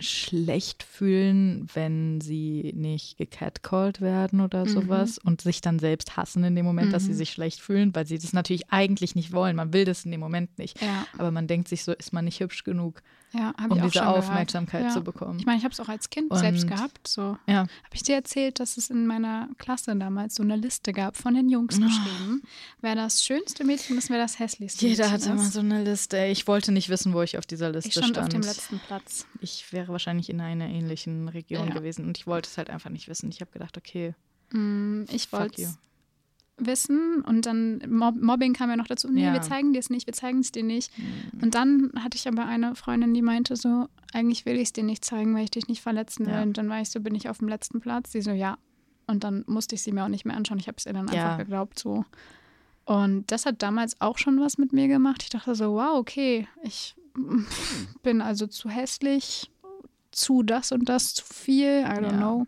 schlecht 0.00 0.82
fühlen, 0.82 1.66
wenn 1.74 2.20
sie 2.20 2.72
nicht 2.76 3.18
gecatcalled 3.18 4.00
werden 4.00 4.40
oder 4.40 4.64
mhm. 4.64 4.68
sowas 4.68 5.18
und 5.18 5.40
sich 5.40 5.60
dann 5.60 5.78
selbst 5.78 6.16
hassen 6.16 6.44
in 6.44 6.56
dem 6.56 6.64
Moment, 6.64 6.88
mhm. 6.88 6.92
dass 6.92 7.04
sie 7.04 7.12
mhm. 7.12 7.16
sich 7.16 7.30
schlecht 7.30 7.60
fühlen, 7.60 7.94
weil 7.94 8.06
sie 8.06 8.18
das 8.18 8.32
natürlich 8.32 8.70
eigentlich 8.70 9.14
nicht 9.14 9.32
wollen. 9.32 9.56
Man 9.56 9.72
will 9.72 9.84
das 9.84 10.04
in 10.04 10.10
dem 10.10 10.20
Moment 10.20 10.58
nicht. 10.58 10.80
Ja. 10.80 11.06
Aber 11.18 11.30
man 11.30 11.46
denkt 11.46 11.68
sich 11.68 11.84
so, 11.84 11.92
ist 11.92 12.12
man 12.12 12.24
nicht 12.24 12.40
hübsch 12.40 12.64
genug, 12.64 13.02
ja, 13.32 13.54
um 13.68 13.80
diese 13.82 14.06
Aufmerksamkeit 14.06 14.84
ja. 14.84 14.90
zu 14.90 15.02
bekommen. 15.02 15.38
Ich 15.38 15.46
meine, 15.46 15.58
ich 15.58 15.64
habe 15.64 15.72
es 15.72 15.80
auch 15.80 15.88
als 15.88 16.10
Kind 16.10 16.30
und, 16.30 16.38
selbst 16.38 16.66
gehabt. 16.66 17.06
So. 17.06 17.38
Ja. 17.46 17.60
Habe 17.60 17.94
ich 17.94 18.02
dir 18.02 18.16
erzählt, 18.16 18.58
dass 18.58 18.76
es 18.76 18.90
in 18.90 19.06
meiner 19.06 19.48
Klasse 19.58 19.94
damals 19.94 20.34
so 20.34 20.42
eine 20.42 20.56
Liste 20.56 20.92
gab 20.92 21.16
von 21.16 21.34
den 21.34 21.48
Jungs 21.48 21.78
oh. 21.78 21.82
geschrieben, 21.82 22.42
wer 22.80 22.94
das 22.94 23.24
schönste 23.24 23.64
Mädchen 23.64 23.98
ist, 23.98 24.10
wer 24.10 24.18
das 24.18 24.38
hässlichste 24.38 24.86
Jeder 24.86 25.04
Mädchen 25.04 25.12
hatte 25.12 25.30
immer 25.30 25.50
so 25.50 25.60
eine 25.60 25.84
Liste. 25.84 26.26
Ich 26.26 26.46
wollte 26.48 26.72
nicht 26.72 26.88
wissen, 26.88 27.12
wo 27.12 27.22
ich 27.22 27.38
auf 27.38 27.46
dieser 27.46 27.70
Liste 27.70 27.88
ich 27.88 27.94
stand. 27.94 28.10
stand. 28.10 28.18
auf 28.18 28.28
dem 28.28 28.42
letzten 28.42 28.78
Platz. 28.80 29.26
Ich 29.40 29.72
wäre 29.72 29.88
wahrscheinlich 29.88 30.28
in 30.28 30.40
einer 30.40 30.66
ähnlichen 30.66 31.28
Region 31.28 31.68
ja. 31.68 31.74
gewesen 31.74 32.06
und 32.06 32.18
ich 32.18 32.26
wollte 32.26 32.48
es 32.48 32.58
halt 32.58 32.70
einfach 32.70 32.90
nicht 32.90 33.08
wissen. 33.08 33.30
Ich 33.30 33.40
habe 33.40 33.50
gedacht, 33.52 33.76
okay. 33.78 34.14
Mm, 34.50 35.04
ich 35.08 35.32
wollte 35.32 35.72
wissen 36.60 37.22
und 37.22 37.46
dann 37.46 37.82
Mob 37.88 38.16
Mobbing 38.16 38.52
kam 38.52 38.70
ja 38.70 38.76
noch 38.76 38.86
dazu. 38.86 39.08
Nee, 39.10 39.24
ja. 39.24 39.32
wir 39.32 39.42
zeigen 39.42 39.72
dir 39.72 39.78
es 39.78 39.90
nicht, 39.90 40.06
wir 40.06 40.14
zeigen 40.14 40.40
es 40.40 40.52
dir 40.52 40.62
nicht. 40.62 40.96
Mhm. 40.98 41.42
Und 41.42 41.54
dann 41.54 41.92
hatte 42.02 42.16
ich 42.16 42.28
aber 42.28 42.46
eine 42.46 42.74
Freundin, 42.74 43.14
die 43.14 43.22
meinte 43.22 43.56
so, 43.56 43.88
eigentlich 44.12 44.46
will 44.46 44.56
ich 44.56 44.64
es 44.64 44.72
dir 44.72 44.84
nicht 44.84 45.04
zeigen, 45.04 45.34
weil 45.34 45.44
ich 45.44 45.50
dich 45.50 45.68
nicht 45.68 45.82
verletzen 45.82 46.26
will. 46.26 46.34
Ja. 46.34 46.42
Und 46.42 46.58
dann 46.58 46.68
war 46.68 46.80
ich 46.80 46.90
so, 46.90 47.00
bin 47.00 47.14
ich 47.14 47.28
auf 47.28 47.38
dem 47.38 47.48
letzten 47.48 47.80
Platz? 47.80 48.12
Sie 48.12 48.22
so, 48.22 48.30
ja. 48.30 48.58
Und 49.06 49.24
dann 49.24 49.44
musste 49.46 49.74
ich 49.74 49.82
sie 49.82 49.92
mir 49.92 50.04
auch 50.04 50.08
nicht 50.08 50.24
mehr 50.24 50.36
anschauen. 50.36 50.58
Ich 50.58 50.68
habe 50.68 50.76
es 50.78 50.86
ihr 50.86 50.92
dann 50.92 51.08
ja. 51.08 51.24
einfach 51.24 51.38
geglaubt 51.38 51.78
so. 51.78 52.04
Und 52.84 53.30
das 53.30 53.46
hat 53.46 53.62
damals 53.62 54.00
auch 54.00 54.18
schon 54.18 54.40
was 54.40 54.58
mit 54.58 54.72
mir 54.72 54.88
gemacht. 54.88 55.22
Ich 55.22 55.30
dachte 55.30 55.54
so, 55.54 55.74
wow, 55.74 55.98
okay, 55.98 56.48
ich 56.62 56.96
bin 58.02 58.20
also 58.20 58.46
zu 58.46 58.68
hässlich, 58.68 59.50
zu 60.10 60.42
das 60.42 60.72
und 60.72 60.88
das, 60.88 61.14
zu 61.14 61.24
viel, 61.24 61.82
I 61.82 62.00
don't 62.00 62.16
know. 62.16 62.46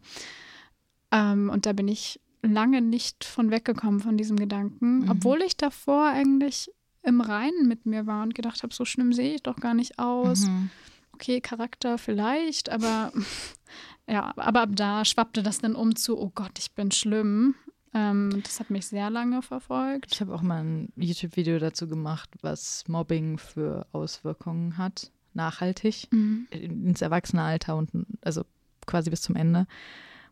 Ähm, 1.12 1.51
und 1.51 1.66
da 1.66 1.72
bin 1.72 1.89
ich 1.89 2.20
lange 2.43 2.82
nicht 2.82 3.24
von 3.24 3.51
weggekommen 3.51 4.01
von 4.01 4.16
diesem 4.16 4.36
Gedanken, 4.36 5.01
mhm. 5.01 5.10
obwohl 5.10 5.43
ich 5.43 5.56
davor 5.56 6.09
eigentlich 6.09 6.70
im 7.02 7.20
Reinen 7.20 7.69
mit 7.69 7.86
mir 7.86 8.06
war 8.06 8.23
und 8.23 8.35
gedacht 8.35 8.62
habe, 8.62 8.74
so 8.74 8.85
schlimm 8.85 9.12
sehe 9.12 9.35
ich 9.35 9.43
doch 9.43 9.56
gar 9.56 9.74
nicht 9.74 9.98
aus. 9.98 10.47
Mhm. 10.47 10.70
Okay, 11.14 11.40
Charakter 11.40 11.98
vielleicht, 11.98 12.70
aber 12.70 13.12
ja, 14.09 14.32
aber 14.36 14.62
ab 14.62 14.70
da 14.73 15.05
schwappte 15.05 15.43
das 15.43 15.59
dann 15.59 15.74
um 15.74 15.97
zu, 15.97 16.19
oh 16.19 16.31
Gott, 16.35 16.59
ich 16.59 16.73
bin 16.73 16.90
schlimm. 16.90 17.55
Ähm, 17.94 18.40
das 18.43 18.59
hat 18.59 18.70
mich 18.70 18.86
sehr 18.86 19.10
lange 19.10 19.43
verfolgt. 19.43 20.12
Ich 20.12 20.20
habe 20.20 20.35
auch 20.35 20.43
mal 20.43 20.64
ein 20.64 20.93
YouTube-Video 20.97 21.59
dazu 21.59 21.86
gemacht, 21.86 22.31
was 22.40 22.85
Mobbing 22.89 23.39
für 23.39 23.86
Auswirkungen 23.93 24.78
hat, 24.78 25.10
nachhaltig, 25.35 26.09
mhm. 26.10 26.48
ins 26.51 27.02
Erwachsenealter 27.02 27.77
und 27.77 27.90
also 28.23 28.44
quasi 28.86 29.10
bis 29.10 29.20
zum 29.20 29.36
Ende. 29.36 29.66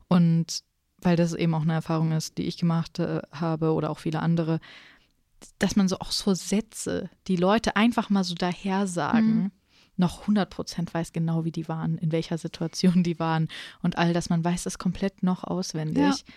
Und 0.08 0.64
weil 1.02 1.16
das 1.16 1.34
eben 1.34 1.54
auch 1.54 1.62
eine 1.62 1.74
Erfahrung 1.74 2.12
ist, 2.12 2.38
die 2.38 2.44
ich 2.44 2.56
gemacht 2.58 2.98
äh, 2.98 3.22
habe 3.32 3.72
oder 3.72 3.90
auch 3.90 3.98
viele 3.98 4.20
andere, 4.20 4.60
dass 5.58 5.76
man 5.76 5.88
so 5.88 5.98
auch 5.98 6.12
so 6.12 6.34
Sätze, 6.34 7.10
die 7.26 7.36
Leute 7.36 7.76
einfach 7.76 8.10
mal 8.10 8.24
so 8.24 8.34
daher 8.34 8.86
sagen, 8.86 9.34
mhm. 9.34 9.50
noch 9.96 10.22
100 10.22 10.50
Prozent 10.50 10.92
weiß 10.92 11.12
genau, 11.12 11.44
wie 11.44 11.52
die 11.52 11.68
waren, 11.68 11.96
in 11.98 12.12
welcher 12.12 12.38
Situation 12.38 13.02
die 13.02 13.18
waren 13.18 13.48
und 13.82 13.98
all 13.98 14.12
das, 14.12 14.30
man 14.30 14.44
weiß 14.44 14.64
das 14.64 14.78
komplett 14.78 15.22
noch 15.22 15.44
auswendig, 15.44 16.02
ja. 16.02 16.34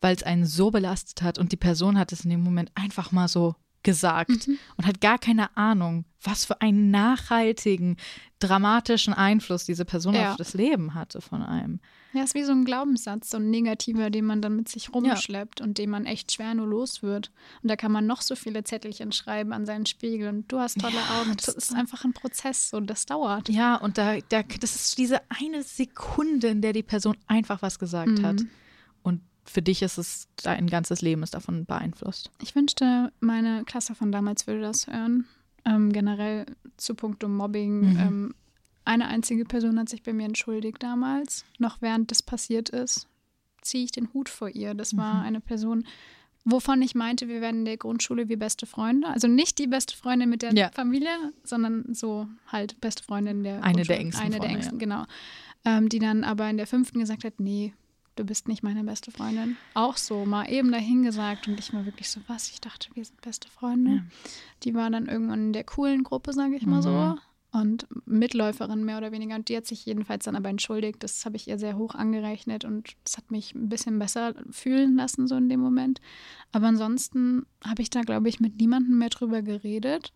weil 0.00 0.16
es 0.16 0.22
einen 0.22 0.46
so 0.46 0.70
belastet 0.70 1.22
hat 1.22 1.38
und 1.38 1.52
die 1.52 1.56
Person 1.56 1.98
hat 1.98 2.12
es 2.12 2.24
in 2.24 2.30
dem 2.30 2.42
Moment 2.42 2.70
einfach 2.74 3.12
mal 3.12 3.28
so 3.28 3.54
gesagt 3.82 4.48
mhm. 4.48 4.58
und 4.76 4.86
hat 4.86 5.00
gar 5.00 5.16
keine 5.16 5.56
Ahnung, 5.56 6.06
was 6.20 6.44
für 6.44 6.60
einen 6.60 6.90
nachhaltigen, 6.90 7.96
dramatischen 8.40 9.14
Einfluss 9.14 9.64
diese 9.64 9.84
Person 9.84 10.14
ja. 10.14 10.32
auf 10.32 10.36
das 10.36 10.54
Leben 10.54 10.94
hatte 10.94 11.20
von 11.20 11.42
einem. 11.42 11.80
Ja, 12.16 12.24
ist 12.24 12.34
wie 12.34 12.44
so 12.44 12.52
ein 12.52 12.64
Glaubenssatz, 12.64 13.30
so 13.30 13.36
ein 13.36 13.50
negativer, 13.50 14.08
den 14.08 14.24
man 14.24 14.40
dann 14.40 14.56
mit 14.56 14.68
sich 14.68 14.94
rumschleppt 14.94 15.60
ja. 15.60 15.66
und 15.66 15.76
den 15.76 15.90
man 15.90 16.06
echt 16.06 16.32
schwer 16.32 16.54
nur 16.54 16.66
los 16.66 17.02
wird. 17.02 17.30
Und 17.62 17.70
da 17.70 17.76
kann 17.76 17.92
man 17.92 18.06
noch 18.06 18.22
so 18.22 18.36
viele 18.36 18.64
Zettelchen 18.64 19.12
schreiben 19.12 19.52
an 19.52 19.66
seinen 19.66 19.84
Spiegel 19.84 20.28
und 20.28 20.50
du 20.50 20.58
hast 20.58 20.80
tolle 20.80 20.94
ja, 20.94 21.20
Augen. 21.20 21.36
Das, 21.36 21.48
ist 21.48 21.74
einfach 21.74 22.04
ein 22.04 22.14
Prozess 22.14 22.72
und 22.72 22.88
das 22.88 23.04
dauert. 23.04 23.48
Ja, 23.50 23.76
und 23.76 23.98
da, 23.98 24.16
da, 24.28 24.42
das 24.42 24.74
ist 24.76 24.96
diese 24.96 25.20
eine 25.28 25.62
Sekunde, 25.62 26.48
in 26.48 26.62
der 26.62 26.72
die 26.72 26.82
Person 26.82 27.16
einfach 27.26 27.60
was 27.60 27.78
gesagt 27.78 28.18
mhm. 28.18 28.24
hat. 28.24 28.42
Und 29.02 29.20
für 29.44 29.60
dich 29.60 29.82
ist 29.82 29.98
es, 29.98 30.28
dein 30.42 30.68
ganzes 30.68 31.02
Leben 31.02 31.22
ist 31.22 31.34
davon 31.34 31.66
beeinflusst. 31.66 32.30
Ich 32.40 32.54
wünschte, 32.54 33.12
meine 33.20 33.64
Klasse 33.64 33.94
von 33.94 34.10
damals 34.10 34.46
würde 34.46 34.62
das 34.62 34.86
hören. 34.86 35.26
Ähm, 35.66 35.92
generell 35.92 36.46
zu 36.76 36.94
puncto 36.94 37.28
Mobbing. 37.28 37.80
Mhm. 37.80 37.98
Ähm, 37.98 38.34
eine 38.86 39.08
einzige 39.08 39.44
Person 39.44 39.78
hat 39.78 39.88
sich 39.88 40.02
bei 40.02 40.12
mir 40.12 40.26
entschuldigt 40.26 40.82
damals, 40.82 41.44
noch 41.58 41.82
während 41.82 42.10
das 42.10 42.22
passiert 42.22 42.70
ist. 42.70 43.08
Ziehe 43.60 43.84
ich 43.84 43.90
den 43.90 44.12
Hut 44.14 44.28
vor 44.28 44.48
ihr. 44.48 44.74
Das 44.74 44.96
war 44.96 45.14
mhm. 45.14 45.22
eine 45.22 45.40
Person, 45.40 45.86
wovon 46.44 46.80
ich 46.82 46.94
meinte, 46.94 47.26
wir 47.26 47.40
werden 47.40 47.60
in 47.60 47.64
der 47.64 47.76
Grundschule 47.76 48.28
wie 48.28 48.36
beste 48.36 48.64
Freunde. 48.64 49.08
Also 49.08 49.26
nicht 49.26 49.58
die 49.58 49.66
beste 49.66 49.96
Freundin 49.96 50.30
mit 50.30 50.42
der 50.42 50.54
ja. 50.54 50.70
Familie, 50.72 51.10
sondern 51.42 51.94
so 51.94 52.28
halt 52.46 52.80
beste 52.80 53.02
Freundin 53.02 53.42
der 53.42 53.64
Eine 53.64 53.82
der 53.82 53.98
engsten. 53.98 54.24
Eine 54.24 54.38
der 54.38 54.50
engsten, 54.50 54.78
ja. 54.78 54.86
genau. 54.86 55.04
Ähm, 55.64 55.88
die 55.88 55.98
dann 55.98 56.22
aber 56.22 56.48
in 56.48 56.56
der 56.56 56.68
fünften 56.68 57.00
gesagt 57.00 57.24
hat, 57.24 57.40
nee, 57.40 57.74
du 58.14 58.24
bist 58.24 58.46
nicht 58.46 58.62
meine 58.62 58.84
beste 58.84 59.10
Freundin. 59.10 59.56
Auch 59.74 59.96
so, 59.96 60.24
mal 60.24 60.48
eben 60.48 60.70
dahin 60.70 61.02
gesagt 61.02 61.48
und 61.48 61.58
ich 61.58 61.74
war 61.74 61.84
wirklich 61.84 62.08
so, 62.08 62.20
was? 62.28 62.50
Ich 62.50 62.60
dachte, 62.60 62.88
wir 62.94 63.04
sind 63.04 63.20
beste 63.20 63.48
Freunde. 63.48 63.90
Ja. 63.90 64.02
Die 64.62 64.74
war 64.74 64.88
dann 64.90 65.06
irgendwann 65.06 65.46
in 65.46 65.52
der 65.52 65.64
coolen 65.64 66.04
Gruppe, 66.04 66.32
sage 66.32 66.54
ich 66.54 66.66
mal 66.66 66.76
mhm. 66.76 66.82
so. 66.82 67.18
Und 67.56 67.86
Mitläuferin 68.04 68.84
mehr 68.84 68.98
oder 68.98 69.12
weniger. 69.12 69.34
Und 69.34 69.48
die 69.48 69.56
hat 69.56 69.66
sich 69.66 69.86
jedenfalls 69.86 70.26
dann 70.26 70.36
aber 70.36 70.50
entschuldigt. 70.50 71.02
Das 71.02 71.24
habe 71.24 71.36
ich 71.36 71.48
ihr 71.48 71.58
sehr 71.58 71.78
hoch 71.78 71.94
angerechnet 71.94 72.66
und 72.66 72.96
das 73.04 73.16
hat 73.16 73.30
mich 73.30 73.54
ein 73.54 73.70
bisschen 73.70 73.98
besser 73.98 74.34
fühlen 74.50 74.96
lassen, 74.96 75.26
so 75.26 75.36
in 75.36 75.48
dem 75.48 75.60
Moment. 75.60 76.02
Aber 76.52 76.66
ansonsten 76.66 77.46
habe 77.64 77.80
ich 77.80 77.88
da, 77.88 78.02
glaube 78.02 78.28
ich, 78.28 78.40
mit 78.40 78.60
niemandem 78.60 78.98
mehr 78.98 79.08
drüber 79.08 79.40
geredet. 79.40 80.12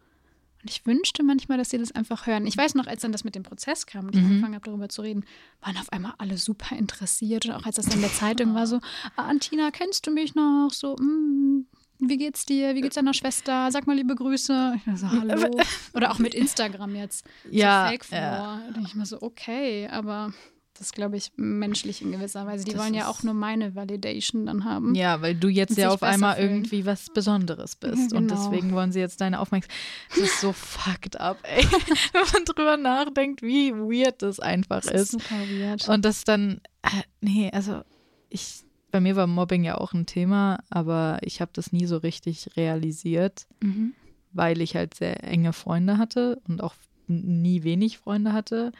Und 0.60 0.70
ich 0.70 0.84
wünschte 0.84 1.22
manchmal, 1.22 1.56
dass 1.56 1.70
sie 1.70 1.78
das 1.78 1.92
einfach 1.92 2.26
hören. 2.26 2.46
Ich 2.46 2.58
weiß 2.58 2.74
noch, 2.74 2.86
als 2.86 3.00
dann 3.00 3.12
das 3.12 3.24
mit 3.24 3.34
dem 3.34 3.42
Prozess 3.42 3.86
kam 3.86 4.06
und 4.06 4.14
ich 4.14 4.20
mhm. 4.20 4.26
angefangen 4.26 4.54
habe, 4.56 4.66
darüber 4.66 4.90
zu 4.90 5.00
reden, 5.00 5.24
waren 5.62 5.78
auf 5.78 5.90
einmal 5.90 6.12
alle 6.18 6.36
super 6.36 6.76
interessiert. 6.76 7.46
Und 7.46 7.52
auch 7.52 7.64
als 7.64 7.76
das 7.76 7.94
in 7.94 8.02
der 8.02 8.12
Zeitung 8.12 8.54
war, 8.54 8.66
so, 8.66 8.80
ah, 9.16 9.28
Antina, 9.28 9.70
kennst 9.70 10.06
du 10.06 10.10
mich 10.10 10.34
noch? 10.34 10.68
So, 10.72 10.96
mm, 10.96 11.64
wie 12.00 12.16
geht's 12.16 12.46
dir? 12.46 12.74
Wie 12.74 12.80
geht's 12.80 12.94
deiner 12.96 13.14
Schwester? 13.14 13.70
Sag 13.70 13.86
mal 13.86 13.96
liebe 13.96 14.14
Grüße. 14.14 14.74
Ich 14.76 14.98
so, 14.98 15.10
hallo. 15.10 15.50
Oder 15.94 16.10
auch 16.10 16.18
mit 16.18 16.34
Instagram 16.34 16.94
jetzt. 16.94 17.24
Ja. 17.50 17.84
So 17.84 17.90
Fake 17.90 18.12
ja. 18.12 18.60
Da 18.66 18.72
denke 18.72 18.88
ich 18.88 18.94
mir 18.94 19.06
so, 19.06 19.20
okay, 19.22 19.88
aber 19.88 20.32
das 20.80 20.86
ist, 20.86 20.94
glaube 20.94 21.18
ich, 21.18 21.30
menschlich 21.36 22.00
in 22.00 22.10
gewisser 22.10 22.46
Weise. 22.46 22.64
Die 22.64 22.72
das 22.72 22.80
wollen 22.80 22.94
ja 22.94 23.08
auch 23.08 23.22
nur 23.22 23.34
meine 23.34 23.74
Validation 23.74 24.46
dann 24.46 24.64
haben. 24.64 24.94
Ja, 24.94 25.20
weil 25.20 25.34
du 25.34 25.48
jetzt 25.48 25.76
ja 25.76 25.90
auf 25.90 26.02
einmal 26.02 26.36
fühlen. 26.36 26.50
irgendwie 26.50 26.86
was 26.86 27.10
Besonderes 27.10 27.76
bist. 27.76 27.98
Ja, 27.98 28.06
genau. 28.06 28.16
Und 28.16 28.30
deswegen 28.30 28.72
wollen 28.72 28.90
sie 28.90 29.00
jetzt 29.00 29.20
deine 29.20 29.40
Aufmerksamkeit. 29.40 29.78
Das 30.08 30.18
ist 30.20 30.40
so 30.40 30.52
fucked 30.54 31.20
up, 31.20 31.36
ey. 31.42 31.64
Wenn 32.12 32.22
man 32.32 32.44
drüber 32.46 32.76
nachdenkt, 32.78 33.42
wie 33.42 33.74
weird 33.74 34.22
das 34.22 34.40
einfach 34.40 34.80
das 34.80 34.90
ist. 34.90 35.02
ist. 35.02 35.10
Super 35.12 35.40
weird. 35.50 35.86
Und 35.86 36.02
das 36.02 36.24
dann, 36.24 36.62
äh, 36.80 37.02
nee, 37.20 37.50
also 37.52 37.82
ich 38.30 38.64
bei 38.90 39.00
mir 39.00 39.16
war 39.16 39.26
Mobbing 39.26 39.64
ja 39.64 39.76
auch 39.78 39.92
ein 39.92 40.06
Thema, 40.06 40.58
aber 40.70 41.18
ich 41.22 41.40
habe 41.40 41.50
das 41.54 41.72
nie 41.72 41.86
so 41.86 41.96
richtig 41.98 42.56
realisiert, 42.56 43.46
Mhm. 43.62 43.94
weil 44.32 44.60
ich 44.60 44.76
halt 44.76 44.94
sehr 44.94 45.22
enge 45.24 45.52
Freunde 45.52 45.98
hatte 45.98 46.40
und 46.48 46.62
auch 46.62 46.74
nie 47.08 47.62
wenig 47.64 47.98
Freunde 47.98 48.32
hatte. 48.32 48.72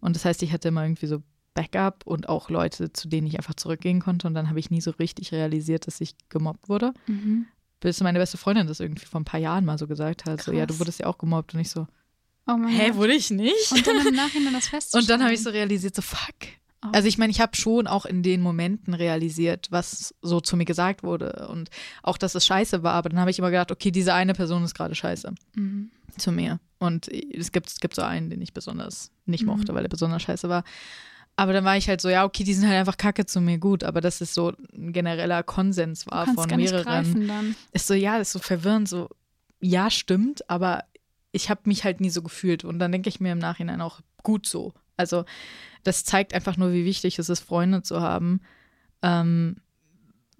Und 0.00 0.14
das 0.16 0.24
heißt, 0.24 0.42
ich 0.42 0.52
hatte 0.52 0.68
immer 0.68 0.84
irgendwie 0.84 1.06
so 1.06 1.22
Backup 1.54 2.04
und 2.06 2.28
auch 2.28 2.50
Leute, 2.50 2.92
zu 2.92 3.08
denen 3.08 3.26
ich 3.26 3.36
einfach 3.38 3.54
zurückgehen 3.54 4.00
konnte. 4.00 4.26
Und 4.26 4.34
dann 4.34 4.48
habe 4.48 4.58
ich 4.58 4.70
nie 4.70 4.80
so 4.80 4.90
richtig 4.92 5.32
realisiert, 5.32 5.86
dass 5.86 6.00
ich 6.00 6.14
gemobbt 6.28 6.68
wurde. 6.68 6.92
Mhm. 7.06 7.46
Bis 7.80 8.00
meine 8.00 8.18
beste 8.18 8.38
Freundin 8.38 8.66
das 8.66 8.80
irgendwie 8.80 9.06
vor 9.06 9.20
ein 9.20 9.24
paar 9.24 9.40
Jahren 9.40 9.64
mal 9.64 9.78
so 9.78 9.86
gesagt 9.86 10.24
hat. 10.24 10.42
So, 10.42 10.52
ja, 10.52 10.66
du 10.66 10.72
Krass. 10.74 10.80
wurdest 10.80 11.00
ja 11.00 11.06
auch 11.06 11.18
gemobbt. 11.18 11.54
Und 11.54 11.60
ich 11.60 11.70
so, 11.70 11.86
Oh 12.46 12.56
mein 12.56 12.68
hä, 12.68 12.88
Gott. 12.88 12.96
wurde 12.96 13.14
ich 13.14 13.30
nicht? 13.30 13.72
Und 13.72 13.86
dann 13.86 14.06
im 14.06 14.14
Nachhinein 14.14 14.52
das 14.52 14.68
festzustellen. 14.68 15.02
Und 15.04 15.10
dann 15.10 15.22
habe 15.22 15.32
ich 15.34 15.42
so 15.42 15.50
realisiert, 15.50 15.94
so 15.94 16.02
fuck. 16.02 16.34
Also 16.92 17.08
ich 17.08 17.18
meine, 17.18 17.30
ich 17.30 17.40
habe 17.40 17.56
schon 17.56 17.86
auch 17.86 18.04
in 18.04 18.22
den 18.22 18.40
Momenten 18.40 18.94
realisiert, 18.94 19.68
was 19.70 20.14
so 20.22 20.40
zu 20.40 20.56
mir 20.56 20.64
gesagt 20.64 21.02
wurde 21.02 21.48
und 21.50 21.70
auch, 22.02 22.18
dass 22.18 22.34
es 22.34 22.44
scheiße 22.46 22.82
war. 22.82 22.92
Aber 22.94 23.08
dann 23.08 23.18
habe 23.20 23.30
ich 23.30 23.38
immer 23.38 23.50
gedacht, 23.50 23.70
okay, 23.72 23.90
diese 23.90 24.14
eine 24.14 24.34
Person 24.34 24.64
ist 24.64 24.74
gerade 24.74 24.94
scheiße 24.94 25.32
Mhm. 25.56 25.90
zu 26.18 26.32
mir. 26.32 26.60
Und 26.78 27.08
es 27.08 27.52
gibt, 27.52 27.68
es 27.68 27.80
gibt 27.80 27.94
so 27.94 28.02
einen, 28.02 28.28
den 28.30 28.42
ich 28.42 28.52
besonders 28.52 29.10
nicht 29.26 29.42
Mhm. 29.42 29.48
mochte, 29.48 29.74
weil 29.74 29.84
er 29.84 29.88
besonders 29.88 30.22
scheiße 30.22 30.48
war. 30.48 30.64
Aber 31.36 31.52
dann 31.52 31.64
war 31.64 31.76
ich 31.76 31.88
halt 31.88 32.00
so, 32.00 32.08
ja, 32.08 32.24
okay, 32.24 32.44
die 32.44 32.54
sind 32.54 32.68
halt 32.68 32.78
einfach 32.78 32.96
kacke 32.96 33.26
zu 33.26 33.40
mir, 33.40 33.58
gut. 33.58 33.82
Aber 33.82 34.00
dass 34.00 34.20
es 34.20 34.34
so 34.34 34.52
ein 34.72 34.92
genereller 34.92 35.42
Konsens 35.42 36.06
war 36.06 36.26
von 36.34 36.48
mehreren. 36.72 36.84
Ist 37.72 37.86
so, 37.88 37.94
ja, 37.94 38.18
ist 38.18 38.32
so 38.32 38.38
verwirrend, 38.38 38.88
so, 38.88 39.08
ja, 39.60 39.90
stimmt, 39.90 40.48
aber 40.48 40.84
ich 41.32 41.50
habe 41.50 41.62
mich 41.64 41.82
halt 41.82 42.00
nie 42.00 42.10
so 42.10 42.22
gefühlt. 42.22 42.62
Und 42.64 42.78
dann 42.78 42.92
denke 42.92 43.08
ich 43.08 43.18
mir 43.18 43.32
im 43.32 43.38
Nachhinein 43.38 43.80
auch, 43.80 44.00
gut 44.22 44.46
so. 44.46 44.72
Also, 44.96 45.24
das 45.82 46.04
zeigt 46.04 46.34
einfach 46.34 46.56
nur, 46.56 46.72
wie 46.72 46.84
wichtig 46.84 47.18
es 47.18 47.28
ist, 47.28 47.40
Freunde 47.40 47.82
zu 47.82 48.00
haben. 48.00 48.40
Ähm, 49.02 49.56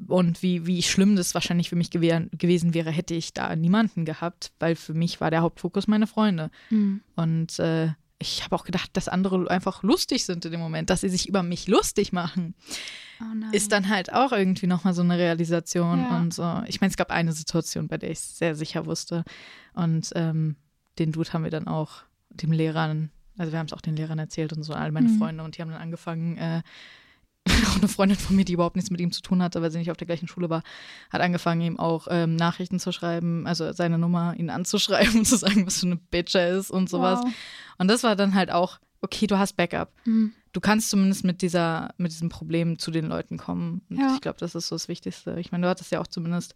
und 0.08 0.42
wie, 0.42 0.66
wie 0.66 0.82
schlimm 0.82 1.14
das 1.16 1.34
wahrscheinlich 1.34 1.68
für 1.68 1.76
mich 1.76 1.90
gewer- 1.90 2.28
gewesen 2.36 2.74
wäre, 2.74 2.90
hätte 2.90 3.14
ich 3.14 3.32
da 3.32 3.54
niemanden 3.54 4.04
gehabt, 4.04 4.52
weil 4.58 4.74
für 4.74 4.94
mich 4.94 5.20
war 5.20 5.30
der 5.30 5.42
Hauptfokus 5.42 5.86
meine 5.86 6.06
Freunde. 6.08 6.50
Mhm. 6.70 7.00
Und 7.14 7.58
äh, 7.60 7.92
ich 8.18 8.42
habe 8.44 8.56
auch 8.56 8.64
gedacht, 8.64 8.90
dass 8.94 9.08
andere 9.08 9.50
einfach 9.50 9.82
lustig 9.82 10.24
sind 10.24 10.44
in 10.44 10.50
dem 10.52 10.60
Moment, 10.60 10.90
dass 10.90 11.02
sie 11.02 11.08
sich 11.08 11.28
über 11.28 11.42
mich 11.42 11.68
lustig 11.68 12.12
machen 12.12 12.54
Oh 13.20 13.24
ist 13.52 13.70
dann 13.70 13.88
halt 13.88 14.12
auch 14.12 14.32
irgendwie 14.32 14.66
nochmal 14.66 14.94
so 14.94 15.02
eine 15.02 15.16
Realisation 15.16 16.00
Ja. 16.00 16.18
und 16.18 16.34
so. 16.34 16.62
Ich 16.66 16.80
meine, 16.80 16.90
es 16.90 16.96
gab 16.96 17.10
eine 17.12 17.32
Situation, 17.32 17.86
bei 17.86 17.96
der 17.96 18.10
ich 18.10 18.18
sehr 18.20 18.56
sicher 18.56 18.86
wusste. 18.86 19.24
Und 19.74 20.10
ähm, 20.16 20.56
den 20.98 21.12
Dude 21.12 21.32
haben 21.32 21.44
wir 21.44 21.50
dann 21.52 21.68
auch 21.68 22.02
dem 22.30 22.50
Lehrern, 22.50 23.10
also 23.38 23.52
wir 23.52 23.58
haben 23.58 23.66
es 23.66 23.72
auch 23.72 23.80
den 23.80 23.96
Lehrern 23.96 24.18
erzählt 24.18 24.52
und 24.52 24.62
so, 24.62 24.72
all 24.74 24.92
meine 24.92 25.08
Mhm. 25.08 25.18
Freunde. 25.18 25.44
Und 25.44 25.56
die 25.56 25.62
haben 25.62 25.70
dann 25.70 25.80
angefangen, 25.80 26.36
äh, 26.38 26.62
auch 27.68 27.76
eine 27.76 27.88
Freundin 27.88 28.16
von 28.18 28.36
mir, 28.36 28.44
die 28.44 28.54
überhaupt 28.54 28.76
nichts 28.76 28.90
mit 28.90 29.00
ihm 29.00 29.12
zu 29.12 29.20
tun 29.20 29.42
hatte, 29.42 29.60
weil 29.60 29.70
sie 29.70 29.78
nicht 29.78 29.90
auf 29.90 29.96
der 29.98 30.06
gleichen 30.06 30.28
Schule 30.28 30.48
war, 30.48 30.62
hat 31.10 31.20
angefangen, 31.20 31.60
ihm 31.60 31.78
auch 31.78 32.06
ähm, 32.10 32.36
Nachrichten 32.36 32.78
zu 32.80 32.90
schreiben, 32.90 33.46
also 33.46 33.72
seine 33.72 33.98
Nummer, 33.98 34.34
ihn 34.38 34.48
anzuschreiben 34.50 35.18
und 35.18 35.24
zu 35.26 35.36
sagen, 35.36 35.66
was 35.66 35.80
für 35.80 35.86
eine 35.86 35.96
Bitch 35.96 36.34
er 36.34 36.56
ist 36.56 36.70
und 36.70 36.88
sowas. 36.88 37.20
Wow. 37.22 37.32
Und 37.78 37.88
das 37.88 38.02
war 38.02 38.16
dann 38.16 38.34
halt 38.34 38.50
auch, 38.50 38.78
okay, 39.02 39.26
du 39.26 39.38
hast 39.38 39.56
Backup 39.56 39.92
Mhm. 40.06 40.32
du 40.52 40.60
kannst 40.60 40.88
zumindest 40.88 41.24
mit 41.24 41.42
dieser, 41.42 41.92
mit 41.98 42.12
diesem 42.12 42.28
Problem 42.30 42.78
zu 42.78 42.90
den 42.90 43.06
Leuten 43.06 43.36
kommen. 43.36 43.82
Und 43.90 43.98
Ja. 43.98 44.14
ich 44.14 44.20
glaube, 44.22 44.38
das 44.38 44.54
ist 44.54 44.68
so 44.68 44.76
das 44.76 44.88
Wichtigste. 44.88 45.36
Ich 45.38 45.52
meine, 45.52 45.62
du 45.66 45.68
hattest 45.68 45.90
ja 45.92 46.00
auch 46.00 46.06
zumindest 46.06 46.54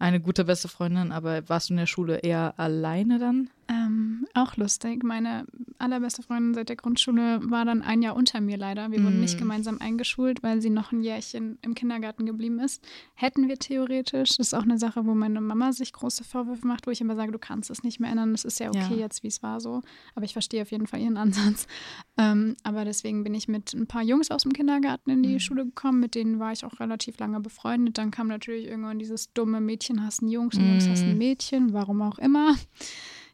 eine 0.00 0.18
gute 0.18 0.44
beste 0.46 0.66
Freundin, 0.66 1.12
aber 1.12 1.48
warst 1.48 1.68
du 1.68 1.74
in 1.74 1.76
der 1.78 1.86
Schule 1.86 2.16
eher 2.18 2.54
alleine 2.58 3.18
dann? 3.20 3.50
Ähm, 3.68 4.26
auch 4.34 4.56
lustig. 4.56 5.02
Meine 5.04 5.46
allerbeste 5.78 6.22
Freundin 6.22 6.52
seit 6.54 6.68
der 6.68 6.76
Grundschule 6.76 7.40
war 7.50 7.64
dann 7.64 7.80
ein 7.82 8.02
Jahr 8.02 8.14
unter 8.14 8.40
mir 8.40 8.56
leider. 8.58 8.90
Wir 8.90 9.02
wurden 9.02 9.16
Mm. 9.18 9.20
nicht 9.20 9.38
gemeinsam 9.38 9.78
eingeschult, 9.80 10.42
weil 10.42 10.60
sie 10.60 10.70
noch 10.70 10.92
ein 10.92 11.02
Jährchen 11.02 11.58
im 11.62 11.74
Kindergarten 11.74 12.26
geblieben 12.26 12.58
ist. 12.58 12.82
Hätten 13.14 13.48
wir 13.48 13.58
theoretisch. 13.58 14.30
Das 14.36 14.38
ist 14.48 14.54
auch 14.54 14.62
eine 14.64 14.78
Sache, 14.78 15.06
wo 15.06 15.14
meine 15.14 15.40
Mama 15.40 15.72
sich 15.72 15.92
große 15.92 16.24
Vorwürfe 16.24 16.66
macht, 16.66 16.86
wo 16.86 16.90
ich 16.90 17.00
immer 17.00 17.16
sage, 17.16 17.32
du 17.32 17.38
kannst 17.38 17.70
es 17.70 17.82
nicht 17.82 18.00
mehr 18.00 18.10
ändern. 18.10 18.32
Das 18.32 18.44
ist 18.44 18.60
ja 18.60 18.68
okay 18.68 18.94
Ja. 18.94 19.00
jetzt, 19.00 19.22
wie 19.22 19.28
es 19.28 19.42
war 19.42 19.60
so. 19.60 19.80
Aber 20.14 20.24
ich 20.24 20.32
verstehe 20.34 20.62
auf 20.62 20.70
jeden 20.70 20.86
Fall 20.86 21.00
ihren 21.00 21.16
Ansatz. 21.54 21.66
Ähm, 22.18 22.56
aber 22.64 22.84
deswegen 22.84 23.24
bin 23.24 23.34
ich 23.34 23.48
mit 23.48 23.72
ein 23.72 23.86
paar 23.86 24.02
Jungs 24.02 24.30
aus 24.30 24.42
dem 24.42 24.52
Kindergarten 24.52 25.10
in 25.10 25.22
die 25.22 25.34
Mhm. 25.34 25.40
Schule 25.40 25.64
gekommen. 25.64 26.00
Mit 26.00 26.14
denen 26.14 26.38
war 26.38 26.52
ich 26.52 26.64
auch 26.64 26.80
relativ 26.80 27.18
lange 27.18 27.40
befreundet. 27.40 27.96
Dann 27.98 28.10
kam 28.10 28.28
natürlich 28.28 28.66
irgendwann 28.66 28.98
dieses 28.98 29.32
dumme 29.32 29.60
Mädchen 29.60 30.04
hassen 30.04 30.28
Jungs 30.28 30.56
und 30.58 30.66
Jungs 30.66 30.86
Mhm. 30.86 30.90
hassen 30.92 31.18
Mädchen. 31.18 31.72
Warum 31.72 32.02
auch 32.02 32.18
immer. 32.18 32.54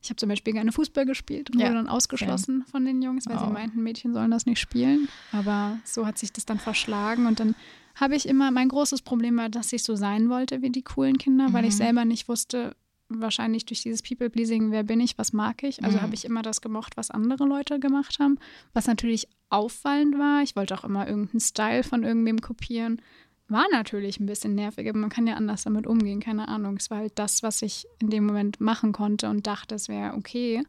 Ich 0.03 0.09
habe 0.09 0.17
zum 0.17 0.29
Beispiel 0.31 0.55
gerne 0.55 0.73
Fußball 0.73 1.05
gespielt 1.05 1.51
und 1.51 1.59
Ja, 1.59 1.67
wurde 1.67 1.77
dann 1.77 1.89
ausgeschlossen 1.89 2.65
von 2.71 2.85
den 2.85 3.03
Jungs, 3.03 3.29
weil 3.29 3.37
Oh. 3.37 3.41
sie 3.47 3.53
meinten, 3.53 3.83
Mädchen 3.83 4.15
sollen 4.15 4.31
das 4.31 4.47
nicht 4.47 4.59
spielen. 4.59 5.09
Aber 5.31 5.81
so 5.85 6.07
hat 6.07 6.17
sich 6.19 6.33
das 6.33 6.47
dann 6.47 6.59
verschlagen 6.59 7.27
und 7.27 7.39
dann 7.41 7.55
habe 7.95 8.17
ich 8.17 8.27
immer, 8.27 8.51
mein 8.51 8.69
großes 8.69 9.03
Problem 9.03 9.37
war, 9.37 9.49
dass 9.51 9.73
ich 9.73 9.83
so 9.83 9.97
sein 9.97 10.31
wollte 10.31 10.63
wie 10.63 10.71
die 10.71 10.83
coolen 10.83 11.19
Kinder, 11.19 11.53
weil 11.53 11.65
ich 11.67 11.75
Mhm. 11.75 11.79
selber 11.79 12.05
nicht 12.07 12.29
wusste, 12.29 12.75
wahrscheinlich 13.11 13.67
durch 13.67 13.83
dieses 13.83 14.03
People-Pleasing, 14.03 14.71
wer 14.71 14.85
bin 14.85 15.01
ich, 15.01 15.19
was 15.19 15.33
mag 15.33 15.63
ich. 15.65 15.85
Also 15.85 15.99
Mhm. 15.99 16.03
habe 16.03 16.15
ich 16.15 16.25
immer 16.25 16.43
das 16.43 16.61
gemocht, 16.61 16.97
was 16.97 17.11
andere 17.11 17.45
Leute 17.45 17.79
gemacht 17.81 18.19
haben, 18.21 18.39
was 18.73 18.87
natürlich 18.87 19.29
auffallend 19.51 20.17
war. 20.19 20.43
Ich 20.43 20.57
wollte 20.57 20.75
auch 20.79 20.85
immer 20.85 21.09
irgendeinen 21.09 21.41
Style 21.41 21.83
von 21.83 22.05
irgendwem 22.05 22.41
kopieren. 22.41 23.03
War 23.51 23.67
natürlich 23.73 24.19
ein 24.21 24.27
bisschen 24.27 24.55
nervig, 24.55 24.89
aber 24.89 24.99
man 24.99 25.11
kann 25.11 25.27
ja 25.27 25.35
anders 25.35 25.65
damit 25.65 25.87
umgehen, 25.87 26.21
keine 26.21 26.47
Ahnung. 26.49 26.77
Es 26.79 26.89
war 26.91 26.99
halt 26.99 27.19
das, 27.19 27.43
was 27.43 27.63
ich 27.63 27.87
in 27.99 28.09
dem 28.09 28.25
Moment 28.25 28.61
machen 28.61 28.93
konnte 28.93 29.29
und 29.29 29.47
dachte, 29.47 29.75
es 29.75 29.89
wäre 29.89 30.15
okay. 30.15 30.63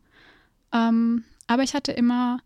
Ähm, 0.73 1.23
aber 1.47 1.63
ich 1.63 1.73
hatte 1.75 1.91
immer 1.91 2.39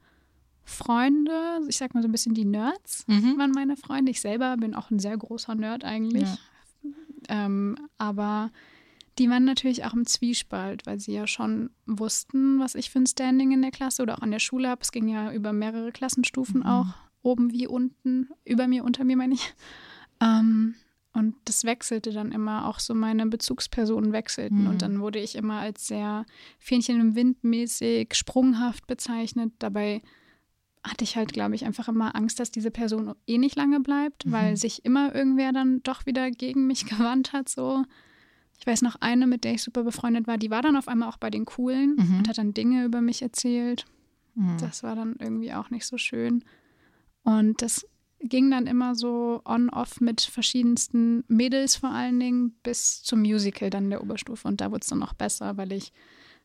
Freunde, 0.66 1.60
ich 1.68 1.78
sag 1.78 1.94
mal 1.94 2.02
so 2.02 2.10
ein 2.10 2.12
bisschen 2.12 2.34
die 2.34 2.46
Nerds 2.46 3.06
Mhm. 3.08 3.38
waren 3.38 3.52
meine 3.52 3.78
Freunde. 3.78 4.12
Ich 4.12 4.20
selber 4.20 4.58
bin 4.58 4.74
auch 4.76 4.90
ein 4.92 5.00
sehr 5.00 5.16
großer 5.18 5.56
Nerd 5.56 5.84
eigentlich. 5.84 6.24
Ja. 6.24 6.38
Ähm, 7.30 7.78
aber 7.98 8.52
die 9.18 9.30
waren 9.30 9.46
natürlich 9.46 9.86
auch 9.86 9.94
im 9.94 10.06
Zwiespalt, 10.06 10.86
weil 10.86 11.00
sie 11.00 11.14
ja 11.14 11.28
schon 11.28 11.70
wussten, 11.86 12.60
was 12.60 12.76
ich 12.76 12.90
für 12.90 13.00
ein 13.00 13.08
Standing 13.08 13.52
in 13.52 13.62
der 13.62 13.72
Klasse 13.72 14.02
oder 14.04 14.16
auch 14.18 14.22
an 14.22 14.32
der 14.32 14.40
Schule 14.40 14.68
habe. 14.70 14.82
Es 14.82 14.92
ging 14.92 15.08
ja 15.08 15.32
über 15.32 15.54
mehrere 15.54 15.92
Klassenstufen 15.92 16.60
Mhm. 16.62 16.66
auch, 16.66 16.88
oben 17.22 17.52
wie 17.54 17.68
unten, 17.68 18.30
über 18.44 18.68
mir, 18.68 18.84
unter 18.84 19.04
mir 19.04 19.16
meine 19.18 19.36
ich. 19.36 19.54
Ähm, 20.22 20.76
und 21.14 21.36
das 21.46 21.64
wechselte 21.64 22.12
dann 22.12 22.32
immer, 22.34 22.68
auch 22.68 22.80
so 22.80 22.94
meine 22.94 23.26
Bezugspersonen 23.28 24.12
wechselten. 24.12 24.64
Mhm. 24.64 24.68
Und 24.70 24.82
dann 24.82 25.00
wurde 25.00 25.20
ich 25.20 25.36
immer 25.36 25.60
als 25.60 25.88
sehr 25.88 26.26
Fähnchen 26.60 27.00
im 27.00 27.16
Wind 27.16 27.44
mäßig, 27.44 28.14
sprunghaft 28.16 28.86
bezeichnet. 28.88 29.54
Dabei 29.60 30.02
hatte 30.84 31.04
ich 31.06 31.16
halt, 31.16 31.32
glaube 31.34 31.56
ich, 31.56 31.66
einfach 31.66 31.88
immer 31.88 32.16
Angst, 32.16 32.40
dass 32.40 32.52
diese 32.52 32.70
Person 32.70 33.16
eh 33.28 33.38
nicht 33.38 33.56
lange 33.56 33.80
bleibt, 33.80 34.30
weil 34.30 34.52
Mhm. 34.52 34.56
sich 34.58 34.84
immer 34.86 35.16
irgendwer 35.16 35.52
dann 35.54 35.82
doch 35.84 36.06
wieder 36.06 36.30
gegen 36.32 36.68
mich 36.68 36.86
gewandt 37.16 37.32
hat. 37.34 37.48
So. 37.50 37.86
Ich 38.60 38.68
weiß 38.68 38.82
noch 38.82 38.98
eine, 39.00 39.26
mit 39.26 39.44
der 39.46 39.54
ich 39.54 39.64
super 39.64 39.84
befreundet 39.84 40.28
war, 40.28 40.38
die 40.38 40.52
war 40.52 40.62
dann 40.62 40.76
auf 40.78 40.88
einmal 40.88 41.10
auch 41.10 41.18
bei 41.18 41.30
den 41.30 41.46
Coolen 41.46 41.96
Mhm. 41.96 42.18
und 42.20 42.28
hat 42.30 42.38
dann 42.38 42.54
Dinge 42.54 42.84
über 42.86 43.02
mich 43.02 43.22
erzählt. 43.22 43.86
Mhm. 44.36 44.58
Das 44.60 44.84
war 44.84 44.96
dann 44.96 45.16
irgendwie 45.20 45.54
auch 45.54 45.70
nicht 45.70 45.86
so 45.86 45.98
schön. 45.98 46.44
Und 47.24 47.62
das 47.62 47.88
ging 48.22 48.50
dann 48.50 48.66
immer 48.68 48.96
so 48.96 49.42
on-off 49.46 50.02
mit 50.02 50.22
verschiedensten 50.22 51.24
Mädels 51.28 51.76
vor 51.76 51.92
allen 51.92 52.20
Dingen 52.20 52.52
bis 52.64 53.04
zum 53.04 53.20
Musical 53.22 53.70
dann 53.70 53.90
der 53.90 54.02
Oberstufe. 54.02 54.48
Und 54.48 54.62
da 54.62 54.72
wurde 54.72 54.82
es 54.82 54.88
dann 54.88 55.00
noch 55.00 55.14
besser, 55.14 55.58
weil 55.58 55.72
ich 55.72 55.92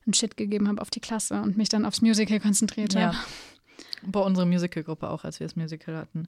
einen 0.05 0.13
Shit 0.13 0.37
gegeben 0.37 0.67
habe 0.67 0.81
auf 0.81 0.89
die 0.89 0.99
Klasse 0.99 1.41
und 1.41 1.57
mich 1.57 1.69
dann 1.69 1.85
aufs 1.85 2.01
Musical 2.01 2.39
konzentriert 2.39 2.93
Ja. 2.93 3.07
habe. 3.07 3.17
Bei 4.03 4.19
unserer 4.19 4.45
Musical-Gruppe 4.45 5.09
auch, 5.09 5.23
als 5.23 5.39
wir 5.39 5.47
das 5.47 5.55
Musical 5.55 5.95
hatten. 5.95 6.27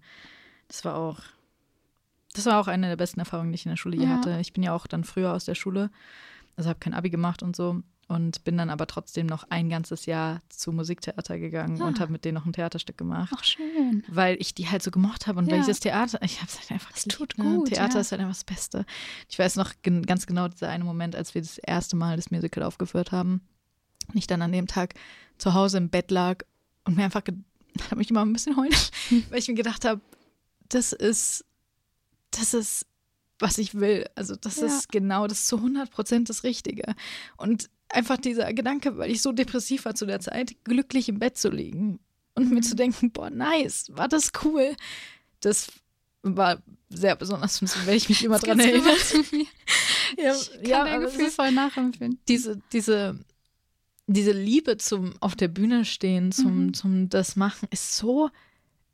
Das 0.68 0.86
war 0.86 0.96
auch, 0.96 1.20
das 2.34 2.46
war 2.46 2.60
auch 2.60 2.68
eine 2.68 2.88
der 2.88 2.96
besten 2.98 3.20
Erfahrungen, 3.20 3.52
die 3.52 3.56
ich 3.56 3.66
in 3.66 3.72
der 3.72 3.78
Schule 3.78 3.98
je 3.98 4.04
Ja. 4.06 4.10
hatte. 4.12 4.38
Ich 4.40 4.54
bin 4.54 4.64
ja 4.64 4.74
auch 4.74 4.88
dann 4.88 5.04
früher 5.04 5.34
aus 5.34 5.46
der 5.46 5.56
Schule, 5.56 5.92
also 6.56 6.70
habe 6.70 6.80
kein 6.80 6.94
Abi 6.94 7.10
gemacht 7.10 7.42
und 7.44 7.56
so 7.56 7.82
und 8.08 8.44
bin 8.44 8.58
dann 8.58 8.70
aber 8.70 8.86
trotzdem 8.88 9.26
noch 9.28 9.46
ein 9.50 9.70
ganzes 9.70 10.06
Jahr 10.06 10.42
zu 10.50 10.72
Musiktheater 10.72 11.40
gegangen 11.40 11.82
und 11.82 11.98
Ah. 11.98 12.02
habe 12.02 12.12
mit 12.12 12.26
denen 12.26 12.36
noch 12.36 12.46
ein 12.46 12.54
Theaterstück 12.54 12.98
gemacht. 12.98 13.34
Ach, 13.36 13.44
schön. 13.44 14.04
Weil 14.08 14.36
ich 14.40 14.54
die 14.54 14.70
halt 14.70 14.84
so 14.84 14.92
gemocht 14.92 15.26
habe 15.28 15.40
und 15.40 15.48
weil 15.48 15.56
Ja. 15.56 15.62
ich 15.62 15.68
das 15.68 15.80
Theater, 15.80 16.20
ich 16.22 16.38
habe 16.42 16.48
es 16.52 16.60
halt 16.60 16.72
einfach 16.72 16.92
geliebt, 16.94 17.12
tut 17.18 17.38
ne? 17.38 17.56
gut, 17.58 17.70
Theater 17.70 17.96
ja. 17.96 18.00
ist 18.02 18.12
halt 18.12 18.22
einfach 18.22 18.34
das 18.36 18.44
Beste. 18.44 18.86
Ich 19.30 19.40
weiß 19.40 19.56
noch 19.56 19.72
gen 19.82 20.06
ganz 20.06 20.26
genau 20.26 20.48
dieser 20.48 20.70
eine 20.70 20.84
Moment, 20.84 21.16
als 21.16 21.34
wir 21.34 21.42
das 21.42 21.58
erste 21.58 21.96
Mal 21.96 22.16
das 22.18 22.30
Musical 22.30 22.64
aufgeführt 22.64 23.12
haben. 23.12 23.42
Und 24.10 24.18
ich 24.18 24.28
dann 24.28 24.42
an 24.42 24.52
dem 24.52 24.68
Tag 24.68 24.96
zu 25.38 25.54
Hause 25.54 25.78
im 25.78 25.90
Bett 25.90 26.12
lag 26.12 26.44
und 26.84 26.98
mir 26.98 27.06
einfach, 27.06 27.22
habe 27.86 27.96
mich 27.96 28.10
immer 28.12 28.22
ein 28.26 28.34
bisschen 28.34 28.58
heulen, 28.58 28.76
weil 29.30 29.40
ich 29.40 29.48
mir 29.48 29.54
gedacht 29.56 29.86
habe, 29.86 30.02
das 30.70 30.92
ist, 30.92 31.46
das 32.32 32.54
ist, 32.54 32.86
was 33.40 33.58
ich 33.58 33.76
will. 33.76 34.08
Also 34.16 34.36
das 34.36 34.58
Ja. 34.58 34.68
ist 34.68 34.92
genau, 34.92 35.28
das 35.28 35.46
zu 35.46 35.58
100 35.58 35.90
Prozent 35.90 36.30
das 36.30 36.44
Richtige. 36.44 36.96
Und 37.38 37.70
einfach 37.94 38.18
dieser 38.18 38.52
Gedanke, 38.54 38.98
weil 38.98 39.12
ich 39.12 39.22
so 39.22 39.32
depressiv 39.32 39.86
war 39.86 39.96
zu 39.96 40.06
der 40.06 40.20
Zeit, 40.20 40.56
glücklich 40.64 41.10
im 41.10 41.20
Bett 41.20 41.38
zu 41.38 41.50
liegen 41.50 42.00
und 42.36 42.50
mir 42.50 42.58
Mhm. 42.58 42.64
zu 42.64 42.76
denken, 42.76 43.12
boah, 43.12 43.30
nice, 43.30 43.86
war 43.94 44.08
das 44.08 44.32
cool. 44.44 44.76
Das 45.42 45.68
war 46.24 46.62
sehr 46.90 47.16
besonders 47.16 47.62
werde 47.62 47.96
ich 47.96 48.10
mich 48.10 48.24
immer 48.24 48.36
Das 48.40 48.44
dran 48.46 48.60
erinnern. 48.60 48.96
mir. 49.32 49.46
Ja, 50.18 50.34
Ich 50.36 50.52
kann 50.52 50.66
ja, 50.68 50.84
dein 50.86 51.02
Gefühl 51.02 51.30
voll 51.32 51.52
nachempfinden. 51.52 52.20
diese, 52.28 52.62
diese, 52.72 53.20
diese 54.06 54.32
Liebe 54.32 54.78
zum 54.78 55.14
auf 55.22 55.36
der 55.36 55.48
Bühne 55.48 55.86
stehen, 55.86 56.32
zum, 56.32 56.68
Mhm. 56.68 56.74
zum 56.76 57.10
das 57.10 57.36
machen, 57.36 57.68
ist 57.72 57.96
so 57.98 58.30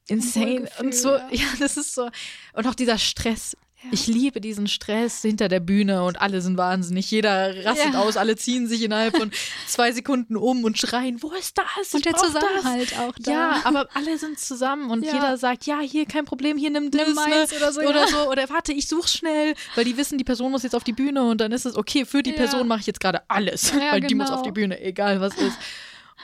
insane 0.08 0.62
Wohlgefühl, 0.62 0.86
und 0.86 0.96
so, 0.96 1.10
ja. 1.10 1.28
ja, 1.32 1.46
das 1.60 1.78
ist 1.78 1.94
so, 1.94 2.10
und 2.54 2.68
auch 2.68 2.76
dieser 2.76 2.98
Stress. 2.98 3.58
Ja. 3.82 3.90
Ich 3.94 4.08
liebe 4.08 4.42
diesen 4.42 4.68
Stress 4.68 5.22
hinter 5.22 5.48
der 5.48 5.62
Bühne 5.62 6.04
und 6.04 6.20
alle 6.20 6.42
sind 6.42 6.58
wahnsinnig. 6.58 7.10
Jeder 7.12 7.64
rastet 7.64 7.94
ja. 7.94 8.02
aus, 8.02 8.18
alle 8.18 8.36
ziehen 8.36 8.68
sich 8.68 8.84
innerhalb 8.84 9.16
von 9.16 9.32
zwei 9.68 9.94
Sekunden 9.94 10.36
um 10.36 10.66
und 10.66 10.78
schreien, 10.78 11.24
wo 11.24 11.32
ist 11.32 11.58
das? 11.58 11.94
und 11.94 12.04
der 12.04 12.16
Zusammenhalt 12.16 12.92
das. 12.92 13.00
auch 13.00 13.14
da. 13.20 13.32
Ja, 13.32 13.62
aber 13.64 13.88
alle 13.94 14.18
sind 14.18 14.38
zusammen 14.38 14.92
und 14.92 15.06
ja. 15.06 15.14
jeder 15.14 15.38
sagt, 15.38 15.66
ja, 15.66 15.80
hier 15.80 16.06
kein 16.06 16.26
Problem, 16.26 16.58
hier 16.58 16.72
nimm 16.72 16.92
das. 16.92 17.14
Meins 17.14 17.54
oder 17.54 17.72
so. 17.72 17.82
Oder 17.82 18.08
so. 18.08 18.30
Oder 18.30 18.50
warte, 18.50 18.74
ich 18.74 18.88
such's 18.90 19.14
schnell, 19.14 19.56
weil 19.76 19.86
die 19.86 19.96
wissen, 19.96 20.18
die 20.18 20.26
Person 20.26 20.52
muss 20.52 20.64
jetzt 20.64 20.76
auf 20.76 20.84
die 20.84 20.94
Bühne 20.94 21.24
und 21.24 21.40
dann 21.40 21.54
ist 21.54 21.66
es, 21.66 21.78
okay, 21.78 22.04
für 22.04 22.22
die 22.22 22.34
Person 22.34 22.68
mache 22.68 22.82
ich 22.82 22.88
jetzt 22.88 23.00
gerade 23.00 23.22
alles. 23.30 23.74
weil 23.74 24.02
genau. 24.02 24.08
die 24.08 24.16
muss 24.16 24.30
auf 24.30 24.42
die 24.42 24.52
Bühne, 24.52 24.82
egal 24.82 25.22
was 25.22 25.38
ist. 25.38 25.58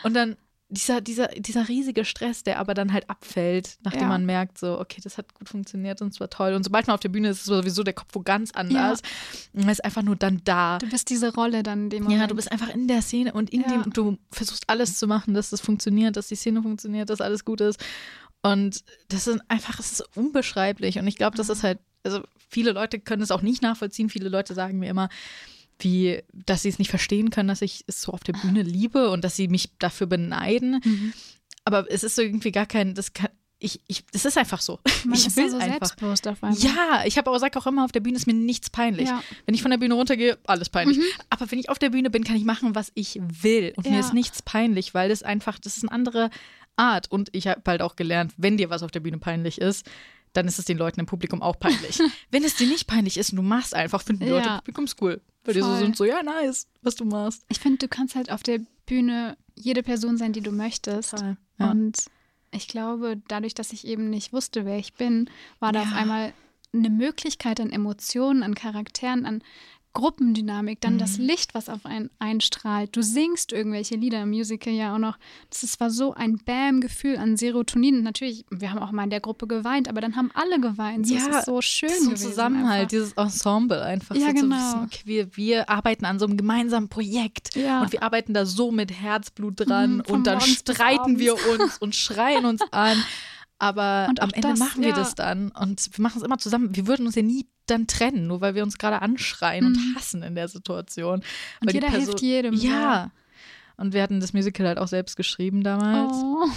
Und 0.03 0.13
dann 0.13 0.35
dieser, 0.75 1.01
dieser, 1.01 1.27
dieser 1.27 1.67
riesige 1.67 2.05
Stress, 2.05 2.43
der 2.43 2.59
aber 2.59 2.73
dann 2.73 2.93
halt 2.93 3.09
abfällt, 3.09 3.77
nachdem 3.83 4.01
ja. 4.01 4.07
man 4.07 4.25
merkt, 4.25 4.57
so, 4.57 4.79
okay, 4.79 5.01
das 5.03 5.17
hat 5.17 5.33
gut 5.33 5.49
funktioniert 5.49 6.01
und 6.01 6.09
es 6.09 6.19
war 6.19 6.29
toll. 6.29 6.53
Und 6.53 6.63
sobald 6.63 6.87
man 6.87 6.93
auf 6.93 6.99
der 6.99 7.09
Bühne 7.09 7.29
ist, 7.29 7.39
ist 7.39 7.45
sowieso 7.45 7.83
der 7.83 7.93
Kopf 7.93 8.09
wo 8.13 8.21
ganz 8.21 8.51
anders. 8.51 9.01
Ja. 9.53 9.61
Man 9.61 9.69
ist 9.69 9.83
einfach 9.83 10.03
nur 10.03 10.15
dann 10.15 10.41
da. 10.43 10.77
Du 10.77 10.89
bist 10.89 11.09
diese 11.09 11.33
Rolle 11.33 11.63
dann 11.63 11.85
in 11.85 11.89
dem 11.89 12.03
Moment. 12.03 12.21
Ja, 12.21 12.27
du 12.27 12.35
bist 12.35 12.51
einfach 12.51 12.69
in 12.69 12.87
der 12.87 13.01
Szene 13.01 13.33
und 13.33 13.49
in 13.49 13.61
ja. 13.61 13.67
dem, 13.69 13.93
du 13.93 14.17
versuchst 14.31 14.65
alles 14.67 14.97
zu 14.97 15.07
machen, 15.07 15.33
dass 15.33 15.49
das 15.49 15.61
funktioniert, 15.61 16.17
dass 16.17 16.27
die 16.27 16.35
Szene 16.35 16.61
funktioniert, 16.61 17.09
dass 17.09 17.21
alles 17.21 17.45
gut 17.45 17.61
ist. 17.61 17.83
Und 18.41 18.83
das 19.07 19.27
ist 19.27 19.39
einfach, 19.47 19.79
es 19.79 19.93
ist 19.93 20.17
unbeschreiblich. 20.17 20.99
Und 20.99 21.07
ich 21.07 21.15
glaube, 21.15 21.37
das 21.37 21.49
ist 21.49 21.63
halt, 21.63 21.79
also 22.03 22.21
viele 22.49 22.71
Leute 22.71 22.99
können 22.99 23.23
es 23.23 23.31
auch 23.31 23.41
nicht 23.41 23.61
nachvollziehen. 23.61 24.09
Viele 24.09 24.29
Leute 24.29 24.53
sagen 24.53 24.77
mir 24.77 24.89
immer, 24.89 25.09
wie, 25.79 26.23
dass 26.33 26.61
sie 26.61 26.69
es 26.69 26.79
nicht 26.79 26.89
verstehen 26.89 27.29
können, 27.29 27.49
dass 27.49 27.61
ich 27.61 27.83
es 27.87 28.01
so 28.01 28.11
auf 28.11 28.23
der 28.23 28.33
Bühne 28.33 28.61
liebe 28.61 29.09
und 29.09 29.23
dass 29.23 29.35
sie 29.35 29.47
mich 29.47 29.71
dafür 29.79 30.07
beneiden. 30.07 30.81
Mhm. 30.83 31.13
Aber 31.65 31.91
es 31.91 32.03
ist 32.03 32.15
so 32.15 32.21
irgendwie 32.21 32.51
gar 32.51 32.65
kein, 32.65 32.93
das 32.93 33.13
kann, 33.13 33.29
ich, 33.59 33.81
ich, 33.87 34.05
das 34.11 34.25
ist 34.25 34.37
einfach 34.37 34.61
so. 34.61 34.79
Man 35.05 35.17
ich 35.17 35.27
ist 35.27 35.37
will 35.37 35.49
so 35.49 35.57
einfach. 35.57 35.87
selbstbewusst 35.87 36.27
auf 36.27 36.43
einmal. 36.43 36.59
Ja, 36.59 37.03
ich 37.05 37.17
habe 37.17 37.29
aber 37.29 37.39
sage 37.39 37.57
auch 37.57 37.67
immer, 37.67 37.85
auf 37.85 37.91
der 37.91 38.01
Bühne 38.01 38.17
ist 38.17 38.27
mir 38.27 38.33
nichts 38.33 38.69
peinlich. 38.69 39.07
Ja. 39.07 39.23
Wenn 39.45 39.55
ich 39.55 39.61
von 39.61 39.71
der 39.71 39.77
Bühne 39.77 39.95
runtergehe, 39.95 40.37
alles 40.45 40.69
peinlich. 40.69 40.97
Mhm. 40.97 41.03
Aber 41.29 41.49
wenn 41.49 41.59
ich 41.59 41.69
auf 41.69 41.79
der 41.79 41.89
Bühne 41.89 42.09
bin, 42.09 42.23
kann 42.23 42.35
ich 42.35 42.45
machen, 42.45 42.75
was 42.75 42.91
ich 42.95 43.19
will. 43.21 43.73
Und 43.75 43.85
ja. 43.85 43.93
mir 43.93 43.99
ist 43.99 44.13
nichts 44.13 44.41
peinlich, 44.41 44.93
weil 44.93 45.09
das 45.09 45.23
einfach, 45.23 45.57
das 45.57 45.77
ist 45.77 45.83
eine 45.83 45.91
andere 45.91 46.29
Art. 46.75 47.09
Und 47.11 47.29
ich 47.31 47.47
habe 47.47 47.61
halt 47.65 47.81
auch 47.81 47.95
gelernt, 47.95 48.33
wenn 48.37 48.57
dir 48.57 48.69
was 48.69 48.83
auf 48.83 48.91
der 48.91 48.99
Bühne 48.99 49.17
peinlich 49.17 49.59
ist, 49.59 49.89
dann 50.35 50.47
ist 50.47 50.59
es 50.59 50.65
den 50.65 50.77
Leuten 50.77 50.99
im 50.99 51.05
Publikum 51.05 51.41
auch 51.41 51.59
peinlich. 51.59 51.99
Wenn 52.31 52.43
es 52.43 52.55
dir 52.55 52.67
nicht 52.67 52.87
peinlich 52.87 53.17
ist 53.17 53.31
und 53.31 53.37
du 53.37 53.41
machst 53.41 53.73
einfach, 53.73 54.01
finden 54.01 54.23
die 54.23 54.29
ja. 54.29 54.37
Leute 54.37 54.49
im 54.49 54.55
Publikum 54.57 54.85
cool. 55.01 55.21
Weil 55.43 55.53
die 55.53 55.61
so 55.61 55.75
sind 55.75 55.95
so, 55.95 56.05
ja, 56.05 56.23
nice, 56.23 56.67
was 56.81 56.95
du 56.95 57.05
machst. 57.05 57.43
Ich 57.49 57.59
finde, 57.59 57.77
du 57.77 57.87
kannst 57.87 58.15
halt 58.15 58.31
auf 58.31 58.43
der 58.43 58.59
Bühne 58.85 59.37
jede 59.55 59.83
Person 59.83 60.17
sein, 60.17 60.33
die 60.33 60.41
du 60.41 60.51
möchtest. 60.51 61.13
Ja. 61.59 61.71
Und 61.71 62.05
ich 62.51 62.67
glaube, 62.67 63.21
dadurch, 63.27 63.53
dass 63.53 63.71
ich 63.71 63.85
eben 63.85 64.09
nicht 64.09 64.33
wusste, 64.33 64.65
wer 64.65 64.77
ich 64.77 64.93
bin, 64.93 65.29
war 65.59 65.71
da 65.71 65.83
auf 65.83 65.93
einmal 65.93 66.33
eine 66.73 66.89
Möglichkeit 66.89 67.59
an 67.59 67.71
Emotionen, 67.71 68.43
an 68.43 68.55
Charakteren, 68.55 69.25
an 69.25 69.43
Gruppendynamik, 69.95 70.81
dann 70.81 70.95
mhm. 70.95 70.99
das 70.99 71.17
Licht, 71.17 71.55
was 71.55 71.69
auf 71.69 71.85
einen 71.85 72.11
einstrahlt. 72.19 72.95
Du 72.95 73.01
singst 73.01 73.51
irgendwelche 73.51 73.95
Lieder 73.95 74.21
im 74.21 74.29
Musical 74.29 74.73
ja 74.73 74.93
auch 74.93 74.99
noch. 74.99 75.17
Das 75.49 75.79
war 75.79 75.89
so 75.89 76.13
ein 76.13 76.37
Bam-Gefühl 76.37 77.17
an 77.17 77.37
Serotonin. 77.37 78.03
natürlich, 78.03 78.45
wir 78.51 78.71
haben 78.71 78.79
auch 78.79 78.91
mal 78.91 79.05
in 79.05 79.09
der 79.09 79.21
Gruppe 79.21 79.47
geweint, 79.47 79.89
aber 79.89 80.01
dann 80.01 80.15
haben 80.15 80.31
alle 80.33 80.59
geweint. 80.59 81.07
So, 81.07 81.15
ja, 81.15 81.21
es 81.21 81.37
ist 81.37 81.45
so 81.45 81.61
schön. 81.61 81.89
Gewesen 81.89 82.17
Zusammenhalt, 82.17 82.81
einfach. 82.81 82.89
dieses 82.89 83.13
Ensemble 83.13 83.81
einfach. 83.81 84.15
Ja, 84.15 84.27
so 84.27 84.33
genau. 84.33 84.55
Wissen, 84.55 84.83
okay, 84.83 85.01
wir, 85.05 85.37
wir 85.37 85.69
arbeiten 85.69 86.05
an 86.05 86.19
so 86.19 86.25
einem 86.25 86.37
gemeinsamen 86.37 86.89
Projekt 86.89 87.55
ja. 87.55 87.81
und 87.81 87.91
wir 87.93 88.03
arbeiten 88.03 88.33
da 88.33 88.45
so 88.45 88.71
mit 88.71 88.91
Herzblut 88.91 89.67
dran 89.67 89.95
mhm, 89.95 90.03
und 90.09 90.27
dann 90.27 90.41
streiten 90.41 91.19
wir 91.19 91.35
uns 91.35 91.77
und 91.79 91.95
schreien 91.95 92.45
uns 92.45 92.61
an. 92.71 92.97
Aber 93.57 94.09
am 94.19 94.31
Ende 94.31 94.49
das, 94.49 94.59
machen 94.59 94.81
wir 94.81 94.89
ja. 94.89 94.95
das 94.95 95.15
dann 95.15 95.51
und 95.51 95.89
wir 95.97 96.03
machen 96.03 96.17
es 96.17 96.23
immer 96.23 96.37
zusammen. 96.37 96.75
Wir 96.75 96.87
würden 96.87 97.05
uns 97.05 97.15
ja 97.15 97.21
nie 97.21 97.47
dann 97.67 97.87
trennen, 97.87 98.27
nur 98.27 98.41
weil 98.41 98.55
wir 98.55 98.63
uns 98.63 98.77
gerade 98.77 99.01
anschreien 99.01 99.65
mhm. 99.65 99.71
und 99.71 99.95
hassen 99.95 100.23
in 100.23 100.35
der 100.35 100.47
Situation. 100.47 101.19
Und 101.61 101.67
weil 101.67 101.73
jeder 101.73 101.87
Person, 101.87 102.05
hilft 102.05 102.21
jedem. 102.21 102.53
Ja. 102.55 102.69
ja. 102.69 103.11
Und 103.77 103.93
wir 103.93 104.01
hatten 104.01 104.19
das 104.19 104.33
Musical 104.33 104.67
halt 104.67 104.77
auch 104.77 104.87
selbst 104.87 105.17
geschrieben 105.17 105.63
damals. 105.63 106.13
Oh. 106.13 106.47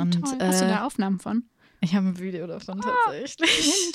Und, 0.00 0.20
Toll. 0.20 0.38
Hast 0.40 0.60
du 0.60 0.66
da 0.66 0.80
äh, 0.80 0.84
Aufnahmen 0.84 1.18
von? 1.18 1.44
Ich 1.84 1.96
habe 1.96 2.06
ein 2.06 2.18
Video 2.18 2.46
davon 2.46 2.78
oh, 2.78 2.88
tatsächlich. 3.06 3.90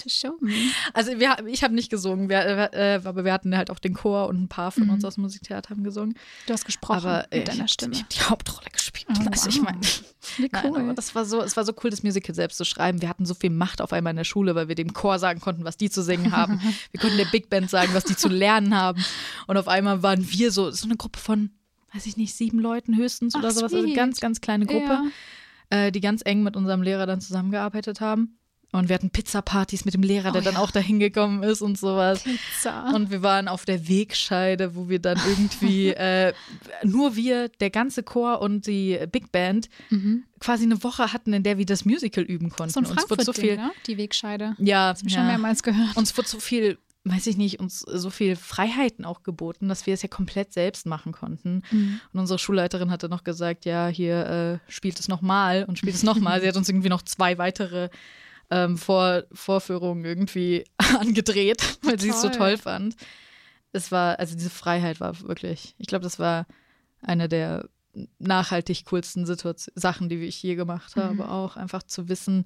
Also 0.93 1.19
wir, 1.19 1.38
ich 1.48 1.64
habe 1.64 1.74
nicht 1.74 1.90
gesungen, 1.90 2.27
wir, 2.27 2.74
äh, 2.74 2.99
aber 3.01 3.24
wir 3.24 3.32
hatten 3.32 3.56
halt 3.56 3.72
auch 3.72 3.80
den 3.80 3.93
Chor 3.93 4.27
und 4.27 4.43
ein 4.43 4.48
paar 4.49 4.72
von 4.72 4.83
mhm. 4.83 4.90
uns 4.90 5.06
aus 5.06 5.16
dem 5.16 5.22
Musiktheater 5.22 5.69
haben 5.69 5.85
gesungen. 5.85 6.16
Du 6.48 6.53
hast 6.53 6.66
gesprochen 6.66 7.07
aber, 7.07 7.32
äh, 7.32 7.40
mit 7.40 7.48
deiner 7.48 7.69
Stimme. 7.69 7.93
Ich 7.93 7.99
habe 7.99 8.09
die 8.14 8.22
Hauptrolle 8.22 8.69
gespielt. 8.72 9.07
Oh, 9.09 9.25
also 9.32 9.45
wow. 9.45 9.56
ich 9.56 9.61
meine, 9.61 9.80
cool. 9.80 10.49
Nein, 10.51 10.83
aber 10.83 10.93
das 10.95 11.16
war 11.16 11.24
so, 11.24 11.41
es 11.41 11.56
war 11.56 11.64
so 11.64 11.72
cool, 11.82 11.90
das 11.90 12.03
Musical 12.03 12.35
selbst 12.35 12.57
zu 12.57 12.66
schreiben. 12.66 13.01
Wir 13.01 13.07
hatten 13.07 13.25
so 13.25 13.33
viel 13.33 13.51
Macht 13.51 13.82
auf 13.82 13.93
einmal 13.93 14.11
in 14.11 14.17
der 14.17 14.25
Schule, 14.25 14.53
weil 14.53 14.67
wir 14.67 14.75
dem 14.75 14.91
Chor 14.91 15.17
sagen 15.17 15.40
konnten, 15.40 15.64
was 15.64 15.77
die 15.77 15.90
zu 15.90 16.03
singen 16.03 16.33
haben. 16.33 16.59
wir 16.91 16.99
konnten 16.99 17.17
der 17.17 17.25
Big 17.25 17.49
Band 17.49 17.69
sagen, 17.69 17.93
was 17.93 18.03
die 18.03 18.17
zu 18.17 18.27
lernen 18.27 18.75
haben. 18.75 19.01
Und 19.48 19.56
auf 19.56 19.69
einmal 19.69 20.03
waren 20.03 20.30
wir 20.30 20.51
so, 20.51 20.72
so 20.72 20.88
eine 20.88 20.98
Gruppe 20.98 21.19
von, 21.19 21.51
weiß 21.93 22.06
ich 22.06 22.17
nicht, 22.17 22.35
sieben 22.35 22.59
Leuten 22.59 22.98
höchstens 22.98 23.33
Ach, 23.33 23.40
oder 23.40 23.51
sowas. 23.51 23.74
Also 23.74 23.93
ganz, 23.93 24.19
ganz 24.19 24.41
kleine 24.41 24.66
Gruppe. 24.66 24.91
Ja 24.91 25.03
äh, 25.69 25.91
die 25.91 26.01
ganz 26.01 26.21
eng 26.25 26.43
mit 26.43 26.55
unserem 26.55 26.81
Lehrer 26.81 27.05
dann 27.05 27.21
zusammengearbeitet 27.21 28.01
haben. 28.01 28.37
Und 28.73 28.89
wir 28.89 28.95
hatten 28.95 29.09
Pizza-Partys 29.09 29.85
mit 29.85 29.93
dem 29.93 30.03
Lehrer, 30.03 30.31
der 30.31 30.41
oh, 30.41 30.43
dann 30.43 30.55
ja. 30.55 30.59
auch 30.59 30.71
dahin 30.71 30.99
gekommen 30.99 31.41
ist 31.41 31.61
und 31.61 31.77
sowas. 31.77 32.23
Pizza. 32.23 32.91
Und 32.93 33.11
wir 33.11 33.21
waren 33.23 33.47
auf 33.47 33.63
der 33.63 33.87
Wegscheide, 33.87 34.75
wo 34.75 34.89
wir 34.89 34.99
dann 34.99 35.17
irgendwie 35.25 35.89
äh, 35.93 36.33
nur 36.83 37.15
wir, 37.15 37.47
der 37.47 37.69
ganze 37.69 38.03
Chor 38.03 38.41
und 38.41 38.67
die 38.67 38.99
Big 39.09 39.31
Band 39.31 39.69
mhm. 39.89 40.25
quasi 40.41 40.65
eine 40.65 40.83
Woche 40.83 41.13
hatten, 41.13 41.31
in 41.31 41.43
der 41.43 41.57
wir 41.57 41.65
das 41.65 41.85
Musical 41.85 42.25
üben 42.25 42.49
konnten. 42.49 42.73
So 42.73 42.81
ein 42.81 42.85
Frankfurt 42.85 43.23
so 43.23 43.31
viel, 43.31 43.55
ne? 43.55 43.71
Die 43.87 43.97
Wegscheide. 43.97 44.55
Ja, 44.59 44.91
das 44.91 45.01
ja. 45.03 45.09
schon 45.11 45.27
mehrmals 45.27 45.63
gehört. 45.63 45.95
Uns 45.95 46.15
wurde 46.17 46.27
so 46.27 46.39
viel 46.39 46.77
weiß 47.10 47.27
ich 47.27 47.38
nicht, 47.38 47.60
uns 47.60 47.80
so 47.80 48.10
viel 48.10 48.36
Freiheiten 48.36 49.06
auch 49.06 49.24
geboten, 49.24 49.68
dass 49.68 49.86
wir 49.86 49.94
es 49.94 50.02
ja 50.02 50.08
komplett 50.08 50.53
selbst 50.53 50.86
machen 50.86 51.11
konnten. 51.11 51.64
Mhm. 51.72 52.00
Und 52.14 52.19
unsere 52.19 52.40
Schulleiterin 52.40 52.92
hatte 52.92 53.10
noch 53.10 53.24
gesagt, 53.24 53.66
ja, 53.66 53.88
hier 53.88 54.61
äh, 54.68 54.72
spielt 54.72 55.00
es 55.00 55.08
nochmal 55.08 55.64
und 55.64 55.77
spielt 55.77 55.95
es 55.95 56.03
nochmal. 56.03 56.42
Sie 56.42 56.48
hat 56.48 56.58
uns 56.58 56.69
irgendwie 56.69 56.90
noch 56.90 57.02
zwei 57.02 57.38
weitere 57.38 57.90
ähm, 58.50 58.77
Vor 58.77 59.24
Vorführungen 59.32 60.06
irgendwie 60.06 60.66
angedreht, 61.00 61.80
weil 61.84 62.00
sie 62.00 62.10
es 62.10 62.22
so 62.22 62.30
toll 62.30 62.58
fand. 62.58 62.95
Es 63.74 63.92
war, 63.92 64.19
also 64.19 64.36
diese 64.36 64.50
Freiheit 64.50 65.00
war 65.00 65.19
wirklich, 65.22 65.76
ich 65.77 65.88
glaube, 65.88 66.03
das 66.03 66.19
war 66.19 66.48
eine 67.02 67.27
der 67.27 67.69
nachhaltig 68.19 68.86
coolsten 68.86 69.26
Situation, 69.26 69.74
Sachen, 69.76 70.10
die 70.10 70.24
ich 70.24 70.42
je 70.42 70.56
gemacht 70.56 70.95
habe, 70.95 71.16
mhm. 71.16 71.22
auch 71.22 71.58
einfach 71.58 71.84
zu 71.84 72.10
wissen, 72.10 72.45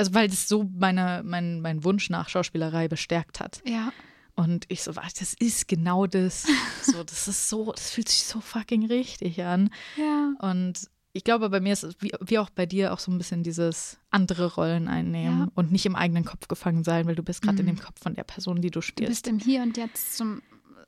also 0.00 0.14
weil 0.14 0.28
das 0.28 0.48
so 0.48 0.68
meine, 0.74 1.22
mein, 1.24 1.60
mein 1.60 1.84
Wunsch 1.84 2.08
nach 2.08 2.30
Schauspielerei 2.30 2.88
bestärkt 2.88 3.38
hat. 3.38 3.60
Ja. 3.66 3.92
Und 4.34 4.64
ich 4.68 4.82
so, 4.82 4.96
was, 4.96 5.12
das 5.12 5.34
ist 5.34 5.68
genau 5.68 6.06
das. 6.06 6.46
so, 6.82 7.04
das 7.04 7.28
ist 7.28 7.50
so, 7.50 7.70
das 7.72 7.90
fühlt 7.90 8.08
sich 8.08 8.24
so 8.24 8.40
fucking 8.40 8.86
richtig 8.86 9.42
an. 9.44 9.68
Ja. 9.98 10.32
Und 10.38 10.88
ich 11.12 11.22
glaube, 11.22 11.50
bei 11.50 11.60
mir 11.60 11.74
ist 11.74 11.82
es 11.82 11.96
wie, 12.00 12.12
wie 12.22 12.38
auch 12.38 12.48
bei 12.48 12.64
dir 12.64 12.94
auch 12.94 12.98
so 12.98 13.12
ein 13.12 13.18
bisschen 13.18 13.42
dieses 13.42 13.98
andere 14.10 14.54
Rollen 14.54 14.88
einnehmen 14.88 15.40
ja. 15.40 15.48
und 15.54 15.70
nicht 15.70 15.84
im 15.84 15.96
eigenen 15.96 16.24
Kopf 16.24 16.48
gefangen 16.48 16.82
sein, 16.82 17.06
weil 17.06 17.14
du 17.14 17.22
bist 17.22 17.42
gerade 17.42 17.62
mhm. 17.62 17.68
in 17.68 17.76
dem 17.76 17.84
Kopf 17.84 18.00
von 18.00 18.14
der 18.14 18.24
Person, 18.24 18.62
die 18.62 18.70
du 18.70 18.80
spielst. 18.80 19.06
Du 19.06 19.10
bist 19.10 19.28
im 19.28 19.38
Hier 19.38 19.62
und 19.62 19.76
Jetzt 19.76 20.16
zum 20.16 20.40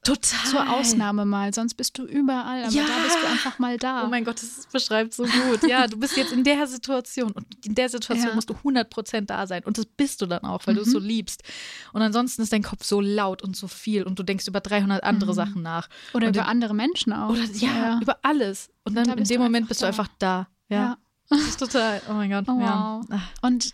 Total. 0.05 0.50
Zur 0.50 0.68
Ausnahme 0.68 1.24
mal, 1.24 1.55
sonst 1.55 1.74
bist 1.74 1.97
du 1.97 2.05
überall, 2.05 2.64
aber 2.64 2.72
ja. 2.72 2.82
da 2.84 3.02
bist 3.05 3.16
du 3.22 3.28
einfach 3.28 3.58
mal 3.60 3.76
da. 3.76 4.05
Oh 4.05 4.08
mein 4.08 4.24
Gott, 4.24 4.42
das 4.42 4.66
beschreibt 4.72 5.14
so 5.14 5.22
gut. 5.22 5.62
Ja, 5.68 5.86
du 5.86 5.97
bist 5.97 6.16
jetzt 6.16 6.32
in 6.32 6.42
der 6.42 6.66
Situation 6.66 7.31
und 7.31 7.47
in 7.64 7.76
der 7.76 7.89
Situation 7.89 8.31
ja. 8.31 8.34
musst 8.34 8.50
du 8.50 8.55
100% 8.55 9.26
da 9.26 9.47
sein 9.47 9.62
und 9.62 9.78
das 9.78 9.86
bist 9.86 10.20
du 10.20 10.26
dann 10.26 10.42
auch, 10.42 10.66
weil 10.66 10.74
mhm. 10.74 10.78
du 10.78 10.82
es 10.84 10.90
so 10.90 10.98
liebst. 10.98 11.44
Und 11.92 12.02
ansonsten 12.02 12.42
ist 12.42 12.52
dein 12.52 12.64
Kopf 12.64 12.84
so 12.84 13.00
laut 13.00 13.42
und 13.42 13.55
so 13.55 13.68
viel 13.68 14.02
und 14.02 14.18
du 14.18 14.24
denkst 14.24 14.48
über 14.48 14.60
300 14.60 15.05
andere 15.05 15.31
mhm. 15.31 15.36
Sachen 15.36 15.62
nach. 15.62 15.89
Oder 16.14 16.26
und 16.26 16.36
über 16.36 16.47
andere 16.47 16.74
Menschen 16.74 17.12
auch. 17.12 17.31
Oder 17.31 17.44
ja, 17.55 17.68
ja. 17.68 17.98
über 18.02 18.18
alles. 18.22 18.70
Und 18.84 18.97
dann 18.97 19.05
da 19.05 19.12
in 19.12 19.22
dem 19.22 19.40
Moment 19.40 19.68
bist 19.68 19.82
du 19.82 19.86
einfach 19.86 20.08
da. 20.18 20.48
Ja. 20.68 20.98
Das 21.28 21.40
ist 21.42 21.60
total, 21.60 22.02
oh 22.10 22.14
mein 22.14 22.31
Gott. 22.31 22.44
Oh, 22.48 22.58
wow. 22.58 23.06
Und 23.42 23.72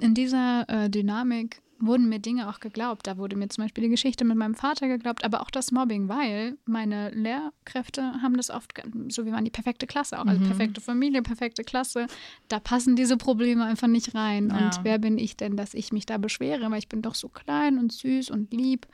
in 0.00 0.14
dieser 0.14 0.66
äh, 0.68 0.88
Dynamik 0.88 1.60
wurden 1.80 2.08
mir 2.08 2.18
Dinge 2.18 2.48
auch 2.48 2.60
geglaubt. 2.60 3.06
Da 3.06 3.16
wurde 3.16 3.36
mir 3.36 3.48
zum 3.48 3.64
Beispiel 3.64 3.84
die 3.84 3.90
Geschichte 3.90 4.24
mit 4.24 4.36
meinem 4.36 4.54
Vater 4.54 4.88
geglaubt, 4.88 5.24
aber 5.24 5.42
auch 5.42 5.50
das 5.50 5.70
Mobbing, 5.70 6.08
weil 6.08 6.56
meine 6.64 7.10
Lehrkräfte 7.10 8.02
haben 8.22 8.36
das 8.36 8.50
oft, 8.50 8.72
so 9.08 9.26
wie 9.26 9.32
waren 9.32 9.44
die 9.44 9.50
perfekte 9.50 9.86
Klasse 9.86 10.18
auch, 10.18 10.26
also 10.26 10.40
mhm. 10.40 10.48
perfekte 10.48 10.80
Familie, 10.80 11.22
perfekte 11.22 11.64
Klasse. 11.64 12.06
Da 12.48 12.60
passen 12.60 12.96
diese 12.96 13.16
Probleme 13.16 13.64
einfach 13.64 13.88
nicht 13.88 14.14
rein. 14.14 14.50
Ja. 14.50 14.66
Und 14.66 14.80
wer 14.84 14.98
bin 14.98 15.18
ich 15.18 15.36
denn, 15.36 15.56
dass 15.56 15.74
ich 15.74 15.92
mich 15.92 16.06
da 16.06 16.18
beschwere? 16.18 16.70
Weil 16.70 16.78
ich 16.78 16.88
bin 16.88 17.02
doch 17.02 17.14
so 17.14 17.28
klein 17.28 17.78
und 17.78 17.92
süß 17.92 18.30
und 18.30 18.52
lieb. 18.52 18.86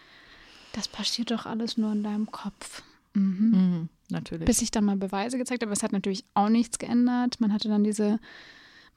Das 0.72 0.88
passiert 0.88 1.30
doch 1.30 1.46
alles 1.46 1.76
nur 1.76 1.92
in 1.92 2.02
deinem 2.02 2.30
Kopf. 2.30 2.82
Mhm. 3.14 3.50
Mhm, 3.50 3.88
natürlich. 4.10 4.44
Bis 4.44 4.60
ich 4.60 4.70
dann 4.70 4.84
mal 4.84 4.96
Beweise 4.96 5.38
gezeigt 5.38 5.62
habe. 5.62 5.72
Es 5.72 5.82
hat 5.82 5.92
natürlich 5.92 6.24
auch 6.34 6.48
nichts 6.48 6.78
geändert. 6.78 7.40
Man 7.40 7.52
hatte 7.52 7.68
dann 7.68 7.84
diese 7.84 8.18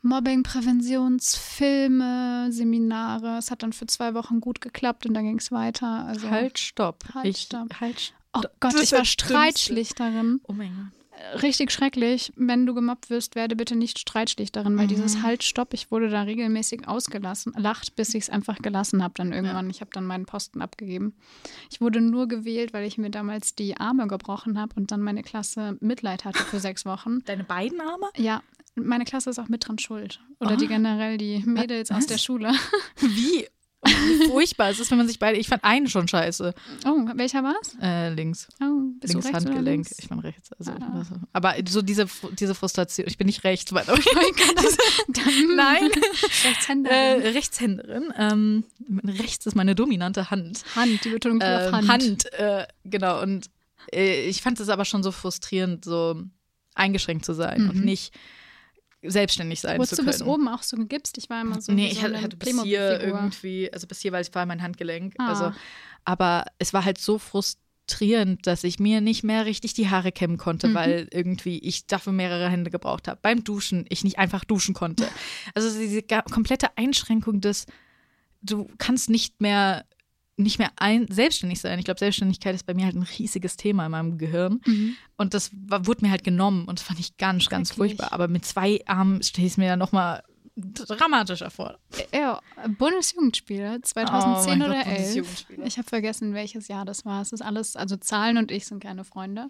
Mobbing-Präventionsfilme, 0.07 2.47
Seminare. 2.51 3.37
Es 3.37 3.51
hat 3.51 3.63
dann 3.63 3.73
für 3.73 3.87
zwei 3.87 4.13
Wochen 4.13 4.39
gut 4.41 4.61
geklappt 4.61 5.05
und 5.05 5.13
dann 5.13 5.25
ging 5.25 5.39
es 5.39 5.51
weiter. 5.51 6.05
Also, 6.05 6.29
halt, 6.29 6.59
stopp. 6.59 7.03
Halt, 7.13 7.25
ich, 7.25 7.41
stopp. 7.41 7.79
Halt, 7.79 8.13
Oh 8.33 8.41
Gott, 8.59 8.75
ich 8.81 8.91
war 8.91 9.05
Streitschlichterin. 9.05 10.41
Oh 10.47 10.53
mein 10.53 10.69
Gott. 10.69 11.41
richtig 11.41 11.71
schrecklich. 11.71 12.31
Wenn 12.35 12.65
du 12.65 12.73
gemobbt 12.73 13.09
wirst, 13.09 13.35
werde 13.35 13.55
bitte 13.55 13.75
nicht 13.75 13.99
Streitschlichterin, 13.99 14.77
weil 14.77 14.85
mhm. 14.85 14.89
dieses 14.89 15.23
Halt, 15.23 15.43
Stopp, 15.43 15.73
ich 15.73 15.91
wurde 15.91 16.09
da 16.09 16.23
regelmäßig 16.23 16.87
ausgelassen, 16.87 17.53
lacht, 17.57 17.95
bis 17.95 18.13
ich 18.13 18.23
es 18.23 18.29
einfach 18.29 18.59
gelassen 18.59 19.03
habe 19.03 19.13
dann 19.17 19.33
irgendwann. 19.33 19.65
Ja. 19.65 19.71
Ich 19.71 19.81
habe 19.81 19.91
dann 19.93 20.05
meinen 20.05 20.25
Posten 20.25 20.61
abgegeben. 20.61 21.15
Ich 21.71 21.81
wurde 21.81 22.01
nur 22.01 22.27
gewählt, 22.27 22.73
weil 22.73 22.85
ich 22.85 22.97
mir 22.97 23.09
damals 23.09 23.55
die 23.55 23.77
Arme 23.77 24.07
gebrochen 24.07 24.59
habe 24.59 24.75
und 24.75 24.91
dann 24.91 25.01
meine 25.01 25.23
Klasse 25.23 25.77
Mitleid 25.79 26.25
hatte 26.25 26.43
für 26.43 26.59
sechs 26.59 26.85
Wochen. 26.85 27.23
Deine 27.25 27.43
beiden 27.43 27.81
Arme? 27.81 28.07
Ja. 28.17 28.41
Meine 28.83 29.05
Klasse 29.05 29.29
ist 29.29 29.39
auch 29.39 29.49
mit 29.49 29.67
dran 29.67 29.79
schuld. 29.79 30.19
Oder 30.39 30.53
oh. 30.53 30.55
die 30.55 30.67
generell 30.67 31.17
die 31.17 31.39
Mädels 31.45 31.89
Was? 31.89 31.97
aus 31.97 32.05
der 32.07 32.17
Schule. 32.17 32.51
Wie? 32.99 33.47
Wie 33.83 34.27
furchtbar 34.27 34.69
es 34.69 34.79
ist, 34.79 34.89
wenn 34.89 34.97
man 34.97 35.07
sich 35.07 35.19
beide. 35.19 35.37
Ich 35.37 35.47
fand 35.47 35.63
einen 35.63 35.87
schon 35.87 36.07
scheiße. 36.07 36.53
Oh, 36.85 37.05
welcher 37.13 37.43
war's? 37.43 37.77
Äh, 37.81 38.09
links. 38.09 38.47
Oh, 38.59 38.89
bist 38.99 39.13
links 39.13 39.27
du 39.27 39.33
rechts 39.33 39.45
Handgelenk. 39.45 39.65
Links? 39.65 39.99
Ich 39.99 40.09
meine 40.09 40.23
rechts. 40.23 40.51
Also, 40.53 40.71
ah. 40.71 41.05
Aber 41.31 41.55
so 41.67 41.81
diese, 41.81 42.07
diese 42.39 42.55
Frustration. 42.55 43.07
Ich 43.07 43.17
bin 43.17 43.27
nicht 43.27 43.43
rechts, 43.43 43.71
weil. 43.73 43.85
Oh 43.89 43.95
Nein. 45.55 45.91
Rechtshänderin. 46.43 47.21
Äh, 47.21 47.27
Rechtshänderin. 47.29 48.13
Ähm, 48.17 48.63
rechts 49.05 49.45
ist 49.45 49.55
meine 49.55 49.75
dominante 49.75 50.31
Hand. 50.31 50.63
Hand, 50.75 51.03
die 51.05 51.09
Betonung 51.09 51.39
äh, 51.41 51.67
auf 51.67 51.71
Hand. 51.71 51.87
Hand, 51.87 52.33
äh, 52.33 52.67
genau. 52.83 53.21
Und 53.21 53.49
äh, 53.93 54.27
ich 54.27 54.41
fand 54.41 54.59
es 54.59 54.69
aber 54.69 54.85
schon 54.85 55.03
so 55.03 55.11
frustrierend, 55.11 55.85
so 55.85 56.23
eingeschränkt 56.75 57.25
zu 57.25 57.33
sein 57.33 57.63
mhm. 57.63 57.69
und 57.69 57.85
nicht 57.85 58.13
selbstständig 59.03 59.61
sein 59.61 59.77
Wurdest 59.77 59.95
zu 59.95 60.03
können. 60.03 60.11
du 60.11 60.17
bis 60.17 60.27
oben 60.27 60.47
auch 60.47 60.63
so 60.63 60.77
gegipst? 60.77 61.17
Ich 61.17 61.29
war 61.29 61.41
immer 61.41 61.61
so. 61.61 61.71
Nee, 61.71 61.87
ich 61.87 61.99
so 61.99 62.03
hatte 62.03 62.35
bis 62.35 62.61
hier 62.63 62.99
irgendwie, 63.01 63.71
also 63.71 63.87
bis 63.87 64.01
hier, 64.01 64.11
weil 64.11 64.21
es 64.21 64.33
war 64.33 64.45
mein 64.45 64.61
Handgelenk. 64.61 65.13
Ah. 65.17 65.29
Also, 65.29 65.51
aber 66.05 66.45
es 66.57 66.73
war 66.73 66.83
halt 66.83 66.97
so 66.97 67.19
frustrierend, 67.19 68.47
dass 68.47 68.63
ich 68.63 68.79
mir 68.79 69.01
nicht 69.01 69.23
mehr 69.23 69.45
richtig 69.45 69.73
die 69.73 69.89
Haare 69.89 70.11
kämmen 70.11 70.37
konnte, 70.37 70.69
mhm. 70.69 70.73
weil 70.73 71.07
irgendwie 71.11 71.59
ich 71.59 71.85
dafür 71.87 72.13
mehrere 72.13 72.49
Hände 72.49 72.71
gebraucht 72.71 73.07
habe. 73.07 73.19
Beim 73.21 73.43
Duschen 73.43 73.85
ich 73.89 74.03
nicht 74.03 74.17
einfach 74.17 74.43
duschen 74.43 74.73
konnte. 74.73 75.07
Also 75.53 75.77
diese 75.77 76.01
komplette 76.03 76.77
Einschränkung 76.77 77.41
des, 77.41 77.65
du 78.41 78.67
kannst 78.77 79.09
nicht 79.09 79.41
mehr 79.41 79.85
nicht 80.37 80.59
mehr 80.59 80.71
ein, 80.75 81.07
selbstständig 81.09 81.59
sein. 81.59 81.79
Ich 81.79 81.85
glaube, 81.85 81.99
Selbstständigkeit 81.99 82.53
ist 82.53 82.65
bei 82.65 82.75
mir 82.75 82.85
halt 82.85 82.95
ein 82.95 83.07
riesiges 83.17 83.57
Thema 83.57 83.85
in 83.85 83.91
meinem 83.91 84.17
Gehirn. 84.17 84.61
Mhm. 84.65 84.95
Und 85.17 85.33
das 85.33 85.49
war, 85.67 85.87
wurde 85.87 86.05
mir 86.05 86.11
halt 86.11 86.23
genommen 86.23 86.65
und 86.65 86.79
das 86.79 86.85
fand 86.85 86.99
ich 86.99 87.17
ganz, 87.17 87.49
ganz 87.49 87.71
furchtbar. 87.71 88.13
Aber 88.13 88.27
mit 88.27 88.45
zwei 88.45 88.81
Armen 88.85 89.23
stelle 89.23 89.47
ich 89.47 89.53
es 89.53 89.57
mir 89.57 89.65
ja 89.65 89.75
nochmal 89.75 90.23
dramatischer 90.55 91.49
vor. 91.49 91.77
Ja, 92.13 92.39
Bundesjugendspiele 92.77 93.81
2010 93.81 94.61
oh 94.61 94.65
oder 94.65 94.85
11. 94.85 95.45
Ich 95.65 95.77
habe 95.77 95.87
vergessen, 95.87 96.33
welches 96.33 96.67
Jahr 96.67 96.85
das 96.85 97.05
war. 97.05 97.21
Es 97.21 97.31
ist 97.31 97.41
alles, 97.41 97.75
also 97.75 97.97
Zahlen 97.97 98.37
und 98.37 98.51
ich 98.51 98.65
sind 98.65 98.81
keine 98.81 99.03
Freunde. 99.03 99.49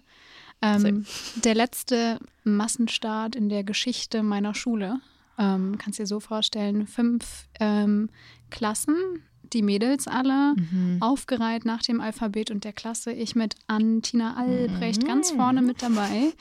Ähm, 0.62 1.06
der 1.36 1.56
letzte 1.56 2.20
Massenstart 2.44 3.36
in 3.36 3.50
der 3.50 3.64
Geschichte 3.64 4.24
meiner 4.24 4.54
Schule. 4.54 5.00
Ähm, 5.38 5.78
kannst 5.78 6.00
dir 6.00 6.08
so 6.08 6.20
vorstellen, 6.20 6.88
fünf 6.88 7.48
ähm, 7.60 8.10
Klassen 8.50 9.24
die 9.54 9.62
Mädels 9.62 10.08
alle, 10.08 10.56
mhm. 10.56 10.98
aufgereiht 11.00 11.66
nach 11.66 11.82
dem 11.82 12.02
Alphabet 12.02 12.52
und 12.52 12.64
der 12.64 12.74
Klasse. 12.74 13.12
Ich 13.12 13.36
mit 13.36 13.56
Antina 13.68 14.36
Albrecht 14.36 15.04
mhm. 15.04 15.08
ganz 15.08 15.32
vorne 15.32 15.62
mit 15.62 15.82
dabei 15.82 16.34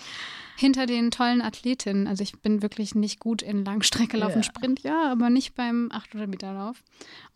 hinter 0.56 0.86
den 0.86 1.10
tollen 1.10 1.42
Athletinnen. 1.42 2.06
Also 2.06 2.22
ich 2.22 2.40
bin 2.40 2.62
wirklich 2.62 2.94
nicht 2.94 3.20
gut 3.20 3.42
in 3.42 3.64
Langstrecke 3.64 4.16
laufen, 4.16 4.36
yeah. 4.36 4.42
Sprint, 4.42 4.82
ja, 4.82 5.12
aber 5.12 5.30
nicht 5.30 5.54
beim 5.54 5.90
800 5.92 6.28
Meter 6.28 6.52
Lauf. 6.52 6.82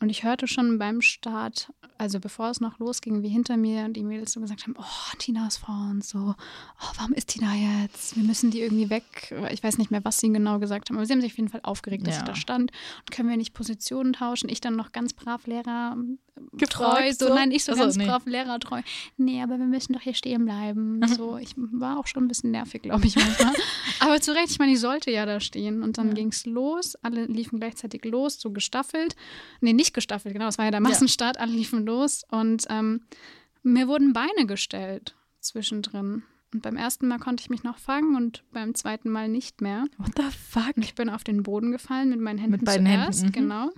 Und 0.01 0.09
ich 0.09 0.25
hörte 0.25 0.47
schon 0.47 0.79
beim 0.79 1.03
Start, 1.03 1.73
also 2.01 2.19
bevor 2.19 2.49
es 2.49 2.63
noch 2.63 2.79
losging, 2.79 3.23
wie 3.23 3.29
hinter 3.29 3.59
mir 3.59 3.91
die 3.91 4.03
Mädels 4.03 4.33
so 4.33 4.41
gesagt 4.41 4.63
haben, 4.63 4.75
oh, 4.79 5.17
Tina 5.19 5.47
ist 5.47 5.59
vor 5.59 5.89
uns, 5.91 6.09
so, 6.09 6.35
oh, 6.35 6.93
warum 6.97 7.13
ist 7.13 7.29
Tina 7.29 7.53
jetzt? 7.55 8.17
Wir 8.17 8.25
müssen 8.25 8.51
die 8.51 8.63
irgendwie 8.63 8.89
weg. 8.89 9.05
Ich 9.51 9.63
weiß 9.63 9.77
nicht 9.77 9.91
mehr, 9.91 10.03
was 10.03 10.19
sie 10.19 10.33
genau 10.33 10.59
gesagt 10.59 10.89
haben, 10.89 10.97
aber 10.97 11.05
sie 11.05 11.13
haben 11.13 11.21
sich 11.21 11.33
auf 11.33 11.37
jeden 11.37 11.51
Fall 11.51 11.61
aufgeregt, 11.63 12.07
dass 12.07 12.15
ja. 12.15 12.23
ich 12.23 12.27
da 12.27 12.35
stand. 12.35 12.73
Und 13.01 13.11
können 13.11 13.29
wir 13.29 13.37
nicht 13.37 13.53
Positionen 13.53 14.15
tauschen? 14.15 14.49
Ich 14.49 14.63
dann 14.63 14.77
noch 14.77 14.93
ganz 14.93 15.13
brav 15.13 15.47
Lehrer 15.47 15.95
treu, 16.71 17.13
so, 17.13 17.29
so, 17.29 17.35
nein, 17.35 17.51
ich 17.51 17.65
so 17.65 17.73
Achso, 17.73 17.83
ganz 17.83 17.97
nee. 17.97 18.07
brav 18.07 18.25
Lehrer 18.27 18.59
treu. 18.59 18.81
Nee, 19.17 19.43
aber 19.43 19.59
wir 19.59 19.67
müssen 19.67 19.93
doch 19.93 20.01
hier 20.01 20.15
stehen 20.15 20.45
bleiben. 20.45 21.01
So, 21.21 21.37
ich 21.37 21.55
war 21.57 21.99
auch 21.99 22.07
schon 22.07 22.25
ein 22.25 22.29
bisschen 22.29 22.53
nervig, 22.53 22.83
glaube 22.83 23.05
ich 23.05 23.17
manchmal. 23.17 23.53
aber 24.01 24.21
zu 24.21 24.33
Recht, 24.33 24.51
ich 24.51 24.59
meine, 24.59 24.73
ich 24.73 24.81
sollte 24.81 25.11
ja 25.11 25.27
da 25.27 25.41
stehen. 25.41 25.83
Und 25.83 25.99
dann 25.99 26.09
ja. 26.09 26.15
ging 26.15 26.29
es 26.29 26.47
los, 26.47 26.95
alle 27.03 27.27
liefen 27.27 27.59
gleichzeitig 27.59 28.05
los, 28.05 28.41
so 28.41 28.53
gestaffelt. 28.53 29.17
Nee, 29.61 29.73
nicht 29.73 29.93
gestaffelt, 29.93 30.33
genau, 30.33 30.47
es 30.47 30.57
war 30.57 30.67
ja 30.67 30.71
der 30.71 30.81
Massenstart, 30.81 31.37
ja. 31.37 31.43
alle 31.43 31.53
liefen 31.53 31.85
los. 31.85 31.90
Und 32.29 32.67
ähm, 32.71 33.03
mir 33.63 33.89
wurden 33.89 34.13
Beine 34.13 34.47
gestellt 34.47 35.15
zwischendrin. 35.41 36.23
Und 36.53 36.63
beim 36.63 36.77
ersten 36.77 37.07
Mal 37.07 37.19
konnte 37.19 37.43
ich 37.43 37.51
mich 37.51 37.63
noch 37.63 37.79
fangen 37.79 38.17
und 38.17 38.43
beim 38.53 38.75
zweiten 38.75 39.09
Mal 39.09 39.29
nicht 39.29 39.61
mehr. 39.61 39.87
What 39.99 40.13
the 40.17 40.31
fuck? 40.31 40.77
Ich 40.77 40.95
bin 40.95 41.09
auf 41.09 41.23
den 41.23 41.43
Boden 41.43 41.71
gefallen 41.71 42.09
mit 42.11 42.21
meinen 42.21 42.39
Händen 42.39 42.53
mit 42.53 42.65
beiden 42.65 42.87
zuerst, 42.87 43.23
Händen. 43.23 43.39
Mhm. 43.39 43.49
genau. 43.49 43.71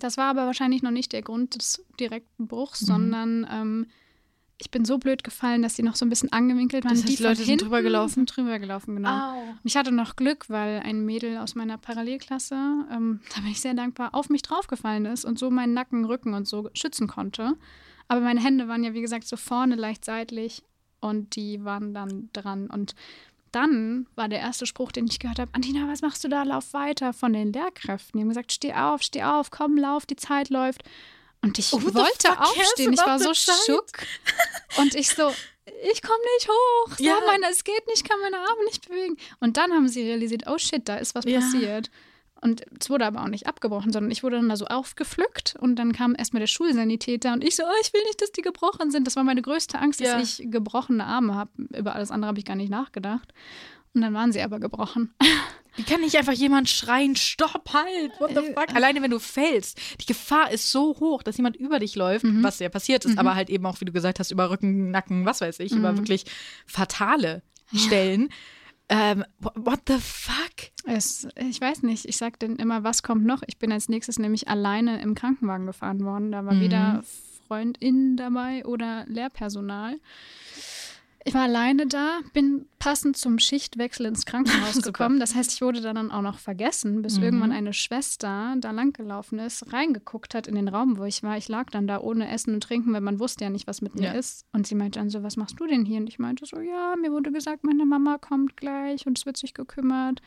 Das 0.00 0.16
war 0.16 0.26
aber 0.26 0.46
wahrscheinlich 0.46 0.82
noch 0.82 0.90
nicht 0.90 1.12
der 1.12 1.22
Grund 1.22 1.54
des 1.56 1.84
direkten 1.98 2.46
Bruchs, 2.46 2.82
mhm. 2.82 2.86
sondern 2.86 3.46
ähm, 3.50 3.86
ich 4.60 4.70
bin 4.70 4.84
so 4.84 4.98
blöd 4.98 5.22
gefallen, 5.22 5.62
dass 5.62 5.76
sie 5.76 5.82
noch 5.82 5.94
so 5.94 6.04
ein 6.04 6.08
bisschen 6.08 6.32
angewinkelt 6.32 6.84
waren. 6.84 6.94
Das 6.94 7.04
heißt, 7.04 7.18
die 7.18 7.22
Leute 7.22 7.44
sind 7.44 7.62
drüber 7.62 7.80
gelaufen? 7.80 8.26
Drüber 8.26 8.58
gelaufen, 8.58 8.96
genau. 8.96 9.32
Au. 9.32 9.54
Ich 9.62 9.76
hatte 9.76 9.92
noch 9.92 10.16
Glück, 10.16 10.50
weil 10.50 10.80
ein 10.80 11.04
Mädel 11.04 11.38
aus 11.38 11.54
meiner 11.54 11.78
Parallelklasse, 11.78 12.56
ähm, 12.90 13.20
da 13.34 13.40
bin 13.40 13.52
ich 13.52 13.60
sehr 13.60 13.74
dankbar, 13.74 14.14
auf 14.14 14.28
mich 14.28 14.42
draufgefallen 14.42 15.06
ist 15.06 15.24
und 15.24 15.38
so 15.38 15.50
meinen 15.50 15.74
Nacken, 15.74 16.04
Rücken 16.04 16.34
und 16.34 16.48
so 16.48 16.70
schützen 16.74 17.06
konnte. 17.06 17.54
Aber 18.08 18.20
meine 18.20 18.42
Hände 18.42 18.66
waren 18.68 18.82
ja, 18.82 18.94
wie 18.94 19.00
gesagt, 19.00 19.28
so 19.28 19.36
vorne 19.36 19.76
leicht 19.76 20.04
seitlich 20.04 20.62
und 21.00 21.36
die 21.36 21.64
waren 21.64 21.94
dann 21.94 22.30
dran. 22.32 22.68
Und 22.68 22.96
dann 23.52 24.06
war 24.16 24.28
der 24.28 24.40
erste 24.40 24.66
Spruch, 24.66 24.90
den 24.90 25.06
ich 25.06 25.20
gehört 25.20 25.38
habe, 25.38 25.54
Antina, 25.54 25.86
was 25.88 26.02
machst 26.02 26.24
du 26.24 26.28
da? 26.28 26.42
Lauf 26.42 26.72
weiter 26.72 27.12
von 27.12 27.32
den 27.32 27.52
Lehrkräften. 27.52 28.18
Die 28.18 28.22
haben 28.22 28.28
gesagt, 28.28 28.52
steh 28.52 28.74
auf, 28.74 29.02
steh 29.02 29.22
auf, 29.22 29.50
komm, 29.50 29.76
lauf, 29.76 30.04
die 30.04 30.16
Zeit 30.16 30.50
läuft. 30.50 30.82
Und 31.40 31.58
ich 31.58 31.72
oh, 31.72 31.82
wollte 31.82 32.40
aufstehen. 32.40 32.92
Ich 32.92 33.00
war 33.00 33.18
so 33.18 33.32
schock. 33.34 33.86
Und 34.78 34.94
ich 34.94 35.08
so, 35.10 35.32
ich 35.90 36.02
komme 36.02 36.24
nicht 36.36 36.48
hoch. 36.48 36.98
Ja, 36.98 37.18
meine, 37.26 37.46
es 37.50 37.64
geht 37.64 37.86
nicht, 37.86 38.02
ich 38.02 38.04
kann 38.04 38.20
meine 38.20 38.38
Arme 38.38 38.64
nicht 38.64 38.88
bewegen. 38.88 39.16
Und 39.40 39.56
dann 39.56 39.72
haben 39.72 39.88
sie 39.88 40.02
realisiert, 40.02 40.44
oh 40.46 40.58
shit, 40.58 40.88
da 40.88 40.96
ist 40.96 41.14
was 41.14 41.24
ja. 41.24 41.40
passiert. 41.40 41.90
Und 42.40 42.64
es 42.80 42.88
wurde 42.88 43.04
aber 43.04 43.22
auch 43.22 43.28
nicht 43.28 43.46
abgebrochen, 43.46 43.92
sondern 43.92 44.12
ich 44.12 44.22
wurde 44.22 44.36
dann 44.36 44.48
da 44.48 44.56
so 44.56 44.66
aufgepflückt 44.66 45.56
und 45.58 45.74
dann 45.76 45.92
kam 45.92 46.14
erstmal 46.16 46.38
der 46.38 46.46
Schulsanitäter 46.46 47.32
und 47.32 47.42
ich 47.42 47.56
so, 47.56 47.64
oh, 47.64 47.80
ich 47.82 47.92
will 47.92 48.02
nicht, 48.04 48.22
dass 48.22 48.30
die 48.30 48.42
gebrochen 48.42 48.92
sind. 48.92 49.08
Das 49.08 49.16
war 49.16 49.24
meine 49.24 49.42
größte 49.42 49.76
Angst, 49.78 50.00
dass 50.00 50.06
ja. 50.08 50.20
ich 50.20 50.50
gebrochene 50.50 51.04
Arme 51.04 51.34
habe. 51.34 51.50
Über 51.76 51.96
alles 51.96 52.12
andere 52.12 52.28
habe 52.28 52.38
ich 52.38 52.44
gar 52.44 52.54
nicht 52.54 52.70
nachgedacht. 52.70 53.32
Und 53.94 54.02
dann 54.02 54.14
waren 54.14 54.32
sie 54.32 54.42
aber 54.42 54.60
gebrochen. 54.60 55.14
Wie 55.76 55.84
kann 55.84 56.00
nicht 56.00 56.16
einfach 56.16 56.32
jemand 56.32 56.68
schreien, 56.68 57.14
stopp, 57.14 57.72
halt, 57.72 58.10
what 58.18 58.30
the 58.30 58.52
fuck? 58.52 58.74
Alleine 58.74 59.00
wenn 59.00 59.12
du 59.12 59.20
fällst. 59.20 59.78
Die 60.00 60.06
Gefahr 60.06 60.50
ist 60.50 60.72
so 60.72 60.96
hoch, 60.98 61.22
dass 61.22 61.36
jemand 61.36 61.54
über 61.54 61.78
dich 61.78 61.94
läuft, 61.94 62.24
mhm. 62.24 62.42
was 62.42 62.58
ja 62.58 62.68
passiert 62.68 63.04
ist, 63.04 63.12
mhm. 63.12 63.18
aber 63.20 63.36
halt 63.36 63.48
eben 63.48 63.64
auch, 63.64 63.80
wie 63.80 63.84
du 63.84 63.92
gesagt 63.92 64.18
hast, 64.18 64.32
über 64.32 64.50
Rücken, 64.50 64.90
Nacken, 64.90 65.24
was 65.24 65.40
weiß 65.40 65.60
ich, 65.60 65.70
mhm. 65.70 65.78
über 65.78 65.96
wirklich 65.96 66.24
fatale 66.66 67.42
Stellen. 67.72 68.30
Ähm, 68.88 69.24
what 69.38 69.80
the 69.86 69.98
fuck? 70.00 70.72
Es, 70.84 71.28
ich 71.36 71.60
weiß 71.60 71.82
nicht. 71.82 72.06
Ich 72.06 72.16
sag 72.16 72.38
denn 72.40 72.56
immer, 72.56 72.82
was 72.82 73.02
kommt 73.02 73.24
noch? 73.24 73.42
Ich 73.46 73.58
bin 73.58 73.70
als 73.70 73.88
nächstes 73.88 74.18
nämlich 74.18 74.48
alleine 74.48 75.00
im 75.02 75.14
Krankenwagen 75.14 75.66
gefahren 75.66 76.04
worden. 76.04 76.32
Da 76.32 76.44
war 76.44 76.54
mhm. 76.54 76.60
weder 76.60 77.04
Freundin 77.46 78.16
dabei 78.16 78.64
oder 78.64 79.04
Lehrpersonal. 79.06 80.00
Ich 81.28 81.34
war 81.34 81.42
alleine 81.42 81.86
da, 81.86 82.20
bin 82.32 82.64
passend 82.78 83.18
zum 83.18 83.38
Schichtwechsel 83.38 84.06
ins 84.06 84.24
Krankenhaus 84.24 84.80
gekommen. 84.82 85.20
Das 85.20 85.34
heißt, 85.34 85.52
ich 85.52 85.60
wurde 85.60 85.82
dann 85.82 86.10
auch 86.10 86.22
noch 86.22 86.38
vergessen, 86.38 87.02
bis 87.02 87.18
mhm. 87.18 87.24
irgendwann 87.24 87.52
eine 87.52 87.74
Schwester 87.74 88.54
da 88.58 88.70
langgelaufen 88.70 89.38
ist, 89.38 89.70
reingeguckt 89.70 90.34
hat 90.34 90.46
in 90.46 90.54
den 90.54 90.68
Raum, 90.68 90.96
wo 90.96 91.04
ich 91.04 91.22
war. 91.22 91.36
Ich 91.36 91.48
lag 91.48 91.68
dann 91.68 91.86
da 91.86 92.00
ohne 92.00 92.30
Essen 92.30 92.54
und 92.54 92.62
Trinken, 92.62 92.94
weil 92.94 93.02
man 93.02 93.20
wusste 93.20 93.44
ja 93.44 93.50
nicht, 93.50 93.66
was 93.66 93.82
mit 93.82 93.94
mir 93.94 94.04
ja. 94.04 94.12
ist. 94.12 94.46
Und 94.52 94.66
sie 94.66 94.74
meinte 94.74 95.00
dann 95.00 95.10
so, 95.10 95.22
was 95.22 95.36
machst 95.36 95.60
du 95.60 95.66
denn 95.66 95.84
hier? 95.84 96.00
Und 96.00 96.08
ich 96.08 96.18
meinte 96.18 96.46
so, 96.46 96.60
ja, 96.60 96.94
mir 96.98 97.12
wurde 97.12 97.30
gesagt, 97.30 97.62
meine 97.62 97.84
Mama 97.84 98.16
kommt 98.16 98.56
gleich 98.56 99.06
und 99.06 99.18
es 99.18 99.26
wird 99.26 99.36
sich 99.36 99.52
gekümmert. 99.52 100.22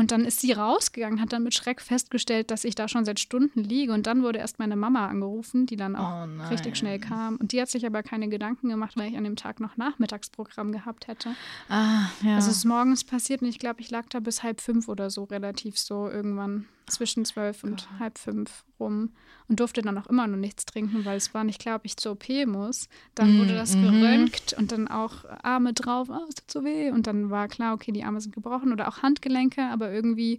Und 0.00 0.12
dann 0.12 0.24
ist 0.24 0.40
sie 0.40 0.52
rausgegangen, 0.52 1.20
hat 1.20 1.32
dann 1.32 1.42
mit 1.42 1.54
Schreck 1.54 1.80
festgestellt, 1.80 2.52
dass 2.52 2.64
ich 2.64 2.76
da 2.76 2.86
schon 2.86 3.04
seit 3.04 3.18
Stunden 3.18 3.64
liege. 3.64 3.92
Und 3.92 4.06
dann 4.06 4.22
wurde 4.22 4.38
erst 4.38 4.60
meine 4.60 4.76
Mama 4.76 5.08
angerufen, 5.08 5.66
die 5.66 5.76
dann 5.76 5.96
auch 5.96 6.26
oh 6.26 6.48
richtig 6.50 6.76
schnell 6.76 7.00
kam. 7.00 7.36
Und 7.36 7.50
die 7.50 7.60
hat 7.60 7.68
sich 7.68 7.84
aber 7.84 8.04
keine 8.04 8.28
Gedanken 8.28 8.68
gemacht, 8.68 8.96
weil 8.96 9.10
ich 9.10 9.16
an 9.18 9.24
dem 9.24 9.34
Tag 9.34 9.58
noch 9.58 9.76
Nachmittagsprogramm 9.76 10.70
gehabt 10.70 11.08
hätte. 11.08 11.34
Ah, 11.68 12.06
ja. 12.22 12.36
Also 12.36 12.50
es 12.50 12.58
ist 12.58 12.64
morgens 12.64 13.02
passiert 13.02 13.42
und 13.42 13.48
ich 13.48 13.58
glaube, 13.58 13.80
ich 13.80 13.90
lag 13.90 14.06
da 14.08 14.20
bis 14.20 14.44
halb 14.44 14.60
fünf 14.60 14.86
oder 14.88 15.10
so 15.10 15.24
relativ 15.24 15.76
so 15.76 16.08
irgendwann 16.08 16.66
zwischen 16.88 17.24
zwölf 17.24 17.64
und 17.64 17.88
oh. 17.94 18.00
halb 18.00 18.18
fünf 18.18 18.64
rum 18.78 19.10
und 19.48 19.60
durfte 19.60 19.82
dann 19.82 19.96
auch 19.98 20.06
immer 20.06 20.26
noch 20.26 20.36
nichts 20.36 20.66
trinken, 20.66 21.04
weil 21.04 21.16
es 21.16 21.32
war 21.34 21.44
nicht 21.44 21.60
klar, 21.60 21.76
ob 21.76 21.84
ich 21.84 21.96
zur 21.96 22.12
OP 22.12 22.28
muss. 22.46 22.88
Dann 23.14 23.36
mm, 23.36 23.40
wurde 23.40 23.54
das 23.54 23.74
mm 23.74 23.78
-hmm. 23.78 24.00
geröntgt 24.00 24.54
und 24.58 24.72
dann 24.72 24.88
auch 24.88 25.24
Arme 25.42 25.72
drauf, 25.72 26.08
oh, 26.10 26.26
es 26.28 26.34
tut 26.34 26.50
so 26.50 26.64
weh. 26.64 26.90
Und 26.90 27.06
dann 27.06 27.30
war 27.30 27.48
klar, 27.48 27.74
okay, 27.74 27.92
die 27.92 28.04
Arme 28.04 28.20
sind 28.20 28.34
gebrochen 28.34 28.72
oder 28.72 28.88
auch 28.88 29.02
Handgelenke, 29.02 29.62
aber 29.62 29.90
irgendwie 29.90 30.38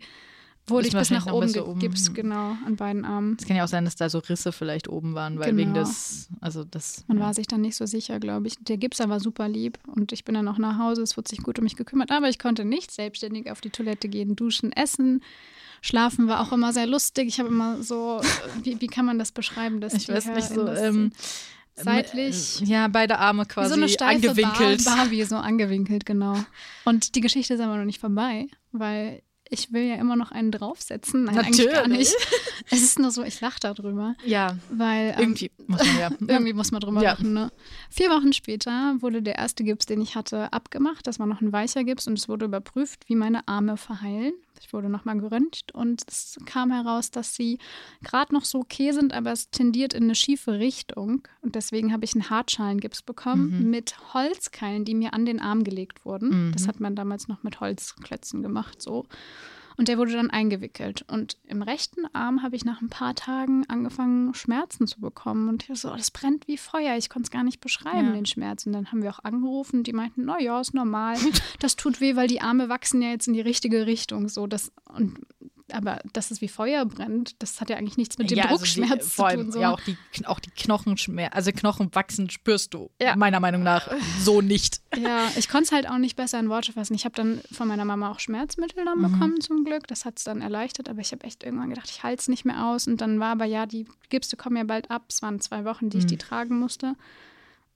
Wurde 0.69 0.87
ich 0.87 0.93
bis 0.93 1.09
nach 1.09 1.25
wahrscheinlich 1.25 1.55
noch 1.55 1.67
oben 1.67 1.79
gegipst, 1.79 2.13
genau, 2.13 2.55
an 2.65 2.75
beiden 2.75 3.05
Armen. 3.05 3.37
Es 3.39 3.47
kann 3.47 3.57
ja 3.57 3.63
auch 3.63 3.69
sein, 3.69 3.85
dass 3.85 3.95
da 3.95 4.09
so 4.09 4.19
Risse 4.19 4.51
vielleicht 4.51 4.87
oben 4.87 5.15
waren, 5.15 5.39
weil 5.39 5.51
Genau. 5.51 5.57
wegen 5.57 5.73
des, 5.73 6.29
also 6.41 6.63
das. 6.63 7.03
Man 7.07 7.17
ja. 7.17 7.25
war 7.25 7.33
sich 7.33 7.47
dann 7.47 7.61
nicht 7.61 7.75
so 7.75 7.85
sicher, 7.85 8.19
glaube 8.19 8.47
ich. 8.47 8.55
Der 8.59 8.77
Gipser 8.77 9.09
war 9.09 9.19
super 9.19 9.49
lieb 9.49 9.79
und 9.87 10.11
ich 10.11 10.25
bin 10.25 10.35
dann 10.35 10.47
auch 10.47 10.57
nach 10.57 10.77
Hause. 10.77 11.01
Es 11.01 11.17
wurde 11.17 11.29
sich 11.29 11.41
gut 11.41 11.57
um 11.59 11.63
mich 11.63 11.75
gekümmert, 11.75 12.11
aber 12.11 12.29
ich 12.29 12.39
konnte 12.39 12.65
nicht 12.65 12.91
selbstständig 12.91 13.49
auf 13.51 13.61
die 13.61 13.69
Toilette 13.69 14.09
gehen, 14.09 14.35
duschen, 14.35 14.71
essen. 14.71 15.21
Schlafen 15.82 16.27
war 16.27 16.41
auch 16.41 16.51
immer 16.51 16.74
sehr 16.74 16.88
lustig. 16.88 17.27
Ich 17.27 17.40
habe 17.40 17.49
immer 17.49 17.82
so, 17.82 18.19
äh, 18.22 18.64
wie, 18.66 18.82
wie 18.82 18.88
kann 18.88 19.06
man 19.06 19.19
das 19.19 19.32
beschreiben? 19.32 19.82
Dass 19.82 19.93
Ich 19.93 20.08
weiß 20.09 20.27
nicht, 20.27 20.49
so, 20.49 20.67
ähm, 20.67 21.11
seitlich. 21.75 22.59
Ja, 22.61 22.88
beide 22.88 23.19
Arme 23.19 23.43
Wie 23.43 23.48
quasi 23.48 23.69
so 23.69 23.75
eine 23.75 23.90
steife 23.90 24.30
angewinkelt. 24.30 24.85
Bar 24.85 24.98
Barbie, 24.98 25.24
so 25.24 25.38
angewinkelt, 25.38 26.06
genau. 26.06 26.38
Und 26.85 27.16
die 27.16 27.22
Geschichte 27.22 27.53
ist 27.53 27.59
aber 27.61 27.77
noch 27.77 27.85
nicht 27.85 27.99
vorbei, 27.99 28.48
weil 28.72 29.22
ich 29.51 29.74
will 29.74 29.82
ja 29.82 29.95
immer 29.95 30.16
noch 30.16 30.32
einen 30.32 30.51
draufsetzen. 30.51 31.24
Nein, 31.24 31.40
eigentlich 31.40 31.66
gar 31.72 31.82
Natürlich. 31.88 32.09
nicht. 32.09 32.16
Es 32.72 32.83
ist 32.83 32.99
nur 32.99 33.09
so, 33.09 33.24
ich 33.24 33.41
lache 33.41 33.58
darüber, 33.59 34.14
Ja, 34.24 34.56
weil 34.69 35.16
ähm, 35.17 35.19
irgendwie 35.19 35.49
muss 35.66 35.80
man 35.83 35.98
ja. 35.99 36.09
irgendwie 36.27 36.53
muss 36.53 36.72
man 36.72 36.82
drüber 36.82 37.01
Ja. 37.01 37.11
lachen. 37.14 37.33
Ne? 37.33 37.51
Vier 37.90 38.09
Wochen 38.11 38.32
später 38.32 38.95
wurde 38.99 39.24
der 39.24 39.38
erste 39.40 39.64
Gips, 39.64 39.88
den 39.88 40.01
ich 40.01 40.16
hatte, 40.16 40.53
abgemacht. 40.53 41.08
Das 41.08 41.17
war 41.17 41.25
noch 41.25 41.41
ein 41.41 41.51
weicher 41.51 41.83
Gips 41.83 42.06
und 42.06 42.19
es 42.19 42.30
wurde 42.30 42.45
überprüft, 42.45 43.09
wie 43.09 43.16
meine 43.16 43.48
Arme 43.48 43.75
verheilen. 43.77 44.33
Ich 44.59 44.73
wurde 44.73 44.89
nochmal 44.89 45.19
geröntgt 45.19 45.73
und 45.73 46.03
es 46.07 46.38
kam 46.45 46.71
heraus, 46.71 47.11
dass 47.11 47.35
sie 47.35 47.59
gerade 48.03 48.33
noch 48.33 48.45
so 48.45 48.59
okay 48.59 48.91
sind, 48.91 49.13
aber 49.13 49.31
es 49.31 49.49
tendiert 49.49 49.93
in 49.93 50.03
eine 50.03 50.15
schiefe 50.15 50.53
Richtung. 50.59 51.27
Und 51.41 51.55
deswegen 51.55 51.91
habe 51.93 52.05
ich 52.05 52.13
einen 52.13 52.29
Hartschalengips 52.29 53.01
bekommen 53.01 53.59
Mhm. 53.63 53.69
mit 53.69 54.13
Holzkeilen, 54.13 54.85
die 54.85 54.95
mir 54.95 55.13
an 55.13 55.25
den 55.25 55.39
Arm 55.39 55.63
gelegt 55.63 56.05
wurden. 56.05 56.47
Mhm. 56.47 56.51
Das 56.53 56.67
hat 56.67 56.79
man 56.79 56.95
damals 56.95 57.27
noch 57.27 57.43
mit 57.43 57.59
Holzklötzen 57.59 58.41
gemacht, 58.41 58.81
so. 58.81 59.05
Und 59.80 59.88
der 59.88 59.98
wurde 59.98 60.11
dann 60.11 60.30
eingewickelt. 60.30 61.06
Und 61.08 61.38
im 61.48 61.61
rechten 61.61 62.01
Arm 62.11 62.43
habe 62.43 62.53
ich 62.58 62.66
nach 62.66 62.82
ein 62.82 62.90
paar 62.90 63.16
Tagen 63.16 63.64
angefangen, 63.69 64.33
Schmerzen 64.33 64.88
zu 64.88 64.99
bekommen. 64.99 65.48
Und 65.48 65.69
ich 65.69 65.80
so, 65.80 65.90
oh, 65.90 65.95
das 65.95 66.11
brennt 66.11 66.49
wie 66.49 66.58
Feuer. 66.58 66.98
Ich 66.98 67.09
konnte 67.09 67.27
es 67.27 67.32
gar 67.32 67.45
nicht 67.45 67.61
beschreiben, 67.61 68.08
Ja. 68.08 68.11
den 68.11 68.25
Schmerz. 68.25 68.66
Und 68.66 68.74
dann 68.74 68.91
haben 68.91 69.03
wir 69.03 69.09
auch 69.09 69.24
angerufen 69.24 69.77
und 69.77 69.88
die 69.88 69.93
meinten, 69.93 70.25
na 70.25 70.38
ja, 70.41 70.59
ist 70.59 70.74
normal. 70.74 71.16
Das 71.59 71.77
tut 71.77 72.01
weh, 72.01 72.17
weil 72.17 72.27
die 72.27 72.41
Arme 72.41 72.67
wachsen 72.67 73.01
ja 73.01 73.11
jetzt 73.11 73.30
in 73.30 73.33
die 73.33 73.40
richtige 73.40 73.85
Richtung. 73.85 74.27
So, 74.27 74.48
das, 74.48 74.74
und, 74.93 75.17
aber 75.73 75.99
dass 76.14 76.31
es 76.31 76.41
wie 76.41 76.48
Feuer 76.48 76.85
brennt, 76.85 77.41
das 77.41 77.59
hat 77.61 77.69
ja 77.69 77.77
eigentlich 77.77 77.98
nichts 77.98 78.17
mit 78.17 78.30
dem 78.31 78.38
ja, 78.38 78.45
also 78.45 78.64
die- 78.65 78.80
Druckschmerz 78.80 79.14
vor 79.14 79.25
zu 79.30 79.30
allem, 79.30 79.41
tun. 79.43 79.51
So. 79.53 79.61
Ja, 79.61 79.72
auch 79.73 79.81
die, 79.81 79.98
auch 80.25 80.39
die 80.39 80.49
Knochenschmerzen, 80.51 81.33
also 81.33 81.51
Knochen 81.51 81.93
wachsen 81.93 82.30
spürst 82.30 82.73
du, 82.73 82.89
Ja. 83.01 83.15
meiner 83.15 83.39
Meinung 83.39 83.64
nach, 83.64 83.89
so 84.22 84.41
nicht. 84.41 84.81
Ja, 84.98 85.27
ich 85.38 85.49
konnte 85.49 85.65
es 85.65 85.72
halt 85.72 85.89
auch 85.89 85.98
nicht 85.98 86.15
besser 86.15 86.39
in 86.39 86.49
Worte 86.49 86.73
fassen. 86.73 86.93
Ich 86.93 87.06
habe 87.06 87.15
dann 87.15 87.41
von 87.51 87.67
meiner 87.67 87.85
Mama 87.85 88.11
auch 88.11 88.19
Schmerzmittel 88.19 88.83
dann 88.85 88.99
Mhm. 88.99 89.11
bekommen, 89.11 89.41
zum 89.41 89.64
Glück. 89.65 89.88
Das 89.88 90.06
hat 90.06 90.17
es 90.17 90.23
dann 90.23 90.41
erleichtert, 90.41 90.89
aber 90.89 90.99
ich 91.01 91.11
habe 91.11 91.23
echt 91.23 91.43
irgendwann 91.43 91.69
gedacht, 91.69 91.89
ich 91.89 92.03
halte 92.03 92.22
es 92.22 92.27
nicht 92.27 92.45
mehr 92.45 92.65
aus. 92.65 92.88
Und 92.88 93.01
dann 93.01 93.19
war 93.19 93.31
aber 93.31 93.45
ja, 93.45 93.65
die 93.65 93.85
Gipse 94.09 94.35
kommen 94.38 94.57
ja 94.57 94.64
bald 94.64 94.89
ab. 94.91 95.03
Es 95.09 95.22
waren 95.22 95.39
zwei 95.39 95.65
Wochen, 95.65 95.89
die 95.89 95.98
ich 95.99 96.03
Mhm. 96.06 96.09
die 96.09 96.17
tragen 96.17 96.59
musste. 96.59 96.95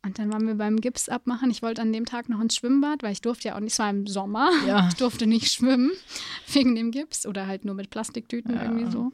Und 0.06 0.20
dann 0.20 0.32
waren 0.34 0.46
wir 0.46 0.56
beim 0.56 0.82
Gips 0.82 1.08
abmachen. 1.08 1.50
Ich 1.50 1.62
wollte 1.62 1.82
an 1.82 1.94
dem 1.94 2.06
Tag 2.06 2.28
noch 2.28 2.42
ins 2.42 2.56
Schwimmbad, 2.56 3.04
weil 3.04 3.14
ich 3.14 3.22
durfte 3.22 3.48
ja 3.50 3.56
auch 3.56 3.60
nicht, 3.62 3.74
es 3.74 3.80
war 3.80 3.90
im 3.90 4.06
Sommer. 4.06 4.50
Ja. 4.68 4.88
Ich 4.90 4.96
durfte 4.96 5.28
nicht 5.28 5.52
schwimmen 5.52 5.92
wegen 6.52 6.76
dem 6.76 6.92
Gips 6.92 7.26
oder 7.26 7.48
halt 7.48 7.64
nur 7.66 7.74
mit 7.76 7.90
Plastiktüten 7.90 8.54
Ja. 8.56 8.64
irgendwie 8.64 8.92
so. 8.92 9.14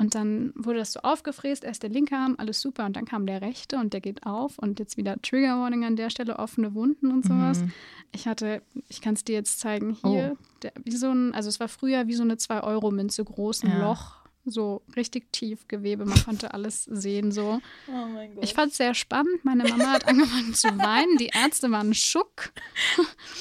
Und 0.00 0.14
dann 0.14 0.52
wurde 0.54 0.78
das 0.78 0.92
so 0.92 1.00
aufgefräst, 1.00 1.64
erst 1.64 1.82
der 1.82 1.90
linke 1.90 2.14
Arm, 2.14 2.36
alles 2.38 2.60
super. 2.60 2.86
Und 2.86 2.94
dann 2.94 3.04
kam 3.04 3.26
der 3.26 3.42
rechte 3.42 3.78
und 3.78 3.92
der 3.92 4.00
geht 4.00 4.24
auf. 4.24 4.56
Und 4.56 4.78
jetzt 4.78 4.96
wieder 4.96 5.20
Trigger 5.22 5.58
Warning 5.58 5.84
an 5.84 5.96
der 5.96 6.08
Stelle, 6.08 6.38
offene 6.38 6.72
Wunden 6.72 7.10
und 7.10 7.24
sowas. 7.24 7.62
Mhm. 7.62 7.72
Ich 8.12 8.28
hatte, 8.28 8.62
ich 8.88 9.00
kann 9.00 9.14
es 9.14 9.24
dir 9.24 9.34
jetzt 9.34 9.58
zeigen, 9.58 9.96
Oh. 10.04 10.10
hier, 10.10 10.36
der, 10.62 10.72
wie 10.84 10.92
so 10.96 11.10
ein, 11.10 11.34
also 11.34 11.48
es 11.48 11.58
war 11.58 11.66
früher 11.66 12.06
wie 12.06 12.14
so 12.14 12.22
eine 12.22 12.36
2-Euro-Münze 12.36 13.24
groß, 13.24 13.64
ein 13.64 13.70
Ja. 13.70 13.88
Loch, 13.88 14.17
so 14.50 14.82
richtig 14.96 15.32
tief 15.32 15.68
Gewebe, 15.68 16.04
man 16.04 16.22
konnte 16.24 16.54
alles 16.54 16.84
sehen 16.84 17.32
so. 17.32 17.60
Oh 17.88 18.06
mein 18.12 18.34
Gott. 18.34 18.44
Ich 18.44 18.54
fand 18.54 18.72
es 18.72 18.78
sehr 18.78 18.94
spannend, 18.94 19.44
meine 19.44 19.64
Mama 19.64 19.86
hat 19.92 20.06
angefangen 20.06 20.54
zu 20.54 20.68
weinen, 20.78 21.16
die 21.18 21.30
Ärzte 21.32 21.70
waren 21.70 21.94
schock. 21.94 22.52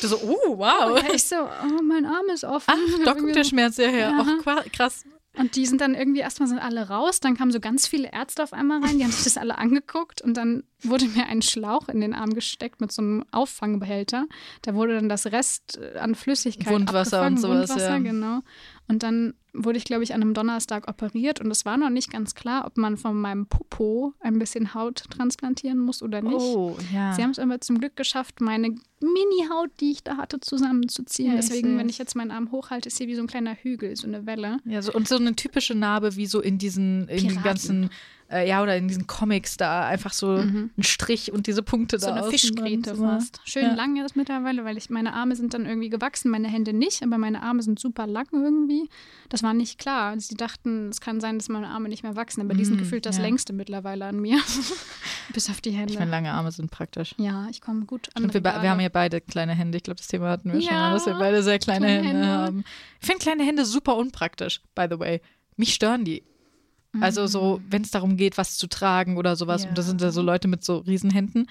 du 0.02 0.08
so, 0.08 0.18
oh, 0.18 0.58
wow. 0.58 1.02
Ich 1.14 1.24
so, 1.24 1.36
oh, 1.38 1.82
mein 1.84 2.06
Arm 2.06 2.26
ist 2.34 2.44
offen. 2.44 2.74
Ach, 2.74 3.06
da 3.06 3.14
kommt 3.14 3.36
der 3.36 3.44
Schmerz 3.44 3.77
ja 3.77 3.88
her. 3.88 4.10
Ja. 4.10 4.26
Ach, 4.26 4.44
qua- 4.44 4.64
krass. 4.72 5.03
Und 5.38 5.56
die 5.56 5.68
sind 5.68 5.82
dann 5.82 5.94
irgendwie, 5.94 6.22
erstmal 6.22 6.50
sind 6.50 6.58
alle 6.58 6.90
raus, 6.90 7.19
dann 7.19 7.38
kamen 7.38 7.52
so 7.52 7.60
ganz 7.60 7.86
viele 7.86 8.11
Ärzte 8.11 8.42
auf 8.42 8.53
einmal 8.53 8.84
rein, 8.84 8.98
die 8.98 9.03
haben 9.03 9.11
sich 9.11 9.24
das 9.24 9.38
alle 9.38 9.60
angeguckt 9.60 10.19
und 10.22 10.36
dann 10.36 10.64
wurde 10.82 11.06
mir 11.06 11.27
ein 11.27 11.44
Schlauch 11.44 11.90
in 11.90 12.02
den 12.02 12.16
Arm 12.16 12.34
gesteckt 12.34 12.82
mit 12.82 12.92
so 12.92 13.03
einem 13.03 13.24
Auffangbehälter. 13.32 14.26
Da 14.64 14.74
wurde 14.74 14.95
dann 14.95 15.10
das 15.10 15.27
Rest 15.27 15.77
äh, 15.77 16.00
an 16.00 16.16
Flüssigkeit 16.16 16.74
Wundwasser 16.74 17.22
abgefangen, 17.22 17.36
und 17.36 17.42
sowas, 17.42 17.69
Wundwasser, 17.69 17.90
ja. 17.92 17.98
genau. 18.00 18.40
Und 18.88 19.03
dann 19.03 19.33
wurde 19.53 19.77
ich, 19.77 19.83
glaube 19.83 20.03
ich, 20.03 20.14
an 20.14 20.22
einem 20.22 20.33
Donnerstag 20.33 20.88
operiert 20.88 21.41
und 21.41 21.51
es 21.51 21.66
war 21.66 21.77
noch 21.77 21.90
nicht 21.90 22.11
ganz 22.11 22.35
klar, 22.35 22.66
ob 22.66 22.77
man 22.77 22.95
von 22.95 23.19
meinem 23.19 23.48
Popo 23.48 24.14
ein 24.19 24.40
bisschen 24.40 24.74
Haut 24.74 25.03
transplantieren 25.09 25.80
muss 25.80 26.01
oder 26.01 26.22
nicht. 26.22 26.35
Oh, 26.35 26.77
ja. 26.93 27.14
Sie 27.14 27.24
haben 27.24 27.32
es 27.32 27.40
aber 27.40 27.59
zum 27.59 27.80
Glück 27.80 27.95
geschafft, 27.95 28.40
meine 28.40 28.69
Mini-Haut, 28.99 29.72
die 29.80 29.91
ich 29.91 30.03
da 30.03 30.17
hatte, 30.17 30.40
zusammenzuziehen. 30.40 31.33
Ja, 31.33 31.40
ich 31.40 31.48
Deswegen, 31.48 31.77
wenn 31.77 31.90
ich 31.90 31.98
jetzt 31.98 32.16
meinen 32.16 32.32
Arm 32.32 32.51
hochhalte, 32.51 32.88
ist 32.88 32.98
hier 32.98 33.07
wie 33.07 33.16
so 33.16 33.22
ein 33.22 33.27
kleiner 33.27 33.56
Hügel, 33.56 33.95
so 33.95 34.07
eine 34.07 34.25
Welle. 34.25 34.59
Ja, 34.66 34.82
so, 34.82 34.93
und 34.93 35.07
so 35.07 35.17
eine 35.17 35.35
typische 35.35 35.75
Narbe 35.75 36.16
wie 36.16 36.27
so 36.27 36.40
in 36.41 36.57
diesen, 36.57 37.07
in 37.07 37.17
den 37.17 37.27
Piraten. 37.27 37.43
ganzen, 37.43 37.90
äh, 38.30 38.47
ja, 38.47 38.61
oder 38.61 38.75
in 38.75 38.88
diesen 38.88 39.07
Comics 39.07 39.56
da 39.57 39.85
einfach 39.88 40.11
so 40.14 40.35
ein 40.35 40.72
Strich 40.80 41.31
und 41.31 41.47
diese 41.47 41.64
Punkte 41.64 41.97
So 41.99 42.07
da 42.07 42.11
eine 42.14 42.22
außen 42.23 42.31
Fischgräte 42.31 42.95
fast. 42.95 43.39
Schön 43.45 43.64
Ja. 43.64 43.73
lang 43.73 44.03
ist 44.03 44.15
mittlerweile, 44.15 44.65
weil 44.65 44.77
ich 44.77 44.89
meine 44.89 45.14
Arme 45.14 45.35
sind 45.35 45.53
dann 45.53 45.65
irgendwie 45.65 45.89
gewachsen, 45.89 46.30
meine 46.30 46.47
Hände 46.49 46.73
nicht, 46.73 47.03
aber 47.03 47.17
meine 47.17 47.41
Arme 47.41 47.61
sind 47.64 47.80
super 47.80 48.06
lang 48.07 48.27
irgendwie. 48.33 48.89
Das 49.30 49.43
war 49.43 49.53
nicht 49.53 49.80
klar. 49.80 50.19
Sie 50.19 50.35
dachten, 50.35 50.89
es 50.89 50.99
kann 51.01 51.19
sein, 51.22 51.38
dass 51.39 51.47
meine 51.49 51.67
Arme 51.69 51.89
nicht 51.89 52.03
mehr 52.03 52.15
wachsen, 52.15 52.41
aber 52.41 52.53
die 52.53 52.65
sind 52.65 52.75
Mm, 52.77 52.80
gefühlt 52.80 53.06
das 53.06 53.17
ja. 53.17 53.23
längste 53.23 53.53
mittlerweile 53.53 54.06
an 54.06 54.19
mir. 54.19 54.39
Bis 55.33 55.49
auf 55.49 55.61
die 55.61 55.72
Hände. 55.72 55.93
Ich 55.93 55.99
meine, 55.99 56.11
lange 56.11 56.31
Arme 56.31 56.51
sind 56.51 56.72
praktisch. 56.72 57.14
ja, 57.17 57.47
ich 57.49 57.61
komme 57.61 57.85
gut 57.85 58.09
an. 58.14 58.23
Und 58.25 58.33
wir, 58.33 58.43
wir 58.43 58.69
haben 58.69 58.80
ja 58.80 58.89
beide 58.89 59.22
kleine 59.22 59.53
Hände. 59.53 59.77
Ich 59.77 59.83
glaube, 59.83 59.97
das 59.97 60.07
Thema 60.07 60.30
hatten 60.30 60.51
wir 60.51 60.61
schon 60.61 60.69
Ja, 60.73 60.88
mal, 60.89 60.93
dass 60.93 61.06
wir 61.06 61.14
beide 61.15 61.43
sehr 61.43 61.59
kleine, 61.59 61.85
kleine 61.88 62.07
Hände, 62.07 62.19
Hände. 62.25 62.27
haben. 62.27 62.64
Ich 63.01 63.06
finde 63.07 63.19
kleine 63.23 63.43
Hände 63.43 63.65
super 63.65 63.95
unpraktisch, 63.97 64.61
by 64.75 64.88
the 64.89 64.99
way. 64.99 65.22
Mich 65.56 65.73
stören 65.73 66.06
die. 66.06 66.23
Also 66.99 67.27
so, 67.27 67.61
wenn 67.69 67.82
es 67.83 67.91
darum 67.91 68.17
geht, 68.17 68.38
was 68.38 68.57
zu 68.57 68.67
tragen 68.67 69.17
oder 69.17 69.35
sowas. 69.35 69.64
Ja. 69.64 69.69
Und 69.69 69.77
da 69.77 69.82
sind 69.83 70.01
da 70.01 70.11
so 70.11 70.22
Leute 70.22 70.48
mit 70.48 70.64
so 70.64 70.77
Riesenhänden, 70.77 71.48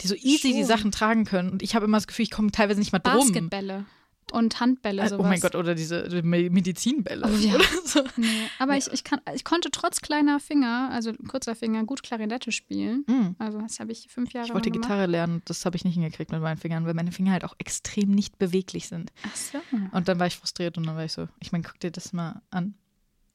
die 0.00 0.08
so 0.08 0.14
easy 0.14 0.48
die 0.52 0.58
Schon. 0.58 0.64
Sachen 0.66 0.90
tragen 0.92 1.24
können. 1.24 1.50
Und 1.50 1.62
ich 1.62 1.74
habe 1.74 1.86
immer 1.86 1.96
das 1.96 2.06
Gefühl, 2.06 2.24
ich 2.24 2.30
komme 2.30 2.50
teilweise 2.50 2.80
nicht 2.80 2.92
mal 2.92 2.98
drum. 2.98 3.14
Basketbälle 3.18 3.86
und 4.32 4.60
Handbälle 4.60 5.02
Äh, 5.02 5.08
sowas. 5.08 5.24
Oh 5.24 5.28
mein 5.28 5.40
Gott, 5.40 5.54
oder 5.56 5.74
diese 5.74 6.04
diese 6.04 6.22
Me- 6.22 6.50
Medizinbälle. 6.50 7.26
Oh 7.26 7.36
ja. 7.36 7.56
so. 7.84 8.02
Nee, 8.16 8.26
aber 8.58 8.76
Ich, 8.76 8.88
ich, 8.92 9.02
kann, 9.02 9.20
ich 9.34 9.42
konnte 9.44 9.70
trotz 9.72 10.00
kleiner 10.02 10.38
Finger, 10.38 10.90
also 10.92 11.12
kurzer 11.26 11.54
Finger, 11.56 11.82
gut 11.84 12.02
Klarinette 12.02 12.52
spielen. 12.52 13.04
Mm. 13.08 13.34
Also 13.38 13.58
das 13.60 13.80
habe 13.80 13.90
ich 13.92 14.06
fünf 14.08 14.32
Jahre 14.32 14.48
Ich 14.48 14.54
wollte. 14.54 14.70
Gitarre 14.70 15.06
lernen, 15.06 15.42
das 15.46 15.64
habe 15.64 15.76
ich 15.76 15.84
nicht 15.84 15.94
hingekriegt 15.94 16.30
mit 16.30 16.40
meinen 16.42 16.58
Fingern, 16.58 16.84
weil 16.86 16.94
meine 16.94 17.10
Finger 17.12 17.32
halt 17.32 17.44
auch 17.44 17.54
extrem 17.58 18.10
nicht 18.10 18.38
beweglich 18.38 18.86
sind. 18.86 19.12
Ach 19.26 19.34
so. 19.36 19.58
Und 19.92 20.06
dann 20.08 20.18
war 20.20 20.26
ich 20.26 20.36
frustriert 20.36 20.76
und 20.78 20.86
dann 20.86 20.94
war 20.96 21.04
ich 21.04 21.12
so, 21.12 21.26
ich 21.40 21.50
meine, 21.52 21.64
guck 21.64 21.80
dir 21.80 21.90
das 21.90 22.12
mal 22.12 22.42
an. 22.50 22.74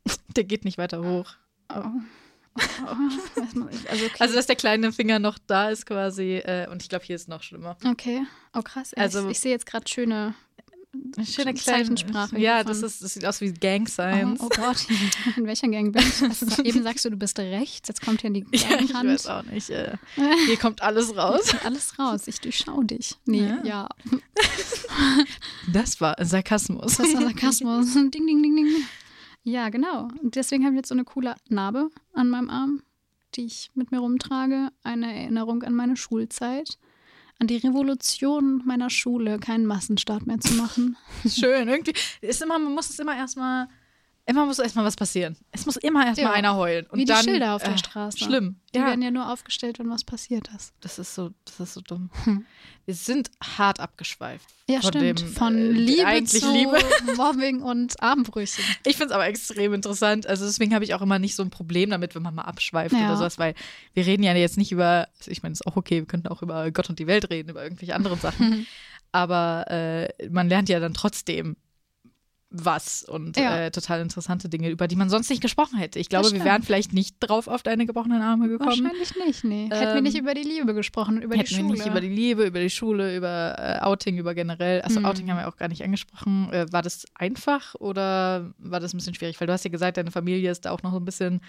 Der 0.35 0.43
geht 0.45 0.63
nicht 0.63 0.77
weiter 0.77 1.03
hoch. 1.03 1.33
Oh. 1.73 1.83
Oh, 2.57 2.95
also, 3.41 3.65
okay. 3.65 4.15
Also, 4.19 4.33
dass 4.35 4.45
der 4.47 4.55
kleine 4.55 4.93
Finger 4.93 5.19
noch 5.19 5.37
da 5.45 5.71
ist 5.71 5.85
quasi. 5.85 6.35
Äh, 6.37 6.69
und 6.69 6.81
ich 6.81 6.87
glaube, 6.87 7.03
hier 7.03 7.17
ist 7.17 7.27
noch 7.27 7.43
schlimmer. 7.43 7.75
okay. 7.85 8.25
Oh, 8.53 8.61
krass. 8.61 8.93
Also- 8.93 9.25
ich, 9.25 9.31
ich 9.31 9.39
sehe 9.41 9.51
jetzt 9.51 9.65
gerade 9.65 9.85
schöne 9.89 10.33
schöne 11.25 11.53
Zeichensprache 11.55 12.39
Ja, 12.39 12.63
das, 12.63 12.81
ist, 12.81 13.03
das 13.03 13.13
sieht 13.13 13.25
aus 13.25 13.41
wie 13.41 13.51
Gang 13.51 13.89
Science. 13.89 14.39
Oh, 14.41 14.45
oh 14.45 14.49
Gott, 14.55 14.87
in 15.35 15.45
welcher 15.45 15.67
Gang 15.67 15.91
bin 15.91 16.01
ich? 16.01 16.21
Also, 16.21 16.63
eben 16.63 16.83
sagst 16.83 17.03
du, 17.03 17.09
du 17.09 17.17
bist 17.17 17.37
rechts, 17.39 17.89
jetzt 17.89 18.01
kommt 18.01 18.21
hier 18.21 18.29
die 18.29 18.45
ja, 18.53 18.79
ich 18.79 18.93
Hand. 18.93 19.09
weiß 19.09 19.27
auch 19.27 19.43
nicht. 19.43 19.69
Äh, 19.69 19.97
hier 20.45 20.55
kommt 20.57 20.81
alles 20.81 21.15
raus. 21.17 21.53
Alles 21.65 21.99
raus, 21.99 22.21
ich 22.27 22.39
durchschau 22.39 22.81
dich. 22.83 23.15
Nee, 23.25 23.47
Ja. 23.47 23.59
ja. 23.65 23.89
Das 25.73 25.99
war 25.99 26.15
Sarkasmus. 26.23 26.95
Das 26.95 27.13
war 27.13 27.21
Sarkasmus. 27.23 27.93
ding, 27.93 28.11
ding, 28.11 28.41
ding, 28.41 28.55
ding. 28.55 28.67
Ja, 29.45 29.69
genau. 29.69 30.07
Und 30.23 30.35
deswegen 30.35 30.65
habe 30.65 30.73
ich 30.73 30.79
jetzt 30.79 30.89
so 30.89 30.95
eine 30.95 31.03
coole 31.03 31.35
Narbe 31.49 31.89
an 32.13 32.29
meinem 32.29 32.49
Arm, 32.49 32.81
die 33.35 33.45
ich 33.45 33.69
mit 33.75 33.91
mir 33.91 33.99
rumtrage. 33.99 34.69
Eine 34.81 35.15
Erinnerung 35.15 35.61
an 35.61 35.73
meine 35.73 35.95
Schulzeit. 35.95 36.79
An 37.37 37.45
die 37.45 37.57
Revolution 37.57 38.63
meiner 38.65 38.89
Schule, 38.89 39.37
keinen 39.37 39.67
Massenstart 39.67 40.25
mehr 40.25 40.39
zu 40.39 40.55
machen. 40.55 40.97
Schön. 41.27 41.67
Irgendwie 41.67 41.93
ist 42.21 42.41
immer, 42.41 42.57
man 42.57 42.73
muss 42.73 42.89
es 42.89 42.97
immer 42.97 43.15
erstmal. 43.15 43.67
Immer 44.27 44.47
muss 44.47 44.57
erstmal 44.57 44.85
was 44.85 44.95
passieren. 44.95 45.37
Es 45.51 45.67
muss 45.67 45.75
immer 45.75 46.03
erstmal 46.03 46.31
Ja. 46.31 46.33
einer 46.33 46.55
heulen. 46.55 46.87
Und 46.87 46.97
Wie 46.97 47.05
die 47.05 47.11
dann, 47.11 47.23
Schilder 47.23 47.55
auf 47.55 47.61
der 47.61 47.73
äh, 47.73 47.77
Straße. 47.77 48.17
Schlimm. 48.17 48.55
Die 48.73 48.79
ja. 48.79 48.85
werden 48.85 49.03
ja 49.03 49.11
nur 49.11 49.31
aufgestellt, 49.31 49.77
wenn 49.77 49.87
was 49.89 50.03
passiert 50.03 50.49
ist. 50.55 50.73
Das 50.81 50.97
ist 50.97 51.13
so, 51.13 51.29
das 51.45 51.59
ist 51.59 51.73
so 51.75 51.81
dumm. 51.81 52.09
Hm. 52.23 52.43
Wir 52.85 52.95
sind 52.95 53.29
hart 53.57 53.79
abgeschweift. 53.79 54.47
Ja, 54.67 54.81
von 54.81 54.89
stimmt. 54.89 55.21
Dem, 55.21 55.27
Von 55.27 55.57
äh, 55.57 55.71
Liebe 55.71 56.07
eigentlich 56.07 56.41
zu 56.41 56.51
Liebe. 56.51 56.77
Mobbing 57.17 57.61
und 57.61 58.01
Armbrüchen. 58.01 58.63
Ich 58.83 58.97
finde 58.97 59.09
es 59.09 59.11
aber 59.11 59.27
extrem 59.27 59.75
interessant. 59.75 60.25
Also 60.25 60.45
deswegen 60.45 60.73
habe 60.73 60.83
ich 60.83 60.95
auch 60.95 61.03
immer 61.03 61.19
nicht 61.19 61.35
so 61.35 61.43
ein 61.43 61.51
Problem 61.51 61.91
damit, 61.91 62.15
wenn 62.15 62.23
man 62.23 62.33
mal 62.33 62.43
abschweift 62.43 62.95
Ja. 62.95 63.05
oder 63.05 63.17
sowas, 63.17 63.37
weil 63.37 63.53
wir 63.93 64.07
reden 64.07 64.23
ja 64.23 64.33
jetzt 64.33 64.57
nicht 64.57 64.71
über, 64.71 65.07
also 65.19 65.29
ich 65.29 65.43
meine, 65.43 65.53
es 65.53 65.61
ist 65.61 65.67
auch 65.67 65.75
okay, 65.75 65.97
wir 65.97 66.07
könnten 66.07 66.29
auch 66.29 66.41
über 66.41 66.71
Gott 66.71 66.89
und 66.89 66.97
die 66.97 67.05
Welt 67.05 67.29
reden, 67.29 67.49
über 67.49 67.61
irgendwelche 67.63 67.93
anderen 67.93 68.19
Sachen. 68.19 68.65
aber 69.11 69.65
äh, 69.69 70.29
man 70.29 70.49
lernt 70.49 70.67
ja 70.67 70.79
dann 70.79 70.93
trotzdem 70.95 71.57
was 72.63 73.03
und 73.03 73.37
Ja. 73.37 73.57
äh, 73.65 73.71
total 73.71 74.01
interessante 74.01 74.47
Dinge, 74.49 74.69
über 74.69 74.87
die 74.87 74.95
man 74.95 75.09
sonst 75.09 75.29
nicht 75.29 75.41
gesprochen 75.41 75.77
hätte. 75.77 75.99
Ich 75.99 76.09
glaube, 76.09 76.31
wir 76.31 76.43
wären 76.45 76.63
vielleicht 76.63 76.93
nicht 76.93 77.17
drauf 77.19 77.47
auf 77.47 77.63
deine 77.63 77.85
gebrochenen 77.85 78.21
Arme 78.21 78.47
gekommen. 78.47 78.69
Wahrscheinlich 78.83 79.15
nicht, 79.15 79.43
nee. 79.43 79.63
Hätten 79.71 79.91
wir 79.91 79.95
Ähm, 79.97 80.03
nicht 80.03 80.17
über 80.17 80.33
die 80.33 80.43
Liebe 80.43 80.73
gesprochen 80.73 81.21
über 81.21 81.35
Hätten 81.35 81.47
die 81.49 81.55
wir 81.55 81.59
Schule. 81.63 81.73
nicht 81.73 81.85
über 81.85 82.01
die 82.01 82.09
Liebe, 82.09 82.45
über 82.45 82.59
die 82.59 82.69
Schule, 82.69 83.15
über 83.17 83.55
äh, 83.57 83.83
Outing, 83.83 84.17
über 84.17 84.33
generell. 84.35 84.81
Also 84.81 84.99
Mhm. 84.99 85.05
Outing 85.05 85.29
haben 85.31 85.37
wir 85.39 85.47
auch 85.47 85.57
gar 85.57 85.67
nicht 85.67 85.83
angesprochen. 85.83 86.49
Äh, 86.53 86.71
war 86.71 86.81
das 86.81 87.05
einfach 87.15 87.75
oder 87.75 88.53
war 88.57 88.79
das 88.79 88.93
ein 88.93 88.97
bisschen 88.97 89.15
schwierig? 89.15 89.39
Weil 89.41 89.47
du 89.47 89.53
hast 89.53 89.65
ja 89.65 89.71
gesagt, 89.71 89.97
deine 89.97 90.11
Familie 90.11 90.51
ist 90.51 90.65
da 90.65 90.71
auch 90.71 90.83
noch 90.83 90.91
so 90.91 90.97
ein 90.99 91.05
bisschen. 91.05 91.41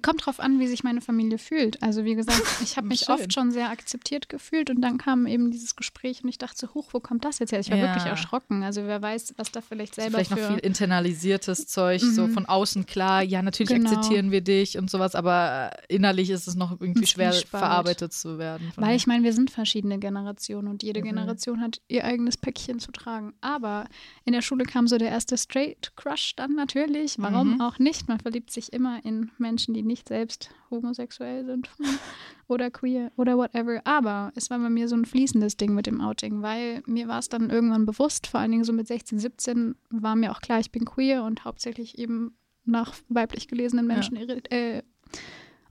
Kommt 0.00 0.24
drauf 0.24 0.40
an, 0.40 0.58
wie 0.58 0.66
sich 0.68 0.84
meine 0.84 1.02
Familie 1.02 1.36
fühlt. 1.36 1.82
Also 1.82 2.06
wie 2.06 2.14
gesagt, 2.14 2.40
ich 2.62 2.78
habe 2.78 2.86
mich 2.88 3.10
oft 3.10 3.30
schon 3.30 3.50
sehr 3.50 3.68
akzeptiert 3.68 4.30
gefühlt 4.30 4.70
und 4.70 4.80
dann 4.80 4.96
kam 4.96 5.26
eben 5.26 5.50
dieses 5.50 5.76
Gespräch 5.76 6.22
und 6.24 6.30
ich 6.30 6.38
dachte 6.38 6.56
so, 6.58 6.72
huch, 6.72 6.94
wo 6.94 7.00
kommt 7.00 7.26
das 7.26 7.40
jetzt 7.40 7.52
her? 7.52 7.60
Ich 7.60 7.70
war 7.70 7.76
Ja. 7.76 7.84
wirklich 7.88 8.06
erschrocken. 8.06 8.62
Also 8.62 8.84
wer 8.86 9.02
weiß, 9.02 9.34
was 9.36 9.50
da 9.52 9.60
vielleicht 9.60 9.94
selber 9.96 10.12
Vielleicht 10.12 10.30
noch 10.30 10.38
viel 10.38 10.58
internalisiertes 10.60 11.66
Zeug, 11.66 12.00
so 12.00 12.26
Mhm. 12.26 12.30
von 12.32 12.46
außen 12.46 12.86
klar, 12.86 13.22
ja, 13.22 13.42
natürlich 13.42 13.68
Genau. 13.74 13.90
akzeptieren 13.90 14.30
wir 14.30 14.40
dich 14.40 14.78
und 14.78 14.88
sowas, 14.90 15.14
aber 15.14 15.72
äh, 15.88 15.94
innerlich 15.94 16.30
ist 16.30 16.48
es 16.48 16.54
noch 16.54 16.80
irgendwie 16.80 17.06
schwer 17.06 17.32
verarbeitet 17.34 18.14
zu 18.14 18.38
werden. 18.38 18.72
Weil 18.76 18.96
ich 18.96 19.06
meine, 19.06 19.24
wir 19.24 19.34
sind 19.34 19.50
verschiedene 19.50 19.98
Generationen 19.98 20.68
und 20.68 20.82
jede 20.82 21.00
Mhm. 21.00 21.04
Generation 21.04 21.60
hat 21.60 21.82
ihr 21.88 22.04
eigenes 22.04 22.38
Päckchen 22.38 22.80
zu 22.80 22.92
tragen. 22.92 23.34
Aber 23.42 23.84
in 24.24 24.32
der 24.32 24.40
Schule 24.40 24.64
kam 24.64 24.88
so 24.88 24.96
der 24.96 25.10
erste 25.10 25.36
Straight 25.36 25.92
Crush 25.96 26.34
dann 26.36 26.54
natürlich. 26.54 27.16
Warum 27.18 27.56
Mhm. 27.56 27.60
auch 27.60 27.78
nicht? 27.78 28.08
Man 28.08 28.20
verliebt 28.20 28.50
sich 28.50 28.72
immer 28.72 29.04
in 29.04 29.30
Menschen, 29.36 29.74
die 29.74 29.81
nicht 29.84 30.08
selbst 30.08 30.50
homosexuell 30.70 31.44
sind 31.44 31.70
oder 32.48 32.70
queer 32.70 33.12
oder 33.16 33.36
whatever. 33.36 33.80
Aber 33.84 34.32
es 34.34 34.50
war 34.50 34.58
bei 34.58 34.70
mir 34.70 34.88
so 34.88 34.96
ein 34.96 35.04
fließendes 35.04 35.56
Ding 35.56 35.74
mit 35.74 35.86
dem 35.86 36.00
Outing, 36.00 36.42
weil 36.42 36.82
mir 36.86 37.08
war 37.08 37.18
es 37.18 37.28
dann 37.28 37.50
irgendwann 37.50 37.86
bewusst, 37.86 38.26
vor 38.26 38.40
allen 38.40 38.50
Dingen 38.52 38.64
so 38.64 38.72
mit 38.72 38.86
16, 38.86 39.18
17 39.18 39.74
war 39.90 40.16
mir 40.16 40.32
auch 40.32 40.40
klar, 40.40 40.60
ich 40.60 40.70
bin 40.70 40.84
queer 40.84 41.24
und 41.24 41.44
hauptsächlich 41.44 41.98
eben 41.98 42.34
nach 42.64 42.94
weiblich 43.08 43.48
gelesenen 43.48 43.88
Ja. 43.88 43.94
Menschen 43.94 44.16
irri- 44.18 44.50
äh, 44.50 44.82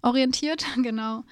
orientiert, 0.02 0.66
genau. 0.82 1.24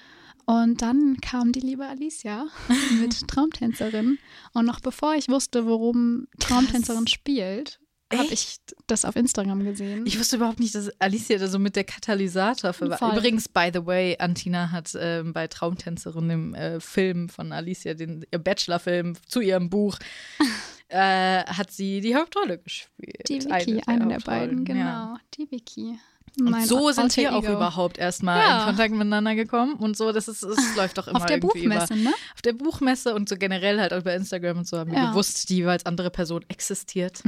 Und 0.46 0.82
dann 0.82 1.16
kam 1.20 1.52
die 1.52 1.60
liebe 1.60 1.86
Alicia 1.86 2.46
mit 3.00 3.28
Traumtänzerin. 3.28 4.18
Und 4.52 4.66
noch 4.66 4.80
bevor 4.80 5.14
ich 5.14 5.28
wusste, 5.28 5.66
worum 5.66 6.26
Traumtänzerin 6.38 7.06
spielt, 7.06 7.79
habe 8.12 8.28
ich 8.32 8.56
das 8.86 9.04
auf 9.04 9.14
Instagram 9.16 9.64
gesehen. 9.64 10.04
Ich 10.06 10.18
wusste 10.18 10.36
überhaupt 10.36 10.58
nicht, 10.60 10.74
dass 10.74 10.90
Alicia 11.00 11.38
da 11.38 11.46
so 11.46 11.58
mit 11.58 11.76
der 11.76 11.84
Katalysator 11.84 12.72
für 12.72 12.90
war. 12.90 13.16
Übrigens, 13.16 13.48
by 13.48 13.70
the 13.72 13.84
way, 13.86 14.16
Antina 14.18 14.70
hat 14.72 14.90
ähm, 14.98 15.32
bei 15.32 15.46
Traumtänzerin 15.46 16.30
im 16.30 16.54
äh, 16.54 16.80
Film 16.80 17.28
von 17.28 17.52
Alicia, 17.52 17.94
den 17.94 18.24
ihr 18.30 18.38
Bachelor-Film 18.38 19.14
zu 19.26 19.40
ihrem 19.40 19.70
Buch, 19.70 19.96
äh, 20.88 21.44
hat 21.44 21.70
sie 21.70 22.00
die 22.00 22.14
Hauptrolle 22.16 22.58
gespielt. 22.58 23.28
die 23.28 23.44
Vicky, 23.44 23.82
eine, 23.86 24.08
der 24.08 24.18
beiden, 24.20 24.64
genau. 24.64 24.80
ja. 24.80 25.16
Die 25.34 25.50
Vicky. 25.50 25.98
Und 26.40 26.64
so 26.64 26.92
sind 26.92 27.16
wir 27.16 27.34
auch 27.34 27.42
überhaupt 27.42 27.98
erstmal 27.98 28.38
Ja. 28.40 28.60
in 28.60 28.66
Kontakt 28.68 28.92
miteinander 28.92 29.34
gekommen 29.34 29.74
und 29.74 29.96
so. 29.96 30.12
Das 30.12 30.28
ist, 30.28 30.44
es 30.44 30.76
läuft 30.76 30.96
doch 30.96 31.08
immer 31.08 31.16
Auf 31.18 31.26
der 31.26 31.38
irgendwie 31.38 31.62
Buchmesse, 31.68 31.94
über. 31.94 32.02
ne? 32.04 32.12
Auf 32.34 32.42
der 32.42 32.52
Buchmesse 32.52 33.14
und 33.16 33.28
so 33.28 33.36
generell 33.36 33.80
halt 33.80 33.92
auch 33.92 33.98
über 33.98 34.14
Instagram 34.14 34.58
und 34.58 34.66
so 34.68 34.78
haben 34.78 34.92
wir 34.92 34.98
Ja. 34.98 35.10
gewusst, 35.10 35.48
die 35.50 35.56
jeweils 35.56 35.84
andere 35.86 36.10
Person 36.10 36.44
existiert. 36.48 37.20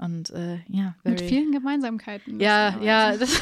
Und 0.00 0.30
äh, 0.30 0.60
ja, 0.68 0.94
Mit 1.04 1.20
very- 1.20 1.28
vielen 1.28 1.52
Gemeinsamkeiten. 1.52 2.40
Ja, 2.40 2.78
ja, 2.80 3.16
das, 3.18 3.40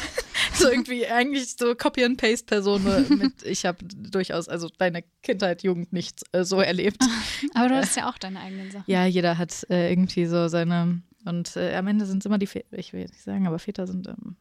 so 0.53 0.69
irgendwie 0.69 1.07
eigentlich 1.07 1.55
so 1.57 1.73
Copy 1.73 2.03
and 2.03 2.17
Paste 2.19 2.45
Person 2.45 2.83
mit 3.17 3.43
ich 3.43 3.65
habe 3.65 3.77
durchaus 3.85 4.49
also 4.49 4.67
deine 4.77 5.03
Kindheit, 5.23 5.63
Jugend 5.63 5.93
nicht 5.93 6.21
äh, 6.33 6.43
so 6.43 6.59
erlebt. 6.59 7.01
Aber 7.53 7.69
du 7.69 7.75
hast 7.77 7.95
ja 7.95 8.09
auch 8.09 8.17
deine 8.17 8.41
eigenen 8.41 8.71
Sachen. 8.71 8.83
Ja, 8.87 9.05
jeder 9.05 9.37
hat 9.37 9.65
äh, 9.69 9.89
irgendwie 9.89 10.25
so 10.25 10.49
seine 10.49 11.01
und 11.25 11.55
äh, 11.55 11.75
am 11.75 11.87
Ende 11.87 12.05
sind 12.05 12.19
es 12.19 12.25
immer 12.25 12.37
die 12.37 12.47
Väter, 12.47 12.77
ich 12.77 12.91
will 12.93 13.01
jetzt 13.01 13.11
nicht 13.13 13.23
sagen, 13.23 13.45
aber 13.47 13.59
Väter 13.59 13.85
sind 13.87 14.07
ähm, 14.07 14.35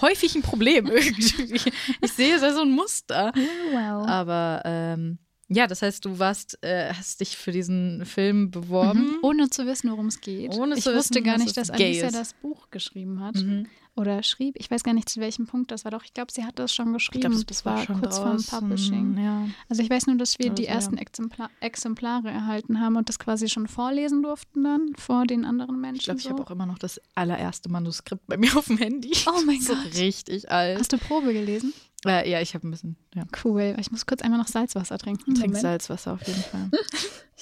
häufig 0.00 0.34
ein 0.34 0.42
Problem 0.42 0.86
irgendwie. 0.86 1.72
Ich 2.00 2.12
sehe 2.12 2.38
da 2.40 2.52
so 2.54 2.62
ein 2.62 2.70
Muster. 2.70 3.32
Wow. 3.70 4.08
Aber 4.08 4.62
ähm, 4.64 5.18
ja, 5.54 5.66
das 5.66 5.82
heißt, 5.82 6.04
du 6.04 6.18
warst, 6.18 6.58
äh, 6.62 6.92
hast 6.92 7.20
dich 7.20 7.36
für 7.36 7.52
diesen 7.52 8.04
Film 8.06 8.50
beworben. 8.50 9.00
Mhm. 9.12 9.18
Ohne 9.22 9.50
zu 9.50 9.66
wissen, 9.66 9.90
worum 9.90 10.06
es 10.06 10.20
geht. 10.20 10.54
Ohne 10.54 10.76
ich 10.76 10.82
zu 10.84 10.94
wusste 10.94 11.14
wissen, 11.16 11.24
gar 11.24 11.38
nicht, 11.38 11.56
dass 11.56 11.70
Alicia 11.70 12.06
ist. 12.08 12.16
das 12.16 12.34
Buch 12.34 12.70
geschrieben 12.70 13.20
hat. 13.20 13.36
Mhm. 13.36 13.66
Oder 13.94 14.22
schrieb. 14.22 14.54
Ich 14.58 14.70
weiß 14.70 14.84
gar 14.84 14.94
nicht, 14.94 15.10
zu 15.10 15.20
welchem 15.20 15.46
Punkt 15.46 15.70
das 15.70 15.84
war. 15.84 15.90
Doch, 15.92 16.02
ich 16.02 16.14
glaube, 16.14 16.32
sie 16.32 16.44
hat 16.46 16.58
das 16.58 16.74
schon 16.74 16.86
Ich 16.88 16.92
geschrieben. 16.94 17.20
glaube, 17.20 17.44
das 17.44 17.62
das 17.62 17.64
war 17.66 17.84
kurz 17.84 18.16
vorm 18.16 18.30
draußen. 18.38 18.58
Publishing. 18.60 19.18
Ja. 19.22 19.46
Also 19.68 19.82
ich 19.82 19.90
weiß 19.90 20.06
nur, 20.06 20.16
dass 20.16 20.38
wir 20.38 20.46
Also, 20.46 20.54
die 20.54 20.62
ja. 20.64 20.70
ersten 20.70 20.96
Exempla 20.96 21.50
Exemplare 21.60 22.30
erhalten 22.30 22.80
haben 22.80 22.96
und 22.96 23.10
das 23.10 23.18
quasi 23.18 23.50
schon 23.50 23.68
vorlesen 23.68 24.22
durften 24.22 24.64
dann 24.64 24.92
vor 24.96 25.26
den 25.26 25.44
anderen 25.44 25.78
Menschen. 25.78 25.98
Ich 25.98 26.04
glaube, 26.04 26.18
ich 26.20 26.24
so. 26.24 26.30
habe 26.30 26.42
auch 26.42 26.50
immer 26.50 26.64
noch 26.64 26.78
das 26.78 27.02
allererste 27.14 27.68
Manuskript 27.68 28.26
bei 28.26 28.38
mir 28.38 28.56
auf 28.56 28.64
dem 28.64 28.78
Handy. 28.78 29.12
Oh 29.26 29.40
mein 29.44 29.60
so 29.60 29.74
Gott. 29.74 29.94
richtig 29.98 30.50
alt. 30.50 30.78
Hast 30.80 30.94
du 30.94 30.96
Probe 30.96 31.34
gelesen? 31.34 31.74
Äh, 32.04 32.28
ja, 32.30 32.40
ich 32.40 32.54
habe 32.54 32.66
ein 32.66 32.70
bisschen 32.70 32.96
ja. 33.14 33.24
Cool. 33.44 33.76
Ich 33.78 33.90
muss 33.90 34.06
kurz 34.06 34.22
einmal 34.22 34.38
noch 34.40 34.48
Salzwasser 34.48 34.98
trinken. 34.98 35.34
Trink. 35.34 35.56
Salzwasser 35.56 36.14
auf 36.14 36.26
jeden 36.26 36.42
Fall. 36.42 36.70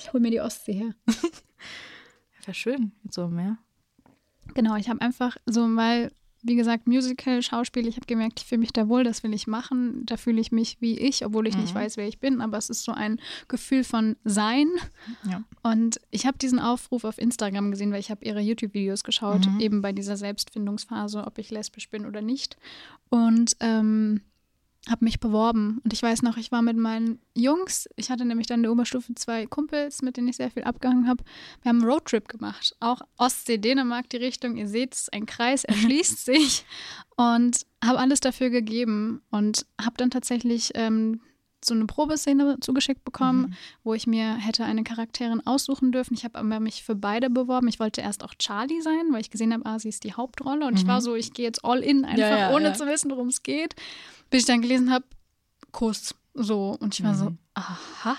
Ich 0.02 0.12
hole 0.14 0.22
mir 0.22 0.30
die 0.30 0.40
Ostsee 0.40 0.72
her. 0.72 0.94
Wäre 2.46 2.54
schön, 2.54 2.92
so 3.10 3.28
mehr. 3.28 3.58
Genau, 4.54 4.76
ich 4.76 4.88
habe 4.88 5.00
einfach 5.02 5.36
so, 5.44 5.60
weil, 5.76 6.10
wie 6.42 6.56
gesagt, 6.56 6.86
Musical, 6.86 7.42
Schauspiel, 7.42 7.86
ich 7.86 7.96
habe 7.96 8.06
gemerkt, 8.06 8.40
ich 8.40 8.46
fühle 8.46 8.60
mich 8.60 8.72
da 8.72 8.88
wohl, 8.88 9.04
das 9.04 9.22
will 9.22 9.34
ich 9.34 9.46
machen. 9.46 10.06
Da 10.06 10.16
fühle 10.16 10.40
ich 10.40 10.52
mich 10.52 10.78
wie 10.80 10.98
ich, 10.98 11.24
obwohl 11.26 11.46
ich 11.46 11.54
nicht 11.56 11.74
Mhm. 11.74 11.78
weiß, 11.80 11.98
wer 11.98 12.08
ich 12.08 12.18
bin, 12.18 12.40
aber 12.40 12.56
es 12.56 12.70
ist 12.70 12.82
so 12.84 12.92
ein 12.92 13.20
Gefühl 13.48 13.84
von 13.84 14.16
Sein. 14.24 14.68
Ja. 15.30 15.44
Und 15.62 16.00
ich 16.10 16.24
habe 16.26 16.38
diesen 16.38 16.58
Aufruf 16.60 17.04
auf 17.04 17.18
Instagram 17.18 17.70
gesehen, 17.70 17.92
weil 17.92 18.00
ich 18.00 18.10
habe 18.10 18.24
ihre 18.24 18.40
YouTube-Videos 18.40 19.04
geschaut, 19.04 19.46
Mhm. 19.46 19.60
eben 19.60 19.82
bei 19.82 19.92
dieser 19.92 20.16
Selbstfindungsphase, 20.16 21.26
ob 21.26 21.36
ich 21.36 21.50
lesbisch 21.50 21.90
bin 21.90 22.06
oder 22.06 22.22
nicht. 22.22 22.56
Und 23.10 23.54
ähm, 23.60 24.22
habe 24.88 25.04
mich 25.04 25.20
beworben. 25.20 25.80
Und 25.84 25.92
ich 25.92 26.02
weiß 26.02 26.22
noch, 26.22 26.36
ich 26.36 26.52
war 26.52 26.62
mit 26.62 26.76
meinen 26.76 27.20
Jungs, 27.34 27.88
ich 27.96 28.10
hatte 28.10 28.24
nämlich 28.24 28.46
dann 28.46 28.60
in 28.60 28.62
der 28.64 28.72
Oberstufe 28.72 29.14
zwei 29.14 29.46
Kumpels, 29.46 30.02
mit 30.02 30.16
denen 30.16 30.28
ich 30.28 30.36
sehr 30.36 30.50
viel 30.50 30.64
abgehangen 30.64 31.06
habe. 31.06 31.22
Wir 31.62 31.68
haben 31.68 31.80
einen 31.80 31.90
Roadtrip 31.90 32.28
gemacht. 32.28 32.74
Auch 32.80 33.02
Ostsee, 33.18 33.58
Dänemark, 33.58 34.08
die 34.08 34.16
Richtung. 34.16 34.56
Ihr 34.56 34.68
seht, 34.68 34.94
es 34.94 35.02
ist 35.02 35.12
ein 35.12 35.26
Kreis, 35.26 35.64
er 35.64 35.74
schließt 35.76 36.24
sich. 36.24 36.64
Und 37.16 37.66
habe 37.84 37.98
alles 37.98 38.20
dafür 38.20 38.50
gegeben 38.50 39.22
und 39.30 39.66
habe 39.80 39.96
dann 39.98 40.10
tatsächlich 40.10 40.70
ähm, 40.74 41.20
so 41.64 41.74
eine 41.74 41.86
Probeszene 41.86 42.58
zugeschickt 42.60 43.04
bekommen, 43.04 43.40
Mhm. 43.50 43.54
wo 43.84 43.94
ich 43.94 44.06
mir 44.06 44.34
hätte 44.36 44.64
eine 44.64 44.82
Charakterin 44.84 45.46
aussuchen 45.46 45.92
dürfen. 45.92 46.14
Ich 46.14 46.24
habe 46.24 46.38
aber 46.38 46.60
mich 46.60 46.82
für 46.82 46.94
beide 46.94 47.30
beworben. 47.30 47.68
Ich 47.68 47.78
wollte 47.80 48.00
erst 48.00 48.24
auch 48.24 48.34
Charlie 48.38 48.80
sein, 48.80 49.08
weil 49.12 49.20
ich 49.20 49.30
gesehen 49.30 49.52
habe, 49.52 49.66
ah, 49.66 49.78
sie 49.78 49.88
ist 49.90 50.04
die 50.04 50.14
Hauptrolle. 50.14 50.66
Und 50.66 50.78
ich 50.78 50.84
Mhm. 50.84 50.88
war 50.88 51.00
so, 51.02 51.14
ich 51.14 51.32
gehe 51.34 51.44
jetzt 51.44 51.64
all 51.64 51.80
in, 51.80 52.04
einfach 52.04 52.18
Ja, 52.18 52.38
ja, 52.38 52.50
ohne 52.54 52.66
ja. 52.66 52.74
zu 52.74 52.86
wissen, 52.86 53.10
worum 53.10 53.28
es 53.28 53.42
geht. 53.42 53.74
Bis 54.30 54.40
ich 54.40 54.46
dann 54.46 54.62
gelesen 54.62 54.90
habe, 54.90 55.04
Kuss. 55.72 56.14
So. 56.34 56.76
Und 56.80 56.94
ich 56.98 57.04
war 57.04 57.14
so, 57.14 57.30
Mhm. 57.30 57.38
aha. 57.54 58.16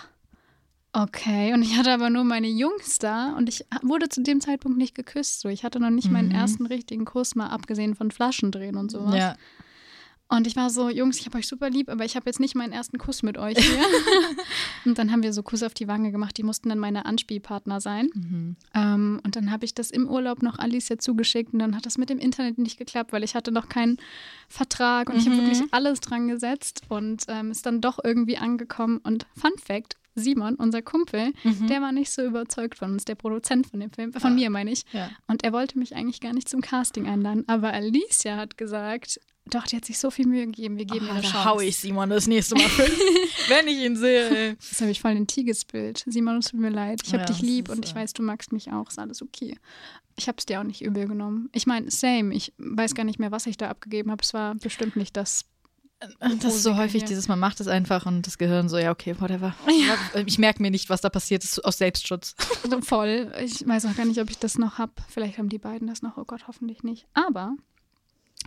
Okay, 0.94 1.54
und 1.54 1.62
ich 1.64 1.78
hatte 1.78 1.92
aber 1.94 2.10
nur 2.10 2.26
meine 2.26 2.48
Jungs 2.50 3.00
da 3.00 3.34
und 3.38 3.48
ich 3.48 3.64
wurde 3.82 4.10
zu 4.10 4.22
dem 4.22 4.42
Zeitpunkt 4.42 4.78
nicht 4.78 4.94
geküsst. 4.94 5.40
So, 5.40 5.48
ich 5.48 5.64
hatte 5.64 5.80
noch 5.80 5.90
nicht 5.90 6.12
meinen 6.12 6.28
Mhm. 6.30 6.36
ersten 6.36 6.66
richtigen 6.66 7.06
Kuss, 7.06 7.34
mal 7.34 7.48
abgesehen 7.48 7.96
von 7.96 8.12
Flaschendrehen 8.12 8.76
und 8.76 8.92
sowas. 8.92 9.16
Ja. 9.16 9.36
Und 10.34 10.48
ich 10.48 10.56
war 10.56 10.70
so, 10.70 10.90
Jungs, 10.90 11.20
ich 11.20 11.26
habe 11.26 11.38
euch 11.38 11.48
super 11.48 11.70
lieb, 11.70 11.90
aber 11.90 12.06
ich 12.06 12.16
habe 12.16 12.26
jetzt 12.28 12.40
nicht 12.40 12.56
meinen 12.56 12.72
ersten 12.72 12.98
Kuss 12.98 13.22
mit 13.22 13.38
euch 13.38 13.58
hier. 13.58 13.84
und 14.86 14.98
dann 14.98 15.12
haben 15.12 15.24
wir 15.24 15.34
so 15.34 15.44
Kuss 15.44 15.62
auf 15.62 15.74
die 15.74 15.90
Wange 15.90 16.12
gemacht. 16.14 16.38
Die 16.38 16.44
mussten 16.44 16.70
dann 16.70 16.80
meine 16.80 17.06
Anspielpartner 17.06 17.82
sein. 17.82 18.10
Mhm. 18.14 18.56
Ähm, 18.74 19.20
und 19.26 19.36
dann 19.36 19.52
habe 19.52 19.66
ich 19.66 19.74
das 19.76 19.92
im 19.92 20.08
Urlaub 20.10 20.42
noch 20.42 20.58
Alicia 20.58 20.98
zugeschickt 20.98 21.52
und 21.52 21.60
dann 21.60 21.76
hat 21.76 21.86
das 21.86 21.98
mit 21.98 22.10
dem 22.10 22.18
Internet 22.18 22.58
nicht 22.60 22.78
geklappt, 22.78 23.12
weil 23.12 23.26
ich 23.26 23.36
hatte 23.36 23.52
noch 23.52 23.68
keinen 23.68 23.98
Vertrag 24.48 25.10
und 25.10 25.18
ich 25.18 25.26
habe 25.26 25.36
Mhm. 25.36 25.42
wirklich 25.48 25.62
alles 25.72 26.00
dran 26.00 26.30
gesetzt 26.30 26.84
und 26.88 27.26
ähm, 27.28 27.52
ist 27.52 27.66
dann 27.66 27.82
doch 27.82 28.00
irgendwie 28.02 28.38
angekommen. 28.38 29.00
Und 29.04 29.26
Fun 29.36 29.52
Fact, 29.62 29.98
Simon, 30.16 30.56
unser 30.56 30.82
Kumpel, 30.82 31.34
Mhm. 31.44 31.68
der 31.68 31.82
war 31.82 31.92
nicht 31.92 32.12
so 32.12 32.24
überzeugt 32.24 32.78
von 32.78 32.92
uns, 32.94 33.06
der 33.06 33.16
Produzent 33.16 33.68
von 33.68 33.80
dem 33.80 33.92
Film, 33.92 34.12
von 34.14 34.22
Ah. 34.32 34.36
mir 34.36 34.50
meine 34.50 34.72
ich. 34.72 34.84
Ja. 34.92 35.10
Und 35.28 35.44
er 35.44 35.54
wollte 35.54 35.78
mich 35.80 35.96
eigentlich 35.96 36.20
gar 36.22 36.34
nicht 36.34 36.50
zum 36.50 36.62
Casting 36.62 37.08
einladen. 37.08 37.44
Aber 37.48 37.72
Alicia 37.74 38.36
hat 38.38 38.58
gesagt, 38.58 39.20
doch, 39.46 39.66
die 39.66 39.76
hat 39.76 39.86
sich 39.86 39.98
so 39.98 40.12
viel 40.12 40.28
Mühe 40.28 40.46
gegeben, 40.46 40.78
wir 40.78 40.86
geben 40.86 41.06
Oh, 41.06 41.08
ihr 41.10 41.14
eine 41.14 41.22
da 41.24 41.30
Chance. 41.30 41.46
hau 41.50 41.60
ich 41.60 41.76
Simon 41.78 42.10
das 42.10 42.28
nächste 42.28 42.56
Mal 42.56 42.70
für, 42.70 42.84
wenn 43.50 43.68
ich 43.68 43.80
ihn 43.84 43.96
sehe. 43.96 44.56
Das 44.56 44.82
habe 44.82 44.92
ich 44.92 45.02
voll 45.02 45.12
in 45.12 45.26
Tee 45.28 45.44
gespillt. 45.44 46.04
Simon, 46.06 46.38
es 46.38 46.46
tut 46.52 46.60
mir 46.60 46.70
leid. 46.70 47.02
Ich 47.04 47.14
habe 47.14 47.24
Ja, 47.24 47.28
dich 47.28 47.42
lieb 47.42 47.70
und 47.70 47.84
ich 47.86 47.92
äh, 47.92 47.96
weiß, 47.96 48.14
du 48.14 48.22
magst 48.22 48.52
mich 48.54 48.72
auch. 48.72 48.90
Ist 48.90 49.00
alles 49.00 49.22
okay. 49.22 49.58
Ich 50.18 50.28
habe 50.28 50.38
es 50.38 50.46
dir 50.46 50.60
auch 50.60 50.64
nicht 50.64 50.82
übel 50.84 51.08
genommen. 51.08 51.50
Ich 51.54 51.66
meine, 51.66 51.90
same. 51.90 52.36
Ich 52.36 52.54
weiß 52.60 52.94
gar 52.94 53.04
nicht 53.04 53.18
mehr, 53.18 53.32
was 53.32 53.48
ich 53.48 53.58
da 53.58 53.70
abgegeben 53.70 54.12
habe. 54.12 54.22
Es 54.22 54.34
war 54.34 54.54
bestimmt 54.56 54.96
nicht 54.96 55.18
das. 55.18 55.46
Das 56.42 56.56
ist 56.56 56.64
so 56.64 56.78
häufig, 56.78 57.04
dieses, 57.04 57.28
man 57.28 57.38
macht 57.40 57.60
es 57.60 57.68
einfach 57.68 58.06
und 58.08 58.26
das 58.26 58.38
Gehirn 58.40 58.70
so, 58.70 58.78
ja, 58.78 58.92
okay, 58.92 59.16
whatever. 59.20 59.54
Ich 60.26 60.40
merke 60.40 60.62
mir 60.62 60.72
nicht, 60.72 60.90
was 60.90 61.02
da 61.02 61.10
passiert 61.10 61.44
ist, 61.44 61.64
aus 61.64 61.78
Selbstschutz. 61.78 62.36
So 62.70 62.82
voll. 62.82 63.32
Ich 63.44 63.68
weiß 63.68 63.86
auch 63.86 63.96
gar 63.96 64.06
nicht, 64.06 64.20
ob 64.20 64.30
ich 64.30 64.40
das 64.40 64.58
noch 64.58 64.78
habe. 64.80 64.94
Vielleicht 65.10 65.38
haben 65.38 65.50
die 65.50 65.60
beiden 65.60 65.88
das 65.88 66.02
noch. 66.02 66.18
Oh 66.18 66.24
Gott, 66.26 66.48
hoffentlich 66.48 66.84
nicht. 66.84 67.06
Aber 67.14 67.56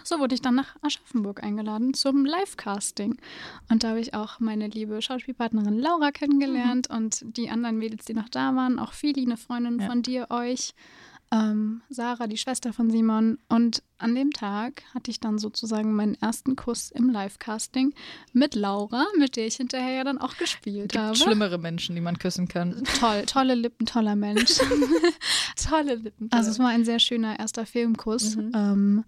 so 0.03 0.19
wurde 0.19 0.35
ich 0.35 0.43
dann 0.43 0.57
nach 0.57 0.75
Aschaffenburg 0.83 1.45
eingeladen 1.45 1.95
zum 1.95 2.25
Live-Casting. 2.25 3.17
Und 3.71 3.85
da 3.85 3.91
habe 3.91 4.01
ich 4.01 4.15
auch 4.15 4.41
meine 4.41 4.67
liebe 4.67 5.01
Schauspielpartnerin 5.01 5.79
Laura 5.79 6.11
kennengelernt 6.11 6.91
und 6.91 7.21
die 7.37 7.51
anderen 7.51 7.79
Mädels, 7.79 8.05
die 8.05 8.15
noch 8.15 8.29
da 8.29 8.57
waren. 8.57 8.81
Auch 8.81 8.93
Fili, 8.93 9.23
eine 9.25 9.37
Freundin 9.37 9.79
Ja. 9.79 9.87
von 9.87 10.03
dir, 10.03 10.27
euch. 10.31 10.75
Ähm, 11.33 11.83
Sarah, 11.89 12.27
die 12.27 12.37
Schwester 12.37 12.73
von 12.73 12.91
Simon. 12.91 13.39
Und 13.49 13.83
an 13.99 14.15
dem 14.15 14.31
Tag 14.31 14.83
hatte 14.95 15.11
ich 15.11 15.21
dann 15.21 15.39
sozusagen 15.39 15.95
meinen 15.95 16.15
ersten 16.15 16.57
Kuss 16.57 16.91
im 16.91 17.09
Live-Casting 17.11 17.95
mit 18.33 18.55
Laura, 18.55 19.05
mit 19.19 19.37
der 19.37 19.47
ich 19.47 19.57
hinterher 19.57 19.93
ja 19.95 20.05
dann 20.05 20.19
auch 20.19 20.37
gespielt 20.37 20.93
Gibt 20.93 20.99
habe. 20.99 21.17
Schlimmere 21.17 21.59
Menschen, 21.59 21.95
die 21.95 22.01
man 22.01 22.19
küssen 22.19 22.49
kann. 22.49 22.83
Toll, 23.01 23.25
tolle 23.27 23.55
Lippen, 23.55 23.87
toller 23.87 24.17
Mensch. 24.17 24.59
Tolle 25.69 25.95
Lippen. 25.95 26.29
Also 26.33 26.51
es 26.51 26.59
war 26.59 26.69
ein 26.69 26.85
sehr 26.85 26.99
schöner 26.99 27.39
erster 27.39 27.67
Filmkuss. 27.67 28.37
Mhm. 28.37 28.53
Ähm, 28.55 29.05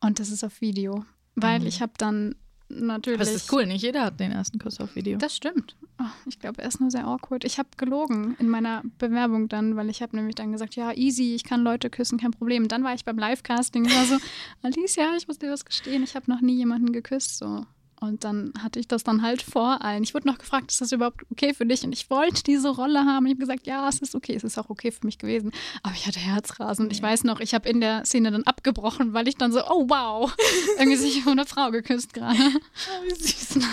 und 0.00 0.18
das 0.18 0.30
ist 0.30 0.44
auf 0.44 0.60
Video. 0.60 1.04
Weil 1.36 1.60
Mhm. 1.60 1.66
ich 1.66 1.80
habe 1.82 1.92
dann 1.98 2.34
natürlich. 2.70 3.20
Aber 3.20 3.28
es 3.28 3.34
ist 3.34 3.52
cool, 3.52 3.66
nicht 3.66 3.82
jeder 3.82 4.04
hat 4.04 4.20
den 4.20 4.32
ersten 4.32 4.58
Kuss 4.58 4.80
auf 4.80 4.94
Video. 4.94 5.18
Das 5.18 5.36
stimmt. 5.36 5.76
Oh, 6.00 6.04
ich 6.26 6.38
glaube, 6.38 6.62
er 6.62 6.68
ist 6.68 6.80
nur 6.80 6.90
sehr 6.90 7.06
awkward. 7.06 7.44
Ich 7.44 7.58
habe 7.58 7.68
gelogen 7.76 8.36
in 8.38 8.48
meiner 8.48 8.82
Bewerbung 8.98 9.48
dann, 9.48 9.76
weil 9.76 9.90
ich 9.90 10.02
habe 10.02 10.16
nämlich 10.16 10.34
dann 10.34 10.52
gesagt, 10.52 10.76
ja, 10.76 10.92
easy, 10.92 11.34
ich 11.34 11.44
kann 11.44 11.62
Leute 11.62 11.90
küssen, 11.90 12.18
kein 12.18 12.30
Problem. 12.30 12.68
Dann 12.68 12.84
war 12.84 12.94
ich 12.94 13.04
beim 13.04 13.18
Live-Casting 13.18 13.84
und 13.84 13.94
war 13.94 14.04
so, 14.06 14.16
Alicia, 14.62 15.14
ich 15.16 15.28
muss 15.28 15.38
dir 15.38 15.50
was 15.50 15.64
gestehen, 15.64 16.02
ich 16.02 16.14
habe 16.14 16.30
noch 16.30 16.40
nie 16.40 16.56
jemanden 16.56 16.92
geküsst. 16.92 17.38
So. 17.38 17.66
Und 18.00 18.24
dann 18.24 18.54
hatte 18.58 18.80
ich 18.80 18.88
das 18.88 19.04
dann 19.04 19.20
halt 19.20 19.42
vor 19.42 19.82
allen. 19.82 20.02
Ich 20.02 20.14
wurde 20.14 20.26
noch 20.26 20.38
gefragt, 20.38 20.72
ist 20.72 20.80
das 20.80 20.90
überhaupt 20.90 21.24
okay 21.30 21.52
für 21.52 21.66
dich? 21.66 21.84
Und 21.84 21.92
ich 21.92 22.08
wollte 22.08 22.42
diese 22.42 22.70
Rolle 22.70 23.04
haben. 23.04 23.26
Ich 23.26 23.32
habe 23.32 23.40
gesagt, 23.40 23.66
ja, 23.66 23.86
es 23.88 24.00
ist 24.00 24.14
okay, 24.14 24.34
es 24.34 24.42
ist 24.42 24.58
auch 24.58 24.70
okay 24.70 24.90
für 24.90 25.04
mich 25.04 25.18
gewesen. 25.18 25.52
Aber 25.82 25.94
ich 25.94 26.06
hatte 26.06 26.18
Herzrasen. 26.18 26.86
Und 26.86 26.92
ich 26.92 27.02
weiß 27.02 27.24
noch, 27.24 27.40
ich 27.40 27.52
habe 27.52 27.68
in 27.68 27.80
der 27.80 28.06
Szene 28.06 28.30
dann 28.30 28.44
abgebrochen, 28.44 29.12
weil 29.12 29.28
ich 29.28 29.36
dann 29.36 29.52
so, 29.52 29.60
oh 29.68 29.86
wow, 29.88 30.34
irgendwie 30.78 30.96
sich 30.96 31.22
von 31.22 31.32
einer 31.32 31.46
Frau 31.46 31.70
geküsst 31.70 32.14
gerade. 32.14 32.38
Oh, 32.40 33.04
wie 33.04 33.14
süß. 33.14 33.58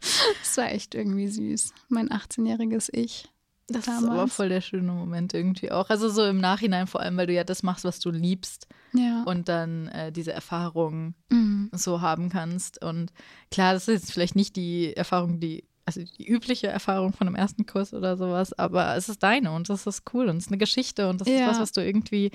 Das 0.00 0.56
war 0.56 0.70
echt 0.70 0.94
irgendwie 0.94 1.26
süß. 1.26 1.72
Mein 1.88 2.08
18-jähriges 2.08 2.88
Ich. 2.92 3.28
Das 3.68 3.80
ist 3.80 3.88
damals. 3.88 4.06
aber 4.08 4.28
voll 4.28 4.48
der 4.48 4.60
schöne 4.62 4.92
Moment 4.92 5.34
irgendwie 5.34 5.70
auch. 5.70 5.90
Also 5.90 6.08
so 6.08 6.24
im 6.24 6.38
Nachhinein 6.38 6.86
vor 6.86 7.00
allem, 7.00 7.16
weil 7.18 7.26
du 7.26 7.34
ja 7.34 7.44
das 7.44 7.62
machst, 7.62 7.84
was 7.84 8.00
du 8.00 8.10
liebst 8.10 8.66
Ja. 8.94 9.22
und 9.24 9.48
dann 9.48 9.88
äh, 9.88 10.10
diese 10.10 10.32
Erfahrung 10.32 11.14
Mhm. 11.30 11.70
so 11.72 12.00
haben 12.00 12.30
kannst. 12.30 12.82
Und 12.82 13.12
klar, 13.50 13.74
das 13.74 13.86
ist 13.88 13.94
jetzt 14.02 14.12
vielleicht 14.12 14.36
nicht 14.36 14.56
die 14.56 14.96
Erfahrung, 14.96 15.38
die, 15.38 15.64
also 15.84 16.00
die 16.02 16.26
übliche 16.26 16.68
Erfahrung 16.68 17.12
von 17.12 17.26
einem 17.26 17.36
ersten 17.36 17.66
Kurs 17.66 17.92
oder 17.92 18.16
sowas, 18.16 18.52
aber 18.58 18.96
es 18.96 19.08
ist 19.10 19.22
deine 19.22 19.52
und 19.52 19.68
das 19.68 19.86
ist 19.86 20.02
cool 20.14 20.28
und 20.28 20.38
es 20.38 20.44
ist 20.46 20.50
eine 20.50 20.58
Geschichte 20.58 21.08
und 21.08 21.20
das 21.20 21.28
ist 21.28 21.38
Ja. 21.38 21.48
was, 21.48 21.60
was 21.60 21.72
du 21.72 21.84
irgendwie 21.84 22.30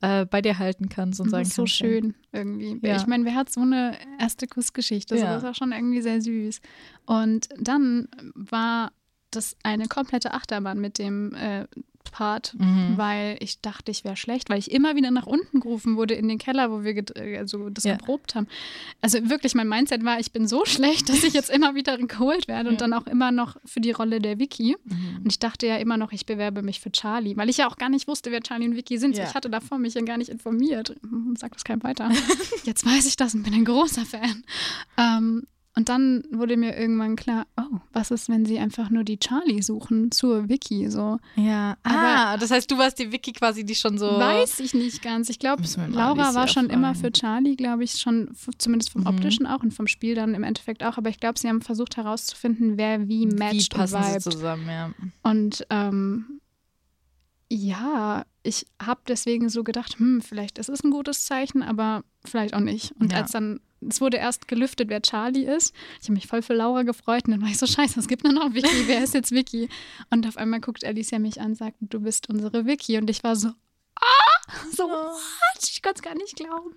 äh, 0.00 0.24
bei 0.26 0.40
dir 0.42 0.58
halten 0.58 0.88
kannst 0.88 1.20
und 1.20 1.26
Das 1.26 1.32
sagen 1.32 1.42
ist 1.42 1.54
so 1.54 1.62
kannst. 1.62 1.80
ja. 1.80 1.86
schön 1.86 2.14
irgendwie. 2.32 2.78
Ja. 2.86 2.96
Ich 2.96 3.06
meine, 3.06 3.24
wer 3.26 3.34
hat 3.34 3.52
so 3.52 3.60
eine 3.60 3.96
erste 4.18 4.46
Kussgeschichte? 4.48 5.16
So, 5.16 5.22
Ja. 5.24 5.34
Das 5.34 5.42
war 5.42 5.54
schon 5.54 5.70
irgendwie 5.72 6.00
sehr 6.02 6.20
süß. 6.22 6.60
Und 7.06 7.48
dann 7.58 8.08
war 8.34 8.90
das 9.36 9.56
eine 9.62 9.86
komplette 9.88 10.32
Achterbahn 10.34 10.80
mit 10.80 10.98
dem 10.98 11.34
äh, 11.34 11.66
Part, 12.10 12.54
Mhm. 12.58 12.94
weil 12.98 13.36
ich 13.40 13.60
dachte, 13.60 13.90
ich 13.90 14.04
wäre 14.04 14.16
schlecht, 14.16 14.50
weil 14.50 14.58
ich 14.58 14.70
immer 14.72 14.96
wieder 14.96 15.10
nach 15.12 15.24
unten 15.26 15.60
gerufen 15.60 15.96
wurde 15.96 16.12
in 16.14 16.28
den 16.28 16.36
Keller, 16.36 16.70
wo 16.70 16.82
wir 16.82 17.02
also 17.38 17.70
das 17.70 17.84
Ja. 17.84 17.96
geprobt 17.96 18.34
haben. 18.34 18.48
Also 19.00 19.30
wirklich, 19.30 19.54
mein 19.54 19.68
Mindset 19.68 20.04
war, 20.04 20.18
ich 20.20 20.30
bin 20.32 20.46
so 20.46 20.64
schlecht, 20.66 21.08
dass 21.08 21.22
ich 21.24 21.32
jetzt 21.32 21.48
immer 21.48 21.74
wieder 21.74 21.96
geholt 21.96 22.48
werde 22.48 22.68
und 22.68 22.74
Ja. 22.74 22.78
dann 22.88 22.92
auch 22.92 23.06
immer 23.06 23.30
noch 23.30 23.56
für 23.64 23.80
die 23.80 23.92
Rolle 23.92 24.20
der 24.20 24.38
Vicky. 24.38 24.76
Mhm. 24.84 25.20
Und 25.24 25.30
ich 25.30 25.38
dachte 25.38 25.66
ja 25.66 25.76
immer 25.76 25.96
noch, 25.96 26.12
ich 26.12 26.26
bewerbe 26.26 26.62
mich 26.62 26.80
für 26.80 26.90
Charlie, 26.92 27.36
weil 27.36 27.48
ich 27.48 27.58
ja 27.58 27.68
auch 27.68 27.76
gar 27.76 27.88
nicht 27.88 28.08
wusste, 28.08 28.30
wer 28.32 28.42
Charlie 28.42 28.66
und 28.68 28.76
Vicky 28.76 28.98
sind. 28.98 29.16
Ja. 29.16 29.24
Ich 29.24 29.34
hatte 29.34 29.48
davor 29.48 29.78
mich 29.78 29.94
ja 29.94 30.02
gar 30.02 30.18
nicht 30.18 30.28
informiert. 30.28 30.94
Sag 31.38 31.52
das 31.52 31.64
keinem 31.64 31.82
weiter. 31.84 32.10
Jetzt 32.64 32.84
weiß 32.84 33.06
ich 33.06 33.16
das 33.16 33.34
und 33.34 33.44
bin 33.44 33.54
ein 33.54 33.64
großer 33.64 34.04
Fan. 34.04 34.44
Ähm, 34.98 35.46
und 35.74 35.88
dann 35.88 36.22
wurde 36.30 36.56
mir 36.58 36.76
irgendwann 36.76 37.16
klar, 37.16 37.46
oh, 37.58 37.78
was 37.94 38.10
ist, 38.10 38.28
wenn 38.28 38.44
sie 38.44 38.58
einfach 38.58 38.90
nur 38.90 39.04
die 39.04 39.18
Charlie 39.18 39.62
suchen 39.62 40.10
zur 40.10 40.48
Vicky? 40.48 40.90
So 40.90 41.18
Ja, 41.36 41.76
Aber- 41.82 41.96
ah, 41.96 42.36
das 42.36 42.50
heißt, 42.50 42.70
du 42.70 42.76
warst 42.76 42.98
die 42.98 43.10
Vicky 43.10 43.32
quasi, 43.32 43.64
die 43.64 43.74
schon 43.74 43.96
so. 43.96 44.06
weiß 44.06 44.60
ich 44.60 44.74
nicht 44.74 45.00
ganz. 45.02 45.30
Ich 45.30 45.38
glaube, 45.38 45.62
Laura 45.88 46.34
war 46.34 46.46
schon 46.48 46.68
immer 46.68 46.94
fragen. 46.94 47.00
für 47.00 47.12
Charlie, 47.12 47.56
glaube 47.56 47.84
ich, 47.84 47.92
schon 47.92 48.30
zumindest 48.58 48.90
vom 48.90 49.02
Mhm. 49.02 49.06
optischen 49.06 49.46
auch 49.46 49.62
und 49.62 49.72
vom 49.72 49.86
Spiel 49.86 50.14
dann 50.14 50.34
im 50.34 50.42
Endeffekt 50.42 50.82
auch. 50.84 50.98
Aber 50.98 51.08
ich 51.08 51.18
glaube, 51.20 51.38
sie 51.38 51.48
haben 51.48 51.62
versucht 51.62 51.96
herauszufinden, 51.96 52.76
wer 52.76 53.08
wie 53.08 53.30
Wie 53.30 53.34
matcht 53.34 53.72
und 53.74 53.80
passen 53.80 54.02
sie 54.02 54.08
vibet. 54.10 54.22
zusammen, 54.22 54.68
ja. 54.68 54.90
Und 55.22 55.66
ähm, 55.70 56.40
ja, 57.50 58.24
ich 58.42 58.66
habe 58.82 59.00
deswegen 59.08 59.48
so 59.48 59.62
gedacht, 59.62 59.98
hm, 59.98 60.22
vielleicht 60.22 60.58
ist 60.58 60.68
es 60.68 60.82
ein 60.84 60.90
gutes 60.90 61.24
Zeichen, 61.26 61.62
aber 61.62 62.02
vielleicht 62.24 62.54
auch 62.54 62.60
nicht. 62.60 62.92
Und 62.98 63.12
Ja. 63.12 63.18
als 63.18 63.32
dann, 63.32 63.60
es 63.88 64.00
wurde 64.00 64.16
erst 64.18 64.48
gelüftet, 64.48 64.88
wer 64.88 65.02
Charlie 65.02 65.44
ist, 65.44 65.74
ich 66.00 66.04
habe 66.08 66.14
mich 66.14 66.26
voll 66.26 66.42
für 66.42 66.54
Laura 66.54 66.82
gefreut 66.82 67.24
und 67.26 67.32
dann 67.32 67.42
war 67.42 67.48
ich 67.48 67.58
so, 67.58 67.66
scheiße, 67.66 67.98
es 68.00 68.08
gibt 68.08 68.24
nur 68.24 68.32
noch 68.32 68.54
Vicky, 68.54 68.86
wer 68.86 69.02
ist 69.02 69.14
jetzt 69.14 69.32
Vicky? 69.32 69.68
Und 70.10 70.26
auf 70.26 70.36
einmal 70.36 70.60
guckt 70.60 70.84
Alicia 70.84 71.18
mich 71.18 71.40
an 71.40 71.48
und 71.48 71.54
sagt, 71.56 71.76
du 71.80 72.00
bist 72.00 72.28
unsere 72.28 72.66
Vicky. 72.66 72.98
Und 72.98 73.08
ich 73.10 73.22
war 73.24 73.36
so, 73.36 73.48
ah, 73.48 74.62
so, 74.72 74.84
what? 74.84 75.18
Ich 75.62 75.82
konnte 75.82 75.96
es 75.98 76.02
gar 76.02 76.14
nicht 76.14 76.36
glauben. 76.36 76.74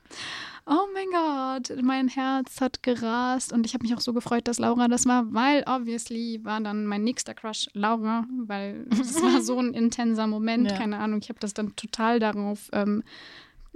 Oh 0.68 0.88
mein 0.94 1.08
Gott, 1.12 1.84
mein 1.84 2.08
Herz 2.08 2.60
hat 2.60 2.82
gerast 2.82 3.54
und 3.54 3.68
ich 3.68 3.76
habe 3.76 3.84
mich 3.84 3.94
auch 3.96 4.00
so 4.02 4.14
gefreut, 4.14 4.48
dass 4.48 4.58
Laura 4.58 4.88
das 4.88 5.06
war, 5.06 5.32
weil 5.32 5.64
obviously 5.68 6.40
war 6.44 6.60
dann 6.60 6.88
mein 6.88 7.04
nächster 7.04 7.36
Crush 7.36 7.68
Laura, 7.74 8.26
weil 8.48 8.88
es 9.00 9.22
war 9.22 9.42
so 9.42 9.60
ein 9.60 9.76
intenser 9.76 10.26
Moment, 10.26 10.72
Ja. 10.72 10.78
keine 10.78 10.98
Ahnung, 10.98 11.20
ich 11.22 11.30
habe 11.30 11.40
das 11.40 11.54
dann 11.54 11.76
total 11.76 12.20
darauf 12.20 12.70
ähm, 12.74 13.04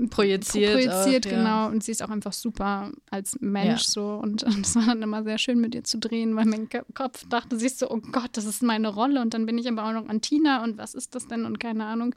Projiziert. 0.10 0.72
projiziert, 0.74 1.28
auch, 1.28 1.32
ja. 1.32 1.38
genau. 1.38 1.68
Und 1.68 1.84
sie 1.84 1.92
ist 1.92 2.02
auch 2.02 2.10
einfach 2.10 2.32
super 2.34 2.92
als 3.12 3.38
Mensch 3.42 3.86
Ja. 3.88 3.92
so. 3.92 4.06
Und 4.22 4.44
es 4.44 4.76
war 4.76 4.86
dann 4.86 5.02
immer 5.02 5.24
sehr 5.24 5.38
schön, 5.38 5.60
mit 5.60 5.76
ihr 5.76 5.84
zu 5.84 5.98
drehen, 5.98 6.36
weil 6.36 6.46
mein 6.46 6.70
Ko- 6.70 6.86
Kopf 6.94 7.26
dachte 7.28 7.58
sich 7.60 7.76
so, 7.76 7.90
oh 7.92 8.00
Gott, 8.12 8.30
das 8.34 8.46
ist 8.46 8.64
meine 8.64 8.88
Rolle. 8.88 9.22
Und 9.22 9.34
dann 9.34 9.46
bin 9.46 9.58
ich 9.58 9.68
aber 9.68 9.84
auch 9.86 9.94
noch 9.94 10.08
an 10.08 10.22
Tina 10.22 10.64
und 10.64 10.78
was 10.78 10.94
ist 10.94 11.16
das 11.16 11.28
denn 11.28 11.46
und 11.46 11.60
keine 11.60 11.86
Ahnung. 11.86 12.16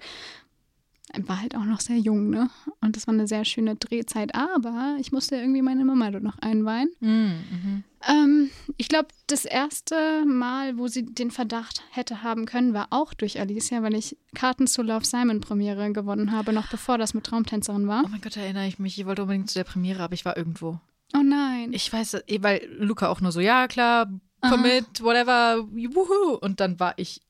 War 1.27 1.41
halt 1.41 1.55
auch 1.55 1.65
noch 1.65 1.81
sehr 1.81 1.99
jung, 1.99 2.31
ne? 2.31 2.49
Und 2.81 2.97
das 2.97 3.07
war 3.07 3.15
eine 3.15 3.27
sehr 3.27 3.45
schöne 3.45 3.77
Drehzeit. 3.77 4.35
Aber 4.35 4.97
ich 4.99 5.13
musste 5.13 5.37
irgendwie 5.37 5.63
meine 5.63 5.85
Mama 5.85 6.11
dort 6.11 6.23
noch 6.23 6.39
einweihen. 6.39 6.91
Mhm, 7.01 7.35
mhm. 7.51 7.85
Ähm, 8.09 8.51
ich 8.79 8.89
glaube, 8.89 9.09
das 9.27 9.45
erste 9.45 10.25
Mal, 10.25 10.79
wo 10.79 10.89
sie 10.89 11.05
den 11.05 11.31
Verdacht 11.31 11.83
hätte 11.91 12.23
haben 12.23 12.47
können, 12.47 12.75
war 12.75 12.89
auch 12.91 13.15
durch 13.15 13.39
Alicia, 13.39 13.83
weil 13.83 13.95
ich 13.95 14.17
Karten 14.35 14.67
zur 14.67 14.85
Love 14.85 15.05
Simon 15.05 15.41
Premiere 15.41 15.93
gewonnen 15.93 16.33
habe, 16.33 16.53
noch 16.53 16.69
bevor 16.69 16.99
das 16.99 17.15
mit 17.15 17.25
Traumtänzerin 17.25 17.87
war. 17.87 18.03
Oh 18.05 18.09
mein 18.09 18.21
Gott, 18.21 18.37
erinnere 18.37 18.67
ich 18.67 18.79
mich. 18.79 18.99
Ich 18.99 19.07
wollte 19.07 19.23
unbedingt 19.23 19.51
zu 19.51 19.59
der 19.59 19.65
Premiere, 19.65 20.03
aber 20.03 20.15
ich 20.15 20.25
war 20.25 20.37
irgendwo. 20.37 20.81
Oh 21.15 21.23
nein. 21.23 21.73
Ich 21.73 21.93
weiß, 21.93 22.15
eh, 22.27 22.43
weil 22.43 22.69
Luca 22.79 23.09
auch 23.09 23.21
nur 23.21 23.33
so, 23.33 23.41
ja 23.41 23.69
klar, 23.69 24.11
Aha. 24.41 24.51
commit, 24.51 25.03
whatever, 25.03 25.65
wuhu. 25.69 26.37
Und 26.41 26.61
dann 26.61 26.81
war 26.81 26.95
ich 26.97 27.21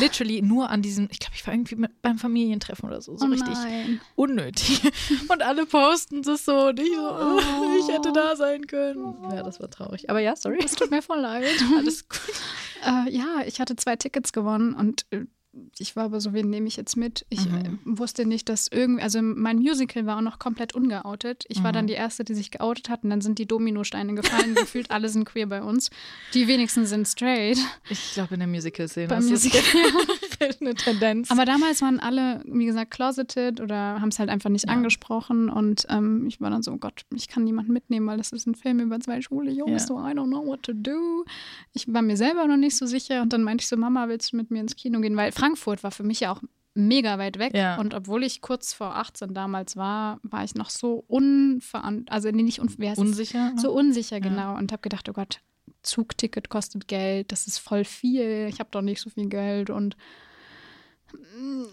literally 0.00 0.42
nur 0.42 0.70
an 0.70 0.82
diesem, 0.82 1.08
ich 1.10 1.18
glaube, 1.18 1.34
ich 1.36 1.46
war 1.46 1.54
irgendwie 1.54 1.76
mit, 1.76 2.02
beim 2.02 2.18
Familientreffen 2.18 2.88
oder 2.88 3.00
so, 3.00 3.16
so 3.16 3.26
oh 3.26 3.28
richtig 3.28 3.54
nein. 3.54 4.00
unnötig. 4.16 4.82
Und 5.28 5.42
alle 5.42 5.66
posten 5.66 6.22
das 6.22 6.44
so 6.44 6.66
und 6.68 6.78
ich 6.80 6.94
so, 6.94 7.10
Oh. 7.10 7.40
ich 7.78 7.88
hätte 7.94 8.12
da 8.12 8.36
sein 8.36 8.66
können. 8.66 9.14
Ja, 9.30 9.42
das 9.42 9.60
war 9.60 9.70
traurig. 9.70 10.10
Aber 10.10 10.20
ja, 10.20 10.36
sorry. 10.36 10.58
Es 10.64 10.72
tut 10.74 10.90
mir 10.90 11.02
voll 11.02 11.20
leid. 11.20 11.44
Alles 11.76 12.08
gut. 12.08 12.20
Äh, 12.84 13.10
ja, 13.10 13.42
ich 13.46 13.60
hatte 13.60 13.76
zwei 13.76 13.96
Tickets 13.96 14.32
gewonnen 14.32 14.74
und 14.74 15.06
äh, 15.10 15.24
ich 15.78 15.96
war 15.96 16.04
aber 16.04 16.20
so, 16.20 16.32
wen 16.32 16.48
nehme 16.48 16.68
ich 16.68 16.76
jetzt 16.76 16.96
mit? 16.96 17.26
Ich 17.28 17.44
Mhm. 17.46 17.54
äh, 17.56 17.70
wusste 17.98 18.24
nicht, 18.24 18.48
dass 18.48 18.68
irgendwie, 18.70 19.02
also 19.02 19.20
mein 19.20 19.56
Musical 19.58 20.06
war 20.06 20.18
auch 20.18 20.22
noch 20.22 20.38
komplett 20.38 20.74
ungeoutet. 20.74 21.44
Ich 21.48 21.62
war 21.64 21.70
Mhm. 21.72 21.74
dann 21.74 21.86
die 21.88 21.94
Erste, 21.94 22.22
die 22.24 22.34
sich 22.34 22.50
geoutet 22.52 22.88
hat 22.88 23.02
und 23.02 23.10
dann 23.10 23.20
sind 23.20 23.38
die 23.38 23.46
Dominosteine 23.46 24.14
gefallen. 24.14 24.54
Gefühlt 24.72 24.90
alle 24.92 25.08
sind 25.08 25.24
queer 25.24 25.46
bei 25.48 25.62
uns. 25.62 25.90
Die 26.34 26.46
wenigsten 26.46 26.86
sind 26.86 27.08
straight. 27.08 27.58
Ich 27.88 28.12
glaube, 28.14 28.34
in 28.34 28.40
der 28.40 28.48
Musical-Szene 28.48 29.08
Beim 29.08 29.26
Musical. 29.26 29.60
eine 30.60 30.74
Tendenz. 30.74 31.30
Aber 31.30 31.44
damals 31.44 31.82
waren 31.82 32.00
alle, 32.00 32.42
wie 32.44 32.66
gesagt, 32.66 32.90
closeted 32.90 33.60
oder 33.60 34.00
haben 34.00 34.08
es 34.08 34.18
halt 34.18 34.28
einfach 34.30 34.50
nicht 34.50 34.66
Ja. 34.66 34.72
angesprochen. 34.74 35.48
Und 35.48 35.86
ähm, 35.88 36.26
ich 36.26 36.40
war 36.40 36.50
dann 36.50 36.62
so, 36.62 36.72
oh 36.72 36.76
Gott, 36.78 37.02
ich 37.14 37.28
kann 37.28 37.44
niemanden 37.44 37.72
mitnehmen, 37.72 38.06
weil 38.06 38.18
das 38.18 38.32
ist 38.32 38.46
ein 38.46 38.54
Film 38.54 38.80
über 38.80 39.00
zwei 39.00 39.20
schwule 39.20 39.50
Jungs. 39.50 39.70
Ja. 39.82 39.86
So, 39.88 39.98
I 39.98 40.12
don't 40.12 40.26
know 40.28 40.44
what 40.46 40.62
to 40.62 40.72
do. 40.74 41.24
Ich 41.72 41.92
war 41.92 42.02
mir 42.02 42.16
selber 42.16 42.46
noch 42.46 42.56
nicht 42.56 42.76
so 42.76 42.86
sicher. 42.86 43.22
Und 43.22 43.32
dann 43.32 43.42
meinte 43.42 43.62
ich 43.62 43.68
so, 43.68 43.76
Mama, 43.76 44.08
willst 44.08 44.32
du 44.32 44.36
mit 44.36 44.50
mir 44.50 44.60
ins 44.60 44.76
Kino 44.76 45.00
gehen? 45.00 45.16
Weil 45.16 45.32
Frankfurt 45.32 45.82
war 45.82 45.90
für 45.90 46.02
mich 46.04 46.20
ja 46.20 46.32
auch 46.32 46.42
mega 46.74 47.18
weit 47.18 47.38
weg. 47.38 47.54
Ja. 47.54 47.78
Und 47.78 47.94
obwohl 47.94 48.22
ich 48.22 48.40
kurz 48.40 48.72
vor 48.72 48.94
18 48.96 49.34
damals 49.34 49.76
war, 49.76 50.20
war 50.22 50.44
ich 50.44 50.54
noch 50.54 50.70
so 50.70 51.04
unverantwortlich, 51.08 52.12
also 52.12 52.30
nee, 52.30 52.42
nicht 52.42 52.60
un? 52.60 52.68
Unsicher? 52.96 53.52
So 53.56 53.72
unsicher, 53.72 54.20
genau. 54.20 54.56
Und 54.56 54.72
habe 54.72 54.80
gedacht, 54.82 55.08
oh 55.08 55.12
Gott, 55.12 55.40
Zugticket 55.82 56.48
kostet 56.48 56.88
Geld, 56.88 57.32
das 57.32 57.46
ist 57.46 57.58
voll 57.58 57.84
viel, 57.84 58.46
ich 58.48 58.60
habe 58.60 58.68
doch 58.70 58.82
nicht 58.82 59.00
so 59.00 59.10
viel 59.10 59.28
Geld 59.28 59.70
und 59.70 59.96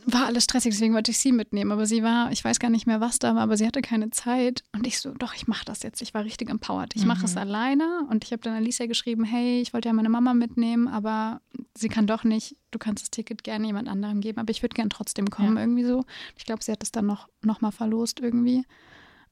war 0.06 0.26
alles 0.26 0.46
stressig, 0.46 0.72
deswegen 0.74 0.94
wollte 0.94 1.12
ich 1.12 1.20
sie 1.20 1.32
mitnehmen. 1.32 1.72
Aber 1.72 1.86
sie 1.86 2.04
war, 2.04 2.32
ich 2.32 2.44
weiß 2.44 2.60
gar 2.60 2.70
nicht 2.70 2.88
mehr, 2.88 3.02
was 3.02 3.20
da 3.20 3.36
war, 3.36 3.42
aber 3.44 3.58
sie 3.58 3.66
hatte 3.68 3.82
keine 3.82 4.10
Zeit. 4.10 4.64
Und 4.74 4.88
ich 4.88 5.00
so, 5.00 5.12
doch, 5.14 5.34
ich 5.34 5.48
mache 5.48 5.66
das 5.66 5.84
jetzt. 5.84 6.02
Ich 6.02 6.14
war 6.14 6.24
richtig 6.24 6.50
empowered. 6.50 6.96
Ich 6.96 7.06
mache 7.06 7.26
es 7.26 7.34
Mhm. 7.34 7.38
alleine. 7.42 8.08
Und 8.10 8.24
ich 8.24 8.32
habe 8.32 8.42
dann 8.42 8.54
Alicia 8.54 8.86
geschrieben, 8.86 9.24
hey, 9.24 9.62
ich 9.62 9.74
wollte 9.74 9.90
ja 9.90 9.94
meine 9.94 10.10
Mama 10.10 10.34
mitnehmen, 10.34 10.88
aber 10.88 11.42
sie 11.78 11.90
kann 11.90 12.08
doch 12.08 12.24
nicht. 12.24 12.56
Du 12.72 12.80
kannst 12.80 13.04
das 13.04 13.12
Ticket 13.12 13.44
gerne 13.44 13.66
jemand 13.68 13.88
anderem 13.88 14.22
geben, 14.22 14.40
aber 14.40 14.52
ich 14.52 14.62
würde 14.62 14.76
gern 14.76 14.90
trotzdem 14.90 15.30
kommen, 15.30 15.56
Ja. 15.56 15.62
irgendwie 15.64 15.84
so. 15.86 16.06
Ich 16.38 16.46
glaube, 16.46 16.64
sie 16.64 16.72
hat 16.72 16.84
es 16.84 16.92
dann 16.92 17.06
noch, 17.06 17.28
noch 17.44 17.62
mal 17.62 17.72
verlost 17.72 18.20
irgendwie. 18.20 18.64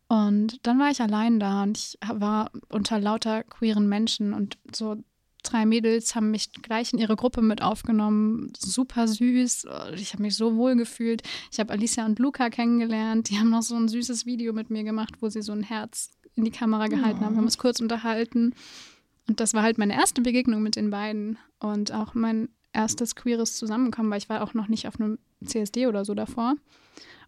Und 0.07 0.59
dann 0.67 0.77
war 0.79 0.91
ich 0.91 1.01
allein 1.01 1.39
da 1.39 1.63
und 1.63 1.77
ich 1.77 1.97
war 2.13 2.51
unter 2.69 2.99
lauter 2.99 3.43
queeren 3.43 3.89
Menschen 3.89 4.33
und 4.33 4.57
so 4.73 4.97
drei 5.51 5.65
Mädels 5.65 6.15
haben 6.15 6.31
mich 6.31 6.51
gleich 6.51 6.93
in 6.93 6.99
ihre 6.99 7.15
Gruppe 7.15 7.41
mit 7.41 7.61
aufgenommen. 7.61 8.51
Super 8.57 9.07
süß. 9.07 9.67
Ich 9.95 10.13
habe 10.13 10.23
mich 10.23 10.35
so 10.35 10.55
wohl 10.55 10.75
gefühlt. 10.75 11.23
Ich 11.51 11.59
habe 11.59 11.73
Alicia 11.73 12.05
und 12.05 12.19
Luca 12.19 12.49
kennengelernt. 12.49 13.29
Die 13.29 13.39
haben 13.39 13.49
noch 13.49 13.61
so 13.61 13.75
ein 13.75 13.87
süßes 13.87 14.25
Video 14.25 14.53
mit 14.53 14.69
mir 14.69 14.83
gemacht, 14.83 15.15
wo 15.21 15.29
sie 15.29 15.41
so 15.41 15.51
ein 15.51 15.63
Herz 15.63 16.11
in 16.35 16.43
die 16.43 16.51
Kamera 16.51 16.87
gehalten 16.87 17.19
oh. 17.21 17.25
haben. 17.25 17.33
Wir 17.33 17.37
haben 17.37 17.45
uns 17.45 17.57
kurz 17.57 17.79
unterhalten. 17.79 18.53
Und 19.27 19.39
das 19.39 19.53
war 19.53 19.63
halt 19.63 19.77
meine 19.77 19.93
erste 19.93 20.21
Begegnung 20.21 20.61
mit 20.61 20.75
den 20.75 20.89
beiden 20.89 21.37
und 21.59 21.91
auch 21.91 22.13
mein 22.13 22.49
erstes 22.73 23.15
queeres 23.15 23.57
Zusammenkommen, 23.57 24.11
weil 24.11 24.19
ich 24.19 24.29
war 24.29 24.43
auch 24.43 24.53
noch 24.53 24.67
nicht 24.67 24.87
auf 24.87 24.99
einem 24.99 25.17
CSD 25.43 25.87
oder 25.87 26.05
so 26.05 26.13
davor. 26.13 26.55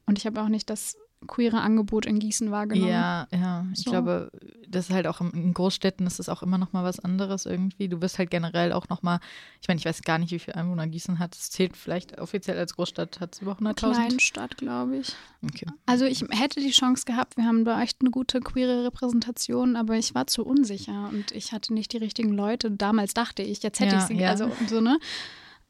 Und 0.05 0.17
ich 0.17 0.25
habe 0.25 0.41
auch 0.41 0.49
nicht 0.49 0.69
das 0.69 0.97
queere 1.25 1.61
Angebot 1.61 2.05
in 2.05 2.19
Gießen 2.19 2.51
wahrgenommen. 2.51 2.91
Ja, 2.91 3.27
ja. 3.31 3.65
Ich 3.73 3.83
so. 3.83 3.91
glaube, 3.91 4.29
das 4.67 4.89
ist 4.89 4.93
halt 4.93 5.07
auch 5.07 5.19
in 5.19 5.53
Großstädten 5.53 6.05
ist 6.05 6.19
das 6.19 6.29
auch 6.29 6.43
immer 6.43 6.57
noch 6.57 6.73
mal 6.73 6.83
was 6.83 6.99
anderes 6.99 7.45
irgendwie. 7.45 7.89
Du 7.89 7.97
bist 7.97 8.19
halt 8.19 8.29
generell 8.29 8.71
auch 8.71 8.87
noch 8.89 9.01
mal, 9.01 9.19
ich 9.61 9.67
meine, 9.67 9.79
ich 9.79 9.85
weiß 9.85 10.03
gar 10.03 10.19
nicht, 10.19 10.31
wie 10.31 10.39
viele 10.39 10.55
Einwohner 10.57 10.85
Gießen 10.87 11.17
hat. 11.17 11.35
Es 11.35 11.49
zählt 11.49 11.75
vielleicht 11.75 12.19
offiziell 12.19 12.57
als 12.57 12.75
Großstadt, 12.75 13.19
hat 13.19 13.33
es 13.33 13.41
über 13.41 13.53
100.000? 13.53 13.73
Kleinstadt, 13.93 14.57
glaube 14.57 14.97
ich. 14.97 15.15
Okay. 15.43 15.65
Also 15.87 16.05
ich 16.05 16.23
hätte 16.29 16.59
die 16.59 16.71
Chance 16.71 17.05
gehabt, 17.05 17.37
wir 17.37 17.45
haben 17.45 17.65
da 17.65 17.81
echt 17.81 18.01
eine 18.01 18.11
gute 18.11 18.39
queere 18.39 18.85
Repräsentation, 18.85 19.75
aber 19.75 19.95
ich 19.95 20.13
war 20.13 20.27
zu 20.27 20.45
unsicher 20.45 21.09
und 21.11 21.31
ich 21.31 21.51
hatte 21.51 21.73
nicht 21.73 21.93
die 21.93 21.97
richtigen 21.97 22.33
Leute. 22.33 22.69
Damals 22.69 23.13
dachte 23.13 23.41
ich, 23.41 23.63
jetzt 23.63 23.79
hätte 23.79 23.95
ja, 23.95 24.01
ich 24.01 24.07
sie, 24.07 24.17
ja. 24.17 24.29
also 24.29 24.51
so, 24.67 24.81
ne? 24.81 24.99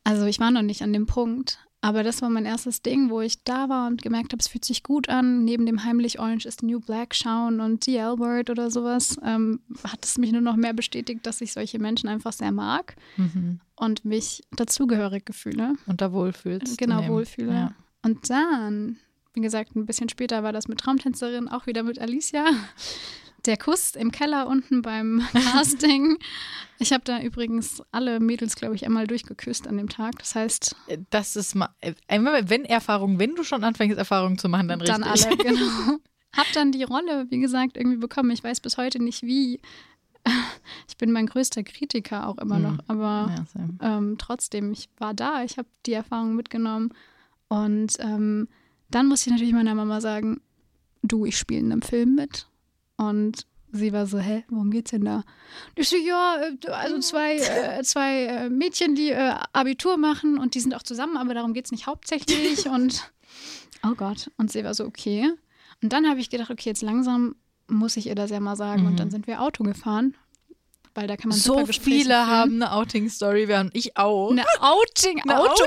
Also 0.03 0.25
ich 0.25 0.39
war 0.39 0.51
noch 0.51 0.61
nicht 0.61 0.83
an 0.83 0.93
dem 0.93 1.05
Punkt. 1.05 1.59
Aber 1.81 2.03
das 2.03 2.21
war 2.21 2.29
mein 2.29 2.45
erstes 2.45 2.81
Ding, 2.81 3.09
wo 3.09 3.21
ich 3.21 3.43
da 3.43 3.69
war 3.69 3.87
und 3.87 4.01
gemerkt 4.01 4.33
habe, 4.33 4.41
es 4.41 4.47
fühlt 4.47 4.65
sich 4.65 4.83
gut 4.83 5.09
an. 5.09 5.45
Neben 5.45 5.65
dem 5.65 5.83
heimlich 5.83 6.19
Orange 6.19 6.47
is 6.47 6.57
the 6.59 6.65
New 6.65 6.79
Black 6.79 7.13
schauen 7.13 7.59
und 7.59 7.83
The 7.83 7.97
L-Word 7.97 8.49
oder 8.49 8.71
sowas, 8.71 9.17
ähm, 9.23 9.61
hat 9.83 10.03
es 10.03 10.17
mich 10.17 10.31
nur 10.31 10.41
noch 10.41 10.55
mehr 10.55 10.73
bestätigt, 10.73 11.25
dass 11.25 11.39
ich 11.39 11.53
solche 11.53 11.79
Menschen 11.79 12.09
einfach 12.09 12.33
sehr 12.33 12.51
mag 12.51 12.95
mhm. 13.15 13.59
und 13.75 14.05
mich 14.05 14.41
dazugehörig 14.51 15.25
gefühle. 15.25 15.73
Und 15.85 16.01
da 16.01 16.11
wohlfühlst. 16.11 16.77
Genau, 16.77 17.07
wohlfühle. 17.07 17.53
Ja. 17.53 17.75
Und 18.01 18.29
dann, 18.29 18.97
wie 19.33 19.41
gesagt, 19.41 19.75
ein 19.75 19.85
bisschen 19.85 20.09
später 20.09 20.41
war 20.41 20.53
das 20.53 20.67
mit 20.67 20.79
Traumtänzerin, 20.79 21.47
auch 21.47 21.67
wieder 21.67 21.83
mit 21.83 21.99
Alicia 21.99 22.45
der 23.47 23.57
Kuss 23.57 23.95
im 23.95 24.11
Keller 24.11 24.47
unten 24.47 24.81
beim 24.81 25.25
Casting. 25.33 26.17
ich 26.79 26.93
habe 26.93 27.03
da 27.03 27.21
übrigens 27.21 27.81
alle 27.91 28.19
Mädels, 28.19 28.55
glaube 28.55 28.75
ich, 28.75 28.85
einmal 28.85 29.07
durchgeküsst 29.07 29.67
an 29.67 29.77
dem 29.77 29.89
Tag. 29.89 30.19
Das 30.19 30.35
heißt. 30.35 30.75
Das 31.09 31.35
ist 31.35 31.55
mal, 31.55 31.69
äh, 31.81 31.93
wenn 32.09 32.65
Erfahrung, 32.65 33.19
wenn 33.19 33.35
du 33.35 33.43
schon 33.43 33.63
anfängst, 33.63 33.97
Erfahrungen 33.97 34.37
zu 34.37 34.49
machen, 34.49 34.67
dann 34.67 34.81
richtig. 34.81 34.97
Dann 34.97 35.03
alle, 35.03 35.37
genau. 35.37 35.97
Hab 36.35 36.51
dann 36.53 36.71
die 36.71 36.83
Rolle, 36.83 37.25
wie 37.29 37.39
gesagt, 37.39 37.77
irgendwie 37.77 37.97
bekommen. 37.97 38.29
Ich 38.31 38.43
weiß 38.43 38.59
bis 38.59 38.77
heute 38.77 39.01
nicht 39.01 39.23
wie. 39.23 39.59
Ich 40.87 40.97
bin 40.97 41.13
mein 41.13 41.25
größter 41.25 41.63
Kritiker 41.63 42.27
auch 42.27 42.37
immer 42.37 42.59
noch, 42.59 42.73
mhm. 42.73 42.81
aber 42.87 43.45
ja, 43.55 43.97
ähm, 43.97 44.17
trotzdem, 44.17 44.73
ich 44.73 44.89
war 44.97 45.13
da, 45.13 45.43
ich 45.43 45.57
habe 45.57 45.69
die 45.85 45.93
Erfahrung 45.93 46.35
mitgenommen. 46.35 46.93
Und 47.47 47.93
ähm, 47.99 48.49
dann 48.89 49.07
muss 49.07 49.25
ich 49.25 49.31
natürlich 49.31 49.53
meiner 49.53 49.73
Mama 49.73 50.01
sagen, 50.01 50.41
du, 51.01 51.25
ich 51.25 51.37
spiele 51.37 51.61
in 51.61 51.71
einem 51.71 51.81
Film 51.81 52.15
mit. 52.15 52.47
Und 52.97 53.45
sie 53.71 53.93
war 53.93 54.05
so, 54.07 54.19
hä, 54.19 54.43
worum 54.49 54.71
geht's 54.71 54.91
denn 54.91 55.05
da? 55.05 55.23
Ich 55.75 55.89
so, 55.89 55.97
ja, 55.97 56.41
äh, 56.41 56.67
also 56.69 56.99
zwei, 56.99 57.37
äh, 57.37 57.83
zwei 57.83 58.25
äh, 58.25 58.49
Mädchen, 58.49 58.95
die 58.95 59.09
äh, 59.09 59.35
Abitur 59.53 59.97
machen 59.97 60.37
und 60.37 60.55
die 60.55 60.59
sind 60.59 60.75
auch 60.75 60.83
zusammen, 60.83 61.17
aber 61.17 61.33
darum 61.33 61.53
geht's 61.53 61.71
nicht 61.71 61.87
hauptsächlich. 61.87 62.67
und 62.69 63.11
oh 63.83 63.95
Gott. 63.95 64.31
Und 64.37 64.51
sie 64.51 64.63
war 64.63 64.73
so, 64.73 64.85
okay. 64.85 65.31
Und 65.81 65.93
dann 65.93 66.07
habe 66.07 66.19
ich 66.19 66.29
gedacht, 66.29 66.49
okay, 66.49 66.69
jetzt 66.69 66.81
langsam 66.81 67.35
muss 67.67 67.97
ich 67.97 68.07
ihr 68.07 68.15
das 68.15 68.31
ja 68.31 68.39
mal 68.39 68.55
sagen. 68.55 68.83
Mhm. 68.83 68.87
Und 68.87 68.99
dann 68.99 69.11
sind 69.11 69.27
wir 69.27 69.41
Auto 69.41 69.63
gefahren 69.63 70.15
weil 70.97 71.05
da 71.05 71.15
kann 71.15 71.29
man 71.29 71.37
so 71.37 71.63
viele 71.67 72.05
führen. 72.05 72.27
haben 72.27 72.53
eine 72.55 72.73
Outing-Story, 72.73 73.47
während 73.47 73.75
ich 73.75 73.95
auch. 73.97 74.31
Eine 74.31 74.45
Outing, 74.59 75.21
eine 75.21 75.39
Auto. 75.39 75.63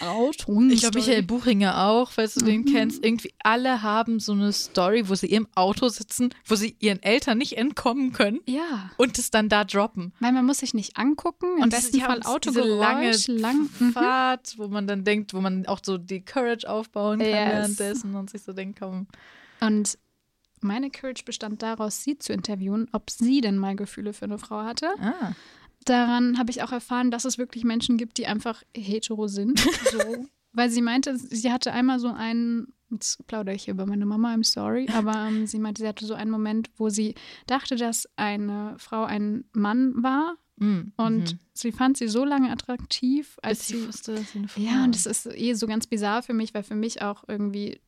Auto. 0.00 0.60
ich 0.70 0.80
glaube, 0.82 1.00
Michael 1.00 1.24
Buchinger 1.24 1.84
auch, 1.84 2.12
falls 2.12 2.34
du 2.34 2.44
mhm. 2.44 2.46
den 2.46 2.64
kennst. 2.66 3.04
Irgendwie 3.04 3.34
alle 3.42 3.82
haben 3.82 4.20
so 4.20 4.30
eine 4.30 4.52
Story, 4.52 5.08
wo 5.08 5.16
sie 5.16 5.26
im 5.26 5.48
Auto 5.56 5.88
sitzen, 5.88 6.32
wo 6.44 6.54
sie 6.54 6.76
ihren 6.78 7.02
Eltern 7.02 7.38
nicht 7.38 7.58
entkommen 7.58 8.12
können. 8.12 8.38
Ja. 8.46 8.92
Und 8.98 9.18
es 9.18 9.32
dann 9.32 9.48
da 9.48 9.64
droppen. 9.64 10.12
Weil 10.20 10.30
man 10.30 10.46
muss 10.46 10.58
sich 10.58 10.74
nicht 10.74 10.96
angucken. 10.96 11.56
Im 11.56 11.64
und 11.64 11.70
besten 11.70 12.00
Fall 12.00 12.22
Autogeräusch, 12.22 13.26
lange 13.26 13.40
lang. 13.40 13.68
Mhm. 13.80 13.92
Fahrt, 13.94 14.54
wo 14.58 14.68
man 14.68 14.86
dann 14.86 15.02
denkt, 15.02 15.34
wo 15.34 15.40
man 15.40 15.66
auch 15.66 15.80
so 15.82 15.98
die 15.98 16.24
Courage 16.24 16.70
aufbauen 16.70 17.18
kann 17.18 17.28
yes. 17.28 17.36
währenddessen 17.36 18.14
und 18.14 18.30
sich 18.30 18.42
so 18.42 18.52
denkt, 18.52 18.78
komm. 18.78 19.08
Und 19.60 19.98
meine 20.62 20.90
Courage 20.90 21.24
bestand 21.24 21.62
daraus, 21.62 22.02
sie 22.02 22.18
zu 22.18 22.32
interviewen, 22.32 22.88
ob 22.92 23.10
sie 23.10 23.40
denn 23.40 23.58
mal 23.58 23.76
Gefühle 23.76 24.12
für 24.12 24.24
eine 24.24 24.38
Frau 24.38 24.62
hatte. 24.62 24.88
Ah. 25.00 25.32
Daran 25.84 26.38
habe 26.38 26.50
ich 26.50 26.62
auch 26.62 26.72
erfahren, 26.72 27.10
dass 27.10 27.24
es 27.24 27.38
wirklich 27.38 27.64
Menschen 27.64 27.96
gibt, 27.96 28.18
die 28.18 28.26
einfach 28.26 28.62
hetero 28.76 29.28
sind. 29.28 29.64
So. 29.90 30.26
Weil 30.52 30.70
sie 30.70 30.82
meinte, 30.82 31.16
sie 31.16 31.52
hatte 31.52 31.72
einmal 31.72 32.00
so 32.00 32.08
einen, 32.08 32.72
jetzt 32.90 33.26
plaudere 33.26 33.54
ich 33.54 33.64
hier 33.64 33.74
über 33.74 33.86
meine 33.86 34.06
Mama, 34.06 34.34
I'm 34.34 34.44
sorry, 34.44 34.88
aber 34.92 35.28
ähm, 35.28 35.46
sie 35.46 35.58
meinte, 35.58 35.82
sie 35.82 35.88
hatte 35.88 36.06
so 36.06 36.14
einen 36.14 36.30
Moment, 36.30 36.70
wo 36.76 36.88
sie 36.88 37.14
dachte, 37.46 37.76
dass 37.76 38.08
eine 38.16 38.74
Frau 38.78 39.04
ein 39.04 39.44
Mann 39.52 40.02
war 40.02 40.36
Mm, 40.60 40.92
und 40.96 41.32
mhm. 41.32 41.38
sie 41.54 41.70
fand 41.70 41.96
sie 41.96 42.08
so 42.08 42.24
lange 42.24 42.50
attraktiv, 42.50 43.38
als 43.42 43.58
Bis 43.58 43.68
sie, 43.68 43.86
wusste, 43.86 44.14
dass 44.14 44.32
sie 44.32 44.38
eine 44.38 44.48
Frau 44.48 44.60
Ja, 44.60 44.84
und 44.84 44.94
das 44.94 45.06
ist 45.06 45.26
eh 45.26 45.54
so 45.54 45.66
ganz 45.66 45.86
bizarr 45.86 46.22
für 46.22 46.34
mich, 46.34 46.52
weil 46.52 46.64
für 46.64 46.74
mich 46.74 47.00
auch 47.00 47.24
irgendwie, 47.28 47.80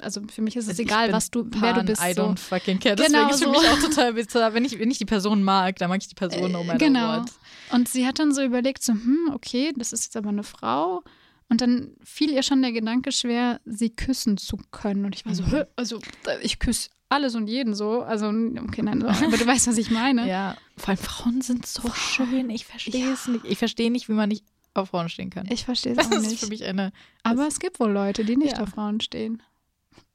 also 0.00 0.20
für 0.32 0.42
mich 0.42 0.56
ist 0.56 0.64
es 0.64 0.70
also 0.70 0.82
egal, 0.82 1.12
was 1.12 1.30
du, 1.30 1.44
Pan, 1.44 1.62
wer 1.62 1.72
du 1.74 1.82
bist. 1.84 2.00
I 2.00 2.12
don't 2.12 2.38
so. 2.38 2.54
fucking 2.54 2.78
care. 2.78 2.94
Deswegen 2.94 3.14
genau 3.14 3.30
ist 3.30 3.42
für 3.42 3.46
so. 3.46 3.50
mich 3.50 3.68
auch 3.68 3.80
total 3.80 4.14
bizarr. 4.14 4.54
Wenn 4.54 4.64
ich, 4.64 4.78
wenn 4.78 4.90
ich 4.90 4.98
die 4.98 5.06
Person 5.06 5.42
mag, 5.42 5.76
dann 5.76 5.88
mag 5.88 6.00
ich 6.00 6.08
die 6.08 6.14
Person 6.14 6.52
no 6.52 6.62
matter 6.62 6.78
genau. 6.78 7.20
what. 7.20 7.32
Und 7.72 7.88
sie 7.88 8.06
hat 8.06 8.18
dann 8.18 8.32
so 8.32 8.42
überlegt, 8.42 8.82
so, 8.82 8.92
hm, 8.92 9.32
okay, 9.34 9.72
das 9.76 9.92
ist 9.92 10.04
jetzt 10.04 10.16
aber 10.16 10.28
eine 10.28 10.44
Frau. 10.44 11.02
Und 11.48 11.62
dann 11.62 11.96
fiel 12.04 12.30
ihr 12.30 12.42
schon 12.42 12.62
der 12.62 12.72
Gedanke 12.72 13.10
schwer, 13.10 13.60
sie 13.64 13.90
küssen 13.90 14.36
zu 14.36 14.58
können. 14.70 15.04
Und 15.04 15.14
ich 15.14 15.24
war 15.24 15.34
so, 15.34 15.42
mhm. 15.42 15.64
also 15.76 15.98
ich 16.42 16.58
küsse 16.58 16.90
alles 17.08 17.34
und 17.34 17.46
jeden 17.48 17.74
so. 17.74 18.02
Also, 18.02 18.28
okay, 18.28 18.82
nein, 18.82 19.00
so, 19.00 19.06
aber 19.08 19.36
du 19.36 19.46
weißt, 19.46 19.66
was 19.68 19.78
ich 19.78 19.90
meine. 19.90 20.28
Ja, 20.28 20.56
vor 20.76 20.90
allem 20.90 20.98
Frauen 20.98 21.40
sind 21.40 21.66
so 21.66 21.82
Frauen. 21.82 22.28
schön. 22.28 22.50
Ich 22.50 22.66
verstehe 22.66 23.06
ja. 23.06 23.12
es 23.12 23.26
nicht. 23.28 23.44
Ich 23.44 23.58
verstehe 23.58 23.90
nicht, 23.90 24.08
wie 24.08 24.12
man 24.12 24.28
nicht 24.28 24.44
auf 24.74 24.90
Frauen 24.90 25.08
stehen 25.08 25.30
kann. 25.30 25.46
Ich 25.50 25.64
verstehe 25.64 25.92
es 25.92 25.98
auch 25.98 26.10
nicht. 26.10 26.24
Das 26.24 26.32
ist 26.32 26.40
für 26.40 26.48
mich 26.48 26.64
eine. 26.64 26.92
Aber 27.22 27.46
es 27.46 27.60
gibt 27.60 27.80
wohl 27.80 27.90
Leute, 27.90 28.24
die 28.24 28.36
nicht 28.36 28.58
ja. 28.58 28.62
auf 28.62 28.70
Frauen 28.70 29.00
stehen. 29.00 29.42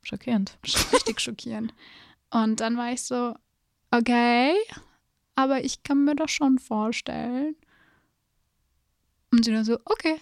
Schockierend. 0.03 0.57
Richtig 0.63 1.19
schockierend. 1.19 1.73
Und 2.30 2.59
dann 2.59 2.77
war 2.77 2.91
ich 2.91 3.01
so, 3.03 3.35
okay, 3.91 4.53
aber 5.35 5.63
ich 5.63 5.83
kann 5.83 6.03
mir 6.03 6.15
das 6.15 6.31
schon 6.31 6.59
vorstellen. 6.59 7.55
Und 9.31 9.45
sie 9.45 9.51
dann 9.51 9.65
so, 9.65 9.80
okay. 9.85 10.17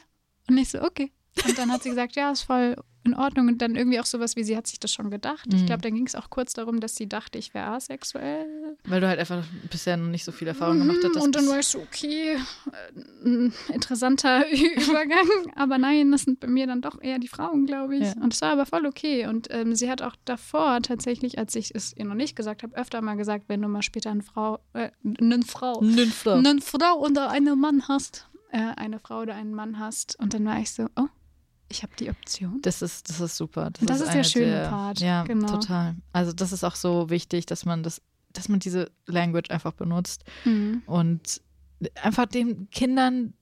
Und 0.49 0.57
ich 0.57 0.69
so, 0.69 0.81
okay. 0.81 1.11
Und 1.45 1.57
dann 1.57 1.71
hat 1.71 1.83
sie 1.83 1.89
gesagt, 1.89 2.15
ja, 2.15 2.31
ist 2.31 2.43
voll 2.43 2.75
in 3.03 3.15
Ordnung. 3.15 3.47
Und 3.47 3.61
dann 3.61 3.75
irgendwie 3.75 3.99
auch 3.99 4.05
sowas 4.05 4.35
wie, 4.35 4.43
sie 4.43 4.55
hat 4.55 4.67
sich 4.67 4.79
das 4.79 4.91
schon 4.91 5.09
gedacht. 5.09 5.51
Mhm. 5.51 5.57
Ich 5.57 5.65
glaube, 5.65 5.81
dann 5.81 5.93
ging 5.95 6.05
es 6.05 6.15
auch 6.15 6.29
kurz 6.29 6.53
darum, 6.53 6.79
dass 6.79 6.95
sie 6.95 7.07
dachte, 7.07 7.37
ich 7.37 7.53
wäre 7.53 7.67
asexuell. 7.67 8.77
Weil 8.85 9.01
du 9.01 9.07
halt 9.07 9.19
einfach 9.19 9.43
bisher 9.69 9.97
noch 9.97 10.09
nicht 10.09 10.23
so 10.23 10.31
viel 10.31 10.47
Erfahrung 10.47 10.77
mhm, 10.77 10.87
gemacht 10.87 10.99
hast. 11.03 11.23
Und 11.23 11.35
dann 11.35 11.47
war 11.47 11.59
ich 11.59 11.67
so, 11.67 11.79
okay, 11.79 12.35
äh, 12.35 13.25
ein 13.25 13.53
interessanter 13.73 14.45
Übergang. 14.51 15.27
Aber 15.55 15.77
nein, 15.77 16.11
das 16.11 16.23
sind 16.23 16.39
bei 16.39 16.47
mir 16.47 16.67
dann 16.67 16.81
doch 16.81 17.01
eher 17.01 17.19
die 17.19 17.27
Frauen, 17.27 17.65
glaube 17.65 17.95
ich. 17.95 18.03
Ja. 18.03 18.21
Und 18.21 18.33
es 18.33 18.41
war 18.41 18.51
aber 18.51 18.65
voll 18.65 18.85
okay. 18.85 19.27
Und 19.27 19.47
ähm, 19.51 19.75
sie 19.75 19.89
hat 19.89 20.01
auch 20.01 20.15
davor 20.25 20.81
tatsächlich, 20.81 21.37
als 21.37 21.55
ich 21.55 21.73
es 21.73 21.95
ihr 21.95 22.05
noch 22.05 22.15
nicht 22.15 22.35
gesagt 22.35 22.63
habe, 22.63 22.75
öfter 22.75 23.01
mal 23.01 23.15
gesagt, 23.15 23.45
wenn 23.47 23.61
du 23.61 23.67
mal 23.67 23.81
später 23.81 24.11
eine 24.11 24.23
Frau, 24.23 24.59
äh, 24.73 24.91
eine 25.03 25.41
Frau, 25.43 25.79
eine 25.79 26.05
Frau, 26.07 26.33
eine 26.33 26.61
Frau 26.61 26.99
oder 26.99 27.29
einen 27.29 27.59
Mann 27.59 27.87
hast, 27.87 28.27
äh, 28.51 28.73
eine 28.75 28.99
Frau 28.99 29.21
oder 29.21 29.35
einen 29.35 29.53
Mann 29.53 29.79
hast. 29.79 30.17
Und 30.19 30.33
dann 30.33 30.45
war 30.45 30.59
ich 30.59 30.71
so, 30.71 30.87
oh, 30.95 31.07
ich 31.71 31.83
habe 31.83 31.93
die 31.97 32.09
Option. 32.09 32.61
Das 32.61 32.81
ist, 32.81 33.09
das 33.09 33.19
ist 33.19 33.37
super. 33.37 33.71
Das, 33.71 33.85
das 33.85 34.01
ist, 34.01 34.07
ist 34.07 34.13
der 34.13 34.23
schöne 34.23 34.51
der, 34.51 34.69
Part. 34.69 34.99
Ja, 34.99 35.23
genau. 35.23 35.47
total. 35.47 35.95
Also 36.13 36.33
das 36.33 36.51
ist 36.51 36.63
auch 36.63 36.75
so 36.75 37.09
wichtig, 37.09 37.45
dass 37.45 37.65
man 37.65 37.81
das, 37.81 38.01
dass 38.33 38.49
man 38.49 38.59
diese 38.59 38.91
Language 39.07 39.49
einfach 39.49 39.73
benutzt 39.73 40.23
mhm. 40.45 40.83
und 40.85 41.41
einfach 42.03 42.25
den 42.27 42.69
Kindern 42.69 43.33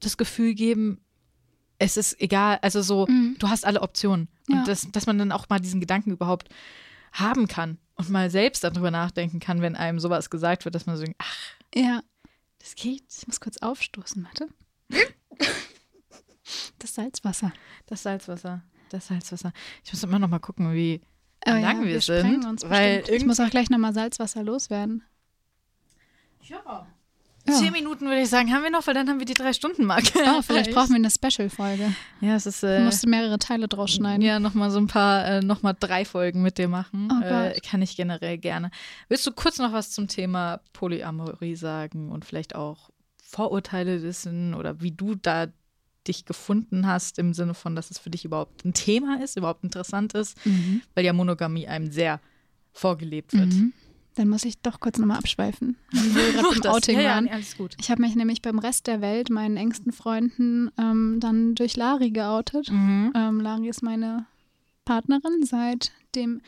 das 0.00 0.16
Gefühl 0.16 0.54
geben, 0.54 1.00
es 1.78 1.96
ist 1.96 2.20
egal, 2.20 2.58
also 2.62 2.82
so, 2.82 3.06
mhm. 3.06 3.36
du 3.38 3.48
hast 3.48 3.64
alle 3.64 3.82
Optionen. 3.82 4.28
Ja. 4.48 4.58
Und 4.58 4.68
das, 4.68 4.90
dass 4.90 5.06
man 5.06 5.18
dann 5.18 5.32
auch 5.32 5.48
mal 5.48 5.60
diesen 5.60 5.80
Gedanken 5.80 6.10
überhaupt 6.10 6.48
haben 7.12 7.48
kann 7.48 7.78
und 7.94 8.10
mal 8.10 8.30
selbst 8.30 8.64
darüber 8.64 8.90
nachdenken 8.90 9.40
kann, 9.40 9.62
wenn 9.62 9.76
einem 9.76 9.98
sowas 9.98 10.28
gesagt 10.28 10.64
wird, 10.64 10.74
dass 10.74 10.86
man 10.86 10.96
so 10.96 11.04
denkt, 11.04 11.18
ach, 11.22 11.36
ja, 11.74 12.00
das 12.58 12.74
geht. 12.74 13.04
Ich 13.16 13.26
muss 13.26 13.40
kurz 13.40 13.58
aufstoßen, 13.58 14.24
warte. 14.24 14.48
Das 16.78 16.94
Salzwasser. 16.94 17.52
Das 17.86 18.02
Salzwasser. 18.02 18.62
Das 18.90 19.08
Salzwasser. 19.08 19.52
Ich 19.84 19.92
muss 19.92 20.02
immer 20.02 20.18
noch 20.18 20.28
mal 20.28 20.38
gucken, 20.38 20.72
wie 20.72 21.00
oh, 21.46 21.50
lang 21.50 21.62
ja, 21.62 21.80
wir, 21.80 21.86
wir 21.86 22.00
sind. 22.00 22.44
Uns 22.44 22.62
weil 22.68 23.04
ich 23.08 23.24
muss 23.24 23.40
auch 23.40 23.50
gleich 23.50 23.70
noch 23.70 23.78
mal 23.78 23.92
Salzwasser 23.92 24.42
loswerden. 24.42 25.02
Ja. 26.42 26.86
Ja. 27.48 27.54
Zehn 27.54 27.72
Minuten 27.72 28.06
würde 28.06 28.22
ich 28.22 28.28
sagen, 28.28 28.52
haben 28.52 28.64
wir 28.64 28.70
noch, 28.70 28.86
weil 28.86 28.94
dann 28.94 29.08
haben 29.08 29.20
wir 29.20 29.26
die 29.26 29.34
drei 29.34 29.52
Stunden 29.52 29.84
Marke. 29.84 30.18
Oh, 30.26 30.42
vielleicht 30.42 30.70
brauchen 30.74 30.90
wir 30.90 30.96
eine 30.96 31.10
Special-Folge. 31.10 31.94
Ja, 32.20 32.34
es 32.34 32.46
ist. 32.46 32.64
Äh, 32.64 32.78
du 32.78 32.84
musst 32.84 33.06
mehrere 33.06 33.38
Teile 33.38 33.68
draus 33.68 33.92
schneiden. 33.92 34.22
Ja, 34.22 34.40
nochmal 34.40 34.70
so 34.70 34.78
ein 34.78 34.88
paar, 34.88 35.24
äh, 35.26 35.40
nochmal 35.40 35.76
drei 35.78 36.04
Folgen 36.04 36.42
mit 36.42 36.58
dir 36.58 36.68
machen. 36.68 37.08
Oh 37.12 37.24
äh, 37.24 37.58
kann 37.60 37.82
ich 37.82 37.96
generell 37.96 38.38
gerne. 38.38 38.70
Willst 39.08 39.26
du 39.26 39.32
kurz 39.32 39.58
noch 39.58 39.72
was 39.72 39.92
zum 39.92 40.08
Thema 40.08 40.60
Polyamorie 40.72 41.54
sagen 41.54 42.10
und 42.10 42.24
vielleicht 42.24 42.56
auch 42.56 42.90
Vorurteile 43.22 44.02
wissen 44.02 44.54
oder 44.54 44.80
wie 44.80 44.92
du 44.92 45.14
da 45.14 45.46
dich 46.08 46.24
gefunden 46.24 46.86
hast, 46.86 47.18
im 47.18 47.34
Sinne 47.34 47.54
von, 47.54 47.76
dass 47.76 47.90
es 47.90 47.98
für 47.98 48.10
dich 48.10 48.24
überhaupt 48.24 48.64
ein 48.64 48.72
Thema 48.72 49.22
ist, 49.22 49.36
überhaupt 49.36 49.64
interessant 49.64 50.14
ist, 50.14 50.44
mhm. 50.46 50.82
weil 50.94 51.04
ja 51.04 51.12
Monogamie 51.12 51.66
einem 51.66 51.90
sehr 51.90 52.20
vorgelebt 52.72 53.32
wird. 53.32 53.52
Mhm. 53.52 53.72
Dann 54.16 54.28
muss 54.30 54.44
ich 54.44 54.58
doch 54.58 54.80
kurz 54.80 54.98
nochmal 54.98 55.18
abschweifen. 55.18 55.76
Wir 55.90 56.32
gerade 56.42 56.60
beim 56.60 56.72
Outing 56.72 56.98
ja, 56.98 57.10
waren. 57.10 57.26
Ja, 57.26 57.32
alles 57.32 57.56
gut. 57.56 57.76
Ich 57.78 57.90
habe 57.90 58.00
mich 58.00 58.16
nämlich 58.16 58.40
beim 58.40 58.58
Rest 58.58 58.86
der 58.86 59.02
Welt, 59.02 59.28
meinen 59.28 59.58
engsten 59.58 59.92
Freunden, 59.92 60.70
ähm, 60.78 61.18
dann 61.20 61.54
durch 61.54 61.76
Lari 61.76 62.10
geoutet. 62.10 62.70
Mhm. 62.70 63.12
Ähm, 63.14 63.40
Lari 63.40 63.68
ist 63.68 63.82
meine 63.82 64.24
Partnerin 64.86 65.44
seit 65.44 65.92
dem 66.14 66.40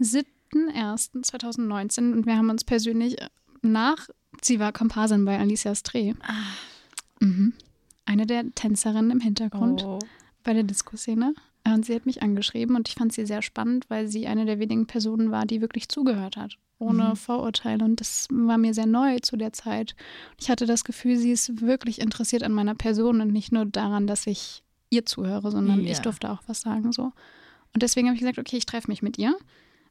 7.1.2019 0.00 2.12
und 2.12 2.26
wir 2.26 2.36
haben 2.36 2.50
uns 2.50 2.64
persönlich 2.64 3.16
nach, 3.62 4.08
sie 4.42 4.58
war 4.58 4.72
Komparsin 4.72 5.24
bei 5.24 5.38
Alicia's 5.38 5.84
Dreh. 5.84 6.14
Ah. 6.20 6.42
Mhm. 7.20 7.52
Eine 8.04 8.26
der 8.26 8.54
Tänzerinnen 8.54 9.10
im 9.10 9.20
Hintergrund 9.20 9.84
oh. 9.84 9.98
bei 10.42 10.52
der 10.52 10.62
Disco-Szene. 10.62 11.34
Und 11.66 11.86
sie 11.86 11.94
hat 11.94 12.04
mich 12.04 12.22
angeschrieben 12.22 12.76
und 12.76 12.88
ich 12.88 12.94
fand 12.94 13.12
sie 13.12 13.24
sehr 13.24 13.40
spannend, 13.40 13.86
weil 13.88 14.06
sie 14.06 14.26
eine 14.26 14.44
der 14.44 14.58
wenigen 14.58 14.86
Personen 14.86 15.30
war, 15.30 15.46
die 15.46 15.62
wirklich 15.62 15.88
zugehört 15.88 16.36
hat, 16.36 16.58
ohne 16.78 17.10
mhm. 17.10 17.16
Vorurteile. 17.16 17.82
Und 17.82 18.00
das 18.00 18.28
war 18.30 18.58
mir 18.58 18.74
sehr 18.74 18.86
neu 18.86 19.18
zu 19.20 19.38
der 19.38 19.54
Zeit. 19.54 19.96
Ich 20.38 20.50
hatte 20.50 20.66
das 20.66 20.84
Gefühl, 20.84 21.16
sie 21.16 21.32
ist 21.32 21.62
wirklich 21.62 22.02
interessiert 22.02 22.42
an 22.42 22.52
meiner 22.52 22.74
Person 22.74 23.22
und 23.22 23.32
nicht 23.32 23.50
nur 23.50 23.64
daran, 23.64 24.06
dass 24.06 24.26
ich 24.26 24.62
ihr 24.90 25.06
zuhöre, 25.06 25.50
sondern 25.50 25.84
ja. 25.84 25.92
ich 25.92 26.00
durfte 26.00 26.30
auch 26.30 26.42
was 26.46 26.60
sagen. 26.60 26.92
so. 26.92 27.12
Und 27.72 27.82
deswegen 27.82 28.08
habe 28.08 28.14
ich 28.14 28.20
gesagt, 28.20 28.38
okay, 28.38 28.58
ich 28.58 28.66
treffe 28.66 28.90
mich 28.90 29.00
mit 29.00 29.18
ihr. 29.18 29.34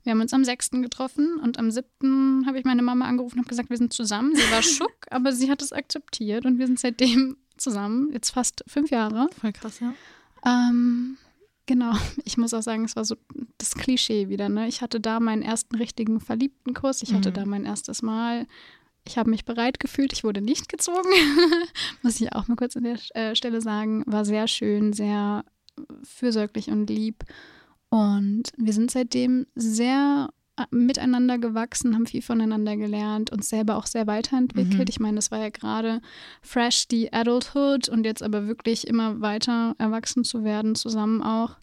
Wir 0.04 0.12
haben 0.12 0.22
uns 0.22 0.34
am 0.34 0.44
6. 0.44 0.72
getroffen 0.72 1.40
und 1.42 1.58
am 1.58 1.72
7. 1.72 2.44
habe 2.46 2.60
ich 2.60 2.66
meine 2.66 2.82
Mama 2.84 3.06
angerufen 3.06 3.36
und 3.36 3.46
habe 3.46 3.50
gesagt, 3.50 3.70
wir 3.70 3.78
sind 3.78 3.94
zusammen. 3.94 4.36
Sie 4.36 4.52
war 4.52 4.62
schock, 4.62 5.08
aber 5.10 5.32
sie 5.32 5.50
hat 5.50 5.62
es 5.62 5.72
akzeptiert 5.72 6.46
und 6.46 6.60
wir 6.60 6.68
sind 6.68 6.80
seitdem 6.80 7.38
zusammen, 7.58 8.12
jetzt 8.14 8.32
fast 8.32 8.64
fünf 8.68 8.90
Jahre. 8.90 9.30
Voll 9.40 9.54
krass, 9.54 9.80
ja. 9.80 9.94
Ähm, 10.46 11.18
Genau, 11.66 11.94
ich 12.26 12.38
muss 12.38 12.54
auch 12.54 12.62
sagen, 12.62 12.86
es 12.86 12.96
war 12.96 13.06
so 13.06 13.16
das 13.58 13.76
Klischee 13.76 14.30
wieder. 14.30 14.50
Ne? 14.50 14.68
Ich 14.68 14.82
hatte 14.82 15.00
da 15.00 15.20
meinen 15.20 15.42
ersten 15.42 15.76
richtigen 15.76 16.20
verliebten 16.20 16.74
Kurs, 16.74 17.02
ich 17.02 17.14
hatte 17.14 17.30
mhm. 17.30 17.34
da 17.34 17.46
mein 17.46 17.66
erstes 17.66 18.02
Mal. 18.02 18.48
Ich 19.06 19.18
habe 19.18 19.30
mich 19.30 19.44
bereit 19.44 19.80
gefühlt, 19.80 20.14
ich 20.14 20.24
wurde 20.24 20.42
nicht 20.42 20.70
gezogen. 20.70 21.10
muss 22.04 22.22
ich 22.22 22.32
auch 22.34 22.48
mal 22.48 22.56
kurz 22.56 22.78
an 22.78 22.84
der 22.84 22.98
äh, 23.16 23.36
Stelle 23.36 23.60
sagen. 23.62 24.04
War 24.06 24.24
sehr 24.24 24.48
schön, 24.48 24.94
sehr 24.94 25.44
fürsorglich 26.04 26.70
und 26.70 26.90
lieb. 26.90 27.26
Und 27.90 28.44
wir 28.58 28.72
sind 28.72 28.92
seitdem 28.92 29.46
sehr 29.56 30.30
miteinander 30.70 31.40
gewachsen, 31.40 31.96
haben 31.96 32.06
viel 32.06 32.22
voneinander 32.22 32.78
gelernt, 32.78 33.32
uns 33.32 33.50
selber 33.50 33.76
auch 33.76 33.88
sehr 33.88 34.06
weiterentwickelt. 34.06 34.78
Mhm. 34.78 34.86
Ich 34.88 35.00
meine, 35.00 35.16
das 35.16 35.32
war 35.32 35.40
ja 35.40 35.50
gerade 35.50 36.02
fresh 36.42 36.88
die 36.88 37.12
Adulthood 37.12 37.90
und 37.90 38.06
jetzt 38.06 38.22
aber 38.22 38.48
wirklich 38.48 38.88
immer 38.88 39.20
weiter 39.22 39.76
erwachsen 39.80 40.24
zu 40.24 40.44
werden, 40.44 40.76
zusammen 40.76 41.24
auch. 41.24 41.58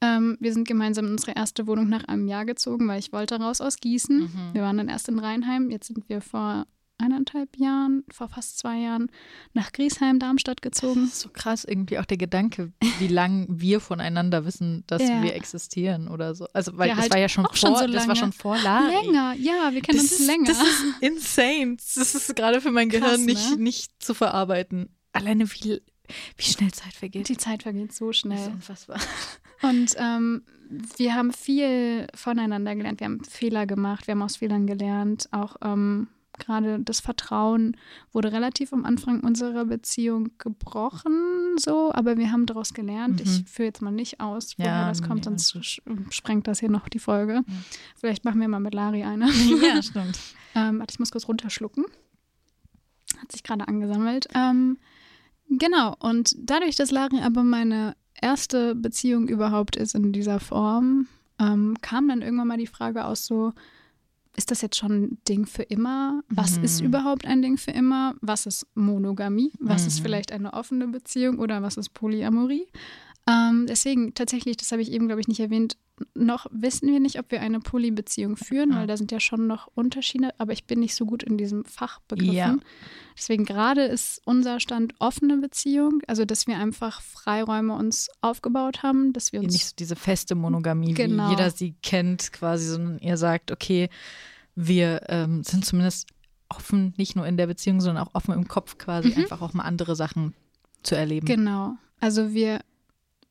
Ähm, 0.00 0.38
wir 0.40 0.52
sind 0.52 0.66
gemeinsam 0.66 1.06
in 1.06 1.12
unsere 1.12 1.32
erste 1.32 1.66
Wohnung 1.66 1.88
nach 1.88 2.04
einem 2.04 2.26
Jahr 2.26 2.46
gezogen, 2.46 2.88
weil 2.88 2.98
ich 2.98 3.12
wollte 3.12 3.38
raus 3.38 3.60
aus 3.60 3.76
Gießen. 3.76 4.20
Mhm. 4.20 4.54
Wir 4.54 4.62
waren 4.62 4.78
dann 4.78 4.88
erst 4.88 5.08
in 5.08 5.18
Rheinheim, 5.18 5.70
jetzt 5.70 5.86
sind 5.86 6.08
wir 6.08 6.20
vor 6.20 6.66
eineinhalb 7.00 7.56
Jahren, 7.56 8.04
vor 8.12 8.28
fast 8.28 8.58
zwei 8.58 8.78
Jahren, 8.78 9.10
nach 9.52 9.72
Griesheim, 9.72 10.18
Darmstadt 10.18 10.62
gezogen. 10.62 11.08
so 11.12 11.28
krass 11.28 11.64
irgendwie 11.64 11.98
auch 11.98 12.04
der 12.04 12.16
Gedanke, 12.16 12.72
wie 12.98 13.08
lange 13.08 13.46
wir 13.48 13.80
voneinander 13.80 14.44
wissen, 14.44 14.84
dass 14.86 15.02
ja. 15.02 15.22
wir 15.22 15.34
existieren 15.34 16.08
oder 16.08 16.34
so. 16.34 16.46
Also 16.52 16.76
weil 16.76 16.88
ja, 16.88 16.94
das 16.94 17.02
halt 17.02 17.14
war 17.14 17.20
ja 17.20 17.28
schon 17.28 17.44
vor, 17.44 17.56
schon 17.56 17.76
so 17.76 17.86
das 17.86 18.08
war 18.08 18.16
schon 18.16 18.32
vor 18.32 18.56
Lari. 18.58 18.94
Länger, 18.94 19.34
ja, 19.34 19.72
wir 19.72 19.80
kennen 19.80 19.98
das 19.98 20.12
uns 20.12 20.20
ist, 20.20 20.26
länger. 20.26 20.46
Das 20.46 20.62
ist 20.62 20.84
insane. 21.00 21.76
Das 21.76 22.14
ist 22.14 22.36
gerade 22.36 22.60
für 22.60 22.70
mein 22.70 22.88
Krass, 22.88 23.00
Gehirn 23.00 23.24
nicht, 23.24 23.50
ne? 23.50 23.56
nicht 23.56 24.02
zu 24.02 24.14
verarbeiten. 24.14 24.88
Alleine 25.12 25.50
wie, 25.50 25.80
wie 26.36 26.42
schnell 26.42 26.72
Zeit 26.72 26.92
vergeht. 26.92 27.28
Die 27.28 27.36
Zeit 27.36 27.62
vergeht 27.62 27.92
so 27.92 28.12
schnell. 28.12 28.38
Das 28.38 28.46
ist 28.46 28.54
unfassbar. 28.54 29.00
Und 29.62 29.94
ähm, 29.98 30.42
wir 30.96 31.14
haben 31.14 31.32
viel 31.32 32.06
voneinander 32.14 32.74
gelernt. 32.74 33.00
Wir 33.00 33.06
haben 33.06 33.24
Fehler 33.24 33.66
gemacht, 33.66 34.06
wir 34.06 34.12
haben 34.12 34.22
aus 34.22 34.36
Fehlern 34.36 34.66
gelernt, 34.66 35.28
auch 35.32 35.56
ähm, 35.62 36.08
gerade 36.40 36.80
das 36.80 37.00
Vertrauen 37.00 37.76
wurde 38.12 38.32
relativ 38.32 38.72
am 38.72 38.84
Anfang 38.84 39.20
unserer 39.20 39.64
Beziehung 39.64 40.30
gebrochen, 40.38 41.56
so, 41.56 41.92
aber 41.92 42.16
wir 42.16 42.32
haben 42.32 42.46
daraus 42.46 42.74
gelernt. 42.74 43.24
Mhm. 43.24 43.30
Ich 43.30 43.50
führe 43.50 43.66
jetzt 43.66 43.82
mal 43.82 43.92
nicht 43.92 44.20
aus, 44.20 44.58
woher 44.58 44.70
ja, 44.70 44.88
das 44.88 45.02
kommt, 45.02 45.26
nee, 45.26 45.36
sonst 45.36 45.82
sprengt 46.10 46.48
das 46.48 46.60
hier 46.60 46.70
noch 46.70 46.88
die 46.88 46.98
Folge. 46.98 47.34
Ja. 47.46 47.54
Vielleicht 47.96 48.24
machen 48.24 48.40
wir 48.40 48.48
mal 48.48 48.60
mit 48.60 48.74
Lari 48.74 49.04
eine. 49.04 49.30
Ja, 49.62 49.82
stimmt. 49.82 50.18
ähm, 50.54 50.78
warte, 50.78 50.92
ich 50.92 50.98
muss 50.98 51.12
kurz 51.12 51.28
runterschlucken. 51.28 51.84
Hat 53.18 53.30
sich 53.30 53.42
gerade 53.42 53.68
angesammelt. 53.68 54.26
Ähm, 54.34 54.78
genau, 55.48 55.94
und 55.98 56.34
dadurch, 56.38 56.76
dass 56.76 56.90
Lari 56.90 57.20
aber 57.20 57.44
meine 57.44 57.94
erste 58.20 58.74
Beziehung 58.74 59.28
überhaupt 59.28 59.76
ist 59.76 59.94
in 59.94 60.12
dieser 60.12 60.40
Form, 60.40 61.08
ähm, 61.38 61.76
kam 61.80 62.08
dann 62.08 62.22
irgendwann 62.22 62.48
mal 62.48 62.58
die 62.58 62.66
Frage 62.66 63.04
aus 63.04 63.26
so, 63.26 63.52
ist 64.36 64.50
das 64.50 64.62
jetzt 64.62 64.76
schon 64.76 64.92
ein 64.92 65.18
Ding 65.28 65.46
für 65.46 65.62
immer? 65.62 66.22
Was 66.28 66.58
mhm. 66.58 66.64
ist 66.64 66.80
überhaupt 66.80 67.26
ein 67.26 67.42
Ding 67.42 67.56
für 67.56 67.72
immer? 67.72 68.14
Was 68.20 68.46
ist 68.46 68.66
Monogamie? 68.74 69.52
Was 69.58 69.82
mhm. 69.82 69.88
ist 69.88 70.00
vielleicht 70.00 70.32
eine 70.32 70.52
offene 70.52 70.86
Beziehung 70.88 71.38
oder 71.38 71.62
was 71.62 71.76
ist 71.76 71.90
Polyamorie? 71.90 72.66
Ähm, 73.28 73.66
deswegen 73.68 74.14
tatsächlich, 74.14 74.56
das 74.56 74.72
habe 74.72 74.82
ich 74.82 74.92
eben, 74.92 75.06
glaube 75.06 75.20
ich, 75.20 75.28
nicht 75.28 75.40
erwähnt, 75.40 75.76
noch 76.14 76.46
wissen 76.50 76.88
wir 76.90 77.00
nicht, 77.00 77.18
ob 77.18 77.30
wir 77.30 77.40
eine 77.40 77.60
Polybeziehung 77.60 78.36
führen, 78.36 78.74
weil 78.74 78.86
da 78.86 78.96
sind 78.96 79.12
ja 79.12 79.20
schon 79.20 79.46
noch 79.46 79.68
Unterschiede, 79.74 80.30
aber 80.38 80.52
ich 80.52 80.64
bin 80.64 80.80
nicht 80.80 80.94
so 80.94 81.04
gut 81.06 81.22
in 81.22 81.36
diesem 81.36 81.64
Fachbegriffen. 81.64 82.34
Ja. 82.34 82.58
Deswegen 83.16 83.44
gerade 83.44 83.82
ist 83.82 84.20
unser 84.24 84.60
Stand 84.60 84.94
offene 84.98 85.36
Beziehung, 85.38 86.02
also 86.06 86.24
dass 86.24 86.46
wir 86.46 86.58
einfach 86.58 87.02
Freiräume 87.02 87.74
uns 87.74 88.08
aufgebaut 88.20 88.82
haben, 88.82 89.12
dass 89.12 89.32
wir 89.32 89.40
uns 89.40 89.52
nicht 89.52 89.66
so 89.66 89.74
diese 89.78 89.96
feste 89.96 90.34
Monogamie, 90.34 90.94
genau. 90.94 91.26
wie 91.26 91.30
jeder 91.32 91.50
sie 91.50 91.74
kennt, 91.82 92.32
quasi, 92.32 92.66
sondern 92.66 92.98
ihr 92.98 93.16
sagt, 93.16 93.50
okay, 93.50 93.88
wir 94.54 95.02
ähm, 95.08 95.44
sind 95.44 95.64
zumindest 95.64 96.08
offen, 96.48 96.94
nicht 96.96 97.16
nur 97.16 97.26
in 97.26 97.36
der 97.36 97.46
Beziehung, 97.46 97.80
sondern 97.80 98.06
auch 98.06 98.14
offen 98.14 98.34
im 98.34 98.48
Kopf 98.48 98.78
quasi, 98.78 99.08
mhm. 99.08 99.18
einfach 99.18 99.40
auch 99.40 99.52
mal 99.52 99.64
andere 99.64 99.96
Sachen 99.96 100.34
zu 100.82 100.96
erleben. 100.96 101.26
Genau. 101.26 101.76
Also 102.00 102.32
wir 102.32 102.60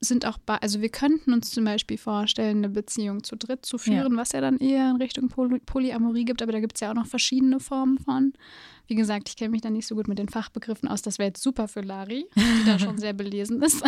sind 0.01 0.25
auch 0.25 0.37
bei, 0.37 0.55
also 0.55 0.81
wir 0.81 0.89
könnten 0.89 1.33
uns 1.33 1.51
zum 1.51 1.65
Beispiel 1.65 1.97
vorstellen, 1.97 2.59
eine 2.59 2.69
Beziehung 2.69 3.23
zu 3.23 3.35
dritt 3.35 3.65
zu 3.65 3.77
führen, 3.77 4.13
ja. 4.13 4.17
was 4.17 4.31
ja 4.31 4.39
dann 4.39 4.57
eher 4.57 4.91
in 4.91 4.95
Richtung 4.95 5.27
Poly 5.27 5.59
Polyamorie 5.59 6.23
gibt, 6.23 6.41
aber 6.41 6.53
da 6.53 6.61
gibt 6.61 6.75
es 6.75 6.81
ja 6.81 6.91
auch 6.91 6.95
noch 6.95 7.05
verschiedene 7.05 7.59
Formen 7.59 7.97
von. 7.97 8.33
Wie 8.87 8.95
gesagt, 8.95 9.29
ich 9.29 9.35
kenne 9.35 9.51
mich 9.51 9.61
da 9.61 9.69
nicht 9.69 9.85
so 9.85 9.95
gut 9.95 10.07
mit 10.07 10.17
den 10.17 10.29
Fachbegriffen 10.29 10.89
aus. 10.89 11.03
Das 11.03 11.19
wäre 11.19 11.27
jetzt 11.27 11.43
super 11.43 11.67
für 11.67 11.81
Lari, 11.81 12.25
die 12.35 12.65
da 12.65 12.79
schon 12.79 12.97
sehr 12.97 13.13
belesen 13.13 13.61
ist. 13.61 13.83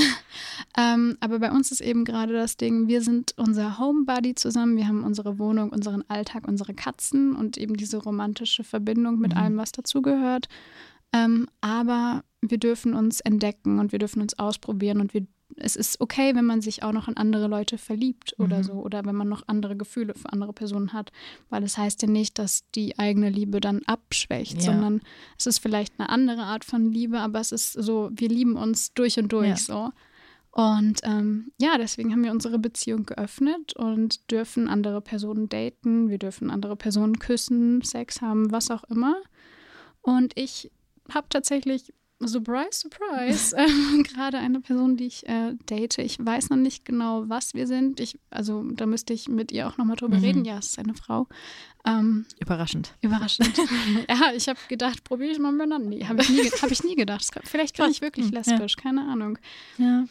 ähm, 0.77 1.17
aber 1.21 1.39
bei 1.39 1.51
uns 1.51 1.71
ist 1.71 1.81
eben 1.81 2.03
gerade 2.03 2.33
das 2.33 2.57
Ding, 2.57 2.87
wir 2.87 3.01
sind 3.01 3.33
unser 3.37 3.79
Homebody 3.79 4.35
zusammen, 4.35 4.77
wir 4.77 4.87
haben 4.87 5.03
unsere 5.03 5.39
Wohnung, 5.39 5.71
unseren 5.71 6.03
Alltag, 6.09 6.47
unsere 6.47 6.73
Katzen 6.73 7.35
und 7.35 7.57
eben 7.57 7.77
diese 7.77 7.97
romantische 7.97 8.63
Verbindung 8.63 9.17
mit 9.17 9.31
mhm. 9.31 9.37
allem, 9.37 9.57
was 9.57 9.71
dazugehört. 9.71 10.49
Ähm, 11.13 11.47
aber 11.61 12.23
wir 12.41 12.57
dürfen 12.57 12.93
uns 12.93 13.21
entdecken 13.21 13.79
und 13.79 13.91
wir 13.91 13.99
dürfen 13.99 14.21
uns 14.21 14.37
ausprobieren 14.37 14.99
und 14.99 15.13
wir 15.13 15.25
es 15.63 15.75
ist 15.75 16.01
okay, 16.01 16.35
wenn 16.35 16.45
man 16.45 16.61
sich 16.61 16.83
auch 16.83 16.91
noch 16.91 17.07
in 17.07 17.17
andere 17.17 17.47
Leute 17.47 17.77
verliebt 17.77 18.35
oder 18.39 18.59
mhm. 18.59 18.63
so 18.63 18.73
oder 18.73 19.05
wenn 19.05 19.15
man 19.15 19.29
noch 19.29 19.47
andere 19.47 19.75
Gefühle 19.75 20.13
für 20.15 20.31
andere 20.31 20.53
Personen 20.53 20.93
hat, 20.93 21.11
weil 21.49 21.63
es 21.63 21.73
das 21.73 21.77
heißt 21.77 22.01
ja 22.01 22.07
nicht, 22.07 22.39
dass 22.39 22.69
die 22.71 22.97
eigene 22.99 23.29
Liebe 23.29 23.59
dann 23.59 23.81
abschwächt, 23.85 24.55
ja. 24.55 24.61
sondern 24.61 25.01
es 25.37 25.45
ist 25.45 25.59
vielleicht 25.59 25.93
eine 25.99 26.09
andere 26.09 26.43
Art 26.43 26.65
von 26.65 26.91
Liebe, 26.91 27.19
aber 27.19 27.39
es 27.39 27.51
ist 27.51 27.73
so, 27.73 28.09
wir 28.13 28.29
lieben 28.29 28.55
uns 28.55 28.93
durch 28.93 29.17
und 29.17 29.31
durch 29.31 29.47
ja. 29.47 29.55
so. 29.57 29.91
Und 30.51 30.99
ähm, 31.03 31.53
ja, 31.61 31.77
deswegen 31.77 32.11
haben 32.11 32.25
wir 32.25 32.31
unsere 32.31 32.59
Beziehung 32.59 33.05
geöffnet 33.05 33.73
und 33.73 34.29
dürfen 34.31 34.67
andere 34.67 34.99
Personen 34.99 35.47
daten, 35.47 36.09
wir 36.09 36.17
dürfen 36.17 36.49
andere 36.49 36.75
Personen 36.75 37.19
küssen, 37.19 37.81
Sex 37.83 38.21
haben, 38.21 38.51
was 38.51 38.69
auch 38.69 38.83
immer. 38.85 39.15
Und 40.01 40.33
ich 40.35 40.69
habe 41.09 41.27
tatsächlich 41.29 41.93
Surprise, 42.27 42.71
surprise. 42.71 43.55
Ähm, 43.61 44.03
gerade 44.03 44.37
eine 44.37 44.59
Person, 44.59 44.97
die 44.97 45.05
ich 45.05 45.27
äh, 45.27 45.53
date. 45.69 45.99
Ich 45.99 46.17
weiß 46.19 46.49
noch 46.49 46.57
nicht 46.57 46.85
genau, 46.85 47.27
was 47.27 47.53
wir 47.53 47.67
sind. 47.67 47.99
Ich, 47.99 48.19
also 48.29 48.63
da 48.63 48.85
müsste 48.85 49.13
ich 49.13 49.27
mit 49.27 49.51
ihr 49.51 49.67
auch 49.67 49.77
nochmal 49.77 49.95
drüber 49.95 50.17
mhm. 50.17 50.23
reden. 50.23 50.45
Ja, 50.45 50.57
es 50.57 50.67
ist 50.67 50.79
eine 50.79 50.93
Frau. 50.93 51.27
Ähm, 51.85 52.25
überraschend. 52.39 52.93
Überraschend. 53.01 53.57
ja, 54.09 54.33
ich 54.35 54.47
habe 54.47 54.59
gedacht, 54.67 55.03
probiere 55.03 55.31
ich 55.31 55.39
mal 55.39 55.51
Männer. 55.51 55.79
Nee, 55.79 56.05
habe 56.05 56.21
ich, 56.21 56.29
nie, 56.29 56.49
hab 56.61 56.71
ich 56.71 56.83
nie 56.83 56.95
gedacht. 56.95 57.25
Vielleicht 57.43 57.75
kann 57.75 57.91
ich 57.91 58.01
wirklich 58.01 58.31
lesbisch, 58.31 58.75
ja. 58.77 58.83
keine 58.83 59.01
Ahnung. 59.07 59.37
Ja. 59.77 60.05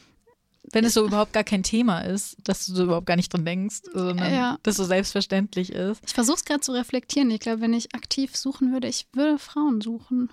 Wenn 0.73 0.85
es 0.85 0.95
so 0.95 1.05
überhaupt 1.05 1.33
gar 1.33 1.45
kein 1.45 1.63
Thema 1.63 2.01
ist, 2.01 2.37
dass 2.45 2.67
du 2.67 2.75
so 2.75 2.85
überhaupt 2.85 3.07
gar 3.07 3.17
nicht 3.17 3.33
dran 3.33 3.45
denkst, 3.45 3.81
sondern 3.93 4.33
ja. 4.33 4.59
dass 4.63 4.77
so 4.77 4.85
selbstverständlich 4.85 5.73
ist. 5.73 6.03
Ich 6.07 6.13
versuche 6.13 6.37
es 6.37 6.45
gerade 6.45 6.61
zu 6.61 6.73
reflektieren. 6.73 7.31
Ich 7.31 7.41
glaube, 7.41 7.61
wenn 7.61 7.73
ich 7.73 7.95
aktiv 7.95 8.37
suchen 8.37 8.73
würde, 8.73 8.89
ich 8.89 9.07
würde 9.13 9.39
Frauen 9.39 9.81
suchen. 9.81 10.31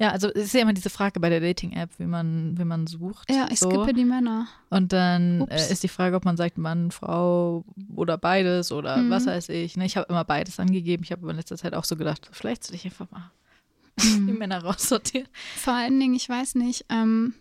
Ja, 0.00 0.10
also 0.12 0.28
es 0.28 0.44
ist 0.44 0.54
ja 0.54 0.60
immer 0.60 0.72
diese 0.74 0.90
Frage 0.90 1.18
bei 1.18 1.28
der 1.28 1.40
Dating-App, 1.40 1.90
wie 1.98 2.06
man, 2.06 2.56
wie 2.56 2.64
man 2.64 2.86
sucht. 2.86 3.28
Ja, 3.30 3.48
ich 3.50 3.58
so. 3.58 3.68
skippe 3.68 3.92
die 3.92 4.04
Männer. 4.04 4.46
Und 4.70 4.92
dann 4.92 5.42
Ups. 5.42 5.68
äh, 5.68 5.72
ist 5.72 5.82
die 5.82 5.88
Frage, 5.88 6.14
ob 6.14 6.24
man 6.24 6.36
sagt 6.36 6.56
Mann, 6.56 6.92
Frau 6.92 7.64
oder 7.96 8.16
beides 8.16 8.70
oder 8.70 8.98
Mhm. 8.98 9.10
was 9.10 9.26
weiß 9.26 9.48
ich. 9.48 9.76
Ne? 9.76 9.84
Ich 9.86 9.96
habe 9.96 10.06
immer 10.08 10.24
beides 10.24 10.60
angegeben. 10.60 11.02
Ich 11.02 11.10
habe 11.10 11.22
aber 11.22 11.32
in 11.32 11.36
letzter 11.36 11.56
Zeit 11.56 11.74
auch 11.74 11.82
so 11.84 11.96
gedacht, 11.96 12.28
vielleicht 12.30 12.62
soll 12.62 12.76
ich 12.76 12.84
einfach 12.84 13.10
mal 13.10 13.32
die 14.00 14.20
Mhm. 14.20 14.38
Männer 14.38 14.62
raussortieren. 14.62 15.26
Vor 15.56 15.74
allen 15.74 15.98
Dingen, 15.98 16.14
ich 16.14 16.28
weiß 16.28 16.54
nicht, 16.54 16.84
ähm, 16.90 17.34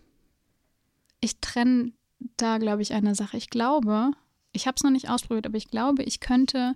ich 1.19 1.39
trenne 1.39 1.91
da, 2.37 2.57
glaube 2.57 2.81
ich, 2.81 2.93
eine 2.93 3.13
Sache. 3.13 3.37
Ich 3.37 3.51
glaube, 3.51 4.09
ich 4.51 4.65
habe 4.65 4.73
es 4.75 4.83
noch 4.83 4.89
nicht 4.89 5.09
ausprobiert, 5.11 5.45
aber 5.45 5.57
ich 5.57 5.67
glaube, 5.69 6.01
ich 6.01 6.19
könnte 6.21 6.73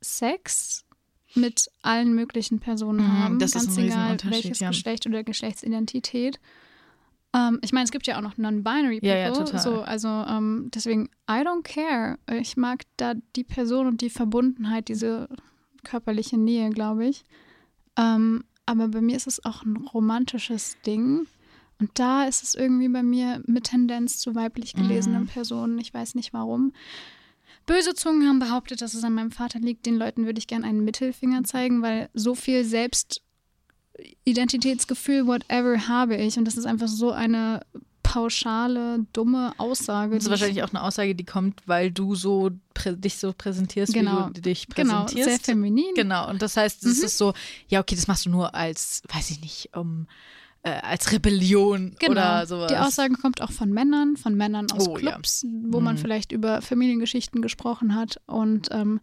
Sex 0.00 0.84
mit 1.34 1.68
allen 1.82 2.14
möglichen 2.14 2.58
Personen 2.58 3.00
Mhm, 3.06 3.18
haben, 3.18 3.38
das 3.38 3.54
ist 3.54 3.66
ganz 3.66 3.78
ein 3.78 3.84
egal 3.84 4.16
welches 4.24 4.60
ja. 4.60 4.68
Geschlecht 4.68 5.06
oder 5.06 5.22
Geschlechtsidentität. 5.24 6.40
Ähm, 7.34 7.58
ich 7.62 7.72
meine, 7.72 7.84
es 7.84 7.90
gibt 7.90 8.06
ja 8.06 8.16
auch 8.16 8.22
noch 8.22 8.38
non-binary 8.38 9.00
people, 9.00 9.08
Ja, 9.08 9.16
ja, 9.16 9.30
total. 9.32 9.60
so 9.60 9.82
also 9.82 10.08
ähm, 10.08 10.70
deswegen 10.74 11.10
I 11.30 11.42
don't 11.44 11.62
care. 11.62 12.18
Ich 12.40 12.56
mag 12.56 12.84
da 12.96 13.14
die 13.36 13.44
Person 13.44 13.86
und 13.86 14.00
die 14.00 14.10
Verbundenheit, 14.10 14.88
diese 14.88 15.28
körperliche 15.84 16.38
Nähe, 16.38 16.70
glaube 16.70 17.06
ich. 17.06 17.24
Ähm, 17.98 18.44
aber 18.64 18.88
bei 18.88 19.00
mir 19.02 19.16
ist 19.16 19.26
es 19.26 19.44
auch 19.44 19.62
ein 19.64 19.76
romantisches 19.76 20.76
Ding. 20.86 21.26
Und 21.80 21.90
da 21.94 22.24
ist 22.24 22.42
es 22.42 22.54
irgendwie 22.54 22.88
bei 22.88 23.02
mir 23.02 23.40
mit 23.46 23.64
Tendenz 23.64 24.18
zu 24.18 24.34
weiblich 24.34 24.74
gelesenen 24.74 25.22
Mhm. 25.22 25.26
Personen. 25.28 25.78
Ich 25.78 25.92
weiß 25.94 26.14
nicht 26.14 26.32
warum. 26.32 26.72
Böse 27.68 27.94
Zungen 27.94 28.26
haben 28.26 28.40
behauptet, 28.40 28.82
dass 28.82 28.94
es 28.94 29.04
an 29.04 29.14
meinem 29.14 29.30
Vater 29.30 29.60
liegt. 29.60 29.86
Den 29.86 29.96
Leuten 29.96 30.26
würde 30.26 30.40
ich 30.40 30.48
gerne 30.48 30.66
einen 30.66 30.84
Mittelfinger 30.84 31.44
zeigen, 31.44 31.82
weil 31.82 32.08
so 32.14 32.34
viel 32.34 32.64
Selbstidentitätsgefühl, 32.64 35.26
whatever, 35.26 35.86
habe 35.88 36.16
ich. 36.16 36.36
Und 36.38 36.44
das 36.46 36.56
ist 36.56 36.64
einfach 36.66 36.88
so 36.88 37.12
eine 37.12 37.60
pauschale, 38.02 39.04
dumme 39.12 39.52
Aussage. 39.58 40.14
Das 40.14 40.24
ist 40.24 40.30
wahrscheinlich 40.30 40.62
auch 40.62 40.70
eine 40.70 40.82
Aussage, 40.82 41.14
die 41.14 41.24
kommt, 41.24 41.60
weil 41.66 41.90
du 41.90 42.14
so 42.14 42.50
dich 42.86 43.18
so 43.18 43.34
präsentierst, 43.36 43.92
Genau. 43.92 44.28
wie 44.30 44.34
du 44.34 44.40
dich 44.40 44.66
genau, 44.68 45.02
präsentierst. 45.02 45.28
sehr 45.28 45.38
feminin. 45.54 45.92
Genau, 45.94 46.30
und 46.30 46.40
das 46.40 46.56
heißt, 46.56 46.84
es 46.86 46.98
Mhm. 47.00 47.04
ist 47.04 47.18
so, 47.18 47.34
ja, 47.68 47.80
okay, 47.80 47.96
das 47.96 48.06
machst 48.08 48.24
du 48.24 48.30
nur 48.30 48.54
als, 48.54 49.02
weiß 49.12 49.28
ich 49.30 49.42
nicht, 49.42 49.76
um, 49.76 50.06
äh, 50.68 50.80
als 50.86 51.12
Rebellion 51.12 51.94
Genau. 51.98 52.12
oder 52.12 52.46
sowas. 52.46 52.70
Die 52.70 52.76
Aussage 52.78 53.14
kommt 53.14 53.40
auch 53.42 53.52
von 53.52 53.70
Männern, 53.72 54.16
von 54.16 54.34
Männern 54.34 54.70
aus 54.72 54.88
Oh, 54.88 54.96
ja. 54.98 55.12
Clubs, 55.12 55.44
wo 55.64 55.80
man 55.80 55.94
Mhm. 55.96 55.98
vielleicht 55.98 56.32
über 56.32 56.60
Familiengeschichten 56.62 57.42
gesprochen 57.42 57.94
hat. 57.94 58.20
Und 58.26 58.68
ähm, 58.72 59.00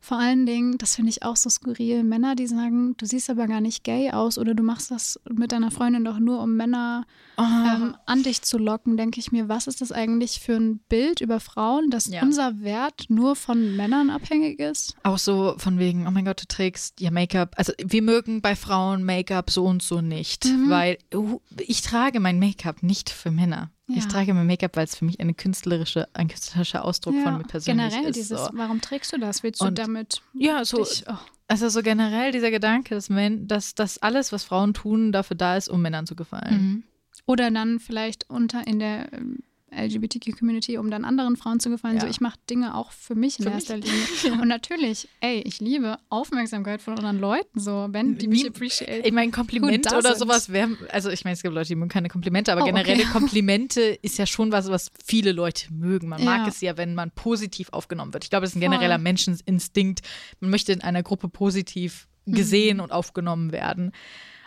vor 0.00 0.18
allen 0.18 0.46
Dingen, 0.46 0.78
das 0.78 0.94
finde 0.96 1.10
ich 1.10 1.22
auch 1.24 1.36
so 1.36 1.50
skurril, 1.50 2.04
Männer, 2.04 2.34
die 2.36 2.46
sagen, 2.46 2.96
du 2.96 3.04
siehst 3.06 3.28
aber 3.30 3.46
gar 3.48 3.60
nicht 3.60 3.82
gay 3.84 4.10
aus 4.12 4.38
oder 4.38 4.54
du 4.54 4.62
machst 4.62 4.90
das 4.90 5.18
mit 5.28 5.50
deiner 5.52 5.70
Freundin 5.70 6.04
doch 6.04 6.18
nur, 6.20 6.40
um 6.42 6.56
Männer 6.56 7.04
oh, 7.36 7.42
ähm, 7.42 7.96
an 8.06 8.22
dich 8.22 8.42
zu 8.42 8.58
locken, 8.58 8.96
denke 8.96 9.18
ich 9.18 9.32
mir, 9.32 9.48
was 9.48 9.66
ist 9.66 9.80
das 9.80 9.90
eigentlich 9.92 10.38
für 10.40 10.54
ein 10.54 10.78
Bild 10.88 11.20
über 11.20 11.40
Frauen, 11.40 11.90
dass 11.90 12.06
Ja. 12.06 12.22
unser 12.22 12.60
Wert 12.60 13.06
nur 13.08 13.34
von 13.36 13.76
Männern 13.76 14.10
abhängig 14.10 14.60
ist? 14.60 14.96
auch 15.02 15.18
so 15.18 15.54
von 15.58 15.78
wegen, 15.78 16.06
oh 16.06 16.10
mein 16.10 16.24
Gott, 16.24 16.40
du 16.42 16.46
trägst 16.46 17.00
ja 17.00 17.10
Make-up. 17.10 17.54
Also 17.56 17.72
wir 17.84 18.02
mögen 18.02 18.40
bei 18.40 18.54
Frauen 18.56 19.02
Make-up 19.04 19.50
so 19.50 19.64
und 19.64 19.82
so 19.82 20.00
nicht, 20.00 20.44
Mhm. 20.44 20.70
weil 20.70 20.98
uh, 21.14 21.40
ich 21.66 21.82
trage 21.82 22.20
mein 22.20 22.38
Make-up 22.38 22.82
nicht 22.82 23.10
für 23.10 23.30
Männer. 23.30 23.70
Ich 23.88 24.04
Ja. 24.04 24.08
trage 24.10 24.34
mein 24.34 24.46
Make-up, 24.46 24.76
weil 24.76 24.84
es 24.84 24.94
für 24.96 25.04
mich 25.06 25.18
eine 25.18 25.32
künstlerische, 25.34 26.08
ein 26.12 26.28
künstlerischer 26.28 26.84
Ausdruck 26.84 27.14
von 27.22 27.38
mir 27.38 27.44
persönlich 27.44 27.88
generell 27.90 28.10
ist. 28.10 28.16
dieses, 28.16 28.38
so. 28.44 28.50
warum 28.52 28.80
trägst 28.82 29.12
du 29.12 29.18
das? 29.18 29.42
Willst 29.42 29.62
du 29.62 29.66
Und 29.66 29.78
damit 29.78 30.20
Ja, 30.34 30.64
so, 30.64 30.78
dich, 30.78 31.04
oh, 31.08 31.14
also 31.48 31.68
so 31.70 31.82
generell 31.82 32.30
dieser 32.32 32.50
Gedanke, 32.50 32.94
dass, 32.94 33.08
Men 33.08 33.48
dass, 33.48 33.74
dass 33.74 33.96
alles, 33.98 34.30
was 34.30 34.44
Frauen 34.44 34.74
tun, 34.74 35.10
dafür 35.12 35.36
da 35.36 35.56
ist, 35.56 35.68
um 35.68 35.80
Männern 35.80 36.06
zu 36.06 36.14
gefallen. 36.16 36.54
Mhm. 36.60 36.82
Oder 37.24 37.50
dann 37.50 37.80
vielleicht 37.80 38.28
unter 38.28 38.66
in 38.66 38.78
der 38.78 39.12
ähm, 39.12 39.38
LGBTQ-Community, 39.70 40.78
um 40.78 40.90
dann 40.90 41.04
anderen 41.04 41.36
Frauen 41.36 41.60
zu 41.60 41.70
gefallen. 41.70 41.96
Ja. 41.96 42.02
So, 42.02 42.06
ich 42.08 42.20
mache 42.20 42.38
Dinge 42.48 42.74
auch 42.74 42.92
für 42.92 43.14
mich 43.14 43.38
in 43.38 43.44
Für 43.44 43.50
erster 43.50 43.76
mich. 43.76 44.22
Linie. 44.22 44.40
Und 44.42 44.48
natürlich, 44.48 45.08
ey, 45.20 45.40
ich 45.40 45.60
liebe 45.60 45.98
Aufmerksamkeit 46.08 46.80
von 46.82 46.94
anderen 46.94 47.18
Leuten, 47.18 47.60
so, 47.60 47.88
wenn 47.90 48.16
die 48.18 48.28
mich 48.28 48.46
appreciate. 48.46 49.06
Ich 49.06 49.12
meine, 49.12 49.30
Kompliment 49.32 49.90
Who 49.90 49.96
oder 49.98 50.10
doesn't? 50.10 50.18
sowas 50.18 50.48
wäre, 50.50 50.70
also 50.90 51.10
ich 51.10 51.24
meine, 51.24 51.34
es 51.34 51.42
gibt 51.42 51.54
Leute, 51.54 51.68
die 51.68 51.74
mögen 51.76 51.90
keine 51.90 52.08
Komplimente, 52.08 52.52
aber 52.52 52.62
Oh, 52.62 52.64
okay. 52.64 52.72
generelle 52.82 53.04
Komplimente 53.12 53.80
ist 53.80 54.18
ja 54.18 54.26
schon 54.26 54.52
was, 54.52 54.68
was 54.68 54.90
viele 55.04 55.32
Leute 55.32 55.72
mögen. 55.72 56.08
Man 56.08 56.24
mag 56.24 56.42
Ja. 56.42 56.48
es 56.48 56.60
ja, 56.60 56.76
wenn 56.76 56.94
man 56.94 57.10
positiv 57.10 57.68
aufgenommen 57.72 58.12
wird. 58.12 58.24
Ich 58.24 58.30
glaube, 58.30 58.42
das 58.42 58.50
ist 58.50 58.56
ein 58.56 58.60
Voll. 58.62 58.70
genereller 58.70 58.98
Menscheninstinkt. 58.98 60.00
Man 60.40 60.50
möchte 60.50 60.72
in 60.72 60.80
einer 60.82 61.02
Gruppe 61.02 61.28
positiv 61.28 62.08
gesehen 62.26 62.76
Mhm. 62.78 62.82
und 62.84 62.92
aufgenommen 62.92 63.52
werden. 63.52 63.92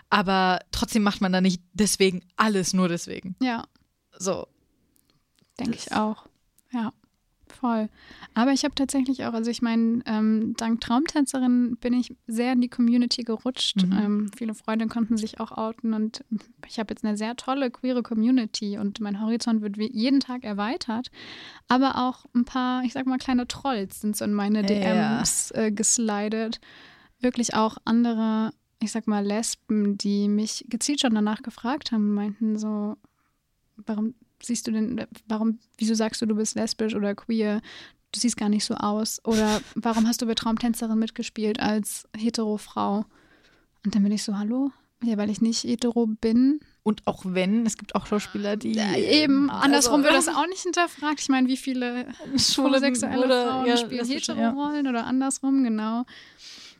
Aber 0.09 0.59
trotzdem 0.72 1.03
macht 1.03 1.22
man 1.22 1.32
da 1.32 1.40
nicht 1.41 1.61
deswegen 1.74 2.22
alles 2.35 2.74
nur 2.74 2.90
deswegen. 2.90 3.35
Ja, 3.41 3.64
So. 4.19 4.48
Denke 5.64 5.78
ich 5.78 5.92
auch. 5.94 6.26
Ja, 6.72 6.94
voll. 7.48 7.90
Aber 8.34 8.52
ich 8.54 8.64
habe 8.64 8.74
tatsächlich 8.76 9.26
auch, 9.26 9.34
also 9.34 9.52
ich 9.52 9.62
meine, 9.62 10.02
ähm, 10.06 10.54
dank 10.56 10.80
Traumtänzerin 10.80 11.76
bin 11.82 11.94
ich 11.94 12.16
sehr 12.28 12.54
in 12.54 12.62
die 12.62 12.70
Community 12.70 13.24
gerutscht. 13.24 13.84
Mhm. 13.84 13.92
Ähm, 13.92 14.32
viele 14.36 14.54
Freunde 14.54 14.88
konnten 14.88 15.18
sich 15.18 15.40
auch 15.42 15.52
outen 15.52 15.94
und 15.94 16.24
ich 16.66 16.80
habe 16.80 16.94
jetzt 16.94 17.04
eine 17.04 17.18
sehr 17.18 17.36
tolle 17.36 17.70
queere 17.70 18.04
Community 18.04 18.78
und 18.78 19.02
mein 19.02 19.20
Horizont 19.22 19.62
wird 19.62 19.78
wie- 19.78 19.92
jeden 19.92 20.22
Tag 20.22 20.44
erweitert. 20.46 21.12
Aber 21.68 21.98
auch 22.08 22.26
ein 22.34 22.46
paar, 22.46 22.84
ich 22.84 22.94
sag 22.94 23.06
mal, 23.06 23.18
kleine 23.18 23.48
Trolls 23.48 24.00
sind 24.02 24.16
so 24.16 24.24
in 24.26 24.34
meine 24.34 24.60
Ja. 24.62 24.66
DMs 25.20 25.52
äh, 25.52 25.72
geslidet. 25.72 26.62
Wirklich 27.20 27.54
auch 27.54 27.78
andere, 27.84 28.54
ich 28.80 28.94
sag 28.94 29.08
mal, 29.08 29.24
Lesben, 29.26 29.98
die 29.98 30.28
mich 30.30 30.66
gezielt 30.70 31.02
schon 31.02 31.14
danach 31.14 31.44
gefragt 31.44 31.92
haben, 31.92 32.14
meinten 32.14 32.58
so, 32.58 32.96
warum 33.76 34.16
siehst 34.42 34.68
du 34.68 34.72
denn, 34.72 35.06
warum, 35.28 35.60
wieso 35.78 35.94
sagst 35.94 36.22
du, 36.22 36.26
du 36.26 36.36
bist 36.36 36.56
lesbisch 36.56 36.95
oder 36.95 37.16
queer? 37.16 37.61
Du 38.11 38.20
siehst 38.20 38.38
gar 38.38 38.50
nicht 38.50 38.66
so 38.66 38.76
aus. 38.76 39.24
Oder 39.26 39.61
warum 39.76 40.08
hast 40.08 40.22
du 40.22 40.26
bei 40.26 40.36
Traumtänzerin 40.36 41.00
mitgespielt 41.00 41.60
als 41.60 42.08
hetero 42.16 42.58
Frau? 42.58 43.06
Und 43.86 43.95
dann 43.95 44.03
bin 44.03 44.11
ich 44.11 44.24
so, 44.24 44.38
hallo? 44.38 44.72
Ja, 45.03 45.18
weil 45.18 45.30
ich 45.32 45.42
nicht 45.42 45.64
hetero 45.64 46.06
bin. 46.06 46.60
Und 46.84 47.06
auch 47.06 47.24
wenn, 47.26 47.66
es 47.66 47.78
gibt 47.78 47.95
auch 47.95 48.06
Schauspieler, 48.06 48.56
die. 48.56 48.78
Äh, 48.78 49.24
eben, 49.24 49.50
andersrum 49.50 50.02
also, 50.02 50.06
wird 50.06 50.16
das 50.16 50.28
auch 50.36 50.48
nicht 50.48 50.61
hinterfragt. 50.61 51.20
Ich 51.20 51.30
meine, 51.30 51.48
wie 51.48 51.58
viele 51.58 52.08
Schwule 52.38 52.78
homosexuelle 52.78 53.26
oder- 53.26 53.48
Frauen 53.48 53.66
ja, 53.66 53.78
spielen 53.78 54.06
hetero-Rollen 54.06 54.88
oder 54.88 55.06
andersrum, 55.06 55.64
genau. 55.64 56.06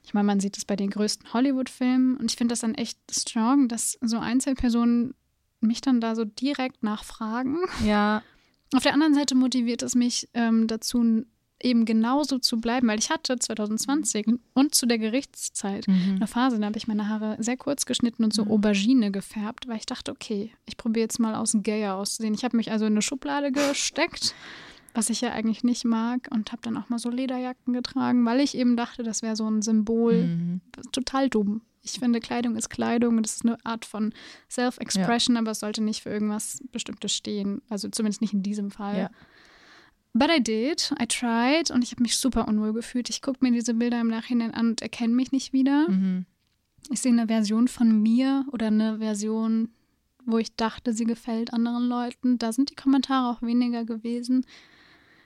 Ich 0.04 0.14
meine, 0.14 0.26
man 0.26 0.40
sieht 0.40 0.58
es 0.58 0.66
bei 0.66 0.76
den 0.76 0.90
größten 0.90 1.34
Hollywood-Filmen 1.34 2.18
und 2.18 2.32
ich 2.32 2.38
finde 2.38 2.54
das 2.54 2.60
dann 2.60 2.76
echt 2.76 2.98
strong, 3.10 3.68
dass 3.68 3.98
so 4.02 4.20
Einzelpersonen 4.20 5.14
mich 5.62 5.82
dann 5.82 6.02
da 6.02 6.16
so 6.16 6.26
direkt 6.26 6.84
nachfragen. 6.84 7.58
Ja, 7.86 8.24
Auf 8.74 8.84
der 8.84 8.94
anderen 8.94 9.14
Seite 9.14 9.36
motiviert 9.36 9.84
es 9.84 9.96
mich 9.96 10.30
ähm, 10.34 10.68
dazu, 10.68 11.24
eben 11.62 11.86
genauso 11.86 12.40
zu 12.40 12.60
bleiben, 12.60 12.88
weil 12.88 12.98
ich 12.98 13.10
hatte 13.12 13.38
2020 13.38 14.26
und 14.54 14.74
zu 14.74 14.86
der 14.88 14.98
Gerichtszeit 14.98 15.88
Mhm. 15.88 16.16
eine 16.16 16.28
Phase, 16.28 16.58
da 16.60 16.66
habe 16.68 16.78
ich 16.78 16.88
meine 16.88 17.08
Haare 17.08 17.36
sehr 17.40 17.58
kurz 17.58 17.86
geschnitten 17.86 18.24
und 18.24 18.34
so 18.34 18.46
Mhm. 18.46 18.52
Aubergine 18.52 19.12
gefärbt, 19.12 19.68
weil 19.68 19.78
ich 19.78 19.86
dachte, 19.86 20.12
okay, 20.12 20.52
ich 20.66 20.78
probiere 20.78 21.04
jetzt 21.04 21.20
mal 21.20 21.36
aus 21.36 21.56
gayer 21.62 21.96
auszusehen. 21.96 22.34
Ich 22.34 22.44
habe 22.44 22.58
mich 22.58 22.72
also 22.72 22.86
in 22.86 22.94
eine 22.94 23.02
Schublade 23.02 23.52
gesteckt, 23.52 24.34
was 24.96 25.10
ich 25.10 25.22
ja 25.22 25.32
eigentlich 25.34 25.64
nicht 25.64 25.86
mag 25.86 26.28
und 26.32 26.52
habe 26.52 26.62
dann 26.64 26.78
auch 26.78 26.90
mal 26.90 26.98
so 27.00 27.10
Lederjacken 27.10 27.74
getragen, 27.74 28.26
weil 28.26 28.40
ich 28.40 28.58
eben 28.58 28.76
dachte, 28.76 29.04
das 29.04 29.22
wäre 29.22 29.36
so 29.36 29.48
ein 29.48 29.62
Symbol. 29.62 30.28
Mhm. 30.28 30.62
Total 30.92 31.30
dumm. 31.30 31.62
Ich 31.84 31.94
finde, 31.94 32.20
Kleidung 32.20 32.56
ist 32.56 32.70
Kleidung 32.70 33.18
und 33.18 33.24
das 33.24 33.38
ist 33.38 33.46
eine 33.46 33.58
Art 33.66 33.86
von 33.86 34.14
Self-Expression, 34.50 35.38
aber 35.38 35.52
es 35.52 35.60
sollte 35.60 35.82
nicht 35.82 36.04
für 36.04 36.10
irgendwas 36.10 36.64
Bestimmtes 36.72 37.14
stehen. 37.14 37.62
Also 37.70 37.90
zumindest 37.90 38.22
nicht 38.22 38.34
in 38.34 38.44
diesem 38.44 38.70
Fall. 38.70 38.98
Ja. 38.98 39.10
But 40.14 40.30
I 40.30 40.44
did, 40.44 40.94
I 41.02 41.08
tried 41.08 41.72
und 41.72 41.84
ich 41.84 41.92
habe 41.92 42.04
mich 42.04 42.18
super 42.18 42.48
unwohl 42.48 42.74
gefühlt. 42.74 43.10
Ich 43.10 43.22
gucke 43.22 43.40
mir 43.42 43.52
diese 43.52 43.74
Bilder 43.74 44.00
im 44.02 44.10
Nachhinein 44.10 44.54
an 44.54 44.70
und 44.72 44.82
erkenne 44.82 45.16
mich 45.16 45.32
nicht 45.32 45.54
wieder. 45.54 45.90
Mhm. 45.90 46.26
Ich 46.90 47.02
sehe 47.02 47.12
eine 47.12 47.28
Version 47.28 47.68
von 47.68 48.02
mir 48.02 48.46
oder 48.52 48.68
eine 48.68 48.98
Version, 48.98 49.70
wo 50.26 50.38
ich 50.38 50.56
dachte, 50.56 50.94
sie 50.94 51.06
gefällt 51.06 51.54
anderen 51.54 51.88
Leuten. 51.88 52.38
Da 52.38 52.52
sind 52.52 52.70
die 52.70 52.76
Kommentare 52.76 53.30
auch 53.30 53.42
weniger 53.42 53.86
gewesen. 53.86 54.46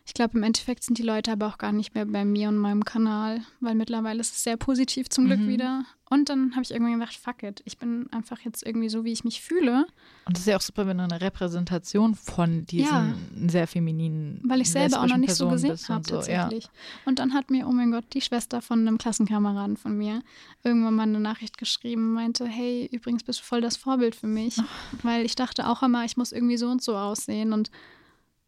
Ich 0.08 0.14
glaube, 0.14 0.38
im 0.38 0.43
Endeffekt 0.43 0.84
sind 0.84 0.98
die 1.00 1.03
Leute 1.03 1.32
aber 1.32 1.48
auch 1.48 1.58
gar 1.58 1.72
nicht 1.72 1.95
mehr 1.95 2.06
bei 2.06 2.24
mir 2.25 2.50
und 2.50 2.58
meinem 2.58 2.85
Kanal, 2.85 3.42
weil 3.59 3.74
mittlerweile 3.74 4.19
ist 4.22 4.34
es 4.35 4.43
sehr 4.43 4.56
positiv 4.56 5.09
zum 5.09 5.25
Glück 5.25 5.40
Mhm. 5.40 5.48
wieder. 5.48 5.85
Und 6.11 6.30
dann 6.30 6.51
habe 6.51 6.61
ich 6.61 6.69
irgendwann 6.69 7.00
gedacht, 7.00 7.16
fuck 7.16 7.42
it, 7.42 7.64
ich 7.66 7.80
bin 7.80 8.08
einfach 8.11 8.40
jetzt 8.42 8.64
irgendwie 8.64 8.90
so, 8.90 9.03
wie 9.03 9.11
ich 9.11 9.24
mich 9.24 9.42
fühle, 9.42 9.88
Und 10.25 10.35
das 10.38 10.42
ist 10.42 10.48
ja 10.48 10.56
auch 10.58 10.61
super, 10.61 10.85
wenn 10.85 11.00
du 11.00 11.03
eine 11.03 11.19
Repräsentation 11.19 12.14
von 12.14 12.67
diesen 12.67 13.16
sehr 13.50 13.66
femininen. 13.67 14.40
weil 14.43 14.61
ich 14.61 14.69
selber 14.72 15.01
auch 15.01 15.08
noch 15.08 15.17
nicht 15.17 15.34
so 15.34 15.48
Personen 15.50 15.53
gesehen 15.53 15.72
bist 15.72 15.90
und 15.90 15.95
habe 15.95 16.08
so, 16.08 16.32
ja. 16.32 16.43
tatsächlich. 16.43 16.69
Und 17.06 17.17
dann 17.17 17.34
hat 17.34 17.50
mir, 17.50 17.67
oh 17.67 17.72
mein 17.72 17.90
Gott, 17.92 18.06
die 18.14 18.22
Schwester 18.22 18.61
von 18.61 18.80
einem 18.82 19.00
Klassenkameraden 19.00 19.75
von 19.77 19.98
mir 19.98 20.22
irgendwann 20.64 20.93
mal 20.93 21.03
eine 21.03 21.19
Nachricht 21.19 21.58
geschrieben, 21.58 22.14
meinte, 22.14 22.45
hey, 22.45 22.88
übrigens 22.92 23.24
bist 23.24 23.40
du 23.40 23.43
voll 23.43 23.61
das 23.61 23.75
Vorbild 23.75 24.16
für 24.16 24.27
mich, 24.27 24.58
weil 25.01 25.25
ich 25.25 25.34
dachte 25.35 25.67
auch 25.67 25.82
immer, 25.82 26.06
ich 26.06 26.16
muss 26.17 26.32
irgendwie 26.32 26.58
so 26.58 26.67
und 26.69 26.84
so 26.84 26.95
aussehen 26.95 27.51
und 27.51 27.72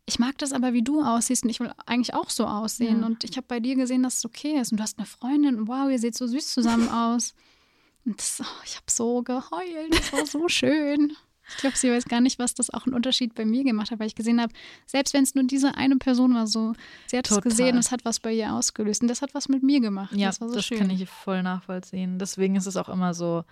ich 0.08 0.20
mag 0.20 0.38
das 0.38 0.54
aber, 0.54 0.72
wie 0.72 0.82
du 0.82 1.02
aussiehst 1.04 1.44
und 1.44 1.50
ich 1.50 1.60
will 1.60 1.72
eigentlich 1.86 2.14
auch 2.14 2.30
so 2.30 2.46
aussehen. 2.46 3.02
Ja. 3.02 3.06
Und 3.06 3.26
ich 3.26 3.36
habe 3.36 3.46
bei 3.48 3.60
dir 3.60 3.76
gesehen, 3.76 4.04
dass 4.04 4.20
es 4.20 4.26
okay 4.26 4.58
ist. 4.60 4.72
Und 4.72 4.78
du 4.78 4.84
hast 4.84 4.98
eine 4.98 5.06
Freundin 5.06 5.58
und 5.58 5.68
wow, 5.68 5.92
ihr 5.92 6.00
seht 6.00 6.16
so 6.16 6.26
süß 6.26 6.54
zusammen 6.54 6.90
aus. 6.94 7.34
Und 8.06 8.18
das, 8.18 8.42
oh, 8.42 8.64
ich 8.64 8.78
habe 8.78 8.86
so 8.90 9.22
geheult, 9.22 9.92
das 9.92 10.14
war 10.14 10.26
so 10.26 10.48
schön. 10.48 11.12
Ich 11.50 11.58
glaube, 11.58 11.76
sie 11.76 11.92
weiß 11.92 12.06
gar 12.06 12.22
nicht, 12.22 12.40
was 12.40 12.54
das 12.54 12.74
auch 12.74 12.86
einen 12.86 12.96
Unterschied 12.96 13.36
bei 13.36 13.46
mir 13.46 13.66
gemacht 13.66 13.92
hat, 13.92 14.00
weil 14.00 14.08
ich 14.08 14.16
gesehen 14.16 14.42
habe, 14.42 14.54
selbst 14.86 15.14
wenn 15.14 15.24
es 15.24 15.36
nur 15.36 15.44
diese 15.46 15.76
eine 15.76 15.98
Person 15.98 16.34
war, 16.34 16.48
so, 16.48 16.74
sie 17.08 17.18
hat 17.18 17.30
es 17.30 17.42
gesehen 17.42 17.76
und 17.76 17.80
es 17.80 17.92
hat 17.92 18.06
was 18.06 18.22
bei 18.22 18.34
ihr 18.34 18.54
ausgelöst. 18.54 19.02
Und 19.02 19.10
das 19.10 19.22
hat 19.22 19.34
was 19.34 19.50
mit 19.50 19.62
mir 19.62 19.82
gemacht. 19.82 20.14
Ja, 20.14 20.28
das 20.28 20.38
so 20.38 20.54
das 20.54 20.70
kann 20.70 20.90
ich 20.90 21.08
voll 21.10 21.44
nachvollziehen. 21.44 22.18
Deswegen 22.18 22.56
ist 22.56 22.66
es 22.66 22.78
auch 22.78 22.90
immer 22.90 23.14
so, 23.14 23.44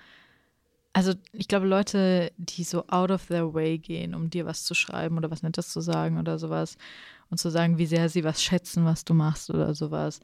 also 0.95 1.11
ich 1.33 1.49
glaube, 1.49 1.67
Leute, 1.67 2.31
die 2.37 2.63
so 2.63 2.87
out 2.87 3.11
of 3.11 3.25
their 3.27 3.53
way 3.53 3.77
gehen, 3.77 4.15
um 4.15 4.29
dir 4.29 4.45
was 4.45 4.63
zu 4.63 4.73
schreiben 4.73 5.17
oder 5.17 5.29
was 5.29 5.43
Nettes 5.43 5.69
zu 5.69 5.81
sagen 5.81 6.17
oder 6.17 6.39
sowas 6.39 6.77
und 7.29 7.37
zu 7.37 7.51
sagen, 7.51 7.77
wie 7.77 7.85
sehr 7.85 8.07
sie 8.07 8.23
was 8.23 8.41
schätzen, 8.41 8.85
was 8.85 9.03
du 9.03 9.13
machst 9.13 9.49
oder 9.49 9.75
sowas, 9.75 10.21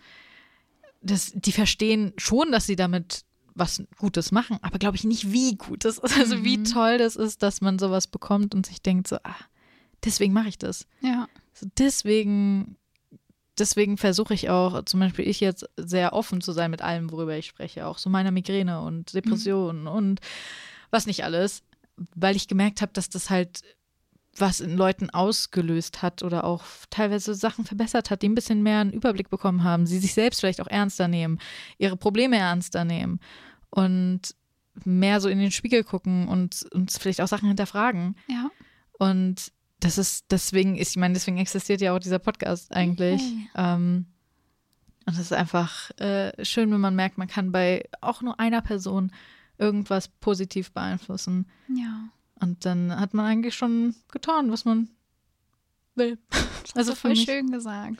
das, 1.01 1.33
die 1.35 1.51
verstehen 1.51 2.13
schon, 2.17 2.53
dass 2.53 2.67
sie 2.67 2.77
damit 2.77 3.25
was 3.53 3.83
Gutes 3.97 4.31
machen, 4.31 4.59
aber 4.61 4.79
glaube 4.79 4.95
ich 4.95 5.03
nicht, 5.03 5.33
wie 5.33 5.55
gut 5.55 5.83
das 5.83 5.97
ist. 5.97 6.17
Also 6.17 6.45
wie 6.45 6.57
Mhm. 6.57 6.63
toll 6.63 6.97
das 6.97 7.17
ist, 7.17 7.43
dass 7.43 7.59
man 7.59 7.77
sowas 7.77 8.07
bekommt 8.07 8.55
und 8.55 8.65
sich 8.65 8.81
denkt 8.81 9.09
so, 9.09 9.17
ah, 9.23 9.35
deswegen 10.05 10.31
mache 10.31 10.47
ich 10.47 10.57
das. 10.57 10.87
Ja. 11.01 11.27
So, 11.53 11.67
deswegen, 11.77 12.77
deswegen 13.57 13.97
versuche 13.97 14.33
ich 14.33 14.49
auch, 14.49 14.83
zum 14.85 14.99
Beispiel 14.99 15.27
ich 15.27 15.39
jetzt 15.39 15.65
sehr 15.77 16.13
offen 16.13 16.41
zu 16.41 16.51
sein 16.51 16.71
mit 16.71 16.81
allem, 16.81 17.11
worüber 17.11 17.37
ich 17.37 17.47
spreche, 17.47 17.85
auch 17.85 17.97
so 17.97 18.09
meiner 18.09 18.31
Migräne 18.31 18.81
und 18.81 19.13
Depressionen 19.13 19.87
und 19.87 20.19
was 20.89 21.05
nicht 21.05 21.23
alles, 21.23 21.63
weil 22.15 22.35
ich 22.35 22.47
gemerkt 22.47 22.81
habe, 22.81 22.93
dass 22.93 23.09
das 23.09 23.29
halt 23.29 23.61
was 24.37 24.61
in 24.61 24.77
Leuten 24.77 25.09
ausgelöst 25.09 26.01
hat 26.01 26.23
oder 26.23 26.45
auch 26.45 26.63
teilweise 26.89 27.35
Sachen 27.35 27.65
verbessert 27.65 28.09
hat, 28.09 28.21
die 28.21 28.29
ein 28.29 28.35
bisschen 28.35 28.63
mehr 28.63 28.79
einen 28.79 28.93
Überblick 28.93 29.29
bekommen 29.29 29.63
haben, 29.63 29.85
sie 29.85 29.99
sich 29.99 30.13
selbst 30.13 30.39
vielleicht 30.39 30.61
auch 30.61 30.67
ernster 30.67 31.07
nehmen, 31.07 31.39
ihre 31.77 31.97
Probleme 31.97 32.37
ernster 32.37 32.85
nehmen 32.85 33.19
und 33.69 34.35
mehr 34.85 35.19
so 35.19 35.27
in 35.27 35.39
den 35.39 35.51
Spiegel 35.51 35.83
gucken 35.83 36.29
und 36.29 36.65
uns 36.73 36.97
vielleicht 36.97 37.19
auch 37.19 37.27
Sachen 37.27 37.49
hinterfragen. 37.49 38.15
Ja. 38.27 38.49
Und 38.97 39.51
das 39.81 39.97
ist 39.97 40.25
deswegen, 40.31 40.75
ich 40.75 40.95
meine, 40.95 41.15
deswegen 41.15 41.37
existiert 41.37 41.81
ja 41.81 41.93
auch 41.93 41.99
dieser 41.99 42.19
Podcast 42.19 42.71
eigentlich. 42.71 43.21
Yay. 43.21 43.49
Ähm, 43.55 44.05
und 45.05 45.13
es 45.13 45.19
ist 45.19 45.33
einfach 45.33 45.89
äh, 45.99 46.45
schön, 46.45 46.71
wenn 46.71 46.79
man 46.79 46.95
merkt, 46.95 47.17
man 47.17 47.27
kann 47.27 47.51
bei 47.51 47.89
auch 47.99 48.21
nur 48.21 48.39
einer 48.39 48.61
Person 48.61 49.11
irgendwas 49.57 50.07
positiv 50.07 50.71
beeinflussen. 50.71 51.47
Ja. 51.67 52.09
Und 52.39 52.65
dann 52.65 52.97
hat 52.99 53.13
man 53.13 53.25
eigentlich 53.25 53.55
schon 53.55 53.95
getan, 54.11 54.51
was 54.51 54.65
man 54.65 54.89
will. 55.95 56.17
Das 56.63 56.75
Also 56.75 56.95
voll 56.95 57.11
mich- 57.11 57.23
schön 57.23 57.51
gesagt. 57.51 57.97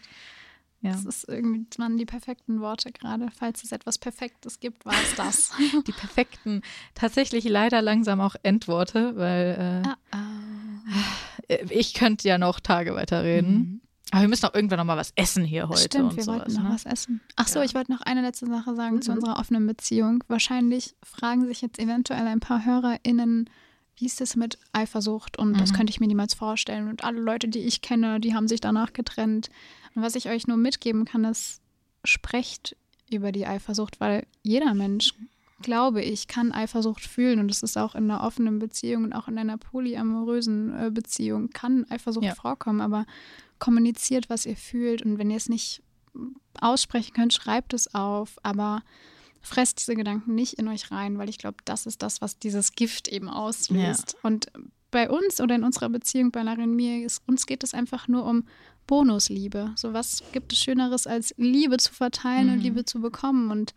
Ja. 0.82 0.92
Das 0.92 1.06
ist 1.06 1.28
irgendwie 1.28 1.66
waren 1.78 1.98
die 1.98 2.06
perfekten 2.06 2.60
Worte 2.60 2.92
gerade. 2.92 3.30
Falls 3.32 3.64
es 3.64 3.72
etwas 3.72 3.98
Perfektes 3.98 4.60
gibt, 4.60 4.86
war 4.86 4.94
es 4.94 5.16
das. 5.16 5.52
Die 5.88 5.92
perfekten, 5.92 6.64
tatsächlich 6.96 7.46
leider 7.46 7.84
langsam 7.84 8.20
auch 8.20 8.36
Endworte, 8.42 9.16
weil 9.16 9.84
ah, 9.86 9.98
ah. 10.12 10.18
äh, 10.18 10.51
ich 11.70 11.94
könnte 11.94 12.28
ja 12.28 12.38
noch 12.38 12.60
Tage 12.60 12.96
weiterreden. 12.96 13.54
Mhm. 13.54 13.82
Aber 14.14 14.22
wir 14.24 14.28
müssen 14.28 14.46
auch 14.46 14.54
irgendwann 14.54 14.78
noch 14.78 14.86
mal 14.86 14.98
was 14.98 15.14
essen 15.16 15.46
hier 15.46 15.70
heute 15.70 15.84
Stimmt, 15.84 16.12
und 16.12 16.16
wir 16.18 16.24
sowas. 16.24 16.40
wollten 16.40 16.54
noch 16.56 16.64
ne? 16.64 16.74
was 16.74 16.86
essen. 16.86 17.22
Ach 17.38 17.48
so, 17.48 17.60
Ja. 17.60 17.66
ich 17.66 17.74
wollte 17.74 17.94
noch 17.94 18.02
eine 18.02 18.22
letzte 18.22 18.46
Sache 18.48 18.76
sagen 18.76 19.02
zu 19.02 19.12
Mhm. 19.12 19.18
unserer 19.18 19.40
offenen 19.40 19.66
Beziehung. 19.68 20.22
Wahrscheinlich 20.28 20.96
fragen 21.02 21.46
sich 21.48 21.62
jetzt 21.62 21.80
eventuell 21.80 22.28
ein 22.28 22.42
paar 22.42 22.66
HörerInnen, 22.66 23.50
wie 23.96 24.06
ist 24.06 24.20
es 24.20 24.36
mit 24.36 24.58
Eifersucht? 24.74 25.38
Und 25.38 25.60
das 25.62 25.72
Mhm. 25.72 25.76
könnte 25.78 25.92
ich 25.92 26.00
mir 26.02 26.08
niemals 26.08 26.34
vorstellen. 26.34 26.90
Und 26.90 27.04
alle 27.06 27.22
Leute, 27.22 27.48
die 27.48 27.60
ich 27.60 27.82
kenne, 27.82 28.20
die 28.20 28.34
haben 28.36 28.48
sich 28.50 28.60
danach 28.60 28.92
getrennt. 28.92 29.50
Und 29.96 30.02
was 30.02 30.16
ich 30.16 30.28
euch 30.28 30.46
nur 30.48 30.58
mitgeben 30.58 31.06
kann, 31.06 31.24
ist, 31.24 31.62
sprecht 32.04 32.76
über 33.10 33.32
die 33.32 33.46
Eifersucht, 33.46 34.00
weil 34.02 34.26
jeder 34.44 34.74
Mensch, 34.74 35.14
glaube 35.62 36.02
ich, 36.02 36.28
kann 36.28 36.52
Eifersucht 36.52 37.06
fühlen. 37.06 37.40
Und 37.40 37.50
es 37.52 37.64
ist 37.64 37.78
auch 37.78 37.96
in 37.96 38.10
einer 38.10 38.24
offenen 38.24 38.60
Beziehung 38.60 39.04
und 39.06 39.14
auch 39.14 39.28
in 39.28 39.38
einer 39.38 39.58
polyamorösen 39.58 40.74
äh, 40.88 40.92
Beziehung 40.92 41.50
kann 41.52 41.86
Eifersucht 41.90 42.26
Ja. 42.26 42.36
vorkommen. 42.36 42.82
Aber 42.82 43.06
kommuniziert, 43.60 44.30
was 44.30 44.46
ihr 44.46 44.58
fühlt. 44.58 45.02
Und 45.04 45.18
wenn 45.18 45.30
ihr 45.32 45.38
es 45.38 45.50
nicht 45.50 45.82
aussprechen 46.60 47.14
könnt, 47.14 47.34
schreibt 47.34 47.74
es 47.74 47.94
auf. 47.94 48.38
Aber 48.44 48.82
fresst 49.42 49.80
diese 49.80 49.96
Gedanken 49.96 50.36
nicht 50.36 50.54
in 50.56 50.68
euch 50.68 50.92
rein, 50.92 51.18
weil 51.18 51.30
ich 51.30 51.38
glaube, 51.38 51.58
das 51.66 51.86
ist 51.86 52.02
das, 52.02 52.22
was 52.22 52.38
dieses 52.38 52.74
Gift 52.74 53.08
eben 53.08 53.30
auslöst. 53.30 54.16
Und 54.24 54.48
bei 54.92 55.10
uns 55.10 55.40
oder 55.40 55.56
in 55.56 55.64
unserer 55.64 55.90
Beziehung 55.90 56.32
bei 56.32 56.44
Larry 56.44 56.64
und 56.64 56.76
mir, 56.76 57.06
ist, 57.06 57.24
uns 57.28 57.46
geht 57.46 57.64
es 57.64 57.74
einfach 57.74 58.08
nur 58.10 58.26
um 58.26 58.44
Bonusliebe. 58.88 59.72
So 59.78 59.94
was 59.94 60.22
gibt 60.34 60.52
es 60.54 60.60
Schöneres 60.60 61.08
als 61.08 61.34
Liebe 61.38 61.78
zu 61.78 61.94
verteilen 61.94 62.50
und 62.50 62.58
Mhm. 62.58 62.62
Liebe 62.62 62.86
zu 62.86 63.00
bekommen. 63.00 63.50
Und 63.52 63.74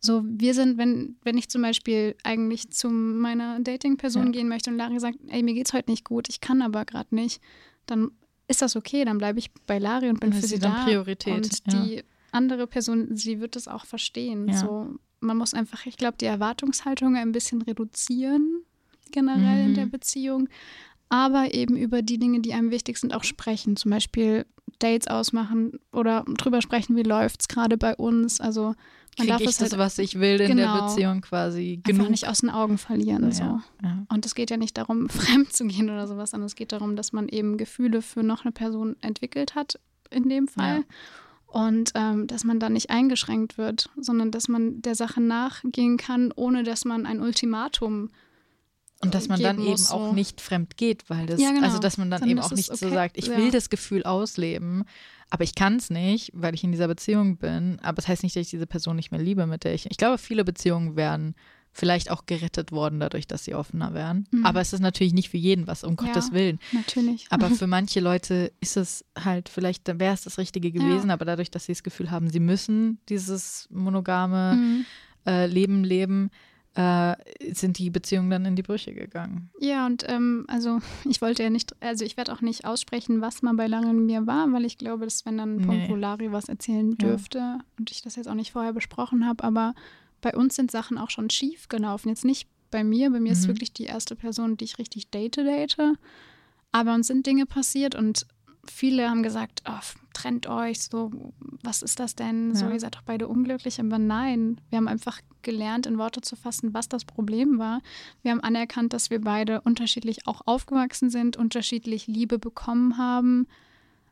so, 0.00 0.22
wir 0.24 0.54
sind, 0.54 0.78
wenn, 0.78 1.16
wenn 1.24 1.36
ich 1.38 1.48
zum 1.48 1.62
Beispiel 1.62 2.14
eigentlich 2.22 2.70
zu 2.70 2.88
meiner 2.90 3.60
Dating-Person 3.60 4.26
Ja. 4.26 4.30
gehen 4.32 4.48
möchte 4.48 4.70
und 4.70 4.76
Larry 4.76 4.98
sagt, 5.00 5.18
ey, 5.28 5.42
mir 5.42 5.54
geht's 5.54 5.72
heute 5.72 5.90
nicht 5.90 6.04
gut, 6.04 6.28
ich 6.28 6.40
kann 6.40 6.62
aber 6.62 6.84
gerade 6.84 7.14
nicht, 7.14 7.40
dann 7.86 8.12
ist 8.46 8.62
das 8.62 8.76
okay, 8.76 9.04
dann 9.04 9.18
bleibe 9.18 9.38
ich 9.38 9.50
bei 9.66 9.78
Larry 9.78 10.08
und 10.08 10.20
bin 10.20 10.30
Dann 10.30 10.40
für 10.40 10.46
sie 10.46 10.58
da. 10.58 10.84
Priorität, 10.84 11.34
Und 11.34 11.72
ja. 11.72 11.84
die 11.84 12.04
andere 12.32 12.66
Person, 12.66 13.16
sie 13.16 13.40
wird 13.40 13.56
es 13.56 13.68
auch 13.68 13.84
verstehen. 13.86 14.48
Ja. 14.48 14.54
So, 14.58 14.94
man 15.20 15.36
muss 15.36 15.52
einfach, 15.54 15.84
ich 15.86 15.96
glaube, 15.96 16.16
die 16.20 16.26
Erwartungshaltung 16.26 17.16
ein 17.16 17.32
bisschen 17.32 17.60
reduzieren, 17.62 18.62
generell 19.10 19.64
in 19.64 19.70
Mhm. 19.70 19.74
der 19.74 19.86
Beziehung. 19.86 20.48
Aber 21.10 21.54
eben 21.54 21.76
über 21.76 22.02
die 22.02 22.18
Dinge, 22.18 22.40
die 22.40 22.52
einem 22.52 22.70
wichtig 22.70 22.98
sind, 22.98 23.14
auch 23.14 23.24
sprechen. 23.24 23.76
Zum 23.76 23.90
Beispiel 23.90 24.44
Dates 24.78 25.08
ausmachen 25.08 25.80
oder 25.92 26.24
drüber 26.36 26.60
sprechen, 26.60 26.96
wie 26.96 27.02
läuft 27.02 27.40
es 27.40 27.48
gerade 27.48 27.78
bei 27.78 27.96
uns. 27.96 28.40
Also 28.40 28.74
Kriege 29.22 29.32
darf 29.32 29.40
ich 29.40 29.46
das, 29.56 29.60
halt 29.60 29.78
was 29.78 29.98
ich 29.98 30.18
will 30.18 30.40
in 30.40 30.56
der 30.56 30.66
Genau. 30.66 30.86
Beziehung 30.88 31.20
quasi 31.20 31.74
einfach 31.76 31.92
genug? 31.98 32.10
nicht 32.10 32.28
aus 32.28 32.40
den 32.40 32.50
Augen 32.50 32.78
verlieren. 32.78 33.30
So. 33.32 33.42
ja, 33.42 33.62
ja. 33.82 34.06
Und 34.08 34.24
es 34.26 34.34
geht 34.34 34.50
ja 34.50 34.56
nicht 34.56 34.76
darum, 34.78 35.08
fremd 35.08 35.52
zu 35.52 35.66
gehen 35.66 35.90
oder 35.90 36.06
sowas, 36.06 36.30
sondern 36.30 36.46
es 36.46 36.54
geht 36.54 36.72
darum, 36.72 36.96
dass 36.96 37.12
man 37.12 37.28
eben 37.28 37.56
Gefühle 37.56 38.02
für 38.02 38.22
noch 38.22 38.44
eine 38.44 38.52
Person 38.52 38.96
entwickelt 39.00 39.54
hat, 39.54 39.78
in 40.10 40.28
dem 40.28 40.48
Fall. 40.48 40.78
Ja. 40.78 40.84
Und 41.46 41.92
ähm, 41.94 42.26
dass 42.26 42.44
man 42.44 42.60
dann 42.60 42.74
nicht 42.74 42.90
eingeschränkt 42.90 43.56
wird, 43.56 43.88
sondern 43.98 44.30
dass 44.30 44.48
man 44.48 44.82
der 44.82 44.94
Sache 44.94 45.20
nachgehen 45.22 45.96
kann, 45.96 46.30
ohne 46.36 46.62
dass 46.62 46.84
man 46.84 47.06
ein 47.06 47.20
Ultimatum. 47.20 48.10
Und 49.00 49.14
dass 49.14 49.28
man 49.28 49.40
dann 49.40 49.58
eben 49.58 49.70
muss, 49.70 49.90
auch 49.90 50.08
so. 50.08 50.12
nicht 50.12 50.40
fremd 50.40 50.76
geht, 50.76 51.08
weil 51.08 51.26
das, 51.26 51.40
Ja, 51.40 51.52
genau. 51.52 51.64
also 51.64 51.78
dass 51.78 51.96
man 51.98 52.10
dann 52.10 52.20
Dann 52.20 52.28
eben 52.28 52.40
auch 52.40 52.50
nicht 52.50 52.66
so 52.66 52.86
okay, 52.86 52.94
sagt, 52.94 53.16
ich 53.16 53.28
ja. 53.28 53.36
will 53.38 53.50
das 53.50 53.70
Gefühl 53.70 54.02
ausleben, 54.02 54.84
aber 55.30 55.44
ich 55.44 55.54
kann 55.54 55.76
es 55.76 55.90
nicht, 55.90 56.30
weil 56.34 56.54
ich 56.54 56.64
in 56.64 56.72
dieser 56.72 56.88
Beziehung 56.88 57.36
bin. 57.36 57.78
Aber 57.82 57.96
das 57.96 58.08
heißt 58.08 58.22
nicht, 58.22 58.34
dass 58.36 58.42
ich 58.42 58.50
diese 58.50 58.66
Person 58.66 58.96
nicht 58.96 59.10
mehr 59.10 59.20
liebe, 59.20 59.46
mit 59.46 59.64
der 59.64 59.74
ich. 59.74 59.90
Ich 59.90 59.96
glaube, 59.98 60.18
viele 60.18 60.44
Beziehungen 60.44 60.96
wären 60.96 61.34
vielleicht 61.72 62.10
auch 62.10 62.24
gerettet 62.26 62.72
worden, 62.72 62.98
dadurch, 62.98 63.26
dass 63.28 63.44
sie 63.44 63.54
offener 63.54 63.92
wären. 63.94 64.26
Mhm. 64.32 64.44
Aber 64.46 64.60
es 64.60 64.72
ist 64.72 64.80
natürlich 64.80 65.12
nicht 65.12 65.28
für 65.28 65.36
jeden 65.36 65.66
was, 65.66 65.84
um 65.84 65.96
Ja. 66.00 66.06
Gottes 66.06 66.32
Willen. 66.32 66.58
Natürlich. 66.72 67.26
Aber 67.30 67.50
für 67.50 67.66
manche 67.66 68.00
Leute 68.00 68.52
ist 68.60 68.76
es 68.76 69.04
halt, 69.22 69.48
vielleicht 69.48 69.86
wäre 69.86 70.14
es 70.14 70.22
das 70.22 70.38
Richtige 70.38 70.72
gewesen, 70.72 71.10
aber 71.10 71.24
dadurch, 71.24 71.50
dass 71.50 71.66
sie 71.66 71.72
das 71.72 71.82
Gefühl 71.82 72.10
haben, 72.10 72.30
sie 72.30 72.40
müssen 72.40 72.98
dieses 73.08 73.68
monogame 73.70 74.54
Mhm. 74.54 74.84
äh, 75.26 75.46
Leben 75.46 75.84
leben, 75.84 76.30
äh, 76.80 77.16
sind 77.52 77.76
die 77.78 77.90
Beziehungen 77.90 78.30
dann 78.30 78.44
in 78.44 78.54
die 78.54 78.62
Brüche 78.62 78.94
gegangen. 78.94 79.50
Ja, 79.58 79.84
und 79.86 80.04
ähm, 80.08 80.44
also 80.46 80.78
ich 81.08 81.20
wollte 81.20 81.42
ja 81.42 81.50
nicht, 81.50 81.74
also 81.80 82.04
ich 82.04 82.16
werde 82.16 82.32
auch 82.32 82.40
nicht 82.40 82.64
aussprechen, 82.64 83.20
was 83.20 83.42
mal 83.42 83.54
bei 83.54 83.66
und 83.90 84.06
mir 84.06 84.28
war, 84.28 84.52
weil 84.52 84.64
ich 84.64 84.78
glaube, 84.78 85.04
dass 85.04 85.26
wenn 85.26 85.38
dann 85.38 85.56
Punkt, 85.56 85.82
Nee. 85.82 85.88
was 86.30 86.48
erzählen 86.48 86.90
Ja. 86.92 86.96
dürfte 86.96 87.58
und 87.78 87.90
ich 87.90 88.02
das 88.02 88.14
jetzt 88.14 88.28
auch 88.28 88.34
nicht 88.34 88.52
vorher 88.52 88.72
besprochen 88.72 89.26
habe, 89.26 89.42
aber 89.42 89.74
bei 90.20 90.32
uns 90.36 90.54
sind 90.54 90.70
Sachen 90.70 90.98
auch 90.98 91.10
schon 91.10 91.30
schief 91.30 91.68
gelaufen. 91.68 92.10
Jetzt 92.10 92.24
nicht 92.24 92.48
bei 92.70 92.84
mir, 92.84 93.10
bei 93.10 93.18
mir 93.18 93.32
ist 93.32 93.44
Mhm. 93.44 93.48
wirklich 93.48 93.72
die 93.72 93.84
erste 93.84 94.14
Person, 94.14 94.56
die 94.56 94.64
ich 94.64 94.78
richtig 94.78 95.10
date, 95.10 95.36
date. 95.38 95.76
Aber 96.70 96.94
uns 96.94 97.08
sind 97.08 97.26
Dinge 97.26 97.46
passiert 97.46 97.94
und 97.96 98.24
viele 98.66 99.08
haben 99.10 99.22
gesagt, 99.24 99.62
oh, 99.68 99.80
trennt 100.18 100.46
euch, 100.48 100.80
so, 100.80 101.10
was 101.62 101.82
ist 101.82 102.00
das 102.00 102.14
denn? 102.14 102.54
So, 102.54 102.66
Ja. 102.66 102.72
ihr 102.72 102.80
seid 102.80 102.94
doch 102.96 103.02
beide 103.02 103.28
unglücklich. 103.28 103.78
Aber 103.80 103.98
nein, 103.98 104.60
wir 104.70 104.78
haben 104.78 104.88
einfach 104.88 105.20
gelernt, 105.42 105.86
in 105.86 105.98
Worte 105.98 106.20
zu 106.20 106.34
fassen, 106.36 106.74
was 106.74 106.88
das 106.88 107.04
Problem 107.04 107.58
war. 107.58 107.80
Wir 108.22 108.32
haben 108.32 108.40
anerkannt, 108.40 108.92
dass 108.92 109.10
wir 109.10 109.20
beide 109.20 109.60
unterschiedlich 109.60 110.26
auch 110.26 110.42
aufgewachsen 110.46 111.10
sind, 111.10 111.36
unterschiedlich 111.36 112.06
Liebe 112.06 112.38
bekommen 112.38 112.98
haben, 112.98 113.46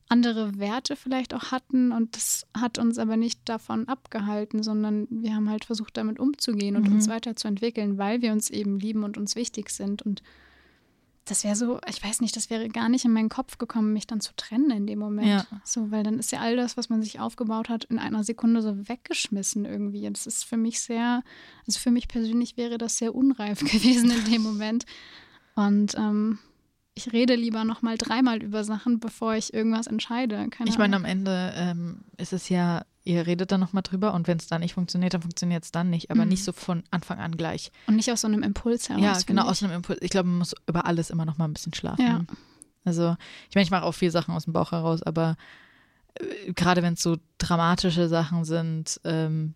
andere 0.08 0.56
Werte 0.60 0.94
vielleicht 0.94 1.34
auch 1.34 1.50
hatten 1.50 1.90
und 1.90 2.14
das 2.14 2.46
hat 2.56 2.78
uns 2.78 2.96
aber 2.96 3.16
nicht 3.16 3.40
davon 3.48 3.88
abgehalten, 3.88 4.62
sondern 4.62 5.08
wir 5.10 5.34
haben 5.34 5.50
halt 5.50 5.64
versucht, 5.64 5.96
damit 5.96 6.20
umzugehen 6.20 6.76
und 6.76 6.86
Mhm. 6.88 6.94
uns 6.94 7.08
weiterzuentwickeln, 7.08 7.98
weil 7.98 8.22
wir 8.22 8.30
uns 8.30 8.48
eben 8.50 8.78
lieben 8.78 9.02
und 9.02 9.18
uns 9.18 9.34
wichtig 9.34 9.68
sind 9.70 10.02
und 10.02 10.22
das 11.26 11.42
wäre 11.42 11.56
so, 11.56 11.80
ich 11.88 12.02
weiß 12.02 12.20
nicht, 12.20 12.36
das 12.36 12.50
wäre 12.50 12.68
gar 12.68 12.88
nicht 12.88 13.04
in 13.04 13.12
meinen 13.12 13.28
Kopf 13.28 13.58
gekommen, 13.58 13.92
mich 13.92 14.06
dann 14.06 14.20
zu 14.20 14.32
trennen 14.36 14.70
in 14.70 14.86
dem 14.86 15.00
Moment. 15.00 15.28
Ja. 15.28 15.46
So, 15.64 15.90
weil 15.90 16.04
dann 16.04 16.18
ist 16.18 16.30
ja 16.30 16.40
all 16.40 16.56
das, 16.56 16.76
was 16.76 16.88
man 16.88 17.02
sich 17.02 17.18
aufgebaut 17.18 17.68
hat, 17.68 17.84
in 17.84 17.98
einer 17.98 18.22
Sekunde 18.22 18.62
so 18.62 18.88
weggeschmissen 18.88 19.64
irgendwie. 19.64 20.08
Das 20.08 20.26
ist 20.26 20.44
für 20.44 20.56
mich 20.56 20.80
sehr, 20.80 21.22
also 21.66 21.80
für 21.80 21.90
mich 21.90 22.06
persönlich 22.06 22.56
wäre 22.56 22.78
das 22.78 22.98
sehr 22.98 23.14
unreif 23.14 23.58
gewesen 23.64 24.10
in 24.10 24.24
dem 24.32 24.42
Moment. 24.42 24.86
Und 25.56 25.96
ähm, 25.96 26.38
ich 26.96 27.12
rede 27.12 27.34
lieber 27.36 27.62
noch 27.64 27.82
mal 27.82 27.96
dreimal 27.98 28.42
über 28.42 28.64
Sachen, 28.64 28.98
bevor 28.98 29.34
ich 29.36 29.54
irgendwas 29.54 29.86
entscheide. 29.86 30.48
Keine 30.50 30.68
ich 30.70 30.78
meine, 30.78 30.96
am 30.96 31.04
Ende 31.04 31.52
ähm, 31.54 32.00
ist 32.16 32.32
es 32.32 32.48
ja, 32.48 32.82
ihr 33.04 33.26
redet 33.26 33.52
dann 33.52 33.60
nochmal 33.60 33.82
drüber 33.84 34.14
und 34.14 34.26
wenn 34.26 34.38
es 34.38 34.46
dann 34.48 34.62
nicht 34.62 34.74
funktioniert, 34.74 35.14
dann 35.14 35.20
funktioniert 35.22 35.62
es 35.62 35.70
dann 35.70 35.90
nicht, 35.90 36.10
aber 36.10 36.24
Mhm. 36.24 36.30
nicht 36.30 36.42
so 36.42 36.52
von 36.52 36.82
Anfang 36.90 37.18
an 37.20 37.36
gleich. 37.36 37.70
Und 37.86 37.96
nicht 37.96 38.10
aus 38.10 38.22
so 38.22 38.26
einem 38.26 38.42
Impuls 38.42 38.88
heraus. 38.88 39.02
ja, 39.02 39.18
genau, 39.26 39.44
aus 39.46 39.62
einem 39.62 39.74
Impuls. 39.74 39.98
Ich 40.00 40.10
glaube, 40.10 40.28
man 40.28 40.38
muss 40.38 40.54
über 40.66 40.86
alles 40.86 41.10
immer 41.10 41.24
noch 41.26 41.36
mal 41.38 41.44
ein 41.44 41.52
bisschen 41.52 41.74
schlafen. 41.74 42.00
Ja. 42.04 42.20
Also, 42.84 43.16
ich 43.50 43.54
meine, 43.54 43.64
ich 43.64 43.70
mache 43.70 43.84
auch 43.84 43.92
viel 43.92 44.10
Sachen 44.10 44.34
aus 44.34 44.44
dem 44.44 44.52
Bauch 44.54 44.72
heraus, 44.72 45.02
aber 45.02 45.36
äh, 46.14 46.52
gerade 46.54 46.82
wenn 46.82 46.94
es 46.94 47.02
so 47.02 47.18
dramatische 47.38 48.08
Sachen 48.08 48.44
sind, 48.44 49.00
ähm, 49.04 49.54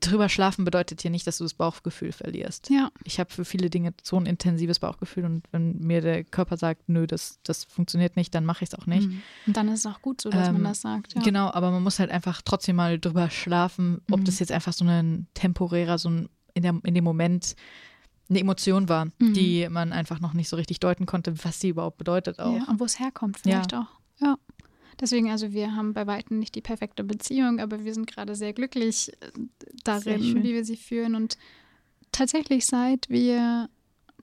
drüber 0.00 0.28
schlafen 0.28 0.64
bedeutet 0.64 1.02
hier 1.02 1.10
nicht, 1.10 1.26
dass 1.26 1.38
du 1.38 1.44
das 1.44 1.54
Bauchgefühl 1.54 2.12
verlierst. 2.12 2.68
Ja, 2.70 2.90
Ich 3.04 3.18
habe 3.20 3.30
für 3.32 3.44
viele 3.44 3.70
Dinge 3.70 3.94
so 4.02 4.16
ein 4.16 4.26
intensives 4.26 4.78
Bauchgefühl 4.78 5.24
und 5.24 5.42
wenn 5.52 5.78
mir 5.78 6.00
der 6.00 6.24
Körper 6.24 6.56
sagt, 6.56 6.88
nö, 6.88 7.06
das, 7.06 7.38
das 7.42 7.64
funktioniert 7.64 8.16
nicht, 8.16 8.34
dann 8.34 8.44
mache 8.44 8.64
ich 8.64 8.70
es 8.72 8.78
auch 8.78 8.86
nicht. 8.86 9.08
Mhm. 9.08 9.22
Und 9.46 9.56
dann 9.56 9.68
ist 9.68 9.80
es 9.80 9.86
auch 9.86 10.02
gut 10.02 10.20
so, 10.20 10.30
dass 10.30 10.48
Ähm, 10.48 10.54
man 10.54 10.64
das 10.64 10.80
sagt. 10.82 11.14
Ja. 11.14 11.22
Genau, 11.22 11.50
aber 11.50 11.70
man 11.70 11.82
muss 11.82 11.98
halt 11.98 12.10
einfach 12.10 12.42
trotzdem 12.44 12.76
mal 12.76 12.98
drüber 12.98 13.30
schlafen, 13.30 14.00
ob 14.10 14.20
Mhm. 14.20 14.24
das 14.24 14.38
jetzt 14.38 14.52
einfach 14.52 14.72
so 14.72 14.84
ein 14.84 15.26
temporärer, 15.34 15.98
so 15.98 16.08
ein 16.10 16.28
in, 16.54 16.62
der, 16.62 16.78
in 16.84 16.94
dem 16.94 17.04
Moment 17.04 17.56
eine 18.28 18.40
Emotion 18.40 18.88
war, 18.88 19.06
Mhm. 19.18 19.34
die 19.34 19.68
man 19.70 19.92
einfach 19.92 20.20
noch 20.20 20.32
nicht 20.34 20.48
so 20.48 20.56
richtig 20.56 20.80
deuten 20.80 21.06
konnte, 21.06 21.34
was 21.44 21.60
sie 21.60 21.68
überhaupt 21.70 21.98
bedeutet 21.98 22.38
auch. 22.38 22.56
Ja, 22.56 22.64
und 22.68 22.78
wo 22.80 22.84
es 22.84 22.98
herkommt 22.98 23.38
vielleicht 23.38 23.74
auch. 23.74 23.86
Ja. 24.20 24.36
Deswegen, 25.02 25.30
also 25.30 25.52
wir 25.52 25.74
haben 25.74 25.94
bei 25.94 26.06
Weitem 26.06 26.38
nicht 26.38 26.54
die 26.54 26.60
perfekte 26.60 27.02
Beziehung, 27.02 27.58
aber 27.58 27.84
wir 27.84 27.92
sind 27.92 28.06
gerade 28.06 28.36
sehr 28.36 28.52
glücklich 28.52 29.12
äh, 29.20 29.32
darin, 29.82 30.22
schön. 30.22 30.42
wie 30.44 30.54
wir 30.54 30.64
sie 30.64 30.76
führen. 30.76 31.16
Und 31.16 31.36
tatsächlich, 32.12 32.66
seit 32.66 33.08
wir 33.10 33.68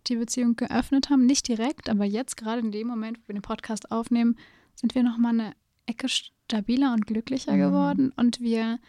die 0.08 0.16
Beziehung 0.16 0.56
geöffnet 0.56 1.10
haben, 1.10 1.26
nicht 1.26 1.50
direkt, 1.50 1.90
aber 1.90 2.06
jetzt 2.06 2.38
gerade 2.38 2.62
in 2.62 2.72
dem 2.72 2.88
Moment, 2.88 3.18
wo 3.20 3.28
wir 3.28 3.36
den 3.36 3.42
Podcast 3.42 3.92
aufnehmen, 3.92 4.38
sind 4.74 4.96
wir 4.96 5.04
nochmal 5.04 5.34
eine 5.34 5.54
Ecke 5.86 6.08
stabiler 6.08 6.94
und 6.94 7.06
glücklicher 7.06 7.54
Mhm. 7.54 7.60
geworden. 7.60 8.14
Und 8.16 8.40
wir, 8.40 8.80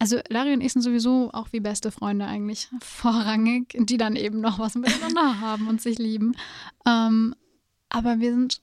also 0.00 0.18
Larry 0.28 0.52
und 0.52 0.62
ich 0.62 0.72
sind 0.72 0.82
sowieso 0.82 1.30
auch 1.32 1.52
wie 1.52 1.60
beste 1.60 1.92
Freunde 1.92 2.26
eigentlich 2.26 2.68
vorrangig, 2.82 3.76
die 3.78 3.98
dann 3.98 4.16
eben 4.16 4.40
noch 4.40 4.58
was 4.58 4.74
miteinander 4.74 5.40
haben 5.40 5.68
und 5.68 5.80
sich 5.80 5.96
lieben. 5.98 6.32
Ähm, 6.84 7.36
aber 7.88 8.18
wir 8.18 8.32
sind 8.32 8.60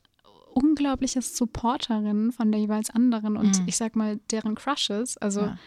unglaubliche 0.57 1.21
Supporterinnen 1.21 2.31
von 2.31 2.51
der 2.51 2.59
jeweils 2.61 2.89
anderen 2.89 3.37
und 3.37 3.59
Mhm. 3.61 3.67
ich 3.67 3.77
sag 3.77 3.95
mal 3.95 4.19
deren 4.31 4.55
Crushes. 4.55 5.17
Also 5.17 5.41
Ja. 5.41 5.57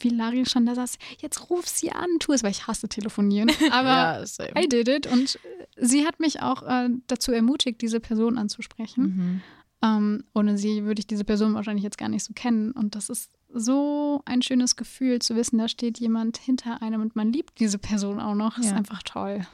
wie 0.00 0.08
Larry 0.10 0.44
schon 0.46 0.66
da 0.66 0.74
saß, 0.74 0.98
jetzt 1.20 1.50
ruf 1.50 1.68
sie 1.68 1.92
an, 1.92 2.08
tu 2.20 2.32
es, 2.32 2.42
weil 2.42 2.50
ich 2.50 2.66
hasse 2.66 2.88
telefonieren. 2.88 3.48
Aber 3.72 4.24
ja. 4.24 4.62
I 4.62 4.68
did 4.68 4.88
it 4.88 5.06
und 5.06 5.36
äh, 5.36 5.38
sie 5.86 6.06
hat 6.06 6.20
mich 6.20 6.42
auch 6.42 6.62
äh, 6.62 6.88
dazu 7.06 7.32
ermutigt, 7.32 7.80
diese 7.80 8.00
Person 8.00 8.38
anzusprechen. 8.38 9.02
Mhm. 9.04 9.40
Ähm, 9.82 10.24
ohne 10.34 10.56
sie 10.56 10.84
würde 10.84 11.00
ich 11.00 11.06
diese 11.06 11.24
Person 11.24 11.54
wahrscheinlich 11.54 11.84
jetzt 11.84 11.98
gar 11.98 12.08
nicht 12.08 12.24
so 12.24 12.32
kennen. 12.32 12.72
Und 12.72 12.94
das 12.94 13.08
ist 13.10 13.30
so 13.52 14.22
ein 14.24 14.40
schönes 14.42 14.76
Gefühl 14.76 15.20
zu 15.20 15.36
wissen, 15.36 15.58
da 15.58 15.68
steht 15.68 15.98
jemand 16.00 16.38
hinter 16.38 16.80
einem 16.82 17.02
und 17.02 17.14
man 17.16 17.32
liebt 17.32 17.60
diese 17.60 17.78
Person 17.78 18.18
auch 18.18 18.34
noch. 18.34 18.56
Das 18.56 18.64
ist 18.64 18.70
Ja. 18.72 18.76
einfach 18.78 19.02
toll. 19.02 19.46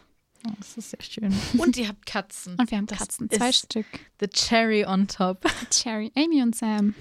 Oh, 0.47 0.53
das 0.59 0.77
ist 0.79 0.91
sehr 0.91 1.03
schön. 1.03 1.35
Und 1.59 1.77
ihr 1.77 1.89
habt 1.89 2.07
Katzen. 2.07 2.57
Und 2.57 2.71
wir 2.71 2.79
haben 2.79 2.87
Das 2.87 2.99
Katzen, 2.99 3.29
zwei 3.31 3.53
Stück. 3.53 3.87
The 4.21 4.29
cherry 4.29 4.85
on 4.87 5.07
top. 5.07 5.45
Cherry, 5.71 6.11
Amy 6.17 6.43
und 6.43 6.57
Sam. 6.57 6.95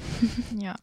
Ja. 0.57 0.75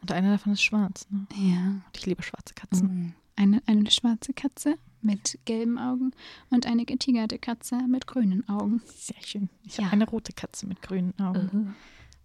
Und 0.00 0.12
einer 0.12 0.30
davon 0.32 0.52
ist 0.52 0.62
schwarz. 0.62 1.06
Ne? 1.10 1.26
Ja. 1.34 1.60
Und 1.70 1.84
ich 1.96 2.06
liebe 2.06 2.22
schwarze 2.22 2.54
Katzen. 2.54 2.86
Mhm. 2.88 3.14
Eine, 3.36 3.62
eine 3.66 3.90
schwarze 3.90 4.32
Katze 4.32 4.76
mit 5.02 5.38
gelben 5.44 5.78
Augen 5.78 6.12
und 6.50 6.66
eine 6.66 6.84
getigerte 6.84 7.38
Katze 7.38 7.76
mit 7.88 8.06
grünen 8.06 8.48
Augen. 8.48 8.80
Sehr 8.94 9.20
schön. 9.24 9.48
Ich 9.64 9.76
Ja. 9.76 9.84
habe 9.84 9.94
eine 9.94 10.06
rote 10.08 10.32
Katze 10.32 10.66
mit 10.66 10.82
grünen 10.82 11.18
Augen. 11.18 11.74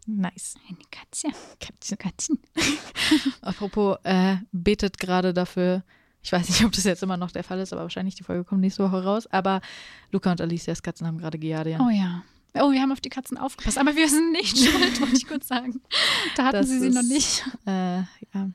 Nice. 0.06 0.56
Eine 0.68 0.77
Katze. 0.92 1.27
Kätzchen. 1.59 1.98
Katzen. 1.98 2.40
Apropos, 3.42 3.98
äh, 4.03 4.38
betet 4.51 4.98
gerade 5.00 5.34
dafür. 5.34 5.84
Ich 6.30 6.33
weiß 6.33 6.48
nicht, 6.48 6.64
ob 6.64 6.72
das 6.74 6.83
jetzt 6.83 7.01
immer 7.01 7.17
noch 7.17 7.32
der 7.32 7.43
Fall 7.43 7.58
ist, 7.59 7.74
aber 7.74 7.82
wahrscheinlich 7.82 8.14
die 8.14 8.22
Folge 8.22 8.43
kommt 8.43 8.61
nächste 8.61 8.83
Woche 8.83 9.03
raus. 9.03 9.25
Aber 9.32 9.61
Luca 10.11 10.30
und 10.30 10.40
Alicias 10.40 10.83
Katzen 10.83 11.08
haben 11.08 11.17
gerade 11.17 11.40
Giardia. 11.40 11.80
Oh 11.82 11.90
ja. 11.90 12.22
Oh, 12.53 12.72
wir 12.72 12.80
haben 12.83 12.91
auf 12.91 13.01
die 13.01 13.09
Katzen 13.09 13.35
aufgepasst, 13.35 13.80
aber 13.80 13.95
wir 13.95 14.08
sind 14.08 14.32
nicht 14.33 14.56
schuld, 14.64 15.01
wollte 15.01 15.16
ich 15.16 15.27
kurz 15.27 15.48
sagen. 15.48 15.82
Da 16.35 16.43
hatten 16.45 16.58
Das 16.58 16.67
sie 16.69 16.80
sie 16.82 16.88
ist- 16.90 16.93
noch 16.93 17.01
nicht. 17.01 17.43
Äh, 17.66 18.01
ja, 18.35 18.49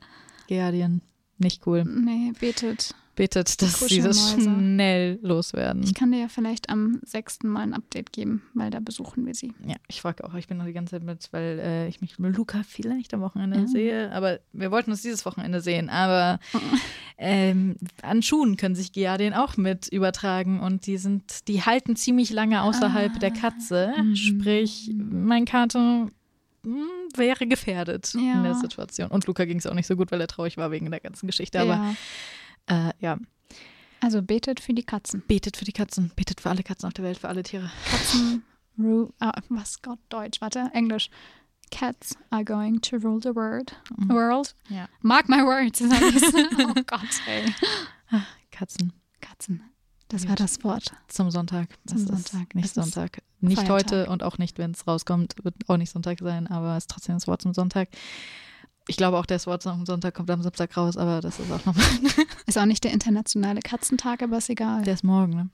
Giardien. 0.47 1.03
Nicht 1.39 1.67
cool. 1.67 1.83
Nee, 1.85 2.33
betet. 2.39 2.95
Betet, 3.17 3.63
dass 3.63 3.79
sie 3.81 4.01
das 4.01 4.33
schnell 4.33 5.19
loswerden. 5.23 5.83
Ich 5.85 5.95
kann 5.95 6.11
dir 6.11 6.19
ja 6.21 6.29
vielleicht 6.29 6.69
am 6.69 7.01
6. 7.05 7.45
Mal 7.45 7.61
ein 7.63 7.73
Update 7.75 8.13
geben, 8.13 8.43
weil 8.55 8.71
da 8.71 8.81
besuchen 8.81 9.25
wir 9.25 9.35
sie. 9.35 9.53
Ja, 9.67 9.77
ich 9.89 10.01
frage 10.01 10.25
auch, 10.25 10.35
ich 10.35 10.49
bin 10.49 10.57
noch 10.59 10.65
die 10.65 10.73
ganze 10.73 10.93
Zeit 10.97 11.05
mit, 11.05 11.29
weil 11.33 11.61
äh, 11.61 11.89
ich 11.89 12.01
mich 12.01 12.19
mit 12.19 12.37
Luca 12.37 12.63
vielleicht 12.69 13.15
am 13.15 13.21
Wochenende 13.21 13.61
Ja. 13.61 13.67
sehe. 13.69 14.13
Aber 14.13 14.41
wir 14.53 14.71
wollten 14.73 14.91
uns 14.91 15.03
dieses 15.03 15.25
Wochenende 15.27 15.61
sehen. 15.61 15.89
Aber 15.91 16.41
ähm, 17.19 17.77
an 18.03 18.23
Schuhen 18.23 18.57
können 18.57 18.75
sich 18.75 18.93
Giardien 18.93 19.33
auch 19.35 19.57
mit 19.57 19.89
übertragen 19.89 20.61
und 20.61 20.87
die 20.87 20.97
sind, 20.99 21.47
die 21.49 21.63
halten 21.63 21.97
ziemlich 21.97 22.31
lange 22.31 22.63
außerhalb 22.63 23.13
Ah. 23.15 23.19
der 23.19 23.31
Katze. 23.31 23.93
Mhm. 23.97 24.17
Sprich, 24.17 24.91
mein 24.97 25.45
Kater 25.45 26.09
mh, 26.65 26.77
wäre 27.17 27.47
gefährdet 27.47 28.13
in 28.15 28.27
Ja. 28.27 28.43
der 28.43 28.55
Situation. 28.57 29.09
Und 29.11 29.27
Luca 29.27 29.45
ging 29.45 29.59
es 29.59 29.67
auch 29.67 29.75
nicht 29.75 29.87
so 29.87 29.95
gut, 29.95 30.11
weil 30.11 30.21
er 30.21 30.27
traurig 30.27 30.57
war 30.57 30.71
wegen 30.73 30.91
der 30.91 31.01
ganzen 31.01 31.27
Geschichte. 31.27 31.61
Aber 31.61 31.75
ja. 31.75 31.95
Äh, 32.67 32.93
ja, 33.01 33.19
Also 34.01 34.23
betet 34.23 34.61
für 34.61 34.75
die 34.75 34.83
Katzen. 34.83 35.23
betet 35.27 35.57
für 35.57 35.65
die 35.65 35.73
Katzen, 35.73 36.11
betet 36.17 36.41
für 36.41 36.51
alle 36.51 36.63
Katzen 36.63 36.87
auf 36.87 36.95
der 36.95 37.05
Welt, 37.05 37.19
für 37.19 37.29
alle 37.29 37.43
Tiere. 37.43 37.71
Katzen, 37.91 38.43
ru 38.79 39.11
ah, 39.21 39.33
was 39.49 39.81
Gott, 39.83 39.99
Deutsch, 40.09 40.41
warte, 40.41 40.71
Englisch. 40.73 41.11
Cats 41.71 42.17
are 42.31 42.45
going 42.45 42.81
to 42.83 42.97
rule 42.99 43.21
the 43.21 43.35
world. 43.35 43.75
Mhm. 43.97 44.09
World? 44.11 44.55
Ja. 44.69 44.89
Mark 45.01 45.29
my 45.29 45.43
words. 45.43 45.81
oh 45.83 46.83
Gott, 46.87 47.01
ey. 47.27 47.53
Katzen. 48.51 48.93
Katzen. 49.21 49.63
Das 50.09 50.23
Gut. 50.23 50.29
war 50.29 50.37
das 50.37 50.63
Wort. 50.63 50.93
Zum 51.09 51.31
Sonntag. 51.31 51.69
Zum 51.87 51.99
ist 51.99 52.07
Sonntag. 52.07 52.55
Nicht 52.55 52.75
Sonntag. 52.75 53.23
Nicht 53.41 53.57
Feiertag. 53.57 53.75
heute 53.75 54.11
und 54.11 54.23
auch 54.23 54.39
nicht, 54.39 54.59
wenn 54.59 54.73
es 54.73 54.87
rauskommt, 54.87 55.35
wird 55.43 55.55
auch 55.67 55.77
nicht 55.77 55.91
Sonntag 55.91 56.19
sein, 56.21 56.47
aber 56.47 56.77
es 56.77 56.85
ist 56.85 56.91
trotzdem 56.91 57.17
das 57.17 57.27
Wort 57.27 57.43
zum 57.43 57.55
Sonntag. 57.55 57.89
Ich 58.87 58.97
glaube 58.97 59.19
auch, 59.19 59.27
das 59.27 59.47
Wort 59.47 59.63
zum 59.63 59.87
Sonntag 59.87 60.15
kommt 60.15 60.31
am 60.31 60.43
Samstag 60.43 60.77
raus, 60.77 60.97
aber 60.97 61.21
das 61.21 61.39
ist 61.41 61.51
auch 61.51 61.65
nochmal. 61.65 61.85
Ist 62.47 62.59
auch 62.59 62.67
nicht 62.67 62.85
der 62.85 62.93
internationale 62.93 63.61
Katzentag, 63.61 64.23
aber 64.23 64.37
ist 64.39 64.51
egal. 64.51 64.83
Der 64.85 64.93
ist 64.95 65.03
morgen, 65.05 65.33
ne? 65.35 65.49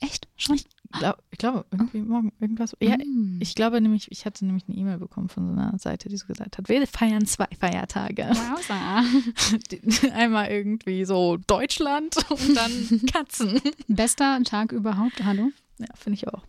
Echt? 0.00 0.28
Schon? 0.36 0.54
Ich, 0.56 0.66
glaub, 0.92 1.22
ich 1.30 1.38
glaube, 1.38 1.64
irgendwie 1.72 2.00
morgen 2.02 2.32
irgendwas. 2.38 2.76
Ja, 2.80 2.96
Mm. 2.98 3.38
ich 3.40 3.54
glaube 3.56 3.80
nämlich, 3.80 4.10
ich 4.12 4.24
hatte 4.26 4.44
nämlich 4.46 4.64
eine 4.68 4.76
E-Mail 4.76 4.98
bekommen 4.98 5.28
von 5.28 5.46
so 5.46 5.52
einer 5.52 5.76
Seite, 5.78 6.08
die 6.08 6.16
so 6.16 6.26
gesagt 6.26 6.58
hat, 6.58 6.68
wir 6.68 6.86
feiern 6.86 7.26
zwei 7.26 7.48
Feiertage. 7.58 8.30
Die- 9.70 10.10
Einmal 10.12 10.48
irgendwie 10.50 11.04
so 11.04 11.36
Deutschland 11.46 12.16
und 12.30 12.54
dann 12.56 13.00
Katzen. 13.12 13.60
Bester 13.88 14.38
Tag 14.44 14.72
überhaupt, 14.72 15.24
hallo? 15.24 15.50
Ja, 15.78 15.86
finde 15.94 16.14
ich 16.18 16.28
auch. 16.28 16.42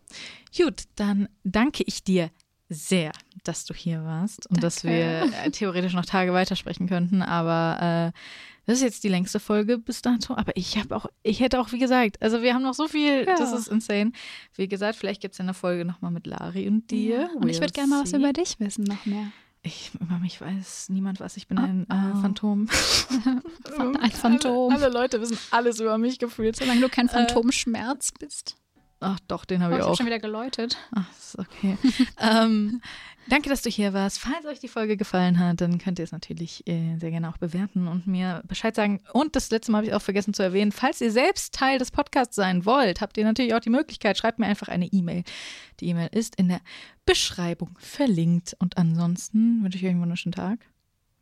Gut, 0.56 0.83
dann 0.95 1.27
danke 1.43 1.83
ich 1.85 2.03
dir 2.03 2.30
sehr, 2.69 3.11
dass 3.43 3.65
du 3.65 3.73
hier 3.73 4.03
warst 4.03 4.47
und 4.47 4.61
dass 4.63 4.81
Danke. 4.81 4.97
wir 4.97 5.33
äh, 5.45 5.51
theoretisch 5.51 5.93
noch 5.93 6.05
Tage 6.05 6.33
weitersprechen 6.33 6.87
könnten, 6.87 7.21
aber 7.21 8.11
äh, 8.13 8.19
das 8.65 8.79
ist 8.79 8.83
jetzt 8.83 9.03
die 9.05 9.09
längste 9.09 9.39
Folge 9.39 9.77
bis 9.77 10.01
dato. 10.01 10.35
Aber 10.35 10.51
ich 10.57 10.77
habe 10.77 10.93
auch, 10.95 11.05
ich 11.23 11.39
hätte 11.39 11.59
auch, 11.61 11.71
wie 11.71 11.79
gesagt, 11.79 12.21
also 12.21 12.41
wir 12.41 12.53
haben 12.53 12.63
noch 12.63 12.73
so 12.73 12.89
viel, 12.89 13.25
Ja. 13.25 13.37
das 13.37 13.53
ist 13.53 13.67
insane. 13.69 14.11
Wie 14.55 14.67
gesagt, 14.67 14.97
vielleicht 14.97 15.21
gibt 15.21 15.33
es 15.35 15.39
eine 15.39 15.53
Folge 15.53 15.85
nochmal 15.85 16.11
mit 16.11 16.27
Lari 16.27 16.67
und 16.67 16.91
dir. 16.91 17.21
Ja, 17.21 17.29
und 17.39 17.47
ich 17.47 17.57
We'll 17.57 17.61
würde 17.61 17.73
gerne 17.73 17.87
mal 17.89 18.03
was 18.03 18.11
über 18.11 18.33
dich 18.33 18.59
wissen, 18.59 18.83
noch 18.83 19.05
mehr. 19.05 19.31
Ich, 19.61 19.91
über 19.99 20.19
mich 20.19 20.39
weiß 20.41 20.89
niemand 20.89 21.21
was. 21.21 21.37
Ich 21.37 21.47
bin 21.47 21.57
Oh, 21.57 21.61
ein 21.61 21.87
äh, 21.89 22.17
oh. 22.17 22.21
Phantom. 22.21 22.67
Ein 24.01 24.11
Phantom. 24.11 24.71
Alle, 24.73 24.85
alle 24.85 24.93
Leute 24.93 25.19
wissen 25.21 25.37
alles 25.51 25.79
über 25.79 25.97
mich 25.97 26.19
gefühlt. 26.19 26.55
Solange 26.57 26.81
du 26.81 26.89
kein 26.89 27.09
Phantomschmerz 27.09 28.11
bist. 28.19 28.55
Ach 29.00 29.19
doch, 29.27 29.45
den 29.45 29.61
habe 29.61 29.74
Oh, 29.74 29.76
ich 29.76 29.80
ich 29.80 29.84
auch. 29.84 29.88
habe 29.90 29.98
schon 29.98 30.06
wieder 30.08 30.19
geläutet. 30.19 30.76
Ach, 30.95 31.08
ist 31.11 31.38
okay. 31.38 31.77
ähm, 32.19 32.82
danke, 33.30 33.48
dass 33.48 33.61
du 33.61 33.69
hier 33.69 33.93
warst. 33.93 34.17
Falls 34.19 34.45
euch 34.48 34.59
die 34.59 34.67
Folge 34.67 34.98
gefallen 34.98 35.38
hat, 35.38 35.61
dann 35.61 35.77
könnt 35.77 36.00
ihr 36.00 36.03
es 36.03 36.11
natürlich 36.11 36.66
äh, 36.67 36.98
sehr 36.98 37.11
gerne 37.11 37.30
auch 37.30 37.38
bewerten 37.38 37.88
und 37.88 38.08
mir 38.08 38.42
Bescheid 38.48 38.76
sagen. 38.76 39.01
Und 39.14 39.35
das 39.35 39.51
letzte 39.51 39.72
Mal 39.72 39.80
habe 39.80 39.88
ich 39.88 39.93
auch 39.93 40.01
vergessen 40.01 40.34
zu 40.34 40.42
erwähnen, 40.42 40.72
falls 40.72 41.00
ihr 41.00 41.11
selbst 41.11 41.53
Teil 41.53 41.77
des 41.77 41.92
Podcasts 41.92 42.35
sein 42.35 42.66
wollt, 42.66 43.00
habt 43.00 43.17
ihr 43.17 43.24
natürlich 43.24 43.53
auch 43.53 43.59
die 43.59 43.69
Möglichkeit, 43.69 44.17
schreibt 44.17 44.40
mir 44.40 44.48
einfach 44.48 44.67
eine 44.67 44.88
E-Mail. 44.88 45.24
Die 45.80 45.90
E-Mail 45.90 46.09
ist 46.11 46.35
in 46.38 46.48
der 46.48 46.61
Beschreibung 47.06 47.77
verlinkt. 47.80 48.56
Und 48.58 48.77
ansonsten 48.77 49.64
wünsche 49.64 49.77
ich 49.77 49.84
euch 49.84 49.92
einen 49.92 50.01
wunderschönen 50.01 50.34
Tag. 50.34 50.59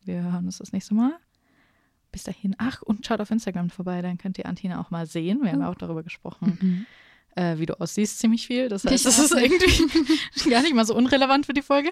Wir 0.04 0.22
hören 0.22 0.46
uns 0.46 0.58
das 0.58 0.72
nächste 0.72 0.94
Mal. 0.94 1.12
Bis 2.10 2.22
dahin. 2.22 2.54
Ach, 2.56 2.80
und 2.80 3.04
schaut 3.04 3.20
auf 3.20 3.30
Instagram 3.30 3.68
vorbei, 3.68 4.00
dann 4.00 4.16
könnt 4.16 4.38
ihr 4.38 4.46
Antina 4.46 4.80
auch 4.80 4.90
mal 4.90 5.04
sehen. 5.06 5.40
Wir 5.42 5.52
haben 5.52 5.60
ja 5.60 5.68
auch 5.68 5.74
darüber 5.74 6.02
gesprochen 6.02 6.86
äh, 7.36 7.58
wie 7.58 7.66
du 7.66 7.78
aussiehst, 7.80 8.18
ziemlich 8.18 8.46
viel. 8.46 8.68
Das 8.68 8.84
heißt, 8.84 9.06
das 9.06 9.18
ist 9.18 9.32
irgendwie 9.32 10.50
gar 10.50 10.62
nicht 10.62 10.74
mal 10.74 10.84
so 10.84 10.96
unrelevant 10.96 11.46
für 11.46 11.52
die 11.52 11.62
Folge. 11.62 11.90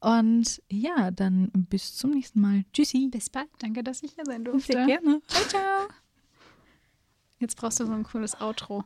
Und 0.00 0.62
ja, 0.70 1.10
dann 1.10 1.50
bis 1.52 1.96
zum 1.96 2.10
nächsten 2.10 2.40
Mal. 2.40 2.64
Tschüssi. 2.72 3.08
Bis 3.10 3.30
bald. 3.30 3.48
Danke, 3.58 3.82
dass 3.82 4.02
ich 4.02 4.12
hier 4.12 4.24
sein 4.24 4.44
durfte. 4.44 4.72
Sehr 4.72 4.86
gerne. 4.86 5.20
Ciao, 5.26 5.44
ciao. 5.48 5.88
Jetzt 7.38 7.56
brauchst 7.56 7.80
du 7.80 7.86
so 7.86 7.92
ein 7.92 8.04
cooles 8.04 8.40
Outro. 8.40 8.84